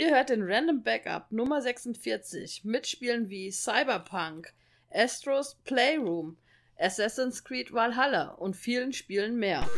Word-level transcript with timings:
Ihr 0.00 0.14
hört 0.14 0.30
den 0.30 0.42
Random 0.42 0.82
Backup 0.82 1.30
Nummer 1.30 1.60
46. 1.60 2.64
Mitspielen 2.64 3.28
wie 3.28 3.52
Cyberpunk, 3.52 4.50
Astros 4.90 5.58
Playroom, 5.64 6.38
Assassin's 6.78 7.44
Creed 7.44 7.70
Valhalla 7.70 8.28
und 8.30 8.56
vielen 8.56 8.94
Spielen 8.94 9.36
mehr. 9.36 9.68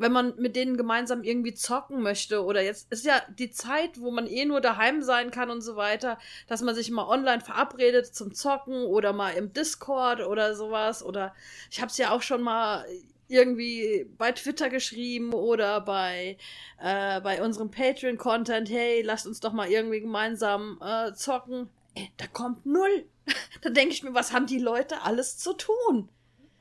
wenn 0.00 0.12
man 0.12 0.34
mit 0.36 0.56
denen 0.56 0.78
gemeinsam 0.78 1.22
irgendwie 1.22 1.52
zocken 1.52 2.00
möchte 2.00 2.42
oder 2.42 2.62
jetzt 2.62 2.90
ist 2.90 3.04
ja 3.04 3.20
die 3.38 3.50
Zeit, 3.50 4.00
wo 4.00 4.10
man 4.10 4.26
eh 4.26 4.46
nur 4.46 4.62
daheim 4.62 5.02
sein 5.02 5.30
kann 5.30 5.50
und 5.50 5.60
so 5.60 5.76
weiter, 5.76 6.18
dass 6.48 6.62
man 6.62 6.74
sich 6.74 6.90
mal 6.90 7.06
online 7.06 7.42
verabredet 7.42 8.06
zum 8.06 8.32
Zocken 8.32 8.84
oder 8.84 9.12
mal 9.12 9.32
im 9.32 9.52
Discord 9.52 10.20
oder 10.20 10.54
sowas 10.54 11.04
oder 11.04 11.34
ich 11.70 11.82
habe 11.82 11.90
es 11.90 11.98
ja 11.98 12.12
auch 12.12 12.22
schon 12.22 12.40
mal 12.40 12.86
irgendwie 13.28 14.06
bei 14.16 14.32
Twitter 14.32 14.70
geschrieben 14.70 15.34
oder 15.34 15.82
bei 15.82 16.38
äh, 16.82 17.20
bei 17.20 17.42
unserem 17.42 17.70
Patreon 17.70 18.16
Content, 18.16 18.70
hey, 18.70 19.02
lasst 19.02 19.26
uns 19.26 19.40
doch 19.40 19.52
mal 19.52 19.68
irgendwie 19.68 20.00
gemeinsam 20.00 20.80
äh, 20.82 21.12
zocken. 21.12 21.68
Ey, 21.94 22.10
da 22.16 22.26
kommt 22.26 22.64
null. 22.64 23.04
da 23.60 23.68
denke 23.68 23.92
ich 23.92 24.02
mir, 24.02 24.14
was 24.14 24.32
haben 24.32 24.46
die 24.46 24.58
Leute 24.58 25.02
alles 25.02 25.36
zu 25.36 25.52
tun? 25.52 26.08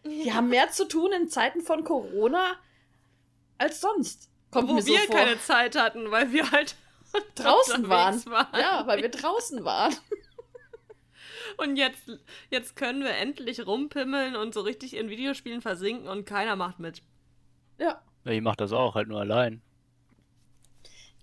Die 0.03 0.33
haben 0.33 0.50
mehr 0.50 0.71
zu 0.71 0.85
tun 0.85 1.11
in 1.13 1.29
Zeiten 1.29 1.61
von 1.61 1.85
Corona 1.85 2.57
als 3.59 3.79
sonst. 3.81 4.29
Kommt 4.51 4.67
Wo 4.69 4.73
mir 4.73 4.81
so 4.81 4.87
wir 4.91 4.99
vor. 5.01 5.15
keine 5.15 5.39
Zeit 5.39 5.75
hatten, 5.77 6.09
weil 6.09 6.31
wir 6.31 6.49
halt 6.51 6.75
draußen 7.35 7.87
waren. 7.87 8.25
waren. 8.25 8.59
Ja, 8.59 8.87
weil 8.87 9.01
wir 9.01 9.09
draußen 9.09 9.63
waren. 9.63 9.95
Und 11.57 11.75
jetzt, 11.75 12.09
jetzt 12.49 12.75
können 12.75 13.03
wir 13.03 13.11
endlich 13.15 13.65
rumpimmeln 13.65 14.35
und 14.35 14.53
so 14.53 14.61
richtig 14.61 14.95
in 14.95 15.09
Videospielen 15.09 15.61
versinken 15.61 16.07
und 16.07 16.25
keiner 16.25 16.55
macht 16.55 16.79
mit. 16.79 17.01
Ja. 17.77 18.01
Ja, 18.23 18.31
ich 18.31 18.41
mach 18.41 18.55
das 18.55 18.71
auch, 18.71 18.95
halt 18.95 19.07
nur 19.09 19.19
allein. 19.19 19.61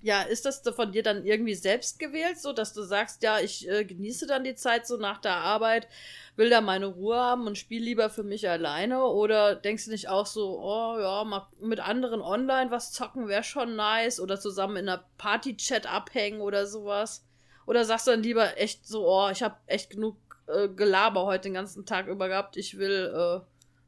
Ja, 0.02 0.22
ist 0.22 0.44
das 0.44 0.60
von 0.60 0.92
dir 0.92 1.02
dann 1.02 1.24
irgendwie 1.24 1.54
selbst 1.54 1.98
gewählt, 1.98 2.38
so 2.38 2.52
dass 2.52 2.72
du 2.72 2.82
sagst, 2.82 3.22
ja, 3.22 3.40
ich 3.40 3.68
äh, 3.68 3.84
genieße 3.84 4.26
dann 4.26 4.44
die 4.44 4.54
Zeit 4.54 4.86
so 4.86 4.98
nach 4.98 5.18
der 5.18 5.36
Arbeit, 5.36 5.88
will 6.36 6.50
da 6.50 6.60
meine 6.60 6.86
Ruhe 6.86 7.16
haben 7.16 7.46
und 7.46 7.58
spiele 7.58 7.84
lieber 7.84 8.10
für 8.10 8.22
mich 8.22 8.48
alleine? 8.48 9.04
Oder 9.04 9.56
denkst 9.56 9.86
du 9.86 9.90
nicht 9.90 10.08
auch 10.08 10.26
so, 10.26 10.60
oh 10.60 10.98
ja, 11.00 11.24
mal 11.24 11.48
mit 11.60 11.80
anderen 11.80 12.20
online 12.20 12.70
was 12.70 12.92
zocken 12.92 13.26
wäre 13.26 13.42
schon 13.42 13.74
nice 13.74 14.20
oder 14.20 14.38
zusammen 14.38 14.76
in 14.76 14.88
einer 14.88 15.04
Party-Chat 15.18 15.86
abhängen 15.86 16.40
oder 16.40 16.66
sowas? 16.66 17.24
Oder 17.66 17.84
sagst 17.84 18.06
du 18.06 18.12
dann 18.12 18.22
lieber 18.22 18.58
echt 18.58 18.86
so, 18.86 19.08
oh, 19.08 19.28
ich 19.30 19.42
habe 19.42 19.56
echt 19.66 19.90
genug 19.90 20.16
äh, 20.46 20.68
Gelaber 20.68 21.24
heute 21.24 21.44
den 21.44 21.54
ganzen 21.54 21.86
Tag 21.86 22.06
über 22.06 22.28
gehabt, 22.28 22.56
ich 22.56 22.78
will 22.78 23.12
äh, 23.14 23.40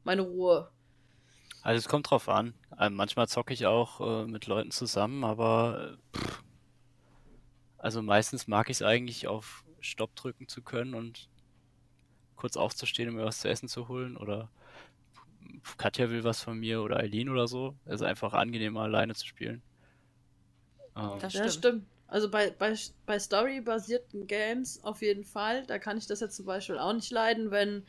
meine 0.03 0.23
Ruhe? 0.23 0.69
Also 1.61 1.77
es 1.77 1.87
kommt 1.87 2.09
drauf 2.09 2.29
an. 2.29 2.53
Ähm, 2.79 2.93
manchmal 2.93 3.27
zocke 3.27 3.53
ich 3.53 3.65
auch 3.65 4.23
äh, 4.23 4.25
mit 4.25 4.47
Leuten 4.47 4.71
zusammen, 4.71 5.23
aber 5.23 5.97
äh, 6.13 6.17
pff, 6.17 6.43
also 7.77 8.01
meistens 8.01 8.47
mag 8.47 8.69
ich 8.69 8.77
es 8.77 8.81
eigentlich 8.81 9.27
auf 9.27 9.63
Stopp 9.79 10.15
drücken 10.15 10.47
zu 10.47 10.61
können 10.61 10.93
und 10.93 11.29
kurz 12.35 12.57
aufzustehen, 12.57 13.09
um 13.09 13.15
mir 13.15 13.25
was 13.25 13.39
zu 13.39 13.49
essen 13.49 13.67
zu 13.67 13.87
holen 13.87 14.17
oder 14.17 14.49
Katja 15.77 16.09
will 16.09 16.23
was 16.23 16.41
von 16.41 16.57
mir 16.59 16.81
oder 16.81 16.97
Eileen 16.97 17.29
oder 17.29 17.47
so. 17.47 17.75
Also 17.85 18.05
einfach 18.05 18.33
angenehmer 18.33 18.81
alleine 18.81 19.15
zu 19.15 19.25
spielen. 19.25 19.61
Ähm, 20.95 21.19
das 21.19 21.33
stimmt. 21.33 21.45
Ja, 21.45 21.51
stimmt. 21.51 21.85
Also 22.07 22.29
bei, 22.29 22.49
bei, 22.51 22.75
bei 23.05 23.19
Story-basierten 23.19 24.27
Games 24.27 24.83
auf 24.83 25.01
jeden 25.01 25.25
Fall. 25.25 25.65
Da 25.65 25.77
kann 25.79 25.97
ich 25.97 26.07
das 26.07 26.21
jetzt 26.21 26.35
zum 26.35 26.45
Beispiel 26.45 26.79
auch 26.79 26.93
nicht 26.93 27.11
leiden, 27.11 27.51
wenn 27.51 27.85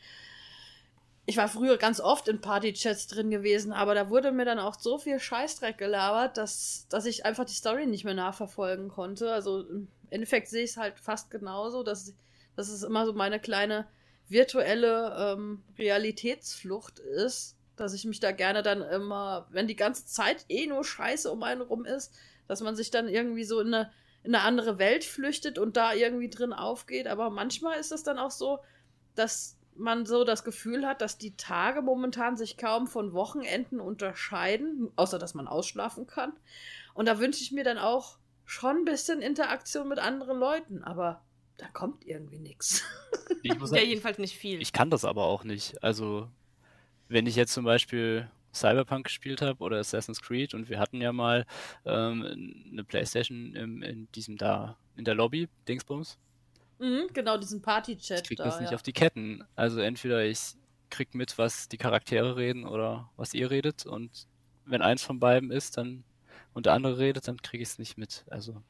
ich 1.25 1.37
war 1.37 1.47
früher 1.47 1.77
ganz 1.77 1.99
oft 1.99 2.27
in 2.27 2.41
Party-Chats 2.41 3.07
drin 3.07 3.29
gewesen, 3.29 3.73
aber 3.73 3.93
da 3.93 4.09
wurde 4.09 4.31
mir 4.31 4.45
dann 4.45 4.59
auch 4.59 4.79
so 4.79 4.97
viel 4.97 5.19
Scheißdreck 5.19 5.77
gelabert, 5.77 6.37
dass, 6.37 6.87
dass 6.89 7.05
ich 7.05 7.25
einfach 7.25 7.45
die 7.45 7.53
Story 7.53 7.85
nicht 7.85 8.03
mehr 8.03 8.15
nachverfolgen 8.15 8.89
konnte. 8.89 9.31
Also 9.31 9.61
im 9.61 9.87
Endeffekt 10.09 10.47
sehe 10.47 10.63
ich 10.63 10.71
es 10.71 10.77
halt 10.77 10.99
fast 10.99 11.29
genauso, 11.29 11.83
dass, 11.83 12.13
dass 12.55 12.69
es 12.69 12.83
immer 12.83 13.05
so 13.05 13.13
meine 13.13 13.39
kleine 13.39 13.87
virtuelle 14.27 15.35
ähm, 15.35 15.63
Realitätsflucht 15.77 16.99
ist, 16.99 17.55
dass 17.75 17.93
ich 17.93 18.05
mich 18.05 18.19
da 18.19 18.31
gerne 18.31 18.63
dann 18.63 18.81
immer, 18.81 19.47
wenn 19.51 19.67
die 19.67 19.75
ganze 19.75 20.05
Zeit 20.05 20.45
eh 20.49 20.67
nur 20.67 20.83
Scheiße 20.83 21.31
um 21.31 21.43
einen 21.43 21.61
rum 21.61 21.85
ist, 21.85 22.13
dass 22.47 22.61
man 22.61 22.75
sich 22.75 22.91
dann 22.91 23.07
irgendwie 23.07 23.43
so 23.43 23.59
in 23.59 23.73
eine, 23.73 23.91
in 24.23 24.33
eine 24.33 24.43
andere 24.43 24.79
Welt 24.79 25.03
flüchtet 25.03 25.59
und 25.59 25.77
da 25.77 25.93
irgendwie 25.93 26.29
drin 26.29 26.53
aufgeht. 26.53 27.07
Aber 27.07 27.29
manchmal 27.29 27.79
ist 27.79 27.91
es 27.91 28.03
dann 28.03 28.19
auch 28.19 28.31
so, 28.31 28.59
dass 29.15 29.57
man 29.75 30.05
so 30.05 30.23
das 30.23 30.43
Gefühl 30.43 30.85
hat, 30.85 31.01
dass 31.01 31.17
die 31.17 31.35
Tage 31.35 31.81
momentan 31.81 32.37
sich 32.37 32.57
kaum 32.57 32.87
von 32.87 33.13
Wochenenden 33.13 33.79
unterscheiden, 33.79 34.91
außer 34.95 35.19
dass 35.19 35.33
man 35.33 35.47
ausschlafen 35.47 36.07
kann. 36.07 36.33
Und 36.93 37.07
da 37.07 37.19
wünsche 37.19 37.41
ich 37.41 37.51
mir 37.51 37.63
dann 37.63 37.77
auch 37.77 38.17
schon 38.45 38.77
ein 38.77 38.85
bisschen 38.85 39.21
Interaktion 39.21 39.87
mit 39.87 39.99
anderen 39.99 40.37
Leuten, 40.37 40.83
aber 40.83 41.21
da 41.57 41.67
kommt 41.67 42.05
irgendwie 42.05 42.39
nichts. 42.39 42.83
Ja, 43.43 43.81
jedenfalls 43.81 44.19
nicht 44.19 44.37
viel. 44.37 44.61
Ich 44.61 44.71
kann 44.71 44.91
das 44.91 45.03
aber 45.03 45.23
auch 45.23 45.43
nicht. 45.43 45.81
Also, 45.81 46.29
wenn 47.07 47.25
ich 47.25 47.35
jetzt 47.35 47.53
zum 47.53 47.65
Beispiel 47.65 48.29
Cyberpunk 48.53 49.05
gespielt 49.05 49.41
habe 49.41 49.63
oder 49.63 49.77
Assassin's 49.77 50.21
Creed 50.21 50.53
und 50.53 50.69
wir 50.69 50.79
hatten 50.79 51.01
ja 51.01 51.11
mal 51.11 51.45
ähm, 51.85 52.61
eine 52.71 52.83
Playstation 52.83 53.55
im, 53.55 53.81
in 53.81 54.11
diesem 54.11 54.37
da, 54.37 54.77
in 54.95 55.05
der 55.05 55.15
Lobby, 55.15 55.47
Dingsbums. 55.67 56.19
Mhm, 56.81 57.09
genau, 57.13 57.37
diesen 57.37 57.61
Party-Chat. 57.61 58.21
Ich 58.21 58.27
krieg 58.27 58.37
da, 58.39 58.45
das 58.45 58.59
nicht 58.59 58.71
ja. 58.71 58.75
auf 58.75 58.81
die 58.81 58.91
Ketten. 58.91 59.43
Also 59.55 59.79
entweder 59.79 60.25
ich 60.25 60.55
krieg 60.89 61.13
mit, 61.13 61.37
was 61.37 61.69
die 61.69 61.77
Charaktere 61.77 62.35
reden 62.35 62.65
oder 62.65 63.09
was 63.15 63.33
ihr 63.35 63.51
redet 63.51 63.85
und 63.85 64.27
wenn 64.65 64.81
eins 64.81 65.03
von 65.03 65.19
beiden 65.19 65.51
ist, 65.51 65.77
dann 65.77 66.03
und 66.53 66.65
der 66.65 66.73
andere 66.73 66.97
redet, 66.97 67.27
dann 67.27 67.41
kriege 67.41 67.61
ich 67.61 67.69
es 67.69 67.79
nicht 67.79 67.97
mit. 67.97 68.25
Also 68.29 68.61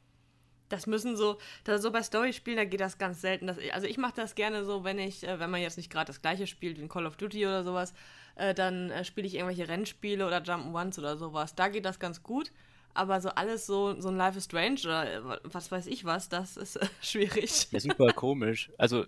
das 0.70 0.88
müssen 0.88 1.18
so, 1.18 1.38
das 1.64 1.82
so 1.82 1.92
bei 1.92 2.02
Story-Spielen, 2.02 2.58
da 2.58 2.66
geht 2.66 2.80
das 2.80 2.98
ganz 2.98 3.22
selten. 3.22 3.48
Das, 3.48 3.58
also 3.74 3.88
ich 3.88 3.98
mache 3.98 4.14
das 4.16 4.36
gerne 4.36 4.64
so, 4.64 4.84
wenn 4.84 5.00
ich, 5.00 5.28
äh, 5.28 5.40
wenn 5.40 5.50
man 5.50 5.62
jetzt 5.62 5.78
nicht 5.78 5.92
gerade 5.92 6.08
das 6.08 6.22
gleiche 6.22 6.48
spielt 6.48 6.78
wie 6.78 6.82
in 6.82 6.90
Call 6.90 7.06
of 7.06 7.18
Duty 7.18 7.46
oder 7.46 7.64
sowas, 7.64 7.94
äh, 8.36 8.54
dann 8.54 8.90
äh, 8.90 9.04
spiele 9.04 9.28
ich 9.28 9.36
irgendwelche 9.36 9.68
Rennspiele 9.68 10.26
oder 10.26 10.42
Jump 10.42 10.74
Ones 10.74 10.98
oder 10.98 11.18
sowas. 11.18 11.56
Da 11.56 11.68
geht 11.68 11.86
das 11.86 12.00
ganz 12.00 12.24
gut. 12.24 12.52
Aber 12.94 13.22
so 13.22 13.30
alles 13.30 13.66
so, 13.66 14.00
so 14.00 14.10
ein 14.10 14.18
Life 14.18 14.38
is 14.38 14.46
Strange 14.46 14.80
oder 14.84 15.40
was 15.44 15.72
weiß 15.72 15.88
ich 15.88 16.04
was, 16.06 16.30
das 16.30 16.58
ist 16.58 16.76
äh, 16.78 16.86
schwierig. 17.02 17.68
Ja, 17.72 17.80
super 17.80 18.12
komisch. 18.14 18.72
Also 18.78 19.06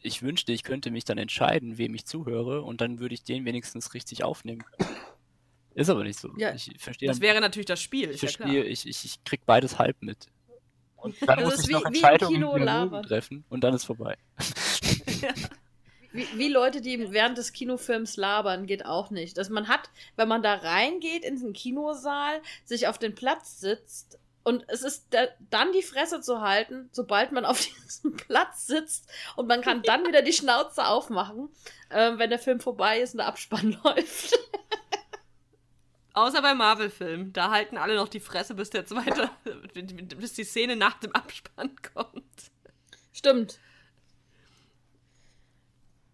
ich 0.00 0.22
wünschte, 0.22 0.52
ich 0.52 0.62
könnte 0.64 0.90
mich 0.90 1.04
dann 1.04 1.18
entscheiden, 1.18 1.78
wem 1.78 1.94
ich 1.94 2.06
zuhöre 2.06 2.62
und 2.62 2.80
dann 2.80 2.98
würde 2.98 3.14
ich 3.14 3.22
den 3.22 3.44
wenigstens 3.44 3.94
richtig 3.94 4.24
aufnehmen 4.24 4.64
können. 4.64 4.90
Ist 5.74 5.88
aber 5.90 6.02
nicht 6.04 6.18
so. 6.18 6.30
Ja, 6.36 6.52
ich 6.54 6.70
verstehe 6.78 7.08
das 7.08 7.18
dann, 7.18 7.22
wäre 7.22 7.40
natürlich 7.40 7.66
das 7.66 7.80
Spiel. 7.80 8.10
ich 8.10 8.20
ja 8.22 8.28
verstehe, 8.28 8.62
klar. 8.62 8.72
ich, 8.72 8.86
ich, 8.86 9.04
ich 9.04 9.24
krieg 9.24 9.40
beides 9.46 9.78
halb 9.78 9.96
mit. 10.02 10.26
Und 10.96 11.16
dann 11.22 11.38
Das 11.38 11.44
muss 11.44 11.54
ist 11.54 11.60
ich 11.64 11.68
wie- 11.68 11.72
noch 11.72 11.84
Entscheidungen 11.86 13.02
treffen 13.04 13.44
und 13.48 13.62
dann 13.64 13.74
ist 13.74 13.84
vorbei. 13.84 14.16
Wie, 16.12 16.26
wie 16.36 16.48
Leute, 16.48 16.80
die 16.80 17.12
während 17.12 17.38
des 17.38 17.52
Kinofilms 17.52 18.16
labern, 18.16 18.66
geht 18.66 18.84
auch 18.84 19.10
nicht. 19.10 19.38
Dass 19.38 19.48
man 19.48 19.68
hat, 19.68 19.90
wenn 20.16 20.28
man 20.28 20.42
da 20.42 20.54
reingeht 20.54 21.24
in 21.24 21.38
den 21.38 21.52
Kinosaal, 21.52 22.40
sich 22.64 22.86
auf 22.86 22.98
den 22.98 23.14
Platz 23.14 23.60
sitzt 23.60 24.18
und 24.44 24.64
es 24.68 24.82
ist 24.82 25.06
da, 25.10 25.28
dann 25.50 25.72
die 25.72 25.82
Fresse 25.82 26.20
zu 26.20 26.40
halten, 26.40 26.88
sobald 26.92 27.32
man 27.32 27.44
auf 27.44 27.60
diesem 27.84 28.16
Platz 28.16 28.66
sitzt 28.66 29.08
und 29.36 29.46
man 29.46 29.60
kann 29.60 29.82
dann 29.82 30.06
wieder 30.06 30.22
die 30.22 30.32
Schnauze 30.32 30.86
aufmachen, 30.86 31.48
äh, 31.88 32.12
wenn 32.16 32.30
der 32.30 32.38
Film 32.38 32.60
vorbei 32.60 33.00
ist 33.00 33.14
und 33.14 33.18
der 33.18 33.26
Abspann 33.26 33.78
läuft. 33.84 34.38
Außer 36.14 36.42
bei 36.42 36.54
Marvel-Filmen. 36.54 37.32
Da 37.32 37.50
halten 37.50 37.78
alle 37.78 37.94
noch 37.96 38.08
die 38.08 38.20
Fresse, 38.20 38.54
bis 38.54 38.68
der 38.68 38.84
zweite, 38.84 39.30
bis 40.18 40.34
die 40.34 40.44
Szene 40.44 40.76
nach 40.76 40.98
dem 41.00 41.12
Abspann 41.12 41.74
kommt. 41.94 42.50
Stimmt. 43.12 43.58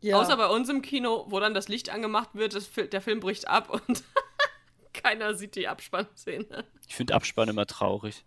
Ja. 0.00 0.20
Außer 0.20 0.36
bei 0.36 0.46
uns 0.46 0.68
im 0.68 0.82
Kino, 0.82 1.26
wo 1.28 1.40
dann 1.40 1.54
das 1.54 1.68
Licht 1.68 1.90
angemacht 1.90 2.30
wird, 2.34 2.54
das, 2.54 2.70
der 2.70 3.00
Film 3.00 3.20
bricht 3.20 3.48
ab 3.48 3.68
und 3.70 4.04
keiner 4.92 5.34
sieht 5.34 5.56
die 5.56 5.68
Abspannszene. 5.68 6.64
Ich 6.86 6.94
finde 6.94 7.14
Abspann 7.14 7.48
immer 7.48 7.66
traurig. 7.66 8.24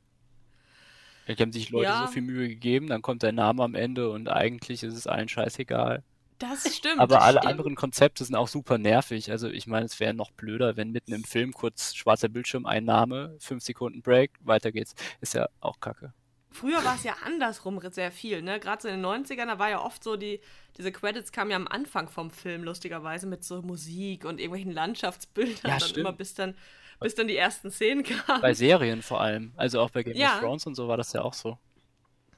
Da 1.28 1.34
haben 1.36 1.54
sich 1.54 1.70
Leute 1.70 1.86
Ja. 1.86 2.08
so 2.08 2.12
viel 2.14 2.24
Mühe 2.24 2.48
gegeben, 2.50 2.88
dann 2.88 3.02
kommt 3.02 3.24
der 3.24 3.32
Name 3.32 3.64
am 3.64 3.76
Ende 3.76 4.10
und 4.10 4.28
eigentlich 4.28 4.84
ist 4.84 4.96
es 4.96 5.08
allen 5.08 5.30
scheißegal. 5.30 6.04
Das 6.40 6.76
stimmt. 6.76 7.00
Aber 7.00 7.16
das 7.16 7.24
alle 7.24 7.38
stimmt. 7.38 7.52
anderen 7.52 7.76
Konzepte 7.76 8.26
sind 8.26 8.36
auch 8.36 8.48
super 8.48 8.78
nervig. 8.80 9.30
Also 9.30 9.48
ich 9.48 9.68
meine, 9.68 9.86
es 9.86 10.00
wäre 10.00 10.14
noch 10.16 10.32
blöder, 10.32 10.76
wenn 10.76 10.90
mitten 10.92 11.14
im 11.14 11.24
Film 11.24 11.54
kurz 11.54 11.94
schwarzer 11.94 12.30
Bildschirm, 12.30 12.66
ein 12.66 12.84
Name, 12.84 13.36
fünf 13.40 13.64
Sekunden 13.64 14.02
Break, 14.02 14.32
weiter 14.42 14.72
geht's. 14.72 14.96
Ist 15.22 15.36
ja 15.36 15.48
auch 15.60 15.80
kacke. 15.80 16.14
Früher 16.52 16.84
war 16.84 16.96
es 16.96 17.04
ja 17.04 17.16
andersrum 17.26 17.80
sehr 17.92 18.12
viel, 18.12 18.42
ne? 18.42 18.60
Gerade 18.60 18.82
so 18.82 18.88
in 18.90 19.02
den 19.02 19.06
90ern, 19.06 19.46
da 19.48 19.58
war 19.58 19.70
ja 19.70 19.82
oft 19.82 20.04
so, 20.04 20.18
die, 20.18 20.42
diese 20.78 20.92
Credits 20.92 21.32
kamen 21.32 21.52
ja 21.52 21.56
am 21.58 21.68
Anfang 21.68 22.10
vom 22.10 22.30
Film, 22.30 22.64
lustigerweise, 22.64 23.26
mit 23.26 23.44
so 23.44 23.62
Musik 23.62 24.26
und 24.26 24.40
irgendwelchen 24.40 24.74
Landschaftsbildern. 24.74 25.72
Ja, 25.72 25.78
dann 25.78 25.92
immer 25.92 26.12
bis 26.14 26.34
dann, 26.34 26.56
bis 27.00 27.16
dann 27.16 27.28
die 27.28 27.38
ersten 27.38 27.72
Szenen 27.72 28.04
kamen. 28.04 28.42
Bei 28.42 28.54
Serien 28.54 29.02
vor 29.02 29.22
allem. 29.22 29.54
Also 29.56 29.80
auch 29.80 29.90
bei 29.90 30.04
Game 30.04 30.16
Ja. 30.18 30.36
of 30.36 30.40
Thrones 30.42 30.68
und 30.68 30.76
so 30.76 30.88
war 30.88 30.98
das 30.98 31.14
ja 31.14 31.22
auch 31.22 31.34
so. 31.34 31.58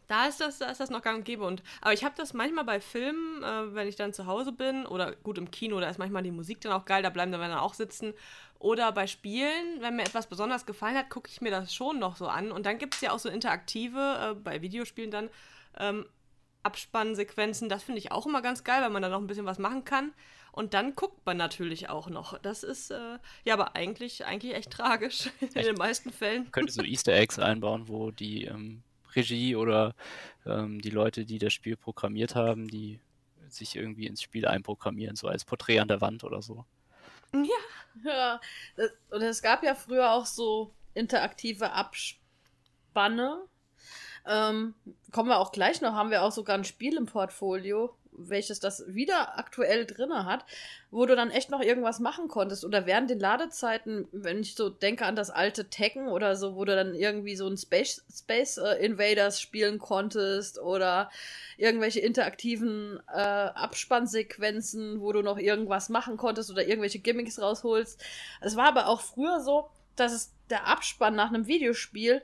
Da 0.07 0.27
ist 0.27 0.39
das, 0.42 0.60
da 0.60 0.69
ist 0.69 0.80
das 0.80 0.89
noch 0.89 1.01
gang 1.01 1.19
und 1.19 1.24
gäbe. 1.24 1.44
Und, 1.44 1.63
aber 1.81 1.94
ich 1.94 2.04
habe 2.04 2.13
das 2.15 2.33
manchmal 2.33 2.65
bei 2.65 2.80
Filmen, 2.81 3.42
äh, 3.42 3.74
wenn 3.74 3.88
ich 3.88 3.95
dann 3.95 4.13
zu 4.13 4.27
Hause 4.27 4.51
bin, 4.51 4.86
oder 4.86 5.15
gut 5.15 5.38
im 5.38 5.50
Kino, 5.50 5.80
da 5.80 5.89
ist 5.89 5.98
manchmal 5.98 6.24
die 6.24 6.31
Musik 6.31 6.62
dann 6.62 6.74
auch 6.74 6.86
geil, 6.86 7.01
da 7.01 7.10
bleiben 7.10 7.31
dann 7.31 7.54
auch 7.54 7.74
sitzen. 7.74 8.13
Oder 8.63 8.94
bei 8.94 9.07
Spielen, 9.07 9.81
wenn 9.81 9.98
mir 9.98 10.04
etwas 10.04 10.27
besonders 10.27 10.65
gefallen 10.65 10.95
hat, 10.95 11.10
gucke 11.10 11.30
ich 11.30 11.42
mir 11.42 11.51
das 11.51 11.75
schon 11.75 12.00
noch 12.00 12.15
so 12.15 12.27
an. 12.27 12.50
Und 12.50 12.65
dann 12.65 12.77
gibt 12.77 12.95
es 12.95 13.01
ja 13.01 13.12
auch 13.12 13.19
so 13.19 13.27
interaktive, 13.27 14.31
äh, 14.31 14.36
bei 14.36 14.62
Videospielen 14.62 15.12
dann, 15.12 15.30
ähm, 15.77 16.06
Abspannsequenzen. 16.63 17.68
Das 17.68 17.83
finde 17.83 18.00
ich 18.00 18.13
auch 18.13 18.25
immer 18.25 18.42
ganz 18.42 18.63
geil, 18.63 18.81
weil 18.81 18.89
man 18.89 19.01
da 19.01 19.10
noch 19.10 19.19
ein 19.19 19.27
bisschen 19.27 19.45
was 19.45 19.60
machen 19.60 19.83
kann. 19.83 20.13
Und 20.54 20.74
dann 20.74 20.95
guckt 20.95 21.25
man 21.25 21.36
natürlich 21.36 21.89
auch 21.89 22.10
noch. 22.10 22.38
Das 22.39 22.63
ist, 22.63 22.89
äh, 22.92 23.19
ja, 23.44 23.54
aber 23.54 23.75
eigentlich, 23.75 24.25
eigentlich 24.25 24.56
echt 24.56 24.71
tragisch 24.71 25.30
in 25.42 25.54
Echt? 25.54 25.68
den 25.68 25.75
meisten 25.75 26.13
Fällen. 26.13 26.50
könnte 26.54 26.71
so 26.71 26.83
Easter 26.83 27.12
Eggs 27.12 27.39
einbauen, 27.39 27.89
wo 27.89 28.12
die 28.12 28.45
ähm, 28.45 28.81
Regie 29.13 29.57
oder 29.57 29.94
ähm, 30.45 30.80
die 30.80 30.89
Leute, 30.89 31.25
die 31.25 31.38
das 31.38 31.51
Spiel 31.51 31.75
programmiert 31.75 32.33
haben, 32.36 32.69
die 32.69 33.01
sich 33.50 33.75
irgendwie 33.75 34.07
ins 34.07 34.21
Spiel 34.21 34.48
einprogrammieren, 34.48 35.18
so 35.18 35.27
als 35.27 35.44
Porträt 35.44 35.80
an 35.80 35.89
der 35.89 36.00
Wand 36.00 36.24
oder 36.24 36.42
so. 36.42 36.63
Ja, 38.03 38.41
das, 38.75 38.91
und 39.12 39.21
es 39.21 39.44
gab 39.44 39.63
ja 39.63 39.75
früher 39.75 40.12
auch 40.12 40.25
so 40.25 40.74
interaktive 40.95 41.71
Abspanne. 41.74 43.44
Ähm, 44.25 44.74
kommen 45.12 45.30
wir 45.30 45.38
auch 45.38 45.51
gleich 45.51 45.80
noch, 45.81 45.94
haben 45.94 46.09
wir 46.09 46.24
auch 46.24 46.31
sogar 46.31 46.57
ein 46.57 46.63
Spiel 46.63 46.97
im 46.97 47.06
Portfolio, 47.06 47.95
welches 48.18 48.60
das 48.60 48.83
wieder 48.88 49.38
aktuell 49.38 49.86
drinne 49.86 50.25
hat, 50.25 50.45
wo 50.92 51.06
du 51.06 51.15
dann 51.15 51.31
echt 51.31 51.50
noch 51.50 51.62
irgendwas 51.62 52.00
machen 52.00 52.27
konntest. 52.27 52.65
Oder 52.65 52.86
während 52.86 53.10
den 53.10 53.19
Ladezeiten, 53.19 54.07
wenn 54.12 54.42
ich 54.42 54.56
so 54.56 54.69
denke 54.69 55.06
an 55.06 55.15
das 55.15 55.30
alte 55.30 55.69
Tekken 55.69 56.07
oder 56.07 56.36
so, 56.36 56.56
wo 56.56 56.65
du 56.65 56.75
dann 56.75 56.94
irgendwie 56.94 57.36
so 57.36 57.48
ein 57.48 57.57
Space, 57.57 58.04
Space 58.13 58.57
äh, 58.57 58.83
Invaders 58.86 59.42
spielen 59.42 59.80
konntest 59.80 60.60
oder 60.60 61.10
irgendwelche 61.57 62.00
interaktiven 62.00 63.00
äh, 63.13 63.19
Abspannsequenzen, 63.19 65.01
wo 65.01 65.12
du 65.12 65.21
noch 65.21 65.38
irgendwas 65.38 65.89
machen 65.89 66.18
konntest 66.18 66.51
oder 66.51 66.65
irgendwelche 66.65 67.00
Gimmicks 67.00 67.42
rausholst. 67.42 68.04
Es 68.42 68.56
war 68.56 68.68
aber 68.68 68.88
auch 68.88 69.01
früher 69.01 69.39
so, 69.39 69.69
dass 69.95 70.13
es 70.13 70.33
der 70.50 70.68
Abspann 70.68 71.15
nach 71.15 71.30
einem 71.30 71.48
Videospiel 71.48 72.21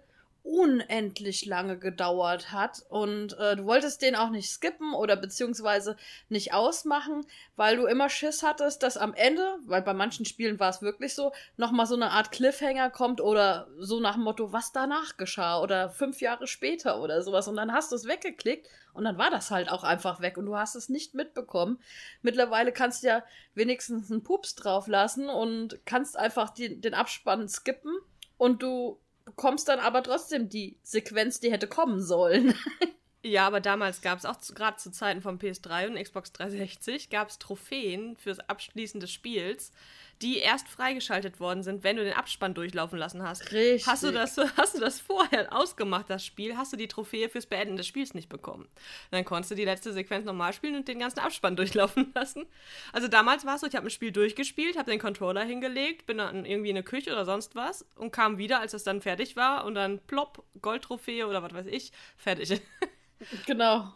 unendlich 0.50 1.46
lange 1.46 1.78
gedauert 1.78 2.52
hat 2.52 2.82
und 2.90 3.38
äh, 3.38 3.56
du 3.56 3.66
wolltest 3.66 4.02
den 4.02 4.16
auch 4.16 4.32
nicht 4.32 4.50
skippen 4.50 4.96
oder 4.96 5.16
beziehungsweise 5.16 5.96
nicht 6.28 6.54
ausmachen, 6.56 7.24
weil 7.56 7.78
du 7.78 7.86
immer 7.86 8.10
Schiss 8.10 8.42
hattest, 8.42 8.82
dass 8.82 8.98
am 8.98 9.14
Ende, 9.14 9.60
weil 9.68 9.84
bei 9.84 9.94
manchen 9.94 10.26
Spielen 10.26 10.60
war 10.60 10.72
es 10.72 10.82
wirklich 10.82 11.14
so, 11.14 11.34
nochmal 11.58 11.86
so 11.86 11.94
eine 11.94 12.10
Art 12.10 12.32
Cliffhanger 12.32 12.90
kommt 12.90 13.22
oder 13.22 13.68
so 13.78 14.00
nach 14.00 14.16
dem 14.16 14.24
Motto, 14.24 14.52
was 14.52 14.72
danach 14.72 15.18
geschah 15.18 15.62
oder 15.62 15.92
fünf 15.92 16.20
Jahre 16.20 16.48
später 16.48 17.00
oder 17.00 17.22
sowas 17.22 17.48
und 17.48 17.56
dann 17.56 17.72
hast 17.72 17.92
du 17.92 17.96
es 17.96 18.08
weggeklickt 18.08 18.68
und 18.94 19.04
dann 19.04 19.20
war 19.20 19.30
das 19.30 19.52
halt 19.52 19.70
auch 19.70 19.84
einfach 19.84 20.20
weg 20.20 20.36
und 20.38 20.48
du 20.48 20.58
hast 20.58 20.74
es 20.74 20.90
nicht 20.90 21.14
mitbekommen. 21.14 21.80
Mittlerweile 22.24 22.72
kannst 22.72 23.04
du 23.04 23.08
ja 23.08 23.24
wenigstens 23.54 24.12
einen 24.12 24.24
Pups 24.24 24.56
drauf 24.56 24.88
lassen 24.88 25.30
und 25.30 25.80
kannst 25.86 26.18
einfach 26.18 26.50
die, 26.50 26.82
den 26.82 26.96
Abspann 26.96 27.48
skippen 27.48 27.94
und 28.38 28.64
du 28.64 29.00
bekommst 29.30 29.68
dann 29.68 29.80
aber 29.80 30.04
trotzdem 30.04 30.50
die 30.50 30.78
Sequenz, 30.84 31.40
die 31.40 31.52
hätte 31.52 31.68
kommen 31.68 32.02
sollen. 32.02 32.54
Ja, 33.22 33.46
aber 33.48 33.60
damals 33.60 34.02
gab 34.02 34.18
es 34.18 34.26
auch 34.26 34.38
gerade 34.56 34.78
zu 34.78 34.92
Zeiten 34.92 35.22
vom 35.22 35.38
PS3 35.38 35.88
und 35.88 36.02
Xbox 36.02 36.32
360 36.32 37.10
gab 37.10 37.30
es 37.30 37.38
Trophäen 37.38 38.16
fürs 38.16 38.40
Abschließen 38.40 39.02
des 39.02 39.12
Spiels, 39.12 39.74
die 40.22 40.38
erst 40.38 40.70
freigeschaltet 40.70 41.42
worden 41.42 41.62
sind, 41.62 41.84
wenn 41.84 41.98
du 41.98 42.04
den 42.06 42.14
Abspann 42.14 42.54
durchlaufen 42.54 42.98
lassen 42.98 43.22
hast. 43.22 43.52
Richtig. 43.52 43.88
Hast 43.88 44.04
du, 44.04 44.12
das, 44.12 44.38
hast 44.58 44.76
du 44.76 44.80
das 44.80 45.02
vorher 45.02 45.52
ausgemacht, 45.52 46.10
das 46.10 46.26
Spiel, 46.26 46.56
hast 46.56 46.72
du 46.72 46.78
die 46.78 46.88
Trophäe 46.88 47.28
fürs 47.28 47.46
Beenden 47.46 47.76
des 47.76 47.88
Spiels 47.88 48.14
nicht 48.14 48.30
bekommen. 48.30 48.70
Dann 49.12 49.26
konntest 49.26 49.52
du 49.52 49.56
die 49.56 49.66
letzte 49.66 49.92
Sequenz 49.92 50.26
normal 50.26 50.54
spielen 50.54 50.78
und 50.78 50.88
den 50.88 51.00
ganzen 51.00 51.20
Abspann 51.20 51.56
durchlaufen 51.58 52.12
lassen. 52.16 52.46
Also 52.94 53.10
damals 53.10 53.46
war 53.46 53.56
es 53.56 53.62
so, 53.62 53.68
ich 53.68 53.76
habe 53.76 53.88
ein 53.88 53.92
Spiel 53.92 54.14
durchgespielt, 54.14 54.78
habe 54.78 54.92
den 54.92 55.00
Controller 55.00 55.44
hingelegt, 55.44 56.06
bin 56.06 56.20
dann 56.20 56.46
irgendwie 56.46 56.70
in 56.70 56.78
eine 56.78 56.84
Küche 56.84 57.12
oder 57.12 57.26
sonst 57.26 57.54
was 57.56 57.86
und 57.96 58.12
kam 58.12 58.38
wieder, 58.38 58.62
als 58.62 58.74
es 58.74 58.86
dann 58.86 59.02
fertig 59.02 59.36
war 59.36 59.66
und 59.66 59.76
dann 59.76 60.00
plopp, 60.00 60.46
Goldtrophäe 60.62 61.28
oder 61.28 61.44
was 61.44 61.54
weiß 61.54 61.66
ich, 61.66 61.92
fertig. 62.16 62.62
Genau. 63.46 63.92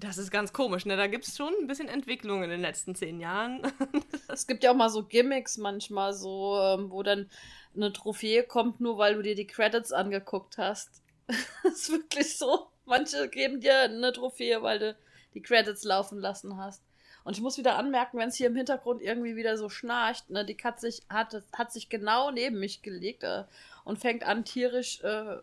Das 0.00 0.16
ist 0.16 0.30
ganz 0.30 0.52
komisch, 0.52 0.86
ne? 0.86 0.96
Da 0.96 1.08
gibt 1.08 1.26
es 1.26 1.36
schon 1.36 1.52
ein 1.60 1.66
bisschen 1.66 1.88
Entwicklung 1.88 2.44
in 2.44 2.50
den 2.50 2.60
letzten 2.60 2.94
zehn 2.94 3.20
Jahren. 3.20 3.62
Es 4.28 4.46
gibt 4.46 4.62
ja 4.62 4.70
auch 4.70 4.76
mal 4.76 4.90
so 4.90 5.02
Gimmicks 5.02 5.56
manchmal 5.56 6.12
so, 6.12 6.56
ähm, 6.60 6.90
wo 6.90 7.02
dann 7.02 7.28
eine 7.74 7.92
Trophäe 7.92 8.44
kommt, 8.44 8.78
nur 8.78 8.98
weil 8.98 9.14
du 9.14 9.22
dir 9.22 9.34
die 9.34 9.46
Credits 9.46 9.90
angeguckt 9.90 10.58
hast. 10.58 11.02
das 11.26 11.72
ist 11.72 11.90
wirklich 11.90 12.36
so. 12.36 12.68
Manche 12.84 13.28
geben 13.28 13.60
dir 13.60 13.80
eine 13.80 14.12
Trophäe, 14.12 14.62
weil 14.62 14.78
du 14.78 14.96
die 15.34 15.42
Credits 15.42 15.82
laufen 15.82 16.18
lassen 16.18 16.56
hast. 16.58 16.82
Und 17.24 17.36
ich 17.36 17.42
muss 17.42 17.58
wieder 17.58 17.76
anmerken, 17.76 18.18
wenn 18.18 18.28
es 18.28 18.36
hier 18.36 18.46
im 18.46 18.56
Hintergrund 18.56 19.02
irgendwie 19.02 19.34
wieder 19.36 19.56
so 19.58 19.68
schnarcht, 19.68 20.30
ne, 20.30 20.44
die 20.44 20.56
Katze 20.56 20.90
hat, 21.08 21.42
hat 21.52 21.72
sich 21.72 21.88
genau 21.88 22.30
neben 22.30 22.60
mich 22.60 22.82
gelegt 22.82 23.24
äh, 23.24 23.44
und 23.84 23.98
fängt 23.98 24.22
an, 24.22 24.44
tierisch 24.44 25.02
äh, 25.02 25.36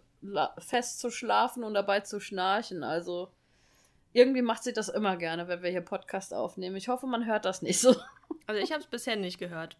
fest 0.60 1.00
zu 1.00 1.10
schlafen 1.10 1.64
und 1.64 1.74
dabei 1.74 2.02
zu 2.02 2.20
schnarchen. 2.20 2.84
Also 2.84 3.32
irgendwie 4.14 4.42
macht 4.42 4.64
sie 4.64 4.74
das 4.74 4.90
immer 4.90 5.18
gerne, 5.18 5.48
wenn 5.48 5.62
wir 5.62 5.70
hier 5.70 5.82
Podcast 5.82 6.34
aufnehmen. 6.34 6.76
Ich 6.76 6.88
hoffe, 6.88 7.08
man 7.08 7.26
hört 7.26 7.46
das 7.46 7.62
nicht 7.62 7.80
so. 7.80 7.96
Also 8.48 8.62
ich 8.62 8.72
habe 8.72 8.82
es 8.82 8.88
bisher 8.88 9.16
nicht 9.16 9.40
gehört. 9.40 9.78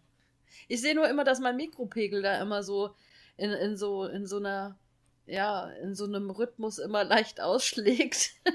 Ich 0.68 0.80
sehe 0.80 0.94
nur 0.94 1.08
immer, 1.08 1.24
dass 1.24 1.40
mein 1.40 1.56
Mikropegel 1.56 2.22
da 2.22 2.40
immer 2.40 2.62
so 2.62 2.94
in, 3.36 3.50
in 3.50 3.76
so 3.76 4.04
in 4.04 4.26
so 4.26 4.38
einer 4.38 4.78
ja, 5.26 5.68
in 5.82 5.94
so 5.94 6.04
einem 6.04 6.30
Rhythmus 6.30 6.78
immer 6.78 7.04
leicht 7.04 7.40
ausschlägt. 7.40 8.30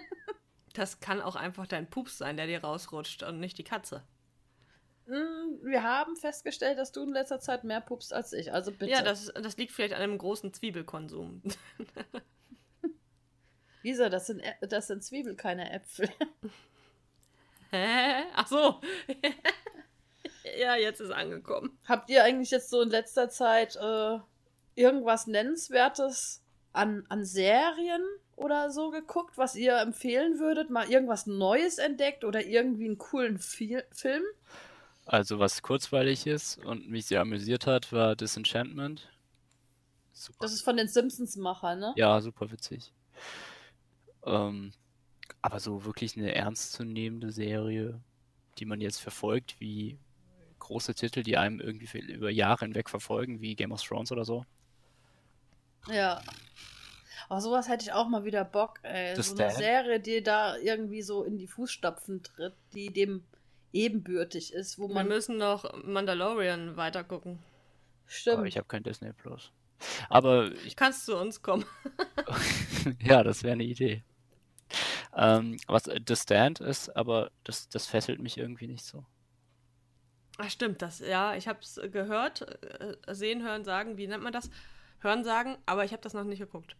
Das 0.73 1.01
kann 1.01 1.21
auch 1.21 1.35
einfach 1.35 1.67
dein 1.67 1.89
Pups 1.89 2.17
sein, 2.17 2.37
der 2.37 2.47
dir 2.47 2.63
rausrutscht 2.63 3.23
und 3.23 3.41
nicht 3.41 3.57
die 3.57 3.65
Katze. 3.65 4.05
Hm, 5.07 5.59
Wir 5.63 5.83
haben 5.83 6.15
festgestellt, 6.15 6.77
dass 6.77 6.91
du 6.91 7.03
in 7.03 7.11
letzter 7.13 7.39
Zeit 7.39 7.63
mehr 7.63 7.81
pupst 7.81 8.13
als 8.13 8.33
ich. 8.33 8.53
Also 8.53 8.71
bitte. 8.71 8.89
Ja, 8.91 9.01
das, 9.01 9.31
das 9.33 9.57
liegt 9.57 9.71
vielleicht 9.71 9.93
an 9.93 10.01
einem 10.01 10.17
großen 10.17 10.53
Zwiebelkonsum. 10.53 11.41
Lisa, 13.83 14.09
das 14.09 14.27
sind, 14.27 14.41
Ä- 14.43 14.67
das 14.67 14.87
sind 14.87 15.03
Zwiebel, 15.03 15.35
keine 15.35 15.71
Äpfel. 15.71 16.09
Hä? 17.71 18.23
Ach 18.35 18.47
so. 18.47 18.79
ja, 20.59 20.75
jetzt 20.75 20.99
ist 21.01 21.11
angekommen. 21.11 21.77
Habt 21.87 22.09
ihr 22.09 22.23
eigentlich 22.23 22.51
jetzt 22.51 22.69
so 22.69 22.81
in 22.81 22.89
letzter 22.89 23.29
Zeit 23.29 23.75
äh, 23.77 24.19
irgendwas 24.75 25.25
Nennenswertes 25.25 26.43
an, 26.73 27.05
an 27.09 27.25
Serien 27.25 28.03
oder 28.35 28.71
so 28.71 28.91
geguckt, 28.91 29.37
was 29.37 29.55
ihr 29.55 29.77
empfehlen 29.77 30.37
würdet? 30.39 30.69
Mal 30.69 30.89
irgendwas 30.91 31.25
Neues 31.25 31.77
entdeckt 31.79 32.23
oder 32.23 32.45
irgendwie 32.45 32.85
einen 32.85 32.97
coolen 32.99 33.39
Fi 33.39 33.81
Film? 33.91 34.23
Also 35.11 35.39
was 35.39 35.61
kurzweilig 35.61 36.25
ist 36.25 36.57
und 36.59 36.89
mich 36.89 37.07
sehr 37.07 37.19
amüsiert 37.19 37.67
hat, 37.67 37.91
war 37.91 38.15
Disenchantment. 38.15 39.09
Super. 40.13 40.37
Das 40.39 40.53
ist 40.53 40.61
von 40.61 40.77
den 40.77 40.87
Simpsons-Macher, 40.87 41.75
ne? 41.75 41.93
Ja, 41.97 42.21
super 42.21 42.49
witzig. 42.49 42.93
Ähm, 44.25 44.71
aber 45.41 45.59
so 45.59 45.83
wirklich 45.83 46.15
eine 46.15 46.33
ernstzunehmende 46.33 47.33
Serie, 47.33 47.99
die 48.57 48.63
man 48.63 48.79
jetzt 48.79 49.01
verfolgt, 49.01 49.59
wie 49.59 49.99
große 50.59 50.95
Titel, 50.95 51.23
die 51.23 51.35
einem 51.35 51.59
irgendwie 51.59 51.99
über 51.99 52.29
Jahre 52.29 52.63
hinweg 52.63 52.89
verfolgen, 52.89 53.41
wie 53.41 53.55
Game 53.55 53.73
of 53.73 53.83
Thrones 53.83 54.13
oder 54.13 54.23
so. 54.23 54.45
Ja. 55.89 56.21
Aber 57.27 57.41
sowas 57.41 57.67
hätte 57.67 57.83
ich 57.83 57.91
auch 57.91 58.07
mal 58.07 58.23
wieder 58.23 58.45
Bock, 58.45 58.79
ey. 58.83 59.21
so 59.21 59.35
eine 59.35 59.51
Serie, 59.51 59.99
die 59.99 60.23
da 60.23 60.55
irgendwie 60.55 61.01
so 61.01 61.25
in 61.25 61.37
die 61.37 61.47
Fußstapfen 61.47 62.23
tritt, 62.23 62.55
die 62.73 62.93
dem 62.93 63.25
ebenbürtig 63.73 64.53
ist, 64.53 64.79
wo 64.79 64.87
man. 64.87 65.07
Wir 65.07 65.15
müssen 65.15 65.37
noch 65.37 65.83
Mandalorian 65.83 66.77
weitergucken. 66.77 67.39
Stimmt. 68.05 68.37
Aber 68.39 68.47
ich 68.47 68.57
habe 68.57 68.67
kein 68.67 68.83
Disney 68.83 69.13
Plus. 69.13 69.51
Aber 70.09 70.51
ich 70.65 70.75
kannst 70.75 71.05
zu 71.05 71.17
uns 71.17 71.41
kommen. 71.41 71.65
ja, 72.99 73.23
das 73.23 73.43
wäre 73.43 73.53
eine 73.53 73.63
Idee. 73.63 74.03
Ähm, 75.15 75.57
was 75.67 75.87
äh, 75.87 75.99
The 76.05 76.15
Stand 76.15 76.59
ist, 76.59 76.89
aber 76.95 77.31
das, 77.43 77.67
das 77.69 77.87
fesselt 77.87 78.21
mich 78.21 78.37
irgendwie 78.37 78.67
nicht 78.67 78.85
so. 78.85 79.05
Ach, 80.37 80.49
stimmt, 80.49 80.81
das, 80.81 80.99
ja, 80.99 81.35
ich 81.35 81.47
habe 81.47 81.59
es 81.61 81.79
gehört, 81.91 82.41
äh, 82.63 82.95
sehen, 83.13 83.43
hören, 83.43 83.63
sagen, 83.63 83.97
wie 83.97 84.07
nennt 84.07 84.23
man 84.23 84.33
das? 84.33 84.49
Hören, 84.99 85.23
sagen, 85.23 85.57
aber 85.65 85.83
ich 85.83 85.91
habe 85.91 86.01
das 86.01 86.13
noch 86.13 86.23
nicht 86.23 86.39
geguckt. 86.39 86.75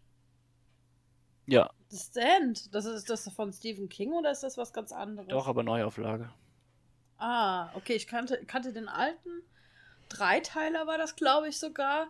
Ja. 1.48 1.70
The 1.90 1.98
Stand, 1.98 2.74
das 2.74 2.86
ist 2.86 3.10
das 3.10 3.30
von 3.30 3.52
Stephen 3.52 3.90
King 3.90 4.14
oder 4.14 4.32
ist 4.32 4.44
das 4.44 4.58
was 4.58 4.72
ganz 4.72 4.92
anderes? 4.92 5.28
Doch, 5.28 5.48
aber 5.48 5.64
Neuauflage. 5.64 6.32
Ah, 7.22 7.70
okay, 7.76 7.94
ich 7.94 8.08
kannte, 8.08 8.44
kannte 8.48 8.74
den 8.74 8.90
alten. 8.90 9.44
Dreiteiler 10.10 10.88
war 10.88 10.98
das, 10.98 11.16
glaube 11.16 11.50
ich, 11.50 11.60
sogar. 11.60 12.08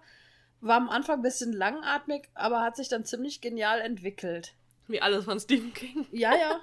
War 0.62 0.78
am 0.78 0.90
Anfang 0.90 1.20
ein 1.20 1.22
bisschen 1.22 1.52
langatmig, 1.52 2.30
aber 2.34 2.62
hat 2.62 2.78
sich 2.78 2.88
dann 2.88 3.04
ziemlich 3.04 3.42
genial 3.42 3.82
entwickelt. 3.82 4.56
Wie 4.88 5.02
alles 5.02 5.26
von 5.26 5.38
Stephen 5.38 5.74
King. 5.74 6.08
Ja, 6.14 6.34
ja. 6.34 6.62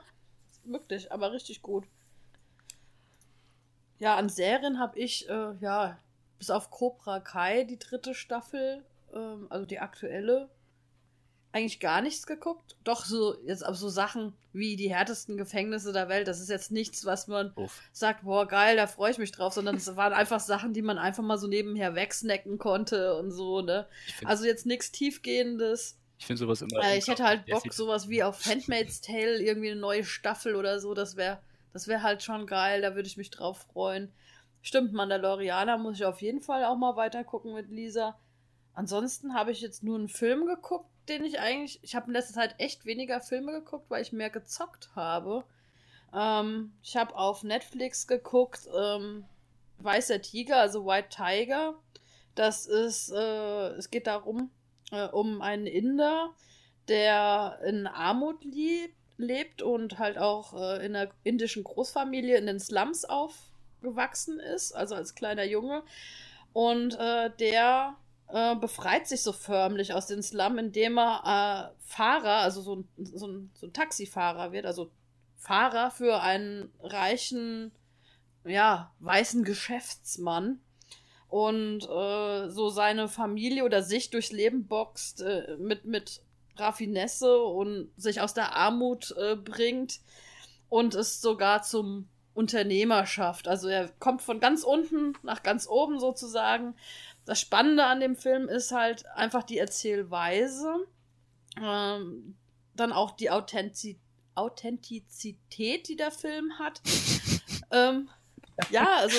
Wirklich, 0.65 1.13
aber 1.13 1.33
richtig 1.33 1.61
gut. 1.61 1.85
Ja, 3.99 4.17
an 4.17 4.31
Serien 4.31 4.79
habe 4.79 4.99
ich, 4.99 5.29
äh, 5.29 5.53
ja, 5.61 5.99
bis 6.39 6.49
auf 6.49 6.71
Cobra 6.71 7.21
Kai, 7.21 7.65
die 7.65 7.79
dritte 7.79 8.15
Staffel, 8.15 8.83
ähm, 9.13 9.47
also 9.51 9.67
die 9.67 9.81
aktuelle, 9.81 10.49
eigentlich 11.53 11.81
gar 11.81 12.03
nichts 12.03 12.27
geguckt. 12.27 12.77
Doch 12.85 13.05
so 13.05 13.37
jetzt 13.45 13.65
aber 13.65 13.75
so 13.75 13.89
Sachen 13.89 14.35
wie 14.53 14.77
die 14.77 14.91
härtesten 14.91 15.37
Gefängnisse 15.37 15.93
der 15.93 16.09
Welt. 16.09 16.29
Das 16.29 16.41
ist 16.41 16.51
jetzt 16.51 16.71
nichts, 16.71 17.05
was 17.05 17.27
man 17.27 17.53
Uff. 17.57 17.81
sagt, 17.93 18.25
boah 18.25 18.47
geil, 18.47 18.77
da 18.77 18.87
freue 18.87 19.11
ich 19.11 19.19
mich 19.19 19.33
drauf, 19.33 19.55
sondern 19.55 19.77
es 19.77 19.97
waren 19.97 20.13
einfach 20.13 20.41
Sachen, 20.41 20.75
die 20.75 20.83
man 20.83 20.99
einfach 20.99 21.23
mal 21.23 21.39
so 21.39 21.47
nebenher 21.47 21.95
wegsnacken 21.95 22.59
konnte 22.59 23.17
und 23.17 23.31
so 23.31 23.63
ne. 23.63 23.87
Also 24.25 24.45
jetzt 24.45 24.67
nichts 24.67 24.93
tiefgehendes. 24.93 25.99
Ich 26.19 26.27
finde 26.27 26.41
sowas 26.41 26.63
immer. 26.63 26.83
Äh, 26.83 26.99
ich 26.99 27.07
hätte 27.07 27.25
halt 27.25 27.47
Bock 27.47 27.73
sowas 27.73 28.09
wie 28.09 28.23
auf 28.23 28.45
Handmaid's 28.45 29.01
Tale 29.01 29.41
irgendwie 29.41 29.71
eine 29.71 29.81
neue 29.81 30.05
Staffel 30.05 30.57
oder 30.57 30.81
so. 30.81 30.95
Das 30.95 31.17
wäre 31.17 31.39
das 31.73 31.87
wäre 31.87 32.03
halt 32.03 32.23
schon 32.23 32.47
geil. 32.47 32.83
Da 32.83 32.95
würde 32.95 33.09
ich 33.09 33.17
mich 33.17 33.31
drauf 33.31 33.67
freuen. 33.73 34.13
Stimmt, 34.63 34.93
Mandalorianer 34.93 35.79
muss 35.79 35.97
ich 35.97 36.05
auf 36.05 36.21
jeden 36.21 36.41
Fall 36.41 36.65
auch 36.65 36.77
mal 36.77 36.97
weiter 36.97 37.25
gucken 37.25 37.55
mit 37.55 37.71
Lisa. 37.71 38.19
Ansonsten 38.75 39.35
habe 39.35 39.53
ich 39.53 39.61
jetzt 39.61 39.83
nur 39.83 39.97
einen 39.97 40.09
Film 40.09 40.47
geguckt, 40.47 40.91
den 41.09 41.25
ich 41.25 41.41
eigentlich. 41.41 41.81
Ich 41.83 41.95
habe 41.95 42.07
in 42.09 42.13
letzter 42.13 42.35
Zeit 42.35 42.55
echt 42.59 42.87
weniger 42.87 43.21
Filme 43.21 43.53
geguckt, 43.53 43.91
weil 43.91 44.03
ich 44.03 44.13
mehr 44.13 44.31
gezockt 44.31 44.91
habe. 44.95 45.45
Ähm, 46.15 46.73
ich 46.83 46.97
habe 46.97 47.17
auf 47.17 47.43
Netflix 47.43 48.07
geguckt, 48.07 48.69
ähm, 48.77 49.25
Weißer 49.79 50.21
Tiger, 50.21 50.59
also 50.59 50.87
White 50.87 51.09
Tiger. 51.11 51.75
Das 52.35 52.67
ist, 52.67 53.11
äh, 53.11 53.69
es 53.71 53.91
geht 53.91 54.07
darum, 54.07 54.51
äh, 54.91 55.07
um 55.07 55.41
einen 55.43 55.67
Inder, 55.67 56.35
der 56.89 57.61
in 57.65 57.87
Armut 57.87 58.45
lebt, 58.45 58.95
lebt 59.19 59.63
und 59.63 59.99
halt 59.99 60.19
auch 60.19 60.55
äh, 60.55 60.85
in 60.87 60.95
einer 60.95 61.11
indischen 61.25 61.65
Großfamilie 61.65 62.39
in 62.39 62.47
den 62.47 62.61
Slums 62.61 63.05
aufgewachsen 63.05 64.39
ist, 64.41 64.73
also 64.73 64.95
als 64.95 65.15
kleiner 65.15 65.45
Junge. 65.45 65.83
Und 66.53 66.95
äh, 66.99 67.31
der 67.39 67.97
äh, 68.31 68.57
befreit 68.57 69.07
sich 69.07 69.23
so 69.23 69.33
förmlich 69.33 69.95
aus 69.95 70.07
den 70.07 70.23
Slum, 70.23 70.59
indem 70.59 70.99
er 70.99 71.73
äh, 71.75 71.81
Fahrer, 71.87 72.43
also 72.43 72.61
so 72.61 72.77
ein, 72.77 72.89
so, 72.97 73.29
so 73.55 73.67
ein 73.67 73.73
Taxifahrer 73.73 74.53
wird, 74.53 74.67
also 74.67 74.91
Fahrer 75.37 75.91
für 75.91 76.21
einen 76.21 76.71
reichen, 76.81 77.73
ja, 78.45 78.93
weißen 79.01 79.45
Geschäftsmann 79.45 80.61
und 81.29 81.85
äh, 81.85 82.49
so 82.49 82.71
seine 82.71 83.09
Familie 83.09 83.65
oder 83.65 83.83
sich 83.83 84.11
durchs 84.11 84.33
Leben 84.33 84.67
boxt 84.67 85.21
äh, 85.21 85.57
mit, 85.59 85.85
mit 85.85 86.23
Raffinesse 86.57 87.41
und 87.41 87.91
sich 87.97 88.21
aus 88.21 88.35
der 88.35 88.57
Armut 88.57 89.15
äh, 89.17 89.37
bringt 89.37 90.01
und 90.69 90.95
es 90.95 91.21
sogar 91.21 91.63
zum 91.63 92.09
Unternehmer 92.35 93.05
schafft. 93.07 93.49
Also 93.49 93.69
er 93.69 93.89
kommt 93.99 94.23
von 94.23 94.41
ganz 94.41 94.63
unten 94.63 95.15
nach 95.23 95.43
ganz 95.43 95.69
oben 95.69 95.99
sozusagen 95.99 96.75
das 97.29 97.41
Spannende 97.41 97.85
an 97.85 98.01
dem 98.01 98.17
Film 98.17 98.49
ist 98.49 98.73
halt 98.73 99.07
einfach 99.09 99.43
die 99.43 99.59
Erzählweise, 99.59 100.87
ähm, 101.63 102.37
dann 102.75 102.91
auch 102.91 103.11
die 103.13 103.31
Authentiz 103.31 103.97
Authentizität, 104.35 105.89
die 105.89 105.97
der 105.97 106.13
Film 106.13 106.59
hat. 106.61 106.81
ähm, 107.73 108.09
ja, 108.71 108.99
also 108.99 109.17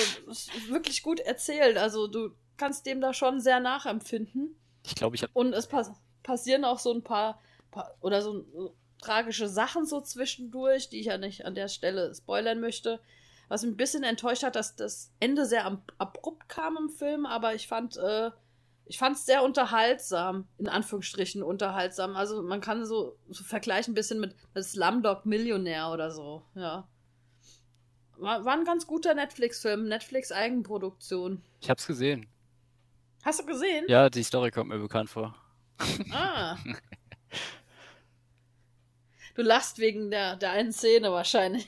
wirklich 0.68 1.02
gut 1.02 1.20
erzählt. 1.20 1.76
Also 1.76 2.06
du 2.06 2.30
kannst 2.56 2.86
dem 2.86 3.02
da 3.02 3.12
schon 3.12 3.38
sehr 3.38 3.60
nachempfinden. 3.60 4.56
Ich 4.86 4.94
glaube, 4.94 5.14
ich 5.14 5.22
habe. 5.22 5.32
Und 5.34 5.52
es 5.52 5.66
pass 5.66 5.92
passieren 6.22 6.64
auch 6.64 6.78
so 6.78 6.92
ein 6.92 7.04
paar, 7.04 7.38
paar 7.70 7.94
oder 8.00 8.22
so, 8.22 8.46
so 8.52 8.74
tragische 9.00 9.48
Sachen 9.48 9.84
so 9.84 10.00
zwischendurch, 10.00 10.88
die 10.88 11.00
ich 11.00 11.06
ja 11.06 11.18
nicht 11.18 11.44
an 11.44 11.54
der 11.54 11.68
Stelle 11.68 12.14
spoilern 12.14 12.60
möchte 12.60 12.98
was 13.50 13.64
mich 13.64 13.72
ein 13.72 13.76
bisschen 13.76 14.04
enttäuscht 14.04 14.44
hat, 14.44 14.54
dass 14.54 14.76
das 14.76 15.12
Ende 15.18 15.44
sehr 15.44 15.66
abrupt 15.98 16.48
kam 16.48 16.76
im 16.76 16.88
Film, 16.88 17.26
aber 17.26 17.52
ich 17.56 17.66
fand, 17.66 17.96
äh, 17.96 18.30
ich 18.84 18.96
fand 18.96 19.16
es 19.16 19.26
sehr 19.26 19.42
unterhaltsam, 19.42 20.46
in 20.56 20.68
Anführungsstrichen 20.68 21.42
unterhaltsam. 21.42 22.14
Also 22.14 22.42
man 22.42 22.60
kann 22.60 22.86
so, 22.86 23.18
so 23.28 23.42
vergleichen 23.42 23.90
ein 23.90 23.94
bisschen 23.96 24.20
mit, 24.20 24.36
Slumdog 24.56 25.26
Millionär 25.26 25.90
oder 25.90 26.12
so, 26.12 26.44
ja. 26.54 26.88
War, 28.18 28.44
war 28.44 28.52
ein 28.52 28.64
ganz 28.64 28.86
guter 28.86 29.14
Netflix-Film, 29.14 29.88
Netflix-Eigenproduktion. 29.88 31.42
Ich 31.60 31.68
hab's 31.68 31.88
gesehen. 31.88 32.28
Hast 33.24 33.40
du 33.40 33.46
gesehen? 33.46 33.84
Ja, 33.88 34.10
die 34.10 34.22
Story 34.22 34.52
kommt 34.52 34.68
mir 34.68 34.78
bekannt 34.78 35.10
vor. 35.10 35.34
Ah. 36.12 36.56
Du 39.36 39.42
lachst 39.42 39.78
wegen 39.78 40.10
der, 40.10 40.36
der 40.36 40.50
einen 40.50 40.72
Szene 40.72 41.12
wahrscheinlich. 41.12 41.66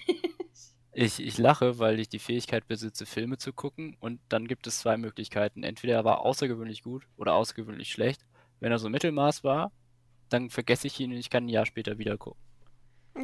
Ich, 0.95 1.21
ich 1.21 1.39
lache, 1.39 1.79
weil 1.79 1.99
ich 1.99 2.09
die 2.09 2.19
Fähigkeit 2.19 2.69
besitze, 2.69 3.07
Filme 3.07 3.39
zu 3.39 3.53
gucken. 3.53 3.97
Und 4.01 4.21
dann 4.29 4.47
gibt 4.47 4.67
es 4.67 4.81
zwei 4.81 4.97
Möglichkeiten. 4.97 5.63
Entweder 5.63 5.95
er 5.95 6.05
war 6.05 6.21
außergewöhnlich 6.21 6.83
gut 6.83 7.07
oder 7.17 7.35
außergewöhnlich 7.35 7.91
schlecht. 7.91 8.25
Wenn 8.61 8.73
er 8.73 8.79
so 8.79 8.91
Mittelmaß 8.91 9.43
war, 9.43 9.73
dann 10.29 10.51
vergesse 10.51 10.87
ich 10.87 11.01
ihn 11.01 11.13
und 11.13 11.19
ich 11.19 11.31
kann 11.31 11.45
ein 11.45 11.49
Jahr 11.49 11.67
später 11.67 11.99
wieder 11.99 12.17
gucken. 12.19 12.41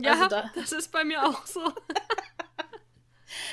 Ja, 0.02 0.12
also 0.12 0.28
da 0.28 0.50
das 0.54 0.72
ist 0.72 0.92
bei 0.92 1.04
mir 1.04 1.22
auch 1.24 1.46
so. 1.46 1.60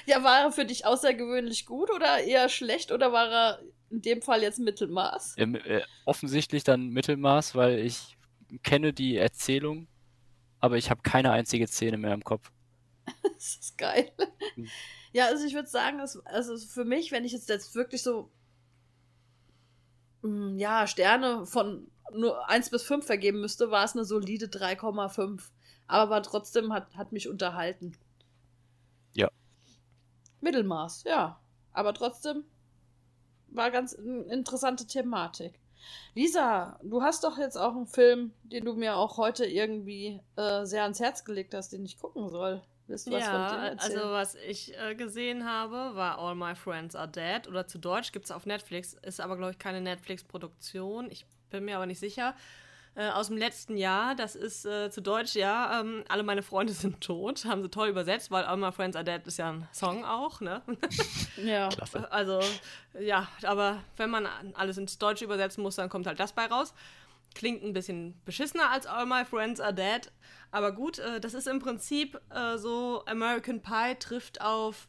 ja, 0.06 0.24
war 0.24 0.42
er 0.42 0.52
für 0.52 0.66
dich 0.66 0.86
außergewöhnlich 0.86 1.66
gut 1.66 1.90
oder 1.92 2.24
eher 2.24 2.50
schlecht 2.50 2.92
oder 2.92 3.12
war 3.12 3.30
er 3.30 3.60
in 3.90 4.02
dem 4.02 4.22
Fall 4.22 4.42
jetzt 4.42 4.60
Mittelmaß? 4.60 5.36
Ja, 5.38 5.46
äh, 5.46 5.84
offensichtlich 6.06 6.64
dann 6.64 6.90
Mittelmaß, 6.90 7.56
weil 7.56 7.80
ich 7.80 8.18
kenne 8.64 8.94
die 8.94 9.18
Erzählung, 9.18 9.88
aber 10.60 10.78
ich 10.78 10.90
habe 10.90 11.02
keine 11.02 11.32
einzige 11.32 11.68
Szene 11.68 11.98
mehr 11.98 12.14
im 12.14 12.24
Kopf. 12.24 12.52
das 13.24 13.56
ist 13.56 13.78
geil. 13.78 14.12
Hm. 14.56 14.68
Ja, 15.14 15.28
also 15.28 15.46
ich 15.46 15.54
würde 15.54 15.70
sagen, 15.70 15.98
dass, 15.98 16.18
also 16.26 16.58
für 16.58 16.86
mich, 16.86 17.12
wenn 17.12 17.26
ich 17.26 17.32
jetzt, 17.32 17.50
jetzt 17.50 17.76
wirklich 17.76 18.04
so 18.04 18.32
hm, 20.22 20.58
ja, 20.58 20.88
Sterne 20.88 21.46
von 21.46 21.90
nur 22.12 22.50
1 22.50 22.70
bis 22.70 22.84
5 22.84 23.06
vergeben 23.06 23.42
müsste, 23.42 23.72
war 23.72 23.86
es 23.86 23.94
eine 23.94 24.06
solide 24.06 24.48
3,5. 24.48 25.42
Aber 25.88 26.10
war 26.10 26.24
trotzdem 26.24 26.74
hat, 26.74 26.96
hat 26.96 27.12
mich 27.12 27.30
unterhalten. 27.30 27.96
Ja. 29.14 29.30
Mittelmaß, 30.42 31.04
ja. 31.04 31.40
Aber 31.74 31.94
trotzdem 31.94 32.44
war 33.48 33.70
ganz 33.72 33.96
eine 33.96 34.24
interessante 34.24 34.88
Thematik. 34.88 35.60
Lisa, 36.16 36.80
du 36.82 37.04
hast 37.04 37.24
doch 37.24 37.38
jetzt 37.38 37.58
auch 37.58 37.76
einen 37.76 37.88
Film, 37.88 38.34
den 38.44 38.66
du 38.66 38.74
mir 38.74 38.96
auch 38.96 39.18
heute 39.18 39.46
irgendwie 39.46 40.20
äh, 40.36 40.66
sehr 40.66 40.84
ans 40.84 41.00
Herz 41.00 41.24
gelegt 41.24 41.54
hast, 41.54 41.74
den 41.74 41.86
ich 41.86 42.00
gucken 42.00 42.30
soll. 42.30 42.64
Willst 42.88 43.08
du 43.08 43.12
was 43.12 43.22
ja, 43.22 43.50
von 43.50 43.58
dem 43.58 43.66
erzählen? 43.66 44.00
also 44.00 44.12
was 44.12 44.36
ich 44.36 44.78
äh, 44.78 44.96
gesehen 44.96 45.46
habe, 45.46 45.96
war 45.96 46.20
All 46.20 46.36
My 46.36 46.56
Friends 46.56 46.96
Are 46.96 47.08
Dead 47.08 47.48
oder 47.48 47.68
zu 47.68 47.80
Deutsch 47.80 48.12
gibt 48.12 48.26
es 48.26 48.32
auf 48.32 48.46
Netflix, 48.46 48.94
ist 49.02 49.20
aber 49.20 49.38
glaube 49.38 49.52
ich 49.52 49.60
keine 49.60 49.82
Netflix-Produktion. 49.82 51.10
Ich 51.10 51.26
bin 51.50 51.66
mir 51.66 51.78
aber 51.78 51.86
nicht 51.86 52.00
sicher. 52.00 52.36
Äh, 52.98 53.10
aus 53.10 53.28
dem 53.28 53.36
letzten 53.36 53.76
Jahr, 53.76 54.16
das 54.16 54.38
ist 54.38 54.66
äh, 54.66 54.90
zu 54.90 55.02
Deutsch, 55.02 55.36
ja, 55.36 55.82
ähm, 55.82 56.06
alle 56.08 56.24
meine 56.24 56.42
Freunde 56.42 56.72
sind 56.74 57.02
tot, 57.02 57.44
haben 57.44 57.62
sie 57.62 57.70
toll 57.70 57.90
übersetzt, 57.90 58.32
weil 58.32 58.46
All 58.46 58.56
My 58.56 58.72
Friends 58.72 58.96
Are 58.96 59.04
Dead 59.04 59.22
ist 59.28 59.38
ja 59.38 59.52
ein 59.52 59.68
Song 59.74 60.06
auch, 60.06 60.40
ne? 60.40 60.62
Ja. 61.44 61.68
Klasse. 61.68 62.10
Also, 62.10 62.40
ja, 62.98 63.28
aber 63.44 63.84
wenn 63.98 64.10
man 64.10 64.28
alles 64.54 64.78
ins 64.78 64.98
Deutsche 64.98 65.26
übersetzen 65.26 65.62
muss, 65.62 65.76
dann 65.76 65.90
kommt 65.90 66.08
halt 66.08 66.22
das 66.22 66.32
bei 66.32 66.46
raus. 66.46 66.74
Klingt 67.34 67.64
ein 67.64 67.74
bisschen 67.74 68.18
beschissener 68.24 68.72
als 68.72 68.88
All 68.88 69.06
My 69.06 69.26
Friends 69.26 69.60
Are 69.60 69.74
Dead. 69.74 70.10
Aber 70.56 70.72
gut, 70.72 71.00
äh, 71.00 71.20
das 71.20 71.34
ist 71.34 71.48
im 71.48 71.60
Prinzip 71.60 72.18
äh, 72.30 72.58
so, 72.58 73.04
American 73.08 73.62
Pie 73.62 73.96
trifft 74.00 74.40
auf 74.40 74.88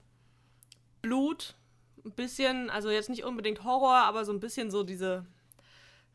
Blut. 1.02 1.56
Ein 2.04 2.12
bisschen, 2.12 2.70
also 2.70 2.88
jetzt 2.88 3.10
nicht 3.10 3.24
unbedingt 3.24 3.64
Horror, 3.64 3.96
aber 3.96 4.24
so 4.24 4.32
ein 4.32 4.38
bisschen 4.38 4.70
so 4.70 4.84
diese, 4.84 5.26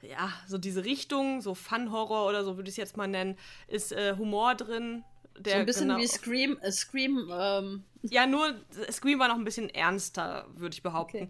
ja, 0.02 0.32
so 0.48 0.58
diese 0.58 0.86
Richtung, 0.86 1.42
so 1.42 1.54
Fun-Horror 1.54 2.30
oder 2.30 2.46
so 2.46 2.56
würde 2.56 2.70
ich 2.70 2.76
es 2.76 2.78
jetzt 2.78 2.96
mal 2.96 3.10
nennen, 3.10 3.38
ist 3.68 3.92
äh, 3.92 4.16
Humor 4.18 4.56
drin. 4.56 5.04
Der 5.38 5.56
so 5.56 5.60
ein 5.60 5.66
bisschen 5.66 5.88
genau- 5.90 6.00
wie 6.00 6.08
Scream, 6.08 6.58
äh, 6.62 6.72
Scream, 6.72 7.30
ähm, 7.30 7.84
ja, 8.04 8.26
nur 8.28 8.56
Scream 8.90 9.20
war 9.20 9.28
noch 9.28 9.36
ein 9.36 9.44
bisschen 9.44 9.68
ernster, 9.70 10.48
würde 10.56 10.76
ich 10.76 10.82
behaupten. 10.82 11.24
Okay. 11.24 11.30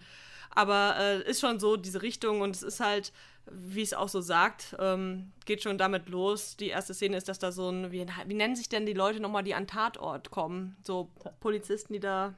Aber 0.52 0.96
äh, 1.00 1.28
ist 1.28 1.40
schon 1.40 1.60
so 1.60 1.76
diese 1.76 2.04
Richtung 2.04 2.42
und 2.42 2.56
es 2.56 2.62
ist 2.62 2.82
halt, 2.82 3.14
wie 3.50 3.82
es 3.82 3.94
auch 3.94 4.10
so 4.10 4.22
sagt, 4.22 4.76
ähm, 4.80 5.32
geht 5.46 5.64
schon 5.64 5.78
damit 5.78 6.10
los. 6.10 6.58
Die 6.58 6.68
erste 6.68 6.94
Szene 6.94 7.18
ist, 7.18 7.28
dass 7.28 7.40
da 7.40 7.52
so 7.52 7.70
ein, 7.70 7.92
wie, 7.92 8.06
wie 8.28 8.34
nennen 8.34 8.56
sich 8.56 8.70
denn 8.70 8.86
die 8.86 8.94
Leute 8.94 9.20
nochmal, 9.20 9.44
die 9.44 9.56
an 9.56 9.68
Tatort 9.68 10.32
kommen? 10.32 10.78
So 10.84 11.10
Polizisten, 11.40 11.94
die 11.94 12.00
da, 12.00 12.34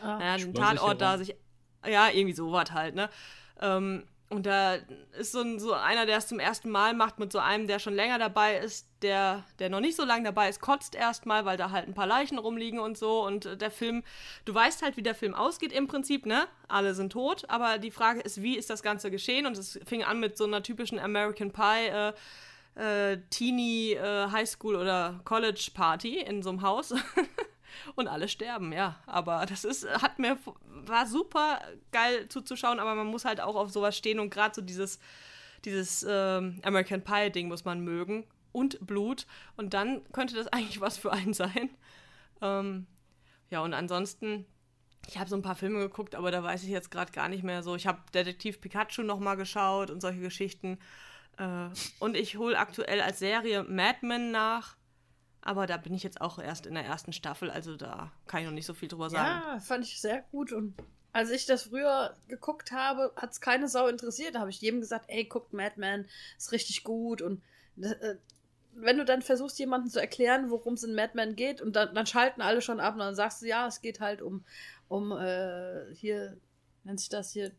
ah, 0.00 0.18
naja, 0.18 0.38
den. 0.38 0.54
Tatort 0.54 1.00
da 1.00 1.18
sich, 1.18 1.34
ja, 1.86 2.08
irgendwie 2.10 2.34
sowas 2.34 2.72
halt, 2.72 2.94
ne? 2.94 3.10
Ähm, 3.60 4.04
und 4.28 4.44
da 4.44 4.76
ist 5.16 5.32
so, 5.32 5.40
ein, 5.40 5.60
so 5.60 5.72
einer, 5.72 6.04
der 6.04 6.18
es 6.18 6.26
zum 6.26 6.40
ersten 6.40 6.68
Mal 6.68 6.94
macht, 6.94 7.20
mit 7.20 7.30
so 7.30 7.38
einem, 7.38 7.68
der 7.68 7.78
schon 7.78 7.94
länger 7.94 8.18
dabei 8.18 8.58
ist, 8.58 8.88
der, 9.02 9.44
der 9.60 9.70
noch 9.70 9.78
nicht 9.78 9.94
so 9.94 10.04
lange 10.04 10.24
dabei 10.24 10.48
ist, 10.48 10.60
kotzt 10.60 10.96
erstmal, 10.96 11.44
weil 11.44 11.56
da 11.56 11.70
halt 11.70 11.86
ein 11.86 11.94
paar 11.94 12.08
Leichen 12.08 12.38
rumliegen 12.38 12.80
und 12.80 12.98
so. 12.98 13.24
Und 13.24 13.46
äh, 13.46 13.56
der 13.56 13.70
Film, 13.70 14.02
du 14.44 14.52
weißt 14.52 14.82
halt, 14.82 14.96
wie 14.96 15.02
der 15.02 15.14
Film 15.14 15.34
ausgeht 15.34 15.72
im 15.72 15.86
Prinzip, 15.86 16.26
ne? 16.26 16.48
Alle 16.66 16.94
sind 16.94 17.12
tot, 17.12 17.48
aber 17.48 17.78
die 17.78 17.92
Frage 17.92 18.20
ist, 18.20 18.42
wie 18.42 18.56
ist 18.56 18.68
das 18.68 18.82
Ganze 18.82 19.12
geschehen? 19.12 19.46
Und 19.46 19.56
es 19.56 19.78
fing 19.86 20.02
an 20.02 20.18
mit 20.18 20.36
so 20.36 20.44
einer 20.44 20.62
typischen 20.62 20.98
American 20.98 21.52
Pie, 21.52 21.86
äh, 21.86 22.12
äh, 22.74 23.18
Teenie 23.30 23.92
äh, 23.92 24.28
Highschool 24.30 24.74
oder 24.74 25.20
College 25.24 25.70
Party 25.72 26.18
in 26.18 26.42
so 26.42 26.50
einem 26.50 26.62
Haus. 26.62 26.92
und 27.94 28.08
alle 28.08 28.28
sterben, 28.28 28.72
ja. 28.72 28.96
Aber 29.06 29.46
das 29.46 29.64
ist, 29.64 29.86
hat 30.02 30.18
mir, 30.18 30.38
war 30.66 31.06
super 31.06 31.60
geil 31.92 32.28
zuzuschauen, 32.28 32.80
aber 32.80 32.94
man 32.94 33.06
muss 33.06 33.24
halt 33.24 33.40
auch 33.40 33.56
auf 33.56 33.70
sowas 33.70 33.96
stehen 33.96 34.20
und 34.20 34.30
gerade 34.30 34.54
so 34.54 34.62
dieses, 34.62 34.98
dieses 35.64 36.04
ähm, 36.08 36.60
American 36.62 37.02
Pie-Ding 37.02 37.48
muss 37.48 37.64
man 37.64 37.80
mögen 37.80 38.26
und 38.52 38.84
Blut 38.86 39.26
und 39.56 39.74
dann 39.74 40.02
könnte 40.12 40.34
das 40.34 40.46
eigentlich 40.52 40.80
was 40.80 40.96
für 40.96 41.12
einen 41.12 41.34
sein. 41.34 41.70
Ähm, 42.40 42.86
ja, 43.50 43.60
und 43.60 43.74
ansonsten, 43.74 44.46
ich 45.06 45.18
habe 45.18 45.30
so 45.30 45.36
ein 45.36 45.42
paar 45.42 45.54
Filme 45.54 45.78
geguckt, 45.78 46.14
aber 46.14 46.30
da 46.30 46.42
weiß 46.42 46.62
ich 46.64 46.70
jetzt 46.70 46.90
gerade 46.90 47.12
gar 47.12 47.28
nicht 47.28 47.44
mehr 47.44 47.62
so. 47.62 47.76
Ich 47.76 47.86
habe 47.86 48.00
Detektiv 48.12 48.60
Pikachu 48.60 49.02
noch 49.02 49.20
mal 49.20 49.36
geschaut 49.36 49.90
und 49.90 50.00
solche 50.00 50.20
Geschichten. 50.20 50.78
Äh, 51.38 51.68
und 51.98 52.16
ich 52.16 52.36
hole 52.36 52.58
aktuell 52.58 53.00
als 53.00 53.18
Serie 53.18 53.62
Mad 53.64 53.98
Men 54.02 54.30
nach. 54.30 54.76
Aber 55.46 55.68
da 55.68 55.76
bin 55.76 55.94
ich 55.94 56.02
jetzt 56.02 56.20
auch 56.20 56.40
erst 56.40 56.66
in 56.66 56.74
der 56.74 56.84
ersten 56.84 57.12
Staffel, 57.12 57.52
also 57.52 57.76
da 57.76 58.10
kann 58.26 58.40
ich 58.40 58.46
noch 58.46 58.52
nicht 58.52 58.66
so 58.66 58.74
viel 58.74 58.88
drüber 58.88 59.10
sagen. 59.10 59.42
ja, 59.46 59.60
fand 59.60 59.84
ich 59.84 60.00
sehr 60.00 60.22
gut 60.32 60.50
und 60.50 60.74
als 61.12 61.30
ich 61.30 61.46
das 61.46 61.62
früher 61.62 62.16
geguckt 62.26 62.72
habe, 62.72 63.12
hat 63.14 63.30
es 63.30 63.40
keine 63.40 63.68
Sau 63.68 63.86
interessiert. 63.86 64.34
Da 64.34 64.40
habe 64.40 64.50
ich 64.50 64.60
jedem 64.60 64.80
gesagt, 64.80 65.04
ey, 65.08 65.24
guckt 65.24 65.52
Madman, 65.52 66.06
ist 66.36 66.50
richtig 66.50 66.82
gut. 66.82 67.22
Und 67.22 67.42
äh, 67.80 68.16
wenn 68.74 68.98
du 68.98 69.04
dann 69.04 69.22
versuchst, 69.22 69.58
jemandem 69.60 69.88
zu 69.88 70.00
erklären, 70.00 70.50
worum 70.50 70.74
es 70.74 70.82
in 70.82 70.96
Madman 70.96 71.36
geht, 71.36 71.62
und 71.62 71.76
dann, 71.76 71.94
dann 71.94 72.06
schalten 72.06 72.42
alle 72.42 72.60
schon 72.60 72.80
ab 72.80 72.94
und 72.94 72.98
dann 73.00 73.14
sagst 73.14 73.40
du, 73.40 73.46
ja, 73.46 73.68
es 73.68 73.80
geht 73.80 74.00
halt 74.00 74.20
um, 74.20 74.44
um 74.88 75.12
äh, 75.12 75.94
hier, 75.94 76.36
nennt 76.82 76.98
sich 76.98 77.08
das 77.08 77.30
hier, 77.30 77.52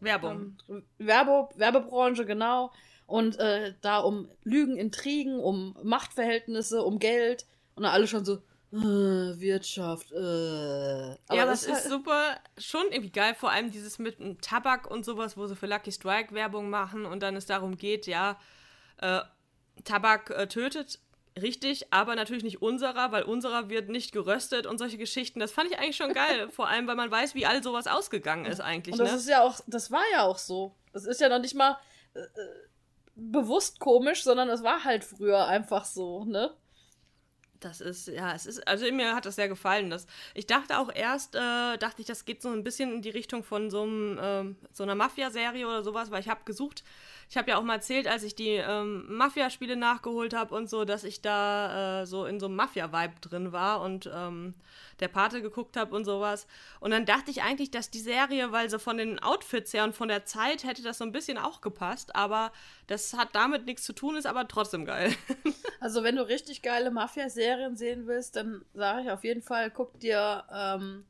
Werbung. 0.00 0.56
ähm, 0.68 0.84
Werbe, 0.98 1.48
Werbebranche, 1.56 2.24
genau. 2.24 2.72
Und 3.10 3.38
äh, 3.38 3.74
da 3.80 3.98
um 3.98 4.30
Lügen, 4.44 4.76
Intrigen, 4.76 5.40
um 5.40 5.76
Machtverhältnisse, 5.82 6.82
um 6.82 6.98
Geld. 6.98 7.44
Und 7.74 7.82
dann 7.82 7.92
alle 7.92 8.06
schon 8.06 8.24
so, 8.24 8.38
äh, 8.72 8.76
Wirtschaft, 8.76 10.12
äh. 10.12 11.08
ja, 11.08 11.16
aber 11.28 11.46
das 11.46 11.66
es 11.66 11.78
ist 11.80 11.88
super, 11.88 12.36
schon 12.56 12.86
irgendwie 12.90 13.10
geil, 13.10 13.34
vor 13.34 13.50
allem 13.50 13.72
dieses 13.72 13.98
mit 13.98 14.20
dem 14.20 14.40
Tabak 14.40 14.88
und 14.88 15.04
sowas, 15.04 15.36
wo 15.36 15.48
sie 15.48 15.56
für 15.56 15.66
Lucky 15.66 15.90
Strike 15.90 16.32
Werbung 16.34 16.70
machen 16.70 17.04
und 17.04 17.20
dann 17.20 17.34
es 17.34 17.46
darum 17.46 17.76
geht, 17.76 18.06
ja, 18.06 18.38
äh, 18.98 19.22
Tabak 19.82 20.30
äh, 20.30 20.46
tötet, 20.46 21.00
richtig, 21.40 21.92
aber 21.92 22.14
natürlich 22.14 22.44
nicht 22.44 22.62
unserer, 22.62 23.10
weil 23.10 23.24
unserer 23.24 23.70
wird 23.70 23.88
nicht 23.88 24.12
geröstet 24.12 24.66
und 24.66 24.78
solche 24.78 24.98
Geschichten. 24.98 25.40
Das 25.40 25.50
fand 25.50 25.68
ich 25.68 25.78
eigentlich 25.78 25.96
schon 25.96 26.12
geil, 26.12 26.48
vor 26.52 26.68
allem, 26.68 26.86
weil 26.86 26.96
man 26.96 27.10
weiß, 27.10 27.34
wie 27.34 27.46
all 27.46 27.64
sowas 27.64 27.88
ausgegangen 27.88 28.44
ist 28.44 28.60
eigentlich, 28.60 28.92
Und 28.92 29.00
das 29.00 29.10
ne? 29.10 29.16
ist 29.16 29.28
ja 29.28 29.42
auch, 29.42 29.58
das 29.66 29.90
war 29.90 30.04
ja 30.12 30.22
auch 30.22 30.38
so. 30.38 30.76
Das 30.92 31.06
ist 31.06 31.20
ja 31.20 31.28
noch 31.28 31.40
nicht 31.40 31.56
mal 31.56 31.76
äh, 32.14 32.20
äh, 32.20 32.26
bewusst 33.20 33.80
komisch, 33.80 34.22
sondern 34.22 34.48
es 34.48 34.62
war 34.62 34.84
halt 34.84 35.04
früher 35.04 35.46
einfach 35.46 35.84
so, 35.84 36.24
ne? 36.24 36.54
Das 37.60 37.82
ist, 37.82 38.08
ja, 38.08 38.34
es 38.34 38.46
ist, 38.46 38.66
also 38.66 38.90
mir 38.90 39.14
hat 39.14 39.26
das 39.26 39.36
sehr 39.36 39.48
gefallen. 39.48 39.90
Das, 39.90 40.06
ich 40.32 40.46
dachte 40.46 40.78
auch 40.78 40.90
erst, 40.94 41.34
äh, 41.34 41.76
dachte 41.76 42.00
ich, 42.00 42.06
das 42.06 42.24
geht 42.24 42.40
so 42.40 42.48
ein 42.48 42.64
bisschen 42.64 42.90
in 42.94 43.02
die 43.02 43.10
Richtung 43.10 43.44
von 43.44 43.68
so, 43.68 43.82
einem, 43.82 44.18
ähm, 44.20 44.56
so 44.72 44.82
einer 44.82 44.94
Mafia-Serie 44.94 45.66
oder 45.66 45.82
sowas, 45.82 46.10
weil 46.10 46.20
ich 46.20 46.30
habe 46.30 46.40
gesucht, 46.46 46.82
ich 47.30 47.36
habe 47.36 47.48
ja 47.48 47.58
auch 47.58 47.62
mal 47.62 47.76
erzählt, 47.76 48.08
als 48.08 48.24
ich 48.24 48.34
die 48.34 48.56
ähm, 48.56 49.04
Mafia-Spiele 49.06 49.76
nachgeholt 49.76 50.34
habe 50.34 50.52
und 50.52 50.68
so, 50.68 50.84
dass 50.84 51.04
ich 51.04 51.22
da 51.22 52.02
äh, 52.02 52.06
so 52.06 52.24
in 52.26 52.40
so 52.40 52.46
einem 52.46 52.56
Mafia-Vibe 52.56 53.20
drin 53.20 53.52
war 53.52 53.82
und 53.82 54.10
ähm, 54.12 54.52
der 54.98 55.06
Pate 55.06 55.40
geguckt 55.40 55.76
habe 55.76 55.94
und 55.94 56.04
sowas. 56.04 56.48
Und 56.80 56.90
dann 56.90 57.06
dachte 57.06 57.30
ich 57.30 57.42
eigentlich, 57.42 57.70
dass 57.70 57.88
die 57.88 58.00
Serie, 58.00 58.50
weil 58.50 58.68
sie 58.68 58.80
von 58.80 58.96
den 58.96 59.20
Outfits 59.20 59.72
her 59.72 59.84
und 59.84 59.94
von 59.94 60.08
der 60.08 60.24
Zeit 60.24 60.64
hätte 60.64 60.82
das 60.82 60.98
so 60.98 61.04
ein 61.04 61.12
bisschen 61.12 61.38
auch 61.38 61.60
gepasst, 61.60 62.16
aber 62.16 62.50
das 62.88 63.14
hat 63.14 63.28
damit 63.32 63.64
nichts 63.64 63.84
zu 63.84 63.92
tun, 63.92 64.16
ist 64.16 64.26
aber 64.26 64.48
trotzdem 64.48 64.84
geil. 64.84 65.14
Also, 65.82 66.04
wenn 66.04 66.16
du 66.16 66.28
richtig 66.28 66.60
geile 66.60 66.90
Mafia-Serien 66.90 67.74
sehen 67.74 68.06
willst, 68.06 68.36
dann 68.36 68.62
sage 68.74 69.04
ich 69.04 69.10
auf 69.10 69.24
jeden 69.24 69.40
Fall, 69.40 69.70
guck 69.70 69.98
dir 69.98 70.44
ähm, 70.52 71.06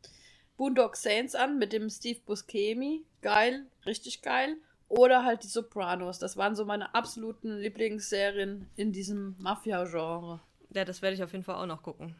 Boondock 0.56 0.94
Saints 0.94 1.34
an 1.34 1.58
mit 1.58 1.72
dem 1.72 1.90
Steve 1.90 2.20
Buscemi. 2.24 3.04
Geil, 3.20 3.66
richtig 3.84 4.22
geil. 4.22 4.58
Oder 4.90 5.24
halt 5.24 5.44
die 5.44 5.48
Sopranos. 5.48 6.18
Das 6.18 6.36
waren 6.36 6.56
so 6.56 6.64
meine 6.64 6.96
absoluten 6.96 7.58
Lieblingsserien 7.58 8.68
in 8.74 8.90
diesem 8.90 9.36
Mafia-Genre. 9.38 10.40
ja, 10.74 10.84
das 10.84 11.00
werde 11.00 11.14
ich 11.14 11.22
auf 11.22 11.30
jeden 11.30 11.44
Fall 11.44 11.54
auch 11.54 11.66
noch 11.66 11.82
gucken. 11.84 12.16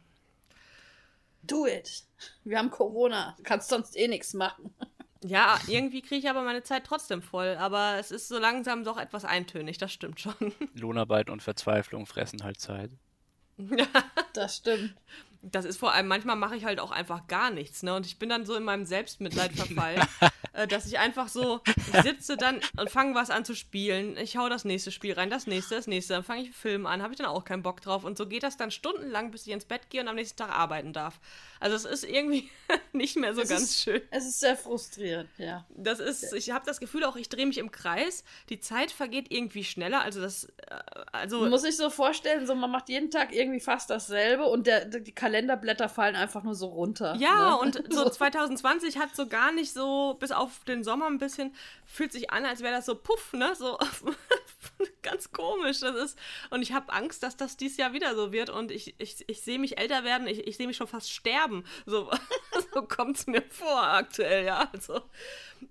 Do 1.43 1.67
it. 1.67 2.05
Wir 2.45 2.57
haben 2.57 2.69
Corona. 2.71 3.35
Du 3.37 3.43
kannst 3.43 3.67
sonst 3.67 3.97
eh 3.97 4.07
nichts 4.07 4.33
machen. 4.33 4.73
Ja, 5.21 5.59
irgendwie 5.67 6.01
kriege 6.01 6.15
ich 6.15 6.29
aber 6.29 6.43
meine 6.43 6.63
Zeit 6.63 6.85
trotzdem 6.85 7.21
voll. 7.21 7.57
Aber 7.59 7.97
es 7.99 8.09
ist 8.09 8.29
so 8.29 8.39
langsam 8.39 8.85
doch 8.85 8.97
etwas 8.97 9.25
eintönig, 9.25 9.77
das 9.77 9.91
stimmt 9.91 10.21
schon. 10.21 10.33
Lohnarbeit 10.73 11.29
und 11.29 11.43
Verzweiflung 11.43 12.05
fressen 12.05 12.43
halt 12.43 12.59
Zeit. 12.59 12.91
Das 14.33 14.55
stimmt. 14.55 14.95
Das 15.43 15.65
ist 15.65 15.77
vor 15.77 15.93
allem, 15.93 16.07
manchmal 16.07 16.35
mache 16.35 16.55
ich 16.55 16.65
halt 16.65 16.79
auch 16.79 16.91
einfach 16.91 17.27
gar 17.27 17.49
nichts, 17.49 17.81
ne? 17.81 17.95
Und 17.95 18.05
ich 18.05 18.19
bin 18.19 18.29
dann 18.29 18.45
so 18.45 18.55
in 18.55 18.63
meinem 18.63 18.85
Selbstmitleid 18.85 19.53
verfallen, 19.53 20.01
äh, 20.53 20.67
dass 20.67 20.85
ich 20.85 20.99
einfach 20.99 21.29
so, 21.29 21.61
ich 21.65 22.01
sitze 22.03 22.37
dann 22.37 22.59
und 22.77 22.91
fange 22.91 23.15
was 23.15 23.31
an 23.31 23.43
zu 23.43 23.55
spielen. 23.55 24.17
Ich 24.17 24.37
hau 24.37 24.49
das 24.49 24.65
nächste 24.65 24.91
Spiel 24.91 25.13
rein, 25.13 25.29
das 25.29 25.47
nächste, 25.47 25.75
das 25.75 25.87
nächste, 25.87 26.13
dann 26.13 26.23
fange 26.23 26.41
ich 26.41 26.47
einen 26.47 26.53
Film 26.53 26.85
an, 26.85 27.01
habe 27.01 27.13
ich 27.13 27.17
dann 27.17 27.27
auch 27.27 27.43
keinen 27.43 27.63
Bock 27.63 27.81
drauf. 27.81 28.03
Und 28.03 28.17
so 28.17 28.27
geht 28.27 28.43
das 28.43 28.57
dann 28.57 28.69
stundenlang, 28.69 29.31
bis 29.31 29.47
ich 29.47 29.53
ins 29.53 29.65
Bett 29.65 29.89
gehe 29.89 30.01
und 30.01 30.07
am 30.07 30.15
nächsten 30.15 30.37
Tag 30.37 30.51
arbeiten 30.51 30.93
darf. 30.93 31.19
Also 31.59 31.75
es 31.75 31.85
ist 31.85 32.03
irgendwie 32.03 32.49
nicht 32.91 33.15
mehr 33.17 33.33
so 33.33 33.41
Es 33.41 33.49
ganz 33.49 33.63
ist, 33.63 33.81
schön. 33.81 34.01
Es 34.11 34.25
ist 34.25 34.39
sehr 34.39 34.55
frustrierend, 34.55 35.29
ja. 35.37 35.65
Das 35.69 35.99
ist, 35.99 36.33
ich 36.33 36.51
habe 36.51 36.65
das 36.65 36.79
Gefühl 36.79 37.03
auch, 37.03 37.15
ich 37.15 37.29
drehe 37.29 37.45
mich 37.45 37.57
im 37.57 37.71
Kreis. 37.71 38.23
Die 38.49 38.59
Zeit 38.59 38.91
vergeht 38.91 39.27
irgendwie 39.29 39.63
schneller. 39.63 40.01
Also 40.01 40.21
das, 40.21 40.45
äh, 40.45 40.51
also 41.11 41.41
Man 41.41 41.49
muss 41.49 41.61
sich 41.63 41.77
so 41.77 41.89
vorstellen, 41.89 42.45
so 42.45 42.55
man 42.55 42.69
macht 42.69 42.89
jeden 42.89 43.09
Tag 43.09 43.33
irgendwie 43.33 43.59
fast 43.59 43.89
dasselbe 43.89 44.45
und 44.45 44.67
der, 44.67 44.85
die 44.85 45.13
Kalenderblätter 45.31 45.87
fallen 45.87 46.15
einfach 46.15 46.43
nur 46.43 46.55
so 46.55 46.67
runter. 46.67 47.15
Ja, 47.17 47.51
ne? 47.51 47.57
und 47.59 47.81
so 47.93 48.07
2020 48.09 48.97
hat 48.97 49.15
so 49.15 49.27
gar 49.27 49.51
nicht 49.53 49.73
so, 49.73 50.17
bis 50.19 50.31
auf 50.31 50.63
den 50.65 50.83
Sommer 50.83 51.07
ein 51.07 51.19
bisschen, 51.19 51.55
fühlt 51.85 52.11
sich 52.11 52.31
an, 52.31 52.45
als 52.45 52.61
wäre 52.61 52.75
das 52.75 52.85
so 52.85 52.95
puff, 52.95 53.31
ne? 53.33 53.55
So 53.55 53.79
ganz 55.01 55.31
komisch. 55.31 55.79
Das 55.79 55.95
ist. 55.95 56.19
Und 56.49 56.61
ich 56.61 56.73
habe 56.73 56.91
Angst, 56.91 57.23
dass 57.23 57.37
das 57.37 57.55
dieses 57.55 57.77
Jahr 57.77 57.93
wieder 57.93 58.13
so 58.15 58.33
wird. 58.33 58.49
Und 58.49 58.71
ich, 58.71 58.95
ich, 58.97 59.23
ich 59.27 59.41
sehe 59.41 59.57
mich 59.59 59.77
älter 59.77 60.03
werden, 60.03 60.27
ich, 60.27 60.45
ich 60.47 60.57
sehe 60.57 60.67
mich 60.67 60.77
schon 60.77 60.87
fast 60.87 61.11
sterben. 61.11 61.63
So, 61.85 62.11
so 62.73 62.81
kommt 62.81 63.17
es 63.17 63.27
mir 63.27 63.41
vor 63.41 63.81
aktuell, 63.81 64.45
ja. 64.45 64.69
Also. 64.73 65.01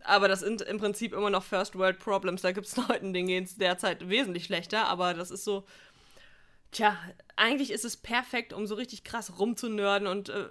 Aber 0.05 0.29
das 0.29 0.41
sind 0.41 0.63
im 0.63 0.79
Prinzip 0.79 1.13
immer 1.13 1.31
noch 1.31 1.43
First 1.43 1.77
World 1.77 1.99
Problems. 1.99 2.43
Da 2.43 2.53
gibt 2.53 2.67
es 2.67 2.77
Leuten, 2.77 3.13
denen 3.13 3.29
geht 3.29 3.45
es 3.45 3.57
derzeit 3.57 4.09
wesentlich 4.09 4.45
schlechter, 4.45 4.87
aber 4.89 5.13
das 5.13 5.31
ist 5.31 5.45
so. 5.45 5.65
Tja, 6.73 6.97
eigentlich 7.37 7.71
ist 7.71 7.85
es 7.85 7.97
perfekt, 7.97 8.53
um 8.53 8.67
so 8.67 8.75
richtig 8.75 9.05
krass 9.05 9.39
rumzunörden 9.39 10.07
und 10.07 10.29
äh, 10.29 10.49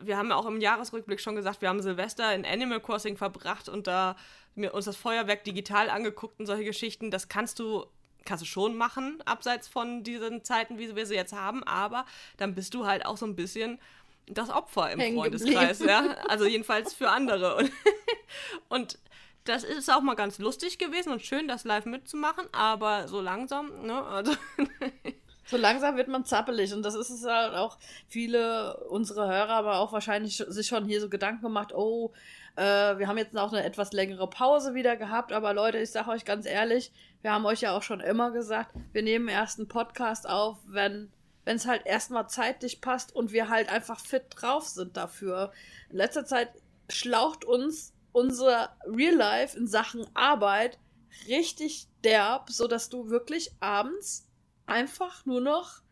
wir 0.00 0.16
haben 0.16 0.30
ja 0.30 0.36
auch 0.36 0.46
im 0.46 0.60
Jahresrückblick 0.60 1.20
schon 1.20 1.36
gesagt, 1.36 1.62
wir 1.62 1.68
haben 1.68 1.80
Silvester 1.80 2.34
in 2.34 2.44
Animal 2.44 2.80
Crossing 2.80 3.16
verbracht 3.16 3.68
und 3.68 3.86
da 3.86 4.16
mir 4.54 4.74
uns 4.74 4.84
das 4.84 4.96
Feuerwerk 4.96 5.44
digital 5.44 5.88
angeguckt 5.88 6.38
und 6.40 6.46
solche 6.46 6.64
Geschichten. 6.64 7.10
Das 7.10 7.28
kannst 7.28 7.58
du 7.58 7.86
kannst 8.24 8.42
du 8.42 8.46
schon 8.46 8.76
machen, 8.76 9.20
abseits 9.24 9.66
von 9.66 10.04
diesen 10.04 10.44
Zeiten, 10.44 10.78
wie 10.78 10.94
wir 10.94 11.06
sie 11.06 11.14
jetzt 11.14 11.32
haben, 11.32 11.64
aber 11.64 12.06
dann 12.36 12.54
bist 12.54 12.72
du 12.72 12.86
halt 12.86 13.04
auch 13.04 13.16
so 13.16 13.26
ein 13.26 13.34
bisschen 13.34 13.80
das 14.26 14.48
Opfer 14.48 14.92
im 14.92 15.16
Freundeskreis, 15.16 15.80
ja. 15.80 16.16
Also 16.28 16.46
jedenfalls 16.46 16.94
für 16.94 17.10
andere. 17.10 17.56
Und, 17.56 17.72
und, 18.68 18.98
das 19.44 19.64
ist 19.64 19.90
auch 19.92 20.02
mal 20.02 20.14
ganz 20.14 20.38
lustig 20.38 20.78
gewesen 20.78 21.10
und 21.10 21.20
schön, 21.26 21.48
das 21.48 21.64
live 21.64 21.84
mitzumachen, 21.84 22.46
aber 22.52 23.08
so 23.08 23.20
langsam, 23.20 23.84
ne, 23.84 24.00
also. 24.04 24.32
So 25.52 25.58
langsam 25.58 25.98
wird 25.98 26.08
man 26.08 26.24
zappelig. 26.24 26.72
Und 26.72 26.82
das 26.82 26.94
ist 26.94 27.10
es 27.10 27.26
halt 27.26 27.54
auch. 27.54 27.76
Viele 28.08 28.78
unsere 28.88 29.28
Hörer, 29.28 29.50
aber 29.50 29.80
auch 29.80 29.92
wahrscheinlich 29.92 30.38
sich 30.48 30.66
schon 30.66 30.86
hier 30.86 30.98
so 30.98 31.10
Gedanken 31.10 31.42
gemacht, 31.42 31.74
oh, 31.74 32.10
äh, 32.56 32.62
wir 32.96 33.06
haben 33.06 33.18
jetzt 33.18 33.36
auch 33.36 33.52
eine 33.52 33.62
etwas 33.62 33.92
längere 33.92 34.26
Pause 34.30 34.72
wieder 34.72 34.96
gehabt, 34.96 35.30
aber 35.30 35.52
Leute, 35.52 35.76
ich 35.76 35.90
sage 35.90 36.10
euch 36.10 36.24
ganz 36.24 36.46
ehrlich, 36.46 36.90
wir 37.20 37.32
haben 37.32 37.44
euch 37.44 37.60
ja 37.60 37.76
auch 37.76 37.82
schon 37.82 38.00
immer 38.00 38.30
gesagt, 38.30 38.74
wir 38.92 39.02
nehmen 39.02 39.28
erst 39.28 39.58
einen 39.58 39.68
Podcast 39.68 40.26
auf, 40.28 40.56
wenn 40.66 41.12
wenn 41.44 41.56
es 41.56 41.66
halt 41.66 41.84
erstmal 41.84 42.28
zeitlich 42.28 42.80
passt 42.80 43.14
und 43.14 43.32
wir 43.32 43.48
halt 43.48 43.68
einfach 43.68 44.00
fit 44.00 44.22
drauf 44.30 44.68
sind 44.68 44.96
dafür. 44.96 45.52
In 45.90 45.96
letzter 45.96 46.24
Zeit 46.24 46.48
schlaucht 46.88 47.44
uns 47.44 47.92
unser 48.12 48.74
Real 48.86 49.16
Life 49.16 49.58
in 49.58 49.66
Sachen 49.66 50.06
Arbeit 50.14 50.78
richtig 51.26 51.88
derb, 52.04 52.48
so 52.48 52.68
dass 52.68 52.88
du 52.88 53.10
wirklich 53.10 53.50
abends 53.58 54.28
einfach 54.66 55.26
nur 55.26 55.40
noch 55.40 55.82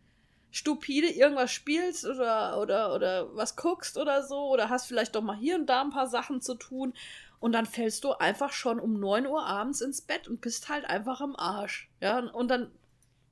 stupide 0.50 1.08
irgendwas 1.08 1.52
spielst 1.52 2.04
oder, 2.04 2.60
oder, 2.60 2.94
oder 2.94 3.36
was 3.36 3.56
guckst 3.56 3.96
oder 3.96 4.22
so 4.24 4.48
oder 4.48 4.68
hast 4.68 4.86
vielleicht 4.86 5.14
doch 5.14 5.22
mal 5.22 5.36
hier 5.36 5.56
und 5.56 5.66
da 5.66 5.82
ein 5.82 5.90
paar 5.90 6.08
Sachen 6.08 6.40
zu 6.40 6.54
tun 6.54 6.92
und 7.38 7.52
dann 7.52 7.66
fällst 7.66 8.04
du 8.04 8.12
einfach 8.12 8.52
schon 8.52 8.80
um 8.80 9.00
9 9.00 9.26
Uhr 9.26 9.46
abends 9.46 9.80
ins 9.80 10.02
Bett 10.02 10.28
und 10.28 10.40
bist 10.40 10.68
halt 10.68 10.84
einfach 10.84 11.20
im 11.20 11.36
Arsch. 11.36 11.88
Ja, 12.00 12.18
und 12.18 12.48
dann 12.48 12.70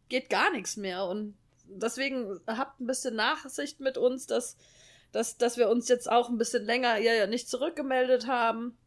geht 0.08 0.30
gar 0.30 0.50
nichts 0.50 0.76
mehr 0.76 1.06
und 1.06 1.36
deswegen 1.66 2.40
habt 2.46 2.80
ein 2.80 2.86
bisschen 2.86 3.14
Nachsicht 3.14 3.80
mit 3.80 3.98
uns, 3.98 4.26
dass, 4.26 4.56
dass, 5.12 5.36
dass 5.36 5.58
wir 5.58 5.68
uns 5.68 5.88
jetzt 5.88 6.10
auch 6.10 6.30
ein 6.30 6.38
bisschen 6.38 6.64
länger 6.64 6.96
ja, 6.96 7.26
nicht 7.26 7.48
zurückgemeldet 7.48 8.26
haben. 8.26 8.78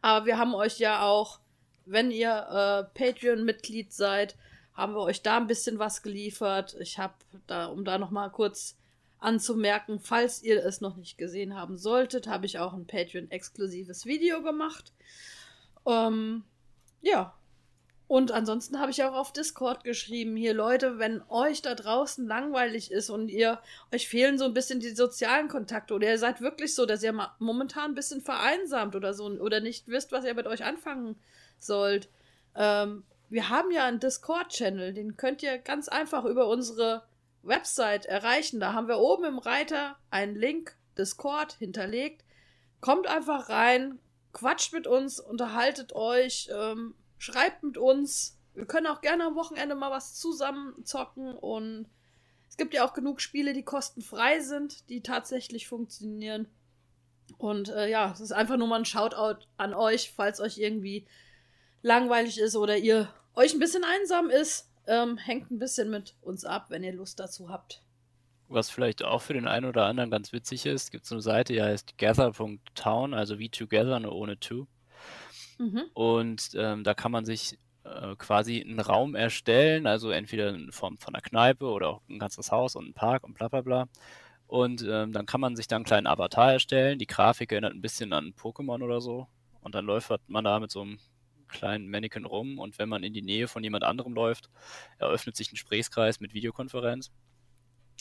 Aber 0.00 0.26
wir 0.26 0.38
haben 0.38 0.54
euch 0.54 0.78
ja 0.78 1.02
auch, 1.02 1.40
wenn 1.84 2.12
ihr 2.12 2.30
äh, 2.30 2.98
Patreon-Mitglied 2.98 3.92
seid, 3.92 4.36
haben 4.78 4.94
wir 4.94 5.02
euch 5.02 5.22
da 5.22 5.36
ein 5.36 5.48
bisschen 5.48 5.80
was 5.80 6.02
geliefert. 6.02 6.76
Ich 6.78 6.98
habe 6.98 7.14
da, 7.48 7.66
um 7.66 7.84
da 7.84 7.98
nochmal 7.98 8.30
kurz 8.30 8.76
anzumerken, 9.18 9.98
falls 9.98 10.40
ihr 10.44 10.64
es 10.64 10.80
noch 10.80 10.96
nicht 10.96 11.18
gesehen 11.18 11.56
haben 11.56 11.76
solltet, 11.76 12.28
habe 12.28 12.46
ich 12.46 12.60
auch 12.60 12.72
ein 12.72 12.86
Patreon-exklusives 12.86 14.06
Video 14.06 14.40
gemacht. 14.40 14.92
Ähm, 15.84 16.44
ja. 17.02 17.34
Und 18.06 18.30
ansonsten 18.30 18.78
habe 18.78 18.92
ich 18.92 19.02
auch 19.02 19.14
auf 19.14 19.32
Discord 19.32 19.82
geschrieben, 19.82 20.36
hier 20.36 20.54
Leute, 20.54 20.98
wenn 20.98 21.22
euch 21.28 21.60
da 21.60 21.74
draußen 21.74 22.26
langweilig 22.26 22.92
ist 22.92 23.10
und 23.10 23.28
ihr 23.28 23.58
euch 23.92 24.08
fehlen 24.08 24.38
so 24.38 24.44
ein 24.44 24.54
bisschen 24.54 24.80
die 24.80 24.94
sozialen 24.94 25.48
Kontakte 25.48 25.92
oder 25.92 26.08
ihr 26.08 26.18
seid 26.18 26.40
wirklich 26.40 26.74
so, 26.74 26.86
dass 26.86 27.02
ihr 27.02 27.12
momentan 27.38 27.90
ein 27.90 27.94
bisschen 27.94 28.22
vereinsamt 28.22 28.94
oder 28.94 29.12
so 29.12 29.26
oder 29.26 29.60
nicht 29.60 29.88
wisst, 29.88 30.12
was 30.12 30.24
ihr 30.24 30.32
mit 30.34 30.46
euch 30.46 30.64
anfangen 30.64 31.16
sollt, 31.58 32.08
ähm, 32.54 33.02
wir 33.30 33.48
haben 33.48 33.70
ja 33.70 33.84
einen 33.84 34.00
Discord-Channel, 34.00 34.94
den 34.94 35.16
könnt 35.16 35.42
ihr 35.42 35.58
ganz 35.58 35.88
einfach 35.88 36.24
über 36.24 36.48
unsere 36.48 37.04
Website 37.42 38.06
erreichen. 38.06 38.60
Da 38.60 38.72
haben 38.72 38.88
wir 38.88 38.98
oben 38.98 39.24
im 39.24 39.38
Reiter 39.38 39.96
einen 40.10 40.34
Link 40.34 40.76
Discord 40.96 41.52
hinterlegt. 41.54 42.24
Kommt 42.80 43.06
einfach 43.06 43.48
rein, 43.48 43.98
quatscht 44.32 44.72
mit 44.72 44.86
uns, 44.86 45.20
unterhaltet 45.20 45.94
euch, 45.94 46.48
ähm, 46.52 46.94
schreibt 47.18 47.62
mit 47.62 47.76
uns. 47.76 48.38
Wir 48.54 48.66
können 48.66 48.86
auch 48.86 49.00
gerne 49.00 49.24
am 49.24 49.34
Wochenende 49.34 49.74
mal 49.74 49.90
was 49.90 50.14
zusammen 50.14 50.84
zocken 50.84 51.34
und 51.34 51.86
es 52.48 52.56
gibt 52.56 52.74
ja 52.74 52.84
auch 52.84 52.94
genug 52.94 53.20
Spiele, 53.20 53.52
die 53.52 53.62
kostenfrei 53.62 54.40
sind, 54.40 54.88
die 54.88 55.02
tatsächlich 55.02 55.68
funktionieren. 55.68 56.48
Und 57.36 57.68
äh, 57.68 57.88
ja, 57.88 58.10
es 58.12 58.20
ist 58.20 58.32
einfach 58.32 58.56
nur 58.56 58.66
mal 58.66 58.80
ein 58.80 58.84
Shoutout 58.84 59.44
an 59.58 59.74
euch, 59.74 60.12
falls 60.16 60.40
euch 60.40 60.58
irgendwie 60.58 61.06
langweilig 61.82 62.38
ist 62.38 62.56
oder 62.56 62.76
ihr 62.76 63.08
euch 63.34 63.54
ein 63.54 63.60
bisschen 63.60 63.84
einsam 63.84 64.30
ist, 64.30 64.70
ähm, 64.86 65.16
hängt 65.18 65.50
ein 65.50 65.58
bisschen 65.58 65.90
mit 65.90 66.16
uns 66.22 66.44
ab, 66.44 66.66
wenn 66.70 66.82
ihr 66.82 66.92
Lust 66.92 67.20
dazu 67.20 67.50
habt. 67.50 67.82
Was 68.48 68.70
vielleicht 68.70 69.04
auch 69.04 69.20
für 69.20 69.34
den 69.34 69.46
einen 69.46 69.66
oder 69.66 69.84
anderen 69.84 70.10
ganz 70.10 70.32
witzig 70.32 70.64
ist, 70.64 70.90
gibt 70.90 71.04
es 71.04 71.12
eine 71.12 71.20
Seite, 71.20 71.52
die 71.52 71.62
heißt 71.62 71.98
gather.town, 71.98 73.12
also 73.12 73.38
wie 73.38 73.50
together, 73.50 74.00
nur 74.00 74.14
ohne 74.14 74.40
to. 74.40 74.66
Mhm. 75.58 75.84
Und 75.92 76.50
ähm, 76.54 76.82
da 76.82 76.94
kann 76.94 77.12
man 77.12 77.26
sich 77.26 77.58
äh, 77.84 78.16
quasi 78.16 78.62
einen 78.62 78.80
Raum 78.80 79.14
erstellen, 79.14 79.86
also 79.86 80.10
entweder 80.10 80.48
in 80.48 80.72
Form 80.72 80.96
von 80.98 81.14
einer 81.14 81.22
Kneipe 81.22 81.66
oder 81.66 81.88
auch 81.88 82.00
ein 82.08 82.18
ganzes 82.18 82.50
Haus 82.50 82.74
und 82.74 82.88
ein 82.88 82.94
Park 82.94 83.24
und 83.24 83.34
bla 83.34 83.48
bla 83.48 83.60
bla. 83.60 83.88
Und 84.46 84.82
ähm, 84.88 85.12
dann 85.12 85.26
kann 85.26 85.42
man 85.42 85.56
sich 85.56 85.68
da 85.68 85.76
einen 85.76 85.84
kleinen 85.84 86.06
Avatar 86.06 86.52
erstellen. 86.52 86.98
Die 86.98 87.06
Grafik 87.06 87.52
erinnert 87.52 87.74
ein 87.74 87.82
bisschen 87.82 88.14
an 88.14 88.32
Pokémon 88.32 88.82
oder 88.82 89.02
so. 89.02 89.28
Und 89.60 89.74
dann 89.74 89.84
läuft 89.84 90.10
man 90.26 90.44
da 90.44 90.58
mit 90.58 90.70
so 90.70 90.80
einem 90.80 90.98
kleinen 91.48 91.88
Mannequin 91.88 92.24
rum 92.24 92.58
und 92.58 92.78
wenn 92.78 92.88
man 92.88 93.02
in 93.02 93.12
die 93.12 93.22
Nähe 93.22 93.48
von 93.48 93.64
jemand 93.64 93.84
anderem 93.84 94.14
läuft, 94.14 94.50
eröffnet 94.98 95.36
sich 95.36 95.48
ein 95.48 95.54
Gesprächskreis 95.54 96.20
mit 96.20 96.34
Videokonferenz. 96.34 97.10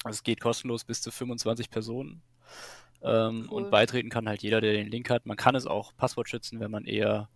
Also 0.03 0.17
es 0.17 0.23
geht 0.23 0.39
kostenlos 0.39 0.83
bis 0.83 1.01
zu 1.01 1.11
25 1.11 1.69
Personen. 1.69 2.21
Ähm, 3.01 3.47
cool. 3.49 3.63
Und 3.63 3.71
beitreten 3.71 4.09
kann 4.09 4.27
halt 4.27 4.41
jeder, 4.43 4.61
der 4.61 4.73
den 4.73 4.89
Link 4.89 5.09
hat. 5.09 5.25
Man 5.25 5.37
kann 5.37 5.55
es 5.55 5.67
auch 5.67 5.95
Passwort 5.95 6.29
schützen, 6.29 6.59
wenn 6.59 6.71
man 6.71 6.85
eher 6.85 7.29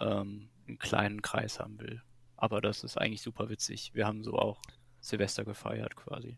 ähm, 0.00 0.48
einen 0.66 0.78
kleinen 0.78 1.22
Kreis 1.22 1.60
haben 1.60 1.80
will. 1.80 2.02
Aber 2.36 2.60
das 2.60 2.84
ist 2.84 2.98
eigentlich 2.98 3.22
super 3.22 3.48
witzig. 3.48 3.92
Wir 3.94 4.06
haben 4.06 4.22
so 4.22 4.34
auch 4.34 4.60
Silvester 5.00 5.44
gefeiert 5.44 5.96
quasi. 5.96 6.36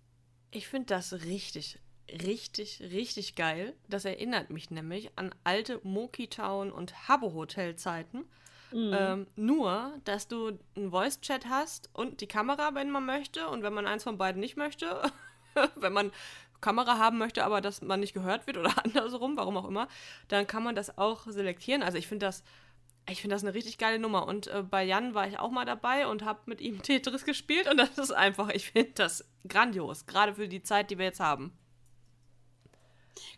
Ich 0.50 0.68
finde 0.68 0.86
das 0.86 1.12
richtig, 1.24 1.80
richtig, 2.08 2.80
richtig 2.80 3.34
geil. 3.34 3.74
Das 3.88 4.04
erinnert 4.04 4.50
mich 4.50 4.70
nämlich 4.70 5.10
an 5.16 5.34
alte 5.44 5.80
Moki 5.82 6.28
Town 6.28 6.70
und 6.70 7.08
Habbo 7.08 7.32
Hotel 7.32 7.76
Zeiten. 7.76 8.24
Mhm. 8.72 8.94
Ähm, 8.94 9.26
nur, 9.36 9.92
dass 10.04 10.28
du 10.28 10.58
einen 10.76 10.90
Voice-Chat 10.90 11.48
hast 11.48 11.90
und 11.92 12.20
die 12.20 12.26
Kamera, 12.26 12.74
wenn 12.74 12.90
man 12.90 13.06
möchte. 13.06 13.48
Und 13.48 13.62
wenn 13.62 13.74
man 13.74 13.86
eins 13.86 14.04
von 14.04 14.18
beiden 14.18 14.40
nicht 14.40 14.56
möchte, 14.56 15.00
wenn 15.76 15.92
man 15.92 16.12
Kamera 16.60 16.98
haben 16.98 17.18
möchte, 17.18 17.44
aber 17.44 17.60
dass 17.60 17.82
man 17.82 18.00
nicht 18.00 18.14
gehört 18.14 18.46
wird 18.46 18.58
oder 18.58 18.72
andersrum, 18.84 19.36
warum 19.36 19.56
auch 19.56 19.68
immer, 19.68 19.88
dann 20.28 20.46
kann 20.46 20.62
man 20.62 20.74
das 20.74 20.98
auch 20.98 21.26
selektieren. 21.26 21.82
Also 21.82 21.98
ich 21.98 22.08
finde 22.08 22.26
das, 22.26 22.42
ich 23.08 23.20
finde 23.20 23.36
das 23.36 23.44
eine 23.44 23.54
richtig 23.54 23.78
geile 23.78 23.98
Nummer. 23.98 24.26
Und 24.26 24.48
äh, 24.48 24.62
bei 24.62 24.84
Jan 24.84 25.14
war 25.14 25.26
ich 25.26 25.38
auch 25.38 25.50
mal 25.50 25.64
dabei 25.64 26.06
und 26.06 26.24
habe 26.24 26.40
mit 26.46 26.60
ihm 26.60 26.82
Tetris 26.82 27.24
gespielt 27.24 27.68
und 27.68 27.76
das 27.78 27.96
ist 27.98 28.12
einfach, 28.12 28.50
ich 28.50 28.70
finde 28.70 28.92
das 28.94 29.28
grandios, 29.48 30.06
gerade 30.06 30.34
für 30.34 30.48
die 30.48 30.62
Zeit, 30.62 30.90
die 30.90 30.98
wir 30.98 31.06
jetzt 31.06 31.20
haben 31.20 31.52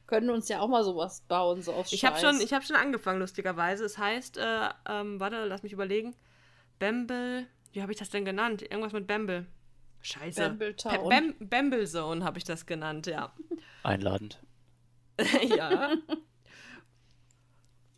können 0.07 0.31
uns 0.31 0.49
ja 0.49 0.61
auch 0.61 0.69
mal 0.69 0.85
sowas 0.85 1.23
bauen, 1.29 1.63
so 1.63 1.73
aus 1.73 1.93
Ich 1.93 2.05
habe 2.05 2.19
schon, 2.19 2.39
hab 2.39 2.65
schon 2.65 2.77
angefangen, 2.77 3.21
lustigerweise. 3.21 3.85
Es 3.85 3.99
heißt, 3.99 4.37
äh, 4.39 4.69
ähm, 4.89 5.21
warte, 5.21 5.45
lass 5.45 5.63
mich 5.63 5.73
überlegen. 5.73 6.15
Bamble, 6.79 7.47
wie 7.73 7.83
habe 7.83 7.93
ich 7.93 7.99
das 7.99 8.11
denn 8.11 8.25
genannt? 8.25 8.63
Irgendwas 8.63 8.93
mit 8.93 9.07
Bamble. 9.07 9.47
Scheiße. 10.03 10.41
Bamble 10.41 10.77
Town. 10.77 11.09
Bam 11.09 11.35
Bamble 11.39 11.87
Zone 11.87 12.25
habe 12.25 12.39
ich 12.39 12.45
das 12.45 12.67
genannt, 12.67 13.07
ja. 13.07 13.33
Einladend. 13.83 14.41
ja. 15.43 15.95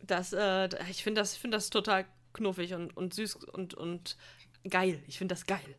Das, 0.01 0.33
äh, 0.33 0.69
ich 0.89 1.03
finde 1.03 1.21
das, 1.21 1.35
find 1.35 1.53
das 1.53 1.69
total 1.69 2.05
knuffig 2.33 2.73
und, 2.73 2.95
und 2.97 3.13
süß 3.13 3.35
und, 3.35 3.73
und 3.73 4.17
geil. 4.69 5.01
Ich 5.07 5.17
finde 5.17 5.33
das 5.33 5.45
geil. 5.45 5.77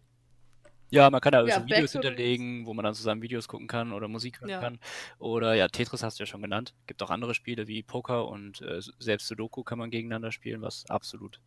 Ja, 0.94 1.11
man 1.11 1.20
kann 1.20 1.33
da 1.33 1.44
ja, 1.44 1.61
so 1.61 1.66
Videos 1.66 1.92
hinterlegen, 1.92 2.66
wo 2.66 2.74
man 2.74 2.85
dann 2.85 2.94
zusammen 2.94 3.22
Videos 3.22 3.48
gucken 3.48 3.66
kann 3.66 3.92
oder 3.92 4.09
Musik 4.09 4.40
hören 4.40 4.50
ja. 4.50 4.61
kann. 4.61 4.78
Oder 5.18 5.54
ja, 5.54 5.68
Tetris 5.68 6.02
hast 6.02 6.18
du 6.18 6.22
ja 6.22 6.26
schon 6.26 6.42
genannt. 6.42 6.74
Gibt 6.87 7.02
auch 7.02 7.11
andere 7.11 7.35
Spiele 7.35 7.66
wie 7.66 7.83
Poker 7.83 8.28
und 8.28 8.61
äh, 8.62 8.80
selbst 8.98 9.26
Sudoku 9.26 9.64
kann 9.64 9.78
man 9.78 9.90
gegeneinander 9.90 10.30
spielen, 10.33 10.62
was 10.62 10.88
absolut 10.88 11.40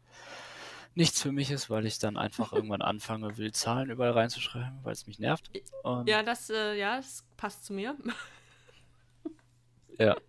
nichts 0.95 1.21
für 1.21 1.31
mich 1.31 1.51
ist, 1.51 1.69
weil 1.69 1.85
ich 1.85 1.99
dann 1.99 2.17
einfach 2.17 2.51
irgendwann 2.53 2.81
anfange, 2.81 3.37
will 3.37 3.51
Zahlen 3.51 3.89
überall 3.89 4.11
reinzuschreiben, 4.11 4.79
weil 4.83 4.93
es 4.93 5.07
mich 5.07 5.19
nervt. 5.19 5.49
Und 5.83 6.09
ja, 6.09 6.23
das, 6.23 6.49
äh, 6.49 6.75
ja, 6.75 6.97
das 6.97 7.23
passt 7.37 7.65
zu 7.65 7.73
mir. 7.73 7.95
ja. 9.97 10.15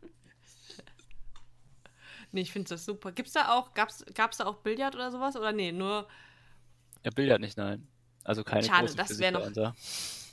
Nee, 2.30 2.42
ich 2.42 2.52
finde 2.52 2.68
das 2.68 2.84
super. 2.84 3.10
Gibt's 3.10 3.32
da 3.32 3.56
auch, 3.56 3.72
gab's, 3.72 4.04
gab's 4.12 4.36
da 4.36 4.44
auch 4.44 4.56
Billard 4.56 4.94
oder 4.94 5.10
sowas? 5.10 5.34
Oder 5.34 5.50
nee, 5.52 5.72
nur. 5.72 6.06
Ja, 7.02 7.10
Billard 7.10 7.40
nicht, 7.40 7.56
nein. 7.56 7.88
Also 8.28 8.44
keine 8.44 8.62
Schade, 8.62 8.94
das 8.94 9.18
wäre 9.18 9.32
noch. 9.32 9.74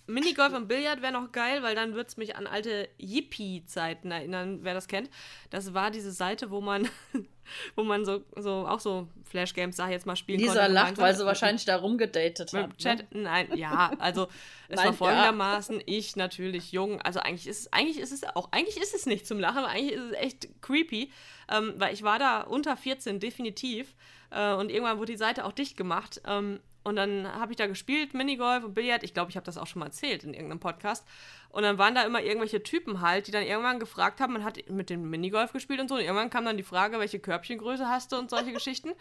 Minigolf 0.08 0.54
und 0.54 0.68
Billard 0.68 1.02
wäre 1.02 1.14
noch 1.14 1.32
geil, 1.32 1.64
weil 1.64 1.74
dann 1.74 1.94
würde 1.96 2.08
es 2.08 2.18
mich 2.18 2.36
an 2.36 2.46
alte 2.46 2.88
Yippie-Zeiten 3.00 4.12
erinnern, 4.12 4.60
wer 4.62 4.76
das 4.76 4.88
kennt. 4.88 5.10
Das 5.50 5.74
war 5.74 5.90
diese 5.90 6.12
Seite, 6.12 6.52
wo 6.52 6.62
man, 6.62 6.88
wo 7.76 7.84
man 7.84 8.06
so, 8.06 8.24
so 8.36 8.68
auch 8.68 8.80
so 8.80 9.08
Flash-Games, 9.24 9.76
sag 9.76 9.88
ich 9.88 9.94
jetzt 9.94 10.06
mal, 10.06 10.16
spielen 10.16 10.40
Lisa 10.40 10.60
konnte. 10.60 10.74
lacht, 10.74 10.98
weil 11.00 11.16
sie 11.16 11.26
wahrscheinlich 11.26 11.66
da 11.66 11.78
rumgedatet 11.78 12.54
hat. 12.54 12.72
dem 12.72 12.78
Chat, 12.78 13.12
Ne? 13.16 13.24
nein, 13.24 13.48
ja, 13.56 13.94
also 13.98 14.28
es 14.70 14.76
Nein, 14.76 14.78
war 14.78 14.86
ja. 14.86 14.92
folgendermaßen, 14.94 15.82
ich 15.88 16.16
natürlich 16.16 16.72
jung, 16.72 17.02
also 17.02 17.20
eigentlich 17.22 17.48
ist 17.48 17.62
es, 17.62 17.74
eigentlich 17.74 17.98
ist 17.98 18.12
es 18.12 18.24
auch, 18.36 18.52
eigentlich 18.52 18.78
ist 18.78 18.94
es 18.94 19.08
nicht 19.08 19.26
zum 19.26 19.40
Lachen, 19.40 19.60
aber 19.60 19.70
eigentlich 19.70 19.94
ist 19.94 20.04
es 20.12 20.18
echt 20.18 20.62
creepy, 20.62 21.12
ähm, 21.52 21.74
weil 21.78 21.94
ich 21.96 22.04
war 22.04 22.20
da 22.20 22.42
unter 22.42 22.78
14 22.78 23.20
definitiv 23.20 23.96
äh, 24.30 24.54
und 24.54 24.70
irgendwann 24.70 25.00
wurde 25.00 25.14
die 25.14 25.18
Seite 25.18 25.46
auch 25.46 25.52
dicht 25.52 25.78
gemacht 25.78 26.22
ähm, 26.28 26.60
und 26.86 26.95
dann 26.95 27.28
habe 27.28 27.52
ich 27.52 27.58
da 27.58 27.67
gespielt, 27.67 28.13
Minigolf 28.13 28.63
und 28.63 28.74
Billard, 28.74 29.04
ich 29.04 29.13
glaube, 29.13 29.30
ich 29.30 29.36
habe 29.36 29.45
das 29.45 29.58
auch 29.58 29.67
schon 29.67 29.82
mal 29.82 29.88
erzählt 29.88 30.24
in 30.24 30.34
irgendeinem 30.34 30.62
Podcast 30.62 31.06
und 31.50 31.63
dann 31.63 31.78
waren 31.78 31.95
da 31.95 32.04
immer 32.04 32.21
irgendwelche 32.21 32.63
Typen 32.63 33.02
halt, 33.02 33.28
die 33.28 33.32
dann 33.32 33.43
irgendwann 33.43 33.80
gefragt 33.80 34.21
haben, 34.21 34.34
man 34.34 34.43
hat 34.45 34.58
mit 34.69 34.89
dem 34.89 35.10
Minigolf 35.10 35.52
gespielt 35.52 35.82
und 35.82 35.89
so 35.89 35.95
und 35.95 36.02
irgendwann 36.02 36.30
kam 36.30 36.45
dann 36.45 36.56
die 36.58 36.63
Frage, 36.63 37.00
welche 37.00 37.19
Körbchengröße 37.19 37.89
hast 37.89 38.13
du 38.13 38.17
und 38.17 38.30
solche 38.30 38.54
Geschichten 38.54 38.93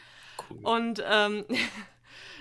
Cool. 0.51 0.59
und 0.63 1.05
ähm, 1.09 1.45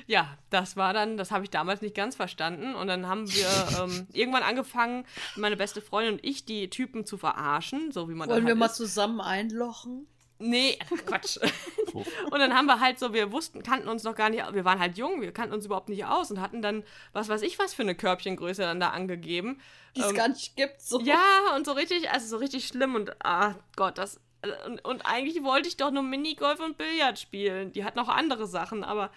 ja, 0.07 0.37
das 0.49 0.75
war 0.77 0.93
dann, 0.93 1.17
das 1.17 1.31
habe 1.31 1.43
ich 1.43 1.49
damals 1.49 1.81
nicht 1.81 1.95
ganz 1.95 2.15
verstanden. 2.15 2.75
Und 2.75 2.87
dann 2.87 3.07
haben 3.07 3.31
wir 3.31 3.47
ähm, 3.83 4.07
irgendwann 4.11 4.43
angefangen, 4.43 5.05
meine 5.35 5.57
beste 5.57 5.81
Freundin 5.81 6.15
und 6.15 6.25
ich, 6.25 6.45
die 6.45 6.69
Typen 6.69 7.05
zu 7.05 7.17
verarschen, 7.17 7.91
so 7.91 8.09
wie 8.09 8.13
man 8.13 8.29
Wollen 8.29 8.39
dann 8.39 8.45
wir 8.45 8.51
halt 8.51 8.59
mal 8.59 8.65
ist. 8.67 8.75
zusammen 8.75 9.21
einlochen? 9.21 10.07
Nee, 10.39 10.77
Quatsch. 11.05 11.37
Und 11.93 12.39
dann 12.39 12.53
haben 12.53 12.65
wir 12.65 12.79
halt 12.79 12.99
so, 12.99 13.13
wir 13.13 13.31
wussten, 13.31 13.63
kannten 13.63 13.87
uns 13.87 14.03
noch 14.03 14.15
gar 14.15 14.29
nicht, 14.29 14.43
wir 14.53 14.65
waren 14.65 14.79
halt 14.79 14.97
jung, 14.97 15.21
wir 15.21 15.31
kannten 15.31 15.53
uns 15.53 15.65
überhaupt 15.65 15.89
nicht 15.89 16.05
aus 16.05 16.31
und 16.31 16.41
hatten 16.41 16.61
dann, 16.61 16.83
was 17.13 17.29
weiß 17.29 17.43
ich, 17.43 17.59
was 17.59 17.73
für 17.73 17.83
eine 17.83 17.93
Körbchengröße 17.93 18.63
dann 18.63 18.79
da 18.79 18.89
angegeben. 18.89 19.61
Die 19.95 20.01
es 20.01 20.09
Ähm, 20.09 20.15
gar 20.15 20.27
nicht 20.29 20.55
gibt. 20.55 20.81
So. 20.81 20.99
Ja, 21.01 21.55
und 21.55 21.65
so 21.65 21.73
richtig, 21.73 22.09
also 22.09 22.27
so 22.27 22.37
richtig 22.37 22.67
schlimm 22.67 22.95
und 22.95 23.15
ah 23.23 23.55
Gott, 23.75 23.97
das. 23.97 24.19
Und, 24.65 24.83
und 24.83 25.05
eigentlich 25.05 25.43
wollte 25.43 25.69
ich 25.69 25.77
doch 25.77 25.91
nur 25.91 26.03
Minigolf 26.03 26.59
und 26.59 26.77
Billard 26.77 27.19
spielen. 27.19 27.71
Die 27.71 27.85
hatten 27.85 27.99
auch 27.99 28.09
andere 28.09 28.47
Sachen, 28.47 28.83
aber 28.83 29.11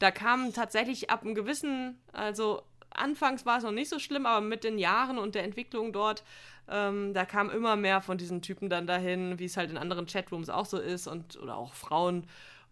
da 0.00 0.10
kamen 0.10 0.52
tatsächlich 0.52 1.10
ab 1.10 1.22
einem 1.22 1.34
gewissen, 1.34 1.98
also 2.12 2.62
anfangs 2.90 3.46
war 3.46 3.58
es 3.58 3.64
noch 3.64 3.70
nicht 3.70 3.88
so 3.88 3.98
schlimm, 3.98 4.26
aber 4.26 4.40
mit 4.40 4.64
den 4.64 4.78
Jahren 4.78 5.18
und 5.18 5.34
der 5.34 5.44
Entwicklung 5.44 5.92
dort, 5.92 6.24
ähm, 6.68 7.14
da 7.14 7.24
kamen 7.24 7.50
immer 7.50 7.76
mehr 7.76 8.00
von 8.00 8.18
diesen 8.18 8.42
Typen 8.42 8.68
dann 8.68 8.86
dahin, 8.86 9.38
wie 9.38 9.44
es 9.44 9.56
halt 9.56 9.70
in 9.70 9.78
anderen 9.78 10.06
Chatrooms 10.06 10.48
auch 10.50 10.66
so 10.66 10.78
ist 10.78 11.06
und 11.06 11.36
oder 11.40 11.56
auch 11.56 11.74
Frauen. 11.74 12.26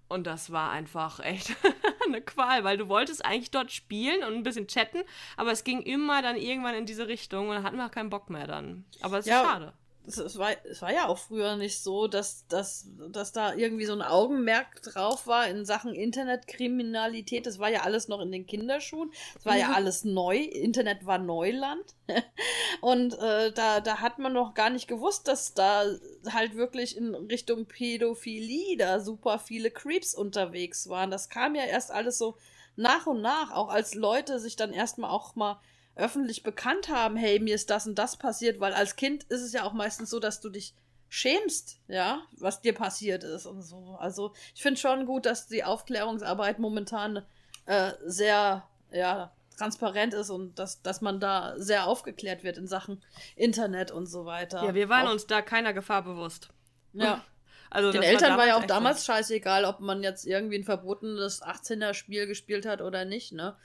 Und 0.09 0.27
das 0.27 0.53
war 0.53 0.71
einfach 0.71 1.21
echt 1.21 1.57
eine 2.07 2.21
Qual, 2.21 2.63
weil 2.65 2.77
du 2.77 2.89
wolltest 2.89 3.25
eigentlich 3.25 3.51
dort 3.51 3.73
spielen 3.73 4.23
und 4.23 4.35
ein 4.35 4.43
bisschen 4.43 4.69
chatten, 4.69 4.99
aber 5.37 5.51
es 5.51 5.65
ging 5.65 5.81
immer 5.81 6.21
dann 6.23 6.37
irgendwann 6.37 6.75
in 6.75 6.87
diese 6.87 7.09
Richtung 7.09 7.49
und 7.49 7.55
dann 7.55 7.63
hatten 7.65 7.77
wir 7.79 7.87
auch 7.87 7.91
keinen 7.91 8.11
Bock 8.11 8.29
mehr 8.29 8.47
dann. 8.47 8.85
Aber 9.01 9.19
es 9.19 9.27
ist 9.27 9.33
Ja. 9.33 9.43
schade. 9.45 9.73
Es, 10.07 10.19
es, 10.19 10.39
war, 10.39 10.51
es 10.65 10.83
war 10.83 10.93
ja 10.93 11.09
auch 11.09 11.19
früher 11.19 11.57
nicht 11.57 11.83
so, 11.83 12.09
dass, 12.09 12.47
dass, 12.49 12.87
dass 13.09 13.33
da 13.33 13.55
irgendwie 13.55 13.87
so 13.87 13.95
ein 13.95 14.03
Augenmerk 14.03 14.83
drauf 14.83 15.27
war 15.27 15.49
in 15.49 15.65
Sachen 15.65 15.95
Internetkriminalität. 15.95 17.47
Das 17.47 17.59
war 17.59 17.71
ja 17.71 17.83
alles 17.83 18.09
noch 18.09 18.21
in 18.21 18.31
den 18.31 18.47
Kinderschuhen. 18.47 19.11
Es 19.39 19.47
war 19.47 19.57
ja 19.57 19.73
alles 19.73 20.05
neu. 20.05 20.37
Internet 20.37 21.07
war 21.07 21.19
Neuland. 21.19 21.95
Und 22.81 23.19
äh, 23.19 23.53
da, 23.53 23.81
da 23.81 24.01
hat 24.01 24.19
man 24.19 24.35
noch 24.35 24.55
gar 24.55 24.71
nicht 24.71 24.89
gewusst, 24.89 25.27
dass 25.27 25.55
da 25.55 25.85
halt 26.31 26.55
wirklich 26.55 26.97
in 26.97 27.15
Richtung 27.15 27.67
Pädophilie 27.67 28.77
da 28.77 29.01
super 29.01 29.39
viele 29.39 29.71
Creeps 29.71 30.15
unterwegs 30.15 30.89
waren. 30.89 31.11
Das 31.11 31.31
kam 31.31 31.55
ja 31.55 31.65
erst 31.65 31.91
alles 31.91 32.19
so 32.19 32.37
nach 32.77 33.07
und 33.07 33.23
nach, 33.23 33.53
auch 33.53 33.69
als 33.69 33.95
Leute 33.95 34.39
sich 34.39 34.57
dann 34.57 34.73
erstmal 34.73 35.11
auch 35.11 35.35
mal 35.35 35.61
öffentlich 35.97 36.43
bekannt 36.43 36.89
haben, 36.89 37.17
hey, 37.17 37.39
mir 37.39 37.55
ist 37.55 37.71
das 37.71 37.87
und 37.87 37.97
das 37.97 38.17
passiert, 38.17 38.61
weil 38.61 38.73
als 38.73 38.97
Kind 38.97 39.25
ist 39.25 39.43
es 39.43 39.53
ja 39.53 39.65
auch 39.65 39.73
meistens 39.73 40.11
so, 40.11 40.19
dass 40.19 40.41
du 40.41 40.49
dich 40.49 40.75
schämst, 41.09 41.81
ja, 41.87 42.23
was 42.33 42.61
dir 42.61 42.75
passiert 42.75 43.23
ist 43.23 43.47
und 43.47 43.63
so. 43.63 43.97
Also 44.01 44.35
ich 44.55 44.63
finde 44.63 44.81
schon 44.81 45.07
gut, 45.07 45.27
dass 45.27 45.47
die 45.47 45.63
Aufklärungsarbeit 45.63 46.59
momentan 46.59 47.25
äh, 47.67 47.93
sehr, 48.05 48.69
ja, 48.91 49.33
transparent 49.57 50.15
ist 50.15 50.31
und 50.31 50.59
dass, 50.59 50.83
dass 50.83 51.01
man 51.01 51.21
da 51.21 51.55
sehr 51.57 51.87
aufgeklärt 51.87 52.43
wird 52.43 52.59
in 52.59 52.67
Sachen 52.67 53.01
Internet 53.37 53.93
und 53.93 54.07
so 54.07 54.25
weiter. 54.25 54.65
Ja, 54.65 54.75
wir 54.75 54.89
waren 54.89 55.07
auch, 55.07 55.13
uns 55.13 55.29
da 55.29 55.43
keiner 55.43 55.73
Gefahr 55.73 56.03
bewusst. 56.03 56.49
Ja, 56.93 57.23
Also 57.75 57.91
den 57.91 58.03
Eltern 58.03 58.39
war 58.39 58.47
ja 58.47 58.57
auch 58.57 58.65
damals 58.65 59.05
scheißegal, 59.05 59.65
ob 59.65 59.81
man 59.81 60.05
jetzt 60.05 60.25
irgendwie 60.27 60.57
ein 60.57 60.65
verbotenes 60.65 61.43
18er-Spiel 61.43 62.29
gespielt 62.29 62.67
hat 62.67 62.81
oder 62.81 63.05
nicht, 63.05 63.33
ne? 63.33 63.57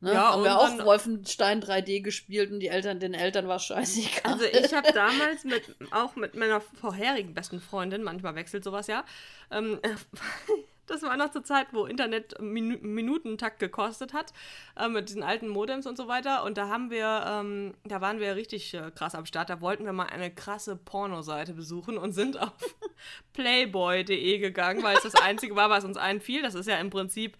Ne? 0.00 0.14
Ja, 0.14 0.32
haben 0.32 0.44
wir 0.44 0.58
auch 0.58 0.84
Wolfenstein 0.86 1.62
3D 1.62 2.02
gespielt 2.02 2.50
und 2.50 2.60
die 2.60 2.68
Eltern, 2.68 3.00
den 3.00 3.12
Eltern 3.12 3.48
war 3.48 3.58
scheißegal. 3.58 4.32
Also 4.32 4.44
ich 4.46 4.72
habe 4.72 4.90
damals 4.94 5.44
mit, 5.44 5.76
auch 5.90 6.16
mit 6.16 6.34
meiner 6.34 6.60
vorherigen 6.60 7.34
besten 7.34 7.60
Freundin, 7.60 8.02
manchmal 8.02 8.34
wechselt 8.34 8.64
sowas 8.64 8.86
ja, 8.86 9.04
ähm, 9.50 9.78
das 10.90 11.02
war 11.02 11.16
noch 11.16 11.30
zur 11.30 11.44
Zeit, 11.44 11.68
wo 11.72 11.84
Internet 11.84 12.40
Minu 12.40 12.78
Minutentakt 12.80 13.60
gekostet 13.60 14.12
hat, 14.12 14.32
äh, 14.76 14.88
mit 14.88 15.08
diesen 15.08 15.22
alten 15.22 15.48
Modems 15.48 15.86
und 15.86 15.96
so 15.96 16.08
weiter. 16.08 16.44
Und 16.44 16.56
da 16.56 16.68
haben 16.68 16.90
wir, 16.90 17.24
ähm, 17.26 17.74
da 17.84 18.00
waren 18.00 18.20
wir 18.20 18.36
richtig 18.36 18.74
äh, 18.74 18.90
krass 18.90 19.14
am 19.14 19.26
Start. 19.26 19.50
Da 19.50 19.60
wollten 19.60 19.84
wir 19.84 19.92
mal 19.92 20.06
eine 20.06 20.34
krasse 20.34 20.76
Pornoseite 20.76 21.52
besuchen 21.52 21.96
und 21.96 22.12
sind 22.12 22.40
auf 22.40 22.52
playboy.de 23.34 24.38
gegangen, 24.38 24.82
weil 24.82 24.96
es 24.96 25.04
das 25.04 25.14
einzige 25.14 25.54
war, 25.56 25.70
was 25.70 25.84
uns 25.84 25.96
einfiel. 25.96 26.42
Das 26.42 26.54
ist 26.54 26.66
ja 26.66 26.76
im 26.76 26.90
Prinzip 26.90 27.36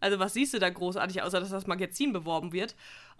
also 0.00 0.18
was 0.18 0.32
siehst 0.32 0.54
du 0.54 0.58
da 0.58 0.70
großartig, 0.70 1.22
außer 1.22 1.40
dass 1.40 1.50
das 1.50 1.66
Magazin 1.66 2.12
beworben 2.12 2.52
wird? 2.52 2.74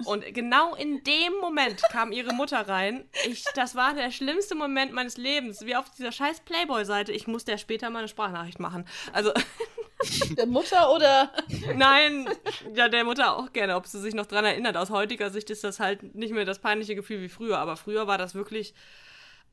Und 0.04 0.24
genau 0.34 0.74
in 0.74 1.04
dem 1.04 1.34
Moment 1.40 1.82
kam 1.90 2.10
ihre 2.10 2.32
Mutter 2.32 2.66
rein. 2.66 3.04
Ich, 3.26 3.44
das 3.54 3.74
war 3.74 3.94
der 3.94 4.10
schlimmste 4.10 4.54
Moment 4.54 4.92
meines 4.92 5.16
Lebens. 5.16 5.64
Wie 5.66 5.76
auf 5.76 5.90
dieser 5.90 6.12
scheiß 6.12 6.40
Playboy-Seite. 6.40 7.12
Ich 7.12 7.26
musste 7.26 7.52
ja 7.52 7.58
später 7.58 7.90
mal 7.90 8.00
eine 8.00 8.08
Sprachnachricht 8.08 8.60
machen. 8.60 8.86
Also, 9.12 9.32
Der 10.36 10.46
Mutter 10.46 10.92
oder? 10.92 11.30
nein, 11.74 12.28
ja, 12.74 12.88
der 12.88 13.04
Mutter 13.04 13.36
auch 13.36 13.52
gerne, 13.52 13.76
ob 13.76 13.86
sie 13.86 14.00
sich 14.00 14.14
noch 14.14 14.26
dran 14.26 14.44
erinnert. 14.44 14.76
Aus 14.76 14.90
heutiger 14.90 15.30
Sicht 15.30 15.50
ist 15.50 15.62
das 15.62 15.78
halt 15.78 16.14
nicht 16.14 16.32
mehr 16.32 16.44
das 16.44 16.58
peinliche 16.58 16.94
Gefühl 16.94 17.20
wie 17.20 17.28
früher. 17.28 17.58
Aber 17.58 17.76
früher 17.76 18.06
war 18.06 18.16
das 18.16 18.34
wirklich, 18.34 18.72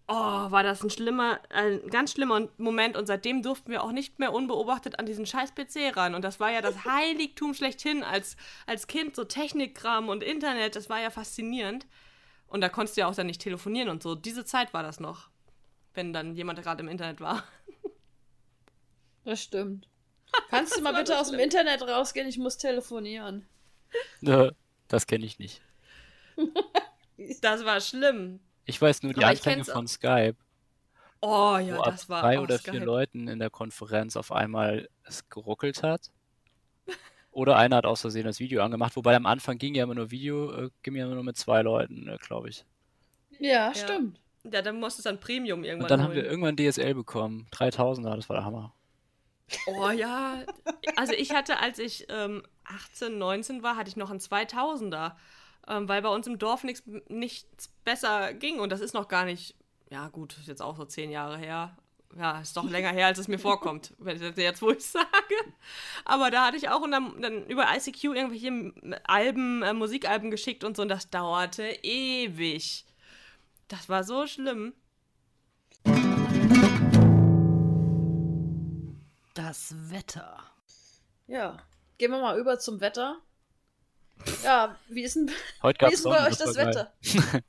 oh, 0.08 0.13
war 0.13 0.63
das 0.63 0.84
ein 0.84 0.89
schlimmer, 0.89 1.39
ein 1.50 1.88
ganz 1.89 2.13
schlimmer 2.13 2.48
Moment. 2.58 2.98
Und 2.98 3.08
seitdem 3.08 3.41
durften 3.43 3.72
wir 3.72 3.84
auch 3.84 3.91
nicht 3.91 4.20
mehr 4.20 4.34
unbeobachtet 4.34 5.00
an 5.00 5.06
diesen 5.06 5.26
scheiß 5.26 5.54
PC 5.54 5.96
ran. 5.96 6.15
Und 6.15 6.24
das 6.24 6.39
war 6.39 6.52
ja 6.52 6.62
das 6.62 6.86
Heiligtum 6.86 7.54
schlechthin 7.54 8.04
als, 8.04 8.38
als 8.65 8.88
Kind, 8.88 9.15
so 9.15 9.24
Technikkram 9.24 10.10
und 10.10 10.24
Internet. 10.24 10.76
Das 10.76 10.89
war 10.89 11.02
ja 11.02 11.10
faszinierend. 11.10 11.86
Und 12.48 12.62
da 12.62 12.70
konntest 12.70 12.96
du 12.96 13.02
ja 13.02 13.08
auch 13.08 13.15
dann 13.15 13.28
nicht 13.28 13.41
telefonieren 13.41 13.89
und 13.89 14.02
so. 14.02 14.15
Diese 14.15 14.46
Zeit 14.46 14.74
war 14.74 14.84
das 14.84 15.00
noch, 15.00 15.30
wenn 15.93 16.13
dann 16.13 16.36
jemand 16.36 16.62
gerade 16.62 16.82
im 16.82 16.89
Internet 16.89 17.22
war. 17.22 17.43
Das 19.26 19.43
stimmt. 19.43 19.89
Kannst 20.50 20.78
du 20.78 20.82
mal 20.82 20.93
bitte 20.93 21.12
so 21.12 21.20
aus 21.20 21.32
dem. 21.32 21.39
Internet 21.41 21.82
rausgehen? 21.82 22.30
Ich 22.30 22.38
muss 22.38 22.58
telefonieren. 22.58 23.46
Das 24.88 25.06
kenne 25.06 25.26
ich 25.26 25.38
nicht. 25.38 25.62
Das 27.41 27.65
war 27.65 27.82
schlimm. 27.82 28.39
Ich 28.67 28.80
weiß 28.82 29.01
nur 29.03 29.13
die 29.13 29.23
Aber 29.23 29.32
Anfänge 29.32 29.65
von 29.65 29.88
Skype, 29.88 30.36
Oh 31.21 31.58
ja, 31.58 31.77
wo 31.77 31.82
ab 31.82 31.91
das 31.91 32.10
war 32.10 32.21
drei 32.21 32.39
oder 32.39 32.60
Skype. 32.60 32.77
vier 32.77 32.86
Leuten 32.86 33.27
in 33.27 33.39
der 33.39 33.49
Konferenz 33.49 34.15
auf 34.15 34.32
einmal 34.32 34.88
es 35.03 35.27
geruckelt 35.30 35.82
hat. 35.84 36.12
Oder 37.32 37.58
einer 37.58 37.77
hat 37.77 37.86
aus 37.86 38.01
Versehen 38.01 38.25
das 38.25 38.39
Video 38.39 38.63
angemacht, 38.63 38.95
wobei 38.95 39.15
am 39.15 39.25
Anfang 39.25 39.58
ging 39.58 39.75
ja 39.75 39.84
immer 39.84 39.95
nur 39.95 40.12
Video, 40.12 40.51
äh, 40.53 40.69
ging 40.84 40.95
ja 40.95 41.06
immer 41.06 41.15
nur 41.15 41.23
mit 41.23 41.38
zwei 41.38 41.62
Leuten, 41.62 42.08
äh, 42.08 42.17
glaube 42.17 42.49
ich. 42.49 42.65
Ja, 43.39 43.73
stimmt. 43.75 44.19
Ja, 44.43 44.62
dann 44.62 44.80
musstest 44.80 45.06
du 45.06 45.10
dann 45.12 45.19
Premium 45.19 45.63
irgendwann 45.63 45.86
Und 45.86 45.91
dann 45.91 46.01
haben 46.03 46.13
wir 46.13 46.23
holen. 46.23 46.32
irgendwann 46.32 46.56
DSL 46.58 46.93
bekommen. 46.95 47.47
3000er, 47.51 48.15
das 48.15 48.30
war 48.30 48.38
der 48.38 48.45
Hammer. 48.45 48.73
Oh 49.67 49.89
ja. 49.91 50.43
Also 50.95 51.13
ich 51.13 51.32
hatte, 51.34 51.60
als 51.60 51.80
ich 51.80 52.06
ähm, 52.10 52.43
18, 52.65 53.17
19 53.17 53.63
war, 53.63 53.75
hatte 53.75 53.89
ich 53.89 53.95
noch 53.97 54.10
einen 54.10 54.19
2000er. 54.19 55.13
Ähm, 55.67 55.88
weil 55.89 56.01
bei 56.01 56.10
uns 56.10 56.27
im 56.27 56.39
Dorf 56.39 56.63
nichts 56.63 56.84
nichts 57.10 57.69
besser 57.84 58.34
ging. 58.34 58.60
Und 58.60 58.71
das 58.71 58.80
ist 58.80 58.93
noch 58.93 59.08
gar 59.08 59.25
nicht, 59.25 59.56
ja 59.89 60.08
gut, 60.10 60.38
ist 60.38 60.47
jetzt 60.47 60.62
auch 60.62 60.77
so 60.77 60.86
zehn 60.86 61.12
Jahre 61.12 61.38
her. 61.38 61.77
Ja, 62.15 62.39
ist 62.39 62.56
doch 62.56 62.63
länger 62.69 62.91
her, 62.91 63.08
als 63.08 63.19
es 63.19 63.27
mir 63.27 63.38
vorkommt, 63.38 63.93
wenn 63.99 64.15
ich 64.15 64.21
das 64.21 64.38
jetzt, 64.38 64.62
wo 64.62 64.71
ich 64.71 64.86
sage. 64.86 65.08
Aber 66.06 66.32
da 66.32 66.47
hatte 66.47 66.58
ich 66.58 66.69
auch 66.69 66.82
und 66.82 66.91
dann, 66.91 67.21
dann 67.21 67.45
über 67.47 67.65
ICQ 67.75 68.03
irgendwelche 68.06 68.73
Alben, 69.03 69.62
äh, 69.62 69.73
Musikalben 69.73 70.32
geschickt 70.32 70.63
und 70.63 70.77
so. 70.77 70.84
Und 70.84 70.89
das 70.89 71.10
dauerte 71.10 71.63
ewig. 71.84 72.86
Das 73.67 73.89
war 73.89 74.03
so 74.03 74.25
schlimm. 74.25 74.73
Das 79.34 79.75
Wetter. 79.91 80.39
Ja. 81.27 81.58
Gehen 81.97 82.12
wir 82.12 82.21
mal 82.21 82.39
über 82.39 82.58
zum 82.60 82.80
Wetter. 82.80 83.19
Ja, 84.43 84.75
wie 84.89 85.03
ist 85.03 85.15
denn, 85.15 85.32
Heute 85.62 85.80
wie 85.80 85.80
gab 85.80 85.91
ist 85.91 85.99
es 85.99 86.03
denn 86.03 86.12
bei 86.12 86.27
euch 86.27 86.38
das 86.38 86.56
Wetter? 86.56 86.93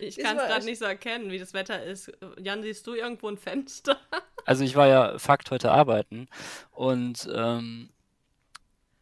Ich 0.00 0.16
kann 0.18 0.36
es 0.36 0.44
gerade 0.44 0.64
nicht 0.64 0.78
so 0.78 0.84
erkennen, 0.84 1.30
wie 1.30 1.40
das 1.40 1.54
Wetter 1.54 1.82
ist. 1.82 2.12
Jan, 2.40 2.62
siehst 2.62 2.86
du 2.86 2.94
irgendwo 2.94 3.28
ein 3.28 3.36
Fenster? 3.36 3.98
Also 4.44 4.64
ich 4.64 4.76
war 4.76 4.86
ja 4.86 5.18
Fakt 5.18 5.50
heute 5.50 5.72
arbeiten 5.72 6.26
und 6.70 7.28
ähm, 7.34 7.90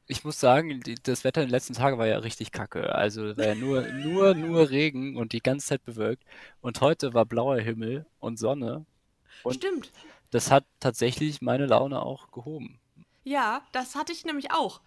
ich 0.08 0.24
muss 0.24 0.40
sagen, 0.40 0.80
die, 0.80 0.96
das 1.00 1.22
Wetter 1.22 1.40
in 1.40 1.46
den 1.46 1.52
letzten 1.52 1.74
Tagen 1.74 1.98
war 1.98 2.06
ja 2.08 2.18
richtig 2.18 2.50
kacke. 2.50 2.92
Also 2.92 3.36
war 3.36 3.46
ja 3.46 3.54
nur, 3.54 3.82
nur, 3.82 4.34
nur 4.34 4.70
Regen 4.70 5.16
und 5.16 5.32
die 5.32 5.40
ganze 5.40 5.68
Zeit 5.68 5.84
bewölkt. 5.84 6.24
Und 6.60 6.80
heute 6.80 7.14
war 7.14 7.26
blauer 7.26 7.58
Himmel 7.60 8.06
und 8.18 8.40
Sonne. 8.40 8.86
Und 9.44 9.54
Stimmt. 9.54 9.92
das 10.32 10.50
hat 10.50 10.64
tatsächlich 10.80 11.40
meine 11.42 11.66
Laune 11.66 12.02
auch 12.02 12.32
gehoben. 12.32 12.80
Ja, 13.22 13.62
das 13.70 13.94
hatte 13.94 14.12
ich 14.12 14.24
nämlich 14.24 14.50
auch. 14.50 14.80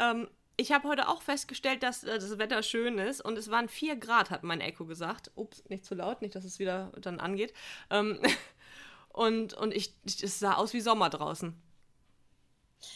Ähm, 0.00 0.26
ich 0.60 0.72
habe 0.72 0.88
heute 0.88 1.08
auch 1.08 1.22
festgestellt, 1.22 1.82
dass 1.82 2.04
äh, 2.04 2.18
das 2.18 2.38
Wetter 2.38 2.62
schön 2.62 2.98
ist 2.98 3.20
und 3.20 3.38
es 3.38 3.50
waren 3.50 3.68
4 3.68 3.96
Grad, 3.96 4.30
hat 4.30 4.42
mein 4.42 4.60
Echo 4.60 4.84
gesagt. 4.84 5.30
Ups, 5.34 5.64
nicht 5.68 5.84
zu 5.84 5.94
laut, 5.94 6.22
nicht, 6.22 6.34
dass 6.34 6.44
es 6.44 6.58
wieder 6.58 6.92
dann 7.00 7.18
angeht. 7.18 7.54
Ähm, 7.90 8.20
und 9.08 9.54
und 9.54 9.74
ich, 9.74 9.94
ich, 10.04 10.22
es 10.22 10.38
sah 10.38 10.54
aus 10.54 10.72
wie 10.72 10.80
Sommer 10.80 11.10
draußen. 11.10 11.54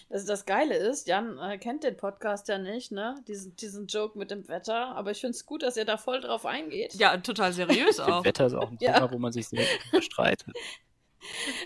Das, 0.08 0.24
das 0.24 0.46
Geile 0.46 0.76
ist, 0.76 1.08
Jan 1.08 1.38
äh, 1.38 1.58
kennt 1.58 1.84
den 1.84 1.96
Podcast 1.96 2.48
ja 2.48 2.58
nicht, 2.58 2.90
ne? 2.90 3.16
Diesen, 3.28 3.54
diesen 3.56 3.86
Joke 3.86 4.18
mit 4.18 4.30
dem 4.30 4.48
Wetter. 4.48 4.96
Aber 4.96 5.10
ich 5.10 5.20
finde 5.20 5.32
es 5.36 5.44
gut, 5.44 5.62
dass 5.62 5.76
ihr 5.76 5.84
da 5.84 5.98
voll 5.98 6.20
drauf 6.20 6.46
eingeht. 6.46 6.94
Ja, 6.94 7.16
total 7.18 7.52
seriös 7.52 8.00
auch. 8.00 8.24
Wetter 8.24 8.46
ist 8.46 8.54
auch 8.54 8.70
ein 8.70 8.78
Ja. 8.80 8.94
Thema, 8.94 9.12
wo 9.12 9.18
man 9.18 9.32
sich 9.32 9.48
sehr 9.48 9.66
streitet. 10.00 10.54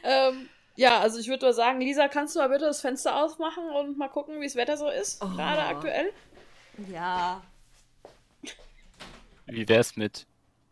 Ähm, 0.03 0.49
ja, 0.79 1.01
also 1.01 1.19
ich 1.19 1.27
würde 1.29 1.47
mal 1.47 1.53
sagen, 1.53 1.81
Lisa, 1.81 2.07
kannst 2.09 2.35
du 2.37 2.39
mal 2.39 2.49
bitte 2.49 2.65
das 2.67 2.81
Fenster 2.81 3.17
aufmachen 3.23 3.69
und 3.71 3.99
mal 3.99 4.09
gucken, 4.09 4.41
wie 4.41 4.45
das 4.47 4.55
Wetter 4.55 4.77
so 4.77 4.89
ist, 4.89 5.23
Oh. 5.23 5.29
gerade 5.29 5.63
aktuell? 5.65 6.13
Ja. 6.93 7.43
Wie 9.47 9.69
wär's 9.69 9.97
mit 9.97 10.27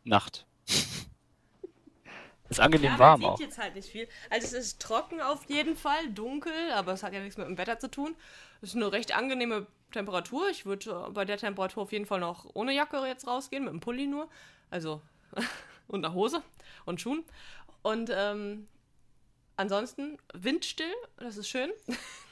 Nacht? 0.04 0.46
Ist 2.48 2.60
angenehm 2.60 2.92
Ja, 2.92 2.98
warm 3.00 3.20
man 3.22 3.30
auch. 3.30 3.38
sieht 3.38 3.48
jetzt 3.48 3.58
halt 3.58 3.74
nicht 3.74 3.88
viel. 3.88 4.06
Also 4.30 4.46
es 4.46 4.52
ist 4.52 4.80
trocken 4.80 5.20
auf 5.20 5.46
jeden 5.50 5.74
Fall, 5.76 6.08
dunkel, 6.10 6.52
aber 6.74 6.92
es 6.92 7.02
hat 7.02 7.12
ja 7.12 7.18
nichts 7.18 7.36
mit 7.36 7.48
dem 7.48 7.58
Wetter 7.58 7.80
zu 7.80 7.90
tun. 7.90 8.14
Es 8.62 8.68
ist 8.68 8.76
eine 8.76 8.92
recht 8.92 9.16
angenehme 9.16 9.66
Temperatur. 9.90 10.48
Ich 10.50 10.64
würde 10.64 11.06
äh, 11.08 11.10
bei 11.10 11.24
der 11.24 11.38
Temperatur 11.38 11.82
auf 11.82 11.90
jeden 11.90 12.06
Fall 12.06 12.20
noch 12.20 12.46
ohne 12.54 12.72
Jacke 12.72 13.04
jetzt 13.04 13.26
rausgehen, 13.26 13.64
mit 13.64 13.72
dem 13.72 13.80
Pulli 13.80 14.06
nur. 14.06 14.28
Also 14.70 15.00
und 15.88 16.04
einer 16.04 16.14
Hose 16.14 16.40
und 16.84 17.00
Schuhen. 17.00 17.24
Und 17.82 18.10
ähm, 18.14 18.68
ansonsten 19.56 20.18
windstill, 20.34 20.92
das 21.18 21.36
ist 21.36 21.48
schön. 21.48 21.70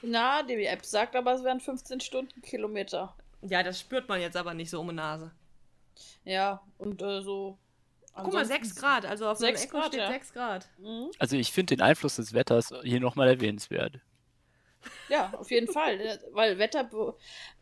Na, 0.01 0.43
die 0.43 0.65
App 0.65 0.85
sagt 0.85 1.15
aber, 1.15 1.33
es 1.33 1.43
wären 1.43 1.59
15 1.59 1.99
Stundenkilometer. 1.99 3.15
Ja, 3.41 3.63
das 3.63 3.79
spürt 3.79 4.07
man 4.07 4.21
jetzt 4.21 4.37
aber 4.37 4.53
nicht 4.53 4.69
so 4.69 4.79
um 4.79 4.89
die 4.89 4.95
Nase. 4.95 5.31
Ja, 6.23 6.61
und 6.77 7.01
äh, 7.01 7.21
so. 7.21 7.57
Guck 8.15 8.33
mal, 8.33 8.45
6 8.45 8.75
Grad, 8.75 9.05
also 9.05 9.27
auf 9.27 9.39
dem 9.39 9.53
Echo 9.53 9.77
Grad, 9.77 9.87
steht 9.87 9.99
ja. 9.99 10.07
6 10.07 10.33
Grad. 10.33 10.69
Mhm. 10.77 11.11
Also 11.19 11.35
ich 11.35 11.51
finde 11.51 11.75
den 11.75 11.81
Einfluss 11.81 12.15
des 12.15 12.33
Wetters 12.33 12.73
hier 12.83 13.01
nochmal 13.01 13.27
erwähnenswert. 13.27 13.99
Ja, 15.09 15.31
auf 15.37 15.51
jeden 15.51 15.71
Fall. 15.71 16.19
Weil 16.31 16.57
Wetter 16.57 16.89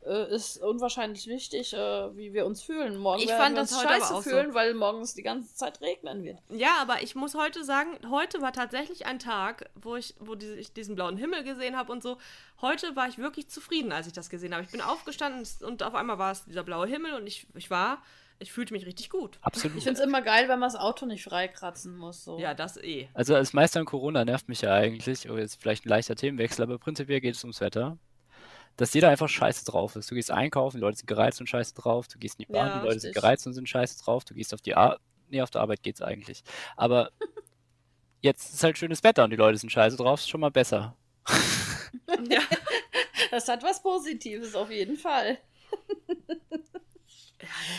äh, 0.06 0.34
ist 0.34 0.58
unwahrscheinlich 0.58 1.28
wichtig, 1.28 1.74
äh, 1.74 1.78
wie 2.16 2.34
wir 2.34 2.46
uns 2.46 2.62
fühlen. 2.62 2.98
Morgen 2.98 3.22
Ich 3.22 3.32
fand 3.32 3.56
wir 3.56 3.62
das 3.62 3.72
uns 3.72 3.82
heute 3.82 3.94
scheiße 3.94 4.16
auch 4.16 4.22
so. 4.22 4.30
fühlen, 4.30 4.54
weil 4.54 4.74
morgens 4.74 5.14
die 5.14 5.24
ganze 5.24 5.54
Zeit 5.56 5.82
regnen 5.82 6.24
wird. 6.24 6.40
Ja, 6.50 6.78
aber 6.82 7.02
ich 7.02 7.16
muss 7.16 7.36
heute 7.36 7.64
sagen, 7.64 7.98
heute 8.10 8.42
war 8.42 8.54
tatsächlich 8.54 9.06
ein 9.06 9.20
Tag, 9.20 9.70
wo 9.76 9.96
ich, 9.96 10.16
wo 10.20 10.36
diese, 10.36 10.56
ich 10.56 10.74
diesen 10.74 10.96
blauen 10.96 11.18
Himmel 11.18 11.44
gesehen 11.44 11.78
habe 11.78 11.92
und 11.92 12.04
so. 12.04 12.18
Heute 12.62 12.96
war 12.96 13.08
ich 13.08 13.18
wirklich 13.18 13.50
zufrieden, 13.50 13.92
als 13.92 14.08
ich 14.08 14.14
das 14.14 14.30
gesehen 14.30 14.54
habe. 14.54 14.64
Ich 14.64 14.72
bin 14.72 14.82
aufgestanden 14.82 15.48
und 15.66 15.84
auf 15.84 15.96
einmal 15.96 16.18
war 16.18 16.32
es 16.32 16.46
dieser 16.46 16.64
blaue 16.64 16.88
Himmel 16.88 17.14
und 17.14 17.28
ich, 17.28 17.48
ich 17.56 17.70
war, 17.70 18.02
ich 18.44 18.52
fühlte 18.52 18.74
mich 18.74 18.86
richtig 18.86 19.10
gut. 19.10 19.40
Absolut. 19.42 19.78
Ich 19.78 19.84
finde 19.84 20.00
es 20.00 20.06
immer 20.06 20.22
geil, 20.22 20.44
wenn 20.50 20.60
man 20.60 20.70
das 20.70 20.76
Auto 20.76 21.06
nicht 21.06 21.24
freikratzen 21.24 21.96
muss. 21.98 22.24
So. 22.24 22.38
Ja, 22.40 22.54
das 22.54 22.78
eh. 22.78 23.08
Also 23.14 23.36
als 23.36 23.54
Meister 23.54 23.80
an 23.80 23.86
Corona 23.86 24.24
nervt 24.26 24.50
mich 24.50 24.62
ja 24.62 24.74
eigentlich, 24.74 25.30
oh, 25.30 25.38
jetzt 25.38 25.60
vielleicht 25.62 25.86
ein 25.86 25.90
leichter 25.90 26.16
Themenwechsel, 26.16 26.64
aber 26.64 26.78
prinzipiell 26.78 27.22
geht 27.22 27.36
es 27.36 27.44
ums 27.44 27.62
Wetter. 27.62 27.98
Dass 28.78 28.94
jeder 28.94 29.10
einfach 29.10 29.30
scheiße 29.30 29.66
drauf 29.66 29.96
ist. 29.96 30.10
Du 30.12 30.16
gehst 30.16 30.32
einkaufen, 30.32 30.78
die 30.78 30.82
Leute 30.82 30.98
sind 30.98 31.08
gereizt 31.08 31.40
und 31.40 31.48
scheiße 31.48 31.76
drauf. 31.76 32.08
Du 32.08 32.20
gehst 32.20 32.40
in 32.40 32.46
die 32.48 32.52
Bahn, 32.52 32.68
Ja, 32.68 32.80
die 32.80 32.88
Leute 32.88 33.00
sind 33.00 33.14
gereizt 33.16 33.48
und 33.48 33.54
sind 33.54 33.70
scheiße 33.70 34.04
drauf. 34.04 34.26
Du 34.26 34.34
gehst 34.34 34.54
auf 34.54 34.62
die 34.62 34.76
Arbeit. 34.76 35.00
Nee, 35.30 35.42
auf 35.42 35.52
der 35.52 35.62
Arbeit 35.62 35.84
geht's 35.84 36.02
eigentlich. 36.02 36.44
Aber 36.76 37.12
jetzt 38.22 38.54
ist 38.54 38.64
halt 38.64 38.78
schönes 38.78 39.04
Wetter 39.04 39.24
und 39.24 39.30
die 39.30 39.36
Leute 39.36 39.58
sind 39.58 39.72
scheiße 39.72 39.98
drauf, 39.98 40.20
ist 40.20 40.30
schon 40.30 40.42
mal 40.42 40.52
besser. 40.52 40.96
ja. 42.30 42.42
Das 43.32 43.48
hat 43.48 43.64
was 43.64 43.82
Positives 43.82 44.54
auf 44.54 44.70
jeden 44.70 44.96
Fall. 44.96 45.40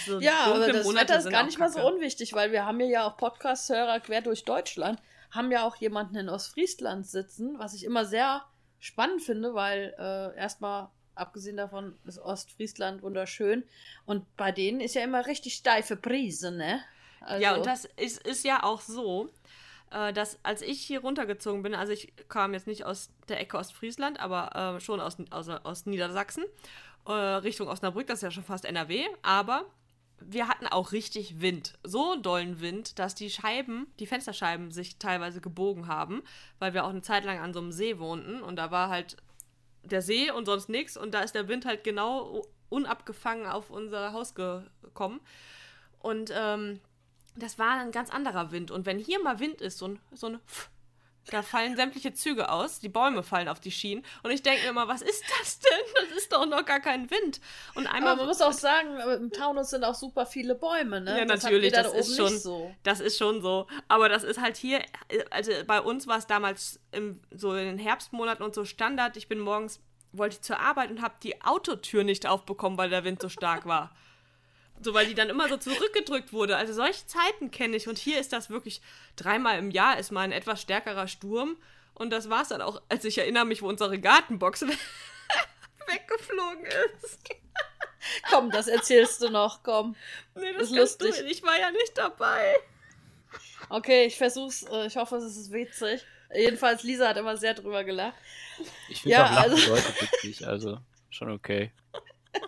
so 0.07 0.21
Ja, 0.21 0.45
aber 0.47 0.73
das 0.73 0.85
Monate 0.87 1.09
Wetter 1.09 1.19
ist 1.19 1.31
gar 1.31 1.45
nicht 1.45 1.59
mal 1.59 1.71
so 1.71 1.87
unwichtig, 1.87 2.33
weil 2.33 2.53
wir 2.53 2.65
haben 2.65 2.79
hier 2.81 2.89
ja 2.89 3.07
auch 3.07 3.17
Podcast-Hörer 3.17 4.01
quer 4.01 4.23
durch 4.23 4.45
Deutschland, 4.45 5.01
haben 5.31 5.51
ja 5.51 5.65
auch 5.67 5.77
jemanden 5.77 6.17
in 6.17 6.29
Ostfriesland 6.29 7.07
sitzen, 7.07 7.59
was 7.59 7.75
ich 7.75 7.85
immer 7.85 8.05
sehr 8.05 8.45
spannend 8.79 9.23
finde, 9.23 9.55
weil 9.55 9.95
äh, 9.99 10.37
erstmal, 10.37 10.89
abgesehen 11.15 11.57
davon, 11.57 11.97
ist 12.07 12.19
Ostfriesland 12.19 13.03
wunderschön 13.03 13.65
und 14.05 14.25
bei 14.37 14.53
denen 14.53 14.81
ist 14.81 14.95
ja 14.95 15.03
immer 15.03 15.27
richtig 15.27 15.55
steife 15.55 15.97
Prise, 15.97 16.51
ne? 16.51 16.81
Also, 17.21 17.43
Ja, 17.43 17.55
und 17.55 17.67
das 17.67 17.87
ist, 17.97 18.27
ist 18.27 18.45
ja 18.45 18.63
auch 18.63 18.81
so, 18.81 19.31
äh, 19.91 20.13
dass 20.13 20.39
als 20.43 20.61
ich 20.61 20.81
hier 20.83 21.01
runtergezogen 21.01 21.63
bin, 21.63 21.75
also 21.75 21.93
ich 21.93 22.13
kam 22.29 22.53
jetzt 22.53 22.67
nicht 22.67 22.85
aus 22.85 23.11
der 23.29 23.41
Ecke 23.41 23.57
Ostfriesland, 23.57 24.21
aber 24.21 24.77
äh, 24.77 24.81
schon 24.81 25.01
aus, 25.01 25.17
aus, 25.31 25.49
aus 25.49 25.87
Niedersachsen, 25.87 26.45
äh, 27.07 27.13
Richtung 27.13 27.69
Osnabrück, 27.69 28.07
das 28.07 28.19
ist 28.19 28.23
ja 28.23 28.31
schon 28.31 28.45
fast 28.45 28.65
NRW, 28.65 29.05
aber 29.23 29.65
wir 30.21 30.49
hatten 30.49 30.67
auch 30.67 30.93
richtig 30.93 31.41
Wind. 31.41 31.75
So 31.83 32.17
dollen 32.17 32.61
Wind, 32.61 32.99
dass 32.99 33.15
die 33.15 33.31
Scheiben, 33.31 33.87
die 33.99 34.07
Fensterscheiben 34.07 34.71
sich 34.71 34.99
teilweise 34.99 35.41
gebogen 35.41 35.87
haben, 35.87 36.23
weil 36.59 36.73
wir 36.73 36.85
auch 36.85 36.91
eine 36.91 37.03
Zeit 37.03 37.25
lang 37.25 37.39
an 37.39 37.53
so 37.53 37.61
einem 37.61 37.73
See 37.73 37.99
wohnten 37.99 38.43
und 38.43 38.57
da 38.57 38.71
war 38.71 38.89
halt 38.89 39.17
der 39.83 40.03
See 40.03 40.31
und 40.31 40.47
sonst 40.47 40.69
nichts 40.69 40.97
und 40.97 41.13
da 41.13 41.21
ist 41.21 41.35
der 41.35 41.49
Wind 41.49 41.67
halt 41.67 41.85
genau 41.85 42.43
unabgefangen 42.71 43.47
auf 43.47 43.71
unser 43.71 44.13
Haus 44.13 44.35
gekommen. 44.35 45.21
Und 46.01 46.33
ähm, 46.35 46.81
das 47.37 47.59
war 47.59 47.79
ein 47.79 47.93
ganz 47.93 48.11
anderer 48.11 48.51
Wind. 48.51 48.71
Und 48.71 48.87
wenn 48.87 48.99
hier 48.99 49.23
mal 49.23 49.41
Wind 49.41 49.61
ist, 49.61 49.79
so 49.79 49.89
ein, 49.89 50.01
so 50.13 50.29
ein 50.29 50.39
Pff, 50.41 50.71
da 51.31 51.43
fallen 51.43 51.77
sämtliche 51.77 52.13
Züge 52.13 52.51
aus, 52.51 52.81
die 52.81 52.89
Bäume 52.89 53.23
fallen 53.23 53.49
auf 53.49 53.61
die 53.61 53.71
Schienen. 53.71 54.05
Und 54.23 54.31
ich 54.31 54.43
denke 54.43 54.63
mir 54.65 54.71
immer, 54.71 54.89
was 54.89 55.03
ist 55.03 55.23
das 55.41 55.59
denn? 55.61 56.07
Das 56.09 56.19
ist 56.19 56.33
doch 56.33 56.47
noch 56.47 56.65
gar 56.65 56.81
kein 56.81 57.11
Wind. 57.11 57.41
Und 57.75 57.87
einmal. 57.87 58.13
aber 58.13 58.17
man 58.23 58.27
muss 58.29 58.43
auch 58.43 58.53
sagen, 58.53 58.99
im 59.01 59.31
Taunus 59.33 59.71
sind 59.71 59.85
auch 59.85 59.95
super 59.95 60.27
viele 60.27 60.55
Bäume, 60.55 61.01
ne? 61.01 61.19
Ja, 61.21 61.25
Das 61.25 61.43
natürlich, 61.43 61.73
da 61.73 61.83
das 61.85 61.95
ist 61.95 62.17
schon- 62.17 62.39
so. 62.39 62.75
Das 62.83 63.01
ist 63.01 63.17
schon 63.19 63.41
so. 63.43 63.67
Aber 63.89 64.09
das 64.09 64.23
ist 64.25 64.41
halt 64.41 64.57
hier, 64.57 64.83
also 65.31 65.51
bei 65.67 65.81
uns 65.81 66.07
war 66.07 66.19
es 66.19 66.27
damals 66.27 66.79
im, 66.93 67.21
so 67.31 67.55
in 67.55 67.65
den 67.65 67.79
Herbstmonaten 67.79 68.45
und 68.45 68.55
so 68.55 68.65
Standard. 68.65 69.17
Ich 69.17 69.29
bin 69.29 69.39
morgens, 69.41 69.81
wollte 70.13 70.37
ich 70.37 70.43
zur 70.43 70.61
Arbeit 70.61 70.91
und 70.91 71.03
habe 71.03 71.15
die 71.23 71.43
Autotür 71.43 72.05
nicht 72.05 72.27
aufbekommen, 72.27 72.79
weil 72.79 72.91
der 72.91 73.05
Wind 73.05 73.21
so 73.23 73.29
stark 73.29 73.67
war. 73.67 73.91
So, 74.81 74.93
weil 74.93 75.07
die 75.07 75.15
dann 75.15 75.31
immer 75.31 75.49
so 75.49 75.57
zurückgedrückt 75.57 76.33
wurde. 76.33 76.57
Also 76.57 76.73
solche 76.75 77.07
Zeiten 77.07 77.51
kenne 77.51 77.77
ich. 77.77 77.89
Und 77.89 77.97
hier 77.99 78.21
ist 78.21 78.33
das 78.33 78.51
wirklich 78.51 78.83
dreimal 79.17 79.59
im 79.59 79.71
Jahr 79.71 79.99
ist 79.99 80.11
mal 80.11 80.21
ein 80.23 80.33
etwas 80.33 80.61
stärkerer 80.61 81.09
Sturm. 81.09 81.57
Und 81.95 82.11
das 82.11 82.29
war 82.29 82.43
es 82.43 82.49
dann 82.49 82.61
auch, 82.61 82.83
als 82.89 83.05
ich 83.05 83.19
erinnere 83.19 83.45
mich, 83.45 83.63
wo 83.63 83.69
unsere 83.69 83.99
Gartenbox 83.99 84.63
weggeflogen 85.87 86.65
ist. 86.67 87.19
Komm, 88.31 88.51
das 88.51 88.67
erzählst 88.69 89.23
du 89.23 89.31
noch, 89.31 89.63
komm. 89.63 89.97
Nee, 90.35 90.53
das 90.53 90.65
Ist 90.71 90.77
kannst 90.77 91.01
du- 91.01 91.07
lustig. 91.07 91.25
Ich 91.31 91.43
war 91.43 91.59
ja 91.59 91.71
nicht 91.71 91.97
dabei. 91.97 92.55
Okay, 93.71 94.05
ich 94.05 94.17
versuch's, 94.19 94.63
äh, 94.65 94.87
ich 94.87 94.97
hoffe, 94.97 95.17
es 95.17 95.37
ist 95.37 95.51
witzig. 95.53 96.05
Jedenfalls, 96.35 96.83
Lisa 96.83 97.09
hat 97.09 97.17
immer 97.17 97.37
sehr 97.39 97.55
drüber 97.55 97.83
gelacht. 97.85 98.15
Ich 98.91 99.01
finde 99.01 99.17
Ja, 99.17 99.25
auch 99.27 99.31
Lachen 99.33 99.53
also- 99.53 99.71
Leute 99.71 99.95
witzig, 100.01 100.47
also 100.47 100.79
schon 101.09 101.31
okay. 101.31 101.73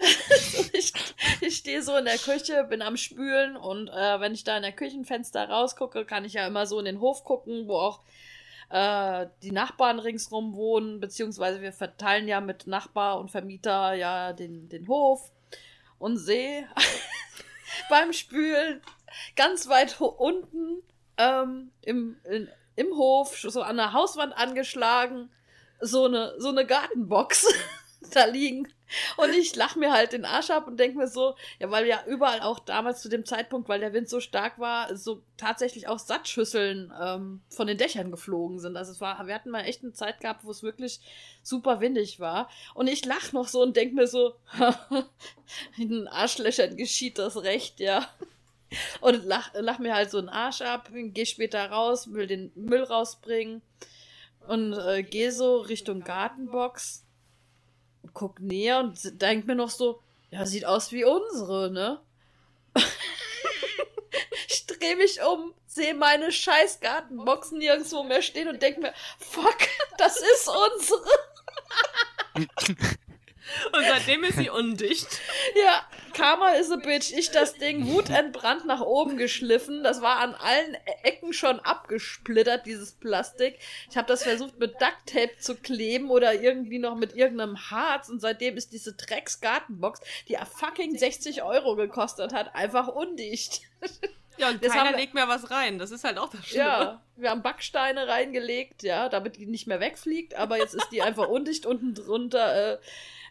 ich 0.72 0.92
ich 1.40 1.56
stehe 1.56 1.82
so 1.82 1.96
in 1.96 2.04
der 2.04 2.18
Küche, 2.18 2.64
bin 2.64 2.82
am 2.82 2.96
Spülen 2.96 3.56
und 3.56 3.88
äh, 3.88 4.20
wenn 4.20 4.34
ich 4.34 4.44
da 4.44 4.56
in 4.56 4.62
der 4.62 4.72
Küchenfenster 4.72 5.48
rausgucke, 5.48 6.04
kann 6.04 6.24
ich 6.24 6.34
ja 6.34 6.46
immer 6.46 6.66
so 6.66 6.78
in 6.78 6.84
den 6.84 7.00
Hof 7.00 7.24
gucken, 7.24 7.68
wo 7.68 7.76
auch 7.76 8.00
äh, 8.70 9.26
die 9.42 9.52
Nachbarn 9.52 9.98
ringsrum 9.98 10.54
wohnen, 10.54 11.00
beziehungsweise 11.00 11.60
wir 11.60 11.72
verteilen 11.72 12.28
ja 12.28 12.40
mit 12.40 12.66
Nachbar 12.66 13.18
und 13.18 13.30
Vermieter 13.30 13.94
ja 13.94 14.32
den, 14.32 14.68
den 14.68 14.88
Hof 14.88 15.32
und 15.98 16.18
sehe 16.18 16.68
beim 17.90 18.12
Spülen 18.12 18.80
ganz 19.36 19.68
weit 19.68 20.00
unten 20.00 20.82
ähm, 21.16 21.70
im, 21.82 22.16
in, 22.24 22.48
im 22.76 22.96
Hof, 22.96 23.36
so 23.38 23.62
an 23.62 23.76
der 23.76 23.92
Hauswand 23.92 24.36
angeschlagen, 24.36 25.30
so 25.80 26.04
eine, 26.04 26.34
so 26.38 26.48
eine 26.48 26.66
Gartenbox 26.66 27.46
da 28.12 28.24
liegen. 28.24 28.68
Und 29.16 29.34
ich 29.34 29.54
lach 29.54 29.76
mir 29.76 29.92
halt 29.92 30.12
den 30.12 30.24
Arsch 30.24 30.50
ab 30.50 30.66
und 30.66 30.78
denk 30.78 30.96
mir 30.96 31.08
so, 31.08 31.36
ja, 31.58 31.70
weil 31.70 31.86
ja 31.86 32.02
überall 32.06 32.40
auch 32.40 32.58
damals 32.58 33.02
zu 33.02 33.08
dem 33.08 33.24
Zeitpunkt, 33.24 33.68
weil 33.68 33.80
der 33.80 33.92
Wind 33.92 34.08
so 34.08 34.20
stark 34.20 34.58
war, 34.58 34.96
so 34.96 35.22
tatsächlich 35.36 35.88
auch 35.88 35.98
Sattschüsseln 35.98 36.92
ähm, 37.00 37.40
von 37.48 37.66
den 37.66 37.78
Dächern 37.78 38.10
geflogen 38.10 38.58
sind. 38.58 38.76
Also 38.76 38.92
es 38.92 39.00
war, 39.00 39.26
wir 39.26 39.34
hatten 39.34 39.50
mal 39.50 39.62
echt 39.62 39.82
eine 39.82 39.92
Zeit 39.92 40.20
gehabt, 40.20 40.44
wo 40.44 40.50
es 40.50 40.62
wirklich 40.62 41.00
super 41.42 41.80
windig 41.80 42.20
war. 42.20 42.48
Und 42.74 42.88
ich 42.88 43.04
lach 43.04 43.32
noch 43.32 43.48
so 43.48 43.62
und 43.62 43.76
denk 43.76 43.94
mir 43.94 44.06
so, 44.06 44.34
in 45.78 45.88
den 45.88 46.08
Arschlöchern 46.08 46.76
geschieht 46.76 47.18
das 47.18 47.42
recht, 47.42 47.80
ja. 47.80 48.06
Und 49.00 49.24
lach, 49.24 49.50
lach 49.54 49.78
mir 49.78 49.94
halt 49.94 50.10
so 50.10 50.18
einen 50.18 50.28
Arsch 50.28 50.60
ab, 50.60 50.90
geh 50.92 51.26
später 51.26 51.70
raus, 51.70 52.12
will 52.12 52.26
den 52.26 52.52
Müll 52.54 52.82
rausbringen. 52.82 53.62
und 54.46 54.72
äh, 54.72 55.02
gehe 55.02 55.32
so 55.32 55.58
Richtung 55.58 56.00
Gartenbox, 56.00 57.04
guck 58.14 58.40
näher 58.40 58.80
und 58.80 59.20
denk 59.20 59.46
mir 59.46 59.54
noch 59.54 59.70
so, 59.70 60.02
ja, 60.30 60.46
sieht 60.46 60.64
aus 60.64 60.92
wie 60.92 61.04
unsere, 61.04 61.70
ne? 61.70 62.00
ich 64.48 64.66
drehe 64.66 64.96
mich 64.96 65.22
um, 65.22 65.54
sehe 65.66 65.94
meine 65.94 66.32
scheiß 66.32 66.80
Gartenboxen 66.80 67.58
nirgendwo 67.58 68.02
mehr 68.02 68.22
stehen 68.22 68.48
und 68.48 68.62
denke 68.62 68.80
mir, 68.80 68.94
fuck, 69.18 69.58
das 69.98 70.16
ist 70.16 70.48
unsere. 70.48 71.10
Und 73.72 73.84
seitdem 73.84 74.24
ist 74.24 74.36
sie 74.36 74.50
undicht. 74.50 75.08
Ja, 75.56 75.84
Karma 76.12 76.50
is 76.50 76.70
a 76.70 76.76
bitch. 76.76 77.12
Ich 77.12 77.30
das 77.30 77.54
Ding 77.54 77.86
wutentbrannt 77.86 78.66
nach 78.66 78.80
oben 78.80 79.16
geschliffen. 79.16 79.82
Das 79.82 80.02
war 80.02 80.18
an 80.18 80.34
allen 80.34 80.76
Ecken 81.02 81.32
schon 81.32 81.60
abgesplittert, 81.60 82.66
dieses 82.66 82.92
Plastik. 82.92 83.58
Ich 83.90 83.96
habe 83.96 84.08
das 84.08 84.22
versucht 84.22 84.58
mit 84.58 84.74
Ducktape 84.74 85.38
zu 85.38 85.56
kleben 85.56 86.10
oder 86.10 86.34
irgendwie 86.34 86.78
noch 86.78 86.96
mit 86.96 87.14
irgendeinem 87.14 87.70
Harz. 87.70 88.08
Und 88.08 88.20
seitdem 88.20 88.56
ist 88.56 88.72
diese 88.72 88.94
Drecks-Gartenbox, 88.94 90.00
die 90.28 90.36
fucking 90.36 90.96
60 90.96 91.42
Euro 91.42 91.76
gekostet 91.76 92.32
hat, 92.32 92.54
einfach 92.54 92.88
undicht. 92.88 93.62
Ja, 94.40 94.48
und 94.48 94.62
Jetzt 94.62 94.72
keiner 94.72 94.90
haben 94.90 94.96
legt 94.96 95.12
mehr 95.12 95.28
was 95.28 95.50
rein. 95.50 95.78
Das 95.78 95.90
ist 95.90 96.02
halt 96.02 96.16
auch 96.16 96.30
das 96.30 96.46
Schlimme. 96.46 96.64
Ja, 96.64 97.02
wir 97.16 97.30
haben 97.30 97.42
Backsteine 97.42 98.08
reingelegt, 98.08 98.82
ja, 98.82 99.10
damit 99.10 99.36
die 99.36 99.44
nicht 99.44 99.66
mehr 99.66 99.80
wegfliegt, 99.80 100.34
aber 100.34 100.56
jetzt 100.56 100.74
ist 100.74 100.88
die 100.92 101.02
einfach 101.02 101.28
undicht 101.28 101.66
unten 101.66 101.94
drunter. 101.94 102.74
Äh, 102.74 102.78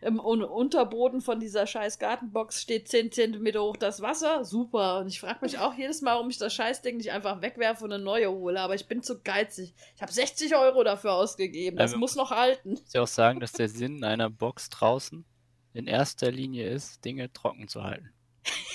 Im 0.02 0.20
Un 0.20 0.43
Unterboden 0.43 1.22
von 1.22 1.39
dieser 1.39 1.68
scheiß 1.68 2.00
Gartenbox 2.00 2.62
steht 2.62 2.88
10 2.88 3.12
Zentimeter 3.12 3.62
hoch 3.62 3.76
das 3.78 4.02
Wasser. 4.02 4.45
Super. 4.45 5.00
Und 5.00 5.08
ich 5.08 5.20
frage 5.20 5.39
mich 5.41 5.60
auch 5.60 5.74
jedes 5.74 6.02
Mal, 6.02 6.14
warum 6.16 6.30
ich 6.30 6.38
das 6.38 6.54
Scheißding 6.54 6.97
nicht 6.97 7.12
einfach 7.12 7.41
wegwerfe 7.41 7.84
und 7.84 7.91
eine 7.91 8.04
neue 8.04 8.32
hole. 8.32 8.60
Aber 8.60 8.76
ich 8.76 8.88
bin 8.88 9.04
zu 9.04 9.20
geizig. 9.22 9.74
Ich 9.95 10.02
habe 10.02 10.12
60 10.12 10.56
Euro 10.56 10.84
dafür 10.84 11.14
ausgegeben. 11.14 11.78
Das 11.78 11.93
Ähm, 11.93 12.00
muss 12.00 12.16
noch 12.16 12.32
halten. 12.32 12.74
Ich 12.74 12.82
muss 12.82 12.93
ja 12.93 13.02
auch 13.02 13.08
sagen, 13.08 13.39
dass 13.39 13.52
der 13.52 13.68
Sinn 13.70 14.04
einer 14.04 14.30
Box 14.30 14.70
draußen 14.70 15.26
in 15.74 15.88
erster 15.88 16.32
Linie 16.32 16.70
ist, 16.70 17.04
Dinge 17.06 17.32
trocken 17.34 17.68
zu 17.68 17.84
halten. 17.84 18.10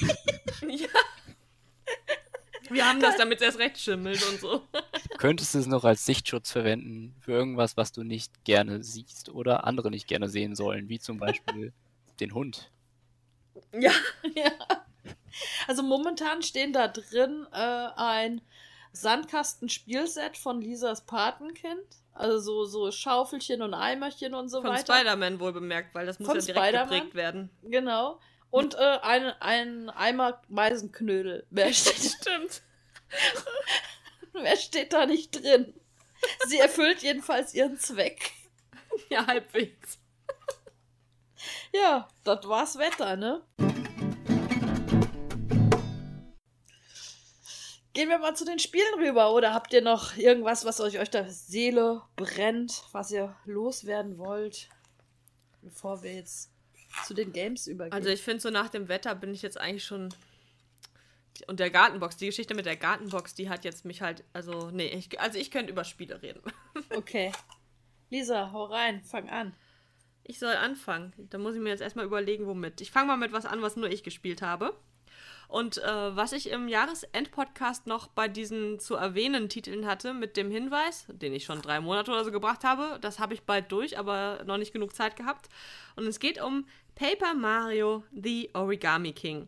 Ja. 0.69 0.89
Wir 2.71 2.89
haben 2.89 3.01
das, 3.01 3.17
damit 3.17 3.41
es 3.41 3.47
erst 3.47 3.59
recht 3.59 3.79
schimmelt 3.79 4.23
und 4.31 4.41
so. 4.41 4.63
Du 5.11 5.19
könntest 5.19 5.55
es 5.55 5.67
noch 5.67 5.85
als 5.85 6.05
Sichtschutz 6.05 6.51
verwenden 6.51 7.15
für 7.21 7.33
irgendwas, 7.33 7.77
was 7.77 7.93
du 7.93 8.03
nicht 8.03 8.45
gerne 8.45 8.83
siehst 8.83 9.29
oder 9.29 9.65
andere 9.65 9.91
nicht 9.91 10.09
gerne 10.09 10.29
sehen 10.29 10.55
sollen, 10.55 10.89
wie 10.89 10.99
zum 10.99 11.19
Beispiel 11.19 11.73
den 12.21 12.35
Hund. 12.35 12.71
Ja. 13.73 13.93
Ja. 14.35 14.51
Also 15.67 15.83
momentan 15.83 16.43
stehen 16.43 16.73
da 16.73 16.89
drin 16.89 17.47
äh, 17.53 17.89
ein 17.97 18.41
Sandkastenspielset 18.93 20.37
von 20.37 20.61
Lisas 20.61 21.07
Patenkind. 21.07 21.85
Also 22.13 22.39
so, 22.39 22.65
so 22.65 22.91
Schaufelchen 22.93 23.61
und 23.63 23.75
Eimerchen 23.75 24.35
und 24.35 24.49
so 24.49 24.61
Von 24.61 24.71
weiter. 24.71 24.95
Spider-Man 24.95 25.41
wohl 25.41 25.53
bemerkt, 25.53 25.95
weil 25.95 26.07
das 26.07 26.21
muss 26.21 26.29
Von 26.29 26.39
ja 26.39 26.55
direkt 26.55 26.91
geprägt 26.91 27.15
werden. 27.15 27.51
Genau. 27.63 28.21
Und 28.51 28.75
äh, 28.75 28.99
ein, 29.03 29.25
ein 29.41 29.91
Eimer 29.91 30.41
Meisenknödel. 30.49 31.47
Wer 31.51 31.73
steht, 31.73 32.17
Stimmt. 32.21 32.63
wer 34.33 34.57
steht 34.57 34.93
da 34.93 35.07
nicht 35.07 35.43
drin? 35.43 35.75
Sie 36.47 36.59
erfüllt 36.59 37.03
jedenfalls 37.03 37.55
ihren 37.55 37.79
Zweck. 37.79 38.33
Ja, 39.11 39.27
halbwegs. 39.27 39.99
Ja, 41.73 42.09
das 42.23 42.49
war's 42.49 42.79
Wetter, 42.79 43.17
ne? 43.17 43.43
Gehen 47.93 48.09
wir 48.09 48.19
mal 48.19 48.35
zu 48.35 48.45
den 48.45 48.59
Spielen 48.59 48.95
rüber, 48.99 49.33
oder 49.33 49.55
habt 49.55 49.73
ihr 49.73 49.81
noch 49.81 50.17
irgendwas, 50.17 50.65
was 50.65 50.81
euch, 50.81 50.99
euch 50.99 51.11
der 51.11 51.31
Seele 51.31 52.03
brennt, 52.17 52.83
was 52.91 53.13
ihr 53.13 53.37
loswerden 53.45 54.19
wollt, 54.19 54.69
bevor 55.63 56.03
wir 56.03 56.13
jetzt 56.13 56.51
zu 57.05 57.15
den 57.15 57.33
Games 57.33 57.67
übergehen? 57.67 57.93
Also 57.93 58.09
ich 58.09 58.23
finde 58.23 58.41
so 58.41 58.51
nach 58.51 58.69
dem 58.69 58.89
Wetter 58.89 59.15
bin 59.15 59.35
ich 59.35 59.43
jetzt 59.43 59.59
eigentlich 59.59 59.85
schon 59.85 60.11
und 61.47 61.61
der 61.61 61.71
Gartenbox, 61.71 62.17
die 62.17 62.27
Geschichte 62.27 62.55
mit 62.55 62.67
der 62.67 62.77
Gartenbox, 62.77 63.35
die 63.35 63.49
hat 63.49 63.65
jetzt 63.65 63.85
mich 63.85 64.03
halt, 64.03 64.25
also 64.33 64.71
nee, 64.71 64.87
ich, 64.87 65.21
also 65.21 65.39
ich 65.39 65.51
könnte 65.51 65.73
über 65.73 65.85
Spiele 65.85 66.23
reden. 66.23 66.41
okay. 66.91 67.33
Lisa, 68.11 68.53
hau 68.53 68.67
rein, 68.67 69.03
fang 69.03 69.29
an. 69.29 69.55
Ich 70.23 70.39
soll 70.39 70.55
anfangen. 70.55 71.13
Da 71.31 71.39
muss 71.39 71.55
ich 71.55 71.61
mir 71.61 71.71
jetzt 71.71 71.83
erstmal 71.83 72.05
überlegen, 72.05 72.47
womit. 72.47 72.81
Ich 72.81 72.91
fange 72.91 73.09
mal 73.09 73.17
mit 73.17 73.33
was 73.33 73.47
an, 73.47 73.63
was 73.63 73.77
nur 73.77 73.91
ich 73.91 74.03
gespielt 74.03 74.43
habe. 74.43 74.75
Und 75.55 75.79
äh, 75.79 76.17
was 76.17 76.33
ich 76.33 76.51
im 76.51 76.67
Jahresendpodcast 76.67 77.87
noch 77.87 78.09
bei 78.09 78.27
diesen 78.27 78.81
zu 78.81 78.97
erwähnenden 78.97 79.49
Titeln 79.49 79.87
hatte, 79.87 80.13
mit 80.13 80.37
dem 80.37 80.51
Hinweis, 80.51 81.07
den 81.07 81.33
ich 81.33 81.45
schon 81.45 81.63
drei 81.63 81.79
Monate 81.79 82.11
oder 82.11 82.25
so 82.25 82.33
gebracht 82.33 82.65
habe, 82.65 82.99
das 83.01 83.21
habe 83.21 83.35
ich 83.35 83.43
bald 83.43 83.71
durch, 83.71 83.97
aber 83.97 84.43
noch 84.47 84.57
nicht 84.57 84.73
genug 84.73 84.97
Zeit 84.97 85.15
gehabt. 85.15 85.49
Und 85.95 86.09
es 86.09 86.19
geht 86.19 86.43
um 86.43 86.67
Paper 86.97 87.35
Mario 87.35 88.03
The 88.11 88.51
Origami 88.53 89.13
King. 89.13 89.47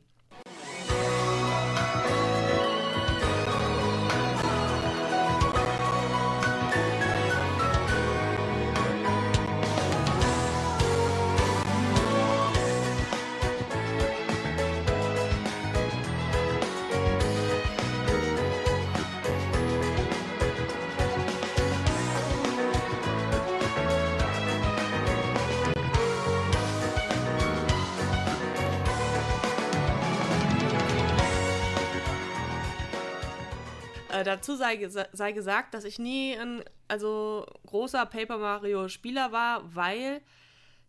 Äh, 34.16 34.24
dazu 34.24 34.56
sei, 34.56 34.88
sei 34.88 35.32
gesagt, 35.32 35.74
dass 35.74 35.84
ich 35.84 35.98
nie 35.98 36.36
ein 36.36 36.64
also 36.88 37.46
großer 37.66 38.06
Paper 38.06 38.38
Mario 38.38 38.88
Spieler 38.88 39.32
war, 39.32 39.74
weil 39.74 40.22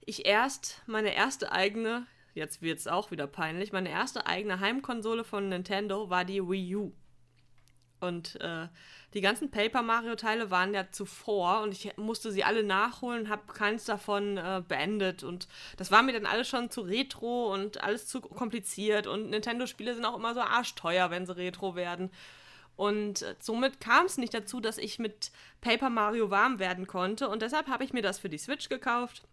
ich 0.05 0.25
erst 0.25 0.81
meine 0.85 1.13
erste 1.13 1.51
eigene, 1.51 2.05
jetzt 2.35 2.61
wird 2.61 2.79
es 2.79 2.87
auch 2.87 3.11
wieder 3.11 3.27
peinlich, 3.27 3.73
meine 3.73 3.89
erste 3.89 4.27
eigene 4.27 4.59
Heimkonsole 4.59 5.23
von 5.25 5.49
Nintendo 5.49 6.09
war 6.09 6.23
die 6.23 6.41
Wii 6.41 6.75
U. 6.75 6.93
Und 7.99 8.39
äh, 8.41 8.67
die 9.15 9.21
ganzen 9.21 9.49
Paper 9.49 9.81
Mario 9.81 10.15
Teile 10.15 10.51
waren 10.51 10.73
ja 10.73 10.91
zuvor 10.91 11.61
und 11.61 11.71
ich 11.71 11.97
musste 11.97 12.31
sie 12.31 12.43
alle 12.43 12.63
nachholen, 12.63 13.27
habe 13.27 13.51
keins 13.51 13.85
davon 13.85 14.37
äh, 14.37 14.61
beendet 14.65 15.23
und 15.23 15.47
das 15.77 15.91
war 15.91 16.03
mir 16.03 16.13
dann 16.13 16.27
alles 16.27 16.47
schon 16.47 16.69
zu 16.69 16.81
retro 16.81 17.51
und 17.51 17.83
alles 17.83 18.05
zu 18.05 18.21
kompliziert 18.21 19.07
und 19.07 19.31
Nintendo 19.31 19.65
Spiele 19.65 19.95
sind 19.95 20.05
auch 20.05 20.15
immer 20.15 20.35
so 20.35 20.41
arschteuer, 20.41 21.09
wenn 21.09 21.25
sie 21.25 21.35
retro 21.35 21.75
werden. 21.75 22.11
Und 22.77 23.23
äh, 23.23 23.35
somit 23.39 23.81
kam 23.81 24.05
es 24.05 24.17
nicht 24.17 24.33
dazu, 24.33 24.61
dass 24.61 24.77
ich 24.77 24.99
mit 24.99 25.31
Paper 25.61 25.89
Mario 25.89 26.29
warm 26.29 26.59
werden 26.59 26.87
konnte. 26.87 27.27
Und 27.27 27.41
deshalb 27.41 27.67
habe 27.67 27.83
ich 27.83 27.91
mir 27.91 28.03
das 28.03 28.19
für 28.19 28.29
die 28.29 28.37
Switch 28.37 28.69
gekauft 28.69 29.23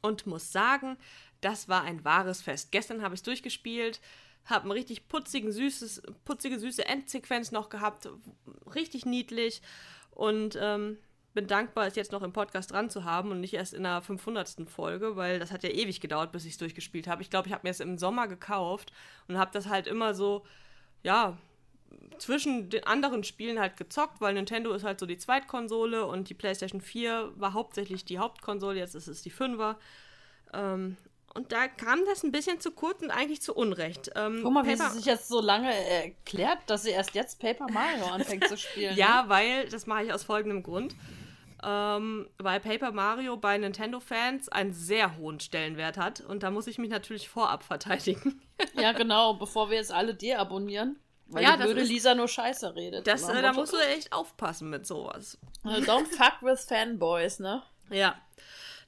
und 0.00 0.26
muss 0.26 0.52
sagen, 0.52 0.96
das 1.40 1.68
war 1.68 1.82
ein 1.82 2.04
wahres 2.04 2.40
Fest. 2.40 2.70
Gestern 2.70 3.02
habe 3.02 3.14
ich 3.14 3.20
es 3.20 3.24
durchgespielt, 3.24 4.00
habe 4.44 4.64
eine 4.64 4.74
richtig 4.74 5.08
putzigen, 5.08 5.52
süßes, 5.52 6.02
putzige, 6.24 6.58
süße 6.58 6.86
Endsequenz 6.86 7.50
noch 7.50 7.68
gehabt, 7.68 8.08
richtig 8.74 9.04
niedlich 9.04 9.62
und 10.12 10.56
ähm, 10.60 10.96
bin 11.34 11.46
dankbar, 11.46 11.86
es 11.86 11.96
jetzt 11.96 12.12
noch 12.12 12.22
im 12.22 12.32
Podcast 12.32 12.72
dran 12.72 12.90
zu 12.90 13.04
haben 13.04 13.30
und 13.30 13.40
nicht 13.40 13.54
erst 13.54 13.74
in 13.74 13.82
der 13.82 14.02
500. 14.02 14.68
Folge, 14.68 15.16
weil 15.16 15.38
das 15.38 15.52
hat 15.52 15.62
ja 15.62 15.70
ewig 15.70 16.00
gedauert, 16.00 16.32
bis 16.32 16.44
ich 16.44 16.52
es 16.52 16.58
durchgespielt 16.58 17.06
habe. 17.06 17.22
Ich 17.22 17.30
glaube, 17.30 17.48
ich 17.48 17.54
habe 17.54 17.66
mir 17.66 17.70
es 17.70 17.80
im 17.80 17.98
Sommer 17.98 18.28
gekauft 18.28 18.92
und 19.28 19.38
habe 19.38 19.50
das 19.52 19.68
halt 19.68 19.86
immer 19.86 20.14
so, 20.14 20.44
ja, 21.02 21.36
zwischen 22.18 22.70
den 22.70 22.84
anderen 22.84 23.24
Spielen 23.24 23.58
halt 23.58 23.76
gezockt, 23.76 24.20
weil 24.20 24.34
Nintendo 24.34 24.72
ist 24.72 24.84
halt 24.84 25.00
so 25.00 25.06
die 25.06 25.18
Zweitkonsole 25.18 26.06
und 26.06 26.28
die 26.28 26.34
PlayStation 26.34 26.80
4 26.80 27.32
war 27.36 27.54
hauptsächlich 27.54 28.04
die 28.04 28.18
Hauptkonsole, 28.18 28.78
jetzt 28.78 28.94
ist 28.94 29.08
es 29.08 29.22
die 29.22 29.32
5er. 29.32 29.76
Ähm, 30.52 30.96
und 31.32 31.52
da 31.52 31.68
kam 31.68 32.00
das 32.06 32.24
ein 32.24 32.32
bisschen 32.32 32.60
zu 32.60 32.72
kurz 32.72 33.02
und 33.02 33.10
eigentlich 33.10 33.40
zu 33.40 33.54
Unrecht. 33.54 34.10
Ähm, 34.16 34.40
Guck 34.42 34.52
mal, 34.52 34.66
wie 34.66 34.74
Paper- 34.74 34.90
sie 34.90 34.96
sich 34.96 35.06
jetzt 35.06 35.28
so 35.28 35.40
lange 35.40 35.72
erklärt, 35.72 36.58
dass 36.66 36.82
sie 36.82 36.90
erst 36.90 37.14
jetzt 37.14 37.38
Paper 37.40 37.66
Mario 37.70 38.06
anfängt 38.12 38.48
zu 38.48 38.58
spielen. 38.58 38.96
Ja, 38.96 39.22
ne? 39.22 39.28
weil, 39.28 39.68
das 39.68 39.86
mache 39.86 40.04
ich 40.04 40.12
aus 40.12 40.24
folgendem 40.24 40.62
Grund. 40.62 40.96
Ähm, 41.62 42.28
weil 42.38 42.58
Paper 42.58 42.90
Mario 42.90 43.36
bei 43.36 43.56
Nintendo-Fans 43.58 44.48
einen 44.48 44.72
sehr 44.72 45.18
hohen 45.18 45.40
Stellenwert 45.40 45.98
hat 45.98 46.20
und 46.22 46.42
da 46.42 46.50
muss 46.50 46.66
ich 46.66 46.78
mich 46.78 46.90
natürlich 46.90 47.28
vorab 47.28 47.62
verteidigen. 47.62 48.40
Ja, 48.74 48.92
genau, 48.92 49.34
bevor 49.34 49.70
wir 49.70 49.76
jetzt 49.76 49.92
alle 49.92 50.14
deabonnieren. 50.14 50.98
Weil 51.30 51.42
Ja, 51.44 51.52
die 51.52 51.58
das 51.58 51.66
blöde 51.66 51.80
ist- 51.82 51.88
Lisa 51.88 52.14
nur 52.14 52.28
Scheiße 52.28 52.74
redet. 52.74 53.06
Das, 53.06 53.28
äh, 53.28 53.40
da 53.42 53.52
musst 53.52 53.72
du 53.72 53.76
echt 53.78 54.12
aufpassen 54.12 54.68
mit 54.70 54.86
sowas. 54.86 55.38
äh, 55.64 55.80
Don't 55.80 56.06
fuck 56.16 56.42
with 56.42 56.64
Fanboys, 56.64 57.38
ne? 57.38 57.62
Ja. 57.90 58.20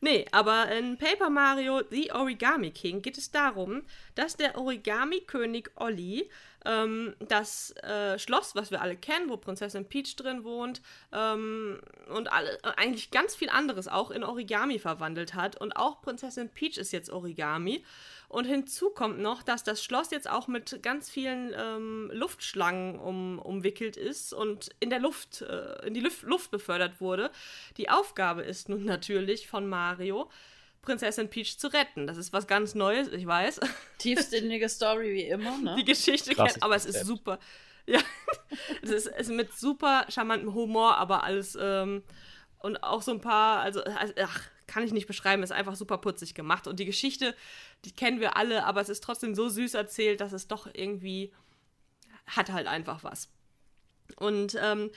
Nee, 0.05 0.27
aber 0.33 0.67
in 0.73 0.99
Paper 0.99 1.31
Mario 1.31 1.83
The 1.89 2.11
Origami 2.13 2.73
King 2.73 3.03
geht 3.03 3.17
es 3.19 3.31
darum, 3.31 3.83
dass 4.17 4.37
der 4.37 4.59
Origami-König 4.59 5.71
Olli 5.77 6.29
ähm, 6.65 7.15
das 7.21 7.71
äh, 7.83 8.19
Schloss, 8.19 8.55
was 8.57 8.71
wir 8.73 8.83
alle 8.83 8.97
kennen, 8.97 9.29
wo 9.29 9.37
Prinzessin 9.37 9.89
Peach 9.89 10.15
drin 10.17 10.43
wohnt 10.45 10.81
ähm, 11.13 11.81
und 12.09 12.33
alle, 12.33 12.53
äh, 12.65 12.73
eigentlich 12.77 13.11
ganz 13.13 13.35
viel 13.37 13.49
anderes 13.49 13.87
auch 13.89 14.11
in 14.11 14.25
Origami 14.25 14.79
verwandelt 14.81 15.35
hat. 15.35 15.61
Und 15.61 15.73
auch 15.77 16.03
Prinzessin 16.03 16.49
Peach 16.51 16.79
ist 16.79 16.93
jetzt 16.93 17.11
Origami. 17.11 17.85
Und 18.33 18.47
hinzu 18.47 18.89
kommt 18.89 19.19
noch, 19.19 19.43
dass 19.43 19.63
das 19.63 19.85
Schloss 19.85 20.11
jetzt 20.11 20.29
auch 20.29 20.49
mit 20.49 20.83
ganz 20.83 21.11
vielen 21.11 21.53
ähm, 21.55 22.11
Luftschlangen 22.15 22.99
um, 22.99 23.39
umwickelt 23.39 23.99
ist 23.99 24.33
und 24.33 24.71
in 24.81 24.89
der 24.89 25.01
Luft, 25.01 25.43
äh, 25.43 25.87
in 25.87 25.93
die 25.93 26.01
Luft, 26.01 26.23
Luft 26.23 26.51
befördert 26.51 26.99
wurde. 27.03 27.31
Die 27.77 27.91
Aufgabe 27.91 28.41
ist 28.41 28.71
nun 28.71 28.85
natürlich 28.87 29.49
von 29.49 29.69
Mario, 29.69 30.31
Prinzessin 30.81 31.29
Peach 31.29 31.59
zu 31.59 31.69
retten. 31.69 32.07
Das 32.07 32.17
ist 32.17 32.33
was 32.33 32.47
ganz 32.47 32.75
Neues, 32.75 33.09
ich 33.09 33.27
weiß. 33.27 33.61
Tiefsinnige 33.99 34.71
Story 34.71 35.13
wie 35.13 35.29
immer, 35.29 35.59
ne? 35.59 35.77
Die 35.77 35.85
Geschichte 35.85 36.35
kennt, 36.35 36.63
aber 36.63 36.75
es 36.75 36.87
ist 36.87 37.05
super. 37.05 37.39
Ja, 37.85 37.99
es 38.81 38.91
ist, 38.91 39.09
ist 39.09 39.31
mit 39.31 39.53
super 39.55 40.07
charmantem 40.09 40.55
Humor, 40.55 40.99
aber 40.99 41.25
alles 41.25 41.59
ähm, 41.61 42.05
und 42.61 42.81
auch 42.85 43.03
so 43.03 43.11
ein 43.11 43.21
paar, 43.21 43.59
also, 43.59 43.83
also 43.83 44.15
ach, 44.23 44.52
kann 44.73 44.85
ich 44.85 44.93
nicht 44.93 45.07
beschreiben, 45.07 45.43
ist 45.43 45.53
einfach 45.53 45.77
super 45.77 45.99
putzig 45.99 46.35
gemacht. 46.35 46.67
Und 46.67 46.81
die 46.81 46.87
Geschichte, 46.87 47.35
die 47.85 47.93
kennen 47.93 48.21
wir 48.21 48.37
alle, 48.37 48.65
aber 48.65 48.81
es 48.81 48.89
ist 48.89 49.05
trotzdem 49.05 49.35
so 49.35 49.51
süß 49.51 49.75
erzählt, 49.75 50.23
dass 50.23 50.33
es 50.33 50.49
doch 50.49 50.67
irgendwie 50.73 51.33
hat 52.27 52.51
halt 52.51 52.67
einfach 52.67 53.05
was. 53.05 53.29
Und 54.17 54.57
ähm, 54.61 54.91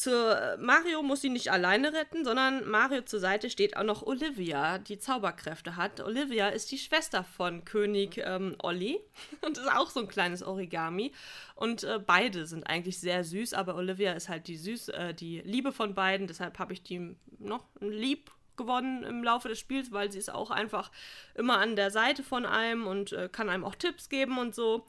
zur 0.00 0.56
Mario 0.58 1.02
muss 1.02 1.20
sie 1.20 1.28
nicht 1.28 1.52
alleine 1.52 1.92
retten, 1.92 2.24
sondern 2.24 2.66
Mario 2.66 3.02
zur 3.02 3.20
Seite 3.20 3.50
steht 3.50 3.76
auch 3.76 3.82
noch 3.82 4.02
Olivia, 4.02 4.78
die 4.78 4.98
Zauberkräfte 4.98 5.76
hat. 5.76 6.00
Olivia 6.00 6.48
ist 6.48 6.72
die 6.72 6.78
Schwester 6.78 7.22
von 7.22 7.66
König 7.66 8.16
ähm, 8.16 8.56
Olli 8.62 8.98
und 9.42 9.58
ist 9.58 9.70
auch 9.70 9.90
so 9.90 10.00
ein 10.00 10.08
kleines 10.08 10.42
Origami. 10.42 11.12
Und 11.54 11.84
äh, 11.84 11.98
beide 11.98 12.46
sind 12.46 12.64
eigentlich 12.64 12.98
sehr 12.98 13.24
süß, 13.24 13.52
aber 13.52 13.74
Olivia 13.74 14.14
ist 14.14 14.30
halt 14.30 14.48
die 14.48 14.56
süß, 14.56 14.88
äh, 14.88 15.12
die 15.12 15.42
Liebe 15.42 15.72
von 15.72 15.94
beiden. 15.94 16.26
Deshalb 16.26 16.58
habe 16.58 16.72
ich 16.72 16.82
die 16.82 17.14
noch 17.38 17.66
lieb 17.80 18.30
gewonnen 18.60 19.02
im 19.02 19.24
Laufe 19.24 19.48
des 19.48 19.58
Spiels, 19.58 19.92
weil 19.92 20.10
sie 20.10 20.18
ist 20.18 20.32
auch 20.32 20.50
einfach 20.50 20.90
immer 21.34 21.58
an 21.58 21.76
der 21.76 21.90
Seite 21.90 22.22
von 22.22 22.46
einem 22.46 22.86
und 22.86 23.12
äh, 23.12 23.28
kann 23.30 23.48
einem 23.48 23.64
auch 23.64 23.74
Tipps 23.74 24.08
geben 24.08 24.38
und 24.38 24.54
so. 24.54 24.86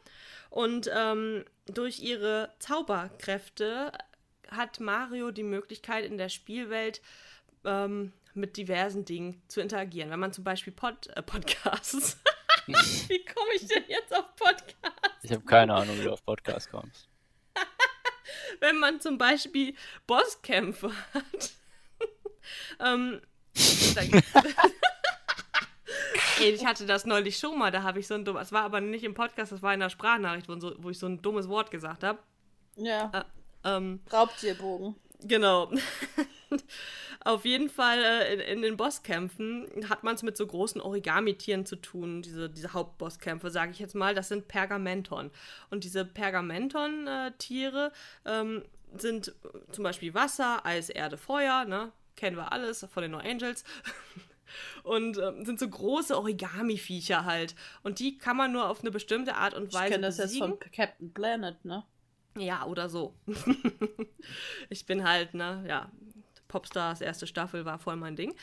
Und 0.50 0.90
ähm, 0.94 1.46
durch 1.68 2.00
ihre 2.00 2.54
Zauberkräfte 2.60 3.92
hat 4.50 4.80
Mario 4.80 5.32
die 5.32 5.44
Möglichkeit 5.44 6.06
in 6.06 6.18
der 6.18 6.30
Spielwelt 6.30 7.02
ähm, 7.64 8.12
mit 8.34 8.58
diversen 8.58 9.06
Dingen 9.06 9.42
zu 9.48 9.62
interagieren. 9.62 10.10
Wenn 10.10 10.20
man 10.20 10.34
zum 10.34 10.44
Beispiel 10.44 10.74
Pod, 10.74 11.08
äh, 11.08 11.22
Podcasts. 11.22 12.18
wie 12.68 13.26
komme 13.26 13.54
ich 13.56 13.68
denn 13.68 13.84
jetzt 13.88 14.14
auf 14.14 14.36
Podcasts? 14.36 15.24
Ich 15.24 15.32
habe 15.32 15.44
keine 15.46 15.74
Ahnung, 15.74 15.98
wie 16.00 16.04
du 16.04 16.12
auf 16.12 16.24
Podcasts 16.24 16.70
kommst. 16.70 17.08
Wenn 18.60 18.78
man 18.78 19.02
zum 19.02 19.18
Beispiel 19.18 19.76
Bosskämpfe 20.08 20.92
hat. 21.14 21.52
ähm, 22.80 23.22
ich 26.40 26.66
hatte 26.66 26.86
das 26.86 27.06
neulich 27.06 27.38
schon 27.38 27.58
mal, 27.58 27.72
da 27.72 27.84
habe 27.84 28.00
ich 28.00 28.08
so 28.08 28.16
ein 28.16 28.26
dummes, 28.26 28.48
es 28.48 28.52
war 28.52 28.64
aber 28.64 28.82
nicht 28.82 29.04
im 29.04 29.14
Podcast, 29.14 29.52
das 29.52 29.62
war 29.62 29.74
in 29.74 29.80
der 29.80 29.90
Sprachnachricht, 29.90 30.50
wo, 30.50 30.60
so, 30.60 30.74
wo 30.78 30.90
ich 30.90 31.00
so 31.00 31.08
ein 31.08 31.22
dummes 31.22 31.50
Wort 31.50 31.72
gesagt 31.72 32.04
habe. 32.04 32.20
Ja. 32.76 33.12
Äh, 33.14 33.24
ähm, 33.64 34.02
Raubtierbogen. 34.12 34.96
Genau. 35.24 35.72
Auf 37.24 37.46
jeden 37.46 37.70
Fall 37.70 38.00
äh, 38.00 38.34
in, 38.34 38.40
in, 38.40 38.62
den 38.64 38.78
Bosskämpfen 38.78 39.68
hat 39.90 40.04
man 40.04 40.16
es 40.16 40.24
mit 40.24 40.36
so 40.36 40.48
großen 40.48 40.82
Origami-Tieren 40.82 41.66
zu 41.66 41.76
tun, 41.76 42.24
diese, 42.24 42.50
diese 42.50 42.74
Hauptbosskämpfe, 42.74 43.52
sage 43.52 43.72
ich 43.72 43.80
jetzt 43.80 43.94
mal. 43.94 44.16
Das 44.16 44.30
sind 44.30 44.48
Pergamenton. 44.48 45.30
Und 45.70 45.84
diese 45.84 46.04
Pergamenton-Tiere 46.04 47.92
ähm, 48.26 48.64
sind 48.98 49.36
zum 49.72 49.84
Beispiel 49.84 50.14
Wasser, 50.14 50.66
Eis, 50.66 50.90
Erde, 50.90 51.18
Feuer, 51.18 51.66
ne? 51.66 51.92
Kennen 52.16 52.38
wir 52.38 52.52
alles 52.52 52.86
von 52.92 53.04
den 53.04 53.12
No 53.12 53.18
Angels. 53.18 53.64
und 54.84 55.18
ähm, 55.18 55.46
sind 55.46 55.60
so 55.60 55.70
große 55.70 56.18
Origami-Viecher 56.18 57.26
halt. 57.26 57.56
Und 57.84 58.00
die 58.00 58.18
kann 58.18 58.38
man 58.38 58.52
nur 58.52 58.70
auf 58.70 58.82
eine 58.82 58.92
bestimmte 58.92 59.36
Art 59.36 59.54
und 59.54 59.74
Weise. 59.74 59.86
Ich 59.86 59.92
kenne 59.92 60.08
das 60.08 60.18
jetzt 60.18 60.38
von 60.38 60.60
Captain 60.60 61.14
Planet, 61.14 61.64
ne? 61.66 61.84
Ja, 62.38 62.66
oder 62.66 62.90
so. 62.90 63.16
ich 64.70 64.86
bin 64.86 65.08
halt, 65.08 65.34
ne, 65.34 65.66
ja, 65.68 65.92
Popstars 66.48 67.02
erste 67.02 67.28
Staffel 67.28 67.66
war 67.66 67.80
voll 67.80 67.96
mein 67.96 68.16
Ding. 68.16 68.34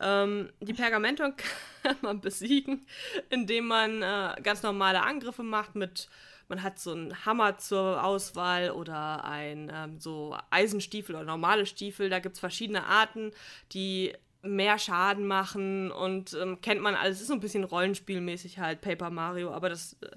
Ähm, 0.00 0.50
die 0.60 0.74
Pergamenton 0.74 1.34
kann 1.82 1.96
man 2.00 2.20
besiegen, 2.20 2.86
indem 3.28 3.66
man 3.66 4.02
äh, 4.02 4.40
ganz 4.42 4.62
normale 4.62 5.02
Angriffe 5.02 5.42
macht 5.42 5.74
mit 5.74 6.08
man 6.50 6.62
hat 6.62 6.78
so 6.78 6.90
einen 6.90 7.24
Hammer 7.24 7.56
zur 7.58 8.04
Auswahl 8.04 8.72
oder 8.72 9.24
ein 9.24 9.72
ähm, 9.72 10.00
so 10.00 10.36
Eisenstiefel 10.50 11.14
oder 11.14 11.24
normale 11.24 11.64
Stiefel. 11.64 12.10
Da 12.10 12.18
gibt 12.18 12.34
es 12.34 12.40
verschiedene 12.40 12.84
Arten, 12.84 13.30
die 13.72 14.12
mehr 14.42 14.78
Schaden 14.78 15.26
machen 15.26 15.90
und 15.92 16.34
ähm, 16.34 16.60
kennt 16.60 16.82
man 16.82 16.96
alles. 16.96 17.20
Ist 17.20 17.28
so 17.28 17.34
ein 17.34 17.40
bisschen 17.40 17.64
rollenspielmäßig 17.64 18.58
halt 18.58 18.80
Paper 18.80 19.10
Mario, 19.10 19.52
aber 19.52 19.70
das. 19.70 19.96
Äh, 20.02 20.08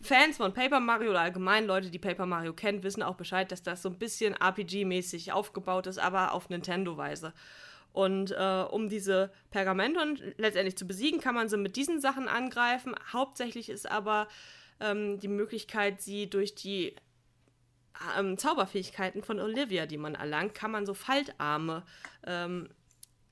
Fans 0.00 0.38
von 0.38 0.52
Paper 0.52 0.80
Mario 0.80 1.10
oder 1.10 1.20
allgemein 1.20 1.64
Leute, 1.64 1.88
die 1.88 1.98
Paper 2.00 2.26
Mario 2.26 2.52
kennen, 2.54 2.82
wissen 2.82 3.04
auch 3.04 3.14
Bescheid, 3.14 3.52
dass 3.52 3.62
das 3.62 3.82
so 3.82 3.88
ein 3.88 3.98
bisschen 4.00 4.34
RPG-mäßig 4.34 5.30
aufgebaut 5.30 5.86
ist, 5.86 5.98
aber 5.98 6.32
auf 6.32 6.48
Nintendo-Weise. 6.48 7.32
Und 7.92 8.32
äh, 8.32 8.64
um 8.68 8.88
diese 8.88 9.30
Pergamenton 9.50 10.18
letztendlich 10.38 10.76
zu 10.76 10.88
besiegen, 10.88 11.20
kann 11.20 11.36
man 11.36 11.48
sie 11.48 11.56
mit 11.56 11.76
diesen 11.76 12.00
Sachen 12.00 12.26
angreifen. 12.26 12.96
Hauptsächlich 13.12 13.68
ist 13.68 13.88
aber 13.88 14.26
ähm, 14.82 15.18
die 15.20 15.28
Möglichkeit, 15.28 16.02
sie 16.02 16.28
durch 16.28 16.54
die 16.54 16.94
ähm, 18.18 18.38
Zauberfähigkeiten 18.38 19.22
von 19.22 19.40
Olivia, 19.40 19.86
die 19.86 19.98
man 19.98 20.14
erlangt, 20.14 20.54
kann 20.54 20.70
man 20.70 20.86
so 20.86 20.94
Faltarme 20.94 21.84
ähm, 22.26 22.68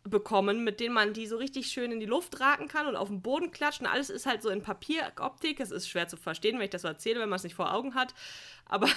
bekommen, 0.04 0.64
mit 0.64 0.80
denen 0.80 0.94
man 0.94 1.12
die 1.12 1.26
so 1.26 1.36
richtig 1.36 1.66
schön 1.66 1.92
in 1.92 2.00
die 2.00 2.06
Luft 2.06 2.40
raken 2.40 2.68
kann 2.68 2.86
und 2.86 2.96
auf 2.96 3.08
den 3.08 3.20
Boden 3.20 3.50
klatschen. 3.50 3.86
Alles 3.86 4.08
ist 4.08 4.26
halt 4.26 4.42
so 4.42 4.48
in 4.48 4.62
Papieroptik. 4.62 5.60
Es 5.60 5.70
ist 5.70 5.88
schwer 5.88 6.08
zu 6.08 6.16
verstehen, 6.16 6.56
wenn 6.56 6.64
ich 6.64 6.70
das 6.70 6.82
so 6.82 6.88
erzähle, 6.88 7.20
wenn 7.20 7.28
man 7.28 7.36
es 7.36 7.44
nicht 7.44 7.54
vor 7.54 7.74
Augen 7.74 7.94
hat. 7.94 8.14
Aber 8.64 8.88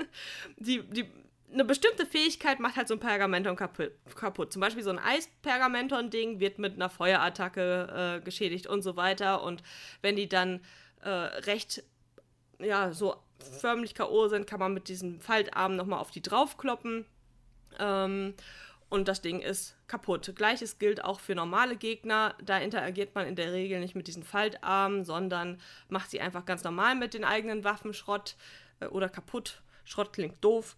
die, 0.56 0.82
die, 0.82 1.10
eine 1.52 1.64
bestimmte 1.64 2.06
Fähigkeit 2.06 2.58
macht 2.58 2.76
halt 2.76 2.88
so 2.88 2.94
ein 2.94 3.00
Pergamenton 3.00 3.56
kaputt. 3.56 4.52
Zum 4.52 4.60
Beispiel 4.60 4.82
so 4.82 4.90
ein 4.90 4.98
Eispergamenton-Ding 4.98 6.40
wird 6.40 6.58
mit 6.58 6.74
einer 6.74 6.88
Feuerattacke 6.88 8.16
äh, 8.16 8.24
geschädigt 8.24 8.66
und 8.66 8.82
so 8.82 8.96
weiter. 8.96 9.42
Und 9.42 9.62
wenn 10.00 10.16
die 10.16 10.28
dann 10.28 10.60
äh, 11.02 11.08
recht 11.10 11.84
ja, 12.58 12.92
so 12.92 13.16
förmlich 13.60 13.94
K.O. 13.94 14.28
sind, 14.28 14.46
kann 14.46 14.60
man 14.60 14.74
mit 14.74 14.88
diesen 14.88 15.20
Faltarmen 15.20 15.76
nochmal 15.76 16.00
auf 16.00 16.10
die 16.10 16.22
draufkloppen. 16.22 17.04
Ähm, 17.78 18.34
und 18.88 19.08
das 19.08 19.20
Ding 19.20 19.40
ist 19.40 19.76
kaputt. 19.88 20.32
Gleiches 20.36 20.78
gilt 20.78 21.04
auch 21.04 21.18
für 21.18 21.34
normale 21.34 21.76
Gegner. 21.76 22.34
Da 22.42 22.58
interagiert 22.58 23.14
man 23.14 23.26
in 23.26 23.34
der 23.34 23.52
Regel 23.52 23.80
nicht 23.80 23.96
mit 23.96 24.06
diesen 24.06 24.22
Faltarmen, 24.22 25.04
sondern 25.04 25.60
macht 25.88 26.10
sie 26.10 26.20
einfach 26.20 26.44
ganz 26.44 26.62
normal 26.62 26.94
mit 26.94 27.14
den 27.14 27.24
eigenen 27.24 27.64
Waffen 27.64 27.92
Schrott 27.92 28.36
äh, 28.80 28.86
oder 28.86 29.08
kaputt. 29.08 29.60
Schrott 29.84 30.12
klingt 30.12 30.42
doof. 30.42 30.76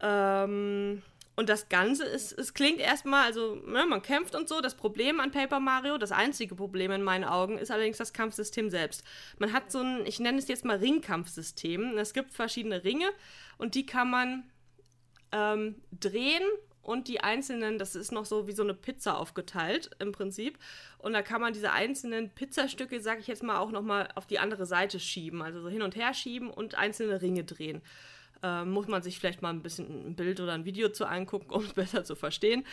Ähm, 0.00 1.02
und 1.36 1.48
das 1.48 1.68
Ganze 1.68 2.04
ist, 2.04 2.32
es 2.32 2.54
klingt 2.54 2.78
erstmal, 2.78 3.26
also 3.26 3.56
ne, 3.56 3.86
man 3.86 4.02
kämpft 4.02 4.36
und 4.36 4.48
so. 4.48 4.60
Das 4.60 4.76
Problem 4.76 5.18
an 5.18 5.32
Paper 5.32 5.58
Mario, 5.58 5.98
das 5.98 6.12
einzige 6.12 6.54
Problem 6.54 6.92
in 6.92 7.02
meinen 7.02 7.24
Augen, 7.24 7.58
ist 7.58 7.72
allerdings 7.72 7.98
das 7.98 8.12
Kampfsystem 8.12 8.70
selbst. 8.70 9.02
Man 9.38 9.52
hat 9.52 9.72
so 9.72 9.80
ein, 9.80 10.06
ich 10.06 10.20
nenne 10.20 10.38
es 10.38 10.46
jetzt 10.46 10.64
mal 10.64 10.76
Ringkampfsystem. 10.76 11.98
Es 11.98 12.14
gibt 12.14 12.32
verschiedene 12.32 12.84
Ringe 12.84 13.08
und 13.58 13.74
die 13.74 13.84
kann 13.84 14.10
man 14.10 14.50
ähm, 15.32 15.82
drehen 15.92 16.44
und 16.82 17.08
die 17.08 17.20
einzelnen, 17.20 17.78
das 17.78 17.96
ist 17.96 18.12
noch 18.12 18.26
so 18.26 18.46
wie 18.46 18.52
so 18.52 18.62
eine 18.62 18.74
Pizza 18.74 19.18
aufgeteilt 19.18 19.90
im 19.98 20.12
Prinzip. 20.12 20.58
Und 20.98 21.14
da 21.14 21.22
kann 21.22 21.40
man 21.40 21.52
diese 21.52 21.72
einzelnen 21.72 22.30
Pizzastücke, 22.30 23.00
sag 23.00 23.18
ich 23.18 23.26
jetzt 23.26 23.42
mal, 23.42 23.58
auch 23.58 23.72
nochmal 23.72 24.08
auf 24.14 24.26
die 24.26 24.38
andere 24.38 24.66
Seite 24.66 25.00
schieben. 25.00 25.42
Also 25.42 25.62
so 25.62 25.68
hin 25.68 25.82
und 25.82 25.96
her 25.96 26.14
schieben 26.14 26.50
und 26.50 26.76
einzelne 26.76 27.22
Ringe 27.22 27.42
drehen. 27.42 27.82
Äh, 28.44 28.66
muss 28.66 28.88
man 28.88 29.02
sich 29.02 29.18
vielleicht 29.18 29.40
mal 29.40 29.48
ein 29.48 29.62
bisschen 29.62 30.08
ein 30.08 30.16
Bild 30.16 30.38
oder 30.38 30.52
ein 30.52 30.66
Video 30.66 30.90
zu 30.90 31.06
angucken, 31.06 31.50
um 31.50 31.64
es 31.64 31.72
besser 31.72 32.04
zu 32.04 32.14
verstehen. 32.14 32.66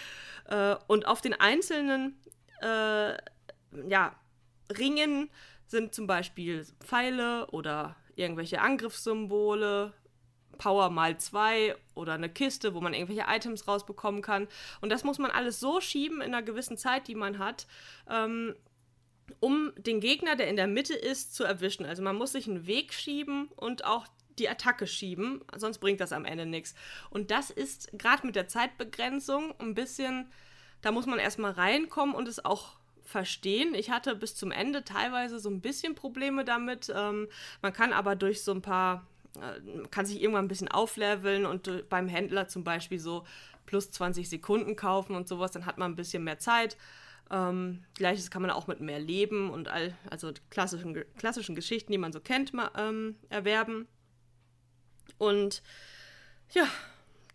Äh, 0.49 0.75
und 0.87 1.07
auf 1.07 1.21
den 1.21 1.33
einzelnen 1.33 2.19
äh, 2.61 3.13
ja, 3.87 4.13
Ringen 4.77 5.29
sind 5.65 5.95
zum 5.95 6.07
Beispiel 6.07 6.65
Pfeile 6.81 7.47
oder 7.51 7.95
irgendwelche 8.15 8.59
Angriffssymbole, 8.59 9.93
Power 10.57 10.89
mal 10.89 11.17
zwei 11.17 11.75
oder 11.95 12.13
eine 12.13 12.29
Kiste, 12.29 12.73
wo 12.73 12.81
man 12.81 12.93
irgendwelche 12.93 13.25
Items 13.29 13.65
rausbekommen 13.65 14.21
kann. 14.21 14.49
Und 14.81 14.89
das 14.89 15.05
muss 15.05 15.19
man 15.19 15.31
alles 15.31 15.61
so 15.61 15.79
schieben 15.79 16.17
in 16.17 16.33
einer 16.33 16.43
gewissen 16.43 16.77
Zeit, 16.77 17.07
die 17.07 17.15
man 17.15 17.39
hat, 17.39 17.65
ähm, 18.09 18.55
um 19.39 19.71
den 19.77 20.01
Gegner, 20.01 20.35
der 20.35 20.49
in 20.49 20.57
der 20.57 20.67
Mitte 20.67 20.93
ist, 20.93 21.33
zu 21.33 21.45
erwischen. 21.45 21.85
Also 21.85 22.03
man 22.03 22.17
muss 22.17 22.33
sich 22.33 22.49
einen 22.49 22.67
Weg 22.67 22.93
schieben 22.93 23.47
und 23.55 23.85
auch 23.85 24.05
die 24.41 24.49
Attacke 24.49 24.87
schieben, 24.87 25.41
sonst 25.55 25.77
bringt 25.77 26.01
das 26.01 26.11
am 26.11 26.25
Ende 26.25 26.45
nichts. 26.45 26.75
Und 27.09 27.31
das 27.31 27.49
ist 27.49 27.89
gerade 27.93 28.25
mit 28.25 28.35
der 28.35 28.47
Zeitbegrenzung 28.47 29.53
ein 29.59 29.73
bisschen 29.73 30.27
da 30.81 30.91
muss 30.91 31.05
man 31.05 31.19
erstmal 31.19 31.51
reinkommen 31.51 32.15
und 32.15 32.27
es 32.27 32.43
auch 32.43 32.75
verstehen. 33.03 33.75
Ich 33.75 33.91
hatte 33.91 34.15
bis 34.15 34.35
zum 34.35 34.51
Ende 34.51 34.83
teilweise 34.83 35.39
so 35.39 35.49
ein 35.49 35.61
bisschen 35.61 35.95
Probleme 35.95 36.43
damit. 36.45 36.91
Ähm, 36.95 37.27
man 37.61 37.73
kann 37.73 37.93
aber 37.93 38.15
durch 38.15 38.43
so 38.43 38.51
ein 38.51 38.61
paar, 38.61 39.05
äh, 39.35 39.87
kann 39.89 40.05
sich 40.05 40.21
irgendwann 40.21 40.45
ein 40.45 40.49
bisschen 40.49 40.69
aufleveln 40.69 41.45
und 41.45 41.67
äh, 41.67 41.83
beim 41.87 42.07
Händler 42.07 42.47
zum 42.47 42.63
Beispiel 42.63 42.99
so 42.99 43.25
plus 43.65 43.91
20 43.91 44.29
Sekunden 44.29 44.75
kaufen 44.75 45.15
und 45.15 45.27
sowas, 45.27 45.51
dann 45.51 45.65
hat 45.65 45.77
man 45.77 45.91
ein 45.91 45.95
bisschen 45.95 46.23
mehr 46.23 46.39
Zeit. 46.39 46.77
Ähm, 47.29 47.83
Gleiches 47.95 48.31
kann 48.31 48.41
man 48.41 48.51
auch 48.51 48.67
mit 48.67 48.81
mehr 48.81 48.99
Leben 48.99 49.49
und 49.49 49.67
all, 49.67 49.95
also 50.09 50.31
klassischen, 50.49 51.05
klassischen 51.17 51.55
Geschichten, 51.55 51.91
die 51.91 51.97
man 51.97 52.11
so 52.11 52.19
kennt, 52.19 52.53
mal, 52.53 52.71
ähm, 52.77 53.15
erwerben. 53.29 53.87
Und 55.21 55.61
ja, 56.51 56.67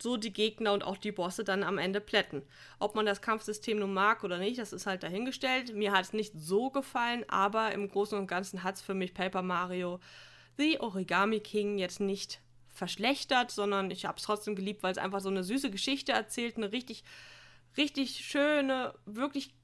so 0.01 0.17
die 0.17 0.33
Gegner 0.33 0.73
und 0.73 0.83
auch 0.83 0.97
die 0.97 1.13
Bosse 1.13 1.45
dann 1.45 1.63
am 1.63 1.79
Ende 1.79 2.01
plätten. 2.01 2.43
Ob 2.81 2.97
man 2.97 3.07
das 3.07 3.23
Kampfsystem 3.23 3.79
nun 3.79 3.95
mag 3.95 4.25
oder 4.25 4.39
nicht, 4.39 4.59
das 4.59 4.73
ist 4.73 4.87
halt 4.87 5.05
dahingestellt. 5.05 5.73
Mir 5.73 5.93
hat 5.93 6.07
es 6.07 6.13
nicht 6.13 6.33
so 6.37 6.71
gefallen, 6.71 7.25
aber 7.29 7.71
im 7.71 7.89
Großen 7.89 8.19
und 8.19 8.27
Ganzen 8.27 8.65
hat 8.65 8.75
es 8.75 8.83
für 8.83 8.95
mich 8.95 9.15
Paper 9.15 9.43
Mario 9.43 10.01
The 10.59 10.81
Origami 10.81 11.39
King 11.39 11.79
jetzt 11.79 12.01
nicht 12.01 12.41
verschlechtert, 12.71 13.53
sondern 13.53 13.93
ich 13.93 14.05
habe 14.05 14.19
es 14.19 14.25
trotzdem 14.25 14.57
geliebt, 14.57 14.83
weil 14.83 14.91
es 14.91 14.99
einfach 14.99 15.21
so 15.21 15.29
eine 15.29 15.45
süße 15.45 15.71
Geschichte 15.71 16.11
erzählt, 16.11 16.57
eine 16.57 16.73
richtig, 16.73 17.05
richtig 17.77 18.25
schöne, 18.27 18.95
wirklich 19.07 19.55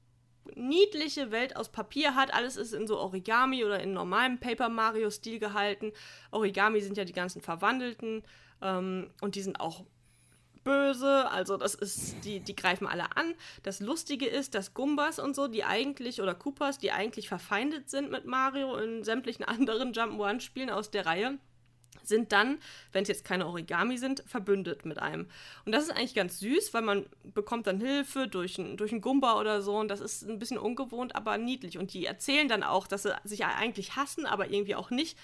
niedliche 0.55 1.31
Welt 1.31 1.55
aus 1.55 1.69
Papier 1.69 2.15
hat. 2.15 2.33
Alles 2.33 2.57
ist 2.57 2.73
in 2.73 2.87
so 2.87 2.99
Origami 2.99 3.63
oder 3.63 3.79
in 3.79 3.93
normalem 3.93 4.39
Paper 4.39 4.69
Mario-Stil 4.69 5.39
gehalten. 5.39 5.91
Origami 6.31 6.81
sind 6.81 6.97
ja 6.97 7.05
die 7.05 7.13
ganzen 7.13 7.41
Verwandelten 7.41 8.23
ähm, 8.61 9.09
und 9.21 9.35
die 9.35 9.41
sind 9.41 9.59
auch 9.59 9.83
böse. 10.63 11.29
Also 11.29 11.57
das 11.57 11.75
ist, 11.75 12.15
die, 12.23 12.39
die 12.39 12.55
greifen 12.55 12.87
alle 12.87 13.15
an. 13.15 13.33
Das 13.63 13.79
Lustige 13.79 14.25
ist, 14.25 14.55
dass 14.55 14.73
Gumbas 14.73 15.19
und 15.19 15.35
so, 15.35 15.47
die 15.47 15.63
eigentlich, 15.63 16.21
oder 16.21 16.35
Koopas, 16.35 16.77
die 16.77 16.91
eigentlich 16.91 17.27
verfeindet 17.27 17.89
sind 17.89 18.11
mit 18.11 18.25
Mario 18.25 18.77
in 18.77 19.03
sämtlichen 19.03 19.43
anderen 19.45 19.93
Jump'n'Run-Spielen 19.93 20.69
aus 20.69 20.91
der 20.91 21.05
Reihe, 21.05 21.37
sind 22.07 22.31
dann, 22.31 22.59
wenn 22.91 23.03
es 23.03 23.07
jetzt 23.07 23.25
keine 23.25 23.47
Origami 23.47 23.97
sind, 23.97 24.23
verbündet 24.25 24.85
mit 24.85 24.99
einem. 24.99 25.27
Und 25.65 25.71
das 25.71 25.83
ist 25.83 25.91
eigentlich 25.91 26.15
ganz 26.15 26.39
süß, 26.39 26.73
weil 26.73 26.81
man 26.81 27.05
bekommt 27.23 27.67
dann 27.67 27.79
Hilfe 27.79 28.27
durch, 28.27 28.57
ein, 28.57 28.77
durch 28.77 28.91
einen 28.91 29.01
Gumba 29.01 29.39
oder 29.39 29.61
so 29.61 29.77
und 29.77 29.87
das 29.87 30.01
ist 30.01 30.23
ein 30.23 30.39
bisschen 30.39 30.57
ungewohnt, 30.57 31.15
aber 31.15 31.37
niedlich. 31.37 31.77
Und 31.77 31.93
die 31.93 32.05
erzählen 32.05 32.47
dann 32.47 32.63
auch, 32.63 32.87
dass 32.87 33.03
sie 33.03 33.13
sich 33.23 33.45
eigentlich 33.45 33.95
hassen, 33.95 34.25
aber 34.25 34.49
irgendwie 34.49 34.75
auch 34.75 34.89
nicht. 34.89 35.17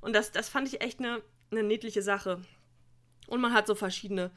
Und 0.00 0.14
das, 0.14 0.32
das 0.32 0.48
fand 0.48 0.68
ich 0.68 0.80
echt 0.80 1.00
eine, 1.00 1.22
eine 1.50 1.62
niedliche 1.62 2.02
Sache. 2.02 2.40
Und 3.26 3.40
man 3.40 3.52
hat 3.52 3.66
so 3.66 3.74
verschiedene 3.74 4.30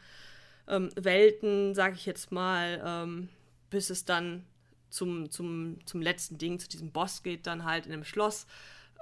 ähm, 0.68 0.90
Welten, 0.96 1.76
sag 1.76 1.96
ich 1.96 2.06
jetzt 2.06 2.32
mal, 2.32 2.82
ähm, 2.86 3.30
bis 3.70 3.90
es 3.90 4.06
dann 4.06 4.46
zum, 4.90 5.30
zum, 5.30 5.78
zum 5.86 6.02
letzten 6.02 6.38
Ding, 6.38 6.60
zu 6.60 6.68
diesem 6.68 6.92
Boss 6.92 7.24
geht, 7.24 7.48
dann 7.48 7.66
halt 7.66 7.86
in 7.86 7.94
einem 7.94 8.04
Schloss 8.04 8.48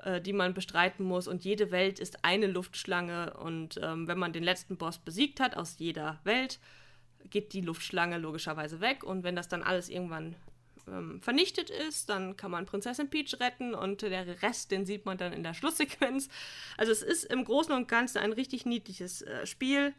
äh, 0.08 0.22
die 0.22 0.32
man 0.32 0.54
bestreiten 0.54 1.04
muss. 1.04 1.28
Und 1.28 1.44
jede 1.44 1.70
Welt 1.70 2.00
ist 2.00 2.24
eine 2.24 2.48
Luftschlange. 2.48 3.34
Und 3.34 3.78
ähm, 3.84 4.08
wenn 4.08 4.18
man 4.18 4.32
den 4.32 4.44
letzten 4.44 4.78
Boss 4.78 5.00
besiegt 5.00 5.42
hat 5.42 5.58
aus 5.58 5.76
jeder 5.80 6.20
Welt, 6.24 6.60
geht 7.30 7.52
die 7.52 7.60
Luftschlange 7.60 8.18
logischerweise 8.18 8.80
weg. 8.80 9.04
Und 9.04 9.24
wenn 9.24 9.36
das 9.36 9.50
dann 9.50 9.64
alles 9.64 9.90
irgendwann 9.90 10.36
ähm, 10.88 11.20
vernichtet 11.22 11.70
ist, 11.70 12.08
dann 12.10 12.38
kann 12.38 12.52
man 12.52 12.66
Prinzessin 12.66 13.10
Peach 13.10 13.38
retten 13.42 13.76
und 13.76 14.02
der 14.02 14.42
Rest, 14.42 14.72
den 14.72 14.86
sieht 14.86 15.06
man 15.06 15.18
dann 15.18 15.34
in 15.34 15.44
der 15.44 15.54
Schlusssequenz. 15.54 16.30
Also 16.78 16.94
es 16.94 17.02
ist 17.02 17.26
im 17.26 17.44
Großen 17.44 17.74
und 17.74 17.90
Ganzen 17.90 18.20
ein 18.20 18.32
richtig 18.32 18.66
niedliches 18.66 19.24
äh, 19.24 19.46
Spiel. 19.46 19.94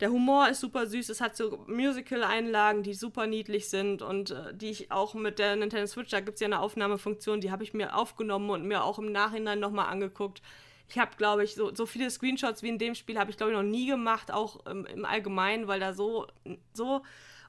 Der 0.00 0.10
Humor 0.10 0.48
ist 0.48 0.60
super 0.60 0.86
süß, 0.86 1.08
es 1.08 1.20
hat 1.20 1.36
so 1.36 1.64
Musical-Einlagen, 1.66 2.82
die 2.82 2.92
super 2.92 3.26
niedlich 3.26 3.68
sind 3.68 4.02
und 4.02 4.30
äh, 4.30 4.54
die 4.54 4.70
ich 4.70 4.92
auch 4.92 5.14
mit 5.14 5.38
der 5.38 5.56
Nintendo 5.56 5.86
Switch, 5.86 6.10
da 6.10 6.20
gibt 6.20 6.34
es 6.34 6.40
ja 6.40 6.46
eine 6.46 6.60
Aufnahmefunktion, 6.60 7.40
die 7.40 7.50
habe 7.50 7.62
ich 7.62 7.72
mir 7.72 7.96
aufgenommen 7.96 8.50
und 8.50 8.64
mir 8.64 8.84
auch 8.84 8.98
im 8.98 9.10
Nachhinein 9.10 9.58
nochmal 9.58 9.86
angeguckt. 9.86 10.42
Ich 10.88 10.98
habe, 10.98 11.16
glaube 11.16 11.44
ich, 11.44 11.54
so, 11.54 11.74
so 11.74 11.86
viele 11.86 12.10
Screenshots 12.10 12.62
wie 12.62 12.68
in 12.68 12.78
dem 12.78 12.94
Spiel 12.94 13.18
habe 13.18 13.30
ich, 13.30 13.38
glaube 13.38 13.52
ich, 13.52 13.56
noch 13.56 13.64
nie 13.64 13.86
gemacht, 13.86 14.30
auch 14.30 14.60
ähm, 14.66 14.86
im 14.86 15.04
Allgemeinen, 15.04 15.66
weil 15.66 15.80
da 15.80 15.94
so, 15.94 16.26
so 16.74 17.02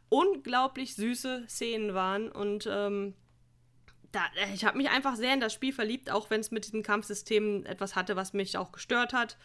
unglaublich 0.10 0.96
süße 0.96 1.46
Szenen 1.50 1.94
waren 1.94 2.32
und 2.32 2.68
ähm, 2.72 3.14
da, 4.12 4.22
äh, 4.42 4.54
ich 4.54 4.66
habe 4.66 4.78
mich 4.78 4.90
einfach 4.90 5.16
sehr 5.16 5.34
in 5.34 5.42
das 5.42 5.54
Spiel 5.54 5.74
verliebt, 5.74 6.10
auch 6.10 6.30
wenn 6.30 6.40
es 6.40 6.52
mit 6.52 6.66
diesem 6.66 6.84
Kampfsystem 6.84 7.66
etwas 7.66 7.96
hatte, 7.96 8.16
was 8.16 8.34
mich 8.34 8.58
auch 8.58 8.72
gestört 8.72 9.14
hat. 9.14 9.38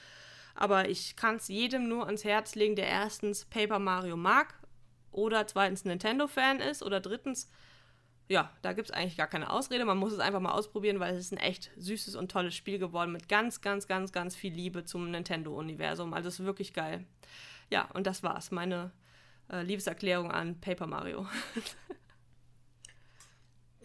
Aber 0.54 0.88
ich 0.88 1.16
kann 1.16 1.36
es 1.36 1.48
jedem 1.48 1.88
nur 1.88 2.06
ans 2.06 2.24
Herz 2.24 2.54
legen, 2.54 2.76
der 2.76 2.86
erstens 2.86 3.44
Paper 3.46 3.78
Mario 3.78 4.16
mag 4.16 4.54
oder 5.10 5.46
zweitens 5.46 5.84
Nintendo-Fan 5.84 6.60
ist 6.60 6.82
oder 6.82 7.00
drittens, 7.00 7.50
ja, 8.28 8.50
da 8.62 8.72
gibt 8.72 8.88
es 8.88 8.94
eigentlich 8.94 9.16
gar 9.16 9.26
keine 9.26 9.50
Ausrede. 9.50 9.84
Man 9.84 9.98
muss 9.98 10.12
es 10.12 10.18
einfach 10.18 10.40
mal 10.40 10.52
ausprobieren, 10.52 11.00
weil 11.00 11.14
es 11.14 11.26
ist 11.26 11.32
ein 11.32 11.38
echt 11.38 11.70
süßes 11.76 12.16
und 12.16 12.30
tolles 12.30 12.54
Spiel 12.54 12.78
geworden 12.78 13.12
mit 13.12 13.28
ganz, 13.28 13.60
ganz, 13.60 13.86
ganz, 13.86 14.12
ganz 14.12 14.36
viel 14.36 14.52
Liebe 14.52 14.84
zum 14.84 15.10
Nintendo-Universum. 15.10 16.14
Also 16.14 16.28
es 16.28 16.40
ist 16.40 16.46
wirklich 16.46 16.72
geil. 16.72 17.04
Ja, 17.70 17.88
und 17.94 18.06
das 18.06 18.22
war's. 18.22 18.50
Meine 18.50 18.92
äh, 19.50 19.62
Liebeserklärung 19.62 20.30
an 20.30 20.60
Paper 20.60 20.86
Mario. 20.86 21.26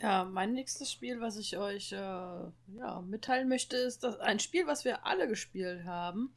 Ja, 0.01 0.25
mein 0.25 0.53
nächstes 0.53 0.91
Spiel, 0.91 1.21
was 1.21 1.37
ich 1.37 1.57
euch 1.57 1.91
äh, 1.91 1.95
ja, 1.95 3.01
mitteilen 3.07 3.49
möchte, 3.49 3.77
ist 3.77 4.03
das, 4.03 4.19
ein 4.19 4.39
Spiel, 4.39 4.67
was 4.67 4.85
wir 4.85 5.05
alle 5.07 5.27
gespielt 5.27 5.85
haben. 5.85 6.35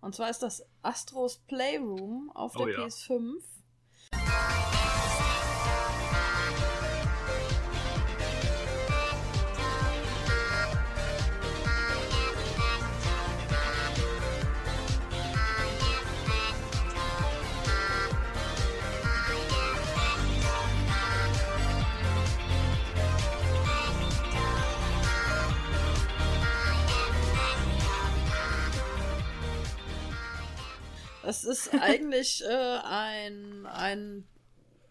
Und 0.00 0.14
zwar 0.14 0.30
ist 0.30 0.42
das 0.42 0.64
Astros 0.82 1.38
Playroom 1.46 2.30
auf 2.34 2.56
oh, 2.56 2.64
der 2.64 2.74
ja. 2.74 2.84
PS5. 2.86 3.42
Es 31.30 31.44
ist 31.44 31.72
eigentlich 31.80 32.44
äh, 32.44 32.78
ein, 32.82 33.64
ein, 33.66 34.26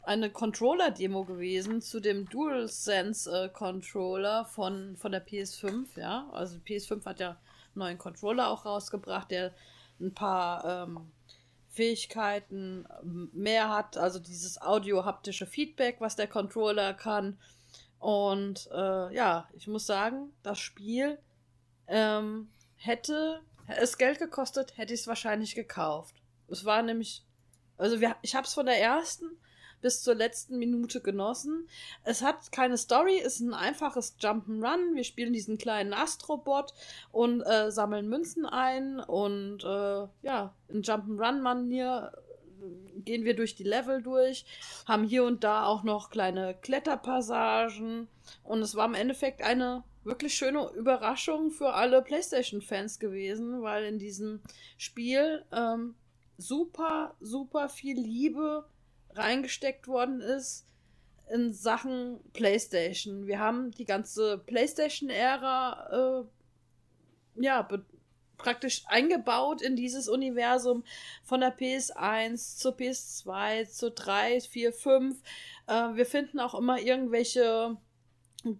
eine 0.04 0.30
Controller-Demo 0.30 1.26
gewesen 1.26 1.82
zu 1.82 2.00
dem 2.00 2.30
DualSense-Controller 2.30 4.46
von, 4.46 4.96
von 4.96 5.12
der 5.12 5.28
PS5, 5.28 6.00
ja. 6.00 6.30
Also 6.32 6.58
die 6.58 6.80
PS5 6.80 7.04
hat 7.04 7.20
ja 7.20 7.32
einen 7.32 7.40
neuen 7.76 7.98
Controller 7.98 8.48
auch 8.48 8.64
rausgebracht, 8.64 9.32
der 9.32 9.54
ein 10.00 10.14
paar 10.14 10.88
ähm, 10.88 11.12
Fähigkeiten 11.72 12.88
mehr 13.34 13.70
hat, 13.70 13.98
also 13.98 14.20
dieses 14.20 14.62
audio-haptische 14.62 15.46
Feedback, 15.46 15.98
was 16.00 16.16
der 16.16 16.28
Controller 16.28 16.94
kann. 16.94 17.38
Und 18.00 18.70
äh, 18.72 19.14
ja, 19.14 19.50
ich 19.52 19.68
muss 19.68 19.86
sagen, 19.86 20.32
das 20.42 20.58
Spiel 20.58 21.20
ähm, 21.88 22.48
hätte 22.78 23.42
es 23.68 23.98
Geld 23.98 24.20
gekostet, 24.20 24.78
hätte 24.78 24.94
ich 24.94 25.02
es 25.02 25.08
wahrscheinlich 25.08 25.54
gekauft. 25.54 26.16
Es 26.50 26.66
war 26.66 26.82
nämlich, 26.82 27.24
also 27.78 28.00
wir, 28.02 28.16
ich 28.22 28.36
habe 28.36 28.45
es 28.45 28.54
von 28.54 28.66
der 28.66 28.82
ersten 28.82 29.26
bis 29.82 30.04
zur 30.04 30.16
letzten 30.16 30.58
Minute 30.58 31.02
genossen. 31.02 31.68
Es 32.04 32.22
hat 32.22 32.52
keine 32.52 32.78
Story, 32.78 33.18
ist 33.18 33.39
ein 33.39 33.54
einfaches 33.54 34.18
Jump'n'Run. 34.20 34.95
Wir 34.95 35.04
spielen 35.04 35.34
diesen 35.34 35.58
kleinen 35.58 35.93
Astrobot 35.93 36.74
und 37.12 37.41
äh, 37.41 37.72
sammeln 37.72 38.10
Münzen 38.10 38.45
ein 38.45 39.00
und 39.00 39.64
äh, 39.64 40.08
ja, 40.22 40.54
in 40.68 40.82
Jump'n'Run-Manier 40.82 42.12
gehen 43.06 43.24
wir 43.24 43.36
durch 43.36 43.56
die 43.56 43.64
Level 43.64 44.02
durch, 44.02 44.45
haben 44.86 45.06
hier 45.06 45.24
und 45.24 45.43
da 45.43 45.66
auch 45.66 45.84
noch 45.84 46.10
kleine 46.10 46.56
Kletterpassagen 46.62 48.10
und 48.43 48.62
es 48.62 48.76
war 48.76 48.86
im 48.86 48.95
Endeffekt 48.95 49.41
eine 49.41 49.84
wirklich 50.04 50.34
schöne 50.34 50.70
Überraschung 50.76 51.52
für 51.52 51.74
alle 51.74 52.02
PlayStation-Fans 52.02 53.00
gewesen, 53.00 53.62
weil 53.62 53.86
in 53.86 54.00
diesem 54.00 54.41
Spiel 54.78 55.45
ähm, 55.54 55.95
super, 56.40 57.16
super 57.20 57.70
viel 57.70 58.00
Liebe 58.00 58.66
reingesteckt 59.12 59.88
worden 59.88 60.22
ist 60.22 60.66
in 61.30 61.54
Sachen 61.54 62.20
PlayStation. 62.34 63.28
Wir 63.28 63.40
haben 63.40 63.72
die 63.72 63.86
ganze 63.86 64.40
PlayStation-Ära 64.40 66.24
äh, 66.26 67.44
ja, 67.44 67.68
praktisch 68.38 68.84
eingebaut 68.88 69.62
in 69.62 69.76
dieses 69.76 70.08
Universum 70.08 70.84
von 71.24 71.42
der 71.42 71.56
PS1 71.56 72.58
zur 72.58 72.76
PS2 72.76 73.70
zur 73.70 73.92
3, 73.92 74.42
4, 74.42 74.74
5. 74.74 75.22
Äh, 75.68 75.74
wir 75.94 76.06
finden 76.06 76.40
auch 76.40 76.56
immer 76.56 76.80
irgendwelche 76.80 77.78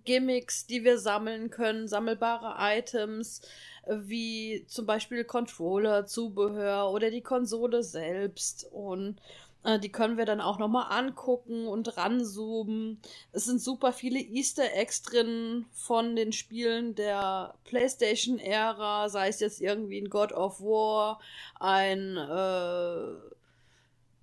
Gimmicks, 0.06 0.66
die 0.66 0.84
wir 0.84 0.98
sammeln 1.00 1.50
können, 1.50 1.88
sammelbare 1.88 2.56
Items 2.60 3.42
wie 3.88 4.66
zum 4.68 4.86
Beispiel 4.86 5.24
Controller, 5.24 6.06
Zubehör 6.06 6.92
oder 6.92 7.10
die 7.12 7.22
Konsole 7.24 7.84
selbst. 7.84 8.66
Und 8.72 9.20
Äh, 9.64 9.80
die 9.80 9.92
können 9.92 10.18
wir 10.18 10.26
dann 10.26 10.42
auch 10.42 10.58
nochmal 10.58 10.86
angucken 10.90 11.68
und 11.68 11.98
ranzoomen. 11.98 13.02
Es 13.34 13.46
sind 13.46 13.62
super 13.62 13.92
viele 13.92 14.20
Easter 14.20 14.74
Eggs 14.74 15.02
drin 15.02 15.66
von 15.72 16.16
den 16.16 16.32
Spielen 16.32 16.96
der 16.96 17.56
PlayStation-Ära, 17.66 19.10
sei 19.10 19.28
es 19.28 19.40
jetzt 19.42 19.60
irgendwie 19.62 20.00
ein 20.00 20.10
God 20.10 20.32
of 20.32 20.62
War, 20.62 21.20
ein 21.60 22.16
äh, 22.18 23.12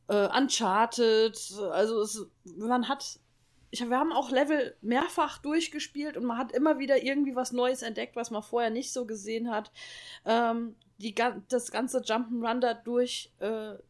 äh, 0.08 0.28
Uncharted. 0.38 1.38
Also 1.70 2.00
es, 2.00 2.26
man 2.56 2.88
hat 2.88 3.18
ich, 3.70 3.88
wir 3.88 3.98
haben 3.98 4.12
auch 4.12 4.30
Level 4.30 4.76
mehrfach 4.80 5.38
durchgespielt 5.38 6.16
und 6.16 6.24
man 6.24 6.38
hat 6.38 6.52
immer 6.52 6.78
wieder 6.78 7.02
irgendwie 7.02 7.34
was 7.36 7.52
Neues 7.52 7.82
entdeckt, 7.82 8.16
was 8.16 8.30
man 8.30 8.42
vorher 8.42 8.70
nicht 8.70 8.92
so 8.92 9.06
gesehen 9.06 9.50
hat. 9.50 9.72
Ähm, 10.24 10.76
die, 10.98 11.14
das 11.48 11.70
ganze 11.70 11.98
Jump'n'Run 12.00 12.60
da 12.60 12.74
durchspielen 12.74 13.80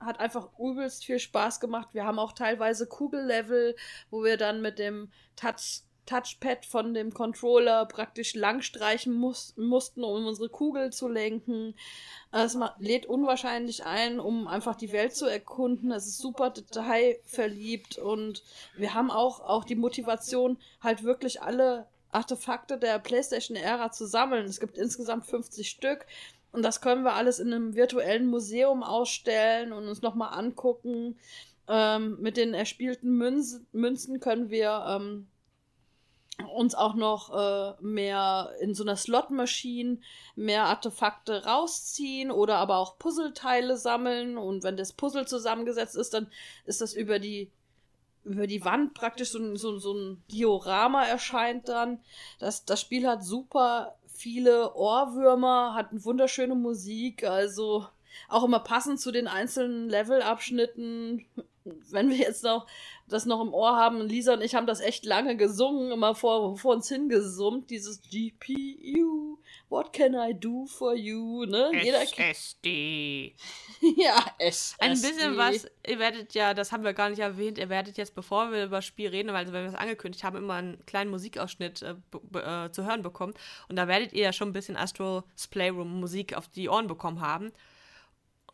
äh, 0.00 0.04
hat 0.04 0.20
einfach 0.20 0.50
übelst 0.58 1.04
viel 1.04 1.18
Spaß 1.18 1.60
gemacht. 1.60 1.88
Wir 1.92 2.04
haben 2.04 2.18
auch 2.18 2.32
teilweise 2.32 2.86
Kugellevel, 2.86 3.76
wo 4.10 4.22
wir 4.22 4.36
dann 4.36 4.62
mit 4.62 4.78
dem 4.78 5.10
Touch 5.36 5.82
Touchpad 6.12 6.66
von 6.66 6.92
dem 6.92 7.14
Controller 7.14 7.86
praktisch 7.86 8.34
langstreichen 8.34 9.14
muss, 9.14 9.54
mussten, 9.56 10.04
um 10.04 10.26
unsere 10.26 10.50
Kugel 10.50 10.92
zu 10.92 11.08
lenken. 11.08 11.74
Es 12.30 12.56
lädt 12.78 13.06
unwahrscheinlich 13.06 13.86
ein, 13.86 14.20
um 14.20 14.46
einfach 14.46 14.74
die 14.74 14.92
Welt 14.92 15.16
zu 15.16 15.26
erkunden. 15.26 15.90
Es 15.90 16.06
ist 16.06 16.18
super 16.18 16.50
detailverliebt 16.50 17.96
und 17.96 18.42
wir 18.76 18.92
haben 18.92 19.10
auch, 19.10 19.40
auch 19.40 19.64
die 19.64 19.74
Motivation, 19.74 20.58
halt 20.82 21.02
wirklich 21.02 21.40
alle 21.40 21.86
Artefakte 22.10 22.76
der 22.76 22.98
PlayStation-Ära 22.98 23.90
zu 23.90 24.06
sammeln. 24.06 24.44
Es 24.44 24.60
gibt 24.60 24.76
insgesamt 24.76 25.24
50 25.24 25.68
Stück. 25.68 26.04
Und 26.52 26.62
das 26.62 26.82
können 26.82 27.04
wir 27.04 27.14
alles 27.14 27.38
in 27.38 27.50
einem 27.50 27.74
virtuellen 27.74 28.26
Museum 28.26 28.82
ausstellen 28.82 29.72
und 29.72 29.88
uns 29.88 30.02
nochmal 30.02 30.38
angucken. 30.38 31.16
Ähm, 31.68 32.18
mit 32.20 32.36
den 32.36 32.52
erspielten 32.52 33.16
Münzen, 33.16 33.66
Münzen 33.72 34.20
können 34.20 34.50
wir 34.50 34.84
ähm, 34.86 35.28
uns 36.54 36.74
auch 36.74 36.94
noch 36.94 37.32
äh, 37.34 37.74
mehr 37.82 38.52
in 38.60 38.74
so 38.74 38.84
einer 38.84 38.96
Slot-Maschine 38.96 39.98
mehr 40.34 40.64
Artefakte 40.64 41.44
rausziehen 41.44 42.30
oder 42.30 42.56
aber 42.56 42.78
auch 42.78 42.98
Puzzleteile 42.98 43.76
sammeln 43.76 44.38
und 44.38 44.64
wenn 44.64 44.76
das 44.76 44.92
Puzzle 44.92 45.26
zusammengesetzt 45.26 45.96
ist, 45.96 46.14
dann 46.14 46.28
ist 46.64 46.80
das 46.80 46.94
über 46.94 47.18
die 47.18 47.50
über 48.24 48.46
die 48.46 48.64
Wand 48.64 48.94
praktisch 48.94 49.30
so, 49.30 49.56
so, 49.56 49.78
so 49.78 49.94
ein 49.94 50.22
Diorama 50.30 51.04
erscheint 51.04 51.68
dann. 51.68 52.00
Das, 52.38 52.64
das 52.64 52.80
Spiel 52.80 53.08
hat 53.08 53.24
super 53.24 53.96
viele 54.06 54.74
Ohrwürmer, 54.74 55.74
hat 55.74 55.90
eine 55.90 56.04
wunderschöne 56.04 56.54
Musik, 56.54 57.24
also 57.24 57.86
auch 58.28 58.44
immer 58.44 58.60
passend 58.60 59.00
zu 59.00 59.12
den 59.12 59.28
einzelnen 59.28 59.88
Levelabschnitten. 59.88 61.24
Wenn 61.64 62.10
wir 62.10 62.16
jetzt 62.16 62.42
noch 62.42 62.66
das 63.12 63.26
noch 63.26 63.40
im 63.40 63.54
Ohr 63.54 63.76
haben, 63.76 64.00
Lisa 64.00 64.34
und 64.34 64.42
ich 64.42 64.54
haben 64.54 64.66
das 64.66 64.80
echt 64.80 65.04
lange 65.04 65.36
gesungen, 65.36 65.92
immer 65.92 66.14
vor, 66.14 66.56
vor 66.56 66.74
uns 66.74 66.88
hingesummt, 66.88 67.70
dieses 67.70 68.00
GPU, 68.02 69.38
what 69.68 69.92
can 69.92 70.14
I 70.14 70.34
do 70.34 70.66
for 70.66 70.94
you, 70.94 71.44
ne? 71.44 71.70
SSD. 71.74 73.34
ja, 73.96 74.24
SSD. 74.38 74.82
Ein 74.82 74.92
bisschen 74.92 75.36
was, 75.36 75.66
ihr 75.86 75.98
werdet 75.98 76.34
ja, 76.34 76.54
das 76.54 76.72
haben 76.72 76.84
wir 76.84 76.94
gar 76.94 77.10
nicht 77.10 77.20
erwähnt, 77.20 77.58
ihr 77.58 77.68
werdet 77.68 77.96
jetzt, 77.96 78.14
bevor 78.14 78.50
wir 78.50 78.64
über 78.64 78.76
das 78.76 78.84
Spiel 78.84 79.08
reden, 79.08 79.32
weil 79.32 79.46
wenn 79.46 79.64
wir 79.64 79.68
es 79.68 79.74
angekündigt 79.74 80.24
haben, 80.24 80.36
immer 80.36 80.54
einen 80.54 80.84
kleinen 80.86 81.10
Musikausschnitt 81.10 81.82
äh, 81.82 81.94
äh, 82.38 82.70
zu 82.72 82.84
hören 82.84 83.02
bekommen 83.02 83.34
und 83.68 83.76
da 83.76 83.88
werdet 83.88 84.12
ihr 84.12 84.24
ja 84.24 84.32
schon 84.32 84.48
ein 84.48 84.52
bisschen 84.52 84.76
Astro 84.76 85.24
Playroom 85.50 86.00
Musik 86.00 86.34
auf 86.34 86.48
die 86.48 86.68
Ohren 86.68 86.86
bekommen 86.86 87.20
haben 87.20 87.52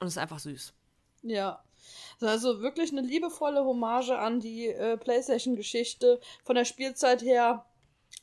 und 0.01 0.07
ist 0.07 0.19
einfach 0.19 0.39
süß. 0.39 0.73
Ja. 1.23 1.63
Also 2.21 2.61
wirklich 2.61 2.91
eine 2.91 3.03
liebevolle 3.03 3.65
Hommage 3.65 4.11
an 4.11 4.41
die 4.41 4.67
äh, 4.67 4.97
PlayStation-Geschichte. 4.97 6.21
Von 6.45 6.57
der 6.57 6.65
Spielzeit 6.65 7.23
her 7.23 7.65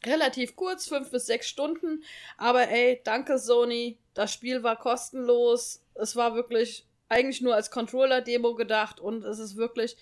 relativ 0.06 0.56
kurz, 0.56 0.88
fünf 0.88 1.12
bis 1.12 1.26
sechs 1.26 1.48
Stunden. 1.48 2.04
Aber 2.38 2.68
ey, 2.70 3.02
danke 3.04 3.40
Sony. 3.40 3.98
Das 4.14 4.34
Spiel 4.34 4.64
war 4.64 4.78
kostenlos. 4.78 5.82
Es 5.94 6.16
war 6.16 6.36
wirklich 6.36 6.86
eigentlich 7.10 7.42
nur 7.42 7.56
als 7.56 7.72
Controller-Demo 7.72 8.56
gedacht 8.56 9.00
und 9.00 9.24
es 9.24 9.40
ist 9.40 9.56
wirklich 9.56 9.96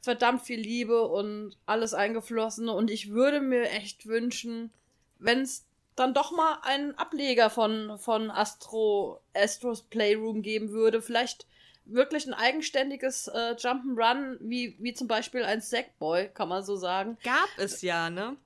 verdammt 0.00 0.42
viel 0.42 0.60
Liebe 0.60 1.08
und 1.08 1.56
alles 1.66 1.94
eingeflossen. 1.94 2.68
Und 2.68 2.90
ich 2.90 3.10
würde 3.10 3.40
mir 3.40 3.70
echt 3.70 4.06
wünschen, 4.06 4.72
wenn 5.18 5.40
es 5.40 5.66
dann 5.96 6.14
doch 6.14 6.32
mal 6.32 6.58
einen 6.62 6.96
Ableger 6.98 7.50
von, 7.50 7.98
von 7.98 8.30
Astro, 8.30 9.20
Astros 9.34 9.82
Playroom 9.82 10.42
geben 10.42 10.70
würde. 10.70 11.00
Vielleicht 11.00 11.46
wirklich 11.84 12.26
ein 12.26 12.34
eigenständiges 12.34 13.28
äh, 13.28 13.54
Jump'n'Run, 13.56 14.38
wie, 14.40 14.76
wie 14.80 14.94
zum 14.94 15.06
Beispiel 15.06 15.44
ein 15.44 15.60
Sackboy, 15.60 16.28
kann 16.28 16.48
man 16.48 16.64
so 16.64 16.76
sagen. 16.76 17.18
Gab 17.22 17.48
es 17.58 17.82
ja, 17.82 18.10
ne? 18.10 18.36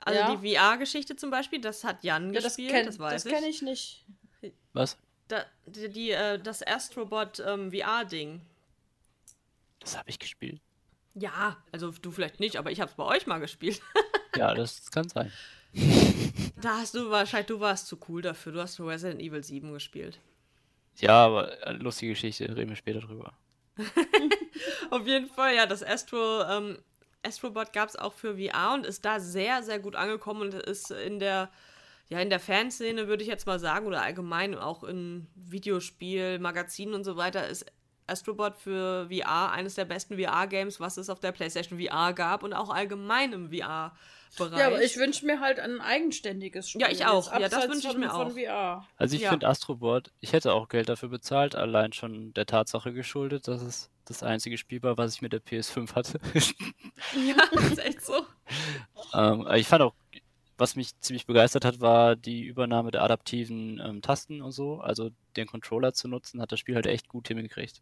Also 0.00 0.20
ja. 0.20 0.36
die 0.36 0.54
VR-Geschichte 0.54 1.16
zum 1.16 1.30
Beispiel, 1.30 1.60
das 1.60 1.84
hat 1.84 2.04
Jan 2.04 2.32
ja, 2.32 2.40
gespielt, 2.40 2.70
das, 2.70 2.76
kenn, 2.76 2.86
das 2.86 2.98
weiß 2.98 3.12
das 3.12 3.24
ich. 3.24 3.32
Das 3.32 3.40
kenne 3.40 3.50
ich 3.50 3.62
nicht. 3.62 4.04
Was? 4.72 4.96
Da, 5.26 5.44
die, 5.66 5.88
die 5.88 6.10
äh, 6.12 6.38
das 6.38 6.66
Astrobot 6.66 7.40
ähm, 7.40 7.72
VR-Ding. 7.72 8.40
Das 9.80 9.98
habe 9.98 10.08
ich 10.08 10.18
gespielt. 10.18 10.60
Ja, 11.14 11.56
also 11.72 11.90
du 11.90 12.10
vielleicht 12.12 12.38
nicht, 12.38 12.56
aber 12.56 12.70
ich 12.70 12.80
habe 12.80 12.90
es 12.90 12.96
bei 12.96 13.04
euch 13.04 13.26
mal 13.26 13.38
gespielt. 13.38 13.80
ja, 14.36 14.54
das 14.54 14.90
kann 14.90 15.08
sein. 15.08 15.32
Da 16.60 16.78
hast 16.78 16.94
du 16.94 17.08
wahrscheinlich, 17.10 17.46
du 17.46 17.60
warst 17.60 17.86
zu 17.86 17.98
cool 18.08 18.20
dafür. 18.20 18.52
Du 18.52 18.60
hast 18.60 18.80
Resident 18.80 19.20
Evil 19.20 19.44
7 19.44 19.72
gespielt. 19.72 20.18
Ja, 20.96 21.24
aber 21.26 21.66
äh, 21.66 21.72
lustige 21.72 22.12
Geschichte, 22.12 22.44
reden 22.56 22.70
wir 22.70 22.76
später 22.76 23.00
drüber. 23.00 23.32
Auf 24.90 25.06
jeden 25.06 25.28
Fall, 25.28 25.54
ja, 25.54 25.66
das 25.66 25.84
Astro, 25.84 26.42
ähm, 26.42 26.78
Astrobot 27.24 27.72
gab 27.72 27.88
es 27.88 27.96
auch 27.96 28.12
für 28.12 28.36
VR 28.36 28.74
und 28.74 28.86
ist 28.86 29.04
da 29.04 29.20
sehr, 29.20 29.62
sehr 29.62 29.78
gut 29.78 29.94
angekommen 29.94 30.42
und 30.42 30.54
ist 30.54 30.90
in 30.90 31.20
der, 31.20 31.50
ja, 32.08 32.18
in 32.18 32.30
der 32.30 32.40
Fanszene, 32.40 33.06
würde 33.06 33.22
ich 33.22 33.28
jetzt 33.28 33.46
mal 33.46 33.60
sagen, 33.60 33.86
oder 33.86 34.02
allgemein 34.02 34.56
auch 34.56 34.82
in 34.82 35.28
Videospiel, 35.36 36.40
Magazinen 36.40 36.94
und 36.94 37.04
so 37.04 37.16
weiter, 37.16 37.46
ist 37.46 37.66
Astrobot 38.08 38.56
für 38.56 39.08
VR 39.10 39.52
eines 39.52 39.74
der 39.74 39.84
besten 39.84 40.18
VR-Games, 40.18 40.80
was 40.80 40.96
es 40.96 41.10
auf 41.10 41.20
der 41.20 41.32
PlayStation 41.32 41.80
VR 41.80 42.12
gab 42.14 42.42
und 42.42 42.54
auch 42.54 42.70
allgemein 42.70 43.32
im 43.32 43.52
VR. 43.52 43.92
Bereich. 44.36 44.58
Ja, 44.58 44.66
aber 44.66 44.82
ich 44.82 44.96
wünsche 44.96 45.24
mir 45.26 45.40
halt 45.40 45.58
ein 45.58 45.80
eigenständiges 45.80 46.70
Spiel. 46.70 46.82
Ja, 46.82 46.90
ich 46.90 47.06
auch. 47.06 47.32
Ja, 47.32 47.48
das 47.48 47.68
wünsche 47.68 47.88
ich 47.88 47.96
mir 47.96 48.12
auch. 48.12 48.30
VR. 48.30 48.86
Also 48.96 49.16
ich 49.16 49.22
ja. 49.22 49.30
finde 49.30 49.48
Astrobot, 49.48 50.12
ich 50.20 50.32
hätte 50.32 50.52
auch 50.52 50.68
Geld 50.68 50.88
dafür 50.88 51.08
bezahlt, 51.08 51.54
allein 51.54 51.92
schon 51.92 52.34
der 52.34 52.46
Tatsache 52.46 52.92
geschuldet, 52.92 53.48
dass 53.48 53.62
es 53.62 53.90
das 54.04 54.22
einzige 54.22 54.58
Spiel 54.58 54.82
war, 54.82 54.96
was 54.96 55.14
ich 55.14 55.22
mit 55.22 55.32
der 55.32 55.40
PS5 55.40 55.94
hatte. 55.94 56.20
ja, 56.34 57.36
das 57.52 57.64
ist 57.64 57.78
echt 57.78 58.04
so. 58.04 58.26
ähm, 59.14 59.46
ich 59.54 59.66
fand 59.66 59.82
auch, 59.82 59.94
was 60.56 60.76
mich 60.76 60.98
ziemlich 61.00 61.26
begeistert 61.26 61.64
hat, 61.64 61.80
war 61.80 62.16
die 62.16 62.42
Übernahme 62.42 62.90
der 62.90 63.02
adaptiven 63.02 63.80
ähm, 63.84 64.02
Tasten 64.02 64.42
und 64.42 64.52
so. 64.52 64.80
Also 64.80 65.10
den 65.36 65.46
Controller 65.46 65.92
zu 65.92 66.08
nutzen, 66.08 66.40
hat 66.40 66.52
das 66.52 66.58
Spiel 66.58 66.74
halt 66.74 66.86
echt 66.86 67.08
gut 67.08 67.28
hingekriegt. 67.28 67.80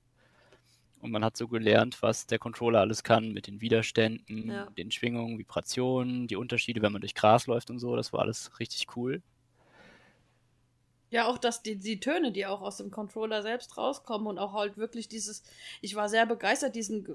Und 1.00 1.10
man 1.10 1.24
hat 1.24 1.36
so 1.36 1.46
gelernt, 1.46 2.02
was 2.02 2.26
der 2.26 2.38
Controller 2.38 2.80
alles 2.80 3.02
kann 3.02 3.32
mit 3.32 3.46
den 3.46 3.60
Widerständen, 3.60 4.50
ja. 4.50 4.66
den 4.70 4.90
Schwingungen, 4.90 5.38
Vibrationen, 5.38 6.26
die 6.26 6.36
Unterschiede, 6.36 6.82
wenn 6.82 6.92
man 6.92 7.00
durch 7.00 7.14
Gras 7.14 7.46
läuft 7.46 7.70
und 7.70 7.78
so. 7.78 7.96
Das 7.96 8.12
war 8.12 8.20
alles 8.20 8.58
richtig 8.58 8.86
cool. 8.96 9.22
Ja, 11.10 11.26
auch 11.26 11.38
dass 11.38 11.62
die, 11.62 11.76
die 11.76 12.00
Töne, 12.00 12.32
die 12.32 12.46
auch 12.46 12.62
aus 12.62 12.78
dem 12.78 12.90
Controller 12.90 13.42
selbst 13.42 13.76
rauskommen 13.76 14.26
und 14.26 14.38
auch 14.38 14.54
halt 14.54 14.76
wirklich 14.76 15.08
dieses, 15.08 15.42
ich 15.80 15.94
war 15.94 16.08
sehr 16.08 16.26
begeistert, 16.26 16.74
diesen, 16.74 17.06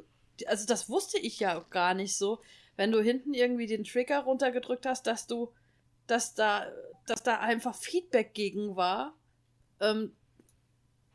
also 0.47 0.65
das 0.65 0.89
wusste 0.89 1.19
ich 1.19 1.39
ja 1.39 1.59
gar 1.69 1.93
nicht 1.93 2.15
so, 2.15 2.39
wenn 2.77 2.91
du 2.91 3.01
hinten 3.01 3.33
irgendwie 3.33 3.67
den 3.67 3.83
Trigger 3.83 4.19
runtergedrückt 4.19 4.85
hast, 4.85 5.07
dass 5.07 5.27
du, 5.27 5.51
dass 6.07 6.33
da, 6.33 6.67
dass 7.05 7.21
da 7.21 7.39
einfach 7.39 7.75
Feedback 7.75 8.33
gegen 8.33 8.75
war. 8.75 9.13
Ähm, 9.81 10.13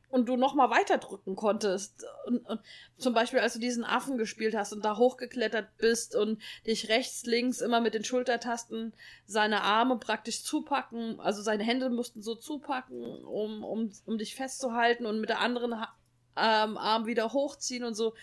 und 0.09 0.29
du 0.29 0.37
nochmal 0.37 0.71
weiter 0.71 0.99
drücken 0.99 1.37
konntest. 1.37 2.05
Und, 2.27 2.39
und, 2.47 2.61
zum 2.97 3.13
Beispiel, 3.13 3.41
als 3.41 3.55
du 3.55 3.59
diesen 3.59 3.85
Affen 3.85 4.19
gespielt 4.19 4.55
hast 4.57 4.73
und 4.73 4.85
da 4.85 4.97
hochgeklettert 4.97 5.77
bist 5.79 6.15
und 6.15 6.41
dich 6.67 6.89
rechts, 6.89 7.25
links 7.27 7.61
immer 7.61 7.81
mit 7.81 7.95
den 7.95 8.05
Schultertasten 8.05 8.93
seine 9.27 9.63
Arme 9.63 9.99
praktisch 9.99 10.43
zupacken, 10.43 11.21
also 11.21 11.43
seine 11.43 11.65
Hände 11.65 11.91
mussten 11.91 12.23
so 12.23 12.35
zupacken, 12.35 13.25
um, 13.25 13.65
um, 13.65 13.93
um 14.05 14.19
dich 14.19 14.35
festzuhalten 14.35 15.07
und 15.07 15.21
mit 15.21 15.29
der 15.29 15.41
anderen 15.41 15.73
ähm, 16.37 16.77
Arm 16.77 17.07
wieder 17.07 17.33
hochziehen 17.33 17.85
und 17.85 17.95
so. 17.95 18.15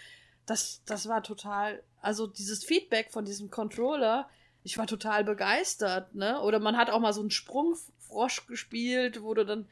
Das, 0.46 0.82
das 0.86 1.08
war 1.08 1.24
total, 1.24 1.84
also 2.02 2.28
dieses 2.28 2.64
Feedback 2.64 3.12
von 3.12 3.26
diesem 3.26 3.50
Controller, 3.50 4.30
ich 4.64 4.78
war 4.78 4.88
total 4.88 5.24
begeistert, 5.24 6.16
ne? 6.16 6.42
Oder 6.42 6.60
man 6.60 6.78
hat 6.78 6.90
auch 6.90 7.00
mal 7.00 7.14
so 7.14 7.20
einen 7.20 7.32
Sprungfrosch 7.32 8.48
gespielt, 8.48 9.22
wo 9.22 9.34
du 9.34 9.46
dann 9.46 9.68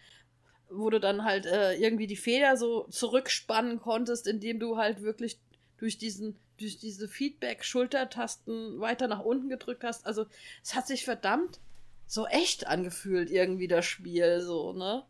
wo 0.72 0.90
du 0.90 1.00
dann 1.00 1.24
halt 1.24 1.46
äh, 1.46 1.74
irgendwie 1.76 2.08
die 2.08 2.16
Feder 2.16 2.58
so 2.58 2.88
zurückspannen 2.90 3.80
konntest, 3.80 4.28
indem 4.28 4.60
du 4.60 4.78
halt 4.78 5.02
wirklich 5.02 5.40
durch 5.78 5.98
diesen 5.98 6.38
durch 6.60 6.78
diese 6.78 7.08
Feedback-Schultertasten 7.08 8.80
weiter 8.80 9.08
nach 9.08 9.22
unten 9.22 9.50
gedrückt 9.50 9.84
hast. 9.84 10.06
Also 10.06 10.26
es 10.64 10.76
hat 10.76 10.86
sich 10.88 11.04
verdammt 11.04 11.60
so 12.06 12.28
echt 12.28 12.68
angefühlt 12.68 13.32
irgendwie 13.32 13.68
das 13.68 13.86
Spiel 13.86 14.42
so, 14.42 14.74
ne? 14.74 15.04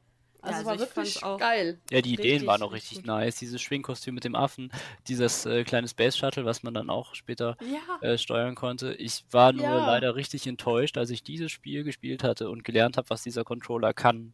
Also, 0.44 0.58
also 0.58 0.66
war 0.66 0.74
ich 0.76 0.80
wirklich 0.80 1.24
auch 1.24 1.38
geil. 1.38 1.80
Ja, 1.92 2.02
die 2.02 2.14
Ideen 2.14 2.32
Richtig, 2.32 2.48
waren 2.48 2.64
auch 2.64 2.74
richtig 2.74 2.92
richtig 2.98 3.06
nice. 3.06 3.36
Dieses 3.36 3.62
Schwingkostüm 3.62 4.16
mit 4.16 4.24
dem 4.24 4.34
Affen, 4.34 4.72
dieses 5.08 5.46
äh, 5.46 5.64
kleine 5.64 5.88
Space 5.88 6.18
Shuttle, 6.18 6.46
was 6.46 6.64
man 6.64 6.74
dann 6.74 6.90
auch 6.90 7.14
später 7.14 7.58
Ja. 7.62 8.08
äh, 8.08 8.18
steuern 8.18 8.56
konnte. 8.56 8.94
Ich 8.94 9.24
war 9.30 9.54
nur 9.54 9.66
Ja. 9.66 9.86
leider 9.86 10.16
richtig 10.16 10.48
enttäuscht, 10.48 10.98
als 10.98 11.12
ich 11.12 11.22
dieses 11.22 11.52
Spiel 11.52 11.84
gespielt 11.84 12.24
hatte 12.24 12.50
und 12.50 12.64
gelernt 12.64 12.98
habe, 12.98 13.10
was 13.12 13.22
dieser 13.22 13.44
Controller 13.44 13.94
kann. 13.94 14.34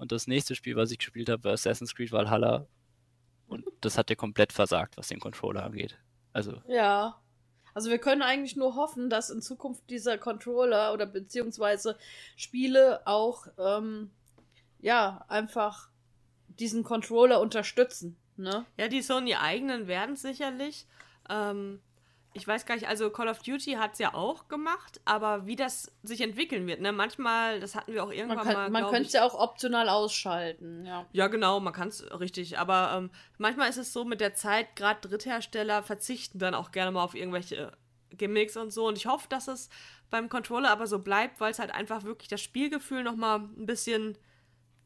Und 0.00 0.12
das 0.12 0.26
nächste 0.26 0.54
Spiel, 0.54 0.76
was 0.76 0.90
ich 0.90 0.96
gespielt 0.98 1.28
habe, 1.28 1.44
war 1.44 1.52
Assassin's 1.52 1.94
Creed 1.94 2.10
Valhalla. 2.10 2.66
Und 3.46 3.66
das 3.82 3.98
hat 3.98 4.08
ja 4.08 4.16
komplett 4.16 4.50
versagt, 4.50 4.96
was 4.96 5.08
den 5.08 5.20
Controller 5.20 5.62
angeht. 5.62 5.98
Also, 6.32 6.62
Ja. 6.66 7.20
Also 7.74 7.90
wir 7.90 7.98
können 7.98 8.22
eigentlich 8.22 8.56
nur 8.56 8.76
hoffen, 8.76 9.10
dass 9.10 9.28
in 9.28 9.42
Zukunft 9.42 9.90
dieser 9.90 10.16
Controller 10.16 10.94
oder 10.94 11.04
beziehungsweise 11.04 11.98
Spiele 12.34 13.06
auch 13.06 13.46
ähm, 13.58 14.10
ja 14.80 15.22
einfach 15.28 15.90
diesen 16.48 16.82
Controller 16.82 17.38
unterstützen. 17.38 18.16
Ne? 18.38 18.64
Ja, 18.78 18.88
die 18.88 19.02
Sony 19.02 19.34
eigenen 19.34 19.86
werden 19.86 20.16
sicherlich. 20.16 20.86
Ähm, 21.28 21.82
ich 22.32 22.46
weiß 22.46 22.64
gar 22.64 22.76
nicht, 22.76 22.86
also 22.86 23.10
Call 23.10 23.28
of 23.28 23.40
Duty 23.40 23.72
hat 23.72 23.94
es 23.94 23.98
ja 23.98 24.14
auch 24.14 24.46
gemacht, 24.46 25.00
aber 25.04 25.46
wie 25.46 25.56
das 25.56 25.92
sich 26.02 26.20
entwickeln 26.20 26.66
wird, 26.66 26.80
ne? 26.80 26.92
Manchmal, 26.92 27.58
das 27.58 27.74
hatten 27.74 27.92
wir 27.92 28.04
auch 28.04 28.12
irgendwann 28.12 28.36
Man, 28.38 28.46
kann, 28.46 28.54
mal. 28.54 28.70
man 28.70 28.90
könnte 28.90 29.08
es 29.08 29.12
ja 29.12 29.24
auch 29.24 29.34
optional 29.34 29.88
ausschalten. 29.88 30.86
Ja. 30.86 31.06
Ja, 31.12 31.26
genau, 31.26 31.58
man 31.58 31.72
kann 31.72 31.88
es 31.88 32.04
richtig. 32.20 32.58
Aber 32.58 32.92
ähm, 32.96 33.10
manchmal 33.38 33.68
ist 33.68 33.78
es 33.78 33.92
so, 33.92 34.04
mit 34.04 34.20
der 34.20 34.34
Zeit, 34.34 34.76
gerade 34.76 35.08
Dritthersteller 35.08 35.82
verzichten 35.82 36.38
dann 36.38 36.54
auch 36.54 36.70
gerne 36.70 36.92
mal 36.92 37.02
auf 37.02 37.14
irgendwelche 37.14 37.72
Gimmicks 38.10 38.56
und 38.56 38.72
so. 38.72 38.86
Und 38.86 38.96
ich 38.96 39.06
hoffe, 39.06 39.26
dass 39.28 39.48
es 39.48 39.68
beim 40.08 40.28
Controller 40.28 40.70
aber 40.70 40.86
so 40.86 41.00
bleibt, 41.00 41.40
weil 41.40 41.50
es 41.50 41.58
halt 41.58 41.72
einfach 41.74 42.04
wirklich 42.04 42.28
das 42.28 42.40
Spielgefühl 42.40 43.02
nochmal 43.02 43.40
ein 43.40 43.66
bisschen. 43.66 44.16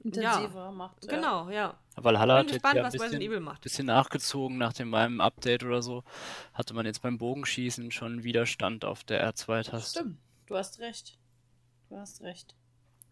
Intensiver 0.05 0.71
macht. 0.71 1.05
Ja. 1.05 1.17
Genau, 1.17 1.49
ja. 1.51 1.79
Valhalla 1.97 2.35
Bin 2.43 2.47
hat 2.47 2.53
gespannt, 2.53 2.75
ja 2.75 2.83
ein 2.83 2.87
was 2.87 2.95
Resident 2.95 3.13
bisschen, 3.21 3.33
Evil 3.33 3.41
macht. 3.41 3.61
bisschen 3.63 3.87
nachgezogen 3.87 4.59
nach 4.59 4.73
dem 4.73 4.91
meinem 4.91 5.21
Update 5.21 5.65
oder 5.65 5.81
so. 5.83 6.05
Hatte 6.53 6.75
man 6.75 6.85
jetzt 6.87 7.03
beim 7.03 7.19
Bogenschießen 7.19 7.91
schon 7.91 8.23
Widerstand 8.25 8.85
auf 8.85 9.03
der 9.05 9.27
R2-Taste. 9.33 10.01
Stimmt, 10.01 10.19
du 10.47 10.57
hast 10.57 10.79
recht. 10.81 11.19
Du 11.89 11.97
hast 11.97 12.21
recht. 12.23 12.55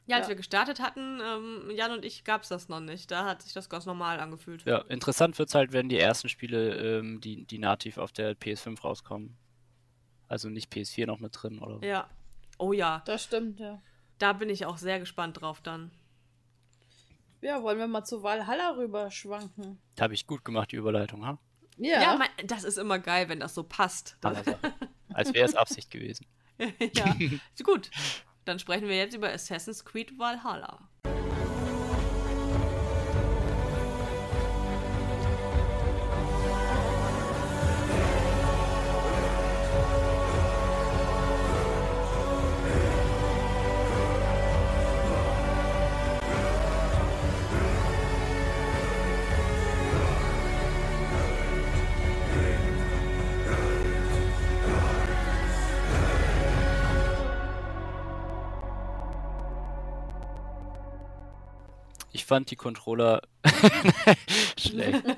Ja, 0.07 0.17
als 0.17 0.27
Ja. 0.27 0.31
wir 0.31 0.37
gestartet 0.37 0.81
hatten, 0.81 1.21
ähm, 1.25 1.71
Jan 1.75 1.93
und 1.93 2.05
ich, 2.05 2.25
gab 2.25 2.43
es 2.43 2.49
das 2.49 2.69
noch 2.69 2.81
nicht. 2.81 3.11
Da 3.11 3.25
hat 3.25 3.43
sich 3.43 3.53
das 3.53 3.71
ganz 3.71 3.87
normal 3.87 4.19
angefühlt. 4.21 4.65
Ja, 4.67 4.79
interessant 4.79 5.39
wird 5.39 5.49
es 5.49 5.55
halt, 5.55 5.73
wenn 5.73 5.89
die 5.89 5.99
ersten 5.99 6.29
Spiele, 6.29 6.75
ähm, 6.99 7.21
die, 7.21 7.45
die 7.47 7.59
nativ 7.59 7.99
auf 7.99 8.11
der 8.13 8.37
PS5 8.37 8.81
rauskommen. 8.83 9.37
Also 10.29 10.49
nicht 10.49 10.73
PS4 10.73 11.07
noch 11.07 11.21
mit 11.21 11.41
drin 11.41 11.61
oder 11.61 11.77
so. 11.79 11.83
Ja. 11.87 12.09
Oh 12.59 12.73
ja, 12.73 13.03
Das 13.07 13.25
stimmt, 13.25 13.61
ja. 13.61 13.81
da 14.19 14.33
bin 14.33 14.51
ich 14.51 14.67
auch 14.67 14.77
sehr 14.77 14.99
gespannt 14.99 15.41
drauf 15.41 15.61
dann. 15.63 15.91
Ja, 17.43 17.61
wollen 17.61 17.79
wir 17.79 17.89
mal 17.89 18.05
zu 18.05 18.23
Valhalla 18.23 18.77
rüberschwanken? 18.77 19.83
Habe 20.01 20.15
ich 20.15 20.29
gut 20.29 20.45
gemacht, 20.45 20.71
die 20.71 20.77
Überleitung, 20.77 21.27
ha? 21.27 21.39
Ja. 21.77 22.01
Ja, 22.01 22.17
mein, 22.17 22.29
das 22.47 22.63
ist 22.63 22.79
immer 22.79 23.01
geil, 23.01 23.29
wenn 23.29 23.41
das 23.41 23.55
so 23.55 23.65
passt. 23.65 24.17
Hammer-Sache. 24.25 24.73
Als 25.13 25.35
wäre 25.35 25.45
es 25.45 25.57
Absicht 25.57 25.91
gewesen. 25.91 26.27
ja, 26.95 27.17
gut. 27.65 27.91
Dann 28.45 28.61
sprechen 28.61 28.87
wir 28.87 28.97
jetzt 28.97 29.17
über 29.17 29.33
Assassin's 29.33 29.85
Creed 29.85 30.17
Valhalla. 30.19 30.89
Fand 62.33 62.51
die 62.51 62.57
Controller 62.57 63.21
schlecht. 64.59 65.05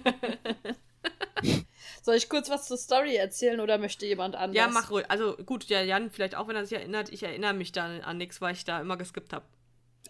Soll 2.03 2.17
ich 2.17 2.29
kurz 2.29 2.51
was 2.51 2.67
zur 2.67 2.77
Story 2.77 3.15
erzählen 3.15 3.61
oder 3.61 3.79
möchte 3.79 4.05
jemand 4.05 4.35
anders? 4.35 4.57
Ja, 4.57 4.67
mach 4.69 4.91
ruhig. 4.91 5.05
Also 5.09 5.37
gut, 5.37 5.67
ja, 5.67 5.81
Jan, 5.81 6.11
vielleicht 6.11 6.35
auch, 6.35 6.49
wenn 6.49 6.57
er 6.57 6.67
sich 6.67 6.77
erinnert. 6.77 7.11
Ich 7.11 7.23
erinnere 7.23 7.55
mich 7.55 7.71
da 7.71 7.99
an 8.01 8.19
nichts, 8.19 8.41
weil 8.41 8.53
ich 8.55 8.65
da 8.65 8.81
immer 8.81 8.97
geskippt 8.97 9.33
habe. 9.33 9.45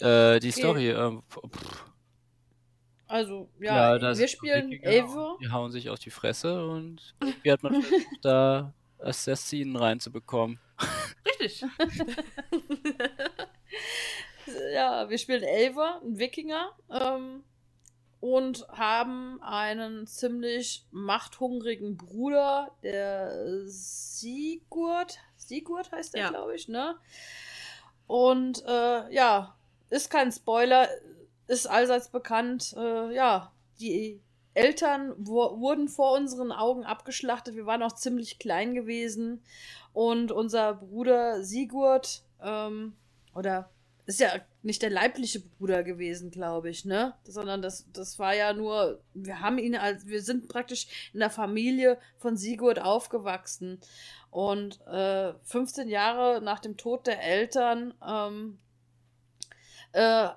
Äh, 0.00 0.40
die 0.40 0.50
Story, 0.50 0.92
ähm, 0.92 1.22
Also, 3.07 3.50
ja, 3.61 3.98
da 3.98 4.16
wir 4.16 4.28
spielen 4.28 4.70
Wikinger, 4.70 4.90
Eivor. 4.90 5.38
Die 5.42 5.50
hauen 5.50 5.70
sich 5.72 5.90
auf 5.90 5.98
die 5.98 6.11
Fresse 6.11 6.66
und 6.66 7.14
wie 7.42 7.52
hat 7.52 7.62
man 7.62 7.82
versucht, 7.82 8.07
da 8.22 8.72
Assassinen 8.98 9.76
reinzubekommen? 9.76 10.59
Richtig. 11.26 11.66
Ja, 14.72 15.09
wir 15.09 15.18
spielen 15.18 15.45
Eivor, 15.45 16.01
ein 16.03 16.18
Wikinger, 16.18 16.72
ähm, 16.90 17.45
und 18.20 18.66
haben 18.68 19.42
einen 19.42 20.07
ziemlich 20.07 20.86
machthungrigen 20.90 21.97
Bruder, 21.97 22.70
der 22.82 23.66
Sigurd. 23.66 25.18
Sigurd 25.36 25.92
heißt 25.92 26.14
er, 26.14 26.20
Ja. 26.22 26.28
glaube 26.30 26.55
ich, 26.55 26.68
ne? 26.68 26.97
Und 28.07 28.64
äh, 28.66 29.12
ja, 29.12 29.57
ist 29.90 30.11
kein 30.11 30.32
Spoiler, 30.32 30.88
ist 31.47 31.66
allseits 31.66 32.09
bekannt, 32.09 32.74
äh, 32.76 33.14
ja, 33.14 33.53
die 33.78 34.20
Eltern 34.55 35.14
wurden 35.18 35.88
vor 35.88 36.12
unseren 36.12 36.53
Augen 36.53 36.84
abgeschlachtet. 36.84 37.57
Wir 37.57 37.66
waren 37.66 37.82
auch 37.82 37.92
ziemlich 37.92 38.38
klein 38.38 38.74
gewesen. 38.74 39.42
Und 39.92 40.30
unser 40.32 40.74
Bruder 40.74 41.42
Sigurd, 41.42 42.22
ähm, 42.40 42.95
oder 43.34 43.68
ist 44.07 44.20
ja 44.20 44.32
nicht 44.62 44.82
der 44.82 44.90
leibliche 44.90 45.40
Bruder 45.40 45.82
gewesen, 45.82 46.30
glaube 46.30 46.68
ich, 46.68 46.84
ne? 46.84 47.14
Sondern 47.24 47.62
das, 47.62 47.86
das 47.92 48.18
war 48.18 48.34
ja 48.34 48.52
nur, 48.52 49.00
wir 49.14 49.40
haben 49.40 49.59
ihn 49.59 49.76
als, 49.76 50.07
wir 50.07 50.22
sind 50.22 50.48
praktisch 50.48 51.11
in 51.12 51.20
der 51.20 51.30
Familie 51.30 51.98
von 52.18 52.36
Sigurd 52.36 52.78
aufgewachsen. 52.78 53.80
Und 54.30 54.80
äh, 54.86 55.32
15 55.44 55.88
Jahre 55.88 56.42
nach 56.42 56.61
dem 56.61 56.76
Tod 56.76 57.07
der 57.07 57.22
Eltern 57.22 57.94
ähm, 58.07 58.59
äh, 59.92 60.28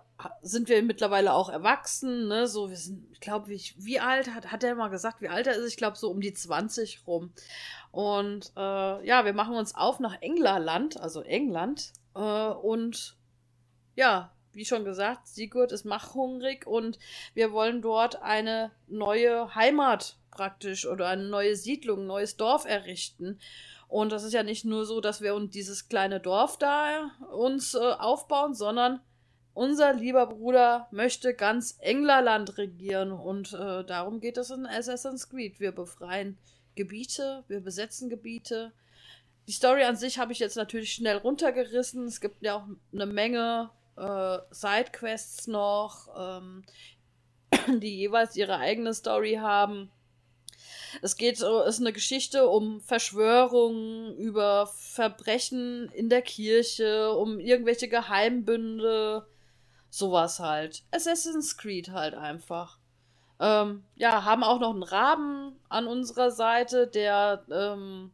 sind 0.42 0.70
wir 0.70 0.82
mittlerweile 0.84 1.34
auch 1.34 1.50
erwachsen, 1.50 2.28
ne? 2.28 2.48
So, 2.48 2.70
wir 2.70 2.78
sind, 2.78 3.06
ich 3.12 3.20
glaube, 3.20 3.50
wie, 3.50 3.62
wie 3.78 4.00
alt 4.00 4.34
hat, 4.34 4.52
hat 4.52 4.64
er 4.64 4.76
mal 4.76 4.90
gesagt, 4.90 5.22
wie 5.22 5.30
alt 5.30 5.46
er 5.46 5.56
ist? 5.56 5.68
Ich 5.68 5.78
glaube, 5.78 5.98
so 5.98 6.10
um 6.10 6.22
die 6.22 6.34
20 6.34 7.06
rum. 7.06 7.34
Und 7.92 8.52
äh, 8.56 9.06
ja, 9.06 9.26
wir 9.26 9.34
machen 9.34 9.56
uns 9.56 9.76
auf 9.76 10.00
nach 10.00 10.22
Englerland, 10.22 11.00
also 11.00 11.22
England. 11.22 11.92
Äh, 12.16 12.20
und 12.20 13.18
ja, 13.98 14.32
wie 14.54 14.66
schon 14.66 14.86
gesagt, 14.86 15.28
Sigurd 15.28 15.72
ist 15.72 15.84
machhungrig 15.84 16.66
und 16.66 16.98
wir 17.34 17.52
wollen 17.52 17.82
dort 17.82 18.22
eine 18.22 18.72
neue 18.88 19.54
Heimat 19.56 20.18
praktisch 20.32 20.86
oder 20.86 21.08
eine 21.08 21.28
neue 21.28 21.56
Siedlung, 21.56 22.02
ein 22.02 22.08
neues 22.08 22.38
Dorf 22.38 22.66
errichten. 22.66 23.40
Und 23.88 24.12
das 24.12 24.24
ist 24.24 24.34
ja 24.34 24.44
nicht 24.44 24.66
nur 24.66 24.86
so, 24.86 25.02
dass 25.02 25.22
wir 25.22 25.34
uns 25.34 25.52
dieses 25.52 25.90
kleine 25.90 26.20
Dorf 26.20 26.58
da 26.58 27.12
uns 27.32 27.74
äh, 27.74 27.78
aufbauen, 27.80 28.54
sondern 28.54 29.02
unser 29.54 29.94
lieber 29.94 30.28
Bruder 30.28 30.88
möchte 30.92 31.34
ganz 31.34 31.78
Englerland 31.80 32.60
regieren 32.60 33.12
und 33.12 33.54
äh, 33.54 33.84
darum 33.84 34.20
geht 34.20 34.38
es 34.38 34.52
in 34.52 34.68
Assassin's 34.68 35.30
Creed. 35.30 35.60
Wir 35.60 35.72
befreien 35.72 36.38
Gebiete, 36.76 37.44
wir 37.48 37.62
besetzen 37.62 38.10
Gebiete. 38.10 38.74
Die 39.48 39.54
Story 39.54 39.84
an 39.86 39.96
sich 39.96 40.20
habe 40.20 40.34
ich 40.34 40.40
jetzt 40.40 40.58
natürlich 40.58 40.94
schnell 40.94 41.18
runtergerissen. 41.18 42.06
Es 42.06 42.22
gibt 42.22 42.44
ja 42.44 42.58
auch 42.58 42.66
eine 42.94 43.06
Menge 43.08 43.72
äh, 43.98 44.38
Sidequests 44.52 45.48
noch, 45.48 46.08
ähm, 46.18 46.64
die 47.80 47.98
jeweils 47.98 48.36
ihre 48.36 48.58
eigene 48.58 48.94
Story 48.94 49.36
haben. 49.42 49.92
Es 51.02 51.18
geht, 51.18 51.38
so- 51.38 51.62
ist 51.64 51.80
eine 51.80 51.94
Geschichte 51.94 52.48
um 52.48 52.82
Verschwörungen, 52.82 54.16
über 54.18 54.68
Verbrechen 54.68 55.90
in 55.94 56.10
der 56.10 56.22
Kirche, 56.22 57.12
um 57.12 57.40
irgendwelche 57.40 57.88
Geheimbünde, 57.88 59.28
sowas 59.90 60.40
halt. 60.40 60.84
Assassin's 60.92 61.58
Creed 61.58 61.90
halt 61.90 62.14
einfach. 62.14 62.80
Ähm, 63.40 63.84
ja, 63.96 64.24
haben 64.24 64.44
auch 64.44 64.60
noch 64.60 64.72
einen 64.72 64.84
Raben 64.84 65.60
an 65.70 65.88
unserer 65.88 66.32
Seite, 66.32 66.88
der, 66.88 67.46
ähm, 67.52 68.12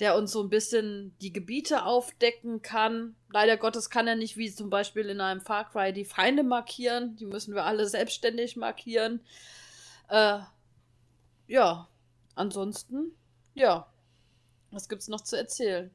der 0.00 0.16
uns 0.16 0.32
so 0.32 0.42
ein 0.42 0.48
bisschen 0.48 1.14
die 1.20 1.32
Gebiete 1.32 1.84
aufdecken 1.84 2.62
kann. 2.62 3.14
Leider 3.30 3.56
Gottes 3.56 3.90
kann 3.90 4.08
er 4.08 4.16
nicht 4.16 4.36
wie 4.36 4.50
zum 4.50 4.70
Beispiel 4.70 5.08
in 5.08 5.20
einem 5.20 5.40
Far 5.40 5.70
Cry 5.70 5.92
die 5.92 6.04
Feinde 6.04 6.42
markieren. 6.42 7.16
Die 7.16 7.26
müssen 7.26 7.54
wir 7.54 7.64
alle 7.64 7.86
selbstständig 7.86 8.56
markieren. 8.56 9.20
Äh, 10.08 10.40
ja, 11.46 11.88
ansonsten, 12.34 13.12
ja. 13.54 13.86
Was 14.70 14.88
gibt's 14.88 15.08
noch 15.08 15.22
zu 15.22 15.36
erzählen? 15.36 15.90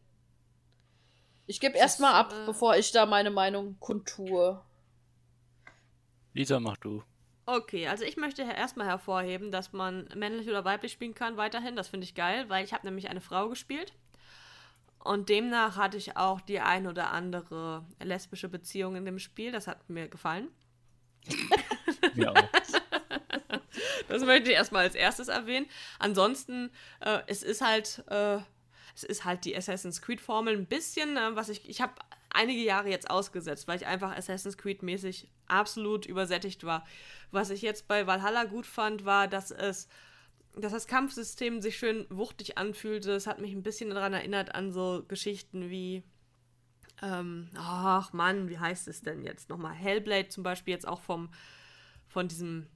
Ich 1.45 1.59
gebe 1.59 1.77
erstmal 1.77 2.13
ab, 2.13 2.33
äh, 2.33 2.45
bevor 2.45 2.75
ich 2.75 2.91
da 2.91 3.05
meine 3.05 3.31
Meinung 3.31 3.77
kundtue. 3.79 4.61
Lisa, 6.33 6.59
mach 6.59 6.77
du. 6.77 7.03
Okay, 7.45 7.87
also 7.87 8.05
ich 8.05 8.15
möchte 8.15 8.43
erstmal 8.43 8.87
hervorheben, 8.87 9.51
dass 9.51 9.73
man 9.73 10.07
männlich 10.15 10.47
oder 10.47 10.63
weiblich 10.63 10.93
spielen 10.93 11.13
kann 11.13 11.35
weiterhin. 11.35 11.75
Das 11.75 11.89
finde 11.89 12.05
ich 12.05 12.15
geil, 12.15 12.47
weil 12.47 12.63
ich 12.63 12.73
habe 12.73 12.85
nämlich 12.85 13.09
eine 13.09 13.21
Frau 13.21 13.49
gespielt. 13.49 13.93
Und 15.03 15.27
demnach 15.27 15.75
hatte 15.75 15.97
ich 15.97 16.15
auch 16.15 16.39
die 16.39 16.61
ein 16.61 16.87
oder 16.87 17.11
andere 17.11 17.85
lesbische 18.01 18.47
Beziehung 18.47 18.95
in 18.95 19.03
dem 19.03 19.19
Spiel. 19.19 19.51
Das 19.51 19.67
hat 19.67 19.89
mir 19.89 20.07
gefallen. 20.07 20.47
Mir 22.13 22.31
auch. 22.31 22.35
Das 24.09 24.23
möchte 24.23 24.51
ich 24.51 24.55
erstmal 24.55 24.83
als 24.83 24.95
erstes 24.95 25.27
erwähnen. 25.29 25.65
Ansonsten, 25.97 26.69
äh, 26.99 27.19
es 27.25 27.41
ist 27.41 27.61
halt, 27.61 28.03
äh, 28.09 28.37
es 28.93 29.03
ist 29.03 29.25
halt 29.25 29.45
die 29.45 29.55
Assassin's 29.55 30.01
Creed-Formel 30.01 30.55
ein 30.55 30.67
bisschen, 30.67 31.17
äh, 31.17 31.35
was 31.35 31.49
ich, 31.49 31.67
ich 31.67 31.81
habe 31.81 31.93
einige 32.29 32.61
Jahre 32.61 32.89
jetzt 32.89 33.09
ausgesetzt, 33.09 33.67
weil 33.67 33.77
ich 33.77 33.87
einfach 33.87 34.15
Assassin's 34.15 34.57
Creed-mäßig 34.57 35.27
absolut 35.47 36.05
übersättigt 36.05 36.63
war. 36.63 36.85
Was 37.31 37.49
ich 37.49 37.63
jetzt 37.63 37.87
bei 37.87 38.05
Valhalla 38.05 38.43
gut 38.43 38.67
fand, 38.67 39.05
war, 39.05 39.27
dass 39.27 39.49
es 39.49 39.87
dass 40.55 40.71
das 40.71 40.87
Kampfsystem 40.87 41.61
sich 41.61 41.77
schön 41.77 42.05
wuchtig 42.09 42.57
anfühlte. 42.57 43.11
Es 43.13 43.27
hat 43.27 43.39
mich 43.39 43.53
ein 43.53 43.63
bisschen 43.63 43.89
daran 43.89 44.13
erinnert 44.13 44.53
an 44.53 44.71
so 44.71 45.03
Geschichten 45.07 45.69
wie, 45.69 46.03
ähm, 47.01 47.49
ach 47.55 48.13
Mann, 48.13 48.49
wie 48.49 48.59
heißt 48.59 48.87
es 48.87 49.01
denn 49.01 49.23
jetzt 49.23 49.49
nochmal? 49.49 49.73
Hellblade 49.73 50.29
zum 50.29 50.43
Beispiel 50.43 50.73
jetzt 50.73 50.87
auch 50.87 51.01
vom, 51.01 51.29
von 52.07 52.27
diesem 52.27 52.67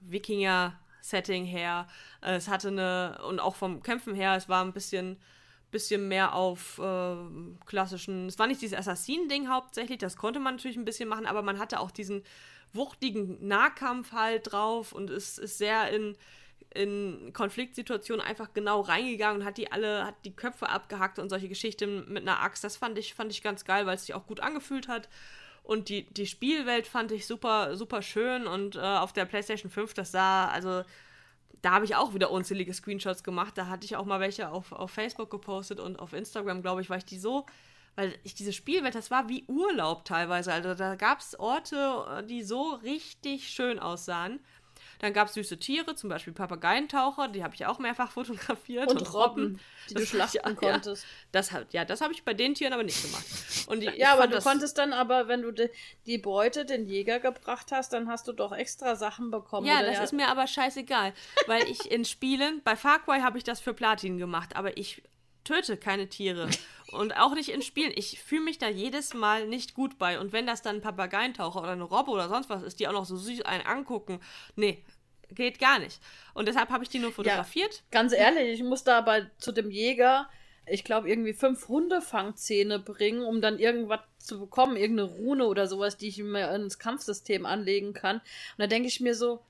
Wikinger-Setting 0.00 1.44
her. 1.44 1.88
Äh, 2.20 2.34
es 2.34 2.48
hatte 2.48 2.68
eine, 2.68 3.20
und 3.26 3.40
auch 3.40 3.56
vom 3.56 3.82
Kämpfen 3.82 4.14
her, 4.14 4.36
es 4.36 4.48
war 4.48 4.62
ein 4.62 4.74
bisschen, 4.74 5.18
bisschen 5.70 6.08
mehr 6.08 6.34
auf 6.34 6.78
äh, 6.78 7.16
klassischen, 7.64 8.26
es 8.26 8.38
war 8.38 8.46
nicht 8.46 8.60
dieses 8.60 8.76
Assassinen-Ding 8.76 9.48
hauptsächlich, 9.48 9.98
das 9.98 10.16
konnte 10.16 10.38
man 10.38 10.56
natürlich 10.56 10.76
ein 10.76 10.84
bisschen 10.84 11.08
machen, 11.08 11.26
aber 11.26 11.40
man 11.40 11.58
hatte 11.58 11.80
auch 11.80 11.90
diesen 11.90 12.22
wuchtigen 12.74 13.46
Nahkampf 13.46 14.12
halt 14.12 14.52
drauf 14.52 14.92
und 14.92 15.08
es 15.10 15.38
ist 15.38 15.58
sehr 15.58 15.90
in 15.90 16.16
in 16.74 17.32
Konfliktsituationen 17.32 18.24
einfach 18.24 18.52
genau 18.52 18.80
reingegangen 18.80 19.42
und 19.42 19.46
hat 19.46 19.58
die 19.58 19.70
alle, 19.70 20.06
hat 20.06 20.14
die 20.24 20.34
Köpfe 20.34 20.68
abgehackt 20.68 21.18
und 21.18 21.28
solche 21.28 21.48
Geschichten 21.48 22.12
mit 22.12 22.22
einer 22.22 22.40
Axt. 22.40 22.64
Das 22.64 22.76
fand 22.76 22.98
ich, 22.98 23.14
fand 23.14 23.30
ich 23.30 23.42
ganz 23.42 23.64
geil, 23.64 23.86
weil 23.86 23.96
es 23.96 24.06
sich 24.06 24.14
auch 24.14 24.26
gut 24.26 24.40
angefühlt 24.40 24.88
hat. 24.88 25.08
Und 25.62 25.88
die, 25.88 26.04
die 26.04 26.26
Spielwelt 26.26 26.86
fand 26.86 27.12
ich 27.12 27.26
super, 27.26 27.76
super 27.76 28.02
schön. 28.02 28.46
Und 28.46 28.76
äh, 28.76 28.80
auf 28.80 29.12
der 29.12 29.24
PlayStation 29.26 29.70
5, 29.70 29.94
das 29.94 30.10
sah, 30.10 30.48
also 30.48 30.82
da 31.62 31.70
habe 31.72 31.84
ich 31.84 31.94
auch 31.94 32.14
wieder 32.14 32.30
unzählige 32.30 32.74
Screenshots 32.74 33.22
gemacht. 33.22 33.56
Da 33.56 33.68
hatte 33.68 33.84
ich 33.84 33.96
auch 33.96 34.04
mal 34.04 34.20
welche 34.20 34.50
auf, 34.50 34.72
auf 34.72 34.90
Facebook 34.90 35.30
gepostet 35.30 35.78
und 35.78 35.98
auf 36.00 36.12
Instagram, 36.12 36.62
glaube 36.62 36.80
ich, 36.80 36.90
weil 36.90 36.98
ich 36.98 37.04
die 37.04 37.18
so, 37.18 37.46
weil 37.94 38.14
ich 38.24 38.34
diese 38.34 38.52
Spielwelt, 38.52 38.94
das 38.94 39.10
war 39.10 39.28
wie 39.28 39.44
Urlaub 39.46 40.04
teilweise. 40.04 40.52
Also 40.52 40.74
da 40.74 40.96
gab 40.96 41.20
es 41.20 41.38
Orte, 41.38 42.24
die 42.28 42.42
so 42.42 42.74
richtig 42.74 43.48
schön 43.48 43.78
aussahen. 43.78 44.40
Dann 45.02 45.12
gab 45.12 45.26
es 45.26 45.34
süße 45.34 45.58
Tiere, 45.58 45.96
zum 45.96 46.10
Beispiel 46.10 46.32
Papageientaucher, 46.32 47.26
die 47.26 47.42
habe 47.42 47.56
ich 47.56 47.66
auch 47.66 47.80
mehrfach 47.80 48.12
fotografiert. 48.12 48.88
Und, 48.88 48.98
und 48.98 49.12
Robben, 49.12 49.60
die 49.90 49.94
du 49.94 50.06
schlachten 50.06 50.38
ja, 50.46 50.54
konntest. 50.54 51.02
Ja, 51.02 51.08
das, 51.32 51.50
ja, 51.72 51.84
das 51.84 52.00
habe 52.00 52.12
ich 52.12 52.24
bei 52.24 52.34
den 52.34 52.54
Tieren 52.54 52.72
aber 52.72 52.84
nicht 52.84 53.02
gemacht. 53.02 53.24
Und 53.66 53.80
die, 53.80 53.90
ja, 53.98 54.12
aber 54.12 54.28
du 54.28 54.38
konntest 54.38 54.78
dann 54.78 54.92
aber, 54.92 55.26
wenn 55.26 55.42
du 55.42 55.50
die, 55.50 55.68
die, 56.06 56.18
Beute 56.18 56.64
den 56.64 56.86
Jäger 56.86 57.18
gebracht 57.18 57.72
hast, 57.72 57.92
dann 57.92 58.08
hast 58.08 58.28
du 58.28 58.32
doch 58.32 58.52
extra 58.52 58.94
Sachen 58.94 59.32
bekommen. 59.32 59.66
Ja, 59.66 59.82
das 59.82 59.96
ja? 59.96 60.04
ist 60.04 60.12
mir 60.12 60.28
aber 60.28 60.46
scheißegal, 60.46 61.12
weil 61.48 61.64
ich 61.64 61.90
in 61.90 62.04
Spielen, 62.04 62.62
bei 62.62 62.76
Far 62.76 63.00
Cry 63.00 63.22
habe 63.22 63.38
ich 63.38 63.44
das 63.44 63.58
für 63.58 63.74
Platin 63.74 64.18
gemacht, 64.18 64.54
aber 64.54 64.76
ich 64.76 65.02
töte 65.44 65.76
keine 65.76 66.08
Tiere. 66.08 66.48
Und 66.92 67.16
auch 67.16 67.34
nicht 67.34 67.48
in 67.48 67.62
Spielen. 67.62 67.92
Ich 67.94 68.20
fühle 68.20 68.42
mich 68.42 68.58
da 68.58 68.68
jedes 68.68 69.14
Mal 69.14 69.48
nicht 69.48 69.74
gut 69.74 69.98
bei. 69.98 70.18
Und 70.20 70.32
wenn 70.32 70.46
das 70.46 70.60
dann 70.60 70.76
ein 70.76 70.82
Papageientaucher 70.82 71.62
oder 71.62 71.72
eine 71.72 71.84
Robbe 71.84 72.10
oder 72.10 72.28
sonst 72.28 72.50
was 72.50 72.62
ist, 72.62 72.80
die 72.80 72.88
auch 72.88 72.92
noch 72.92 73.06
so 73.06 73.16
süß 73.16 73.42
einen 73.42 73.66
angucken, 73.66 74.20
nee, 74.56 74.84
geht 75.30 75.58
gar 75.58 75.78
nicht. 75.78 76.00
Und 76.34 76.48
deshalb 76.48 76.70
habe 76.70 76.84
ich 76.84 76.90
die 76.90 76.98
nur 76.98 77.12
fotografiert. 77.12 77.74
Ja, 77.74 77.82
ganz 77.90 78.12
ehrlich, 78.12 78.60
ich 78.60 78.62
muss 78.62 78.84
da 78.84 78.98
aber 78.98 79.30
zu 79.38 79.52
dem 79.52 79.70
Jäger, 79.70 80.28
ich 80.66 80.84
glaube, 80.84 81.08
irgendwie 81.08 81.32
fünf 81.32 81.68
Hundefangzähne 81.68 82.78
bringen, 82.78 83.22
um 83.22 83.40
dann 83.40 83.58
irgendwas 83.58 84.00
zu 84.18 84.38
bekommen, 84.38 84.76
irgendeine 84.76 85.10
Rune 85.10 85.46
oder 85.46 85.66
sowas, 85.66 85.96
die 85.96 86.08
ich 86.08 86.18
mir 86.18 86.54
ins 86.54 86.78
Kampfsystem 86.78 87.46
anlegen 87.46 87.94
kann. 87.94 88.16
Und 88.18 88.58
da 88.58 88.66
denke 88.66 88.88
ich 88.88 89.00
mir 89.00 89.14
so, 89.14 89.40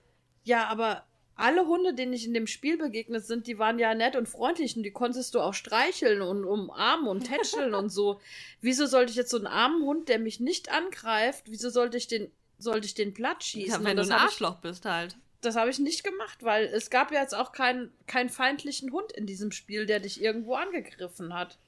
ja, 0.45 0.69
aber 0.69 1.05
alle 1.37 1.67
Hunde, 1.67 1.95
denen 1.95 2.13
ich 2.13 2.27
in 2.27 2.35
dem 2.35 2.47
Spiel 2.47 2.77
begegnet 2.77 3.25
sind, 3.25 3.47
die 3.47 3.59
waren 3.59 3.79
ja 3.79 3.95
nett 3.95 4.17
und 4.17 4.29
freundlich 4.29 4.77
und 4.77 4.83
die 4.83 4.91
konntest 4.91 5.35
du 5.35 5.41
auch 5.41 5.55
streicheln 5.55 6.23
und 6.23 6.45
umarmen 6.45 7.09
und 7.09 7.25
tätscheln 7.25 7.75
und 7.75 7.91
so. 7.91 8.21
Wieso 8.61 8.87
sollte 8.87 9.11
ich 9.11 9.17
jetzt 9.17 9.31
so 9.31 9.39
einen 9.39 9.47
armen 9.47 9.83
Hund, 9.83 10.09
der 10.09 10.19
mich 10.19 10.41
nicht 10.41 10.71
angreift, 10.71 11.45
wieso 11.47 11.71
sollte 11.71 11.97
ich 11.97 12.07
den, 12.07 12.31
sollte 12.59 12.87
ich 12.87 12.95
den 12.95 13.15
platt 13.15 13.43
schießen? 13.43 13.83
Ja, 13.83 13.85
wenn 13.85 13.97
du 13.97 14.03
ein 14.03 14.13
Arschloch 14.13 14.57
ich, 14.57 14.61
bist 14.61 14.85
halt 14.85 15.17
das 15.43 15.57
habe 15.57 15.71
ich 15.71 15.79
nicht 15.79 16.05
gemacht, 16.05 16.43
weil 16.43 16.67
es 16.67 16.89
gab 16.89 17.13
ja 17.13 17.21
jetzt 17.21 17.35
auch 17.35 17.53
keinen 17.53 17.93
keinen 18.07 18.29
feindlichen 18.29 18.93
Hund 18.93 19.13
in 19.13 19.27
diesem 19.27 19.51
Spiel, 19.51 19.87
der 19.87 20.01
dich 20.01 20.23
irgendwo 20.23 20.55
angegriffen 20.55 21.35
hat. 21.35 21.59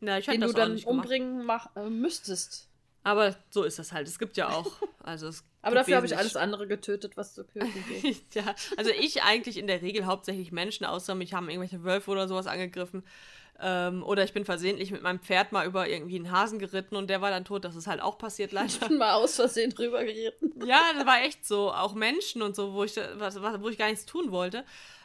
Ja, 0.00 0.18
ich 0.18 0.26
den 0.26 0.40
du 0.40 0.52
dann 0.52 0.78
umbringen 0.84 1.44
mach, 1.44 1.74
äh, 1.76 1.88
müsstest. 1.88 2.68
Aber 3.04 3.36
so 3.50 3.62
ist 3.62 3.78
das 3.78 3.92
halt. 3.92 4.08
Es 4.08 4.18
gibt 4.18 4.36
ja 4.36 4.48
auch. 4.48 4.66
Also 5.06 5.28
es 5.28 5.44
Aber 5.60 5.74
dafür 5.74 5.96
habe 5.96 6.06
ich 6.06 6.16
alles 6.16 6.34
andere 6.34 6.66
getötet, 6.66 7.18
was 7.18 7.34
zu 7.34 7.46
töten 7.46 7.84
geht. 8.00 8.34
ja, 8.34 8.54
also 8.78 8.90
ich 8.90 9.22
eigentlich 9.22 9.58
in 9.58 9.66
der 9.66 9.82
Regel 9.82 10.06
hauptsächlich 10.06 10.50
Menschen, 10.50 10.86
außer 10.86 11.14
mich 11.14 11.34
haben 11.34 11.50
irgendwelche 11.50 11.84
Wölfe 11.84 12.10
oder 12.10 12.26
sowas 12.26 12.46
angegriffen. 12.46 13.04
Ähm, 13.60 14.02
oder 14.02 14.24
ich 14.24 14.32
bin 14.32 14.46
versehentlich 14.46 14.90
mit 14.92 15.02
meinem 15.02 15.20
Pferd 15.20 15.52
mal 15.52 15.66
über 15.66 15.86
irgendwie 15.86 16.16
einen 16.16 16.30
Hasen 16.30 16.58
geritten 16.58 16.96
und 16.96 17.08
der 17.08 17.20
war 17.20 17.28
dann 17.30 17.44
tot. 17.44 17.66
Das 17.66 17.76
ist 17.76 17.86
halt 17.86 18.00
auch 18.00 18.16
passiert 18.16 18.52
leider. 18.52 18.68
Ich 18.68 18.80
bin 18.80 18.96
mal 18.96 19.12
aus 19.12 19.36
Versehen 19.36 19.74
drüber 19.74 20.02
geritten. 20.04 20.52
Ja, 20.66 20.80
das 20.94 21.04
war 21.04 21.20
echt 21.20 21.44
so. 21.44 21.70
Auch 21.70 21.92
Menschen 21.92 22.40
und 22.40 22.56
so, 22.56 22.72
wo 22.72 22.84
ich, 22.84 22.96
was, 23.16 23.38
wo 23.42 23.68
ich 23.68 23.76
gar 23.76 23.90
nichts 23.90 24.06
tun 24.06 24.32
wollte. 24.32 24.64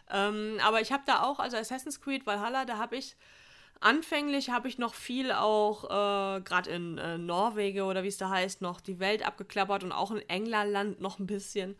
Ähm, 0.09 0.59
aber 0.63 0.79
ich 0.79 0.93
habe 0.93 1.03
da 1.05 1.23
auch, 1.23 1.39
also 1.39 1.57
Assassin's 1.57 1.99
Creed 1.99 2.25
Valhalla, 2.25 2.63
da 2.63 2.77
habe 2.77 2.95
ich 2.95 3.17
anfänglich 3.79 4.49
habe 4.49 4.67
ich 4.67 4.77
noch 4.77 4.93
viel 4.93 5.31
auch, 5.31 5.85
äh, 5.85 6.41
gerade 6.41 6.69
in 6.69 6.97
äh, 6.97 7.17
Norwegen 7.17 7.81
oder 7.81 8.03
wie 8.03 8.07
es 8.07 8.17
da 8.17 8.29
heißt, 8.29 8.61
noch 8.61 8.81
die 8.81 8.99
Welt 8.99 9.25
abgeklappert 9.25 9.83
und 9.83 9.91
auch 9.91 10.11
in 10.11 10.27
England 10.29 10.99
noch 10.99 11.19
ein 11.19 11.27
bisschen. 11.27 11.75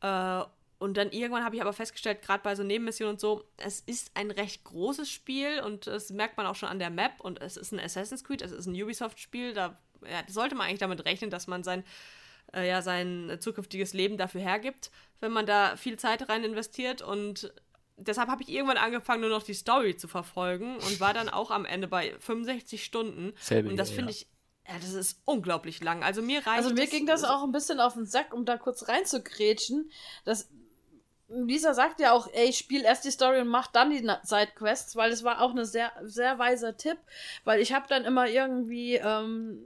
Äh, 0.00 0.42
und 0.78 0.96
dann 0.96 1.10
irgendwann 1.10 1.44
habe 1.44 1.54
ich 1.54 1.60
aber 1.60 1.74
festgestellt, 1.74 2.22
gerade 2.22 2.42
bei 2.42 2.54
so 2.54 2.62
Nebenmissionen 2.62 3.14
und 3.14 3.20
so, 3.20 3.44
es 3.58 3.80
ist 3.80 4.12
ein 4.14 4.30
recht 4.30 4.64
großes 4.64 5.10
Spiel 5.10 5.60
und 5.60 5.86
das 5.86 6.08
merkt 6.10 6.38
man 6.38 6.46
auch 6.46 6.54
schon 6.54 6.70
an 6.70 6.78
der 6.78 6.88
Map 6.88 7.20
und 7.20 7.40
es 7.42 7.58
ist 7.58 7.72
ein 7.72 7.80
Assassin's 7.80 8.24
Creed, 8.24 8.40
es 8.40 8.50
ist 8.50 8.66
ein 8.66 8.82
Ubisoft-Spiel, 8.82 9.52
da 9.52 9.78
ja, 10.02 10.22
sollte 10.26 10.54
man 10.54 10.66
eigentlich 10.66 10.80
damit 10.80 11.04
rechnen, 11.04 11.28
dass 11.28 11.46
man 11.46 11.62
sein, 11.62 11.84
äh, 12.54 12.66
ja, 12.66 12.80
sein 12.80 13.36
zukünftiges 13.40 13.92
Leben 13.92 14.16
dafür 14.16 14.40
hergibt, 14.40 14.90
wenn 15.20 15.32
man 15.32 15.44
da 15.44 15.76
viel 15.76 15.98
Zeit 15.98 16.30
rein 16.30 16.44
investiert 16.44 17.02
und 17.02 17.52
deshalb 18.00 18.28
habe 18.28 18.42
ich 18.42 18.48
irgendwann 18.48 18.76
angefangen, 18.76 19.20
nur 19.20 19.30
noch 19.30 19.42
die 19.42 19.54
Story 19.54 19.96
zu 19.96 20.08
verfolgen 20.08 20.76
und 20.76 21.00
war 21.00 21.14
dann 21.14 21.28
auch 21.28 21.50
am 21.50 21.64
Ende 21.64 21.88
bei 21.88 22.14
65 22.18 22.84
Stunden. 22.84 23.32
Selbe 23.40 23.70
und 23.70 23.76
das 23.76 23.90
finde 23.90 24.12
ja. 24.12 24.16
ich 24.16 24.26
ja, 24.68 24.76
das 24.78 24.92
ist 24.92 25.20
unglaublich 25.24 25.82
lang. 25.82 26.04
Also 26.04 26.22
mir 26.22 26.46
reicht 26.46 26.58
Also 26.58 26.72
mir 26.72 26.86
ging 26.86 27.04
das 27.04 27.24
auch 27.24 27.42
ein 27.42 27.50
bisschen 27.50 27.80
auf 27.80 27.94
den 27.94 28.06
Sack, 28.06 28.32
um 28.32 28.44
da 28.44 28.56
kurz 28.56 28.86
reinzugrätschen. 28.86 29.90
Das, 30.24 30.48
Lisa 31.28 31.74
sagt 31.74 32.00
ja 32.00 32.12
auch, 32.12 32.28
ey, 32.32 32.52
spiel 32.52 32.82
erst 32.82 33.04
die 33.04 33.10
Story 33.10 33.40
und 33.40 33.48
mach 33.48 33.66
dann 33.68 33.90
die 33.90 34.08
Sidequests, 34.22 34.94
weil 34.94 35.10
es 35.10 35.24
war 35.24 35.40
auch 35.40 35.50
eine 35.50 35.64
sehr, 35.64 35.92
sehr 36.02 36.38
weiser 36.38 36.76
Tipp, 36.76 36.98
weil 37.44 37.60
ich 37.60 37.72
habe 37.72 37.86
dann 37.88 38.04
immer 38.04 38.28
irgendwie 38.28 38.94
ähm, 38.94 39.60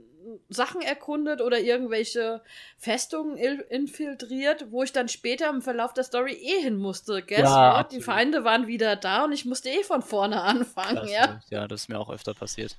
Sachen 0.49 0.81
erkundet 0.81 1.41
oder 1.41 1.59
irgendwelche 1.59 2.41
Festungen 2.77 3.37
infiltriert, 3.37 4.71
wo 4.71 4.83
ich 4.83 4.91
dann 4.91 5.07
später 5.07 5.49
im 5.49 5.61
Verlauf 5.61 5.93
der 5.93 6.03
Story 6.03 6.33
eh 6.33 6.61
hin 6.61 6.77
musste. 6.77 7.21
Guess 7.21 7.39
ja, 7.39 7.79
what? 7.79 7.91
Die 7.91 8.01
Feinde 8.01 8.43
waren 8.43 8.67
wieder 8.67 8.95
da 8.95 9.25
und 9.25 9.31
ich 9.31 9.45
musste 9.45 9.69
eh 9.69 9.83
von 9.83 10.01
vorne 10.01 10.41
anfangen, 10.41 10.95
das 10.95 11.11
ja. 11.11 11.39
Ja, 11.49 11.67
das 11.67 11.81
ist 11.81 11.89
mir 11.89 11.99
auch 11.99 12.09
öfter 12.09 12.33
passiert. 12.33 12.77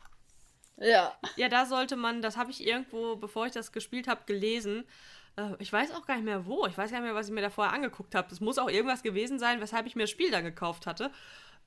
Ja. 0.78 1.14
Ja, 1.36 1.49
da 1.49 1.66
sollte 1.66 1.97
man, 1.97 2.20
das 2.22 2.36
habe 2.36 2.51
ich 2.51 2.66
irgendwo, 2.66 3.16
bevor 3.16 3.47
ich 3.47 3.53
das 3.53 3.72
gespielt 3.72 4.09
habe, 4.09 4.20
gelesen 4.26 4.84
äh, 5.36 5.55
ich 5.59 5.72
weiß 5.72 5.94
auch 5.94 6.07
gar 6.07 6.16
nicht 6.16 6.24
mehr 6.24 6.47
wo. 6.47 6.66
Ich 6.66 6.76
weiß 6.76 6.90
gar 6.90 6.99
nicht 6.99 7.07
mehr, 7.07 7.14
was 7.14 7.28
ich 7.28 7.34
mir 7.34 7.42
da 7.42 7.51
vorher 7.51 7.72
angeguckt 7.72 8.14
habe. 8.14 8.28
Das 8.28 8.40
muss 8.40 8.59
auch 8.59 8.68
irgendwas 8.68 9.03
gewesen 9.03 9.38
sein, 9.38 9.61
weshalb 9.61 9.86
ich 9.86 9.94
mir 9.97 10.05
das 10.05 10.11
Spiel 10.11 10.30
dann 10.30 10.44
gekauft 10.44 10.86
hatte. 10.86 11.11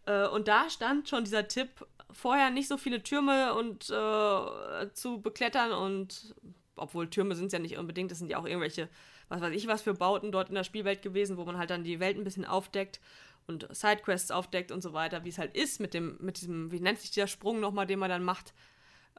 Äh, 0.10 0.28
und 0.28 0.48
da 0.48 0.70
stand 0.70 1.08
schon 1.08 1.24
dieser 1.24 1.48
Tipp, 1.48 1.86
vorher 2.12 2.50
nicht 2.50 2.68
so 2.68 2.78
viele 2.78 3.04
Türme 3.04 3.54
und 3.54 3.90
äh, 3.90 4.94
zu 4.94 5.22
beklettern 5.22 5.72
und 5.72 6.34
obwohl 6.76 7.10
Türme 7.10 7.36
sind 7.36 7.48
es 7.48 7.54
ja 7.54 7.60
nicht 7.60 7.78
unbedingt, 7.78 8.10
das 8.10 8.18
sind 8.18 8.32
ja 8.32 8.40
auch 8.40 8.48
irgendwelche, 8.48 8.90
was 9.28 9.42
weiß 9.42 9.54
ich, 9.54 9.68
was 9.68 9.84
für 9.84 9.94
Bauten 9.94 10.32
dort 10.32 10.50
in 10.50 10.56
der 10.56 10.64
Spielwelt 10.64 11.02
gewesen, 11.04 11.38
wo 11.38 11.46
man 11.46 11.58
halt 11.58 11.70
dann 11.70 11.84
die 11.84 12.00
Welt 12.00 12.18
ein 12.18 12.24
bisschen 12.24 12.46
aufdeckt 12.46 13.00
und 13.46 13.68
Sidequests 13.70 14.32
aufdeckt 14.32 14.72
und 14.72 14.82
so 14.82 14.94
weiter, 14.94 15.24
wie 15.24 15.30
es 15.30 15.38
halt 15.38 15.56
ist 15.56 15.80
mit 15.80 15.94
dem, 15.94 16.18
mit 16.20 16.42
diesem, 16.42 16.72
wie 16.72 16.80
nennt 16.80 17.00
sich 17.00 17.12
dieser 17.12 17.28
Sprung 17.28 17.60
nochmal, 17.60 17.86
den 17.86 18.00
man 18.00 18.10
dann 18.10 18.24
macht? 18.24 18.54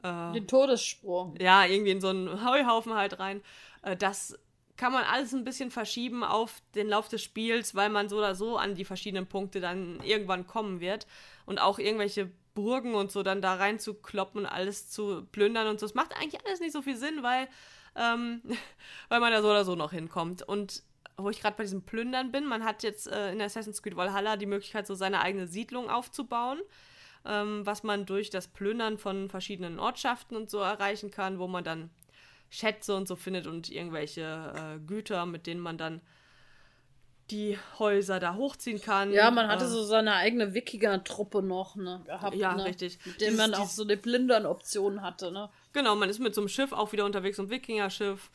Äh, 0.03 0.33
Den 0.33 0.47
Todessprung. 0.47 1.35
Ja, 1.39 1.65
irgendwie 1.65 1.91
in 1.91 2.01
so 2.01 2.09
einen 2.09 2.45
Heuhaufen 2.45 2.93
halt 2.93 3.19
rein. 3.19 3.41
Äh, 3.83 3.95
das 3.95 4.37
kann 4.81 4.93
man 4.93 5.03
alles 5.03 5.31
ein 5.31 5.43
bisschen 5.43 5.69
verschieben 5.69 6.23
auf 6.23 6.59
den 6.73 6.89
Lauf 6.89 7.07
des 7.07 7.21
Spiels, 7.21 7.75
weil 7.75 7.89
man 7.89 8.09
so 8.09 8.17
oder 8.17 8.33
so 8.33 8.57
an 8.57 8.73
die 8.73 8.83
verschiedenen 8.83 9.27
Punkte 9.27 9.59
dann 9.61 9.99
irgendwann 10.03 10.47
kommen 10.47 10.79
wird. 10.79 11.05
Und 11.45 11.59
auch 11.61 11.77
irgendwelche 11.77 12.31
Burgen 12.55 12.95
und 12.95 13.11
so 13.11 13.21
dann 13.21 13.43
da 13.43 13.53
rein 13.53 13.77
zu 13.77 13.93
kloppen 13.93 14.41
und 14.41 14.47
alles 14.47 14.89
zu 14.89 15.23
plündern 15.31 15.67
und 15.67 15.79
so. 15.79 15.85
Das 15.85 15.93
macht 15.93 16.15
eigentlich 16.15 16.43
alles 16.43 16.61
nicht 16.61 16.71
so 16.71 16.81
viel 16.81 16.95
Sinn, 16.95 17.21
weil 17.21 17.47
ähm, 17.95 18.41
weil 19.09 19.19
man 19.19 19.31
da 19.31 19.43
so 19.43 19.51
oder 19.51 19.65
so 19.65 19.75
noch 19.75 19.91
hinkommt. 19.91 20.41
Und 20.41 20.81
wo 21.15 21.29
ich 21.29 21.41
gerade 21.41 21.57
bei 21.57 21.63
diesem 21.63 21.83
Plündern 21.83 22.31
bin, 22.31 22.47
man 22.47 22.63
hat 22.63 22.81
jetzt 22.81 23.05
äh, 23.05 23.33
in 23.33 23.39
Assassin's 23.39 23.83
Creed 23.83 23.95
Valhalla 23.95 24.35
die 24.35 24.47
Möglichkeit, 24.47 24.87
so 24.87 24.95
seine 24.95 25.21
eigene 25.21 25.45
Siedlung 25.45 25.91
aufzubauen, 25.91 26.59
ähm, 27.23 27.63
was 27.67 27.83
man 27.83 28.07
durch 28.07 28.31
das 28.31 28.47
Plündern 28.47 28.97
von 28.97 29.29
verschiedenen 29.29 29.77
Ortschaften 29.77 30.35
und 30.35 30.49
so 30.49 30.57
erreichen 30.57 31.11
kann, 31.11 31.37
wo 31.37 31.47
man 31.47 31.63
dann 31.63 31.91
Schätze 32.51 32.95
und 32.95 33.07
so 33.07 33.15
findet 33.15 33.47
und 33.47 33.69
irgendwelche 33.71 34.21
äh, 34.55 34.79
Güter, 34.85 35.25
mit 35.25 35.47
denen 35.47 35.61
man 35.61 35.77
dann 35.79 36.01
die 37.31 37.57
Häuser 37.79 38.19
da 38.19 38.35
hochziehen 38.35 38.81
kann. 38.81 39.13
Ja, 39.13 39.31
man 39.31 39.47
hatte 39.47 39.63
äh, 39.63 39.67
so 39.69 39.83
seine 39.83 40.15
eigene 40.15 40.53
Wikinger-Truppe 40.53 41.41
noch, 41.41 41.77
ne, 41.77 42.01
gehabt, 42.05 42.35
Ja, 42.35 42.53
ne? 42.55 42.65
richtig. 42.65 42.99
Mit 43.05 43.21
dem 43.21 43.29
Dieses- 43.29 43.37
man 43.37 43.53
auch 43.53 43.69
so 43.69 43.83
eine 43.83 43.95
Plündern-Option 43.95 45.01
hatte, 45.01 45.31
ne? 45.31 45.49
Genau, 45.71 45.95
man 45.95 46.09
ist 46.09 46.19
mit 46.19 46.35
so 46.35 46.41
einem 46.41 46.49
Schiff 46.49 46.73
auch 46.73 46.91
wieder 46.91 47.05
unterwegs, 47.05 47.37
so 47.37 47.43
ein 47.43 47.49
Wikinger-Schiff. 47.49 48.29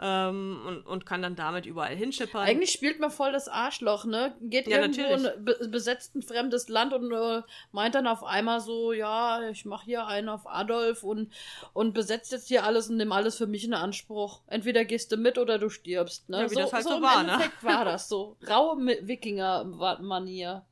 Ähm, 0.00 0.58
und, 0.66 0.86
und 0.86 1.06
kann 1.06 1.20
dann 1.20 1.36
damit 1.36 1.66
überall 1.66 1.94
hinschippern. 1.94 2.42
Eigentlich 2.42 2.70
spielt 2.70 2.98
man 2.98 3.10
voll 3.10 3.30
das 3.30 3.46
Arschloch, 3.46 4.06
ne? 4.06 4.34
Geht 4.40 4.66
Ja, 4.66 4.78
irgendwo 4.78 5.02
in 5.02 5.22
natürlich. 5.22 5.44
be 5.44 5.68
besetzt 5.68 6.14
ein 6.14 6.22
fremdes 6.22 6.68
Land 6.68 6.94
und 6.94 7.12
äh, 7.12 7.42
meint 7.72 7.94
dann 7.94 8.06
auf 8.06 8.24
einmal 8.24 8.60
so, 8.60 8.92
ja, 8.92 9.48
ich 9.50 9.66
mache 9.66 9.84
hier 9.84 10.06
einen 10.06 10.30
auf 10.30 10.46
Adolf 10.46 11.02
und, 11.02 11.30
und 11.74 11.92
besetzt 11.92 12.32
jetzt 12.32 12.48
hier 12.48 12.64
alles 12.64 12.88
und 12.88 12.96
nimm 12.96 13.12
alles 13.12 13.36
für 13.36 13.46
mich 13.46 13.64
in 13.64 13.74
Anspruch. 13.74 14.40
Entweder 14.46 14.86
gehst 14.86 15.12
du 15.12 15.18
mit 15.18 15.36
oder 15.36 15.58
du 15.58 15.68
stirbst, 15.68 16.28
ne? 16.30 16.42
Ja, 16.42 16.50
wie 16.50 16.54
das 16.54 16.72
halt 16.72 16.84
so 16.84 16.96
im 16.96 17.02
war, 17.02 17.22
ne? 17.22 17.32
Endeffekt 17.32 17.62
war 17.62 17.84
das 17.84 18.08
so. 18.08 18.38
Raue 18.48 18.78
Wikinger-Manier. 18.78 20.64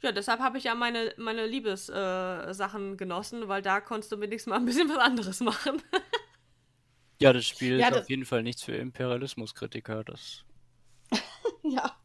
Ja, 0.00 0.10
deshalb 0.10 0.40
habe 0.40 0.58
ich 0.58 0.64
ja 0.64 0.74
meine, 0.74 1.14
meine 1.16 1.46
Liebessachen 1.46 2.94
äh, 2.94 2.96
genossen, 2.96 3.48
weil 3.48 3.62
da 3.62 3.80
konntest 3.80 4.10
du 4.10 4.18
wenigstens 4.20 4.50
mal 4.50 4.56
ein 4.56 4.64
bisschen 4.64 4.88
was 4.88 4.98
anderes 4.98 5.40
machen. 5.40 5.80
Ja, 7.20 7.32
das 7.32 7.46
Spiel 7.46 7.78
Ja, 7.78 7.88
ist 7.88 7.94
das- 7.94 8.02
auf 8.04 8.10
jeden 8.10 8.24
Fall 8.24 8.42
nichts 8.42 8.62
für 8.62 8.74
Imperialismuskritiker. 8.74 10.02
Das 10.04 10.44
Ja. 11.62 11.96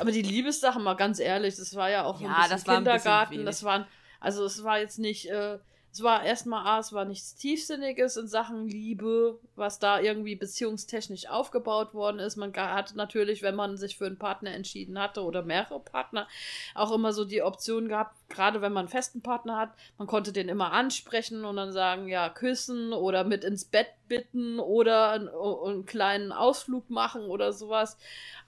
Aber 0.00 0.12
die 0.12 0.22
Liebessachen, 0.22 0.82
mal 0.84 0.94
ganz 0.94 1.18
ehrlich, 1.18 1.56
das 1.56 1.74
war 1.74 1.90
ja 1.90 2.04
auch 2.04 2.20
Ja, 2.20 2.28
ein 2.28 2.34
bisschen 2.34 2.50
das 2.50 2.66
war 2.66 2.76
ein 2.76 2.84
bisschen 2.84 2.98
Kindergarten. 3.00 3.44
das 3.44 3.62
waren, 3.64 3.86
also 4.20 4.44
es 4.44 4.62
war 4.62 4.78
jetzt 4.78 4.98
nicht, 4.98 5.26
äh, 5.28 5.58
es 5.90 6.02
war 6.02 6.22
erstmal, 6.22 6.66
ah, 6.66 6.78
es 6.78 6.92
war 6.92 7.04
nichts 7.04 7.34
Tiefsinniges 7.34 8.16
in 8.16 8.28
Sachen 8.28 8.68
Liebe, 8.68 9.38
was 9.56 9.78
da 9.78 10.00
irgendwie 10.00 10.36
beziehungstechnisch 10.36 11.28
aufgebaut 11.28 11.94
worden 11.94 12.20
ist. 12.20 12.36
Man 12.36 12.54
hatte 12.54 12.96
natürlich, 12.96 13.42
wenn 13.42 13.54
man 13.54 13.76
sich 13.76 13.96
für 13.96 14.06
einen 14.06 14.18
Partner 14.18 14.52
entschieden 14.52 14.98
hatte 14.98 15.22
oder 15.22 15.42
mehrere 15.42 15.80
Partner, 15.80 16.28
auch 16.74 16.92
immer 16.92 17.12
so 17.12 17.24
die 17.24 17.42
Option 17.42 17.88
gehabt, 17.88 18.14
gerade 18.28 18.60
wenn 18.60 18.72
man 18.72 18.82
einen 18.82 18.88
festen 18.90 19.22
Partner 19.22 19.56
hat, 19.56 19.70
man 19.96 20.06
konnte 20.06 20.32
den 20.32 20.48
immer 20.48 20.72
ansprechen 20.72 21.44
und 21.44 21.56
dann 21.56 21.72
sagen, 21.72 22.06
ja, 22.06 22.28
küssen 22.28 22.92
oder 22.92 23.24
mit 23.24 23.42
ins 23.42 23.64
Bett 23.64 23.88
bitten 24.08 24.60
oder 24.60 25.10
einen, 25.12 25.28
einen 25.28 25.86
kleinen 25.86 26.32
Ausflug 26.32 26.90
machen 26.90 27.22
oder 27.22 27.52
sowas. 27.52 27.96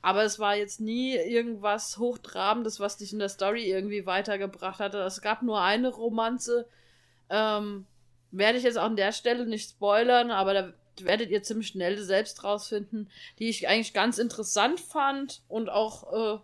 Aber 0.03 0.23
es 0.25 0.39
war 0.39 0.57
jetzt 0.57 0.81
nie 0.81 1.17
irgendwas 1.17 1.99
Hochtrabendes, 1.99 2.81
was 2.81 2.99
dich 2.99 3.13
in 3.13 3.19
der 3.19 3.29
Story 3.29 3.65
irgendwie 3.65 4.07
weitergebracht 4.07 4.81
hatte. 4.81 4.99
Es 4.99 5.21
gab 5.21 5.43
nur 5.43 5.61
eine 5.61 5.89
Romanze, 5.89 6.67
ähm, 7.31 7.87
werde 8.31 8.59
ich 8.59 8.65
jetzt 8.65 8.79
auch 8.79 8.85
an 8.85 8.97
der 8.97 9.13
Stelle 9.13 9.47
nicht 9.47 9.71
spoilern, 9.71 10.31
aber 10.31 10.55
da 10.55 10.73
werdet 11.01 11.31
ihr 11.31 11.43
ziemlich 11.43 11.69
schnell 11.69 11.99
selbst 11.99 12.45
rausfinden, 12.45 13.11
die 13.39 13.49
ich 13.49 13.69
eigentlich 13.69 13.95
ganz 13.95 14.19
interessant 14.19 14.81
fand 14.81 15.43
und 15.49 15.71
auch 15.71 16.37
äh, 16.37 16.41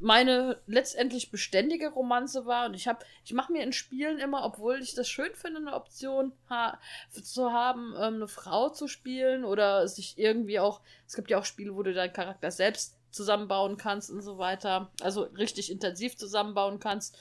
meine 0.00 0.60
letztendlich 0.66 1.30
beständige 1.30 1.88
Romanze 1.88 2.46
war. 2.46 2.66
Und 2.66 2.74
ich 2.74 2.86
habe, 2.86 3.04
ich 3.24 3.32
mache 3.32 3.52
mir 3.52 3.62
in 3.62 3.72
Spielen 3.72 4.18
immer, 4.18 4.44
obwohl 4.44 4.80
ich 4.80 4.94
das 4.94 5.08
schön 5.08 5.34
finde, 5.34 5.60
eine 5.60 5.74
Option 5.74 6.32
ha 6.48 6.78
zu 7.10 7.52
haben, 7.52 7.94
ähm, 7.96 8.14
eine 8.16 8.28
Frau 8.28 8.68
zu 8.68 8.86
spielen 8.86 9.44
oder 9.44 9.88
sich 9.88 10.18
irgendwie 10.18 10.60
auch, 10.60 10.80
es 11.06 11.14
gibt 11.14 11.30
ja 11.30 11.38
auch 11.38 11.44
Spiele, 11.44 11.74
wo 11.74 11.82
du 11.82 11.92
deinen 11.92 12.12
Charakter 12.12 12.50
selbst 12.50 12.96
zusammenbauen 13.10 13.76
kannst 13.76 14.10
und 14.10 14.22
so 14.22 14.38
weiter. 14.38 14.90
Also 15.00 15.22
richtig 15.22 15.70
intensiv 15.70 16.16
zusammenbauen 16.16 16.78
kannst. 16.78 17.18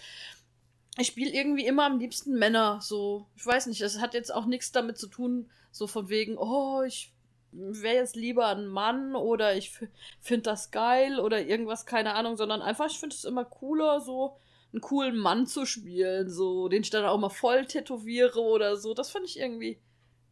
Ich 0.97 1.07
spiele 1.07 1.31
irgendwie 1.31 1.65
immer 1.65 1.85
am 1.85 1.99
liebsten 1.99 2.37
Männer, 2.37 2.79
so, 2.81 3.27
ich 3.35 3.45
weiß 3.45 3.67
nicht, 3.67 3.81
das 3.81 3.99
hat 3.99 4.13
jetzt 4.13 4.33
auch 4.33 4.45
nichts 4.45 4.71
damit 4.71 4.97
zu 4.97 5.07
tun, 5.07 5.49
so 5.71 5.87
von 5.87 6.09
wegen, 6.09 6.37
oh, 6.37 6.81
ich 6.81 7.13
wäre 7.51 7.95
jetzt 7.95 8.15
lieber 8.15 8.47
ein 8.47 8.67
Mann 8.67 9.15
oder 9.15 9.55
ich 9.55 9.71
finde 10.19 10.43
das 10.43 10.71
geil 10.71 11.19
oder 11.19 11.45
irgendwas, 11.45 11.85
keine 11.85 12.15
Ahnung, 12.15 12.35
sondern 12.35 12.61
einfach, 12.61 12.87
ich 12.87 12.99
finde 12.99 13.15
es 13.15 13.25
immer 13.25 13.45
cooler, 13.45 14.01
so 14.01 14.37
einen 14.73 14.81
coolen 14.81 15.17
Mann 15.17 15.47
zu 15.47 15.65
spielen, 15.65 16.29
so, 16.29 16.67
den 16.67 16.81
ich 16.81 16.89
dann 16.89 17.05
auch 17.05 17.17
mal 17.17 17.29
voll 17.29 17.65
tätowiere 17.65 18.39
oder 18.39 18.75
so. 18.75 18.93
Das 18.93 19.09
fand 19.09 19.25
ich 19.25 19.39
irgendwie 19.39 19.79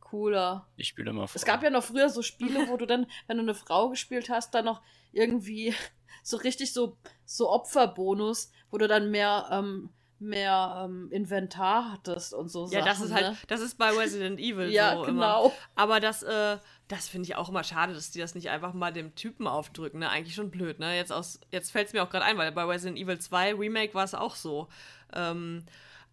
cooler. 0.02 0.68
ich 0.78 0.90
spiele 0.90 1.10
immer 1.10 1.28
Es 1.34 1.46
gab 1.46 1.64
ja 1.64 1.70
noch 1.70 1.84
früher 1.84 2.10
so 2.10 2.22
Spiele, 2.22 2.68
wo 2.70 2.78
du 2.78 2.86
dann, 2.86 3.08
wenn 3.28 3.38
du 3.38 3.44
eine 3.44 3.56
Frau 3.56 3.90
gespielt 3.90 4.30
hast, 4.30 4.54
dann 4.54 4.66
noch 4.66 4.82
irgendwie 5.12 5.74
so 6.24 6.38
richtig 6.38 6.74
so, 6.74 6.98
so 7.26 7.50
Opferbonus, 7.50 8.52
wo 8.72 8.78
du 8.78 8.88
dann 8.88 9.10
mehr, 9.10 9.48
ähm, 9.52 9.90
mehr 10.20 10.84
ähm, 10.86 11.10
Inventar 11.12 11.92
hattest 11.92 12.34
und 12.34 12.50
so 12.50 12.68
ja, 12.68 12.84
das 12.84 12.98
Sachen, 12.98 13.08
ist 13.08 13.14
halt, 13.14 13.32
ne? 13.32 13.38
das 13.48 13.62
ist 13.62 13.78
bei 13.78 13.90
Resident 13.90 14.40
Evil 14.40 14.70
Ja, 14.72 14.96
so 14.96 15.04
immer. 15.04 15.12
genau. 15.12 15.54
Aber 15.76 16.00
das, 16.00 16.24
äh, 16.24 16.58
das 16.88 17.08
finde 17.08 17.28
ich 17.28 17.36
auch 17.36 17.50
immer 17.50 17.64
schade, 17.64 17.94
dass 17.94 18.12
die 18.12 18.20
das 18.20 18.36
nicht 18.36 18.50
einfach 18.50 18.74
mal 18.74 18.94
dem 18.94 19.16
Typen 19.16 19.48
aufdrücken, 19.48 20.00
ne? 20.00 20.10
Eigentlich 20.10 20.36
schon 20.36 20.52
blöd, 20.52 20.80
ne? 20.80 20.96
Jetzt, 20.96 21.12
aus, 21.12 21.40
jetzt 21.52 21.72
fällt 21.72 21.88
es 21.88 21.94
mir 21.94 22.04
auch 22.04 22.10
gerade 22.10 22.26
ein, 22.26 22.38
weil 22.38 22.52
bei 22.52 22.64
Resident 22.64 22.98
Evil 22.98 23.20
2 23.20 23.56
Remake 23.56 23.94
war 23.94 24.06
es 24.06 24.14
auch 24.14 24.36
so. 24.36 24.68
Ähm, 25.14 25.64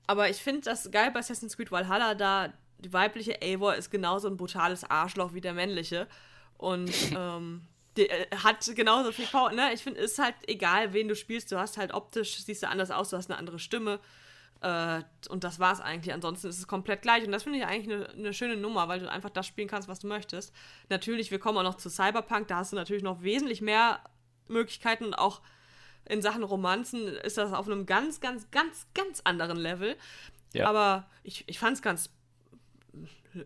aber 0.07 0.29
ich 0.29 0.39
finde 0.39 0.63
das 0.63 0.91
geil 0.91 1.11
bei 1.13 1.21
Assassin's 1.21 1.57
Creed 1.57 1.71
Valhalla, 1.71 2.15
da 2.15 2.53
die 2.79 2.93
weibliche 2.93 3.41
Eivor 3.41 3.77
ist 3.77 3.91
genauso 3.91 4.29
ein 4.29 4.37
brutales 4.37 4.83
Arschloch 4.85 5.35
wie 5.35 5.41
der 5.41 5.55
männliche. 5.55 6.09
Und 6.57 6.91
ähm, 7.17 7.63
die, 7.97 8.09
äh, 8.09 8.27
hat 8.37 8.65
genauso 8.75 9.13
viel 9.13 9.27
Power, 9.27 9.53
ne? 9.53 9.73
Ich 9.73 9.83
finde, 9.83 10.01
ist 10.01 10.19
halt 10.19 10.35
egal, 10.47 10.93
wen 10.93 11.09
du 11.09 11.15
spielst, 11.15 11.53
du 11.53 11.59
hast 11.59 11.77
halt 11.77 11.93
optisch, 11.93 12.43
siehst 12.43 12.63
du 12.63 12.69
anders 12.69 12.91
aus, 12.91 13.11
du 13.11 13.17
hast 13.17 13.31
eine 13.31 13.39
andere 13.39 13.59
Stimme. 13.59 14.01
Äh, 14.61 15.03
und 15.29 15.45
das 15.45 15.59
war's 15.59 15.81
eigentlich. 15.81 16.15
Ansonsten 16.15 16.49
ist 16.49 16.59
es 16.59 16.67
komplett 16.67 17.03
gleich. 17.03 17.25
Und 17.25 17.33
das 17.33 17.43
finde 17.43 17.59
ich 17.59 17.67
eigentlich 17.67 17.95
eine 17.95 18.09
eine 18.11 18.33
schöne 18.33 18.57
Nummer, 18.57 18.89
weil 18.89 19.01
du 19.01 19.11
einfach 19.11 19.31
das 19.31 19.47
spielen 19.47 19.69
kannst, 19.69 19.89
was 19.89 19.99
du 19.99 20.07
möchtest. 20.07 20.55
Natürlich, 20.89 21.31
wir 21.31 21.39
kommen 21.39 21.59
auch 21.59 21.63
noch 21.63 21.77
zu 21.77 21.91
Cyberpunk, 21.91 22.49
da 22.49 22.57
hast 22.59 22.73
du 22.73 22.77
natürlich 22.77 23.03
noch 23.03 23.23
wesentlich 23.23 23.61
mehr 23.61 24.01
Möglichkeiten 24.49 25.05
und 25.05 25.15
auch 25.15 25.41
in 26.09 26.23
Sachen 26.23 26.43
Romanzen 26.43 27.07
ist 27.09 27.39
das 27.39 27.53
auf 27.53 27.67
einem 27.67 27.87
ganz, 27.87 28.21
ganz, 28.21 28.51
ganz, 28.51 28.87
ganz 28.95 29.21
anderen 29.25 29.57
Level. 29.57 29.97
Ja. 30.53 30.69
Aber 30.69 31.09
ich, 31.23 31.45
ich 31.47 31.59
fand 31.59 31.77
es 31.77 31.83
ganz 31.83 32.11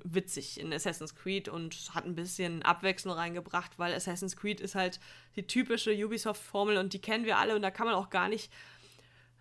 witzig 0.04 0.60
in 0.60 0.72
Assassin's 0.72 1.14
Creed 1.14 1.48
und 1.48 1.90
hat 1.94 2.04
ein 2.04 2.14
bisschen 2.14 2.62
Abwechslung 2.62 3.14
reingebracht, 3.14 3.78
weil 3.78 3.94
Assassin's 3.94 4.36
Creed 4.36 4.60
ist 4.60 4.74
halt 4.74 5.00
die 5.36 5.46
typische 5.46 5.92
Ubisoft-Formel 5.92 6.76
und 6.78 6.92
die 6.92 7.00
kennen 7.00 7.24
wir 7.24 7.38
alle 7.38 7.54
und 7.54 7.62
da 7.62 7.70
kann 7.70 7.86
man 7.86 7.94
auch 7.94 8.10
gar 8.10 8.28
nicht, 8.28 8.52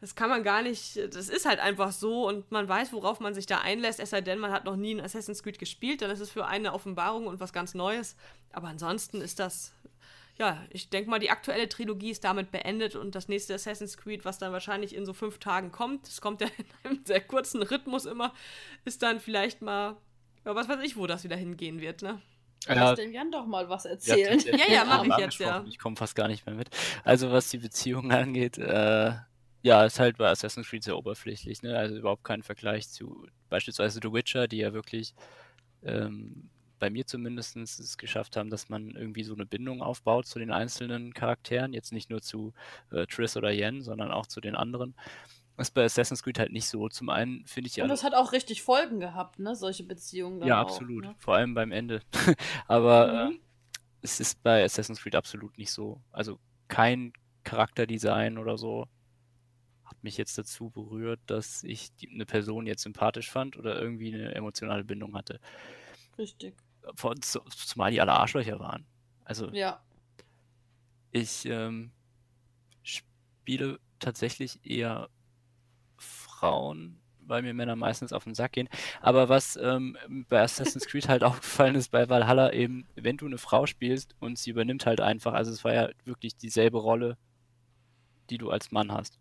das 0.01 0.15
kann 0.15 0.29
man 0.29 0.43
gar 0.43 0.61
nicht, 0.61 0.97
das 0.97 1.29
ist 1.29 1.45
halt 1.45 1.59
einfach 1.59 1.91
so 1.91 2.27
und 2.27 2.51
man 2.51 2.67
weiß, 2.67 2.93
worauf 2.93 3.19
man 3.19 3.33
sich 3.33 3.45
da 3.45 3.59
einlässt, 3.59 3.99
es 3.99 4.11
sei 4.11 4.21
denn, 4.21 4.39
man 4.39 4.51
hat 4.51 4.65
noch 4.65 4.75
nie 4.75 4.91
in 4.91 5.01
Assassin's 5.01 5.41
Creed 5.41 5.57
gespielt, 5.57 6.01
dann 6.01 6.11
ist 6.11 6.19
es 6.19 6.29
für 6.29 6.45
eine 6.45 6.73
Offenbarung 6.73 7.27
und 7.27 7.39
was 7.39 7.53
ganz 7.53 7.73
Neues. 7.73 8.15
Aber 8.51 8.67
ansonsten 8.67 9.21
ist 9.21 9.39
das, 9.39 9.73
ja, 10.37 10.63
ich 10.69 10.89
denke 10.89 11.09
mal, 11.09 11.19
die 11.19 11.29
aktuelle 11.29 11.69
Trilogie 11.69 12.11
ist 12.11 12.23
damit 12.23 12.51
beendet 12.51 12.95
und 12.95 13.15
das 13.15 13.29
nächste 13.29 13.55
Assassin's 13.55 13.97
Creed, 13.97 14.25
was 14.25 14.37
dann 14.37 14.51
wahrscheinlich 14.51 14.93
in 14.93 15.05
so 15.05 15.13
fünf 15.13 15.39
Tagen 15.39 15.71
kommt, 15.71 16.07
das 16.07 16.21
kommt 16.21 16.41
ja 16.41 16.47
in 16.57 16.65
einem 16.83 17.05
sehr 17.05 17.21
kurzen 17.21 17.63
Rhythmus 17.63 18.05
immer, 18.05 18.33
ist 18.83 19.01
dann 19.01 19.19
vielleicht 19.19 19.61
mal, 19.61 19.97
ja, 20.45 20.55
was 20.55 20.69
weiß 20.69 20.79
ich, 20.83 20.95
wo 20.95 21.07
das 21.07 21.23
wieder 21.23 21.35
hingehen 21.35 21.81
wird, 21.81 22.01
ne? 22.01 22.21
Ja, 22.67 22.73
Lass 22.75 22.99
dem 22.99 23.11
Jan 23.11 23.31
doch 23.31 23.45
mal 23.45 23.69
was 23.69 23.83
ja, 23.83 23.91
erzählen. 23.91 24.39
Ja, 24.39 24.57
ja, 24.57 24.83
die 24.83 24.89
mach 24.89 24.97
haben 24.99 25.11
ich 25.11 25.17
jetzt, 25.17 25.39
ja. 25.39 25.63
Ich 25.67 25.77
komme 25.77 25.95
fast 25.95 26.15
gar 26.15 26.27
nicht 26.27 26.45
mehr 26.45 26.55
mit. 26.55 26.69
Also 27.03 27.31
was 27.31 27.49
die 27.49 27.59
Beziehungen 27.59 28.11
angeht, 28.11 28.57
äh, 28.57 29.13
ja, 29.61 29.85
ist 29.85 29.99
halt 29.99 30.17
bei 30.17 30.29
Assassin's 30.29 30.67
Creed 30.67 30.83
sehr 30.83 30.97
oberflächlich, 30.97 31.61
ne? 31.61 31.77
Also 31.77 31.95
überhaupt 31.95 32.23
kein 32.23 32.43
Vergleich 32.43 32.89
zu 32.89 33.27
beispielsweise 33.49 33.99
The 34.01 34.11
Witcher, 34.11 34.47
die 34.47 34.57
ja 34.57 34.73
wirklich 34.73 35.13
ähm, 35.83 36.49
bei 36.79 36.89
mir 36.89 37.05
zumindest 37.05 37.55
es 37.57 37.97
geschafft 37.97 38.35
haben, 38.35 38.49
dass 38.49 38.69
man 38.69 38.91
irgendwie 38.91 39.23
so 39.23 39.33
eine 39.33 39.45
Bindung 39.45 39.81
aufbaut 39.81 40.27
zu 40.27 40.39
den 40.39 40.51
einzelnen 40.51 41.13
Charakteren, 41.13 41.73
jetzt 41.73 41.93
nicht 41.93 42.09
nur 42.09 42.21
zu 42.21 42.53
äh, 42.91 43.05
Triss 43.07 43.37
oder 43.37 43.51
Yen, 43.51 43.81
sondern 43.81 44.11
auch 44.11 44.27
zu 44.27 44.41
den 44.41 44.55
anderen. 44.55 44.93
Das 45.57 45.69
ist 45.69 45.73
bei 45.73 45.85
Assassin's 45.85 46.21
Creed 46.21 46.37
halt 46.39 46.51
nicht 46.51 46.67
so. 46.67 46.89
Zum 46.89 47.09
einen 47.09 47.45
finde 47.45 47.67
ich 47.67 47.73
die 47.75 47.81
Und 47.81 47.87
das 47.87 48.03
hat 48.03 48.13
auch 48.13 48.33
richtig 48.33 48.61
Folgen 48.61 48.99
gehabt, 48.99 49.39
ne? 49.39 49.55
Solche 49.55 49.83
Beziehungen. 49.83 50.45
ja, 50.45 50.57
auch, 50.57 50.61
absolut. 50.63 51.05
Ne? 51.05 51.15
Vor 51.19 51.35
allem 51.35 51.53
beim 51.53 51.71
Ende. 51.71 52.01
Aber 52.67 53.27
Mhm. 53.29 53.31
äh, 53.35 53.39
es 54.01 54.19
ist 54.19 54.43
bei 54.43 54.63
Assassin's 54.63 55.01
Creed 55.01 55.15
absolut 55.15 55.57
nicht 55.57 55.71
so. 55.71 56.01
Also 56.11 56.39
kein 56.67 57.13
Charakterdesign 57.43 58.37
oder 58.37 58.57
so 58.57 58.87
hat 59.85 60.03
mich 60.03 60.17
jetzt 60.17 60.37
dazu 60.37 60.69
berührt, 60.71 61.19
dass 61.27 61.63
ich 61.63 61.93
die, 61.95 62.09
eine 62.09 62.25
Person 62.25 62.65
jetzt 62.67 62.81
sympathisch 62.83 63.29
fand 63.31 63.55
oder 63.55 63.79
irgendwie 63.79 64.13
eine 64.13 64.33
emotionale 64.35 64.83
Bindung 64.83 65.15
hatte. 65.15 65.39
Richtig. 66.17 66.55
Vor, 66.95 67.15
zu, 67.21 67.39
zumal 67.55 67.91
die 67.91 68.01
alle 68.01 68.13
Arschlöcher 68.13 68.59
waren. 68.59 68.85
Also 69.23 69.49
Ja. 69.51 69.81
ich 71.11 71.45
ähm, 71.45 71.91
spiele 72.83 73.79
tatsächlich 73.99 74.59
eher 74.65 75.09
Frauen, 76.45 76.99
weil 77.21 77.41
mir 77.41 77.55
Männer 77.55 77.75
meistens 77.75 78.13
auf 78.13 78.23
den 78.23 78.35
Sack 78.35 78.51
gehen. 78.53 78.69
Aber 79.01 79.29
was 79.29 79.55
ähm, 79.55 79.97
bei 80.29 80.41
Assassin's 80.41 80.85
Creed 80.85 81.09
halt 81.09 81.23
aufgefallen 81.23 81.75
ist 81.75 81.89
bei 81.91 82.07
Valhalla 82.07 82.53
eben, 82.53 82.87
wenn 82.95 83.17
du 83.17 83.25
eine 83.25 83.39
Frau 83.39 83.65
spielst 83.65 84.15
und 84.19 84.37
sie 84.37 84.51
übernimmt 84.51 84.85
halt 84.85 85.01
einfach, 85.01 85.33
also 85.33 85.51
es 85.51 85.63
war 85.63 85.73
ja 85.73 85.89
wirklich 86.03 86.37
dieselbe 86.37 86.77
Rolle, 86.77 87.17
die 88.29 88.37
du 88.37 88.51
als 88.51 88.71
Mann 88.71 88.91
hast. 88.91 89.17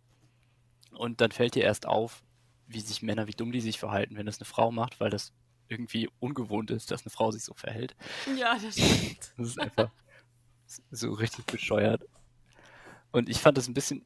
Und 0.92 1.20
dann 1.20 1.32
fällt 1.32 1.54
dir 1.54 1.64
erst 1.64 1.86
auf, 1.86 2.22
wie 2.66 2.80
sich 2.80 3.02
Männer, 3.02 3.26
wie 3.26 3.32
dumm 3.32 3.52
die 3.52 3.60
sich 3.60 3.78
verhalten, 3.78 4.16
wenn 4.16 4.26
das 4.26 4.38
eine 4.38 4.46
Frau 4.46 4.70
macht, 4.70 5.00
weil 5.00 5.10
das 5.10 5.32
irgendwie 5.68 6.10
ungewohnt 6.20 6.70
ist, 6.70 6.90
dass 6.90 7.04
eine 7.04 7.10
Frau 7.10 7.30
sich 7.30 7.42
so 7.42 7.54
verhält. 7.54 7.96
Ja, 8.38 8.58
das 8.58 8.74
stimmt. 8.74 9.32
Das 9.38 9.48
ist 9.48 9.58
einfach 9.58 9.90
so 10.90 11.12
richtig 11.12 11.46
bescheuert. 11.46 12.02
Und 13.12 13.28
ich 13.28 13.38
fand 13.38 13.56
das 13.56 13.66
ein 13.68 13.74
bisschen 13.74 14.04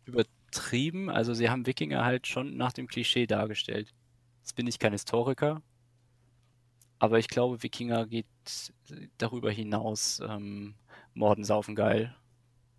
übertrieben. 0.48 1.10
Also 1.10 1.34
sie 1.34 1.50
haben 1.50 1.66
Wikinger 1.66 2.04
halt 2.04 2.26
schon 2.26 2.56
nach 2.56 2.72
dem 2.72 2.88
Klischee 2.88 3.26
dargestellt. 3.26 3.94
Jetzt 4.40 4.56
bin 4.56 4.66
ich 4.66 4.78
kein 4.78 4.92
Historiker, 4.92 5.62
aber 6.98 7.18
ich 7.18 7.28
glaube, 7.28 7.62
Wikinger 7.62 8.06
geht 8.06 8.26
darüber 9.18 9.50
hinaus. 9.50 10.20
Ähm, 10.20 10.74
Morden, 11.14 11.44
Saufen, 11.44 11.74
geil. 11.74 12.14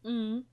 Mhm. 0.03 0.45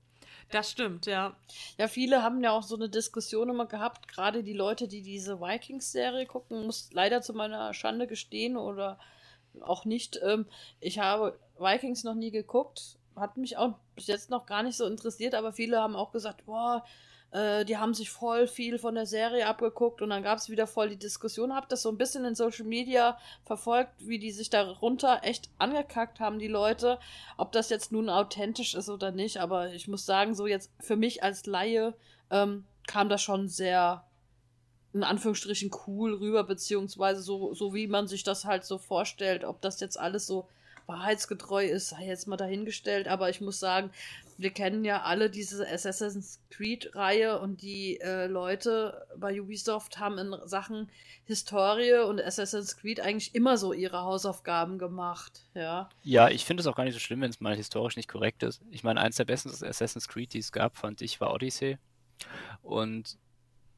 Das 0.49 0.71
stimmt, 0.71 1.07
ja. 1.07 1.35
Ja, 1.77 1.87
viele 1.87 2.23
haben 2.23 2.41
ja 2.41 2.51
auch 2.51 2.63
so 2.63 2.75
eine 2.75 2.89
Diskussion 2.89 3.49
immer 3.49 3.65
gehabt, 3.65 4.07
gerade 4.07 4.43
die 4.43 4.53
Leute, 4.53 4.87
die 4.87 5.01
diese 5.01 5.41
Vikings-Serie 5.41 6.25
gucken, 6.25 6.65
muss 6.65 6.89
leider 6.93 7.21
zu 7.21 7.33
meiner 7.33 7.73
Schande 7.73 8.07
gestehen 8.07 8.55
oder 8.55 8.97
auch 9.59 9.83
nicht. 9.83 10.19
Ähm, 10.23 10.45
ich 10.79 10.99
habe 10.99 11.37
Vikings 11.59 12.05
noch 12.05 12.15
nie 12.15 12.31
geguckt, 12.31 12.96
hat 13.17 13.37
mich 13.37 13.57
auch 13.57 13.75
bis 13.95 14.07
jetzt 14.07 14.29
noch 14.29 14.45
gar 14.45 14.63
nicht 14.63 14.77
so 14.77 14.85
interessiert, 14.85 15.35
aber 15.35 15.51
viele 15.51 15.79
haben 15.79 15.95
auch 15.95 16.11
gesagt, 16.11 16.45
boah, 16.45 16.83
äh, 17.31 17.65
die 17.65 17.77
haben 17.77 17.93
sich 17.93 18.09
voll 18.09 18.47
viel 18.47 18.79
von 18.79 18.95
der 18.95 19.05
Serie 19.05 19.47
abgeguckt 19.47 20.01
und 20.01 20.09
dann 20.09 20.23
gab 20.23 20.37
es 20.37 20.49
wieder 20.49 20.67
voll 20.67 20.89
die 20.89 20.97
Diskussion. 20.97 21.55
Hab 21.55 21.69
das 21.69 21.81
so 21.81 21.89
ein 21.89 21.97
bisschen 21.97 22.25
in 22.25 22.35
Social 22.35 22.65
Media 22.65 23.17
verfolgt, 23.43 23.91
wie 23.99 24.19
die 24.19 24.31
sich 24.31 24.49
darunter 24.49 25.21
echt 25.23 25.49
angekackt 25.57 26.19
haben, 26.19 26.39
die 26.39 26.47
Leute. 26.47 26.99
Ob 27.37 27.51
das 27.51 27.69
jetzt 27.69 27.91
nun 27.91 28.09
authentisch 28.09 28.75
ist 28.75 28.89
oder 28.89 29.11
nicht, 29.11 29.37
aber 29.37 29.73
ich 29.73 29.87
muss 29.87 30.05
sagen, 30.05 30.35
so 30.35 30.47
jetzt 30.47 30.71
für 30.79 30.95
mich 30.95 31.23
als 31.23 31.45
Laie 31.45 31.93
ähm, 32.31 32.65
kam 32.87 33.09
das 33.09 33.21
schon 33.21 33.47
sehr 33.49 34.03
in 34.93 35.03
Anführungsstrichen 35.03 35.69
cool 35.85 36.15
rüber, 36.15 36.43
beziehungsweise 36.43 37.21
so, 37.21 37.53
so 37.53 37.73
wie 37.73 37.87
man 37.87 38.07
sich 38.07 38.23
das 38.23 38.45
halt 38.45 38.63
so 38.63 38.77
vorstellt. 38.77 39.43
Ob 39.43 39.61
das 39.61 39.79
jetzt 39.79 39.99
alles 39.99 40.25
so 40.25 40.47
wahrheitsgetreu 40.87 41.65
ist, 41.65 41.89
sei 41.89 42.05
jetzt 42.05 42.27
mal 42.27 42.37
dahingestellt, 42.37 43.07
aber 43.07 43.29
ich 43.29 43.41
muss 43.41 43.59
sagen, 43.59 43.91
wir 44.37 44.51
kennen 44.51 44.85
ja 44.85 45.01
alle 45.01 45.29
diese 45.29 45.67
Assassin's 45.67 46.39
Creed-Reihe 46.51 47.39
und 47.39 47.61
die 47.61 47.99
äh, 47.99 48.27
Leute 48.27 49.05
bei 49.17 49.39
Ubisoft 49.41 49.99
haben 49.99 50.17
in 50.17 50.35
Sachen 50.45 50.89
Historie 51.25 52.05
und 52.07 52.21
Assassin's 52.21 52.77
Creed 52.77 52.99
eigentlich 52.99 53.35
immer 53.35 53.57
so 53.57 53.73
ihre 53.73 54.03
Hausaufgaben 54.03 54.77
gemacht, 54.77 55.43
ja. 55.53 55.89
Ja, 56.03 56.29
ich 56.29 56.45
finde 56.45 56.61
es 56.61 56.67
auch 56.67 56.75
gar 56.75 56.83
nicht 56.83 56.93
so 56.93 56.99
schlimm, 56.99 57.21
wenn 57.21 57.31
es 57.31 57.41
mal 57.41 57.55
historisch 57.55 57.97
nicht 57.97 58.09
korrekt 58.09 58.43
ist. 58.43 58.61
Ich 58.71 58.83
meine, 58.83 59.01
eins 59.01 59.17
der 59.17 59.25
besten 59.25 59.49
Assassin's 59.49 60.07
Creed, 60.07 60.33
die 60.33 60.39
es 60.39 60.51
gab, 60.51 60.77
fand 60.77 61.01
ich, 61.01 61.19
war 61.19 61.33
Odyssey. 61.33 61.77
Und 62.61 63.17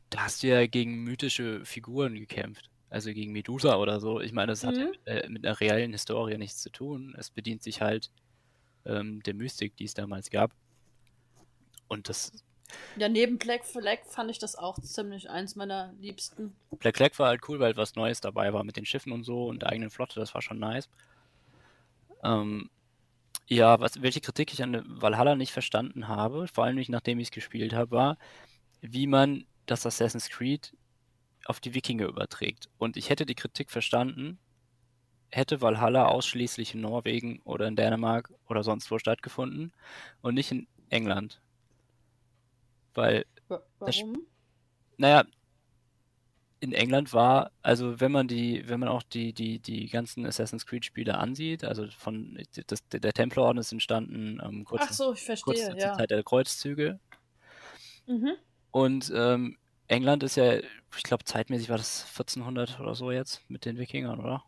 da 0.10 0.24
hast 0.24 0.44
du 0.44 0.48
ja 0.48 0.66
gegen 0.68 1.04
mythische 1.04 1.64
Figuren 1.66 2.16
gekämpft. 2.16 2.70
Also 2.90 3.12
gegen 3.14 3.32
Medusa 3.32 3.78
oder 3.78 4.00
so. 4.00 4.20
Ich 4.20 4.34
meine, 4.34 4.52
das 4.52 4.64
hat 4.64 4.76
mhm. 4.76 4.80
ja 4.80 4.86
mit, 4.88 5.00
äh, 5.06 5.30
mit 5.30 5.46
einer 5.46 5.60
reellen 5.60 5.92
Historie 5.92 6.38
nichts 6.38 6.62
zu 6.62 6.72
tun. 6.72 7.16
Es 7.18 7.30
bedient 7.30 7.62
sich 7.62 7.82
halt 7.82 8.12
ähm, 8.86 9.22
der 9.24 9.36
Mystik, 9.36 9.76
die 9.78 9.86
es 9.86 9.94
damals 9.94 10.30
gab. 10.30 10.52
Und 11.88 12.10
das. 12.10 12.32
Ja, 12.98 13.10
neben 13.10 13.38
Black 13.38 13.66
Flag 13.66 14.00
fand 14.06 14.30
ich 14.30 14.38
das 14.38 14.56
auch 14.56 14.80
ziemlich 14.80 15.30
eins 15.30 15.56
meiner 15.56 15.94
liebsten. 16.00 16.56
Black 16.78 16.98
Flag 16.98 17.18
war 17.18 17.30
halt 17.30 17.42
cool, 17.48 17.60
weil 17.60 17.76
was 17.78 17.96
Neues 17.96 18.22
dabei 18.22 18.54
war 18.54 18.64
mit 18.64 18.78
den 18.78 18.86
Schiffen 18.86 19.12
und 19.12 19.24
so 19.24 19.48
und 19.48 19.64
der 19.64 19.70
eigenen 19.70 19.90
Flotte, 19.90 20.20
das 20.20 20.36
war 20.36 20.42
schon 20.42 20.60
nice. 20.60 20.88
Ähm, 22.24 22.70
ja, 23.48 23.80
was, 23.80 24.02
welche 24.04 24.22
Kritik 24.22 24.54
ich 24.54 24.62
an 24.62 24.84
Valhalla 24.88 25.36
nicht 25.36 25.52
verstanden 25.52 26.08
habe, 26.08 26.48
vor 26.48 26.64
allem 26.66 26.76
nicht 26.76 26.90
nachdem 26.90 27.20
ich 27.20 27.30
es 27.30 27.32
gespielt 27.32 27.74
habe, 27.74 27.92
war, 27.92 28.18
wie 28.82 29.08
man 29.08 29.46
das 29.66 29.86
Assassin's 29.88 30.30
Creed 30.30 30.76
auf 31.50 31.60
die 31.60 31.74
Wikinger 31.74 32.06
überträgt. 32.06 32.70
Und 32.78 32.96
ich 32.96 33.10
hätte 33.10 33.26
die 33.26 33.34
Kritik 33.34 33.72
verstanden, 33.72 34.38
hätte 35.32 35.62
Valhalla 35.62 36.06
ausschließlich 36.06 36.76
in 36.76 36.82
Norwegen 36.82 37.42
oder 37.44 37.68
in 37.68 37.76
Dänemark 37.76 38.32
oder 38.48 38.64
sonst 38.64 38.92
wo 38.92 39.00
stattgefunden 39.00 39.74
und 40.22 40.36
nicht 40.36 40.52
in 40.52 40.68
England. 40.90 41.42
Weil. 42.94 43.26
Warum? 43.48 43.64
Das, 43.80 44.04
naja, 44.98 45.24
in 46.60 46.74
England 46.74 47.14
war, 47.14 47.52
also 47.64 48.00
wenn 48.00 48.12
man 48.12 48.28
die, 48.28 48.68
wenn 48.68 48.80
man 48.80 48.90
auch 48.90 49.02
die, 49.02 49.34
die, 49.34 49.60
die 49.60 49.88
ganzen 49.88 50.26
Assassin's 50.28 50.68
Creed-Spiele 50.68 51.18
ansieht, 51.18 51.64
also 51.64 51.88
von 51.98 52.38
das, 52.68 52.88
der 52.90 53.14
Templerorden 53.14 53.60
ist 53.60 53.72
entstanden 53.72 54.40
ähm, 54.44 54.66
kurz, 54.66 54.84
Ach 54.86 54.94
so, 54.94 55.14
ich 55.14 55.24
verstehe, 55.24 55.44
kurz 55.46 55.60
ja. 55.62 55.90
zur 55.90 55.98
Zeit 55.98 56.12
der 56.12 56.22
Kreuzzüge. 56.22 57.00
Mhm. 58.06 58.34
Und 58.72 59.12
ähm, 59.16 59.58
England 59.90 60.24
ist 60.24 60.36
ja, 60.36 60.58
ich 60.58 61.04
glaube, 61.04 61.24
zeitmäßig 61.24 61.70
war 61.70 61.78
das 61.78 62.06
1400 62.12 62.80
oder 62.80 62.96
so 62.96 63.12
jetzt 63.12 63.42
mit 63.50 63.66
den 63.66 63.78
Wikingern, 63.78 64.20
oder? 64.20 64.44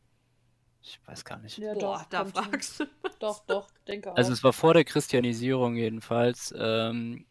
Ich 0.83 0.99
weiß 1.05 1.25
gar 1.25 1.39
nicht. 1.39 1.57
Ja, 1.57 1.73
Boah, 1.73 1.79
doch, 1.79 2.05
da 2.05 2.25
fragst 2.25 2.79
du. 2.79 2.85
Doch, 3.19 3.45
doch, 3.45 3.69
denke 3.87 4.11
auch. 4.11 4.15
Also 4.15 4.31
es 4.31 4.43
war 4.43 4.53
vor 4.53 4.73
der 4.73 4.83
Christianisierung 4.83 5.75
jedenfalls 5.75 6.53
ähm, 6.57 7.25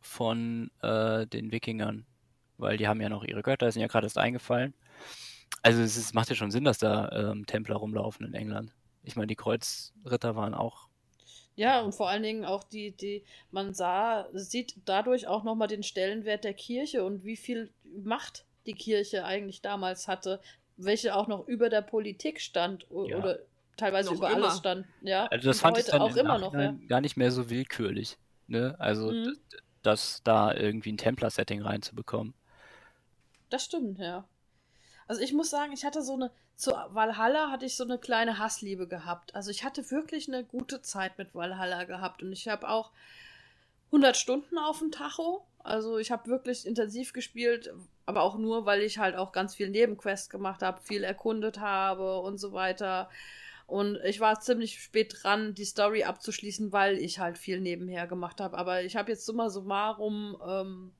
von 0.00 0.70
äh, 0.82 1.26
den 1.26 1.50
Wikingern, 1.50 2.06
weil 2.58 2.76
die 2.76 2.88
haben 2.88 3.00
ja 3.00 3.08
noch 3.08 3.24
ihre 3.24 3.42
Götter, 3.42 3.70
sind 3.70 3.82
ja 3.82 3.88
gerade 3.88 4.06
erst 4.06 4.18
eingefallen. 4.18 4.74
Also 5.62 5.80
es 5.82 5.96
ist, 5.96 6.14
macht 6.14 6.28
ja 6.28 6.36
schon 6.36 6.50
Sinn, 6.50 6.64
dass 6.64 6.78
da 6.78 7.08
ähm, 7.10 7.46
Templer 7.46 7.76
rumlaufen 7.76 8.26
in 8.26 8.34
England. 8.34 8.74
Ich 9.02 9.16
meine, 9.16 9.28
die 9.28 9.36
Kreuzritter 9.36 10.36
waren 10.36 10.54
auch. 10.54 10.88
Ja, 11.54 11.82
und 11.82 11.94
vor 11.94 12.08
allen 12.08 12.22
Dingen 12.22 12.44
auch 12.44 12.64
die, 12.64 12.92
die, 12.92 13.24
man 13.50 13.74
sah, 13.74 14.26
sieht 14.32 14.76
dadurch 14.84 15.26
auch 15.26 15.44
nochmal 15.44 15.68
den 15.68 15.82
Stellenwert 15.82 16.44
der 16.44 16.54
Kirche 16.54 17.04
und 17.04 17.24
wie 17.24 17.36
viel 17.36 17.70
Macht 17.84 18.46
die 18.66 18.74
Kirche 18.74 19.24
eigentlich 19.24 19.60
damals 19.60 20.08
hatte, 20.08 20.40
welche 20.76 21.14
auch 21.14 21.28
noch 21.28 21.46
über 21.46 21.68
der 21.68 21.82
Politik 21.82 22.40
stand 22.40 22.86
ja. 22.90 23.18
oder 23.18 23.38
teilweise 23.76 24.10
noch 24.10 24.18
über 24.18 24.30
immer. 24.30 24.44
alles 24.46 24.58
stand. 24.58 24.86
Ja, 25.02 25.26
also 25.26 25.48
das 25.48 25.60
fand 25.60 25.78
ich 25.78 25.86
dann 25.86 26.00
auch 26.00 26.16
immer 26.16 26.38
noch 26.38 26.54
ja. 26.54 26.74
gar 26.88 27.00
nicht 27.00 27.16
mehr 27.16 27.30
so 27.30 27.50
willkürlich. 27.50 28.16
Ne? 28.46 28.74
Also 28.78 29.10
mhm. 29.10 29.36
das 29.82 30.22
da 30.24 30.54
irgendwie 30.54 30.92
ein 30.92 30.98
Templar-Setting 30.98 31.62
reinzubekommen. 31.62 32.34
Das 33.50 33.64
stimmt, 33.64 33.98
ja. 33.98 34.24
Also 35.12 35.20
ich 35.20 35.34
muss 35.34 35.50
sagen, 35.50 35.74
ich 35.74 35.84
hatte 35.84 36.00
so 36.00 36.14
eine, 36.14 36.30
zu 36.56 36.70
Valhalla 36.70 37.50
hatte 37.50 37.66
ich 37.66 37.76
so 37.76 37.84
eine 37.84 37.98
kleine 37.98 38.38
Hassliebe 38.38 38.88
gehabt. 38.88 39.34
Also 39.34 39.50
ich 39.50 39.62
hatte 39.62 39.90
wirklich 39.90 40.26
eine 40.26 40.42
gute 40.42 40.80
Zeit 40.80 41.18
mit 41.18 41.34
Valhalla 41.34 41.84
gehabt 41.84 42.22
und 42.22 42.32
ich 42.32 42.48
habe 42.48 42.66
auch 42.66 42.92
100 43.88 44.16
Stunden 44.16 44.56
auf 44.56 44.78
dem 44.78 44.90
Tacho. 44.90 45.44
Also 45.58 45.98
ich 45.98 46.10
habe 46.10 46.30
wirklich 46.30 46.64
intensiv 46.64 47.12
gespielt, 47.12 47.74
aber 48.06 48.22
auch 48.22 48.38
nur, 48.38 48.64
weil 48.64 48.80
ich 48.80 48.96
halt 48.96 49.14
auch 49.14 49.32
ganz 49.32 49.54
viel 49.54 49.68
Nebenquests 49.68 50.30
gemacht 50.30 50.62
habe, 50.62 50.80
viel 50.80 51.04
erkundet 51.04 51.60
habe 51.60 52.18
und 52.20 52.38
so 52.38 52.54
weiter. 52.54 53.10
Und 53.66 53.98
ich 54.06 54.18
war 54.18 54.40
ziemlich 54.40 54.82
spät 54.82 55.14
dran, 55.22 55.52
die 55.52 55.66
Story 55.66 56.04
abzuschließen, 56.04 56.72
weil 56.72 56.96
ich 56.96 57.18
halt 57.18 57.36
viel 57.36 57.60
nebenher 57.60 58.06
gemacht 58.06 58.40
habe. 58.40 58.56
Aber 58.56 58.82
ich 58.82 58.96
habe 58.96 59.12
jetzt 59.12 59.26
summa 59.26 59.50
summarum 59.50 60.38
ähm, 60.48 60.92